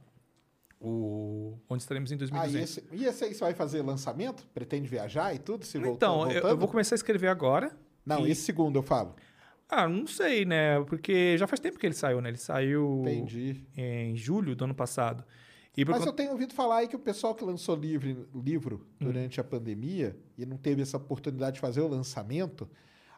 o 0.81 1.59
Onde 1.69 1.83
Estaremos 1.83 2.11
em 2.11 2.15
Ah, 2.15 2.17
e 2.17 2.19
2200. 2.19 2.55
esse, 2.63 2.83
e 2.91 3.05
esse 3.05 3.23
aí 3.23 3.33
você 3.35 3.39
vai 3.41 3.53
fazer 3.53 3.83
lançamento? 3.83 4.47
Pretende 4.51 4.87
viajar 4.87 5.31
e 5.35 5.37
tudo? 5.37 5.63
Se 5.63 5.77
então, 5.77 6.21
eu, 6.23 6.27
voltando? 6.31 6.47
eu 6.49 6.57
vou 6.57 6.67
começar 6.67 6.95
a 6.95 6.97
escrever 6.97 7.27
agora. 7.27 7.71
Não, 8.05 8.25
e- 8.27 8.31
esse 8.31 8.41
segundo 8.41 8.77
eu 8.79 8.83
falo. 8.83 9.15
Ah, 9.69 9.87
não 9.87 10.07
sei, 10.07 10.45
né? 10.45 10.81
Porque 10.85 11.37
já 11.37 11.45
faz 11.47 11.59
tempo 11.59 11.77
que 11.77 11.85
ele 11.85 11.93
saiu, 11.93 12.21
né? 12.21 12.29
Ele 12.29 12.37
saiu 12.37 13.01
Entendi. 13.01 13.65
em 13.75 14.15
julho 14.15 14.55
do 14.55 14.63
ano 14.63 14.73
passado. 14.75 15.23
E 15.75 15.83
Mas 15.85 15.97
conta- 15.97 16.09
eu 16.09 16.13
tenho 16.13 16.31
ouvido 16.31 16.53
falar 16.53 16.77
aí 16.77 16.87
que 16.87 16.95
o 16.95 16.99
pessoal 16.99 17.35
que 17.35 17.43
lançou 17.43 17.75
livro, 17.75 18.27
livro 18.33 18.87
Hum. 18.99 19.05
durante 19.05 19.39
a 19.39 19.43
pandemia 19.43 20.17
e 20.37 20.45
não 20.45 20.57
teve 20.57 20.81
essa 20.81 20.97
oportunidade 20.97 21.55
de 21.55 21.59
fazer 21.59 21.81
o 21.81 21.87
lançamento, 21.87 22.67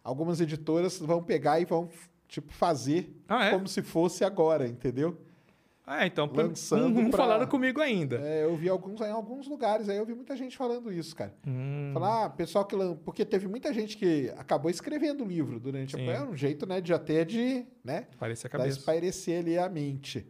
algumas 0.03 0.41
editoras 0.41 0.99
vão 0.99 1.23
pegar 1.23 1.59
e 1.61 1.65
vão, 1.65 1.87
tipo, 2.27 2.51
fazer 2.51 3.15
Ah, 3.27 3.45
é? 3.45 3.51
como 3.51 3.67
se 3.67 3.81
fosse 3.81 4.23
agora, 4.25 4.67
entendeu? 4.67 5.17
Ah, 5.91 6.05
então, 6.05 6.29
lançando 6.31 6.89
não, 6.93 7.01
não 7.01 7.09
pra- 7.09 7.17
falaram 7.17 7.47
comigo 7.47 7.81
ainda. 7.81 8.17
É, 8.17 8.43
eu 8.43 8.55
vi 8.55 8.69
alguns 8.69 9.01
em 9.01 9.09
alguns 9.09 9.47
lugares 9.47 9.89
aí, 9.89 9.97
eu 9.97 10.05
vi 10.05 10.13
muita 10.13 10.35
gente 10.35 10.55
falando 10.55 10.93
isso, 10.93 11.15
cara. 11.15 11.33
Hum, 11.47 11.89
Falar, 11.93 12.25
ah, 12.25 12.29
pessoal 12.29 12.63
que 12.63 12.75
lan... 12.75 12.95
porque 12.97 13.25
teve 13.25 13.47
muita 13.47 13.73
gente 13.73 13.97
que 13.97 14.31
acabou 14.37 14.69
escrevendo 14.69 15.23
o 15.23 15.27
livro 15.27 15.59
durante 15.59 15.95
Sim. 15.95 16.07
a 16.07 16.11
é 16.13 16.21
um 16.21 16.37
jeito, 16.37 16.67
né, 16.67 16.79
de 16.79 16.93
até 16.93 17.25
de, 17.25 17.65
né, 17.83 18.05
parece 18.19 18.45
a 18.45 18.49
cabeça. 18.51 18.77
espairecer 18.77 19.39
ali 19.39 19.57
a 19.57 19.67
mente. 19.67 20.27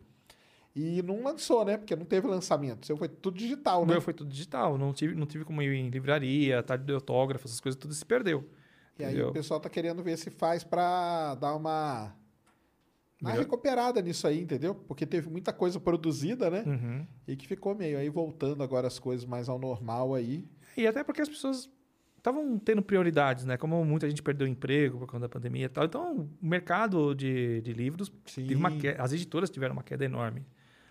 E 0.73 1.01
não 1.01 1.23
lançou, 1.23 1.65
né? 1.65 1.77
Porque 1.77 1.93
não 1.93 2.05
teve 2.05 2.25
lançamento. 2.27 2.85
Seu 2.85 2.95
foi 2.95 3.09
tudo 3.09 3.37
digital, 3.37 3.85
né? 3.85 3.91
meu 3.93 4.01
foi 4.01 4.13
tudo 4.13 4.29
digital, 4.29 4.77
não 4.77 4.93
tive, 4.93 5.13
não 5.13 5.25
tive 5.25 5.43
como 5.43 5.61
ir 5.61 5.73
em 5.73 5.89
livraria, 5.89 6.63
tarde 6.63 6.85
de 6.85 6.93
autógrafo, 6.93 7.47
essas 7.47 7.59
coisas, 7.59 7.77
tudo 7.77 7.93
se 7.93 8.05
perdeu. 8.05 8.47
E 8.97 9.03
aí 9.03 9.09
entendeu? 9.11 9.29
o 9.29 9.33
pessoal 9.33 9.59
tá 9.59 9.67
querendo 9.69 10.01
ver 10.01 10.17
se 10.17 10.29
faz 10.29 10.63
pra 10.63 11.35
dar 11.35 11.53
uma 11.55 12.15
uma 13.21 13.31
recuperada 13.31 14.01
nisso 14.01 14.25
aí, 14.27 14.41
entendeu? 14.41 14.73
Porque 14.73 15.05
teve 15.05 15.29
muita 15.29 15.51
coisa 15.53 15.79
produzida, 15.79 16.49
né? 16.49 16.63
Uhum. 16.65 17.07
E 17.27 17.35
que 17.35 17.47
ficou 17.47 17.75
meio 17.75 17.97
aí 17.97 18.09
voltando 18.09 18.63
agora 18.63 18.87
as 18.87 18.97
coisas 18.99 19.25
mais 19.25 19.49
ao 19.49 19.59
normal 19.59 20.15
aí. 20.15 20.45
E 20.77 20.87
até 20.87 21.03
porque 21.03 21.21
as 21.21 21.29
pessoas 21.29 21.69
estavam 22.17 22.57
tendo 22.59 22.81
prioridades, 22.81 23.45
né? 23.45 23.57
Como 23.57 23.83
muita 23.85 24.09
gente 24.09 24.21
perdeu 24.21 24.45
emprego 24.47 24.99
por 24.99 25.07
conta 25.07 25.21
da 25.21 25.29
pandemia 25.29 25.65
e 25.65 25.69
tal. 25.69 25.85
Então, 25.85 26.29
o 26.41 26.45
mercado 26.45 27.13
de, 27.15 27.61
de 27.61 27.73
livros, 27.73 28.11
teve 28.35 28.55
uma 28.55 28.71
Sim. 28.71 28.77
que- 28.79 28.87
as 28.89 29.11
editoras 29.13 29.49
tiveram 29.49 29.73
uma 29.73 29.83
queda 29.83 30.03
enorme. 30.05 30.45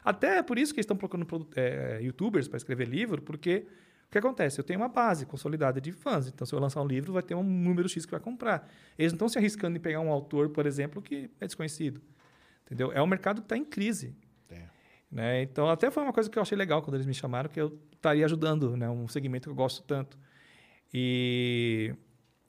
Até 0.04 0.42
por 0.42 0.58
isso 0.58 0.72
que 0.72 0.78
eles 0.80 0.84
estão 0.84 0.96
procurando 0.96 1.26
produ- 1.26 1.48
eh, 1.54 1.98
youtubers 2.02 2.48
para 2.48 2.56
escrever 2.56 2.88
livro, 2.88 3.20
porque 3.20 3.66
o 4.06 4.10
que 4.10 4.16
acontece? 4.16 4.58
Eu 4.58 4.64
tenho 4.64 4.80
uma 4.80 4.88
base 4.88 5.26
consolidada 5.26 5.80
de 5.82 5.92
fãs. 5.92 6.28
Então, 6.28 6.46
se 6.46 6.54
eu 6.54 6.58
lançar 6.58 6.80
um 6.80 6.86
livro, 6.86 7.12
vai 7.12 7.22
ter 7.22 7.34
um 7.34 7.42
número 7.42 7.86
X 7.90 8.06
que 8.06 8.10
vai 8.12 8.20
comprar. 8.20 8.66
Eles 8.98 9.12
não 9.12 9.16
estão 9.16 9.28
se 9.28 9.36
arriscando 9.38 9.76
em 9.76 9.80
pegar 9.80 10.00
um 10.00 10.10
autor, 10.10 10.48
por 10.48 10.64
exemplo, 10.64 11.02
que 11.02 11.30
é 11.38 11.46
desconhecido. 11.46 12.00
Entendeu? 12.68 12.92
É 12.92 13.02
um 13.02 13.06
mercado 13.06 13.40
que 13.40 13.46
está 13.46 13.56
em 13.56 13.64
crise. 13.64 14.14
É. 14.50 14.64
Né? 15.10 15.42
Então, 15.42 15.68
até 15.70 15.90
foi 15.90 16.02
uma 16.02 16.12
coisa 16.12 16.28
que 16.28 16.38
eu 16.38 16.42
achei 16.42 16.56
legal 16.56 16.82
quando 16.82 16.96
eles 16.96 17.06
me 17.06 17.14
chamaram, 17.14 17.48
que 17.48 17.58
eu 17.58 17.78
estaria 17.94 18.24
ajudando, 18.26 18.76
né? 18.76 18.88
um 18.90 19.08
segmento 19.08 19.48
que 19.48 19.50
eu 19.50 19.56
gosto 19.56 19.82
tanto. 19.82 20.18
E 20.92 21.94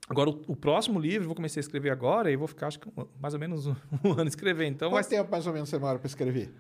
agora, 0.10 0.30
o, 0.30 0.42
o 0.48 0.56
próximo 0.56 1.00
livro, 1.00 1.24
eu 1.24 1.28
vou 1.28 1.36
começar 1.36 1.60
a 1.60 1.62
escrever 1.62 1.90
agora 1.90 2.30
e 2.32 2.36
vou 2.36 2.48
ficar, 2.48 2.68
acho 2.68 2.80
que, 2.80 2.90
um- 2.90 3.08
mais 3.20 3.34
ou 3.34 3.40
menos 3.40 3.66
um, 3.68 3.76
um 4.04 4.12
ano 4.14 4.28
escrevendo. 4.28 4.74
Então, 4.76 4.90
Quanto 4.90 5.06
ser- 5.06 5.16
tempo 5.18 5.32
mais 5.32 5.48
ou 5.48 5.54
menos 5.54 5.70
você 5.70 5.78
demora 5.78 5.98
pra 6.00 6.08
escrever? 6.08 6.52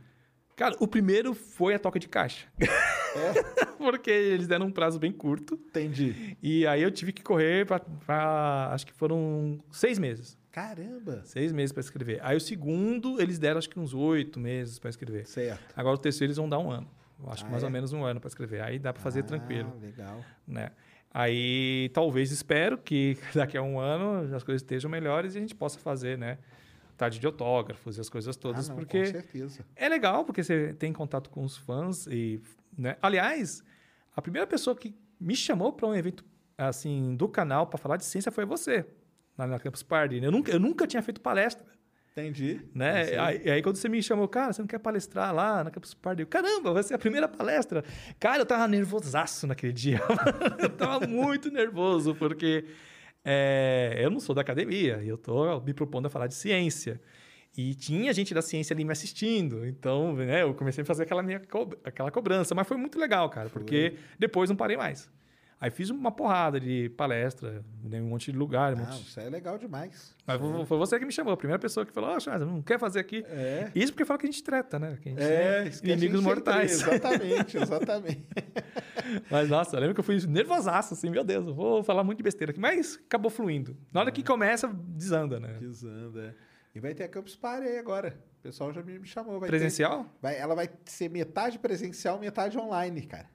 Cara, 0.56 0.76
o 0.80 0.88
primeiro 0.88 1.34
foi 1.34 1.74
a 1.74 1.80
toca 1.80 2.00
de 2.00 2.08
caixa. 2.08 2.48
Porque 3.78 4.10
eles 4.10 4.48
deram 4.48 4.68
um 4.68 4.72
prazo 4.72 5.00
bem 5.00 5.12
curto. 5.12 5.56
Entendi. 5.56 6.38
E 6.42 6.66
aí 6.68 6.82
eu 6.82 6.92
tive 6.92 7.12
que 7.14 7.24
correr 7.24 7.66
para. 7.66 8.70
Acho 8.74 8.86
que 8.86 8.94
foram 8.94 9.60
seis 9.72 9.98
meses. 9.98 10.38
Caramba! 10.52 11.22
Seis 11.26 11.52
meses 11.52 11.72
para 11.72 11.82
escrever. 11.82 12.20
Aí 12.24 12.36
o 12.36 12.42
segundo, 12.42 13.22
eles 13.22 13.38
deram 13.38 13.58
acho 13.60 13.70
que 13.70 13.80
uns 13.80 13.94
oito 13.94 14.40
meses 14.40 14.80
para 14.80 14.90
escrever. 14.90 15.26
Certo. 15.28 15.74
Agora 15.76 15.96
o 15.96 15.98
terceiro 16.00 16.30
eles 16.30 16.38
vão 16.38 16.50
dar 16.50 16.60
um 16.60 16.72
ano. 16.72 16.88
Acho 17.28 17.44
Ah, 17.44 17.46
que 17.48 17.52
mais 17.52 17.64
é? 17.64 17.66
ou 17.66 17.72
menos 17.72 17.92
um 17.94 18.04
ano 18.04 18.20
para 18.20 18.28
escrever. 18.30 18.62
Aí 18.62 18.80
dá 18.80 18.94
para 18.94 19.02
fazer 19.02 19.20
Ah, 19.20 19.24
tranquilo, 19.24 19.74
Legal. 19.82 20.24
né? 20.48 20.72
Aí 21.14 21.90
talvez 21.94 22.32
espero 22.32 22.78
que 22.78 23.18
daqui 23.36 23.58
a 23.58 23.62
um 23.62 23.80
ano 23.80 24.34
as 24.36 24.44
coisas 24.44 24.62
estejam 24.62 24.90
melhores 24.90 25.36
e 25.36 25.38
a 25.38 25.42
gente 25.42 25.56
possa 25.56 25.78
fazer, 25.80 26.18
né? 26.18 26.38
Tarde 26.98 27.20
de 27.20 27.26
autógrafos 27.26 27.98
e 27.98 28.02
as 28.02 28.10
coisas 28.10 28.36
todas, 28.36 28.70
ah, 28.70 28.74
não, 28.74 28.80
porque 28.80 29.00
Com 29.00 29.06
certeza. 29.12 29.66
é 29.76 29.88
legal 29.88 30.26
porque 30.26 30.44
você 30.44 30.74
tem 30.74 30.92
contato 30.92 31.30
com 31.30 31.44
os 31.44 31.56
fãs 31.58 32.08
e, 32.08 32.42
né? 32.78 32.98
Aliás, 33.02 33.64
a 34.16 34.22
primeira 34.22 34.46
pessoa 34.48 34.76
que 34.76 34.94
me 35.20 35.36
chamou 35.36 35.72
para 35.74 35.88
um 35.88 35.96
evento 35.96 36.26
assim 36.58 37.16
do 37.16 37.28
canal 37.30 37.68
para 37.68 37.78
falar 37.78 37.96
de 37.98 38.04
ciência 38.06 38.32
foi 38.32 38.46
você, 38.46 38.86
lá 39.40 39.48
na 39.48 39.60
Campus 39.60 39.84
Party. 39.84 40.20
Eu 40.24 40.32
nunca, 40.32 40.52
eu 40.52 40.60
nunca 40.60 40.86
tinha 40.86 41.02
feito 41.02 41.22
palestra, 41.22 41.66
Entendi. 42.12 42.62
né? 42.76 43.18
Aí. 43.20 43.50
Aí, 43.50 43.62
quando 43.62 43.78
você 43.78 43.88
me 43.90 44.02
chamou, 44.04 44.28
cara, 44.28 44.52
você 44.54 44.62
não 44.62 44.68
quer 44.68 44.80
palestrar 44.80 45.34
lá 45.34 45.64
na 45.64 45.72
Campus 45.72 45.94
Party? 45.94 46.22
Eu, 46.22 46.28
Caramba, 46.28 46.74
vai 46.74 46.84
ser 46.84 46.94
a 46.94 47.00
primeira 47.00 47.28
palestra. 47.28 47.84
Cara, 48.20 48.42
eu 48.42 48.46
tava 48.46 48.68
nervosaço 48.68 49.48
naquele 49.48 49.74
dia. 49.74 50.00
eu 50.60 50.70
tava 50.70 51.08
muito 51.08 51.50
nervoso 51.52 52.14
porque 52.16 52.66
é, 53.24 53.96
eu 54.00 54.10
não 54.10 54.20
sou 54.20 54.34
da 54.36 54.42
academia, 54.42 55.02
eu 55.04 55.18
tô 55.18 55.60
me 55.62 55.74
propondo 55.74 56.06
a 56.08 56.10
falar 56.10 56.28
de 56.28 56.34
ciência. 56.36 57.00
E 57.58 57.74
tinha 57.74 58.14
gente 58.14 58.34
da 58.34 58.42
ciência 58.44 58.74
ali 58.74 58.86
me 58.86 58.92
assistindo. 58.92 59.66
Então, 59.66 60.14
né, 60.16 60.44
eu 60.44 60.54
comecei 60.54 60.84
a 60.84 60.86
fazer 60.86 61.04
aquela 61.04 61.24
minha 61.24 61.40
co- 61.40 61.76
aquela 61.84 62.12
cobrança. 62.12 62.54
Mas 62.54 62.68
foi 62.68 62.78
muito 62.78 63.00
legal, 63.00 63.28
cara, 63.30 63.50
porque 63.50 63.96
depois 64.20 64.50
não 64.50 64.56
parei 64.56 64.78
mais. 64.78 65.10
Aí 65.62 65.70
fiz 65.70 65.90
uma 65.90 66.10
porrada 66.10 66.58
de 66.58 66.88
palestra, 66.92 67.66
né, 67.84 68.00
um 68.02 68.06
monte 68.08 68.32
de 68.32 68.38
lugar. 68.38 68.74
Um 68.74 68.78
Não, 68.78 68.86
monte... 68.86 69.02
isso 69.08 69.20
é 69.20 69.30
legal 69.30 69.58
demais. 69.58 70.16
Mas 70.26 70.40
foi 70.40 70.66
foi 70.66 70.78
você 70.78 70.98
que 70.98 71.06
me 71.06 71.12
chamou, 71.12 71.34
a 71.34 71.38
primeira 71.38 71.60
pessoa 71.60 71.86
que 71.86 71.92
falou: 71.92 72.12
Ah, 72.12 72.20
Charles, 72.20 72.48
não 72.48 72.62
quer 72.62 72.80
fazer 72.80 73.00
aqui? 73.02 73.26
É. 73.28 73.70
Isso 73.76 73.92
porque 73.92 74.06
fala 74.06 74.18
que 74.20 74.26
a 74.26 74.32
gente 74.32 74.42
treta, 74.42 74.80
né? 74.80 74.98
Que 75.02 75.10
a 75.10 75.12
gente 75.12 75.22
É, 75.22 75.60
a 75.64 75.88
inimigos 75.94 76.22
mortais. 76.24 76.82
entra- 76.82 76.96
Exatamente, 76.96 77.58
exatamente. 77.58 78.26
Mas, 79.30 79.50
nossa, 79.50 79.76
eu 79.76 79.80
lembro 79.82 79.94
que 79.96 80.00
eu 80.00 80.04
fui 80.04 80.18
nervosaço, 80.28 80.94
assim, 80.94 81.10
meu 81.10 81.24
Deus, 81.26 81.48
eu 81.48 81.54
vou 81.54 81.84
falar 81.84 82.04
muito 82.06 82.18
de 82.20 82.24
besteira 82.24 82.52
aqui. 82.52 82.60
Mas 82.60 82.98
acabou 83.06 83.30
fluindo. 83.30 83.76
Na 83.92 84.00
hora 84.02 84.12
que 84.12 84.24
começa, 84.24 84.68
desanda, 84.74 85.40
né? 85.40 85.56
Pisando, 85.60 86.22
é. 86.22 86.34
E 86.74 86.80
vai 86.80 86.94
ter 86.94 87.04
a 87.04 87.10
Campus 87.10 87.36
Party 87.36 87.68
aí 87.68 87.78
agora. 87.80 88.18
O 88.40 88.42
pessoal 88.44 88.72
já 88.72 88.82
me 88.82 89.04
chamou. 89.06 89.40
Vai 89.40 89.50
ter- 89.50 89.58
Presencial? 89.58 90.06
vai, 90.22 90.38
ela 90.38 90.56
vai 90.56 90.70
ser 90.86 91.10
metade 91.10 91.60
presencial, 91.60 92.18
metade 92.20 92.58
online, 92.58 93.02
cara. 93.02 93.28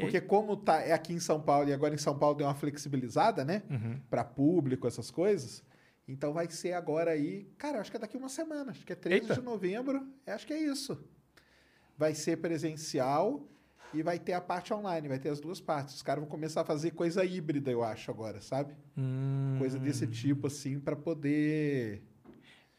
Porque 0.00 0.20
como 0.20 0.56
tá, 0.56 0.80
é 0.80 0.92
aqui 0.92 1.12
em 1.12 1.20
São 1.20 1.40
Paulo 1.40 1.68
e 1.68 1.72
agora 1.72 1.94
em 1.94 1.98
São 1.98 2.18
Paulo 2.18 2.36
deu 2.36 2.46
uma 2.46 2.54
flexibilizada, 2.54 3.44
né? 3.44 3.62
Uhum. 3.70 4.00
Pra 4.08 4.24
público, 4.24 4.86
essas 4.86 5.10
coisas. 5.10 5.62
Então 6.08 6.32
vai 6.32 6.50
ser 6.50 6.72
agora 6.72 7.12
aí, 7.12 7.46
cara, 7.56 7.80
acho 7.80 7.90
que 7.90 7.96
é 7.96 8.00
daqui 8.00 8.16
uma 8.16 8.28
semana, 8.28 8.72
acho 8.72 8.84
que 8.84 8.92
é 8.92 8.96
13 8.96 9.22
Eita. 9.22 9.34
de 9.34 9.42
novembro, 9.42 10.04
acho 10.26 10.46
que 10.46 10.52
é 10.52 10.58
isso. 10.58 10.98
Vai 11.96 12.14
ser 12.14 12.38
presencial 12.38 13.46
e 13.94 14.02
vai 14.02 14.18
ter 14.18 14.32
a 14.32 14.40
parte 14.40 14.72
online, 14.72 15.06
vai 15.08 15.18
ter 15.18 15.28
as 15.28 15.40
duas 15.40 15.60
partes. 15.60 15.94
Os 15.94 16.02
caras 16.02 16.22
vão 16.22 16.28
começar 16.30 16.62
a 16.62 16.64
fazer 16.64 16.92
coisa 16.92 17.24
híbrida, 17.24 17.70
eu 17.70 17.82
acho, 17.84 18.10
agora, 18.10 18.40
sabe? 18.40 18.74
Hum, 18.96 19.56
Coisa 19.58 19.78
desse 19.78 20.06
tipo, 20.06 20.46
assim, 20.46 20.80
pra 20.80 20.96
poder. 20.96 22.02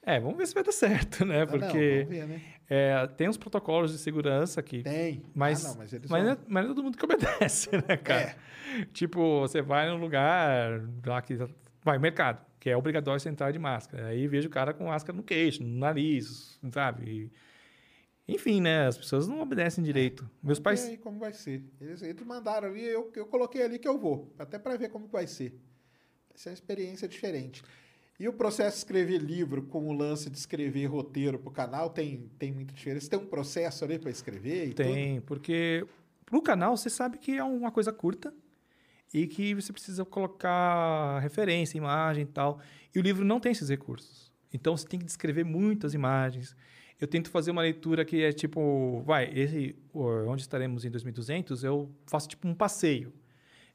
É, 0.02 0.20
vamos 0.20 0.38
ver 0.38 0.48
se 0.48 0.54
vai 0.54 0.64
dar 0.64 0.72
certo, 0.72 1.24
né? 1.26 1.42
Ah, 1.42 1.46
não, 1.46 1.52
Porque 1.52 2.06
vamos 2.06 2.10
ver, 2.10 2.28
né? 2.28 2.42
É, 2.74 3.06
tem 3.06 3.28
uns 3.28 3.36
protocolos 3.36 3.92
de 3.92 3.98
segurança 3.98 4.64
que. 4.64 4.82
Tem. 4.82 5.22
Mas, 5.36 5.66
Ah, 5.66 5.70
não, 5.70 5.76
mas 5.76 5.92
eles 5.92 6.10
mas, 6.10 6.24
não 6.24 6.32
é, 6.32 6.38
mas 6.48 6.64
é 6.64 6.68
todo 6.70 6.82
mundo 6.84 6.98
que 6.98 7.04
obedece, 7.04 7.70
né, 7.86 7.98
cara? 7.98 8.34
Tipo, 8.94 9.42
você 9.42 9.62
vai 9.62 9.90
num 9.90 9.98
lugar 9.98 10.82
lá 11.06 11.22
que. 11.22 11.38
Vai, 11.84 12.00
mercado, 12.00 12.46
que 12.62 12.70
é 12.70 12.78
obrigatório 12.78 13.20
você 13.20 13.28
entrar 13.28 13.52
de 13.52 13.60
máscara. 13.60 14.08
Aí 14.08 14.26
vejo 14.26 14.48
o 14.48 14.52
cara 14.52 14.74
com 14.74 14.86
máscara 14.86 15.14
no 15.18 15.22
queixo, 15.22 15.62
no 15.64 15.80
nariz, 15.80 16.58
sabe? 16.72 17.30
E- 18.28 18.34
enfim, 18.36 18.62
né? 18.62 18.88
As 18.88 18.98
pessoas 18.98 19.28
não 19.28 19.42
obedecem 19.42 19.84
direito. 19.84 20.30
Meus 20.42 20.58
E 20.58 20.62
pais. 20.62 20.86
aí, 20.86 20.98
como 20.98 21.20
vai 21.20 21.34
ser? 21.34 21.62
Eles, 21.82 22.02
eles 22.02 22.24
mandaram 22.24 22.70
ali, 22.70 22.86
eu, 22.86 23.12
eu 23.16 23.26
coloquei 23.26 23.64
ali 23.64 23.80
que 23.80 23.88
eu 23.88 23.98
vou, 24.00 24.34
até 24.40 24.58
para 24.58 24.78
ver 24.78 24.88
como 24.90 25.08
vai 25.08 25.28
ser. 25.28 25.50
Vai 26.30 26.38
ser 26.38 26.50
uma 26.50 26.54
experiência 26.54 27.06
diferente. 27.08 27.62
E 28.22 28.28
o 28.28 28.34
processo 28.34 28.74
de 28.74 28.78
escrever 28.78 29.18
livro 29.18 29.64
com 29.64 29.88
o 29.88 29.94
lance 29.94 30.30
de 30.30 30.38
escrever 30.38 30.86
roteiro 30.86 31.40
pro 31.40 31.50
canal 31.50 31.90
tem, 31.90 32.30
tem 32.38 32.52
muita 32.52 32.72
diferença? 32.72 33.10
Tem 33.10 33.18
um 33.18 33.26
processo 33.26 33.84
ali 33.84 33.98
para 33.98 34.12
escrever 34.12 34.66
e 34.66 34.74
tudo? 34.76 34.86
Tem, 34.86 35.22
porque 35.22 35.84
no 36.32 36.40
canal 36.40 36.78
você 36.78 36.88
sabe 36.88 37.18
que 37.18 37.36
é 37.36 37.44
uma 37.44 37.72
coisa 37.72 37.92
curta 37.92 38.32
e 39.12 39.26
que 39.26 39.56
você 39.56 39.74
precisa 39.74 40.06
colocar 40.06 41.18
referência, 41.18 41.80
imagem 41.80 42.22
e 42.24 42.28
tal. 42.28 42.60
E 42.94 43.00
o 43.00 43.02
livro 43.02 43.26
não 43.26 43.40
tem 43.40 43.54
esses 43.54 43.70
recursos. 43.70 44.32
Então 44.54 44.78
você 44.78 44.88
tem 44.88 45.00
que 45.00 45.06
descrever 45.08 45.44
muitas 45.44 45.96
imagens. 45.96 46.56
Eu 47.00 47.08
tento 47.08 47.32
fazer 47.32 47.50
uma 47.50 47.64
leitura 47.64 48.06
que 48.06 48.22
é 48.22 48.32
tipo, 48.32 49.02
vai, 49.04 49.32
esse, 49.34 49.76
o- 49.92 50.06
onde 50.28 50.44
estaremos 50.44 50.86
em 50.86 50.92
2200, 50.92 51.64
eu 51.64 51.90
faço 52.06 52.28
tipo 52.30 52.48
um 52.48 52.54
passeio. 52.54 53.12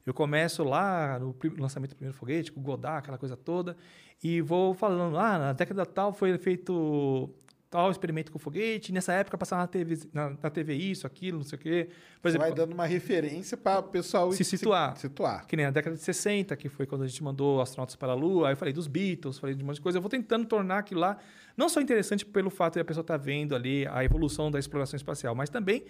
Eu 0.07 0.13
começo 0.13 0.63
lá 0.63 1.19
no 1.19 1.35
lançamento 1.59 1.89
do 1.89 1.95
primeiro 1.97 2.17
foguete, 2.17 2.49
com 2.49 2.61
o 2.61 2.63
Godard, 2.63 2.99
aquela 2.99 3.17
coisa 3.17 3.35
toda, 3.35 3.75
e 4.23 4.39
vou 4.39 4.73
falando, 4.73 5.17
ah, 5.17 5.37
na 5.37 5.53
década 5.53 5.85
tal 5.85 6.13
foi 6.13 6.37
feito 6.37 7.29
tal 7.69 7.91
experimento 7.91 8.31
com 8.31 8.37
o 8.37 8.39
foguete, 8.39 8.93
nessa 8.93 9.11
época 9.11 9.37
passava 9.37 9.63
na 9.63 9.67
TV, 9.67 10.07
na, 10.13 10.29
na 10.29 10.49
TV 10.49 10.75
isso, 10.75 11.05
aquilo, 11.05 11.39
não 11.39 11.43
sei 11.43 11.57
o 11.57 11.59
quê. 11.59 11.89
Por 12.21 12.31
Você 12.31 12.37
exemplo, 12.37 12.47
vai 12.47 12.55
dando 12.55 12.71
uma 12.73 12.85
referência 12.85 13.57
para 13.57 13.81
o 13.81 13.83
pessoal 13.83 14.31
se 14.31 14.45
situar. 14.45 14.95
situar. 14.95 15.45
que 15.45 15.57
nem 15.57 15.65
na 15.65 15.71
década 15.73 15.97
de 15.97 16.01
60, 16.01 16.55
que 16.55 16.69
foi 16.69 16.85
quando 16.85 17.03
a 17.03 17.07
gente 17.07 17.21
mandou 17.21 17.59
astronautas 17.59 17.97
para 17.97 18.13
a 18.13 18.15
Lua, 18.15 18.47
aí 18.47 18.53
eu 18.53 18.57
falei 18.57 18.73
dos 18.73 18.87
Beatles, 18.87 19.37
falei 19.37 19.55
de 19.55 19.61
um 19.61 19.65
monte 19.67 19.75
de 19.75 19.81
coisa. 19.81 19.97
Eu 19.97 20.01
vou 20.01 20.09
tentando 20.09 20.45
tornar 20.45 20.77
aquilo 20.77 21.01
lá 21.01 21.17
não 21.57 21.67
só 21.67 21.81
interessante 21.81 22.25
pelo 22.25 22.49
fato 22.49 22.75
de 22.75 22.79
a 22.79 22.85
pessoa 22.85 23.01
estar 23.01 23.17
vendo 23.17 23.53
ali 23.53 23.85
a 23.87 24.05
evolução 24.05 24.49
da 24.49 24.57
exploração 24.57 24.95
espacial, 24.95 25.35
mas 25.35 25.49
também 25.49 25.83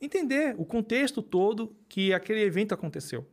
entender 0.00 0.54
o 0.56 0.64
contexto 0.64 1.20
todo 1.20 1.74
que 1.88 2.14
aquele 2.14 2.42
evento 2.42 2.72
aconteceu. 2.72 3.26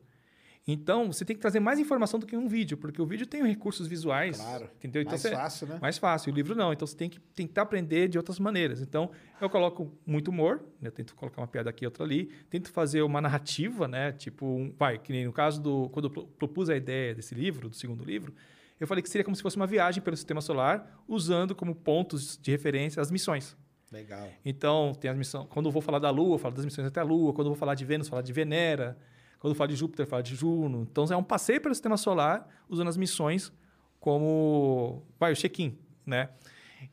Então, 0.66 1.12
você 1.12 1.26
tem 1.26 1.36
que 1.36 1.42
trazer 1.42 1.60
mais 1.60 1.78
informação 1.78 2.18
do 2.18 2.26
que 2.26 2.38
um 2.38 2.48
vídeo, 2.48 2.78
porque 2.78 3.02
o 3.02 3.06
vídeo 3.06 3.28
tem 3.28 3.46
recursos 3.46 3.86
visuais. 3.86 4.38
Claro. 4.38 4.70
Entendeu? 4.78 5.02
Então, 5.02 5.12
Mais 5.12 5.22
você- 5.22 5.32
fácil, 5.32 5.68
né? 5.68 5.80
Mais 5.82 5.98
fácil. 5.98 6.32
O 6.32 6.36
livro 6.36 6.56
não. 6.56 6.72
Então, 6.72 6.88
você 6.88 6.96
tem 6.96 7.10
que 7.10 7.20
tentar 7.20 7.64
aprender 7.64 8.08
de 8.08 8.18
outras 8.18 8.40
maneiras. 8.40 8.82
Então, 8.82 9.12
eu 9.42 9.50
coloco 9.50 9.92
muito 10.06 10.30
humor, 10.30 10.64
né? 10.80 10.88
eu 10.88 10.92
tento 10.92 11.16
colocar 11.16 11.42
uma 11.42 11.48
piada 11.48 11.70
aqui, 11.70 11.86
outra 11.86 12.06
ali. 12.06 12.30
Tento 12.50 12.72
fazer 12.72 13.02
uma 13.02 13.20
narrativa, 13.20 13.90
né? 13.90 14.14
Tipo, 14.14 14.46
um- 14.46 14.74
vai, 14.80 14.98
que 14.98 15.12
nem 15.12 15.26
no 15.26 15.34
caso 15.34 15.62
do... 15.62 15.90
Quando 15.90 16.06
eu 16.06 16.12
pro- 16.12 16.28
propus 16.28 16.70
a 16.70 16.78
ideia 16.78 17.14
desse 17.14 17.36
livro, 17.36 17.68
do 17.68 17.76
segundo 17.76 18.02
livro, 18.06 18.34
eu 18.80 18.88
falei 18.88 19.02
que 19.04 19.10
seria 19.10 19.26
como 19.26 19.36
se 19.36 19.42
fosse 19.42 19.58
uma 19.58 19.68
viagem 19.68 20.02
pelo 20.02 20.16
sistema 20.16 20.40
solar, 20.40 21.04
usando 21.10 21.54
como 21.54 21.76
pontos 21.76 22.38
de 22.42 22.52
referência 22.52 23.02
as 23.02 23.12
missões. 23.12 23.56
Legal. 23.92 24.30
Então, 24.46 24.94
tem 25.00 25.12
as 25.12 25.18
missões. 25.18 25.46
Quando 25.50 25.66
eu 25.66 25.72
vou 25.74 25.82
falar 25.82 26.00
da 26.00 26.10
Lua, 26.10 26.36
eu 26.36 26.40
falo 26.40 26.56
das 26.56 26.64
missões 26.64 26.88
até 26.88 27.02
a 27.02 27.04
Lua. 27.04 27.34
Quando 27.34 27.48
eu 27.48 27.52
vou 27.52 27.60
falar 27.60 27.76
de 27.76 27.84
Vênus, 27.84 28.08
eu 28.08 28.12
falo 28.12 28.24
de 28.24 28.32
Venera. 28.32 28.98
Quando 29.44 29.52
eu 29.52 29.58
falo 29.58 29.68
de 29.68 29.76
Júpiter, 29.76 30.06
eu 30.06 30.10
falo 30.10 30.24
de 30.24 30.36
Juno. 30.36 30.88
Então, 30.90 31.04
é 31.12 31.18
um 31.18 31.24
passeio 31.24 31.60
pelo 31.60 31.76
sistema 31.76 31.98
solar, 31.98 32.48
usando 32.70 32.88
as 32.88 32.96
missões 32.96 33.52
como. 34.00 35.04
Vai, 35.20 35.34
o 35.34 35.36
check-in, 35.36 35.78
né? 36.06 36.30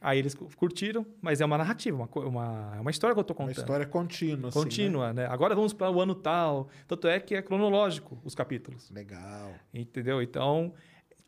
Aí 0.01 0.19
eles 0.19 0.35
cu- 0.35 0.49
curtiram, 0.57 1.07
mas 1.23 1.41
é 1.41 1.45
uma 1.45 1.57
narrativa, 1.57 1.97
uma, 1.97 2.09
uma, 2.27 2.73
é 2.77 2.81
uma 2.81 2.91
história 2.91 3.15
que 3.15 3.19
eu 3.19 3.23
estou 3.23 3.37
Uma 3.37 3.47
contando. 3.47 3.59
história 3.63 3.87
contínua. 3.87 4.49
assim, 4.49 4.59
né? 4.59 4.65
Contínua, 4.65 5.13
né? 5.13 5.27
Agora 5.27 5.55
vamos 5.55 5.73
para 5.73 5.89
o 5.91 6.01
ano 6.01 6.13
tal. 6.15 6.69
Tanto 6.89 7.07
é 7.07 7.21
que 7.21 7.37
é 7.37 7.43
cronológico 7.43 8.19
os 8.25 8.35
capítulos. 8.35 8.91
Legal. 8.91 9.53
Entendeu? 9.73 10.21
Então, 10.21 10.73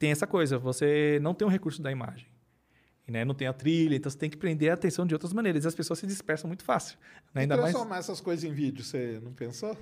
tem 0.00 0.10
essa 0.10 0.26
coisa, 0.26 0.58
você 0.58 1.20
não 1.22 1.34
tem 1.34 1.46
um 1.46 1.50
recurso 1.50 1.80
da 1.80 1.90
imagem. 1.92 2.26
Né? 3.06 3.24
Não 3.24 3.34
tem 3.34 3.46
a 3.46 3.52
trilha, 3.52 3.94
então 3.94 4.10
você 4.10 4.18
tem 4.18 4.30
que 4.30 4.36
prender 4.36 4.70
a 4.70 4.74
atenção 4.74 5.06
de 5.06 5.14
outras 5.14 5.32
maneiras. 5.32 5.64
E 5.64 5.68
as 5.68 5.74
pessoas 5.74 5.98
se 6.00 6.06
dispersam 6.06 6.48
muito 6.48 6.64
fácil. 6.64 6.98
Né? 7.34 7.40
E 7.40 7.42
Ainda 7.42 7.56
mais. 7.56 7.70
transformar 7.70 7.98
essas 7.98 8.20
coisas 8.20 8.42
em 8.44 8.52
vídeo, 8.52 8.82
você 8.84 9.20
não 9.22 9.32
pensou? 9.32 9.76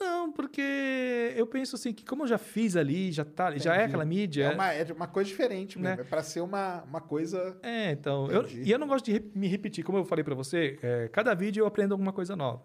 Não, 0.00 0.30
porque 0.32 1.34
eu 1.36 1.46
penso 1.46 1.74
assim, 1.74 1.92
que 1.92 2.04
como 2.04 2.22
eu 2.22 2.28
já 2.28 2.38
fiz 2.38 2.76
ali, 2.76 3.10
já, 3.10 3.24
tá, 3.24 3.56
já 3.58 3.74
é 3.74 3.84
aquela 3.84 4.04
mídia. 4.04 4.44
É 4.44 4.54
uma, 4.54 4.72
é 4.72 4.92
uma 4.92 5.08
coisa 5.08 5.28
diferente 5.28 5.78
mesmo. 5.78 5.96
Né? 5.96 6.02
É 6.02 6.04
para 6.04 6.22
ser 6.22 6.40
uma, 6.40 6.82
uma 6.84 7.00
coisa. 7.00 7.58
É, 7.62 7.90
então. 7.90 8.30
Eu, 8.30 8.46
e 8.48 8.70
eu 8.70 8.78
não 8.78 8.86
gosto 8.86 9.06
de 9.06 9.12
re- 9.12 9.30
me 9.34 9.48
repetir, 9.48 9.82
como 9.84 9.98
eu 9.98 10.04
falei 10.04 10.22
para 10.22 10.34
você, 10.34 10.78
é, 10.82 11.08
cada 11.08 11.34
vídeo 11.34 11.62
eu 11.62 11.66
aprendo 11.66 11.92
alguma 11.92 12.12
coisa 12.12 12.36
nova. 12.36 12.62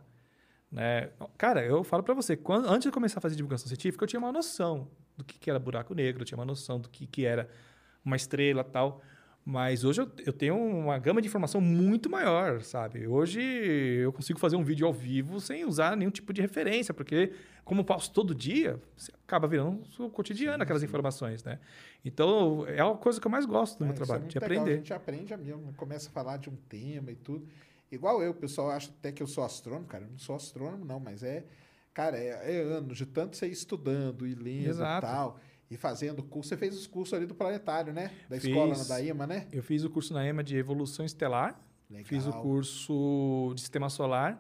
Né? 0.72 1.10
Cara, 1.38 1.64
eu 1.66 1.84
falo 1.84 2.04
para 2.04 2.14
você, 2.14 2.36
quando, 2.36 2.68
antes 2.68 2.84
de 2.84 2.92
começar 2.92 3.20
a 3.20 3.22
fazer 3.22 3.36
divulgação 3.36 3.68
científica, 3.68 4.04
eu 4.04 4.08
tinha 4.08 4.20
uma 4.20 4.32
noção 4.32 4.88
do 5.18 5.24
que, 5.24 5.38
que 5.40 5.50
era 5.50 5.60
buraco 5.60 5.94
negro, 5.94 6.22
eu 6.22 6.26
tinha 6.26 6.38
uma 6.38 6.46
noção 6.46 6.80
do 6.80 6.90
que, 6.90 7.06
que 7.08 7.26
era 7.26 7.50
uma 8.04 8.16
estrela 8.16 8.64
tal. 8.64 9.02
Mas 9.46 9.84
hoje 9.84 10.02
eu, 10.02 10.10
eu 10.26 10.32
tenho 10.32 10.56
uma 10.56 10.98
gama 10.98 11.22
de 11.22 11.28
informação 11.28 11.60
muito 11.60 12.10
maior, 12.10 12.62
sabe? 12.62 13.06
Hoje 13.06 13.42
eu 13.42 14.14
consigo 14.14 14.40
fazer 14.40 14.56
um 14.56 14.64
vídeo 14.64 14.88
ao 14.88 14.94
vivo 14.94 15.42
sem 15.42 15.66
usar 15.66 15.98
nenhum 15.98 16.12
tipo 16.12 16.32
de 16.32 16.42
referência, 16.42 16.94
porque 16.94 17.34
como 17.66 17.82
eu 17.82 17.86
passo 17.86 18.12
todo 18.12 18.34
dia, 18.34 18.80
você 18.96 19.12
acaba 19.26 19.46
virando 19.46 19.84
o 20.00 20.10
cotidiano 20.10 20.64
aquelas 20.64 20.82
informações, 20.82 21.44
né? 21.44 21.60
Então, 22.06 22.66
é 22.68 22.82
uma 22.84 22.96
coisa 22.96 23.20
que 23.20 23.28
eu 23.28 23.32
mais 23.32 23.46
gosto 23.46 23.80
do 23.80 23.84
É, 23.84 23.88
meu 23.88 23.94
é 23.94 23.98
trabalho, 23.98 24.22
muito 24.22 24.32
de 24.32 24.40
legal, 24.40 24.58
aprender. 24.62 24.74
A 24.74 24.78
gente 24.78 24.94
aprende 24.94 25.38
mesmo, 25.38 25.74
começa 25.74 26.08
a 26.08 26.12
falar 26.12 26.38
de 26.38 26.50
um 26.50 26.56
tema 26.70 27.12
e 27.12 27.16
tudo. 27.16 27.46
Igual 27.92 28.24
eu, 28.24 28.32
o 28.32 28.36
pessoal 28.36 28.72
acha 28.72 28.90
até 28.98 29.12
que 29.12 29.22
eu 29.22 29.28
sou 29.28 29.44
astrônomo, 29.44 29.88
cara. 29.88 30.06
Eu 30.06 30.12
não 30.12 30.18
sou 30.18 30.36
astrônomo, 30.36 30.86
não, 30.86 31.00
mas 31.00 31.22
é. 31.22 31.44
Cara, 31.94 32.18
é, 32.18 32.60
é 32.60 32.62
anos 32.64 32.98
de 32.98 33.06
tanto 33.06 33.38
você 33.38 33.46
ir 33.48 33.52
estudando 33.52 34.26
e 34.26 34.34
lendo 34.34 34.70
Exato. 34.70 35.06
e 35.06 35.10
tal. 35.10 35.40
E 35.74 35.78
fazendo 35.78 36.22
curso. 36.22 36.50
Você 36.50 36.58
fez 36.58 36.76
os 36.78 36.86
cursos 36.86 37.16
ali 37.16 37.26
do 37.26 37.34
planetário, 37.34 37.92
né? 37.92 38.12
Da 38.30 38.36
Fiz. 38.40 38.46
escola 38.46 38.76
da 38.86 39.02
IMA, 39.02 39.26
né? 39.26 39.48
Eu 39.52 39.64
fiz 39.64 39.84
o 39.84 39.90
curso 39.90 40.14
na 40.14 40.24
EMA 40.28 40.44
de 40.44 40.56
Evolução 40.56 41.04
Estelar, 41.04 41.60
Legal. 41.90 42.06
fiz 42.06 42.28
o 42.28 42.34
curso 42.34 43.54
de 43.56 43.62
Sistema 43.62 43.90
Solar 43.90 44.40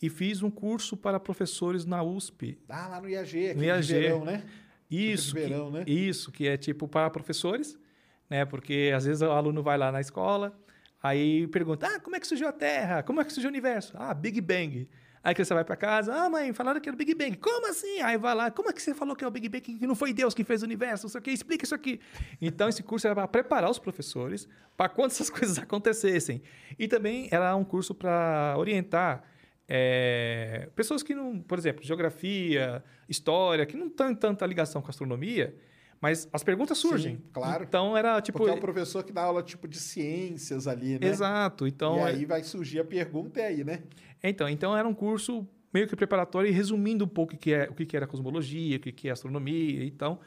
e 0.00 0.08
fiz 0.08 0.42
um 0.42 0.50
curso 0.50 0.96
para 0.96 1.20
professores 1.20 1.84
na 1.84 2.02
USP. 2.02 2.58
Ah, 2.66 2.88
lá 2.88 3.00
no 3.02 3.10
IAG, 3.10 3.50
aqui 3.50 3.58
No 3.58 3.64
IAG. 3.64 3.86
verão, 3.92 4.24
né? 4.24 4.42
Isso, 4.90 5.34
de 5.34 5.40
verão, 5.42 5.66
que, 5.70 5.72
né? 5.78 5.84
isso, 5.86 6.32
que 6.32 6.48
é 6.48 6.56
tipo 6.56 6.88
para 6.88 7.10
professores, 7.10 7.78
né? 8.30 8.46
Porque 8.46 8.90
às 8.96 9.04
vezes 9.04 9.20
o 9.20 9.30
aluno 9.30 9.62
vai 9.62 9.76
lá 9.76 9.92
na 9.92 10.00
escola, 10.00 10.58
aí 11.02 11.46
pergunta: 11.48 11.86
"Ah, 11.86 12.00
como 12.00 12.16
é 12.16 12.20
que 12.20 12.26
surgiu 12.26 12.48
a 12.48 12.52
Terra? 12.52 13.02
Como 13.02 13.20
é 13.20 13.24
que 13.24 13.32
surgiu 13.34 13.48
o 13.50 13.52
universo?" 13.52 13.92
"Ah, 13.96 14.14
Big 14.14 14.40
Bang." 14.40 14.88
Aí 15.22 15.34
que 15.34 15.44
você 15.44 15.52
vai 15.52 15.64
para 15.64 15.76
casa, 15.76 16.14
ah, 16.14 16.30
mãe, 16.30 16.52
falaram 16.54 16.80
que 16.80 16.88
era 16.88 16.94
o 16.94 16.98
Big 16.98 17.14
Bang. 17.14 17.36
Como 17.36 17.68
assim? 17.68 18.00
Aí 18.00 18.16
vai 18.16 18.34
lá, 18.34 18.50
como 18.50 18.70
é 18.70 18.72
que 18.72 18.80
você 18.80 18.94
falou 18.94 19.14
que 19.14 19.22
é 19.22 19.28
o 19.28 19.30
Big 19.30 19.48
Bang, 19.50 19.60
que 19.60 19.86
não 19.86 19.94
foi 19.94 20.14
Deus 20.14 20.32
que 20.32 20.42
fez 20.42 20.62
o 20.62 20.64
universo? 20.64 21.04
Não 21.04 21.10
sei 21.10 21.18
o 21.18 21.22
quê, 21.22 21.30
explica 21.30 21.64
isso 21.64 21.74
aqui. 21.74 22.00
Então, 22.40 22.68
esse 22.68 22.82
curso 22.82 23.06
era 23.06 23.14
para 23.14 23.28
preparar 23.28 23.70
os 23.70 23.78
professores 23.78 24.48
para 24.76 24.88
quando 24.88 25.10
essas 25.12 25.28
coisas 25.28 25.58
acontecessem. 25.58 26.42
E 26.78 26.88
também 26.88 27.28
era 27.30 27.54
um 27.54 27.64
curso 27.64 27.94
para 27.94 28.54
orientar 28.56 29.22
é, 29.68 30.68
pessoas 30.74 31.02
que 31.02 31.14
não, 31.14 31.38
por 31.38 31.58
exemplo, 31.58 31.84
geografia, 31.84 32.82
história, 33.08 33.64
que 33.66 33.76
não 33.76 33.88
têm 33.88 34.14
tanta 34.14 34.44
ligação 34.46 34.80
com 34.80 34.88
a 34.88 34.90
astronomia, 34.90 35.54
mas 36.00 36.28
as 36.32 36.42
perguntas 36.42 36.78
surgem. 36.78 37.16
Sim, 37.16 37.22
claro. 37.32 37.64
Então 37.64 37.96
era 37.96 38.20
tipo. 38.20 38.38
Porque 38.38 38.50
é 38.50 38.54
um 38.54 38.60
professor 38.60 39.02
que 39.04 39.12
dá 39.12 39.22
aula 39.22 39.42
tipo 39.42 39.68
de 39.68 39.78
ciências 39.78 40.66
ali, 40.66 40.98
né? 40.98 41.06
Exato. 41.08 41.66
Então, 41.66 41.96
e 41.96 41.98
é- 42.00 42.04
aí 42.04 42.24
vai 42.24 42.42
surgir 42.42 42.80
a 42.80 42.84
pergunta 42.84 43.40
e 43.40 43.42
aí, 43.44 43.64
né? 43.64 43.82
então, 44.22 44.48
então 44.48 44.76
era 44.76 44.86
um 44.88 44.94
curso 44.94 45.46
meio 45.72 45.86
que 45.86 45.94
preparatório 45.94 46.48
e 46.48 46.52
resumindo 46.52 47.04
um 47.04 47.08
pouco 47.08 47.34
o 47.34 47.38
que, 47.38 47.52
é, 47.52 47.68
o 47.70 47.74
que 47.74 47.96
era 47.96 48.06
cosmologia, 48.06 48.76
o 48.76 48.80
que, 48.80 49.08
é 49.08 49.12
astronomia. 49.12 49.84
Então, 49.84 50.18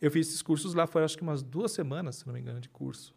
eu 0.00 0.10
fiz 0.10 0.28
esses 0.28 0.42
cursos 0.42 0.74
lá, 0.74 0.86
foram 0.86 1.04
acho 1.04 1.16
que 1.16 1.22
umas 1.22 1.42
duas 1.42 1.72
semanas, 1.72 2.16
se 2.16 2.26
não 2.26 2.32
me 2.34 2.40
engano, 2.40 2.60
de 2.60 2.68
curso. 2.68 3.14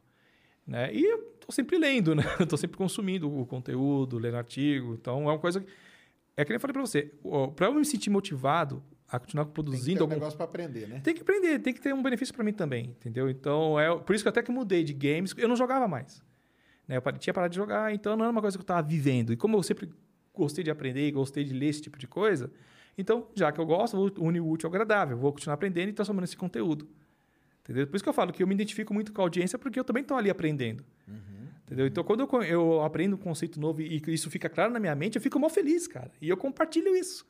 Né? 0.66 0.92
E 0.94 1.04
eu 1.06 1.20
tô 1.46 1.52
sempre 1.52 1.78
lendo, 1.78 2.14
né? 2.16 2.24
Eu 2.40 2.48
tô 2.48 2.58
sempre 2.58 2.76
consumindo 2.78 3.32
o 3.32 3.46
conteúdo, 3.46 4.18
lendo 4.18 4.36
artigo. 4.38 4.96
Então, 4.96 5.22
é 5.30 5.34
uma 5.34 5.40
coisa... 5.40 5.60
que- 5.62 5.68
É 6.36 6.44
que 6.44 6.50
nem 6.50 6.56
eu 6.56 6.60
falei 6.60 6.74
para 6.74 6.82
você, 6.82 7.12
para 7.56 7.68
eu 7.68 7.74
me 7.76 7.86
sentir 7.86 8.10
motivado 8.10 8.82
a 9.08 9.20
continuar 9.20 9.46
Tem 9.46 9.52
que 9.52 9.54
produzindo 9.54 9.98
ter 9.98 10.02
um 10.02 10.06
algum 10.06 10.14
negócio 10.16 10.38
para 10.38 10.46
aprender, 10.46 10.88
né? 10.88 11.00
tem 11.04 11.14
que 11.14 11.22
aprender, 11.22 11.60
tem 11.60 11.74
que 11.74 11.82
ter 11.82 11.94
um 11.94 12.02
benefício 12.02 12.34
para 12.34 12.44
mim 12.44 12.54
também, 12.54 12.86
entendeu? 12.86 13.30
Então, 13.30 13.80
é 13.80 13.96
por 13.98 14.16
isso 14.16 14.24
que 14.24 14.28
eu 14.28 14.32
até 14.32 14.42
que 14.42 14.52
mudei 14.52 14.84
de 14.84 14.94
games, 14.94 15.34
eu 15.38 15.48
não 15.48 15.56
jogava 15.56 15.88
mais. 15.88 16.24
Né? 16.88 16.98
Eu 16.98 17.02
tinha 17.18 17.34
parado 17.34 17.52
de 17.52 17.56
jogar, 17.56 17.94
então 17.94 18.16
não 18.16 18.26
era 18.26 18.32
uma 18.32 18.42
coisa 18.42 18.58
que 18.58 18.62
eu 18.62 18.64
estava 18.64 18.86
vivendo. 18.88 19.32
E 19.32 19.38
como 19.38 19.58
eu 19.58 19.64
sempre 19.64 19.90
gostei 20.34 20.64
de 20.64 20.72
aprender 20.72 21.12
gostei 21.12 21.44
de 21.44 21.54
ler 21.54 21.68
esse 21.68 21.82
tipo 21.82 21.98
de 21.98 22.08
coisa, 22.08 22.52
então, 22.98 23.28
já 23.36 23.52
que 23.52 23.60
eu 23.60 23.66
gosto, 23.66 23.98
vou 23.98 24.12
unir 24.26 24.40
o 24.40 24.48
útil 24.48 24.68
ao 24.68 24.72
agradável, 24.72 25.18
vou 25.18 25.32
continuar 25.32 25.56
aprendendo 25.56 25.90
e 25.90 25.94
transformando 25.94 26.24
esse 26.24 26.38
conteúdo. 26.38 26.88
Entendeu? 27.64 27.88
Por 27.88 27.96
isso 27.96 28.04
que 28.04 28.10
eu 28.10 28.14
falo 28.14 28.32
que 28.32 28.42
eu 28.42 28.48
me 28.48 28.54
identifico 28.54 28.94
muito 28.94 29.12
com 29.12 29.22
a 29.22 29.26
audiência, 29.26 29.58
porque 29.58 29.80
eu 29.80 29.84
também 29.84 30.02
estou 30.02 30.16
ali 30.18 30.30
aprendendo. 30.30 30.84
Entendeu? 31.66 31.88
Então, 31.88 32.04
quando 32.04 32.22
eu, 32.22 32.44
eu 32.44 32.82
aprendo 32.82 33.16
um 33.16 33.20
conceito 33.20 33.60
novo 33.60 33.82
e 33.82 33.98
e 33.98 34.14
isso 34.14 34.30
fica 34.30 34.48
claro 34.48 34.72
na 34.72 34.80
minha 34.80 34.94
mente, 34.96 35.16
eu 35.16 35.22
fico 35.22 35.40
mal 35.40 35.50
feliz, 35.50 35.88
cara. 35.88 36.12
E 36.22 36.30
eu 36.30 36.38
compartilho 36.38 36.96
isso. 36.96 37.26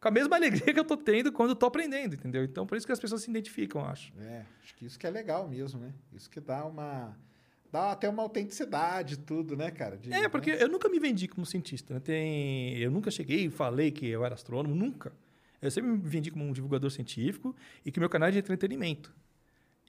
Com 0.00 0.08
a 0.08 0.10
mesma 0.10 0.34
alegria 0.36 0.72
que 0.72 0.80
eu 0.80 0.84
tô 0.84 0.96
tendo 0.96 1.30
quando 1.32 1.50
eu 1.50 1.56
tô 1.56 1.66
aprendendo, 1.66 2.14
entendeu? 2.14 2.42
Então, 2.44 2.66
por 2.66 2.76
isso 2.76 2.86
que 2.86 2.92
as 2.92 3.00
pessoas 3.00 3.22
se 3.22 3.30
identificam, 3.30 3.82
eu 3.82 3.86
acho. 3.88 4.12
É, 4.18 4.44
acho 4.62 4.74
que 4.74 4.86
isso 4.86 4.98
que 4.98 5.06
é 5.06 5.10
legal 5.10 5.48
mesmo, 5.48 5.80
né? 5.80 5.92
Isso 6.12 6.30
que 6.30 6.40
dá 6.40 6.64
uma, 6.64 7.16
Dá 7.72 7.92
até 7.92 8.08
uma 8.08 8.22
autenticidade, 8.22 9.16
tudo, 9.16 9.56
né, 9.56 9.70
cara? 9.70 9.96
De- 9.96 10.12
É, 10.12 10.28
porque 10.28 10.52
né? 10.52 10.62
eu 10.62 10.68
nunca 10.68 10.88
me 10.88 10.98
vendi 10.98 11.28
como 11.28 11.46
cientista. 11.46 11.94
Né? 11.94 12.00
Tem... 12.00 12.76
Eu 12.78 12.90
nunca 12.90 13.10
cheguei 13.10 13.44
e 13.44 13.50
falei 13.50 13.92
que 13.92 14.06
eu 14.06 14.24
era 14.24 14.34
astrônomo, 14.34 14.74
nunca. 14.74 15.12
Eu 15.62 15.70
sempre 15.70 15.90
me 15.90 15.98
vendi 15.98 16.30
como 16.30 16.44
um 16.44 16.52
divulgador 16.52 16.90
científico 16.90 17.54
e 17.84 17.92
que 17.92 18.00
meu 18.00 18.08
canal 18.08 18.28
é 18.28 18.32
de 18.32 18.38
entretenimento. 18.38 19.14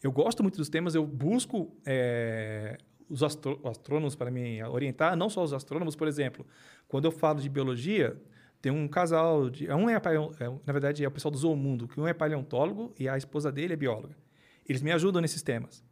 Eu 0.04 0.12
gosto 0.12 0.44
muito 0.44 0.58
dos 0.58 0.70
temas, 0.70 0.94
eu 0.94 1.06
busco 1.06 1.76
é, 1.86 2.78
os 3.10 3.24
astrônomos 3.24 4.16
para 4.16 4.30
me 4.30 4.64
orientar, 4.64 5.16
não 5.16 5.30
só 5.30 5.44
os 5.44 5.54
astrônomos, 5.54 5.96
por 5.96 6.08
exemplo. 6.08 6.46
Quando 6.88 7.06
eu 7.06 7.12
falo 7.12 7.40
de 7.40 7.50
biologia, 7.50 8.16
tem 8.62 8.72
um 8.72 8.88
casal, 8.88 9.50
de, 9.50 9.70
um 9.72 9.90
é, 9.90 9.96
é, 9.96 10.00
na 10.66 10.72
verdade 10.74 11.04
é 11.04 11.08
o 11.08 11.12
pessoal 11.12 11.32
do 11.32 11.38
Zoomundo, 11.38 11.88
que 11.88 12.00
um 12.00 12.08
é 12.08 12.14
paleontólogo 12.14 12.94
e 13.00 13.10
a 13.10 13.18
esposa 13.18 13.52
dele 13.52 13.74
é 13.74 13.76
bióloga. 13.76 14.16
Eles 14.68 14.82
me 14.82 14.92
ajudam 14.92 15.22
nesses 15.22 15.42
temas. 15.42 15.84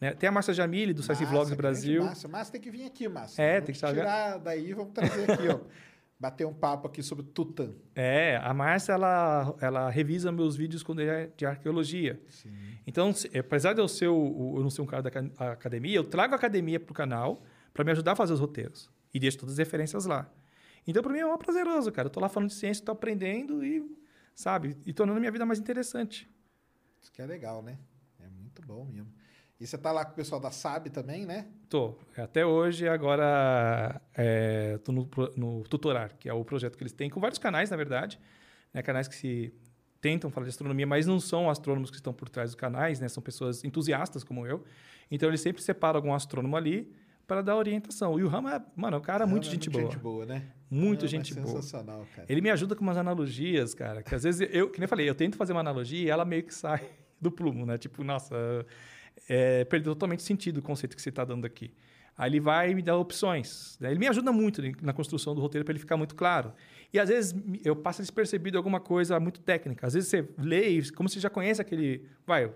né? 0.00 0.12
Tem 0.12 0.28
a 0.28 0.32
Márcia 0.32 0.52
Jamile, 0.54 0.92
do 0.92 1.02
Science 1.02 1.24
Vlogs 1.24 1.54
Brasil. 1.54 2.04
Massa, 2.04 2.28
Massa 2.28 2.52
tem 2.52 2.60
que 2.60 2.70
vir 2.70 2.84
aqui, 2.84 3.08
Massa. 3.08 3.40
É, 3.40 3.60
Vamos 3.60 3.66
tem 3.80 3.88
que 3.90 3.94
tirar 3.96 4.38
daí, 4.38 4.72
vamos 4.74 4.92
trazer 4.92 5.30
aqui, 5.32 5.48
ó. 5.48 5.60
Bater 6.20 6.46
um 6.46 6.52
papo 6.52 6.86
aqui 6.86 7.02
sobre 7.02 7.24
Tutã. 7.24 7.70
É, 7.94 8.36
a 8.42 8.52
Márcia, 8.52 8.92
ela, 8.92 9.56
ela 9.58 9.88
revisa 9.88 10.30
meus 10.30 10.54
vídeos 10.54 10.82
quando 10.82 11.00
é 11.00 11.30
de 11.34 11.46
arqueologia. 11.46 12.20
Então, 12.86 13.10
se- 13.14 13.30
apesar 13.38 13.72
de 13.72 13.80
eu, 13.80 13.88
ser 13.88 14.08
o, 14.08 14.54
eu 14.58 14.62
não 14.62 14.68
ser 14.68 14.82
um 14.82 14.86
cara 14.86 15.02
da 15.02 15.10
ca- 15.10 15.24
academia, 15.52 15.96
eu 15.96 16.04
trago 16.04 16.34
a 16.34 16.36
academia 16.36 16.78
para 16.78 16.92
o 16.92 16.94
canal 16.94 17.42
para 17.72 17.82
me 17.84 17.90
ajudar 17.92 18.12
a 18.12 18.16
fazer 18.16 18.34
os 18.34 18.40
roteiros. 18.40 18.90
E 19.14 19.18
deixo 19.18 19.38
todas 19.38 19.54
as 19.54 19.58
referências 19.58 20.04
lá. 20.04 20.30
Então, 20.86 21.02
para 21.02 21.12
mim, 21.12 21.20
é 21.20 21.26
um 21.26 21.36
prazeroso, 21.36 21.92
cara. 21.92 22.06
Eu 22.06 22.10
tô 22.10 22.20
lá 22.20 22.28
falando 22.28 22.48
de 22.48 22.54
ciência, 22.54 22.84
tô 22.84 22.92
aprendendo 22.92 23.64
e, 23.64 23.84
sabe, 24.34 24.76
e 24.84 24.92
tornando 24.92 25.18
a 25.18 25.20
minha 25.20 25.32
vida 25.32 25.46
mais 25.46 25.58
interessante. 25.58 26.28
Isso 27.00 27.12
que 27.12 27.22
é 27.22 27.26
legal, 27.26 27.62
né? 27.62 27.78
É 28.18 28.28
muito 28.28 28.62
bom 28.62 28.84
mesmo. 28.84 29.12
E 29.60 29.66
você 29.66 29.76
tá 29.76 29.92
lá 29.92 30.06
com 30.06 30.12
o 30.12 30.14
pessoal 30.14 30.40
da 30.40 30.50
SAB 30.50 30.88
também, 30.88 31.26
né? 31.26 31.46
Tô. 31.68 31.98
Até 32.16 32.46
hoje, 32.46 32.88
agora, 32.88 34.00
é, 34.14 34.78
tô 34.78 34.90
no, 34.90 35.08
no 35.36 35.62
Tutorar, 35.64 36.16
que 36.18 36.30
é 36.30 36.32
o 36.32 36.42
projeto 36.42 36.78
que 36.78 36.82
eles 36.82 36.94
têm, 36.94 37.10
com 37.10 37.20
vários 37.20 37.38
canais, 37.38 37.68
na 37.68 37.76
verdade. 37.76 38.18
Né, 38.72 38.80
canais 38.82 39.06
que 39.06 39.14
se 39.14 39.52
tentam 40.00 40.30
falar 40.30 40.44
de 40.44 40.50
astronomia, 40.50 40.86
mas 40.86 41.06
não 41.06 41.20
são 41.20 41.50
astrônomos 41.50 41.90
que 41.90 41.96
estão 41.96 42.12
por 42.12 42.30
trás 42.30 42.50
dos 42.50 42.54
canais, 42.54 43.00
né? 43.00 43.08
São 43.08 43.22
pessoas 43.22 43.62
entusiastas 43.62 44.24
como 44.24 44.46
eu. 44.46 44.64
Então, 45.10 45.28
eles 45.28 45.42
sempre 45.42 45.60
separam 45.62 45.98
algum 45.98 46.14
astrônomo 46.14 46.56
ali 46.56 46.90
para 47.26 47.42
dar 47.42 47.56
orientação. 47.56 48.18
E 48.18 48.24
o 48.24 48.28
Rama, 48.28 48.56
é, 48.56 48.62
mano, 48.74 48.96
é 48.96 48.98
um 48.98 49.02
cara 49.02 49.26
muito 49.26 49.46
é 49.46 49.50
gente 49.50 49.68
muito 49.68 49.78
boa. 49.78 49.92
gente 49.92 50.02
boa, 50.02 50.26
né? 50.26 50.52
Muito 50.70 51.00
Rama 51.00 51.08
gente 51.08 51.32
é 51.32 51.40
boa. 51.40 51.56
sensacional, 51.56 52.06
cara. 52.14 52.26
Ele 52.28 52.40
me 52.40 52.50
ajuda 52.50 52.76
com 52.76 52.82
umas 52.82 52.96
analogias, 52.96 53.74
cara, 53.74 54.02
que 54.02 54.14
às 54.14 54.22
vezes 54.22 54.48
eu, 54.52 54.70
que 54.70 54.78
nem 54.78 54.84
eu 54.84 54.88
falei, 54.88 55.08
eu 55.08 55.14
tento 55.14 55.36
fazer 55.36 55.52
uma 55.52 55.60
analogia 55.60 56.06
e 56.06 56.08
ela 56.08 56.24
meio 56.24 56.44
que 56.44 56.54
sai 56.54 56.80
do 57.20 57.30
plumo, 57.30 57.66
né? 57.66 57.76
Tipo, 57.76 58.04
nossa, 58.04 58.34
é, 59.28 59.64
perdeu 59.64 59.94
totalmente 59.94 60.22
sentido 60.22 60.58
o 60.58 60.62
conceito 60.62 60.94
que 60.94 61.02
você 61.02 61.08
está 61.08 61.24
dando 61.24 61.44
aqui. 61.44 61.72
Aí 62.16 62.30
ele 62.30 62.40
vai 62.40 62.74
me 62.74 62.82
dar 62.82 62.96
opções. 62.96 63.78
né? 63.80 63.90
Ele 63.90 63.98
me 63.98 64.06
ajuda 64.06 64.30
muito 64.30 64.62
na 64.82 64.92
construção 64.92 65.34
do 65.34 65.40
roteiro 65.40 65.64
para 65.64 65.72
ele 65.72 65.78
ficar 65.78 65.96
muito 65.96 66.14
claro. 66.14 66.52
E 66.92 66.98
às 66.98 67.08
vezes 67.08 67.34
eu 67.64 67.74
passo 67.74 68.02
despercebido 68.02 68.58
alguma 68.58 68.78
coisa 68.78 69.18
muito 69.18 69.40
técnica. 69.40 69.86
Às 69.86 69.94
vezes 69.94 70.10
você 70.10 70.28
lê, 70.36 70.68
e 70.68 70.92
como 70.92 71.08
você 71.08 71.18
já 71.18 71.30
conhece 71.30 71.60
aquele. 71.62 72.06
Vai, 72.26 72.52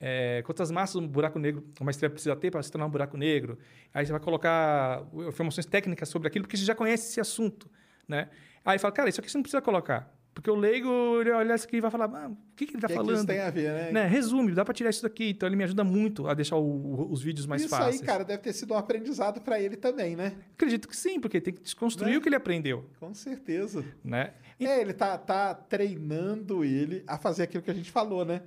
é, 0.00 0.42
quantas 0.44 0.70
massas 0.70 0.96
um 0.96 1.06
buraco 1.08 1.38
negro, 1.38 1.64
uma 1.80 1.90
estrela 1.90 2.12
precisa 2.12 2.36
ter 2.36 2.50
para 2.50 2.62
se 2.62 2.70
tornar 2.70 2.86
um 2.86 2.90
buraco 2.90 3.16
negro. 3.16 3.58
Aí 3.94 4.04
você 4.04 4.12
vai 4.12 4.20
colocar 4.20 5.04
informações 5.28 5.66
técnicas 5.66 6.08
sobre 6.08 6.28
aquilo, 6.28 6.44
porque 6.44 6.56
você 6.56 6.64
já 6.64 6.74
conhece 6.74 7.08
esse 7.10 7.20
assunto, 7.20 7.70
né? 8.06 8.28
Aí 8.64 8.78
fala, 8.78 8.92
cara, 8.92 9.08
isso 9.08 9.20
aqui 9.20 9.30
você 9.30 9.38
não 9.38 9.42
precisa 9.42 9.62
colocar. 9.62 10.12
Porque 10.34 10.50
o 10.50 10.54
leigo, 10.54 10.88
ele 11.22 11.30
olha 11.30 11.54
isso 11.54 11.64
aqui 11.66 11.78
e 11.78 11.80
vai 11.80 11.90
falar, 11.90 12.10
ah, 12.14 12.28
o 12.28 12.36
que, 12.54 12.66
que 12.66 12.72
ele 12.72 12.76
está 12.84 12.92
é 12.92 12.94
falando? 12.94 13.16
isso 13.16 13.26
tem 13.26 13.40
a 13.40 13.48
ver, 13.48 13.72
né? 13.72 13.90
né? 13.92 14.06
Resume, 14.06 14.52
dá 14.52 14.66
para 14.66 14.74
tirar 14.74 14.90
isso 14.90 15.02
daqui. 15.02 15.30
Então 15.30 15.48
ele 15.48 15.56
me 15.56 15.64
ajuda 15.64 15.82
muito 15.82 16.28
a 16.28 16.34
deixar 16.34 16.56
o- 16.56 16.60
o- 16.62 17.10
os 17.10 17.22
vídeos 17.22 17.46
mais 17.46 17.62
Isso 17.62 17.70
fáceis. 17.70 18.02
aí, 18.02 18.06
cara, 18.06 18.22
deve 18.22 18.42
ter 18.42 18.52
sido 18.52 18.74
um 18.74 18.76
aprendizado 18.76 19.40
para 19.40 19.58
ele 19.58 19.76
também, 19.76 20.14
né? 20.14 20.34
Acredito 20.52 20.88
que 20.88 20.94
sim, 20.96 21.18
porque 21.18 21.40
tem 21.40 21.54
que 21.54 21.62
desconstruir 21.62 22.10
Né? 22.10 22.18
o 22.18 22.20
que 22.20 22.28
ele 22.28 22.36
aprendeu, 22.36 22.84
Com 23.00 23.14
certeza. 23.14 23.82
né? 24.04 24.34
E- 24.60 24.66
É, 24.66 24.78
ele 24.78 24.92
tá, 24.92 25.16
tá 25.16 25.54
treinando 25.54 26.62
ele 26.64 27.02
a 27.06 27.16
fazer 27.16 27.44
aquilo 27.44 27.62
que 27.62 27.70
a 27.70 27.74
gente 27.74 27.90
falou, 27.90 28.22
né? 28.22 28.42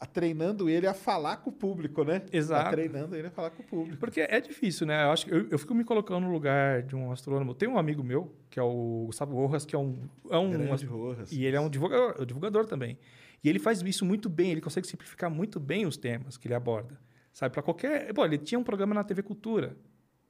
A 0.00 0.06
treinando 0.06 0.68
ele 0.70 0.86
a 0.86 0.94
falar 0.94 1.36
com 1.36 1.50
o 1.50 1.52
público, 1.52 2.02
né? 2.02 2.22
Exato. 2.32 2.64
Tá 2.64 2.70
treinando 2.70 3.14
ele 3.14 3.28
a 3.28 3.30
falar 3.30 3.50
com 3.50 3.62
o 3.62 3.66
público. 3.66 3.98
Porque 3.98 4.22
é 4.22 4.40
difícil, 4.40 4.86
né? 4.86 5.04
Eu 5.04 5.10
acho 5.10 5.26
que 5.26 5.32
eu, 5.32 5.46
eu 5.50 5.58
fico 5.58 5.74
me 5.74 5.84
colocando 5.84 6.24
no 6.24 6.32
lugar 6.32 6.82
de 6.82 6.96
um 6.96 7.12
astrônomo. 7.12 7.54
Tem 7.54 7.68
um 7.68 7.76
amigo 7.76 8.02
meu, 8.02 8.34
que 8.48 8.58
é 8.58 8.62
o 8.62 9.04
Gustavo 9.06 9.34
Rojas, 9.34 9.66
que 9.66 9.76
é 9.76 9.78
um. 9.78 10.08
É 10.30 10.38
um 10.38 10.50
Grande 10.50 10.86
Rojas. 10.86 11.30
E 11.30 11.44
ele 11.44 11.54
é 11.54 11.60
um 11.60 11.68
divulgador, 11.68 12.24
divulgador 12.24 12.66
também. 12.66 12.98
E 13.44 13.48
ele 13.48 13.58
faz 13.58 13.82
isso 13.82 14.04
muito 14.04 14.28
bem, 14.28 14.52
ele 14.52 14.60
consegue 14.60 14.86
simplificar 14.86 15.30
muito 15.30 15.60
bem 15.60 15.86
os 15.86 15.96
temas 15.96 16.38
que 16.38 16.46
ele 16.46 16.54
aborda. 16.54 16.98
Sabe, 17.32 17.52
para 17.52 17.62
qualquer. 17.62 18.12
Pô, 18.14 18.24
ele 18.24 18.38
tinha 18.38 18.58
um 18.58 18.64
programa 18.64 18.94
na 18.94 19.04
TV 19.04 19.22
Cultura, 19.22 19.76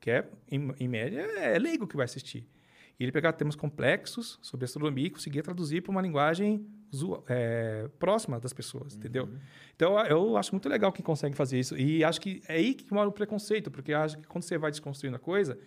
que 0.01 0.11
é, 0.11 0.29
em, 0.51 0.73
em 0.81 0.89
média, 0.89 1.21
é 1.21 1.59
leigo 1.59 1.87
que 1.87 1.97
vai 1.97 2.05
assistir. 2.05 2.47
E 2.99 3.05
ele 3.05 3.13
pegava 3.13 3.37
temas 3.37 3.55
complexos 3.55 4.39
sobre 4.43 4.65
astronomia 4.65 5.07
e 5.07 5.11
conseguia 5.11 5.43
traduzir 5.43 5.81
para 5.81 5.91
uma 5.91 6.03
linguagem 6.03 6.67
é, 7.29 7.89
próxima 7.99 8.39
das 8.41 8.53
pessoas, 8.53 8.97
entendeu? 8.97 9.29
Então, 9.77 9.99
eu- 10.07 10.37
acho 10.37 10.53
muito 10.53 10.69
legal 10.69 10.93
quem 10.93 11.05
consegue 11.05 11.37
fazer 11.37 11.59
isso. 11.59 11.77
E 11.77 12.03
acho 12.05 12.21
que 12.21 12.43
é 12.49 12.55
aí 12.55 12.75
que 12.75 12.93
mora 12.93 13.09
o 13.09 13.13
preconceito, 13.13 13.71
porque 13.71 13.93
acho 13.93 14.19
que 14.19 14.27
quando 14.27 14.43
você 14.45 14.59
vai 14.59 14.71
desconstruindo 14.71 15.17
a 15.17 15.21
coisa, 15.21 15.59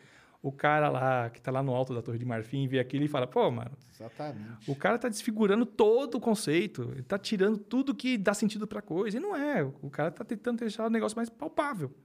o 0.42 0.52
cara 0.52 0.90
lá, 0.90 1.30
que 1.30 1.40
está 1.40 1.50
lá 1.52 1.64
no 1.64 1.74
alto 1.74 1.94
da 1.94 2.02
Torre 2.02 2.18
de 2.18 2.26
Marfim, 2.26 2.68
vê 2.68 2.78
aquilo 2.80 3.06
e 3.06 3.08
fala, 3.08 3.26
pô, 3.26 3.50
mano, 3.50 3.72
Exatamente. 3.94 4.70
o 4.70 4.76
cara 4.76 4.98
tá 5.00 5.08
desfigurando 5.08 5.66
todo 5.66 6.16
o 6.16 6.20
conceito, 6.20 6.90
ele 6.92 7.04
tá 7.04 7.18
tirando 7.18 7.58
tudo 7.58 7.96
que 7.96 8.18
dá 8.18 8.34
sentido 8.34 8.68
para 8.68 8.82
coisa. 8.82 9.16
E 9.18 9.20
não 9.22 9.34
é. 9.36 9.64
O 9.82 9.90
cara 9.90 10.12
tá 10.12 10.26
tentando 10.26 10.60
deixar 10.60 10.86
o 10.86 10.90
negócio 10.90 11.16
mais 11.18 11.30
palpável. 11.30 11.96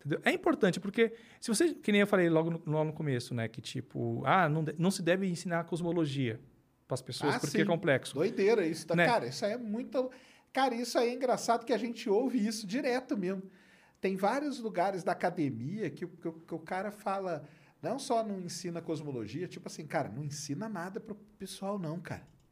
Entendeu? 0.00 0.20
É 0.24 0.32
importante, 0.32 0.78
porque 0.80 1.14
se 1.40 1.48
você, 1.48 1.74
que 1.74 1.90
nem 1.92 2.00
eu 2.00 2.06
falei 2.06 2.28
logo 2.28 2.50
no, 2.64 2.84
no 2.84 2.92
começo, 2.92 3.34
né, 3.34 3.48
que 3.48 3.60
tipo, 3.60 4.22
ah, 4.24 4.48
não, 4.48 4.62
de- 4.64 4.74
não 4.78 4.90
se 4.90 5.02
deve 5.02 5.26
ensinar 5.28 5.64
cosmologia 5.64 6.40
para 6.86 6.94
as 6.94 7.02
pessoas 7.02 7.34
Ah, 7.34 7.40
porque 7.40 7.58
sim. 7.58 7.62
é 7.62 7.64
complexo. 7.64 8.14
Doideira 8.14 8.66
isso. 8.66 8.86
Tá? 8.86 8.94
Né? 8.94 9.06
Cara, 9.06 9.26
isso 9.26 9.44
aí 9.44 9.52
é 9.52 9.58
muito. 9.58 10.10
Cara, 10.52 10.74
isso 10.74 10.98
aí 10.98 11.10
é 11.10 11.14
engraçado 11.14 11.64
que 11.64 11.72
a 11.72 11.78
gente 11.78 12.08
ouve 12.08 12.44
isso 12.44 12.66
direto 12.66 13.16
mesmo. 13.16 13.42
Tem 14.00 14.16
vários 14.16 14.58
lugares 14.60 15.02
da 15.02 15.12
academia 15.12 15.90
que, 15.90 16.06
que 16.06 16.32
que 16.32 16.54
o 16.54 16.58
cara 16.58 16.90
fala. 16.90 17.44
Não 17.82 17.98
só 17.98 18.24
não 18.24 18.40
ensina 18.40 18.80
cosmologia, 18.80 19.46
tipo 19.46 19.68
assim, 19.68 19.86
cara, 19.86 20.08
não 20.08 20.24
ensina 20.24 20.68
nada 20.68 20.98
pro 20.98 21.14
pessoal, 21.38 21.78
não, 21.78 22.00
cara. 22.00 22.26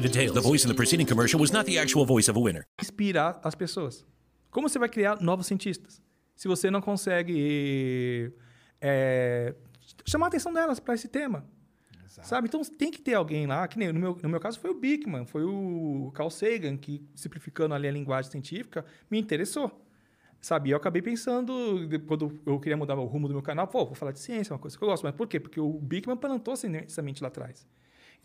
details. 0.00 0.32
The 0.32 0.40
voice 0.40 0.64
in 0.64 0.68
the 0.68 0.74
preceding 0.74 1.06
commercial 1.06 1.40
was 1.40 1.50
not 1.50 1.64
the 1.66 1.78
actual 1.78 2.06
voice 2.06 2.30
of 2.30 2.38
a 2.38 2.42
winner. 2.42 2.64
inspirar 2.80 3.40
as 3.42 3.54
pessoas. 3.54 4.04
Como 4.50 4.68
você 4.68 4.78
vai 4.78 4.88
criar 4.88 5.20
novos 5.20 5.46
cientistas? 5.46 6.00
Se 6.34 6.48
você 6.48 6.70
não 6.70 6.80
consegue 6.80 8.32
é, 8.80 9.54
chamar 10.06 10.26
a 10.26 10.28
atenção 10.28 10.52
delas 10.52 10.80
para 10.80 10.94
esse 10.94 11.08
tema. 11.08 11.44
Sabe? 12.22 12.48
Então 12.48 12.60
tem 12.64 12.90
que 12.90 13.00
ter 13.00 13.14
alguém 13.14 13.46
lá, 13.46 13.66
que 13.68 13.78
nem 13.78 13.92
no 13.92 14.00
meu, 14.00 14.18
no 14.20 14.28
meu 14.28 14.40
caso 14.40 14.58
foi 14.58 14.70
o 14.70 14.74
Bickman, 14.74 15.24
foi 15.24 15.44
o 15.44 16.10
Carl 16.14 16.30
Sagan, 16.30 16.76
que 16.76 17.06
simplificando 17.14 17.74
ali 17.74 17.86
a 17.86 17.92
linguagem 17.92 18.30
científica, 18.30 18.84
me 19.10 19.20
interessou. 19.20 19.84
Sabe? 20.40 20.68
E 20.68 20.72
eu 20.72 20.76
acabei 20.76 21.02
pensando, 21.02 21.52
quando 22.06 22.40
eu 22.46 22.58
queria 22.58 22.76
mudar 22.76 22.96
o 22.96 23.04
rumo 23.04 23.28
do 23.28 23.34
meu 23.34 23.42
canal, 23.42 23.66
pô, 23.66 23.84
vou 23.84 23.94
falar 23.94 24.12
de 24.12 24.20
ciência, 24.20 24.52
é 24.52 24.54
uma 24.54 24.58
coisa 24.58 24.76
que 24.76 24.82
eu 24.82 24.88
gosto. 24.88 25.02
Mas 25.04 25.14
por 25.14 25.26
quê? 25.26 25.38
Porque 25.38 25.60
o 25.60 25.72
Bickman 25.80 26.16
plantou 26.16 26.54
essa 26.54 26.68
semente 26.88 27.22
lá 27.22 27.28
atrás. 27.28 27.66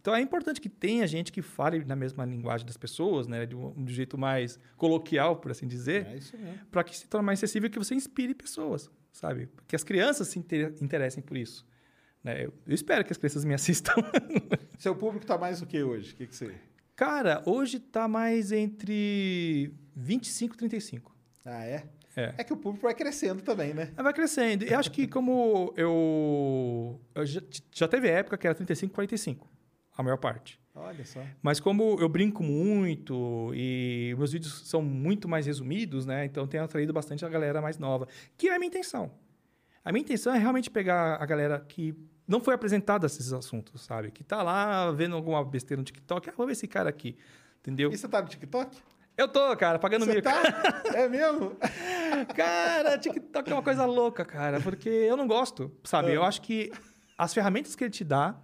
Então 0.04 0.14
é 0.14 0.20
importante 0.20 0.60
que 0.60 0.68
tenha 0.68 1.08
gente 1.08 1.32
que 1.32 1.42
fale 1.42 1.86
na 1.86 1.96
mesma 1.96 2.26
linguagem 2.26 2.68
das 2.68 2.76
pessoas, 2.76 3.26
né, 3.26 3.46
de 3.46 3.56
um, 3.56 3.72
de 3.72 3.84
um 3.84 3.96
jeito 3.96 4.18
mais 4.18 4.60
coloquial, 4.76 5.38
por 5.38 5.50
assim 5.50 5.66
dizer, 5.66 6.06
É 6.08 6.18
isso 6.18 6.38
mesmo. 6.38 6.60
para 6.70 6.84
que 6.84 6.98
se 6.98 7.08
torne 7.08 7.26
mais 7.26 7.40
acessível 7.40 7.68
e 7.68 7.70
que 7.70 7.80
você 7.80 7.96
inspire 7.96 8.34
pessoas, 8.34 8.92
sabe? 9.14 9.48
Que 9.66 9.78
as 9.78 9.84
crianças 9.86 10.28
se 10.28 10.38
inter- 10.38 10.74
interessem 10.82 11.24
por 11.24 11.38
isso. 11.38 11.66
né? 12.22 12.44
Eu, 12.46 12.54
eu 12.68 12.76
espero 12.76 13.06
que 13.06 13.14
as 13.14 13.18
crianças 13.18 13.46
me 13.46 13.54
assistam. 13.56 13.94
Seu 14.78 14.94
público 14.94 15.26
tá 15.26 15.38
mais 15.38 15.62
o 15.62 15.66
que 15.66 15.82
hoje? 15.82 16.12
O 16.12 16.16
que, 16.18 16.28
que 16.28 16.36
você. 16.36 16.54
Cara, 16.98 17.42
hoje 17.46 17.80
tá 17.80 18.06
mais 18.06 18.52
entre 18.52 19.74
25 19.96 20.54
e 20.54 20.58
35. 20.58 21.16
Ah, 21.46 21.64
é? 21.66 21.88
É. 22.16 22.34
É 22.40 22.44
que 22.44 22.52
o 22.52 22.58
público 22.58 22.84
vai 22.86 22.94
crescendo 22.94 23.42
também, 23.42 23.74
né? 23.74 23.92
Mas 23.96 24.04
Vai 24.04 24.14
crescendo. 24.14 24.66
E 24.66 24.74
acho 24.74 24.92
que 24.92 25.08
como 25.08 25.74
eu, 25.78 27.00
eu 27.16 27.26
já, 27.26 27.42
já 27.72 27.88
teve 27.88 28.10
época 28.10 28.38
que 28.38 28.46
era 28.46 28.54
35 28.54 28.94
45, 28.94 29.50
a 29.95 30.03
maior 30.03 30.18
parte. 30.18 30.60
Olha 30.76 31.06
só. 31.06 31.22
Mas 31.41 31.60
como 31.60 31.98
eu 31.99 32.10
brinco 32.10 32.41
muito 32.44 33.52
e 33.53 34.15
meus 34.18 34.32
vídeos 34.32 34.68
são 34.68 34.82
muito 34.82 35.28
mais 35.28 35.45
resumidos, 35.45 36.06
né? 36.06 36.26
Então 36.26 36.48
tem 36.48 36.60
atraído 36.60 36.91
bastante 36.91 37.24
a 37.24 37.30
galera 37.30 37.61
mais 37.61 37.78
nova, 37.78 38.07
que 38.36 38.49
é 38.49 38.56
a 38.56 38.60
minha 38.60 38.70
intenção. 38.70 39.11
A 39.86 39.91
minha 39.91 40.02
intenção 40.02 40.34
é 40.34 40.40
realmente 40.40 40.72
pegar 40.72 41.22
a 41.22 41.26
galera 41.26 41.60
que 41.60 41.94
não 42.28 42.40
foi 42.40 42.56
apresentada 42.56 43.06
a 43.06 43.07
esses 43.07 43.32
assuntos, 43.34 43.82
sabe? 43.82 44.10
Que 44.10 44.24
tá 44.24 44.41
lá 44.41 44.91
vendo 44.91 45.15
alguma 45.15 45.44
besteira 45.44 45.80
no 45.80 45.86
TikTok. 45.86 46.30
Ah, 46.30 46.34
vou 46.36 46.48
ver 46.48 46.53
esse 46.53 46.68
cara 46.68 46.90
aqui. 46.90 47.18
Entendeu? 47.60 47.91
E 47.91 47.98
você 47.98 48.07
tá 48.07 48.22
no 48.22 48.28
TikTok? 48.28 48.76
Eu 49.15 49.28
tô, 49.28 49.56
cara, 49.56 49.78
pagando 49.78 50.06
Você 50.06 50.15
mico. 50.15 50.24
tá? 50.24 50.41
É 50.95 51.07
mesmo? 51.07 51.56
Cara, 52.36 52.98
TikTok 52.98 53.49
é 53.49 53.53
uma 53.53 53.61
coisa 53.64 53.86
louca, 53.86 54.24
cara, 54.26 54.60
porque 54.60 54.90
eu 54.90 55.15
não 55.18 55.28
gosto, 55.28 55.72
sabe? 55.84 56.11
É. 56.11 56.15
Eu 56.15 56.24
acho 56.24 56.41
que 56.41 56.72
as 57.18 57.34
ferramentas 57.34 57.76
que 57.76 57.84
ele 57.84 57.91
te 57.91 58.03
dá 58.03 58.36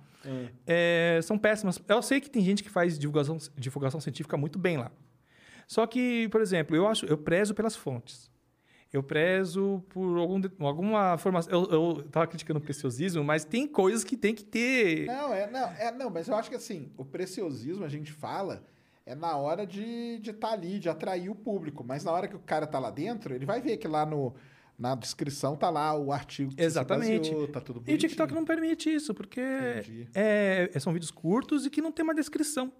é, 0.65 1.19
são 1.23 1.37
péssimas. 1.37 1.81
Eu 1.87 2.01
sei 2.01 2.19
que 2.19 2.29
tem 2.29 2.43
gente 2.43 2.63
que 2.63 2.69
faz 2.69 2.97
divulgação, 2.97 3.37
divulgação 3.57 3.99
científica 3.99 4.37
muito 4.37 4.59
bem 4.59 4.77
lá. 4.77 4.91
Só 5.67 5.85
que, 5.85 6.27
por 6.29 6.41
exemplo, 6.41 6.75
eu 6.75 6.87
acho, 6.87 7.05
eu 7.05 7.17
prezo 7.17 7.53
pelas 7.53 7.75
fontes. 7.75 8.29
Eu 8.91 9.03
prezo 9.03 9.83
por 9.89 10.17
algum, 10.17 10.41
alguma 10.65 11.17
formação. 11.17 11.53
Eu, 11.53 11.71
eu 11.71 12.03
tava 12.09 12.25
criticando 12.25 12.59
o 12.59 12.61
preciosismo, 12.61 13.23
mas 13.23 13.45
tem 13.45 13.67
coisas 13.67 14.03
que 14.03 14.17
tem 14.17 14.33
que 14.33 14.43
ter. 14.43 15.05
Não, 15.05 15.31
é, 15.31 15.49
não, 15.49 15.67
é, 15.73 15.91
não, 15.91 16.09
mas 16.09 16.27
eu 16.27 16.35
acho 16.35 16.49
que 16.49 16.55
assim, 16.55 16.91
o 16.97 17.05
preciosismo 17.05 17.85
a 17.85 17.89
gente 17.89 18.11
fala 18.11 18.65
é 19.05 19.13
na 19.13 19.37
hora 19.37 19.65
de 19.65 19.81
estar 20.17 20.21
de 20.21 20.33
tá 20.33 20.51
ali, 20.51 20.79
de 20.79 20.89
atrair 20.89 21.29
o 21.29 21.35
público. 21.35 21.83
Mas 21.83 22.03
na 22.03 22.11
hora 22.11 22.27
que 22.27 22.35
o 22.35 22.39
cara 22.39 22.65
tá 22.65 22.79
lá 22.79 22.89
dentro, 22.89 23.35
ele 23.35 23.45
vai 23.45 23.61
ver 23.61 23.77
que 23.77 23.87
lá 23.87 24.07
no, 24.07 24.33
na 24.79 24.95
descrição 24.95 25.57
tá 25.57 25.69
lá 25.69 25.93
o 25.93 26.11
artigo 26.13 26.55
que 26.55 26.63
Exatamente. 26.63 27.29
baseou, 27.31 27.47
tá 27.49 27.59
tudo 27.59 27.77
E 27.77 27.79
o 27.79 27.83
bonitinho. 27.83 28.09
TikTok 28.09 28.33
não 28.33 28.45
permite 28.45 28.89
isso, 28.89 29.13
porque 29.13 29.41
Entendi. 29.41 30.07
é, 30.13 30.71
são 30.79 30.93
vídeos 30.93 31.11
curtos 31.11 31.65
e 31.65 31.69
que 31.69 31.81
não 31.81 31.91
tem 31.91 32.03
uma 32.03 32.15
descrição. 32.15 32.71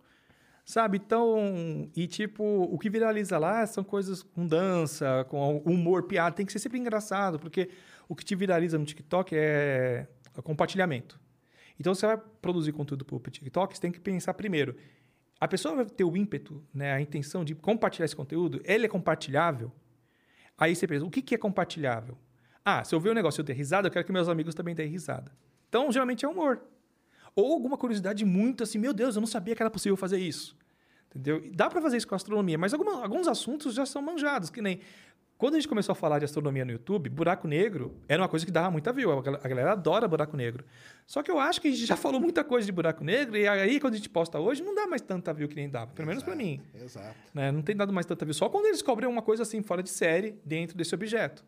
Sabe? 0.63 0.97
Então, 1.03 1.89
e 1.95 2.07
tipo, 2.07 2.43
o 2.43 2.77
que 2.77 2.89
viraliza 2.89 3.37
lá 3.37 3.65
são 3.65 3.83
coisas 3.83 4.21
com 4.23 4.47
dança, 4.47 5.25
com 5.27 5.57
humor, 5.65 6.03
piada. 6.03 6.35
Tem 6.35 6.45
que 6.45 6.51
ser 6.51 6.59
sempre 6.59 6.77
engraçado, 6.77 7.39
porque 7.39 7.69
o 8.07 8.15
que 8.15 8.23
te 8.23 8.35
viraliza 8.35 8.77
no 8.77 8.85
TikTok 8.85 9.35
é 9.35 10.07
o 10.37 10.43
compartilhamento. 10.43 11.19
Então, 11.79 11.93
você 11.95 12.05
vai 12.05 12.17
produzir 12.41 12.71
conteúdo 12.71 13.03
para 13.03 13.15
o 13.15 13.19
TikTok, 13.19 13.75
você 13.75 13.81
tem 13.81 13.91
que 13.91 13.99
pensar 13.99 14.33
primeiro. 14.35 14.75
A 15.39 15.47
pessoa 15.47 15.75
vai 15.75 15.85
ter 15.85 16.03
o 16.03 16.15
ímpeto, 16.15 16.63
né, 16.73 16.93
a 16.93 17.01
intenção 17.01 17.43
de 17.43 17.55
compartilhar 17.55 18.05
esse 18.05 18.15
conteúdo, 18.15 18.61
ele 18.63 18.85
é 18.85 18.89
compartilhável? 18.89 19.71
Aí 20.59 20.75
você 20.75 20.85
pensa, 20.85 21.05
o 21.05 21.09
que, 21.09 21.21
que 21.21 21.33
é 21.35 21.37
compartilhável? 21.37 22.17
Ah, 22.65 22.83
se 22.83 22.93
eu 22.93 22.99
ver 22.99 23.11
um 23.11 23.13
negócio 23.13 23.39
e 23.39 23.41
eu 23.41 23.45
der 23.45 23.53
risada, 23.53 23.87
eu 23.87 23.91
quero 23.91 24.05
que 24.05 24.11
meus 24.11 24.27
amigos 24.27 24.53
também 24.53 24.75
deem 24.75 24.89
risada. 24.89 25.31
Então, 25.69 25.91
geralmente 25.91 26.25
é 26.25 26.27
humor. 26.27 26.61
Ou 27.35 27.53
alguma 27.53 27.77
curiosidade 27.77 28.25
muito 28.25 28.63
assim, 28.63 28.77
meu 28.77 28.93
Deus, 28.93 29.15
eu 29.15 29.21
não 29.21 29.27
sabia 29.27 29.55
que 29.55 29.63
era 29.63 29.69
possível 29.69 29.95
fazer 29.95 30.19
isso. 30.19 30.57
Entendeu? 31.09 31.49
Dá 31.53 31.69
para 31.69 31.81
fazer 31.81 31.97
isso 31.97 32.07
com 32.07 32.13
astronomia, 32.13 32.57
mas 32.57 32.73
alguma- 32.73 33.01
alguns 33.01 33.27
assuntos 33.27 33.73
já 33.73 33.85
são 33.85 34.01
manjados, 34.01 34.49
que 34.49 34.61
nem 34.61 34.79
quando 35.39 35.53
a 35.55 35.57
gente 35.57 35.67
começou 35.69 35.93
a 35.93 35.95
falar 35.95 36.19
de 36.19 36.25
astronomia 36.25 36.63
no 36.65 36.71
YouTube, 36.71 37.09
buraco 37.09 37.47
negro 37.47 37.95
era 38.07 38.21
uma 38.21 38.27
coisa 38.27 38.45
que 38.45 38.51
dava 38.51 38.69
muita 38.69 38.91
view. 38.93 39.11
A 39.11 39.21
gal- 39.21 39.39
a 39.41 39.47
galera 39.47 39.71
adora 39.71 40.07
buraco 40.07 40.35
negro. 40.37 40.63
Só 41.07 41.23
que 41.23 41.31
eu 41.31 41.39
acho 41.39 41.59
que 41.61 41.69
a 41.69 41.71
gente 41.71 41.85
já 41.85 41.95
falou 41.95 42.19
muita 42.19 42.43
coisa 42.43 42.65
de 42.65 42.71
buraco 42.71 43.03
negro 43.03 43.37
e 43.37 43.47
aí 43.47 43.79
quando 43.79 43.93
a 43.93 43.97
gente 43.97 44.09
posta 44.09 44.37
hoje 44.37 44.61
não 44.61 44.75
dá 44.75 44.85
mais 44.85 45.01
tanta 45.01 45.33
view 45.33 45.47
que 45.47 45.55
nem 45.55 45.69
dava, 45.69 45.91
pelo 45.93 46.07
menos 46.07 46.21
para 46.21 46.35
mim 46.35 46.61
Exato. 46.75 47.15
né? 47.33 47.51
Não 47.51 47.61
tem 47.61 47.75
dado 47.75 47.91
mais 47.93 48.05
tanta 48.05 48.25
view. 48.25 48.33
Só 48.35 48.49
quando 48.49 48.65
eles 48.65 48.81
cobrem 48.81 49.09
uma 49.09 49.21
coisa 49.21 49.41
assim 49.43 49.63
fora 49.63 49.81
de 49.81 49.89
série 49.89 50.37
dentro 50.45 50.77
desse 50.77 50.93
objeto. 50.93 51.43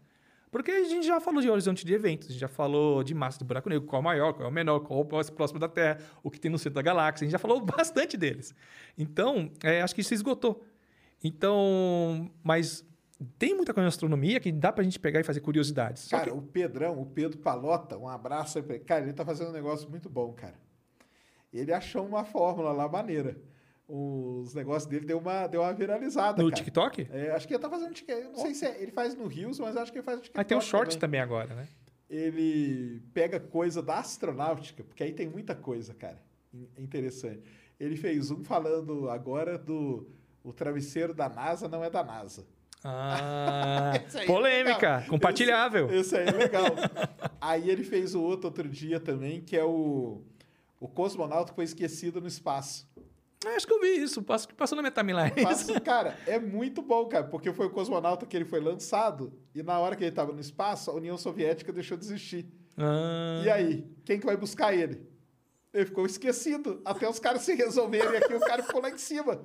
Porque 0.49 0.69
a 0.71 0.83
gente 0.83 1.05
já 1.05 1.19
falou 1.21 1.41
de 1.41 1.49
horizonte 1.49 1.85
de 1.85 1.93
eventos, 1.93 2.27
a 2.27 2.31
gente 2.31 2.41
já 2.41 2.47
falou 2.49 3.03
de 3.03 3.13
massa 3.13 3.39
de 3.39 3.45
buraco 3.45 3.69
negro, 3.69 3.85
qual 3.87 3.99
é 3.99 4.01
o 4.01 4.03
maior, 4.03 4.33
qual 4.33 4.45
é 4.45 4.49
o 4.49 4.53
menor, 4.53 4.79
qual 4.81 4.99
é 4.99 5.03
o 5.03 5.15
mais 5.15 5.29
próximo 5.29 5.59
da 5.59 5.69
Terra, 5.69 5.99
o 6.21 6.29
que 6.31 6.37
tem 6.39 6.51
no 6.51 6.57
centro 6.57 6.73
da 6.75 6.81
galáxia. 6.81 7.23
A 7.23 7.25
gente 7.25 7.31
já 7.31 7.39
falou 7.39 7.59
bastante 7.63 8.17
deles. 8.17 8.53
Então, 8.97 9.49
é, 9.63 9.81
acho 9.81 9.95
que 9.95 10.01
isso 10.01 10.13
esgotou. 10.13 10.61
Então, 11.23 12.29
mas 12.43 12.83
tem 13.37 13.55
muita 13.55 13.73
coisa 13.73 13.85
na 13.85 13.89
astronomia 13.89 14.39
que 14.39 14.51
dá 14.51 14.71
pra 14.71 14.83
gente 14.83 14.99
pegar 14.99 15.19
e 15.19 15.23
fazer 15.23 15.39
curiosidades. 15.41 16.03
Só 16.03 16.17
Cara, 16.17 16.31
que- 16.31 16.37
o 16.37 16.41
Pedrão, 16.41 16.99
o 17.01 17.05
Pedro 17.05 17.37
Palota, 17.39 17.97
um 17.97 18.07
abraço 18.07 18.57
aí 18.57 18.63
pra 18.63 18.75
ele. 18.75 18.83
Cara, 18.83 19.03
ele 19.03 19.13
tá 19.13 19.25
fazendo 19.25 19.49
um 19.49 19.53
negócio 19.53 19.89
muito 19.89 20.09
bom, 20.09 20.31
cara. 20.33 20.55
Ele 21.53 21.73
achou 21.73 22.05
uma 22.05 22.23
fórmula 22.23 22.71
lá 22.71 22.87
maneira. 22.87 23.37
Os 23.87 24.53
negócios 24.53 24.89
dele 24.89 25.05
deu 25.05 25.17
uma, 25.17 25.47
deu 25.47 25.61
uma 25.61 25.73
viralizada, 25.73 26.41
no 26.41 26.49
cara. 26.49 26.55
TikTok? 26.63 27.07
É, 27.11 27.31
acho 27.31 27.45
que 27.47 27.53
ele 27.53 27.61
tá 27.61 27.69
fazendo 27.69 27.93
TikTok. 27.93 28.23
Não 28.23 28.35
sei 28.35 28.53
se 28.55 28.65
é, 28.65 28.81
ele 28.81 28.91
faz 28.91 29.15
no 29.15 29.27
Rios, 29.27 29.59
mas 29.59 29.75
acho 29.75 29.91
que 29.91 29.97
ele 29.97 30.05
faz 30.05 30.17
no 30.17 30.23
TikTok. 30.23 30.39
Aí 30.39 30.45
tem 30.45 30.57
os 30.57 30.63
shorts 30.63 30.95
também. 30.95 31.19
também 31.19 31.21
agora, 31.21 31.53
né? 31.53 31.67
Ele 32.09 33.01
pega 33.13 33.39
coisa 33.39 33.81
da 33.81 33.99
astronáutica, 33.99 34.83
porque 34.83 35.03
aí 35.03 35.11
tem 35.13 35.27
muita 35.29 35.55
coisa, 35.55 35.93
cara. 35.93 36.21
in- 36.53 36.67
Interessante. 36.77 37.41
Ele 37.79 37.95
fez 37.97 38.31
um 38.31 38.43
falando 38.43 39.09
agora 39.09 39.57
do 39.57 40.07
o 40.43 40.51
travesseiro 40.53 41.13
da 41.13 41.27
NASA 41.29 41.67
não 41.67 41.83
é 41.83 41.89
da 41.89 42.03
NASA. 42.03 42.45
Ah, 42.83 43.93
é 44.15 44.25
polêmica, 44.25 44.95
legal. 44.97 45.09
compartilhável. 45.09 45.87
Esse, 45.87 45.99
esse 45.99 46.17
aí 46.17 46.27
é 46.27 46.31
legal. 46.31 46.65
aí 47.39 47.69
ele 47.69 47.83
fez 47.83 48.15
o 48.15 48.21
outro 48.21 48.47
outro 48.47 48.67
dia 48.67 48.99
também, 48.99 49.41
que 49.41 49.55
é 49.55 49.63
o, 49.63 50.21
o 50.79 50.87
cosmonauta 50.87 51.51
que 51.51 51.55
foi 51.55 51.65
esquecido 51.65 52.19
no 52.19 52.27
espaço. 52.27 52.89
Ah, 53.45 53.55
Acho 53.55 53.65
que 53.65 53.73
eu 53.73 53.81
vi 53.81 54.03
isso, 54.03 54.21
passou, 54.21 54.51
passou 54.53 54.75
na 54.75 54.81
minha 54.83 54.91
timeline. 54.91 55.31
Cara, 55.83 56.17
é 56.27 56.39
muito 56.39 56.81
bom, 56.81 57.07
cara, 57.07 57.23
porque 57.23 57.51
foi 57.51 57.65
o 57.65 57.69
cosmonauta 57.71 58.25
que 58.25 58.37
ele 58.37 58.45
foi 58.45 58.59
lançado 58.59 59.33
e 59.53 59.63
na 59.63 59.79
hora 59.79 59.95
que 59.95 60.03
ele 60.03 60.11
estava 60.11 60.31
no 60.31 60.39
espaço, 60.39 60.91
a 60.91 60.93
União 60.93 61.17
Soviética 61.17 61.73
deixou 61.73 61.97
de 61.97 62.05
existir. 62.05 62.45
Ah. 62.77 63.41
E 63.43 63.49
aí, 63.49 63.87
quem 64.05 64.19
que 64.19 64.25
vai 64.25 64.37
buscar 64.37 64.73
ele? 64.73 65.09
Ele 65.73 65.85
ficou 65.85 66.05
esquecido. 66.05 66.81
Até 66.83 67.09
os 67.09 67.19
caras 67.19 67.41
se 67.41 67.55
resolverem 67.55 68.17
aqui, 68.17 68.33
o 68.33 68.39
cara 68.39 68.61
ficou 68.61 68.81
lá 68.81 68.89
em 68.89 68.97
cima. 68.97 69.41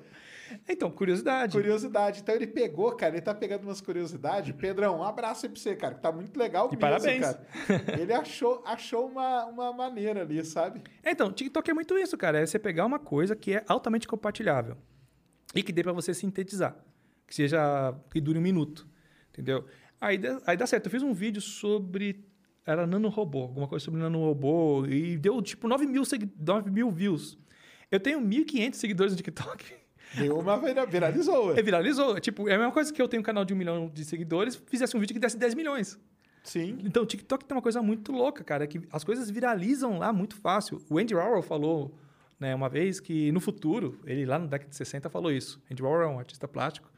Então, 0.68 0.90
curiosidade. 0.90 1.52
Curiosidade. 1.52 2.20
Então 2.20 2.34
ele 2.34 2.46
pegou, 2.46 2.94
cara, 2.96 3.14
ele 3.14 3.22
tá 3.22 3.34
pegando 3.34 3.64
umas 3.64 3.80
curiosidades. 3.80 4.54
Pedrão, 4.56 4.98
um 4.98 5.02
abraço 5.02 5.46
aí 5.46 5.52
pra 5.52 5.60
você, 5.60 5.74
cara, 5.76 5.94
que 5.94 6.00
tá 6.02 6.12
muito 6.12 6.36
legal 6.38 6.66
E 6.66 6.68
mesmo, 6.70 6.80
parabéns. 6.80 7.20
cara. 7.20 7.46
Ele 8.00 8.12
achou, 8.12 8.62
achou 8.66 9.06
uma, 9.08 9.46
uma 9.46 9.72
maneira 9.72 10.22
ali, 10.22 10.44
sabe? 10.44 10.82
É, 11.02 11.10
Então, 11.10 11.32
TikTok 11.32 11.70
é 11.70 11.74
muito 11.74 11.96
isso, 11.98 12.16
cara. 12.16 12.38
É 12.40 12.46
você 12.46 12.58
pegar 12.58 12.84
uma 12.86 12.98
coisa 12.98 13.34
que 13.34 13.54
é 13.54 13.64
altamente 13.68 14.06
compartilhável 14.06 14.76
e 15.54 15.62
que 15.62 15.72
dê 15.72 15.82
pra 15.82 15.92
você 15.92 16.12
sintetizar. 16.14 16.76
Que 17.26 17.34
seja. 17.34 17.94
que 18.10 18.20
dure 18.20 18.38
um 18.38 18.42
minuto. 18.42 18.86
Entendeu? 19.30 19.64
Aí, 20.00 20.16
dá- 20.18 20.40
aí 20.46 20.56
dá 20.56 20.66
certo. 20.66 20.86
Eu 20.86 20.90
fiz 20.90 21.02
um 21.02 21.12
vídeo 21.12 21.40
sobre. 21.40 22.24
Era 22.64 22.86
nanorobô, 22.86 23.42
alguma 23.42 23.66
coisa 23.68 23.84
sobre 23.84 24.00
nanorobô. 24.00 24.86
E 24.86 25.16
deu 25.16 25.40
tipo 25.42 25.66
9 25.68 25.86
mil, 25.86 26.04
segui- 26.04 26.30
9 26.38 26.70
mil 26.70 26.90
views. 26.90 27.38
Eu 27.90 28.00
tenho 28.00 28.20
1.500 28.20 28.74
seguidores 28.74 29.12
no 29.12 29.16
TikTok. 29.16 29.64
Deu 30.14 30.38
uma 30.38 30.56
vira- 30.58 30.86
viralizou. 30.86 31.56
É, 31.56 31.62
viralizou. 31.62 32.18
Tipo, 32.20 32.48
é 32.48 32.54
a 32.54 32.58
mesma 32.58 32.72
coisa 32.72 32.92
que 32.92 33.00
eu 33.02 33.08
tenho 33.08 33.20
um 33.20 33.24
canal 33.24 33.44
de 33.44 33.52
um 33.52 33.56
milhão 33.56 33.88
de 33.92 34.04
seguidores, 34.04 34.56
fizesse 34.66 34.96
um 34.96 35.00
vídeo 35.00 35.14
que 35.14 35.20
desse 35.20 35.36
10 35.36 35.54
milhões. 35.54 35.98
Sim. 36.44 36.78
Então, 36.84 37.02
o 37.02 37.06
TikTok 37.06 37.44
tem 37.44 37.56
uma 37.56 37.62
coisa 37.62 37.82
muito 37.82 38.12
louca, 38.12 38.44
cara, 38.44 38.66
que 38.66 38.80
as 38.92 39.02
coisas 39.02 39.28
viralizam 39.28 39.98
lá 39.98 40.12
muito 40.12 40.36
fácil. 40.36 40.80
O 40.88 40.98
Andy 40.98 41.14
Warhol 41.14 41.42
falou, 41.42 41.92
né, 42.38 42.54
uma 42.54 42.68
vez 42.68 43.00
que 43.00 43.32
no 43.32 43.40
futuro, 43.40 43.98
ele 44.06 44.24
lá 44.24 44.38
na 44.38 44.46
década 44.46 44.70
de 44.70 44.76
60 44.76 45.10
falou 45.10 45.32
isso. 45.32 45.60
Andy 45.70 45.82
Warhol 45.82 46.02
é 46.02 46.06
um 46.14 46.18
artista 46.20 46.46
plástico 46.46 46.88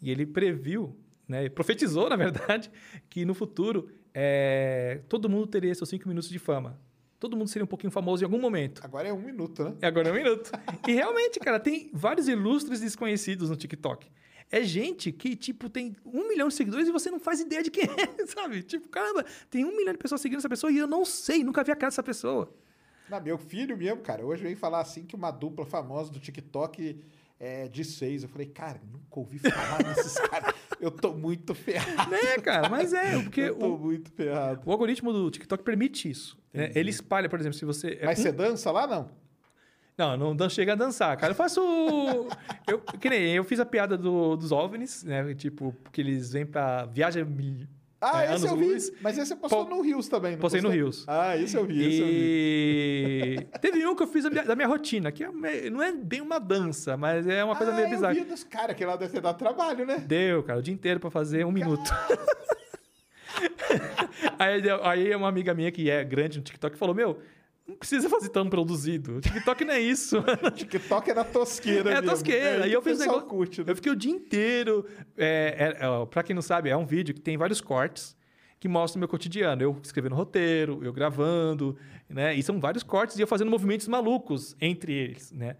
e 0.00 0.08
ele 0.10 0.24
previu, 0.24 0.96
né, 1.28 1.48
profetizou, 1.48 2.08
na 2.10 2.14
verdade, 2.16 2.70
que 3.10 3.24
no 3.24 3.34
futuro 3.34 3.90
é, 4.14 5.00
todo 5.08 5.28
mundo 5.28 5.48
teria 5.48 5.74
seus 5.74 5.88
cinco 5.90 6.06
minutos 6.08 6.28
de 6.30 6.38
fama. 6.38 6.78
Todo 7.18 7.36
mundo 7.36 7.48
seria 7.48 7.64
um 7.64 7.68
pouquinho 7.68 7.90
famoso 7.90 8.22
em 8.22 8.26
algum 8.26 8.38
momento. 8.38 8.82
Agora 8.84 9.08
é 9.08 9.12
um 9.12 9.20
minuto, 9.20 9.64
né? 9.64 9.74
É 9.80 9.86
agora 9.86 10.08
é 10.08 10.12
um 10.12 10.14
minuto. 10.14 10.50
E 10.86 10.92
realmente, 10.92 11.40
cara, 11.40 11.58
tem 11.58 11.90
vários 11.92 12.28
ilustres 12.28 12.80
desconhecidos 12.80 13.48
no 13.48 13.56
TikTok. 13.56 14.06
É 14.50 14.62
gente 14.62 15.10
que, 15.10 15.34
tipo, 15.34 15.68
tem 15.68 15.96
um 16.04 16.28
milhão 16.28 16.48
de 16.48 16.54
seguidores 16.54 16.86
e 16.86 16.92
você 16.92 17.10
não 17.10 17.18
faz 17.18 17.40
ideia 17.40 17.62
de 17.62 17.70
quem 17.70 17.84
é, 17.84 18.26
sabe? 18.26 18.62
Tipo, 18.62 18.88
caramba, 18.88 19.24
tem 19.50 19.64
um 19.64 19.76
milhão 19.76 19.92
de 19.92 19.98
pessoas 19.98 20.20
seguindo 20.20 20.38
essa 20.38 20.48
pessoa 20.48 20.70
e 20.70 20.78
eu 20.78 20.86
não 20.86 21.04
sei, 21.04 21.42
nunca 21.42 21.64
vi 21.64 21.72
a 21.72 21.76
cara 21.76 21.90
dessa 21.90 22.02
pessoa. 22.02 22.52
Não, 23.08 23.20
meu 23.20 23.38
filho 23.38 23.76
mesmo, 23.76 24.02
cara, 24.02 24.24
hoje 24.24 24.42
veio 24.42 24.56
falar 24.56 24.80
assim 24.80 25.04
que 25.04 25.14
uma 25.14 25.30
dupla 25.30 25.64
famosa 25.64 26.12
do 26.12 26.20
TikTok 26.20 27.00
é 27.38 27.68
de 27.68 27.84
seis. 27.84 28.22
Eu 28.22 28.28
falei, 28.28 28.46
cara, 28.48 28.80
nunca 28.92 29.20
ouvi 29.20 29.38
falar 29.38 29.82
nesses 29.86 30.18
caras. 30.18 30.54
Eu 30.80 30.90
tô 30.90 31.12
muito 31.14 31.54
ferrado. 31.54 32.14
É, 32.14 32.38
cara, 32.40 32.68
mas 32.68 32.92
é, 32.92 33.22
porque 33.22 33.40
Eu 33.40 33.54
tô 33.56 33.74
o, 33.74 33.78
muito 33.78 34.10
ferrado. 34.12 34.60
o 34.66 34.70
algoritmo 34.72 35.12
do 35.12 35.30
TikTok 35.30 35.62
permite 35.64 36.08
isso. 36.10 36.38
né? 36.52 36.70
Ele 36.74 36.90
espalha, 36.90 37.28
por 37.28 37.38
exemplo, 37.40 37.56
se 37.58 37.64
você. 37.64 37.98
é 38.00 38.06
Mas 38.06 38.18
um- 38.18 38.22
você 38.22 38.32
dança 38.32 38.70
lá, 38.70 38.86
não? 38.86 39.10
Não, 39.98 40.14
não, 40.14 40.34
não 40.34 40.50
chega 40.50 40.72
a 40.74 40.76
dançar, 40.76 41.16
cara. 41.16 41.32
Eu 41.32 41.36
faço. 41.36 41.58
eu, 42.68 42.78
que 42.80 43.08
nem 43.08 43.34
eu 43.34 43.42
fiz 43.44 43.58
a 43.58 43.64
piada 43.64 43.96
do, 43.96 44.36
dos 44.36 44.52
OVNIs, 44.52 45.02
né? 45.04 45.34
Tipo, 45.34 45.72
porque 45.82 46.02
eles 46.02 46.32
vêm 46.32 46.44
pra. 46.44 46.86
Mil- 47.26 47.66
Ah, 48.00 48.24
é, 48.24 48.34
esse 48.34 48.46
eu 48.46 48.56
vi. 48.56 48.64
anos-luz. 48.64 48.92
Mas 49.00 49.16
esse 49.16 49.28
você 49.28 49.36
postou 49.36 49.64
Po- 49.64 49.74
no 49.74 49.80
Rios 49.80 50.08
também, 50.08 50.32
não 50.32 50.38
postei 50.38 50.60
no? 50.60 50.68
Rios. 50.68 51.04
Ah, 51.08 51.36
esse 51.36 51.56
eu 51.56 51.64
vi, 51.64 51.82
esse 51.86 52.00
eu 52.00 52.06
vi. 52.06 53.48
E 53.54 53.58
teve 53.60 53.86
um 53.86 53.94
que 53.96 54.02
eu 54.02 54.06
fiz 54.06 54.24
da 54.24 54.30
minha, 54.30 54.44
da 54.44 54.54
minha 54.54 54.68
rotina, 54.68 55.10
que 55.10 55.24
é 55.24 55.30
não 55.70 55.82
é 55.82 55.92
bem 55.92 56.20
uma 56.20 56.38
dança, 56.38 56.96
mas 56.96 57.26
é 57.26 57.42
uma 57.42 57.56
coisa 57.56 57.72
ah, 57.72 57.74
meio 57.74 57.86
eu 57.86 57.90
bizarra. 57.90 58.14
vi 58.14 58.24
dos 58.24 58.44
caras, 58.44 58.76
que 58.76 58.84
lá 58.84 58.96
deve 58.96 59.12
ter 59.12 59.20
dado 59.20 59.38
trabalho, 59.38 59.86
né? 59.86 59.98
Deu, 59.98 60.42
cara, 60.42 60.58
o 60.58 60.62
dia 60.62 60.74
inteiro 60.74 61.00
pra 61.00 61.10
fazer 61.10 61.44
um 61.46 61.52
minuto. 61.52 61.90
aí, 64.38 64.62
aí 64.82 65.14
uma 65.14 65.28
amiga 65.28 65.54
minha 65.54 65.70
que 65.72 65.90
é 65.90 66.04
grande 66.04 66.38
no 66.38 66.44
TikTok 66.44 66.76
falou: 66.76 66.94
Meu, 66.94 67.18
não 67.66 67.76
precisa 67.76 68.08
fazer 68.08 68.28
tão 68.28 68.48
produzido. 68.48 69.16
O 69.16 69.20
TikTok 69.20 69.64
não 69.64 69.74
é 69.74 69.80
isso. 69.80 70.16
TikTok 70.54 71.10
era 71.10 71.24
tosqueira 71.24 71.90
É 71.90 71.94
mesmo. 71.94 72.10
tosqueira. 72.10 72.66
É, 72.66 72.68
e 72.68 72.72
eu 72.72 72.80
fiz 72.82 72.98
negócio. 72.98 73.22
curte, 73.26 73.60
né? 73.64 73.72
Eu 73.72 73.76
fiquei 73.76 73.90
o 73.92 73.96
dia 73.96 74.12
inteiro. 74.12 74.86
É, 75.16 75.74
é, 75.80 75.84
é, 75.84 75.88
ó, 75.88 76.06
pra 76.06 76.22
quem 76.22 76.34
não 76.34 76.42
sabe, 76.42 76.68
é 76.70 76.76
um 76.76 76.86
vídeo 76.86 77.14
que 77.14 77.20
tem 77.20 77.36
vários 77.36 77.60
cortes. 77.60 78.16
que 78.58 78.68
mostram 78.68 78.98
o 78.98 79.00
meu 79.00 79.08
cotidiano. 79.08 79.60
Eu 79.62 79.78
escrevendo 79.82 80.14
roteiro, 80.14 80.82
eu 80.82 80.92
gravando, 80.92 81.76
né? 82.08 82.34
E 82.34 82.42
são 82.42 82.58
vários 82.58 82.82
cortes 82.82 83.18
e 83.18 83.20
eu 83.20 83.26
fazendo 83.26 83.50
movimentos 83.50 83.86
malucos 83.88 84.56
entre 84.60 84.92
eles, 84.94 85.30
né? 85.32 85.56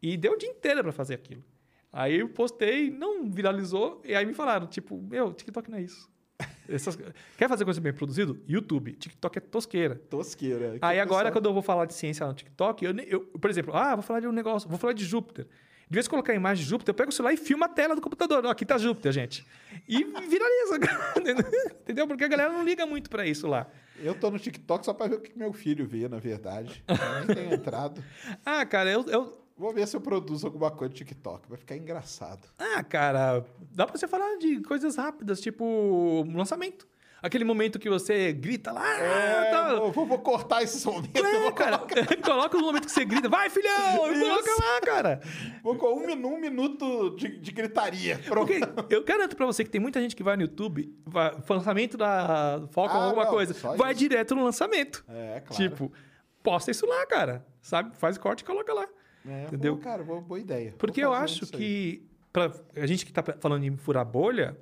E 0.00 0.16
deu 0.16 0.32
o 0.32 0.36
dia 0.38 0.48
inteiro 0.48 0.82
para 0.82 0.92
fazer 0.92 1.14
aquilo. 1.14 1.44
Aí 1.92 2.18
eu 2.20 2.28
postei, 2.28 2.90
não 2.90 3.30
viralizou, 3.30 4.00
e 4.04 4.14
aí 4.14 4.24
me 4.24 4.32
falaram, 4.34 4.66
tipo, 4.66 5.00
meu, 5.10 5.32
TikTok 5.32 5.70
não 5.70 5.78
é 5.78 5.82
isso. 5.82 6.08
Essas- 6.68 6.98
Quer 7.36 7.48
fazer 7.48 7.64
coisa 7.64 7.80
bem 7.80 7.92
produzido? 7.92 8.38
YouTube. 8.46 8.92
TikTok 8.92 9.38
é 9.38 9.40
tosqueira. 9.40 9.96
Tosqueira. 10.10 10.78
Que 10.78 10.84
Aí 10.84 11.00
agora, 11.00 11.32
quando 11.32 11.46
eu 11.46 11.52
vou 11.52 11.62
falar 11.62 11.84
de 11.86 11.94
ciência 11.94 12.26
no 12.26 12.34
TikTok, 12.34 12.84
eu, 12.84 12.92
eu- 13.00 13.20
por 13.20 13.48
exemplo, 13.50 13.74
ah, 13.74 13.94
vou 13.94 14.02
falar 14.02 14.20
de 14.20 14.28
um 14.28 14.32
negócio, 14.32 14.68
vou 14.68 14.78
falar 14.78 14.92
de 14.92 15.04
Júpiter. 15.04 15.46
De 15.90 15.94
vez 15.94 16.06
em 16.06 16.10
colocar 16.10 16.32
a 16.32 16.36
imagem 16.36 16.62
de 16.64 16.68
Júpiter, 16.70 16.92
eu 16.92 16.96
pego 16.96 17.08
o 17.08 17.12
celular 17.12 17.32
e 17.32 17.38
filmo 17.38 17.64
a 17.64 17.68
tela 17.68 17.94
do 17.94 18.00
computador. 18.02 18.44
Ó, 18.44 18.50
aqui 18.50 18.66
tá 18.66 18.76
Júpiter, 18.76 19.10
gente. 19.10 19.46
E 19.88 20.04
viraliza. 20.04 20.78
Entendeu? 21.82 22.06
Porque 22.06 22.24
a 22.24 22.28
galera 22.28 22.52
não 22.52 22.62
liga 22.62 22.84
muito 22.86 23.08
pra 23.08 23.26
isso 23.26 23.46
lá. 23.46 23.66
Eu 23.98 24.14
tô 24.14 24.30
no 24.30 24.38
TikTok 24.38 24.84
só 24.84 24.92
pra 24.92 25.06
ver 25.08 25.14
o 25.16 25.20
que 25.20 25.36
meu 25.36 25.52
filho 25.52 25.86
vê, 25.86 26.06
na 26.06 26.18
verdade. 26.18 26.84
Eu 26.86 27.26
nem 27.26 27.34
tenho 27.36 27.54
entrado. 27.54 28.04
Ah, 28.44 28.64
cara, 28.66 28.90
eu, 28.90 29.02
eu- 29.08 29.38
Vou 29.58 29.72
ver 29.72 29.86
se 29.88 29.96
eu 29.96 30.00
produzo 30.00 30.46
alguma 30.46 30.70
coisa 30.70 30.92
no 30.92 30.96
TikTok. 30.96 31.48
Vai 31.48 31.58
ficar 31.58 31.76
engraçado. 31.76 32.46
Ah, 32.58 32.82
cara, 32.84 33.44
dá 33.72 33.86
pra 33.86 33.98
você 33.98 34.06
falar 34.06 34.36
de 34.38 34.60
coisas 34.62 34.96
rápidas, 34.96 35.40
tipo 35.40 35.64
um 35.64 36.36
lançamento. 36.36 36.86
Aquele 37.20 37.42
momento 37.44 37.80
que 37.80 37.90
você 37.90 38.32
grita 38.32 38.70
lá. 38.70 38.88
É, 38.96 39.50
tá. 39.50 39.74
vou, 39.74 40.06
vou- 40.06 40.18
cortar 40.20 40.62
esses 40.62 40.84
momentos. 40.84 41.20
É, 41.20 41.50
cara, 41.50 41.78
coloca 42.24 42.56
os 42.56 42.62
momentos 42.62 42.86
que 42.86 42.92
você 42.92 43.04
grita, 43.04 43.28
vai, 43.28 43.50
filhão! 43.50 43.96
Coloca 43.96 44.50
lá, 44.64 44.80
cara. 44.82 45.20
vou 45.60 45.74
com 45.74 45.86
um, 45.98 46.26
um 46.34 46.38
minuto 46.40 47.16
de, 47.16 47.38
de 47.40 47.50
gritaria. 47.50 48.20
Pronto. 48.24 48.46
Porque 48.76 48.94
eu 48.94 49.02
garanto 49.02 49.34
pra 49.34 49.46
você 49.46 49.64
que 49.64 49.70
tem 49.70 49.80
muita 49.80 50.00
gente 50.00 50.14
que 50.14 50.22
vai 50.22 50.36
no 50.36 50.42
YouTube, 50.42 50.94
vai, 51.04 51.36
lançamento 51.50 51.96
da 51.96 52.62
Falcon, 52.70 52.96
Ah, 52.96 53.04
alguma 53.06 53.24
não, 53.24 53.32
coisa, 53.32 53.52
vai 53.76 53.90
isso. 53.90 53.98
direto 53.98 54.36
no 54.36 54.44
lançamento. 54.44 55.04
É, 55.08 55.40
claro. 55.40 55.54
Tipo, 55.60 55.92
posta 56.40 56.70
isso 56.70 56.86
lá, 56.86 57.04
cara. 57.06 57.44
Sabe? 57.60 57.96
Faz 57.96 58.16
corte 58.16 58.42
e 58.42 58.44
coloca 58.44 58.72
lá. 58.72 58.86
É, 59.26 59.44
entendeu? 59.44 59.76
Pô, 59.76 59.82
cara, 59.82 60.02
boa, 60.02 60.20
boa 60.20 60.40
ideia. 60.40 60.74
Porque 60.78 61.00
eu 61.00 61.12
acho 61.12 61.46
que, 61.46 62.06
pra 62.32 62.52
a 62.76 62.86
gente 62.86 63.04
que 63.04 63.12
tá 63.12 63.22
falando 63.40 63.64
em 63.64 63.76
furar 63.76 64.04
bolha, 64.04 64.56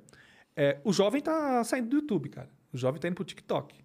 é, 0.55 0.79
o 0.83 0.91
jovem 0.91 1.21
tá 1.21 1.63
saindo 1.63 1.89
do 1.89 1.95
YouTube, 1.97 2.29
cara. 2.29 2.49
O 2.73 2.77
jovem 2.77 2.99
tá 2.99 3.07
indo 3.07 3.15
pro 3.15 3.23
TikTok. 3.23 3.75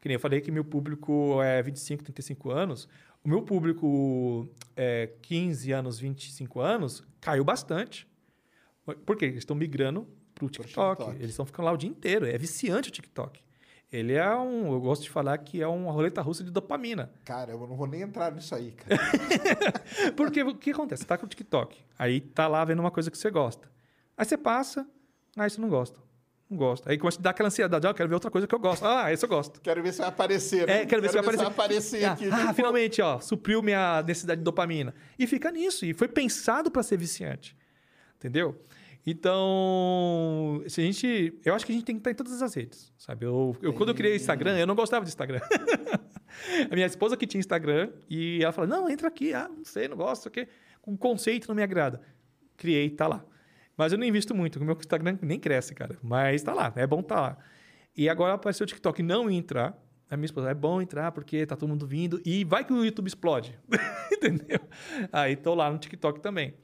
Que 0.00 0.08
nem 0.08 0.14
eu 0.14 0.20
falei 0.20 0.40
que 0.40 0.50
meu 0.50 0.64
público 0.64 1.40
é 1.42 1.62
25, 1.62 2.04
35 2.04 2.50
anos. 2.50 2.88
O 3.24 3.28
meu 3.28 3.42
público 3.42 4.48
é 4.76 5.10
15 5.22 5.72
anos, 5.72 5.98
25 5.98 6.60
anos, 6.60 7.02
caiu 7.20 7.42
bastante. 7.42 8.06
Por 9.06 9.16
quê? 9.16 9.26
Eles 9.26 9.38
estão 9.38 9.56
migrando 9.56 10.06
pro 10.34 10.48
TikTok. 10.48 11.00
TikTok. 11.00 11.16
Eles 11.16 11.30
estão 11.30 11.46
ficando 11.46 11.66
lá 11.66 11.72
o 11.72 11.76
dia 11.76 11.88
inteiro. 11.88 12.26
É 12.26 12.36
viciante 12.36 12.90
o 12.90 12.92
TikTok. 12.92 13.40
Ele 13.94 14.14
é 14.14 14.36
um. 14.36 14.72
Eu 14.72 14.80
gosto 14.80 15.02
de 15.02 15.10
falar 15.10 15.38
que 15.38 15.62
é 15.62 15.68
uma 15.68 15.92
roleta 15.92 16.20
russa 16.20 16.42
de 16.42 16.50
dopamina. 16.50 17.12
Cara, 17.24 17.52
eu 17.52 17.60
não 17.60 17.76
vou 17.76 17.86
nem 17.86 18.02
entrar 18.02 18.32
nisso 18.32 18.52
aí, 18.52 18.72
cara. 18.72 19.00
Porque 20.16 20.42
o 20.42 20.52
que 20.56 20.72
acontece? 20.72 21.02
Você 21.02 21.06
tá 21.06 21.16
com 21.16 21.26
o 21.26 21.28
TikTok, 21.28 21.78
aí 21.96 22.20
tá 22.20 22.48
lá 22.48 22.64
vendo 22.64 22.80
uma 22.80 22.90
coisa 22.90 23.08
que 23.08 23.16
você 23.16 23.30
gosta. 23.30 23.68
Aí 24.16 24.24
você 24.24 24.36
passa, 24.36 24.84
aí 25.36 25.48
você 25.48 25.60
não 25.60 25.68
gosta. 25.68 26.00
Não 26.50 26.58
gosta. 26.58 26.90
Aí 26.90 26.98
começa 26.98 27.20
a 27.20 27.22
dar 27.22 27.30
aquela 27.30 27.46
ansiedade, 27.46 27.86
ah, 27.86 27.90
eu 27.90 27.94
quero 27.94 28.08
ver 28.08 28.16
outra 28.16 28.32
coisa 28.32 28.48
que 28.48 28.54
eu 28.54 28.58
gosto. 28.58 28.84
Ah, 28.84 29.12
esse 29.12 29.24
eu 29.24 29.28
gosto. 29.28 29.60
Quero 29.60 29.80
ver 29.80 29.92
se 29.92 30.00
vai 30.00 30.08
aparecer. 30.08 30.66
né? 30.66 30.82
É, 30.82 30.86
quero 30.86 31.00
ver 31.00 31.08
se 31.10 31.14
vai 31.14 31.22
aparecer. 31.22 31.46
aparecer 31.46 32.04
ah, 32.04 32.12
aqui. 32.14 32.28
ah, 32.32 32.52
finalmente, 32.52 33.00
ó, 33.00 33.20
supriu 33.20 33.62
minha 33.62 34.02
necessidade 34.02 34.40
de 34.40 34.44
dopamina. 34.44 34.92
E 35.16 35.24
fica 35.24 35.52
nisso. 35.52 35.86
E 35.86 35.94
foi 35.94 36.08
pensado 36.08 36.68
para 36.68 36.82
ser 36.82 36.96
viciante. 36.96 37.56
Entendeu? 38.16 38.60
Então, 39.06 40.62
se 40.66 40.80
a 40.80 40.84
gente. 40.84 41.38
Eu 41.44 41.54
acho 41.54 41.66
que 41.66 41.72
a 41.72 41.74
gente 41.74 41.84
tem 41.84 41.94
que 41.94 42.00
estar 42.00 42.10
em 42.10 42.14
todas 42.14 42.40
as 42.40 42.54
redes. 42.54 42.92
Sabe? 42.96 43.26
Eu, 43.26 43.54
eu, 43.60 43.72
quando 43.74 43.90
eu 43.90 43.94
criei 43.94 44.14
o 44.14 44.16
Instagram, 44.16 44.58
eu 44.58 44.66
não 44.66 44.74
gostava 44.74 45.04
de 45.04 45.10
Instagram. 45.10 45.40
a 46.70 46.74
minha 46.74 46.86
esposa 46.86 47.16
que 47.16 47.26
tinha 47.26 47.38
Instagram 47.38 47.90
e 48.08 48.42
ela 48.42 48.52
falou: 48.52 48.68
não, 48.68 48.88
entra 48.88 49.08
aqui. 49.08 49.34
Ah, 49.34 49.48
não 49.48 49.64
sei, 49.64 49.88
não 49.88 49.96
gosto, 49.96 50.26
o 50.26 50.30
quê? 50.30 50.48
O 50.82 50.96
conceito 50.96 51.48
não 51.48 51.54
me 51.54 51.62
agrada. 51.62 52.00
Criei, 52.56 52.88
tá 52.88 53.06
lá. 53.06 53.24
Mas 53.76 53.92
eu 53.92 53.98
não 53.98 54.06
invisto 54.06 54.34
muito, 54.34 54.58
o 54.58 54.64
meu 54.64 54.76
Instagram 54.76 55.18
nem 55.20 55.38
cresce, 55.38 55.74
cara. 55.74 55.98
Mas 56.02 56.42
tá 56.42 56.54
lá, 56.54 56.72
é 56.76 56.86
bom 56.86 57.02
tá 57.02 57.20
lá. 57.20 57.38
E 57.96 58.08
agora 58.08 58.34
apareceu 58.34 58.64
o 58.64 58.66
TikTok 58.66 59.02
não 59.02 59.30
entrar. 59.30 59.78
A 60.10 60.16
minha 60.16 60.26
esposa, 60.26 60.50
é 60.50 60.54
bom 60.54 60.80
entrar 60.80 61.10
porque 61.12 61.44
tá 61.46 61.56
todo 61.56 61.68
mundo 61.68 61.86
vindo. 61.86 62.20
E 62.24 62.44
vai 62.44 62.64
que 62.64 62.72
o 62.72 62.84
YouTube 62.84 63.08
explode. 63.08 63.58
Entendeu? 64.12 64.60
Aí 65.12 65.34
tô 65.34 65.54
lá 65.54 65.70
no 65.70 65.78
TikTok 65.78 66.20
também. 66.20 66.54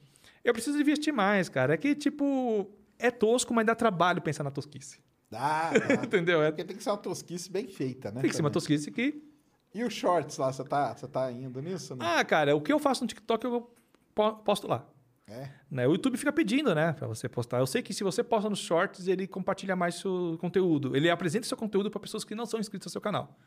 Eu 0.43 0.53
preciso 0.53 0.79
investir 0.79 1.13
mais, 1.13 1.49
cara. 1.49 1.73
É 1.73 1.77
que, 1.77 1.93
tipo, 1.95 2.69
é 2.97 3.11
tosco, 3.11 3.53
mas 3.53 3.65
dá 3.65 3.75
trabalho 3.75 4.21
pensar 4.21 4.43
na 4.43 4.51
tosquice. 4.51 4.99
Dá, 5.29 5.71
dá. 5.71 5.93
Entendeu? 6.03 6.41
É, 6.41 6.51
Porque 6.51 6.63
tem 6.63 6.75
que 6.75 6.83
ser 6.83 6.89
uma 6.89 6.97
tosquice 6.97 7.49
bem 7.51 7.67
feita, 7.67 8.11
né? 8.11 8.21
tem 8.21 8.29
que 8.29 8.35
ser 8.35 8.41
uma 8.41 8.49
tosquice 8.51 8.91
que. 8.91 9.23
E 9.73 9.83
os 9.83 9.93
shorts 9.93 10.37
lá, 10.37 10.51
você 10.51 10.63
tá, 10.65 10.93
você 10.93 11.07
tá 11.07 11.31
indo 11.31 11.61
nisso? 11.61 11.95
Né? 11.95 12.05
Ah, 12.05 12.25
cara, 12.25 12.55
o 12.55 12.61
que 12.61 12.73
eu 12.73 12.79
faço 12.79 13.03
no 13.03 13.07
TikTok 13.07 13.45
eu 13.45 13.73
po- 14.13 14.33
posto 14.37 14.67
lá. 14.67 14.85
É. 15.27 15.47
Né? 15.69 15.87
O 15.87 15.91
YouTube 15.93 16.17
fica 16.17 16.33
pedindo, 16.33 16.75
né, 16.75 16.91
pra 16.91 17.07
você 17.07 17.29
postar. 17.29 17.59
Eu 17.59 17.65
sei 17.67 17.81
que 17.81 17.93
se 17.93 18.03
você 18.03 18.21
posta 18.21 18.49
nos 18.49 18.59
shorts, 18.59 19.07
ele 19.07 19.25
compartilha 19.25 19.73
mais 19.77 19.95
seu 19.95 20.37
conteúdo. 20.41 20.93
Ele 20.93 21.09
apresenta 21.09 21.47
seu 21.47 21.55
conteúdo 21.55 21.89
para 21.89 22.01
pessoas 22.01 22.25
que 22.25 22.35
não 22.35 22.45
são 22.45 22.59
inscritas 22.59 22.87
ao 22.87 22.91
seu 22.91 22.99
canal. 22.99 23.39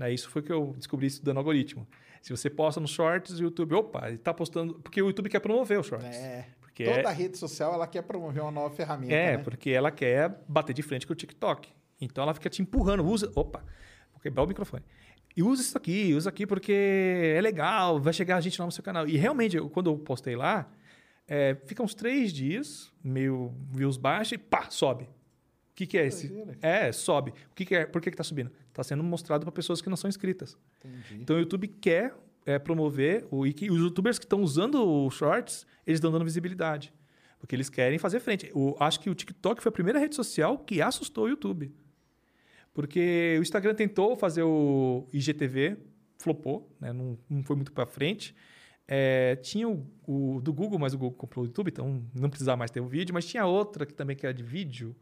Né? 0.00 0.12
Isso 0.14 0.30
foi 0.30 0.40
que 0.40 0.50
eu 0.50 0.72
descobri 0.78 1.06
estudando 1.06 1.36
algoritmo. 1.36 1.86
Se 2.22 2.30
você 2.34 2.48
posta 2.48 2.80
nos 2.80 2.90
shorts, 2.90 3.38
o 3.38 3.42
YouTube, 3.42 3.74
opa, 3.74 4.08
ele 4.08 4.16
tá 4.18 4.32
postando. 4.32 4.74
Porque 4.80 5.00
o 5.02 5.06
YouTube 5.08 5.28
quer 5.28 5.40
promover 5.40 5.78
os 5.78 5.86
shorts. 5.86 6.16
É. 6.16 6.46
Porque 6.58 6.84
Toda 6.84 7.10
é, 7.10 7.12
rede 7.12 7.36
social 7.36 7.74
ela 7.74 7.86
quer 7.86 8.02
promover 8.02 8.42
uma 8.42 8.50
nova 8.50 8.74
ferramenta. 8.74 9.12
é, 9.12 9.36
né? 9.36 9.42
porque 9.42 9.68
ela 9.68 9.90
quer 9.90 10.42
bater 10.48 10.72
de 10.72 10.82
frente 10.82 11.06
com 11.06 11.12
o 11.12 11.16
TikTok. 11.16 11.68
Então 12.00 12.24
ela 12.24 12.32
fica 12.32 12.48
te 12.48 12.62
empurrando. 12.62 13.04
Usa. 13.04 13.30
Opa, 13.34 13.62
vou 14.12 14.20
quebrar 14.22 14.42
o 14.42 14.46
microfone. 14.46 14.82
E 15.36 15.42
usa 15.42 15.62
isso 15.62 15.76
aqui, 15.76 16.14
usa 16.14 16.28
aqui 16.30 16.46
porque 16.46 16.72
é 17.36 17.40
legal, 17.42 18.00
vai 18.00 18.12
chegar 18.12 18.36
a 18.36 18.40
gente 18.40 18.58
lá 18.58 18.64
no 18.66 18.72
seu 18.72 18.82
canal. 18.82 19.06
E 19.06 19.16
realmente, 19.18 19.56
eu- 19.56 19.68
quando 19.68 19.90
eu 19.90 19.98
postei 19.98 20.34
lá, 20.34 20.68
é, 21.28 21.56
fica 21.66 21.82
uns 21.82 21.94
três 21.94 22.32
dias, 22.32 22.90
meio 23.04 23.52
views 23.70 23.96
baixos 23.96 24.32
e 24.32 24.38
pá, 24.38 24.68
sobe. 24.70 25.04
O 25.04 25.74
que, 25.74 25.86
que 25.86 25.96
é 25.98 26.06
esse? 26.06 26.30
É, 26.60 26.90
sobe. 26.92 27.30
O 27.50 27.54
que, 27.54 27.64
que 27.64 27.74
é? 27.74 27.86
Por 27.86 28.02
que, 28.02 28.10
que 28.10 28.16
tá 28.16 28.24
subindo? 28.24 28.50
Está 28.70 28.82
sendo 28.82 29.02
mostrado 29.02 29.44
para 29.44 29.52
pessoas 29.52 29.82
que 29.82 29.90
não 29.90 29.96
são 29.96 30.08
inscritas. 30.08 30.56
Então 31.20 31.36
o 31.36 31.38
YouTube 31.40 31.68
quer 31.68 32.14
é, 32.46 32.58
promover, 32.58 33.26
o, 33.30 33.46
e 33.46 33.54
os 33.70 33.78
youtubers 33.78 34.18
que 34.18 34.24
estão 34.24 34.40
usando 34.42 34.82
o 34.82 35.10
Shorts, 35.10 35.66
eles 35.86 35.98
estão 35.98 36.10
dando 36.10 36.24
visibilidade. 36.24 36.92
Porque 37.38 37.54
eles 37.54 37.68
querem 37.68 37.98
fazer 37.98 38.20
frente. 38.20 38.50
O, 38.54 38.76
acho 38.78 39.00
que 39.00 39.10
o 39.10 39.14
TikTok 39.14 39.62
foi 39.62 39.70
a 39.70 39.72
primeira 39.72 39.98
rede 39.98 40.14
social 40.14 40.58
que 40.58 40.80
assustou 40.80 41.24
o 41.24 41.28
YouTube. 41.28 41.74
Porque 42.72 43.36
o 43.38 43.42
Instagram 43.42 43.74
tentou 43.74 44.14
fazer 44.14 44.42
o 44.42 45.08
IGTV, 45.12 45.76
flopou, 46.18 46.70
né? 46.80 46.92
não, 46.92 47.18
não 47.28 47.42
foi 47.42 47.56
muito 47.56 47.72
para 47.72 47.86
frente. 47.86 48.34
É, 48.86 49.36
tinha 49.36 49.68
o, 49.68 49.86
o 50.06 50.40
do 50.40 50.52
Google, 50.52 50.78
mas 50.78 50.92
o 50.92 50.98
Google 50.98 51.16
comprou 51.16 51.44
o 51.44 51.46
YouTube, 51.46 51.68
então 51.68 52.04
não 52.14 52.28
precisava 52.28 52.56
mais 52.56 52.70
ter 52.70 52.80
o 52.80 52.86
vídeo. 52.86 53.14
Mas 53.14 53.26
tinha 53.26 53.46
outra 53.46 53.86
que 53.86 53.94
também 53.94 54.16
que 54.16 54.26
era 54.26 54.34
de 54.34 54.42
vídeo, 54.42 54.94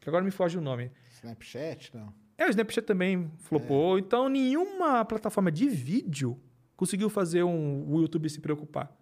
que 0.00 0.08
agora 0.08 0.24
me 0.24 0.30
foge 0.30 0.58
o 0.58 0.60
nome. 0.60 0.90
Snapchat, 1.10 1.94
não. 1.94 2.12
É, 2.42 2.46
o 2.46 2.50
Snapchat 2.50 2.84
também 2.84 3.30
flopou. 3.38 3.96
Então, 4.00 4.28
nenhuma 4.28 5.04
plataforma 5.04 5.50
de 5.52 5.68
vídeo 5.68 6.36
conseguiu 6.74 7.08
fazer 7.08 7.44
um, 7.44 7.88
o 7.88 8.00
YouTube 8.00 8.28
se 8.28 8.40
preocupar. 8.40 8.92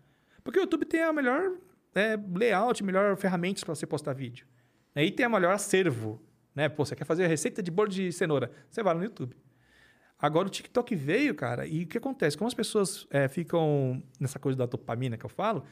Porque 0.44 0.58
o 0.58 0.62
YouTube 0.62 0.84
tem 0.84 1.02
a 1.02 1.10
melhor 1.10 1.52
é, 1.94 2.18
layout, 2.34 2.84
melhor 2.84 3.16
ferramentas 3.16 3.64
para 3.64 3.74
você 3.74 3.86
postar 3.86 4.12
vídeo. 4.12 4.46
Né? 4.94 5.06
E 5.06 5.10
tem 5.10 5.24
a 5.24 5.28
melhor 5.30 5.54
acervo. 5.54 6.20
Né? 6.54 6.68
Pô, 6.68 6.84
você 6.84 6.94
quer 6.94 7.06
fazer 7.06 7.26
receita 7.28 7.62
de 7.62 7.70
bolo 7.70 7.88
de 7.88 8.12
cenoura? 8.12 8.52
Você 8.70 8.82
vai 8.82 8.92
no 8.92 9.02
YouTube. 9.02 9.34
Agora 10.18 10.46
o 10.46 10.50
TikTok 10.50 10.94
veio, 10.94 11.34
cara, 11.34 11.66
e 11.66 11.84
o 11.84 11.86
que 11.86 11.96
acontece? 11.96 12.36
Como 12.36 12.46
as 12.46 12.52
pessoas 12.52 13.06
é, 13.08 13.26
ficam 13.26 14.02
nessa 14.20 14.38
coisa 14.38 14.58
da 14.58 14.66
dopamina 14.66 15.16
que 15.16 15.24
eu 15.24 15.30
falo, 15.30 15.64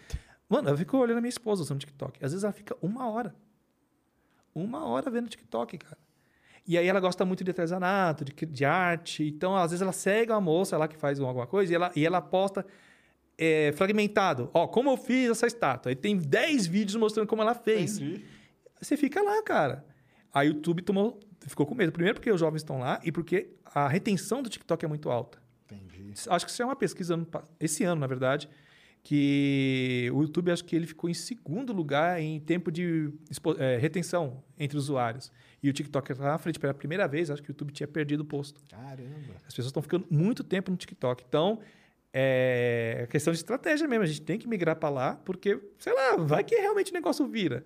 mano, 0.49 0.71
eu 0.71 0.77
fico 0.79 0.97
olhando 0.97 1.19
a 1.19 1.21
minha 1.21 1.29
esposa 1.29 1.61
usando 1.61 1.81
TikTok. 1.81 2.25
Às 2.25 2.33
vezes 2.33 2.45
ela 2.45 2.53
fica 2.55 2.75
uma 2.81 3.11
hora. 3.11 3.37
Uma 4.55 4.87
hora 4.87 5.11
vendo 5.11 5.29
TikTok, 5.29 5.77
cara. 5.77 6.08
E 6.69 6.77
aí 6.77 6.87
ela 6.87 7.01
gosta 7.01 7.25
muito 7.25 7.43
de 7.43 7.51
artesanato, 7.51 8.27
de, 8.27 8.35
de 8.35 8.65
arte. 8.67 9.27
Então, 9.27 9.57
às 9.57 9.71
vezes, 9.71 9.81
ela 9.81 9.91
segue 9.91 10.31
uma 10.31 10.41
moça 10.41 10.77
lá 10.77 10.87
que 10.87 10.99
faz 10.99 11.19
alguma 11.19 11.47
coisa 11.47 11.73
e 11.73 11.75
ela, 11.75 11.91
e 11.97 12.05
ela 12.05 12.21
posta 12.21 12.67
é, 13.39 13.73
fragmentado. 13.73 14.51
Ó, 14.53 14.67
como 14.67 14.91
eu 14.91 14.99
fiz 14.99 15.31
essa 15.31 15.47
estátua. 15.47 15.91
Aí 15.91 15.97
tem 15.97 16.19
10 16.19 16.67
vídeos 16.67 16.97
mostrando 16.97 17.27
como 17.27 17.41
ela 17.41 17.55
fez. 17.55 17.99
Entendi. 17.99 18.23
Você 18.79 18.99
fica 18.99 19.23
lá, 19.23 19.43
cara. 19.43 19.83
A 20.31 20.43
YouTube 20.43 20.83
tomou, 20.83 21.19
ficou 21.41 21.65
com 21.65 21.75
medo. 21.75 21.91
Primeiro 21.91 22.17
porque 22.17 22.31
os 22.31 22.39
jovens 22.39 22.61
estão 22.61 22.79
lá 22.81 23.01
e 23.03 23.11
porque 23.11 23.49
a 23.65 23.89
retenção 23.89 24.43
do 24.43 24.51
TikTok 24.51 24.85
é 24.85 24.89
muito 24.89 25.11
alta. 25.11 25.39
Entendi. 25.73 26.13
Acho 26.29 26.45
que 26.45 26.53
isso 26.53 26.63
é 26.63 26.67
uma 26.67 26.77
pesquisa 26.77 27.19
esse 27.59 27.83
ano, 27.83 27.99
na 27.99 28.07
verdade, 28.07 28.47
que 29.03 30.11
o 30.13 30.21
YouTube 30.21 30.51
acho 30.51 30.65
que 30.67 30.77
ele 30.77 30.87
ficou 30.87 31.09
em 31.09 31.15
segundo 31.15 31.73
lugar 31.73 32.21
em 32.21 32.39
tempo 32.39 32.71
de 32.71 33.11
eh, 33.59 33.79
retenção 33.79 34.43
entre 34.59 34.77
usuários. 34.77 35.33
E 35.63 35.69
o 35.69 35.73
TikTok 35.73 36.13
está 36.13 36.25
na 36.25 36.39
frente 36.39 36.59
pela 36.59 36.73
primeira 36.73 37.09
vez, 37.09 37.31
acho 37.31 37.43
que 37.43 37.51
o 37.51 37.53
YouTube 37.53 37.73
tinha 37.73 37.89
perdido 37.89 38.21
o 38.21 38.25
posto. 38.25 38.63
Caramba. 38.71 39.35
As 39.47 39.55
pessoas 39.55 39.67
estão 39.67 39.83
ficando 39.83 40.07
muito 40.09 40.45
tempo 40.45 40.71
no 40.71 40.77
TikTok. 40.77 41.25
Então, 41.29 41.61
é 42.13 43.07
questão 43.11 43.33
de 43.33 43.39
estratégia 43.39 43.87
mesmo. 43.89 44.05
A 44.05 44.07
gente 44.07 44.23
tem 44.23 44.39
que 44.39 44.49
migrar 44.49 44.77
para 44.77 44.89
lá, 44.89 45.15
porque, 45.25 45.61
sei 45.79 45.93
lá, 45.93 46.17
vai 46.17 46.45
que 46.45 46.55
realmente 46.55 46.91
o 46.91 46.95
negócio 46.95 47.27
vira. 47.27 47.65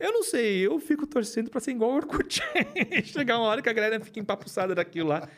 Eu 0.00 0.12
não 0.12 0.22
sei, 0.22 0.66
eu 0.66 0.78
fico 0.78 1.06
torcendo 1.06 1.50
para 1.50 1.60
ser 1.60 1.72
igual 1.72 1.90
o 1.90 1.94
Orkut. 1.96 2.40
Chegar 3.04 3.38
uma 3.38 3.46
hora 3.46 3.60
que 3.60 3.68
a 3.68 3.72
galera 3.72 4.00
fica 4.00 4.18
empapuçada 4.18 4.74
daquilo 4.74 5.10
lá. 5.10 5.28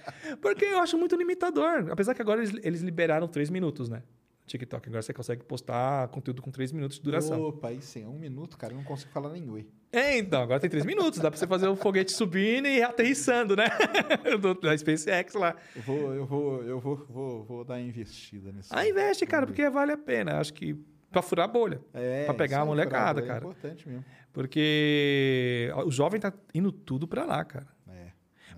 Porque 0.41 0.65
eu 0.65 0.81
acho 0.81 0.97
muito 0.97 1.17
limitador. 1.17 1.89
Apesar 1.91 2.15
que 2.15 2.23
agora 2.23 2.43
eles, 2.43 2.65
eles 2.65 2.81
liberaram 2.81 3.27
três 3.27 3.51
minutos, 3.51 3.89
né? 3.89 4.03
TikTok. 4.47 4.89
Agora 4.89 5.03
você 5.03 5.13
consegue 5.13 5.43
postar 5.45 6.09
conteúdo 6.09 6.41
com 6.41 6.51
três 6.51 6.73
minutos 6.73 6.99
de 6.99 7.03
duração. 7.05 7.41
Opa, 7.43 7.69
aí 7.69 7.83
sim, 7.83 8.05
é 8.05 8.09
um 8.09 8.19
minuto, 8.19 8.57
cara. 8.57 8.73
Eu 8.73 8.77
não 8.77 8.85
consigo 8.85 9.11
falar 9.13 9.31
nem 9.31 9.49
oi. 9.51 9.67
É, 9.93 10.19
então, 10.19 10.43
agora 10.43 10.61
tem 10.61 10.69
três 10.71 10.85
minutos. 10.85 11.19
Dá 11.19 11.31
pra 11.31 11.39
você 11.39 11.47
fazer 11.47 11.69
o 11.69 11.77
foguete 11.77 12.13
subindo 12.13 12.67
e 12.69 12.83
aterrissando, 12.83 13.57
né? 13.57 13.67
Do- 14.41 14.55
da 14.55 14.77
SpaceX 14.77 15.35
lá. 15.35 15.55
Eu 15.75 15.83
vou, 15.83 16.15
eu 16.15 16.27
vou, 16.27 16.63
eu 16.63 16.81
vou, 16.81 16.97
vou, 17.09 17.45
vou 17.45 17.65
dar 17.65 17.81
investida 17.81 18.53
nisso. 18.53 18.69
Ah, 18.73 18.87
investe, 18.87 19.27
cara, 19.27 19.47
porque 19.47 19.69
vale 19.71 19.93
a 19.93 19.97
pena. 19.99 20.39
Acho 20.39 20.53
que 20.55 20.77
pra 21.11 21.23
furar 21.23 21.47
a 21.47 21.49
bolha. 21.49 21.81
É, 21.95 22.25
pra 22.27 22.35
pegar 22.35 22.61
a 22.61 22.65
molecada, 22.65 23.21
bolha 23.21 23.33
cara. 23.33 23.45
É 23.45 23.49
importante 23.49 23.89
mesmo. 23.89 24.05
Porque 24.33 25.71
o 25.85 25.91
jovem 25.91 26.21
tá 26.21 26.33
indo 26.55 26.71
tudo 26.71 27.07
pra 27.09 27.25
lá, 27.25 27.45
cara. 27.45 27.67
É. 27.89 28.07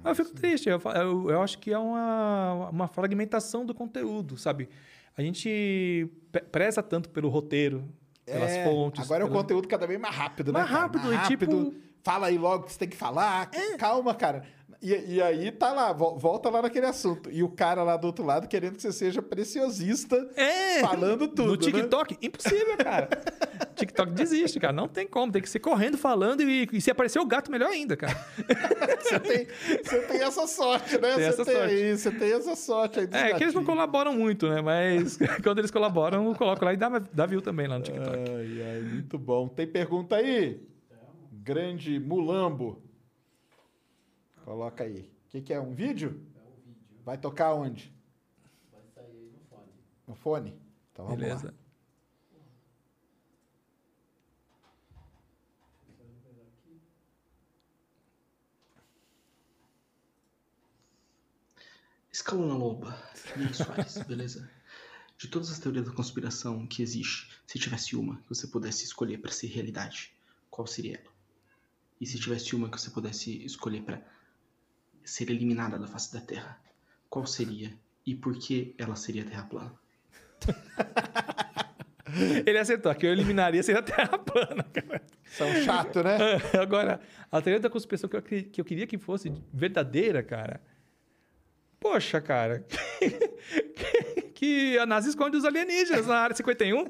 Mas 0.03 0.19
eu 0.19 0.25
fico 0.25 0.37
triste. 0.37 0.69
Eu, 0.69 0.81
eu, 0.95 1.31
eu 1.31 1.43
acho 1.43 1.59
que 1.59 1.73
é 1.73 1.79
uma, 1.79 2.69
uma 2.71 2.89
fragmentação 2.89 3.65
do 3.65 3.75
conteúdo, 3.75 4.37
sabe? 4.37 4.69
A 5.19 5.23
gente 5.23 6.09
preza 6.53 6.81
tanto 6.83 7.09
pelo 7.11 7.29
roteiro, 7.29 7.85
pelas 8.25 8.53
É, 8.53 8.65
fontes. 8.65 9.03
Agora 9.05 9.23
é 9.23 9.27
o 9.27 9.29
pelo- 9.29 9.41
conteúdo 9.41 9.67
cada 9.67 9.85
vez 9.85 9.99
mais 10.01 10.15
rápido, 10.15 10.53
né? 10.53 10.61
Mais 10.61 10.71
cara? 10.71 10.83
rápido, 10.83 11.13
e 11.13 11.19
tipo- 11.27 11.75
Fala 12.05 12.29
aí 12.29 12.39
logo 12.39 12.63
o 12.63 12.67
que 12.67 12.73
você 12.73 12.79
tem 12.79 12.89
que 12.89 12.97
falar. 12.97 13.51
Calma, 13.79 14.15
cara. 14.15 14.45
E, 14.81 15.15
e 15.17 15.21
aí 15.23 15.51
tá 15.51 15.73
lá, 15.73 15.93
vo- 15.93 16.17
volta 16.17 16.49
lá 16.49 16.63
naquele 16.63 16.87
assunto. 16.87 17.29
E 17.33 17.43
o 17.43 17.49
cara 17.49 17.83
lá 17.83 17.97
do 17.97 18.07
outro 18.07 18.25
lado 18.25 18.47
querendo 18.47 18.77
que 18.77 18.83
você 18.83 18.93
seja 18.93 19.21
preciosista, 19.21 20.17
É, 20.37 20.81
falando 20.81 21.27
tudo. 21.27 21.47
No 21.47 21.51
né? 21.53 21.59
TikTok, 21.59 22.17
impossível, 22.23 22.77
cara. 22.77 23.09
TikTok 23.75 24.13
desiste, 24.13 24.61
cara. 24.61 24.73
Não 24.73 24.87
tem 24.87 25.05
como. 25.07 25.33
Tem 25.33 25.43
que 25.43 25.51
ser 25.51 25.59
correndo, 25.59 25.99
falando 25.99 26.43
e, 26.43 26.69
e 26.73 26.81
se 26.81 26.91
aparecer 26.93 27.19
o 27.19 27.27
gato, 27.27 27.51
melhor 27.51 27.71
ainda, 27.71 27.97
cara. 27.97 28.15
Você 29.03 29.19
tem, 29.21 29.47
você 29.83 30.01
tem 30.03 30.21
essa 30.23 30.47
sorte, 30.47 30.93
né? 30.99 30.99
Tem 31.01 31.13
você, 31.15 31.23
essa 31.25 31.45
tem 31.45 31.55
sorte. 31.55 31.75
Aí, 31.75 31.97
você 31.97 32.11
tem 32.11 32.33
essa 32.33 32.57
sorte 32.57 32.99
aí 33.01 33.05
É, 33.07 33.09
que 33.09 33.17
eles 33.17 33.31
não 33.31 33.63
gatinhos. 33.63 33.67
colaboram 33.67 34.13
muito, 34.13 34.49
né? 34.49 34.61
Mas 34.61 35.19
quando 35.43 35.59
eles 35.61 35.71
colaboram, 35.71 36.27
eu 36.29 36.35
coloco 36.35 36.65
lá 36.65 36.73
e 36.75 36.77
dá, 36.77 36.89
dá 36.99 37.25
view 37.27 37.41
também 37.41 37.67
lá 37.67 37.79
no 37.79 37.85
TikTok. 37.85 38.17
Ai, 38.17 38.63
ai, 38.63 38.81
muito 38.83 39.19
bom. 39.19 39.49
Tem 39.49 39.67
pergunta 39.67 40.17
aí? 40.17 40.61
Grande 41.33 41.99
Mulambo. 41.99 42.83
Coloca 44.49 44.83
aí. 44.83 45.01
O 45.27 45.29
que, 45.29 45.43
que 45.43 45.53
é? 45.53 45.61
Um 45.61 45.75
vídeo? 45.75 46.27
É 46.35 46.41
um 46.41 46.57
vídeo. 46.65 47.03
Vai 47.05 47.19
tocar 47.19 47.53
onde? 47.53 47.93
Vai 48.73 48.81
sair 48.95 49.31
no 49.31 49.45
fone. 49.45 49.73
No 50.07 50.15
fone? 50.15 50.63
Então 50.91 51.05
vamos 51.05 51.21
Beleza. 51.21 51.49
lá. 51.49 51.55
Escalona 62.11 62.55
Loba, 62.55 62.99
Soares, 63.53 63.99
beleza? 64.09 64.51
De 65.19 65.29
todas 65.29 65.51
as 65.51 65.59
teorias 65.59 65.85
da 65.85 65.93
conspiração 65.93 66.67
que 66.67 66.83
existe, 66.83 67.39
se 67.47 67.59
tivesse 67.59 67.95
uma 67.95 68.17
que 68.23 68.31
você 68.31 68.47
pudesse 68.47 68.85
escolher 68.85 69.19
para 69.19 69.31
ser 69.31 69.49
realidade, 69.49 70.11
qual 70.49 70.67
seria 70.67 70.97
ela? 70.97 71.13
E 72.01 72.07
se 72.07 72.19
tivesse 72.19 72.57
uma 72.57 72.71
que 72.71 72.81
você 72.81 72.89
pudesse 72.89 73.45
escolher 73.45 73.83
para 73.83 74.18
ser 75.09 75.31
eliminada 75.31 75.79
da 75.79 75.87
face 75.87 76.13
da 76.13 76.21
Terra, 76.21 76.59
qual 77.09 77.27
seria? 77.27 77.73
E 78.05 78.15
por 78.15 78.39
que 78.39 78.75
ela 78.79 78.97
seria 78.97 79.25
Terra 79.25 79.45
plana? 79.45 79.75
Ele 82.47 82.59
acertou. 82.59 82.91
Aqui 82.91 83.07
eu 83.07 83.13
eliminaria 83.13 83.63
seria 83.63 83.81
a 83.81 83.83
Terra 83.83 84.19
plana, 84.19 84.65
cara. 84.65 85.03
São 85.27 85.53
chato, 85.63 86.03
né? 86.03 86.19
Agora, 86.59 87.01
a 87.31 87.43
teoria 87.43 87.61
da 87.61 87.69
conspiração 87.69 88.09
que 88.09 88.17
eu, 88.17 88.23
que 88.23 88.61
eu 88.61 88.65
queria 88.65 88.87
que 88.87 88.97
fosse 88.97 89.33
verdadeira, 89.53 90.23
cara. 90.23 90.61
Poxa, 91.79 92.21
cara. 92.21 92.65
que 94.35 94.79
a 94.79 94.87
NASA 94.87 95.09
esconde 95.09 95.37
os 95.37 95.45
alienígenas 95.45 96.07
na 96.07 96.17
área 96.17 96.35
51. 96.35 96.87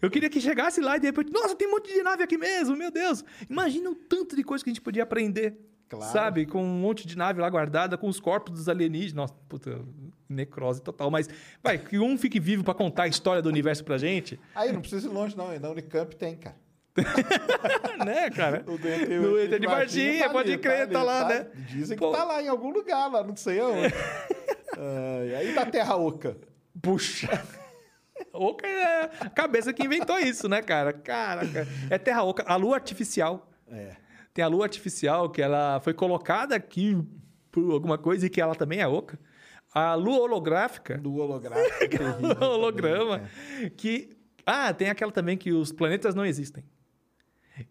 Eu 0.00 0.10
queria 0.10 0.28
que 0.28 0.40
chegasse 0.40 0.80
lá 0.80 0.96
e 0.96 1.00
de 1.00 1.06
repente, 1.06 1.32
nossa, 1.32 1.56
tem 1.56 1.66
um 1.66 1.72
monte 1.72 1.92
de 1.92 2.02
nave 2.02 2.22
aqui 2.22 2.36
mesmo, 2.36 2.76
meu 2.76 2.90
Deus. 2.90 3.24
Imagina 3.48 3.90
o 3.90 3.94
tanto 3.94 4.36
de 4.36 4.44
coisa 4.44 4.62
que 4.62 4.70
a 4.70 4.72
gente 4.72 4.82
podia 4.82 5.02
aprender. 5.02 5.56
Claro. 5.92 6.10
Sabe? 6.10 6.46
Com 6.46 6.64
um 6.64 6.80
monte 6.80 7.06
de 7.06 7.18
nave 7.18 7.38
lá 7.38 7.50
guardada, 7.50 7.98
com 7.98 8.08
os 8.08 8.18
corpos 8.18 8.54
dos 8.54 8.66
alienígenas. 8.66 9.12
Nossa, 9.12 9.34
puta, 9.46 9.78
necrose 10.26 10.80
total. 10.80 11.10
Mas, 11.10 11.28
vai, 11.62 11.76
que 11.76 11.98
um 11.98 12.16
fique 12.16 12.40
vivo 12.40 12.64
pra 12.64 12.72
contar 12.72 13.02
a 13.02 13.08
história 13.08 13.42
do 13.42 13.48
universo 13.50 13.84
pra 13.84 13.98
gente. 13.98 14.40
Aí 14.54 14.72
não 14.72 14.80
precisa 14.80 15.06
ir 15.06 15.10
longe, 15.10 15.36
não. 15.36 15.58
Na 15.60 15.68
Unicamp 15.68 16.16
tem, 16.16 16.34
cara. 16.34 16.56
né, 18.06 18.30
cara? 18.30 18.64
O 18.66 18.74
ET, 18.74 19.08
No 19.08 19.38
ET 19.38 19.60
de 19.60 19.66
Varginha, 19.66 20.24
tá 20.26 20.30
pode 20.30 20.52
ali, 20.52 20.62
crer, 20.62 20.82
ali, 20.82 20.92
tá 20.92 21.02
lá, 21.02 21.28
né? 21.28 21.46
Dizem 21.68 21.98
Pô. 21.98 22.10
que 22.10 22.16
tá 22.16 22.24
lá 22.24 22.42
em 22.42 22.48
algum 22.48 22.70
lugar, 22.70 23.10
lá, 23.10 23.22
não 23.22 23.36
sei 23.36 23.60
aonde. 23.60 23.94
Ai, 24.78 25.34
aí 25.34 25.54
da 25.54 25.66
Terra 25.66 25.96
Oca. 25.96 26.38
Puxa. 26.80 27.28
Oca 28.32 28.66
é 28.66 29.10
a 29.20 29.28
cabeça 29.28 29.74
que 29.74 29.84
inventou 29.84 30.18
isso, 30.18 30.48
né, 30.48 30.62
cara? 30.62 30.92
Caraca. 30.92 31.66
É 31.90 31.98
terra 31.98 32.22
oca. 32.22 32.44
A 32.46 32.56
lua 32.56 32.76
artificial. 32.76 33.50
É. 33.70 33.96
Tem 34.34 34.44
a 34.44 34.48
lua 34.48 34.64
artificial 34.64 35.28
que 35.30 35.42
ela 35.42 35.80
foi 35.80 35.92
colocada 35.94 36.54
aqui 36.54 36.96
por 37.50 37.70
alguma 37.72 37.98
coisa 37.98 38.26
e 38.26 38.30
que 38.30 38.40
ela 38.40 38.54
também 38.54 38.80
é 38.80 38.86
oca. 38.88 39.18
A 39.74 39.94
lua 39.94 40.20
holográfica. 40.20 40.94
É 40.94 41.88
terrível 41.88 42.20
Lua 42.20 42.34
também, 42.34 42.48
holograma. 42.48 43.18
cara. 43.18 43.70
Que. 43.76 44.10
Ah, 44.44 44.72
tem 44.74 44.90
aquela 44.90 45.12
também 45.12 45.36
que 45.36 45.52
os 45.52 45.70
planetas 45.72 46.14
não 46.14 46.24
existem. 46.26 46.64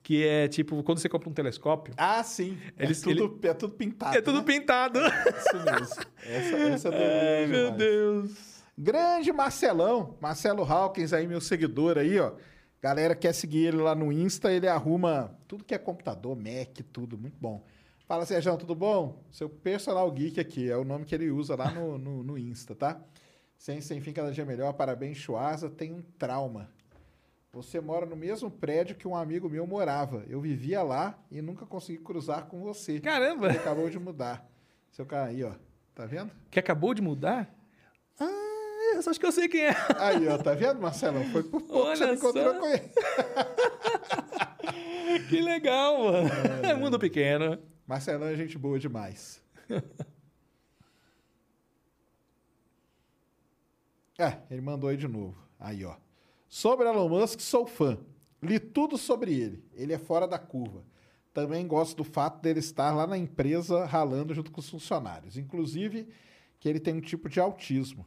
Que 0.03 0.23
é 0.25 0.47
tipo, 0.47 0.81
quando 0.83 0.99
você 0.99 1.09
compra 1.09 1.27
um 1.29 1.33
telescópio, 1.33 1.93
Ah, 1.97 2.23
sim. 2.23 2.57
Eles- 2.77 3.01
é, 3.05 3.13
tudo, 3.15 3.39
é 3.47 3.53
tudo 3.53 3.73
pintado. 3.73 4.17
é 4.17 4.21
tudo 4.21 4.37
né? 4.39 4.43
pintado. 4.45 4.99
Isso 4.99 5.55
mesmo. 5.65 6.03
Essa, 6.23 6.55
essa 6.57 6.89
é 6.89 7.39
Ai, 7.41 7.47
meu. 7.47 7.71
Deus. 7.71 8.61
Grande 8.77 9.33
Marcelão, 9.33 10.17
Marcelo 10.21 10.63
Hawkins 10.63 11.13
aí, 11.13 11.27
meu 11.27 11.41
seguidor 11.41 11.97
aí, 11.97 12.19
ó. 12.19 12.33
Galera 12.81 13.15
quer 13.15 13.33
seguir 13.33 13.67
ele 13.67 13.77
lá 13.77 13.93
no 13.93 14.11
Insta, 14.11 14.51
ele 14.51 14.67
arruma 14.67 15.37
tudo 15.47 15.63
que 15.63 15.75
é 15.75 15.77
computador, 15.77 16.35
Mac, 16.35 16.79
tudo, 16.91 17.17
muito 17.17 17.37
bom. 17.39 17.63
Fala, 18.07 18.25
Sérgio, 18.25 18.57
tudo 18.57 18.73
bom? 18.73 19.23
Seu 19.31 19.47
personal 19.47 20.11
geek 20.11 20.39
aqui, 20.39 20.69
é 20.69 20.75
o 20.75 20.83
nome 20.83 21.05
que 21.05 21.13
ele 21.13 21.29
usa 21.29 21.55
lá 21.55 21.71
no, 21.71 21.97
no, 21.97 22.23
no 22.23 22.37
Insta, 22.37 22.73
tá? 22.73 22.99
Sem, 23.55 23.79
sem 23.79 24.01
fim, 24.01 24.11
cada 24.11 24.31
dia 24.31 24.43
melhor, 24.43 24.73
parabéns, 24.73 25.17
Chuasa, 25.17 25.69
tem 25.69 25.93
um 25.93 26.01
trauma. 26.17 26.69
Você 27.53 27.79
mora 27.79 28.05
no 28.05 28.15
mesmo 28.15 28.49
prédio 28.49 28.95
que 28.95 29.07
um 29.07 29.15
amigo 29.15 29.49
meu 29.49 29.67
morava. 29.67 30.23
Eu 30.27 30.39
vivia 30.39 30.81
lá 30.81 31.19
e 31.29 31.41
nunca 31.41 31.65
consegui 31.65 31.99
cruzar 31.99 32.47
com 32.47 32.61
você. 32.61 32.99
Caramba. 32.99 33.49
Ele 33.49 33.57
acabou 33.57 33.89
de 33.89 33.99
mudar. 33.99 34.49
Seu 34.89 35.05
cara 35.05 35.27
aí, 35.27 35.43
ó. 35.43 35.51
Tá 35.93 36.05
vendo? 36.05 36.31
Que 36.49 36.59
acabou 36.59 36.93
de 36.93 37.01
mudar? 37.01 37.53
Eu 38.93 38.99
acho 38.99 39.19
que 39.19 39.25
eu 39.25 39.31
sei 39.31 39.47
quem 39.47 39.65
é. 39.65 39.75
Aí, 39.97 40.27
ó, 40.27 40.37
tá 40.37 40.53
vendo, 40.53 40.81
Marcelão? 40.81 41.23
Foi 41.31 41.43
por 41.43 41.61
pouco 41.61 41.91
que 41.91 41.97
você 41.97 42.13
encontrou 42.13 42.53
com 42.55 42.65
ele. 42.67 42.91
Que 45.27 45.41
legal, 45.41 46.05
mano. 46.05 46.29
É 46.63 46.73
mundo 46.73 46.97
pequeno. 46.97 47.59
Marcelão 47.85 48.27
é 48.27 48.35
gente 48.35 48.57
boa 48.57 48.79
demais. 48.79 49.41
É, 54.17 54.37
ele 54.51 54.61
mandou 54.61 54.87
aí 54.87 54.97
de 54.97 55.07
novo. 55.07 55.35
Aí, 55.59 55.83
ó. 55.83 55.95
Sobre 56.47 56.87
Elon 56.87 57.09
Musk, 57.09 57.39
sou 57.39 57.65
fã. 57.65 57.97
Li 58.39 58.59
tudo 58.59 58.95
sobre 58.95 59.33
ele. 59.33 59.63
Ele 59.73 59.93
é 59.93 59.97
fora 59.97 60.27
da 60.27 60.37
curva. 60.37 60.83
Também 61.33 61.65
gosto 61.65 61.97
do 61.97 62.03
fato 62.03 62.39
dele 62.39 62.59
estar 62.59 62.93
lá 62.93 63.07
na 63.07 63.17
empresa 63.17 63.83
ralando 63.83 64.31
junto 64.35 64.51
com 64.51 64.59
os 64.59 64.69
funcionários. 64.69 65.37
Inclusive, 65.37 66.07
que 66.59 66.69
ele 66.69 66.79
tem 66.79 66.93
um 66.93 67.01
tipo 67.01 67.27
de 67.27 67.39
autismo. 67.39 68.05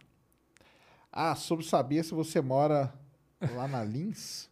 Ah, 1.17 1.34
sobre 1.36 1.65
saber 1.65 2.02
se 2.05 2.12
você 2.12 2.41
mora 2.41 2.93
lá 3.55 3.68
na 3.68 3.84
Lins? 3.84 4.49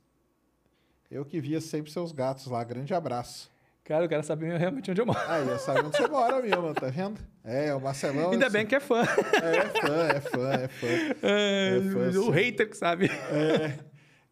Eu 1.11 1.25
que 1.25 1.41
via 1.41 1.61
sempre 1.61 1.91
seus 1.91 2.13
gatos 2.13 2.47
lá. 2.47 2.63
Grande 2.63 2.95
abraço. 2.95 3.51
Cara, 3.85 4.05
eu 4.05 4.09
quero 4.09 4.23
saber 4.23 4.57
realmente 4.57 4.89
onde 4.93 5.01
eu 5.01 5.07
moro. 5.07 5.19
Aí, 5.27 5.47
eu 5.47 5.59
sabe 5.59 5.81
onde 5.81 5.97
você 5.97 6.07
mora 6.07 6.41
mesmo, 6.41 6.73
tá 6.73 6.87
vendo? 6.87 7.19
É, 7.43 7.75
o 7.75 7.81
Marcelão. 7.81 8.31
Ainda 8.31 8.47
esse- 8.47 8.53
bem 8.53 8.65
que 8.65 8.77
é 8.77 8.81
fã. 8.81 9.03
É 9.03 9.81
fã, 9.81 10.07
é 10.07 10.21
fã, 10.21 10.53
é 10.53 10.69
fã. 10.69 10.87
É, 11.27 11.79
É 11.79 11.81
fã, 12.13 12.21
o 12.21 12.25
sim. 12.27 12.31
hater 12.31 12.71
que 12.71 12.77
sabe. 12.77 13.07
É. 13.11 13.79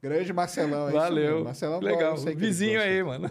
Grande 0.00 0.32
Marcelão, 0.32 0.88
é 0.88 0.92
Valeu. 0.92 1.44
Marcelão 1.44 1.80
Legal. 1.80 2.14
que 2.14 2.28
ele 2.28 2.36
Vizinho 2.36 2.80
aí, 2.80 3.02
mano. 3.02 3.28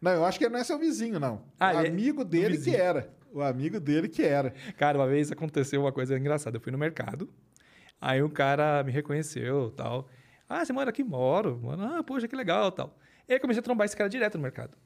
Não, 0.00 0.12
eu 0.12 0.24
acho 0.24 0.38
que 0.38 0.44
ele 0.44 0.52
não 0.54 0.60
é 0.60 0.64
seu 0.64 0.78
vizinho, 0.78 1.18
não. 1.18 1.42
Ah, 1.58 1.84
é 1.84 1.88
amigo 1.88 2.24
dele 2.24 2.56
que 2.56 2.74
era. 2.74 3.10
O 3.32 3.42
amigo 3.42 3.78
dele 3.78 4.08
que 4.08 4.22
era. 4.22 4.52
Cara, 4.76 4.98
uma 4.98 5.06
vez 5.06 5.30
aconteceu 5.30 5.80
uma 5.80 5.92
coisa 5.92 6.16
engraçada. 6.18 6.56
Eu 6.56 6.60
fui 6.60 6.72
no 6.72 6.78
mercado, 6.78 7.28
aí 8.00 8.22
um 8.22 8.28
cara 8.28 8.82
me 8.84 8.90
reconheceu 8.92 9.70
tal. 9.76 10.08
Ah, 10.48 10.64
você 10.64 10.72
mora 10.72 10.90
aqui? 10.90 11.04
Moro. 11.04 11.60
Mano, 11.62 11.84
ah, 11.84 12.02
poxa, 12.02 12.26
que 12.26 12.34
legal 12.36 12.72
tal. 12.72 12.96
E 13.28 13.34
aí 13.34 13.38
comecei 13.40 13.60
a 13.60 13.62
trombar 13.62 13.84
esse 13.84 13.96
cara 13.96 14.08
direto 14.08 14.36
no 14.38 14.42
mercado. 14.42 14.76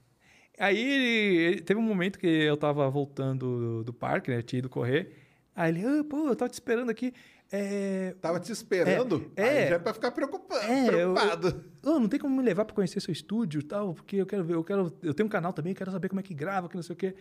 Aí 0.59 0.77
ele- 0.79 1.61
teve 1.63 1.79
um 1.79 1.83
momento 1.83 2.19
que 2.19 2.27
eu 2.27 2.57
tava 2.57 2.89
voltando 2.91 3.59
do, 3.59 3.85
do 3.85 3.93
parque, 3.93 4.31
né? 4.31 4.43
Tinha 4.43 4.59
ido 4.59 4.69
correr. 4.69 5.17
Aí 5.55 5.71
ele, 5.71 5.85
ah, 5.87 6.05
pô, 6.05 6.29
eu 6.29 6.37
tava 6.37 6.49
te 6.49 6.55
esperando 6.55 6.91
aqui. 6.91 7.13
É... 7.51 8.15
Tava 8.21 8.41
te 8.41 8.51
esperando? 8.51 9.31
É, 9.37 9.65
é. 9.65 9.69
já 9.69 9.75
é 9.77 9.79
pra 9.79 9.93
ficar 9.95 10.11
preocupado. 10.11 10.65
É, 10.65 10.85
eu- 10.87 10.89
preocupado. 11.15 11.65
Ô, 11.85 11.99
não 12.01 12.09
tem 12.09 12.19
como 12.19 12.35
me 12.37 12.43
levar 12.43 12.65
pra 12.65 12.75
conhecer 12.75 13.01
seu 13.01 13.13
estúdio 13.13 13.61
e 13.61 13.63
tal, 13.63 13.95
porque 13.95 14.17
eu 14.17 14.27
quero 14.27 14.43
ver, 14.43 14.55
eu 14.55 14.65
quero. 14.65 14.93
Eu 15.03 15.13
tenho 15.15 15.27
um 15.27 15.31
canal 15.31 15.53
também, 15.53 15.75
quero 15.75 15.91
saber 15.93 16.09
como 16.09 16.21
é 16.21 16.23
que 16.23 16.33
grava, 16.35 16.69
que 16.69 16.75
não 16.77 16.83
sei 16.83 16.95
o 16.95 16.97
quê. 16.97 17.15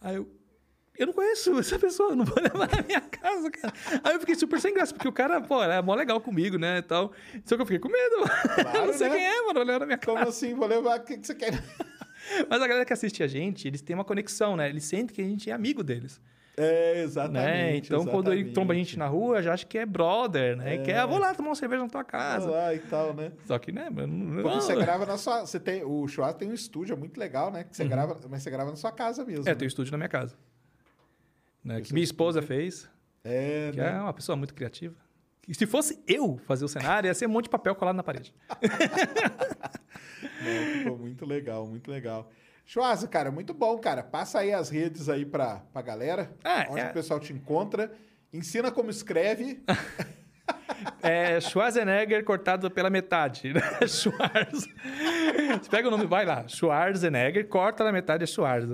Aí 0.00 0.16
eu. 0.16 0.28
Eu 0.96 1.06
não 1.08 1.12
conheço 1.12 1.58
essa 1.58 1.78
pessoa, 1.78 2.14
não 2.14 2.24
vou 2.24 2.36
levar 2.42 2.68
na 2.70 2.82
minha 2.82 3.00
casa, 3.00 3.50
cara. 3.50 3.72
Aí 4.02 4.14
eu 4.14 4.20
fiquei 4.20 4.34
super 4.36 4.60
sem 4.60 4.72
graça, 4.72 4.92
porque 4.94 5.08
o 5.08 5.12
cara, 5.12 5.40
pô, 5.40 5.62
era 5.62 5.82
mó 5.82 5.94
legal 5.94 6.20
comigo, 6.20 6.56
né, 6.56 6.78
e 6.78 6.82
tal. 6.82 7.12
Só 7.44 7.56
que 7.56 7.62
eu 7.62 7.66
fiquei 7.66 7.80
com 7.80 7.88
medo. 7.88 8.16
eu 8.74 8.86
não 8.86 8.92
sei 8.92 9.08
né? 9.08 9.16
quem 9.16 9.26
é, 9.26 9.42
mano, 9.46 9.60
olhando 9.60 9.80
na 9.80 9.86
minha 9.86 9.98
Como 9.98 10.18
casa. 10.18 10.30
assim? 10.30 10.54
Vou 10.54 10.68
levar. 10.68 11.00
O 11.00 11.04
que, 11.04 11.18
que 11.18 11.26
você 11.26 11.34
quer? 11.34 11.52
Mas 12.48 12.62
a 12.62 12.66
galera 12.66 12.84
que 12.84 12.92
assiste 12.92 13.22
a 13.22 13.26
gente, 13.26 13.66
eles 13.66 13.82
têm 13.82 13.94
uma 13.94 14.04
conexão, 14.04 14.56
né? 14.56 14.68
Eles 14.68 14.84
sentem 14.84 15.14
que 15.14 15.20
a 15.20 15.24
gente 15.24 15.50
é 15.50 15.52
amigo 15.52 15.82
deles. 15.82 16.20
É, 16.56 17.02
exatamente. 17.02 17.42
né? 17.44 17.76
Então, 17.76 18.06
quando 18.06 18.28
ele 18.28 18.42
exatamente. 18.42 18.54
tromba 18.54 18.72
a 18.72 18.76
gente 18.76 18.96
na 18.96 19.06
rua, 19.08 19.42
já 19.42 19.52
acha 19.52 19.66
que 19.66 19.76
é 19.76 19.84
brother, 19.84 20.56
né? 20.56 20.78
Que 20.78 20.92
é, 20.92 20.98
ah, 20.98 21.06
vou 21.06 21.18
lá 21.18 21.34
tomar 21.34 21.48
uma 21.48 21.54
cerveja 21.56 21.82
na 21.82 21.88
tua 21.88 22.04
casa. 22.04 22.48
lá 22.48 22.72
e 22.72 22.78
tal, 22.78 23.12
né? 23.12 23.32
Só 23.44 23.58
que, 23.58 23.72
né, 23.72 23.90
mano? 23.90 24.40
Porque 24.40 24.48
não- 24.48 24.60
você 24.60 24.76
grava 24.76 25.04
na 25.04 25.18
sua. 25.18 25.40
Você 25.40 25.58
tem, 25.58 25.82
o 25.84 26.06
churrasco 26.06 26.38
tem 26.38 26.48
um 26.48 26.54
estúdio, 26.54 26.92
é 26.94 26.96
muito 26.96 27.18
legal, 27.18 27.50
né? 27.50 27.64
Que 27.64 27.76
você 27.76 27.84
grava, 27.84 28.16
mas 28.30 28.42
você 28.44 28.50
grava 28.50 28.70
na 28.70 28.76
sua 28.76 28.92
casa 28.92 29.24
mesmo. 29.24 29.42
Uhum. 29.42 29.48
É, 29.48 29.50
né? 29.50 29.54
tem 29.56 29.66
um 29.66 29.68
estúdio 29.68 29.90
na 29.90 29.98
minha 29.98 30.08
casa. 30.08 30.36
Né, 31.64 31.80
que 31.80 31.92
minha 31.92 32.04
esposa 32.04 32.42
fez. 32.42 32.88
É, 33.24 33.70
Que 33.72 33.78
né? 33.78 33.92
é 33.96 34.00
uma 34.00 34.12
pessoa 34.12 34.36
muito 34.36 34.54
criativa. 34.54 34.94
E 35.48 35.54
se 35.54 35.66
fosse 35.66 36.02
eu 36.06 36.38
fazer 36.46 36.64
o 36.64 36.68
cenário, 36.68 37.06
ia 37.08 37.14
ser 37.14 37.26
um 37.26 37.30
monte 37.30 37.44
de 37.44 37.50
papel 37.50 37.74
colado 37.74 37.96
na 37.96 38.02
parede. 38.02 38.34
Não, 40.42 40.78
ficou 40.78 40.98
muito 40.98 41.26
legal, 41.26 41.66
muito 41.66 41.90
legal. 41.90 42.30
Chuasa, 42.64 43.06
cara, 43.06 43.30
muito 43.30 43.52
bom, 43.52 43.78
cara. 43.78 44.02
Passa 44.02 44.40
aí 44.40 44.52
as 44.52 44.70
redes 44.70 45.08
aí 45.08 45.24
pra, 45.24 45.62
pra 45.72 45.82
galera. 45.82 46.34
Ah, 46.42 46.66
onde 46.70 46.80
é. 46.80 46.90
o 46.90 46.92
pessoal 46.92 47.20
te 47.20 47.32
encontra. 47.32 47.92
Ensina 48.32 48.70
como 48.70 48.90
escreve. 48.90 49.62
É 51.02 51.40
Schwarzenegger 51.40 52.22
cortado 52.22 52.70
pela 52.70 52.90
metade. 52.90 53.52
né? 53.54 53.60
Schwarz. 53.86 54.68
Você 55.62 55.70
pega 55.70 55.88
o 55.88 55.90
nome, 55.90 56.06
vai 56.06 56.26
lá. 56.26 56.46
Schwarzenegger, 56.46 57.48
corta 57.48 57.82
na 57.84 57.90
metade, 57.92 58.24
é 58.24 58.26
Schwarz. 58.26 58.68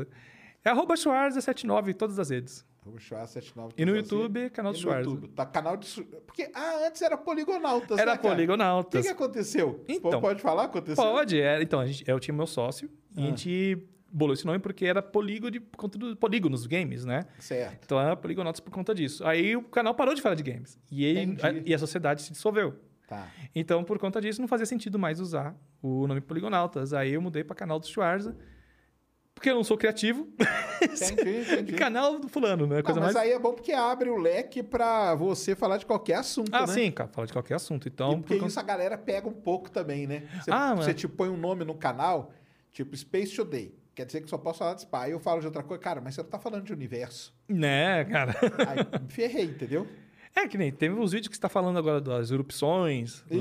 É 0.65 0.71
arroba 0.71 0.95
Schwarz79 0.95 1.89
em 1.91 1.93
todas 1.93 2.19
as 2.19 2.31
redes. 2.31 2.67
Arroba 2.83 2.99
Chuasa 2.99 3.27
79. 3.41 3.75
E 3.77 3.85
no 3.85 3.95
YouTube, 3.95 4.51
canal 4.51 4.73
do 4.73 4.77
no 4.77 4.83
Schwarza. 4.83 5.11
YouTube. 5.11 5.29
Tá 5.33 5.45
canal 5.45 5.77
de. 5.77 6.03
Porque, 6.27 6.51
ah, 6.55 6.87
antes 6.87 7.03
era 7.03 7.17
Poligonautas, 7.17 7.99
Era 7.99 8.13
né, 8.13 8.17
cara? 8.17 8.19
O 8.19 8.21
que, 8.21 8.29
Poligonautas. 8.29 9.05
que 9.07 9.13
aconteceu? 9.13 9.85
Então. 9.89 10.21
Pode 10.21 10.41
falar? 10.41 10.65
Aconteceu? 10.65 10.97
Pode, 11.05 11.41
é. 11.41 11.63
Então, 11.63 11.79
a 11.81 11.87
gente, 11.87 12.05
eu 12.09 12.19
tinha 12.19 12.35
meu 12.35 12.47
sócio 12.47 12.89
Ah. 13.17 13.21
e 13.21 13.25
a 13.25 13.27
gente 13.27 13.87
bolou 14.13 14.33
esse 14.35 14.45
nome 14.47 14.59
porque 14.59 14.87
era 14.87 15.01
polígono 15.03 15.51
de 15.53 15.61
por 15.61 15.77
conta 15.77 15.97
do 15.99 16.17
polígonos 16.17 16.67
games, 16.67 17.05
né? 17.05 17.27
Certo. 17.39 17.85
Então 17.85 18.01
era 18.01 18.17
Poligonautas 18.17 18.61
por 18.61 18.71
conta 18.73 18.95
disso. 18.95 19.25
Aí 19.27 19.55
o 19.57 19.63
canal 19.63 19.95
parou 19.95 20.15
de 20.15 20.23
falar 20.23 20.35
de 20.35 20.43
games. 20.43 20.79
E, 20.91 21.05
ele, 21.05 21.37
a, 21.43 21.53
e 21.67 21.75
a 21.75 21.79
sociedade 21.79 22.23
se 22.23 22.33
dissolveu. 22.33 22.75
Tá. 23.07 23.29
Então, 23.55 23.85
por 23.85 23.99
conta 23.99 24.21
disso, 24.21 24.41
não 24.41 24.49
fazia 24.49 24.67
sentido 24.67 24.99
mais 24.99 25.21
usar 25.21 25.55
o 25.83 26.07
nome 26.07 26.21
Poligonautas. 26.21 26.93
Aí 26.93 27.13
eu 27.13 27.21
mudei 27.21 27.45
para 27.45 27.55
canal 27.55 27.79
do 27.79 27.87
Schwarza. 27.87 28.37
Porque 29.41 29.49
eu 29.49 29.55
não 29.55 29.65
sou 29.65 29.79
criativo. 29.79 30.29
Entendi, 30.83 31.41
entendi. 31.51 31.73
canal 31.73 32.19
do 32.21 32.29
fulano, 32.29 32.67
né? 32.67 32.77
Não, 32.77 32.83
Coisa 32.83 33.01
mas 33.01 33.15
mais... 33.15 33.27
aí 33.27 33.33
é 33.33 33.39
bom 33.39 33.55
porque 33.55 33.73
abre 33.73 34.11
o 34.11 34.19
leque 34.19 34.63
pra 34.63 35.15
você 35.15 35.57
falar 35.57 35.79
de 35.79 35.87
qualquer 35.87 36.17
assunto, 36.17 36.55
Ah, 36.55 36.67
né? 36.67 36.75
sim, 36.75 36.91
cara. 36.91 37.09
Fala 37.09 37.27
de 37.27 37.33
qualquer 37.33 37.55
assunto. 37.55 37.89
Então, 37.89 38.13
E 38.13 38.17
porque 38.17 38.37
por 38.37 38.47
isso 38.49 38.61
a 38.61 38.63
galera 38.63 38.99
pega 38.99 39.27
um 39.27 39.33
pouco 39.33 39.71
também, 39.71 40.07
né? 40.07 40.25
Você, 40.43 40.51
Ah, 40.53 40.75
você 40.75 40.93
tipo, 40.93 41.17
põe 41.17 41.31
um 41.31 41.39
nome 41.39 41.65
no 41.65 41.75
canal, 41.75 42.35
tipo 42.71 42.95
Space 42.95 43.35
Today. 43.35 43.75
Quer 43.95 44.05
dizer 44.05 44.21
que 44.21 44.29
só 44.29 44.37
posso 44.37 44.59
falar 44.59 44.75
de 44.75 44.83
Spy. 44.83 44.97
Aí 44.99 45.13
eu 45.13 45.19
falo 45.19 45.41
de 45.41 45.47
outra 45.47 45.63
coisa. 45.63 45.83
Cara, 45.83 46.03
mas 46.03 46.15
você 46.15 46.23
não 46.23 46.29
tá 46.29 46.39
falando 46.39 46.65
de 46.65 46.75
universo. 46.75 47.35
Né, 47.49 48.05
cara? 48.05 48.35
Aí 48.69 49.01
me 49.03 49.09
ferrei, 49.11 49.45
entendeu? 49.47 49.87
É 50.35 50.47
que 50.47 50.57
nem 50.57 50.71
teve 50.71 50.95
uns 50.95 51.13
vídeos 51.13 51.29
que 51.29 51.35
você 51.37 51.41
tá 51.41 51.49
falando 51.49 51.79
agora 51.79 52.01
das 52.01 52.31
erupções. 52.31 53.25
né? 53.31 53.37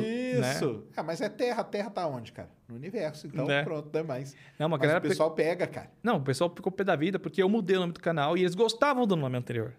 Isso. 0.56 0.84
Ah, 0.98 1.03
mas 1.03 1.22
é 1.22 1.30
Terra. 1.30 1.64
Terra 1.64 1.90
tá 1.90 2.08
onde, 2.08 2.32
cara? 2.32 2.50
No 2.68 2.76
universo. 2.76 3.27
Então, 3.27 3.45
Né? 3.45 3.64
pronto, 3.64 3.90
não 3.93 4.00
é 4.00 4.03
mais. 4.03 4.35
Não, 4.58 4.68
mas 4.69 4.80
galera 4.82 5.00
o 5.00 5.01
pessoal 5.01 5.32
pega, 5.32 5.68
cara. 5.68 5.90
Não, 6.03 6.18
o 6.18 6.22
pessoal 6.22 6.51
ficou 6.53 6.72
pé 6.72 6.84
da 6.84 6.95
vida 6.95 7.19
porque 7.19 7.42
eu 7.42 7.48
mudei 7.50 7.77
o 7.77 7.80
nome 7.82 7.93
do 7.93 8.00
canal 8.00 8.35
e 8.38 8.42
eles 8.42 8.56
gostavam 8.56 9.06
do 9.06 9.16
nome 9.16 9.38
anterior. 9.38 9.74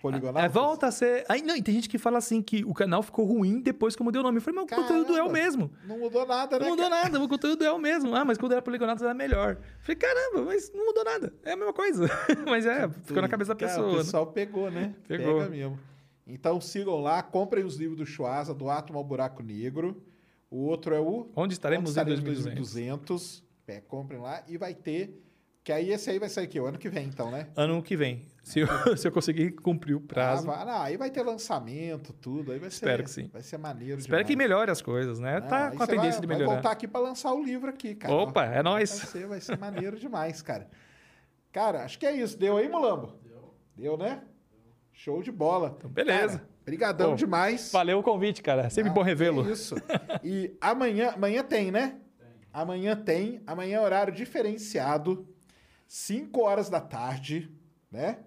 Poligonal. 0.00 0.42
É, 0.42 0.48
volta 0.48 0.86
a 0.86 0.90
ser. 0.90 1.26
Aí, 1.28 1.42
não, 1.42 1.54
e 1.56 1.60
tem 1.62 1.74
gente 1.74 1.88
que 1.88 1.98
fala 1.98 2.16
assim 2.18 2.40
que 2.40 2.64
o 2.64 2.72
canal 2.72 3.02
ficou 3.02 3.26
ruim 3.26 3.60
depois 3.60 3.94
que 3.96 4.00
eu 4.00 4.04
mudei 4.04 4.20
o 4.20 4.22
nome. 4.22 4.38
Eu 4.38 4.42
falei, 4.42 4.60
mas 4.60 4.72
o 4.72 4.82
conteúdo 4.82 5.10
é 5.10 5.22
o 5.22 5.26
Caramba. 5.26 5.32
mesmo. 5.32 5.70
Não 5.84 5.98
mudou 5.98 6.26
nada, 6.26 6.58
né? 6.58 6.64
Não 6.64 6.70
mudou 6.70 6.88
cara? 6.88 7.02
nada, 7.04 7.20
o 7.22 7.28
conteúdo 7.28 7.64
é 7.64 7.72
o 7.72 7.78
mesmo. 7.78 8.14
Ah, 8.14 8.24
mas 8.24 8.38
quando 8.38 8.52
era 8.52 8.62
poligonado 8.62 9.04
era 9.04 9.12
melhor. 9.12 9.56
Eu 9.56 9.58
falei, 9.80 9.96
caramba, 9.96 10.42
mas 10.46 10.72
não 10.72 10.86
mudou 10.86 11.04
nada. 11.04 11.34
É 11.44 11.52
a 11.52 11.56
mesma 11.56 11.72
coisa. 11.74 12.06
mas 12.48 12.64
é, 12.64 12.88
ficou 12.88 13.20
na 13.20 13.28
cabeça 13.28 13.52
da 13.54 13.58
Cara, 13.58 13.72
pessoa. 13.72 13.88
O 13.88 13.92
né? 13.96 13.98
pessoal 13.98 14.26
pegou, 14.28 14.70
né? 14.70 14.94
Pegou. 15.06 15.38
Pega 15.40 15.50
mesmo. 15.50 15.78
Então 16.32 16.60
sigam 16.60 17.00
lá, 17.00 17.22
comprem 17.22 17.64
os 17.64 17.76
livros 17.76 17.98
do 17.98 18.06
Chuasa, 18.06 18.54
do 18.54 18.68
Átomo 18.70 18.98
ao 18.98 19.04
Buraco 19.04 19.42
Negro. 19.42 20.02
O 20.50 20.58
outro 20.64 20.94
é 20.94 21.00
o 21.00 21.28
Onde 21.36 21.54
estaremos 21.54 21.96
em 21.96 22.04
2200? 22.04 22.54
2200. 22.54 23.44
É, 23.66 23.80
comprem 23.80 24.20
lá 24.20 24.42
e 24.48 24.56
vai 24.56 24.74
ter. 24.74 25.22
Que 25.62 25.70
aí 25.72 25.90
esse 25.92 26.08
aí 26.10 26.18
vai 26.18 26.28
sair 26.28 26.44
aqui, 26.46 26.58
o 26.58 26.64
ano 26.66 26.78
que 26.78 26.88
vem, 26.88 27.06
então, 27.06 27.30
né? 27.30 27.48
Ano 27.54 27.82
que 27.82 27.94
vem. 27.94 28.26
Se 28.42 28.60
eu, 28.60 28.66
se 28.96 29.06
eu 29.06 29.12
conseguir 29.12 29.52
cumprir 29.52 29.94
o 29.94 30.00
prazo. 30.00 30.50
Ah, 30.50 30.56
vai- 30.56 30.64
não, 30.64 30.80
aí 30.82 30.96
vai 30.96 31.10
ter 31.10 31.22
lançamento, 31.22 32.12
tudo. 32.14 32.50
Aí 32.50 32.58
vai 32.58 32.68
Espero 32.68 32.96
ser, 32.98 33.02
que 33.04 33.10
sim. 33.10 33.30
Vai 33.32 33.42
ser 33.42 33.58
maneiro 33.58 34.00
Espero 34.00 34.24
que 34.24 34.30
demais. 34.30 34.48
melhore 34.48 34.70
as 34.70 34.80
coisas, 34.82 35.20
né? 35.20 35.38
Não, 35.38 35.46
tá 35.48 35.70
com 35.70 35.82
a 35.82 35.86
tendência 35.86 36.12
vai, 36.12 36.20
de 36.22 36.26
Vai 36.26 36.36
melhorar. 36.38 36.54
voltar 36.54 36.70
aqui 36.72 36.88
pra 36.88 37.00
lançar 37.00 37.32
o 37.34 37.44
livro 37.44 37.68
aqui, 37.68 37.94
cara. 37.94 38.12
Opa, 38.14 38.44
é 38.46 38.54
Vai 38.54 38.62
nóis. 38.62 38.90
ser, 38.90 39.26
vai 39.26 39.40
ser 39.40 39.58
maneiro 39.58 39.98
demais, 40.00 40.40
cara. 40.42 40.68
Cara, 41.52 41.84
acho 41.84 41.98
que 41.98 42.06
é 42.06 42.12
isso. 42.16 42.38
Deu 42.38 42.56
aí, 42.56 42.68
Mulambo? 42.68 43.12
Deu. 43.22 43.54
Deu, 43.76 43.96
né? 43.98 44.22
Show 45.02 45.22
de 45.22 45.32
bola. 45.32 45.74
Então, 45.78 45.88
beleza. 45.90 46.46
Obrigadão 46.60 47.12
Pô, 47.12 47.16
demais. 47.16 47.72
Valeu 47.72 48.00
o 48.00 48.02
convite, 48.02 48.42
cara. 48.42 48.68
Sempre 48.68 48.90
Ah, 48.90 48.92
bom 48.92 49.00
revê-lo. 49.00 49.48
é 49.48 49.52
Isso. 49.52 49.74
E 50.22 50.54
amanhã, 50.60 51.12
amanhã 51.12 51.42
tem, 51.42 51.70
né? 51.70 51.98
Amanhã 52.52 52.94
tem. 52.94 53.40
Amanhã 53.46 53.78
é 53.78 53.80
horário 53.80 54.12
diferenciado. 54.12 55.26
5 55.88 56.38
horas 56.42 56.68
da 56.68 56.82
tarde, 56.82 57.50
né? 57.90 58.18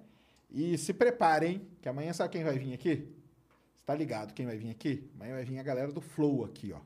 E 0.50 0.76
se 0.80 0.96
preparem, 0.96 1.68
que 1.80 1.88
amanhã 1.88 2.12
sabe 2.12 2.32
quem 2.32 2.44
vai 2.44 2.58
vir 2.58 2.74
aqui? 2.74 3.08
Você 3.76 3.86
tá 3.86 3.94
ligado 3.94 4.34
quem 4.34 4.48
vai 4.48 4.58
vir 4.58 4.72
aqui? 4.72 5.08
Amanhã 5.14 5.36
vai 5.36 5.46
vir 5.46 5.60
a 5.60 5.64
galera 5.64 5.92
do 5.92 6.02
Flow 6.02 6.44
aqui, 6.44 6.74
ó. 6.74 6.80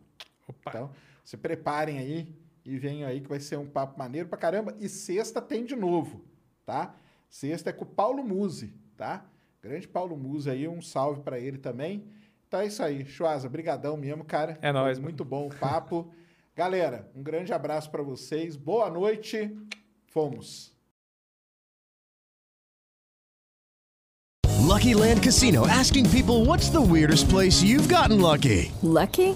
Opa. 0.49 0.69
Então, 0.69 0.91
se 1.23 1.37
preparem 1.37 1.97
aí 1.97 2.35
e 2.65 2.77
venham 2.77 3.07
aí 3.07 3.21
que 3.21 3.29
vai 3.29 3.39
ser 3.39 3.55
um 3.57 3.65
papo 3.65 3.97
maneiro 3.97 4.27
pra 4.27 4.37
caramba. 4.37 4.75
E 4.81 4.89
sexta 4.89 5.41
tem 5.41 5.63
de 5.63 5.77
novo, 5.77 6.25
tá? 6.65 6.93
Sexta 7.29 7.69
é 7.69 7.73
com 7.73 7.85
o 7.85 7.87
Paulo 7.87 8.21
Musi, 8.21 8.73
tá? 8.97 9.25
Grande 9.67 9.87
Paulo 9.87 10.15
Musi 10.15 10.49
aí, 10.49 10.67
um 10.67 10.81
salve 10.81 11.21
pra 11.21 11.37
ele 11.37 11.57
também. 11.57 12.05
Então 12.47 12.61
é 12.61 12.67
isso 12.67 12.81
aí, 12.81 13.05
Chuasa, 13.05 13.49
brigadão 13.49 13.97
mesmo, 13.97 14.23
cara. 14.23 14.57
É 14.61 14.71
nóis, 14.71 14.97
Muito 14.97 15.25
bom 15.25 15.47
o 15.47 15.55
papo. 15.55 16.09
Galera, 16.55 17.11
um 17.13 17.21
grande 17.21 17.53
abraço 17.53 17.91
pra 17.91 18.01
vocês. 18.01 18.55
Boa 18.55 18.89
noite. 18.89 19.55
Fomos. 20.07 20.73
Lucky 24.67 24.93
Land 24.93 25.21
Casino 25.21 25.67
asking 25.67 26.09
people 26.09 26.45
what's 26.45 26.69
the 26.69 26.81
weirdest 26.81 27.29
place 27.29 27.61
you've 27.63 27.87
gotten 27.87 28.21
lucky? 28.21 28.71
Lucky? 28.81 29.35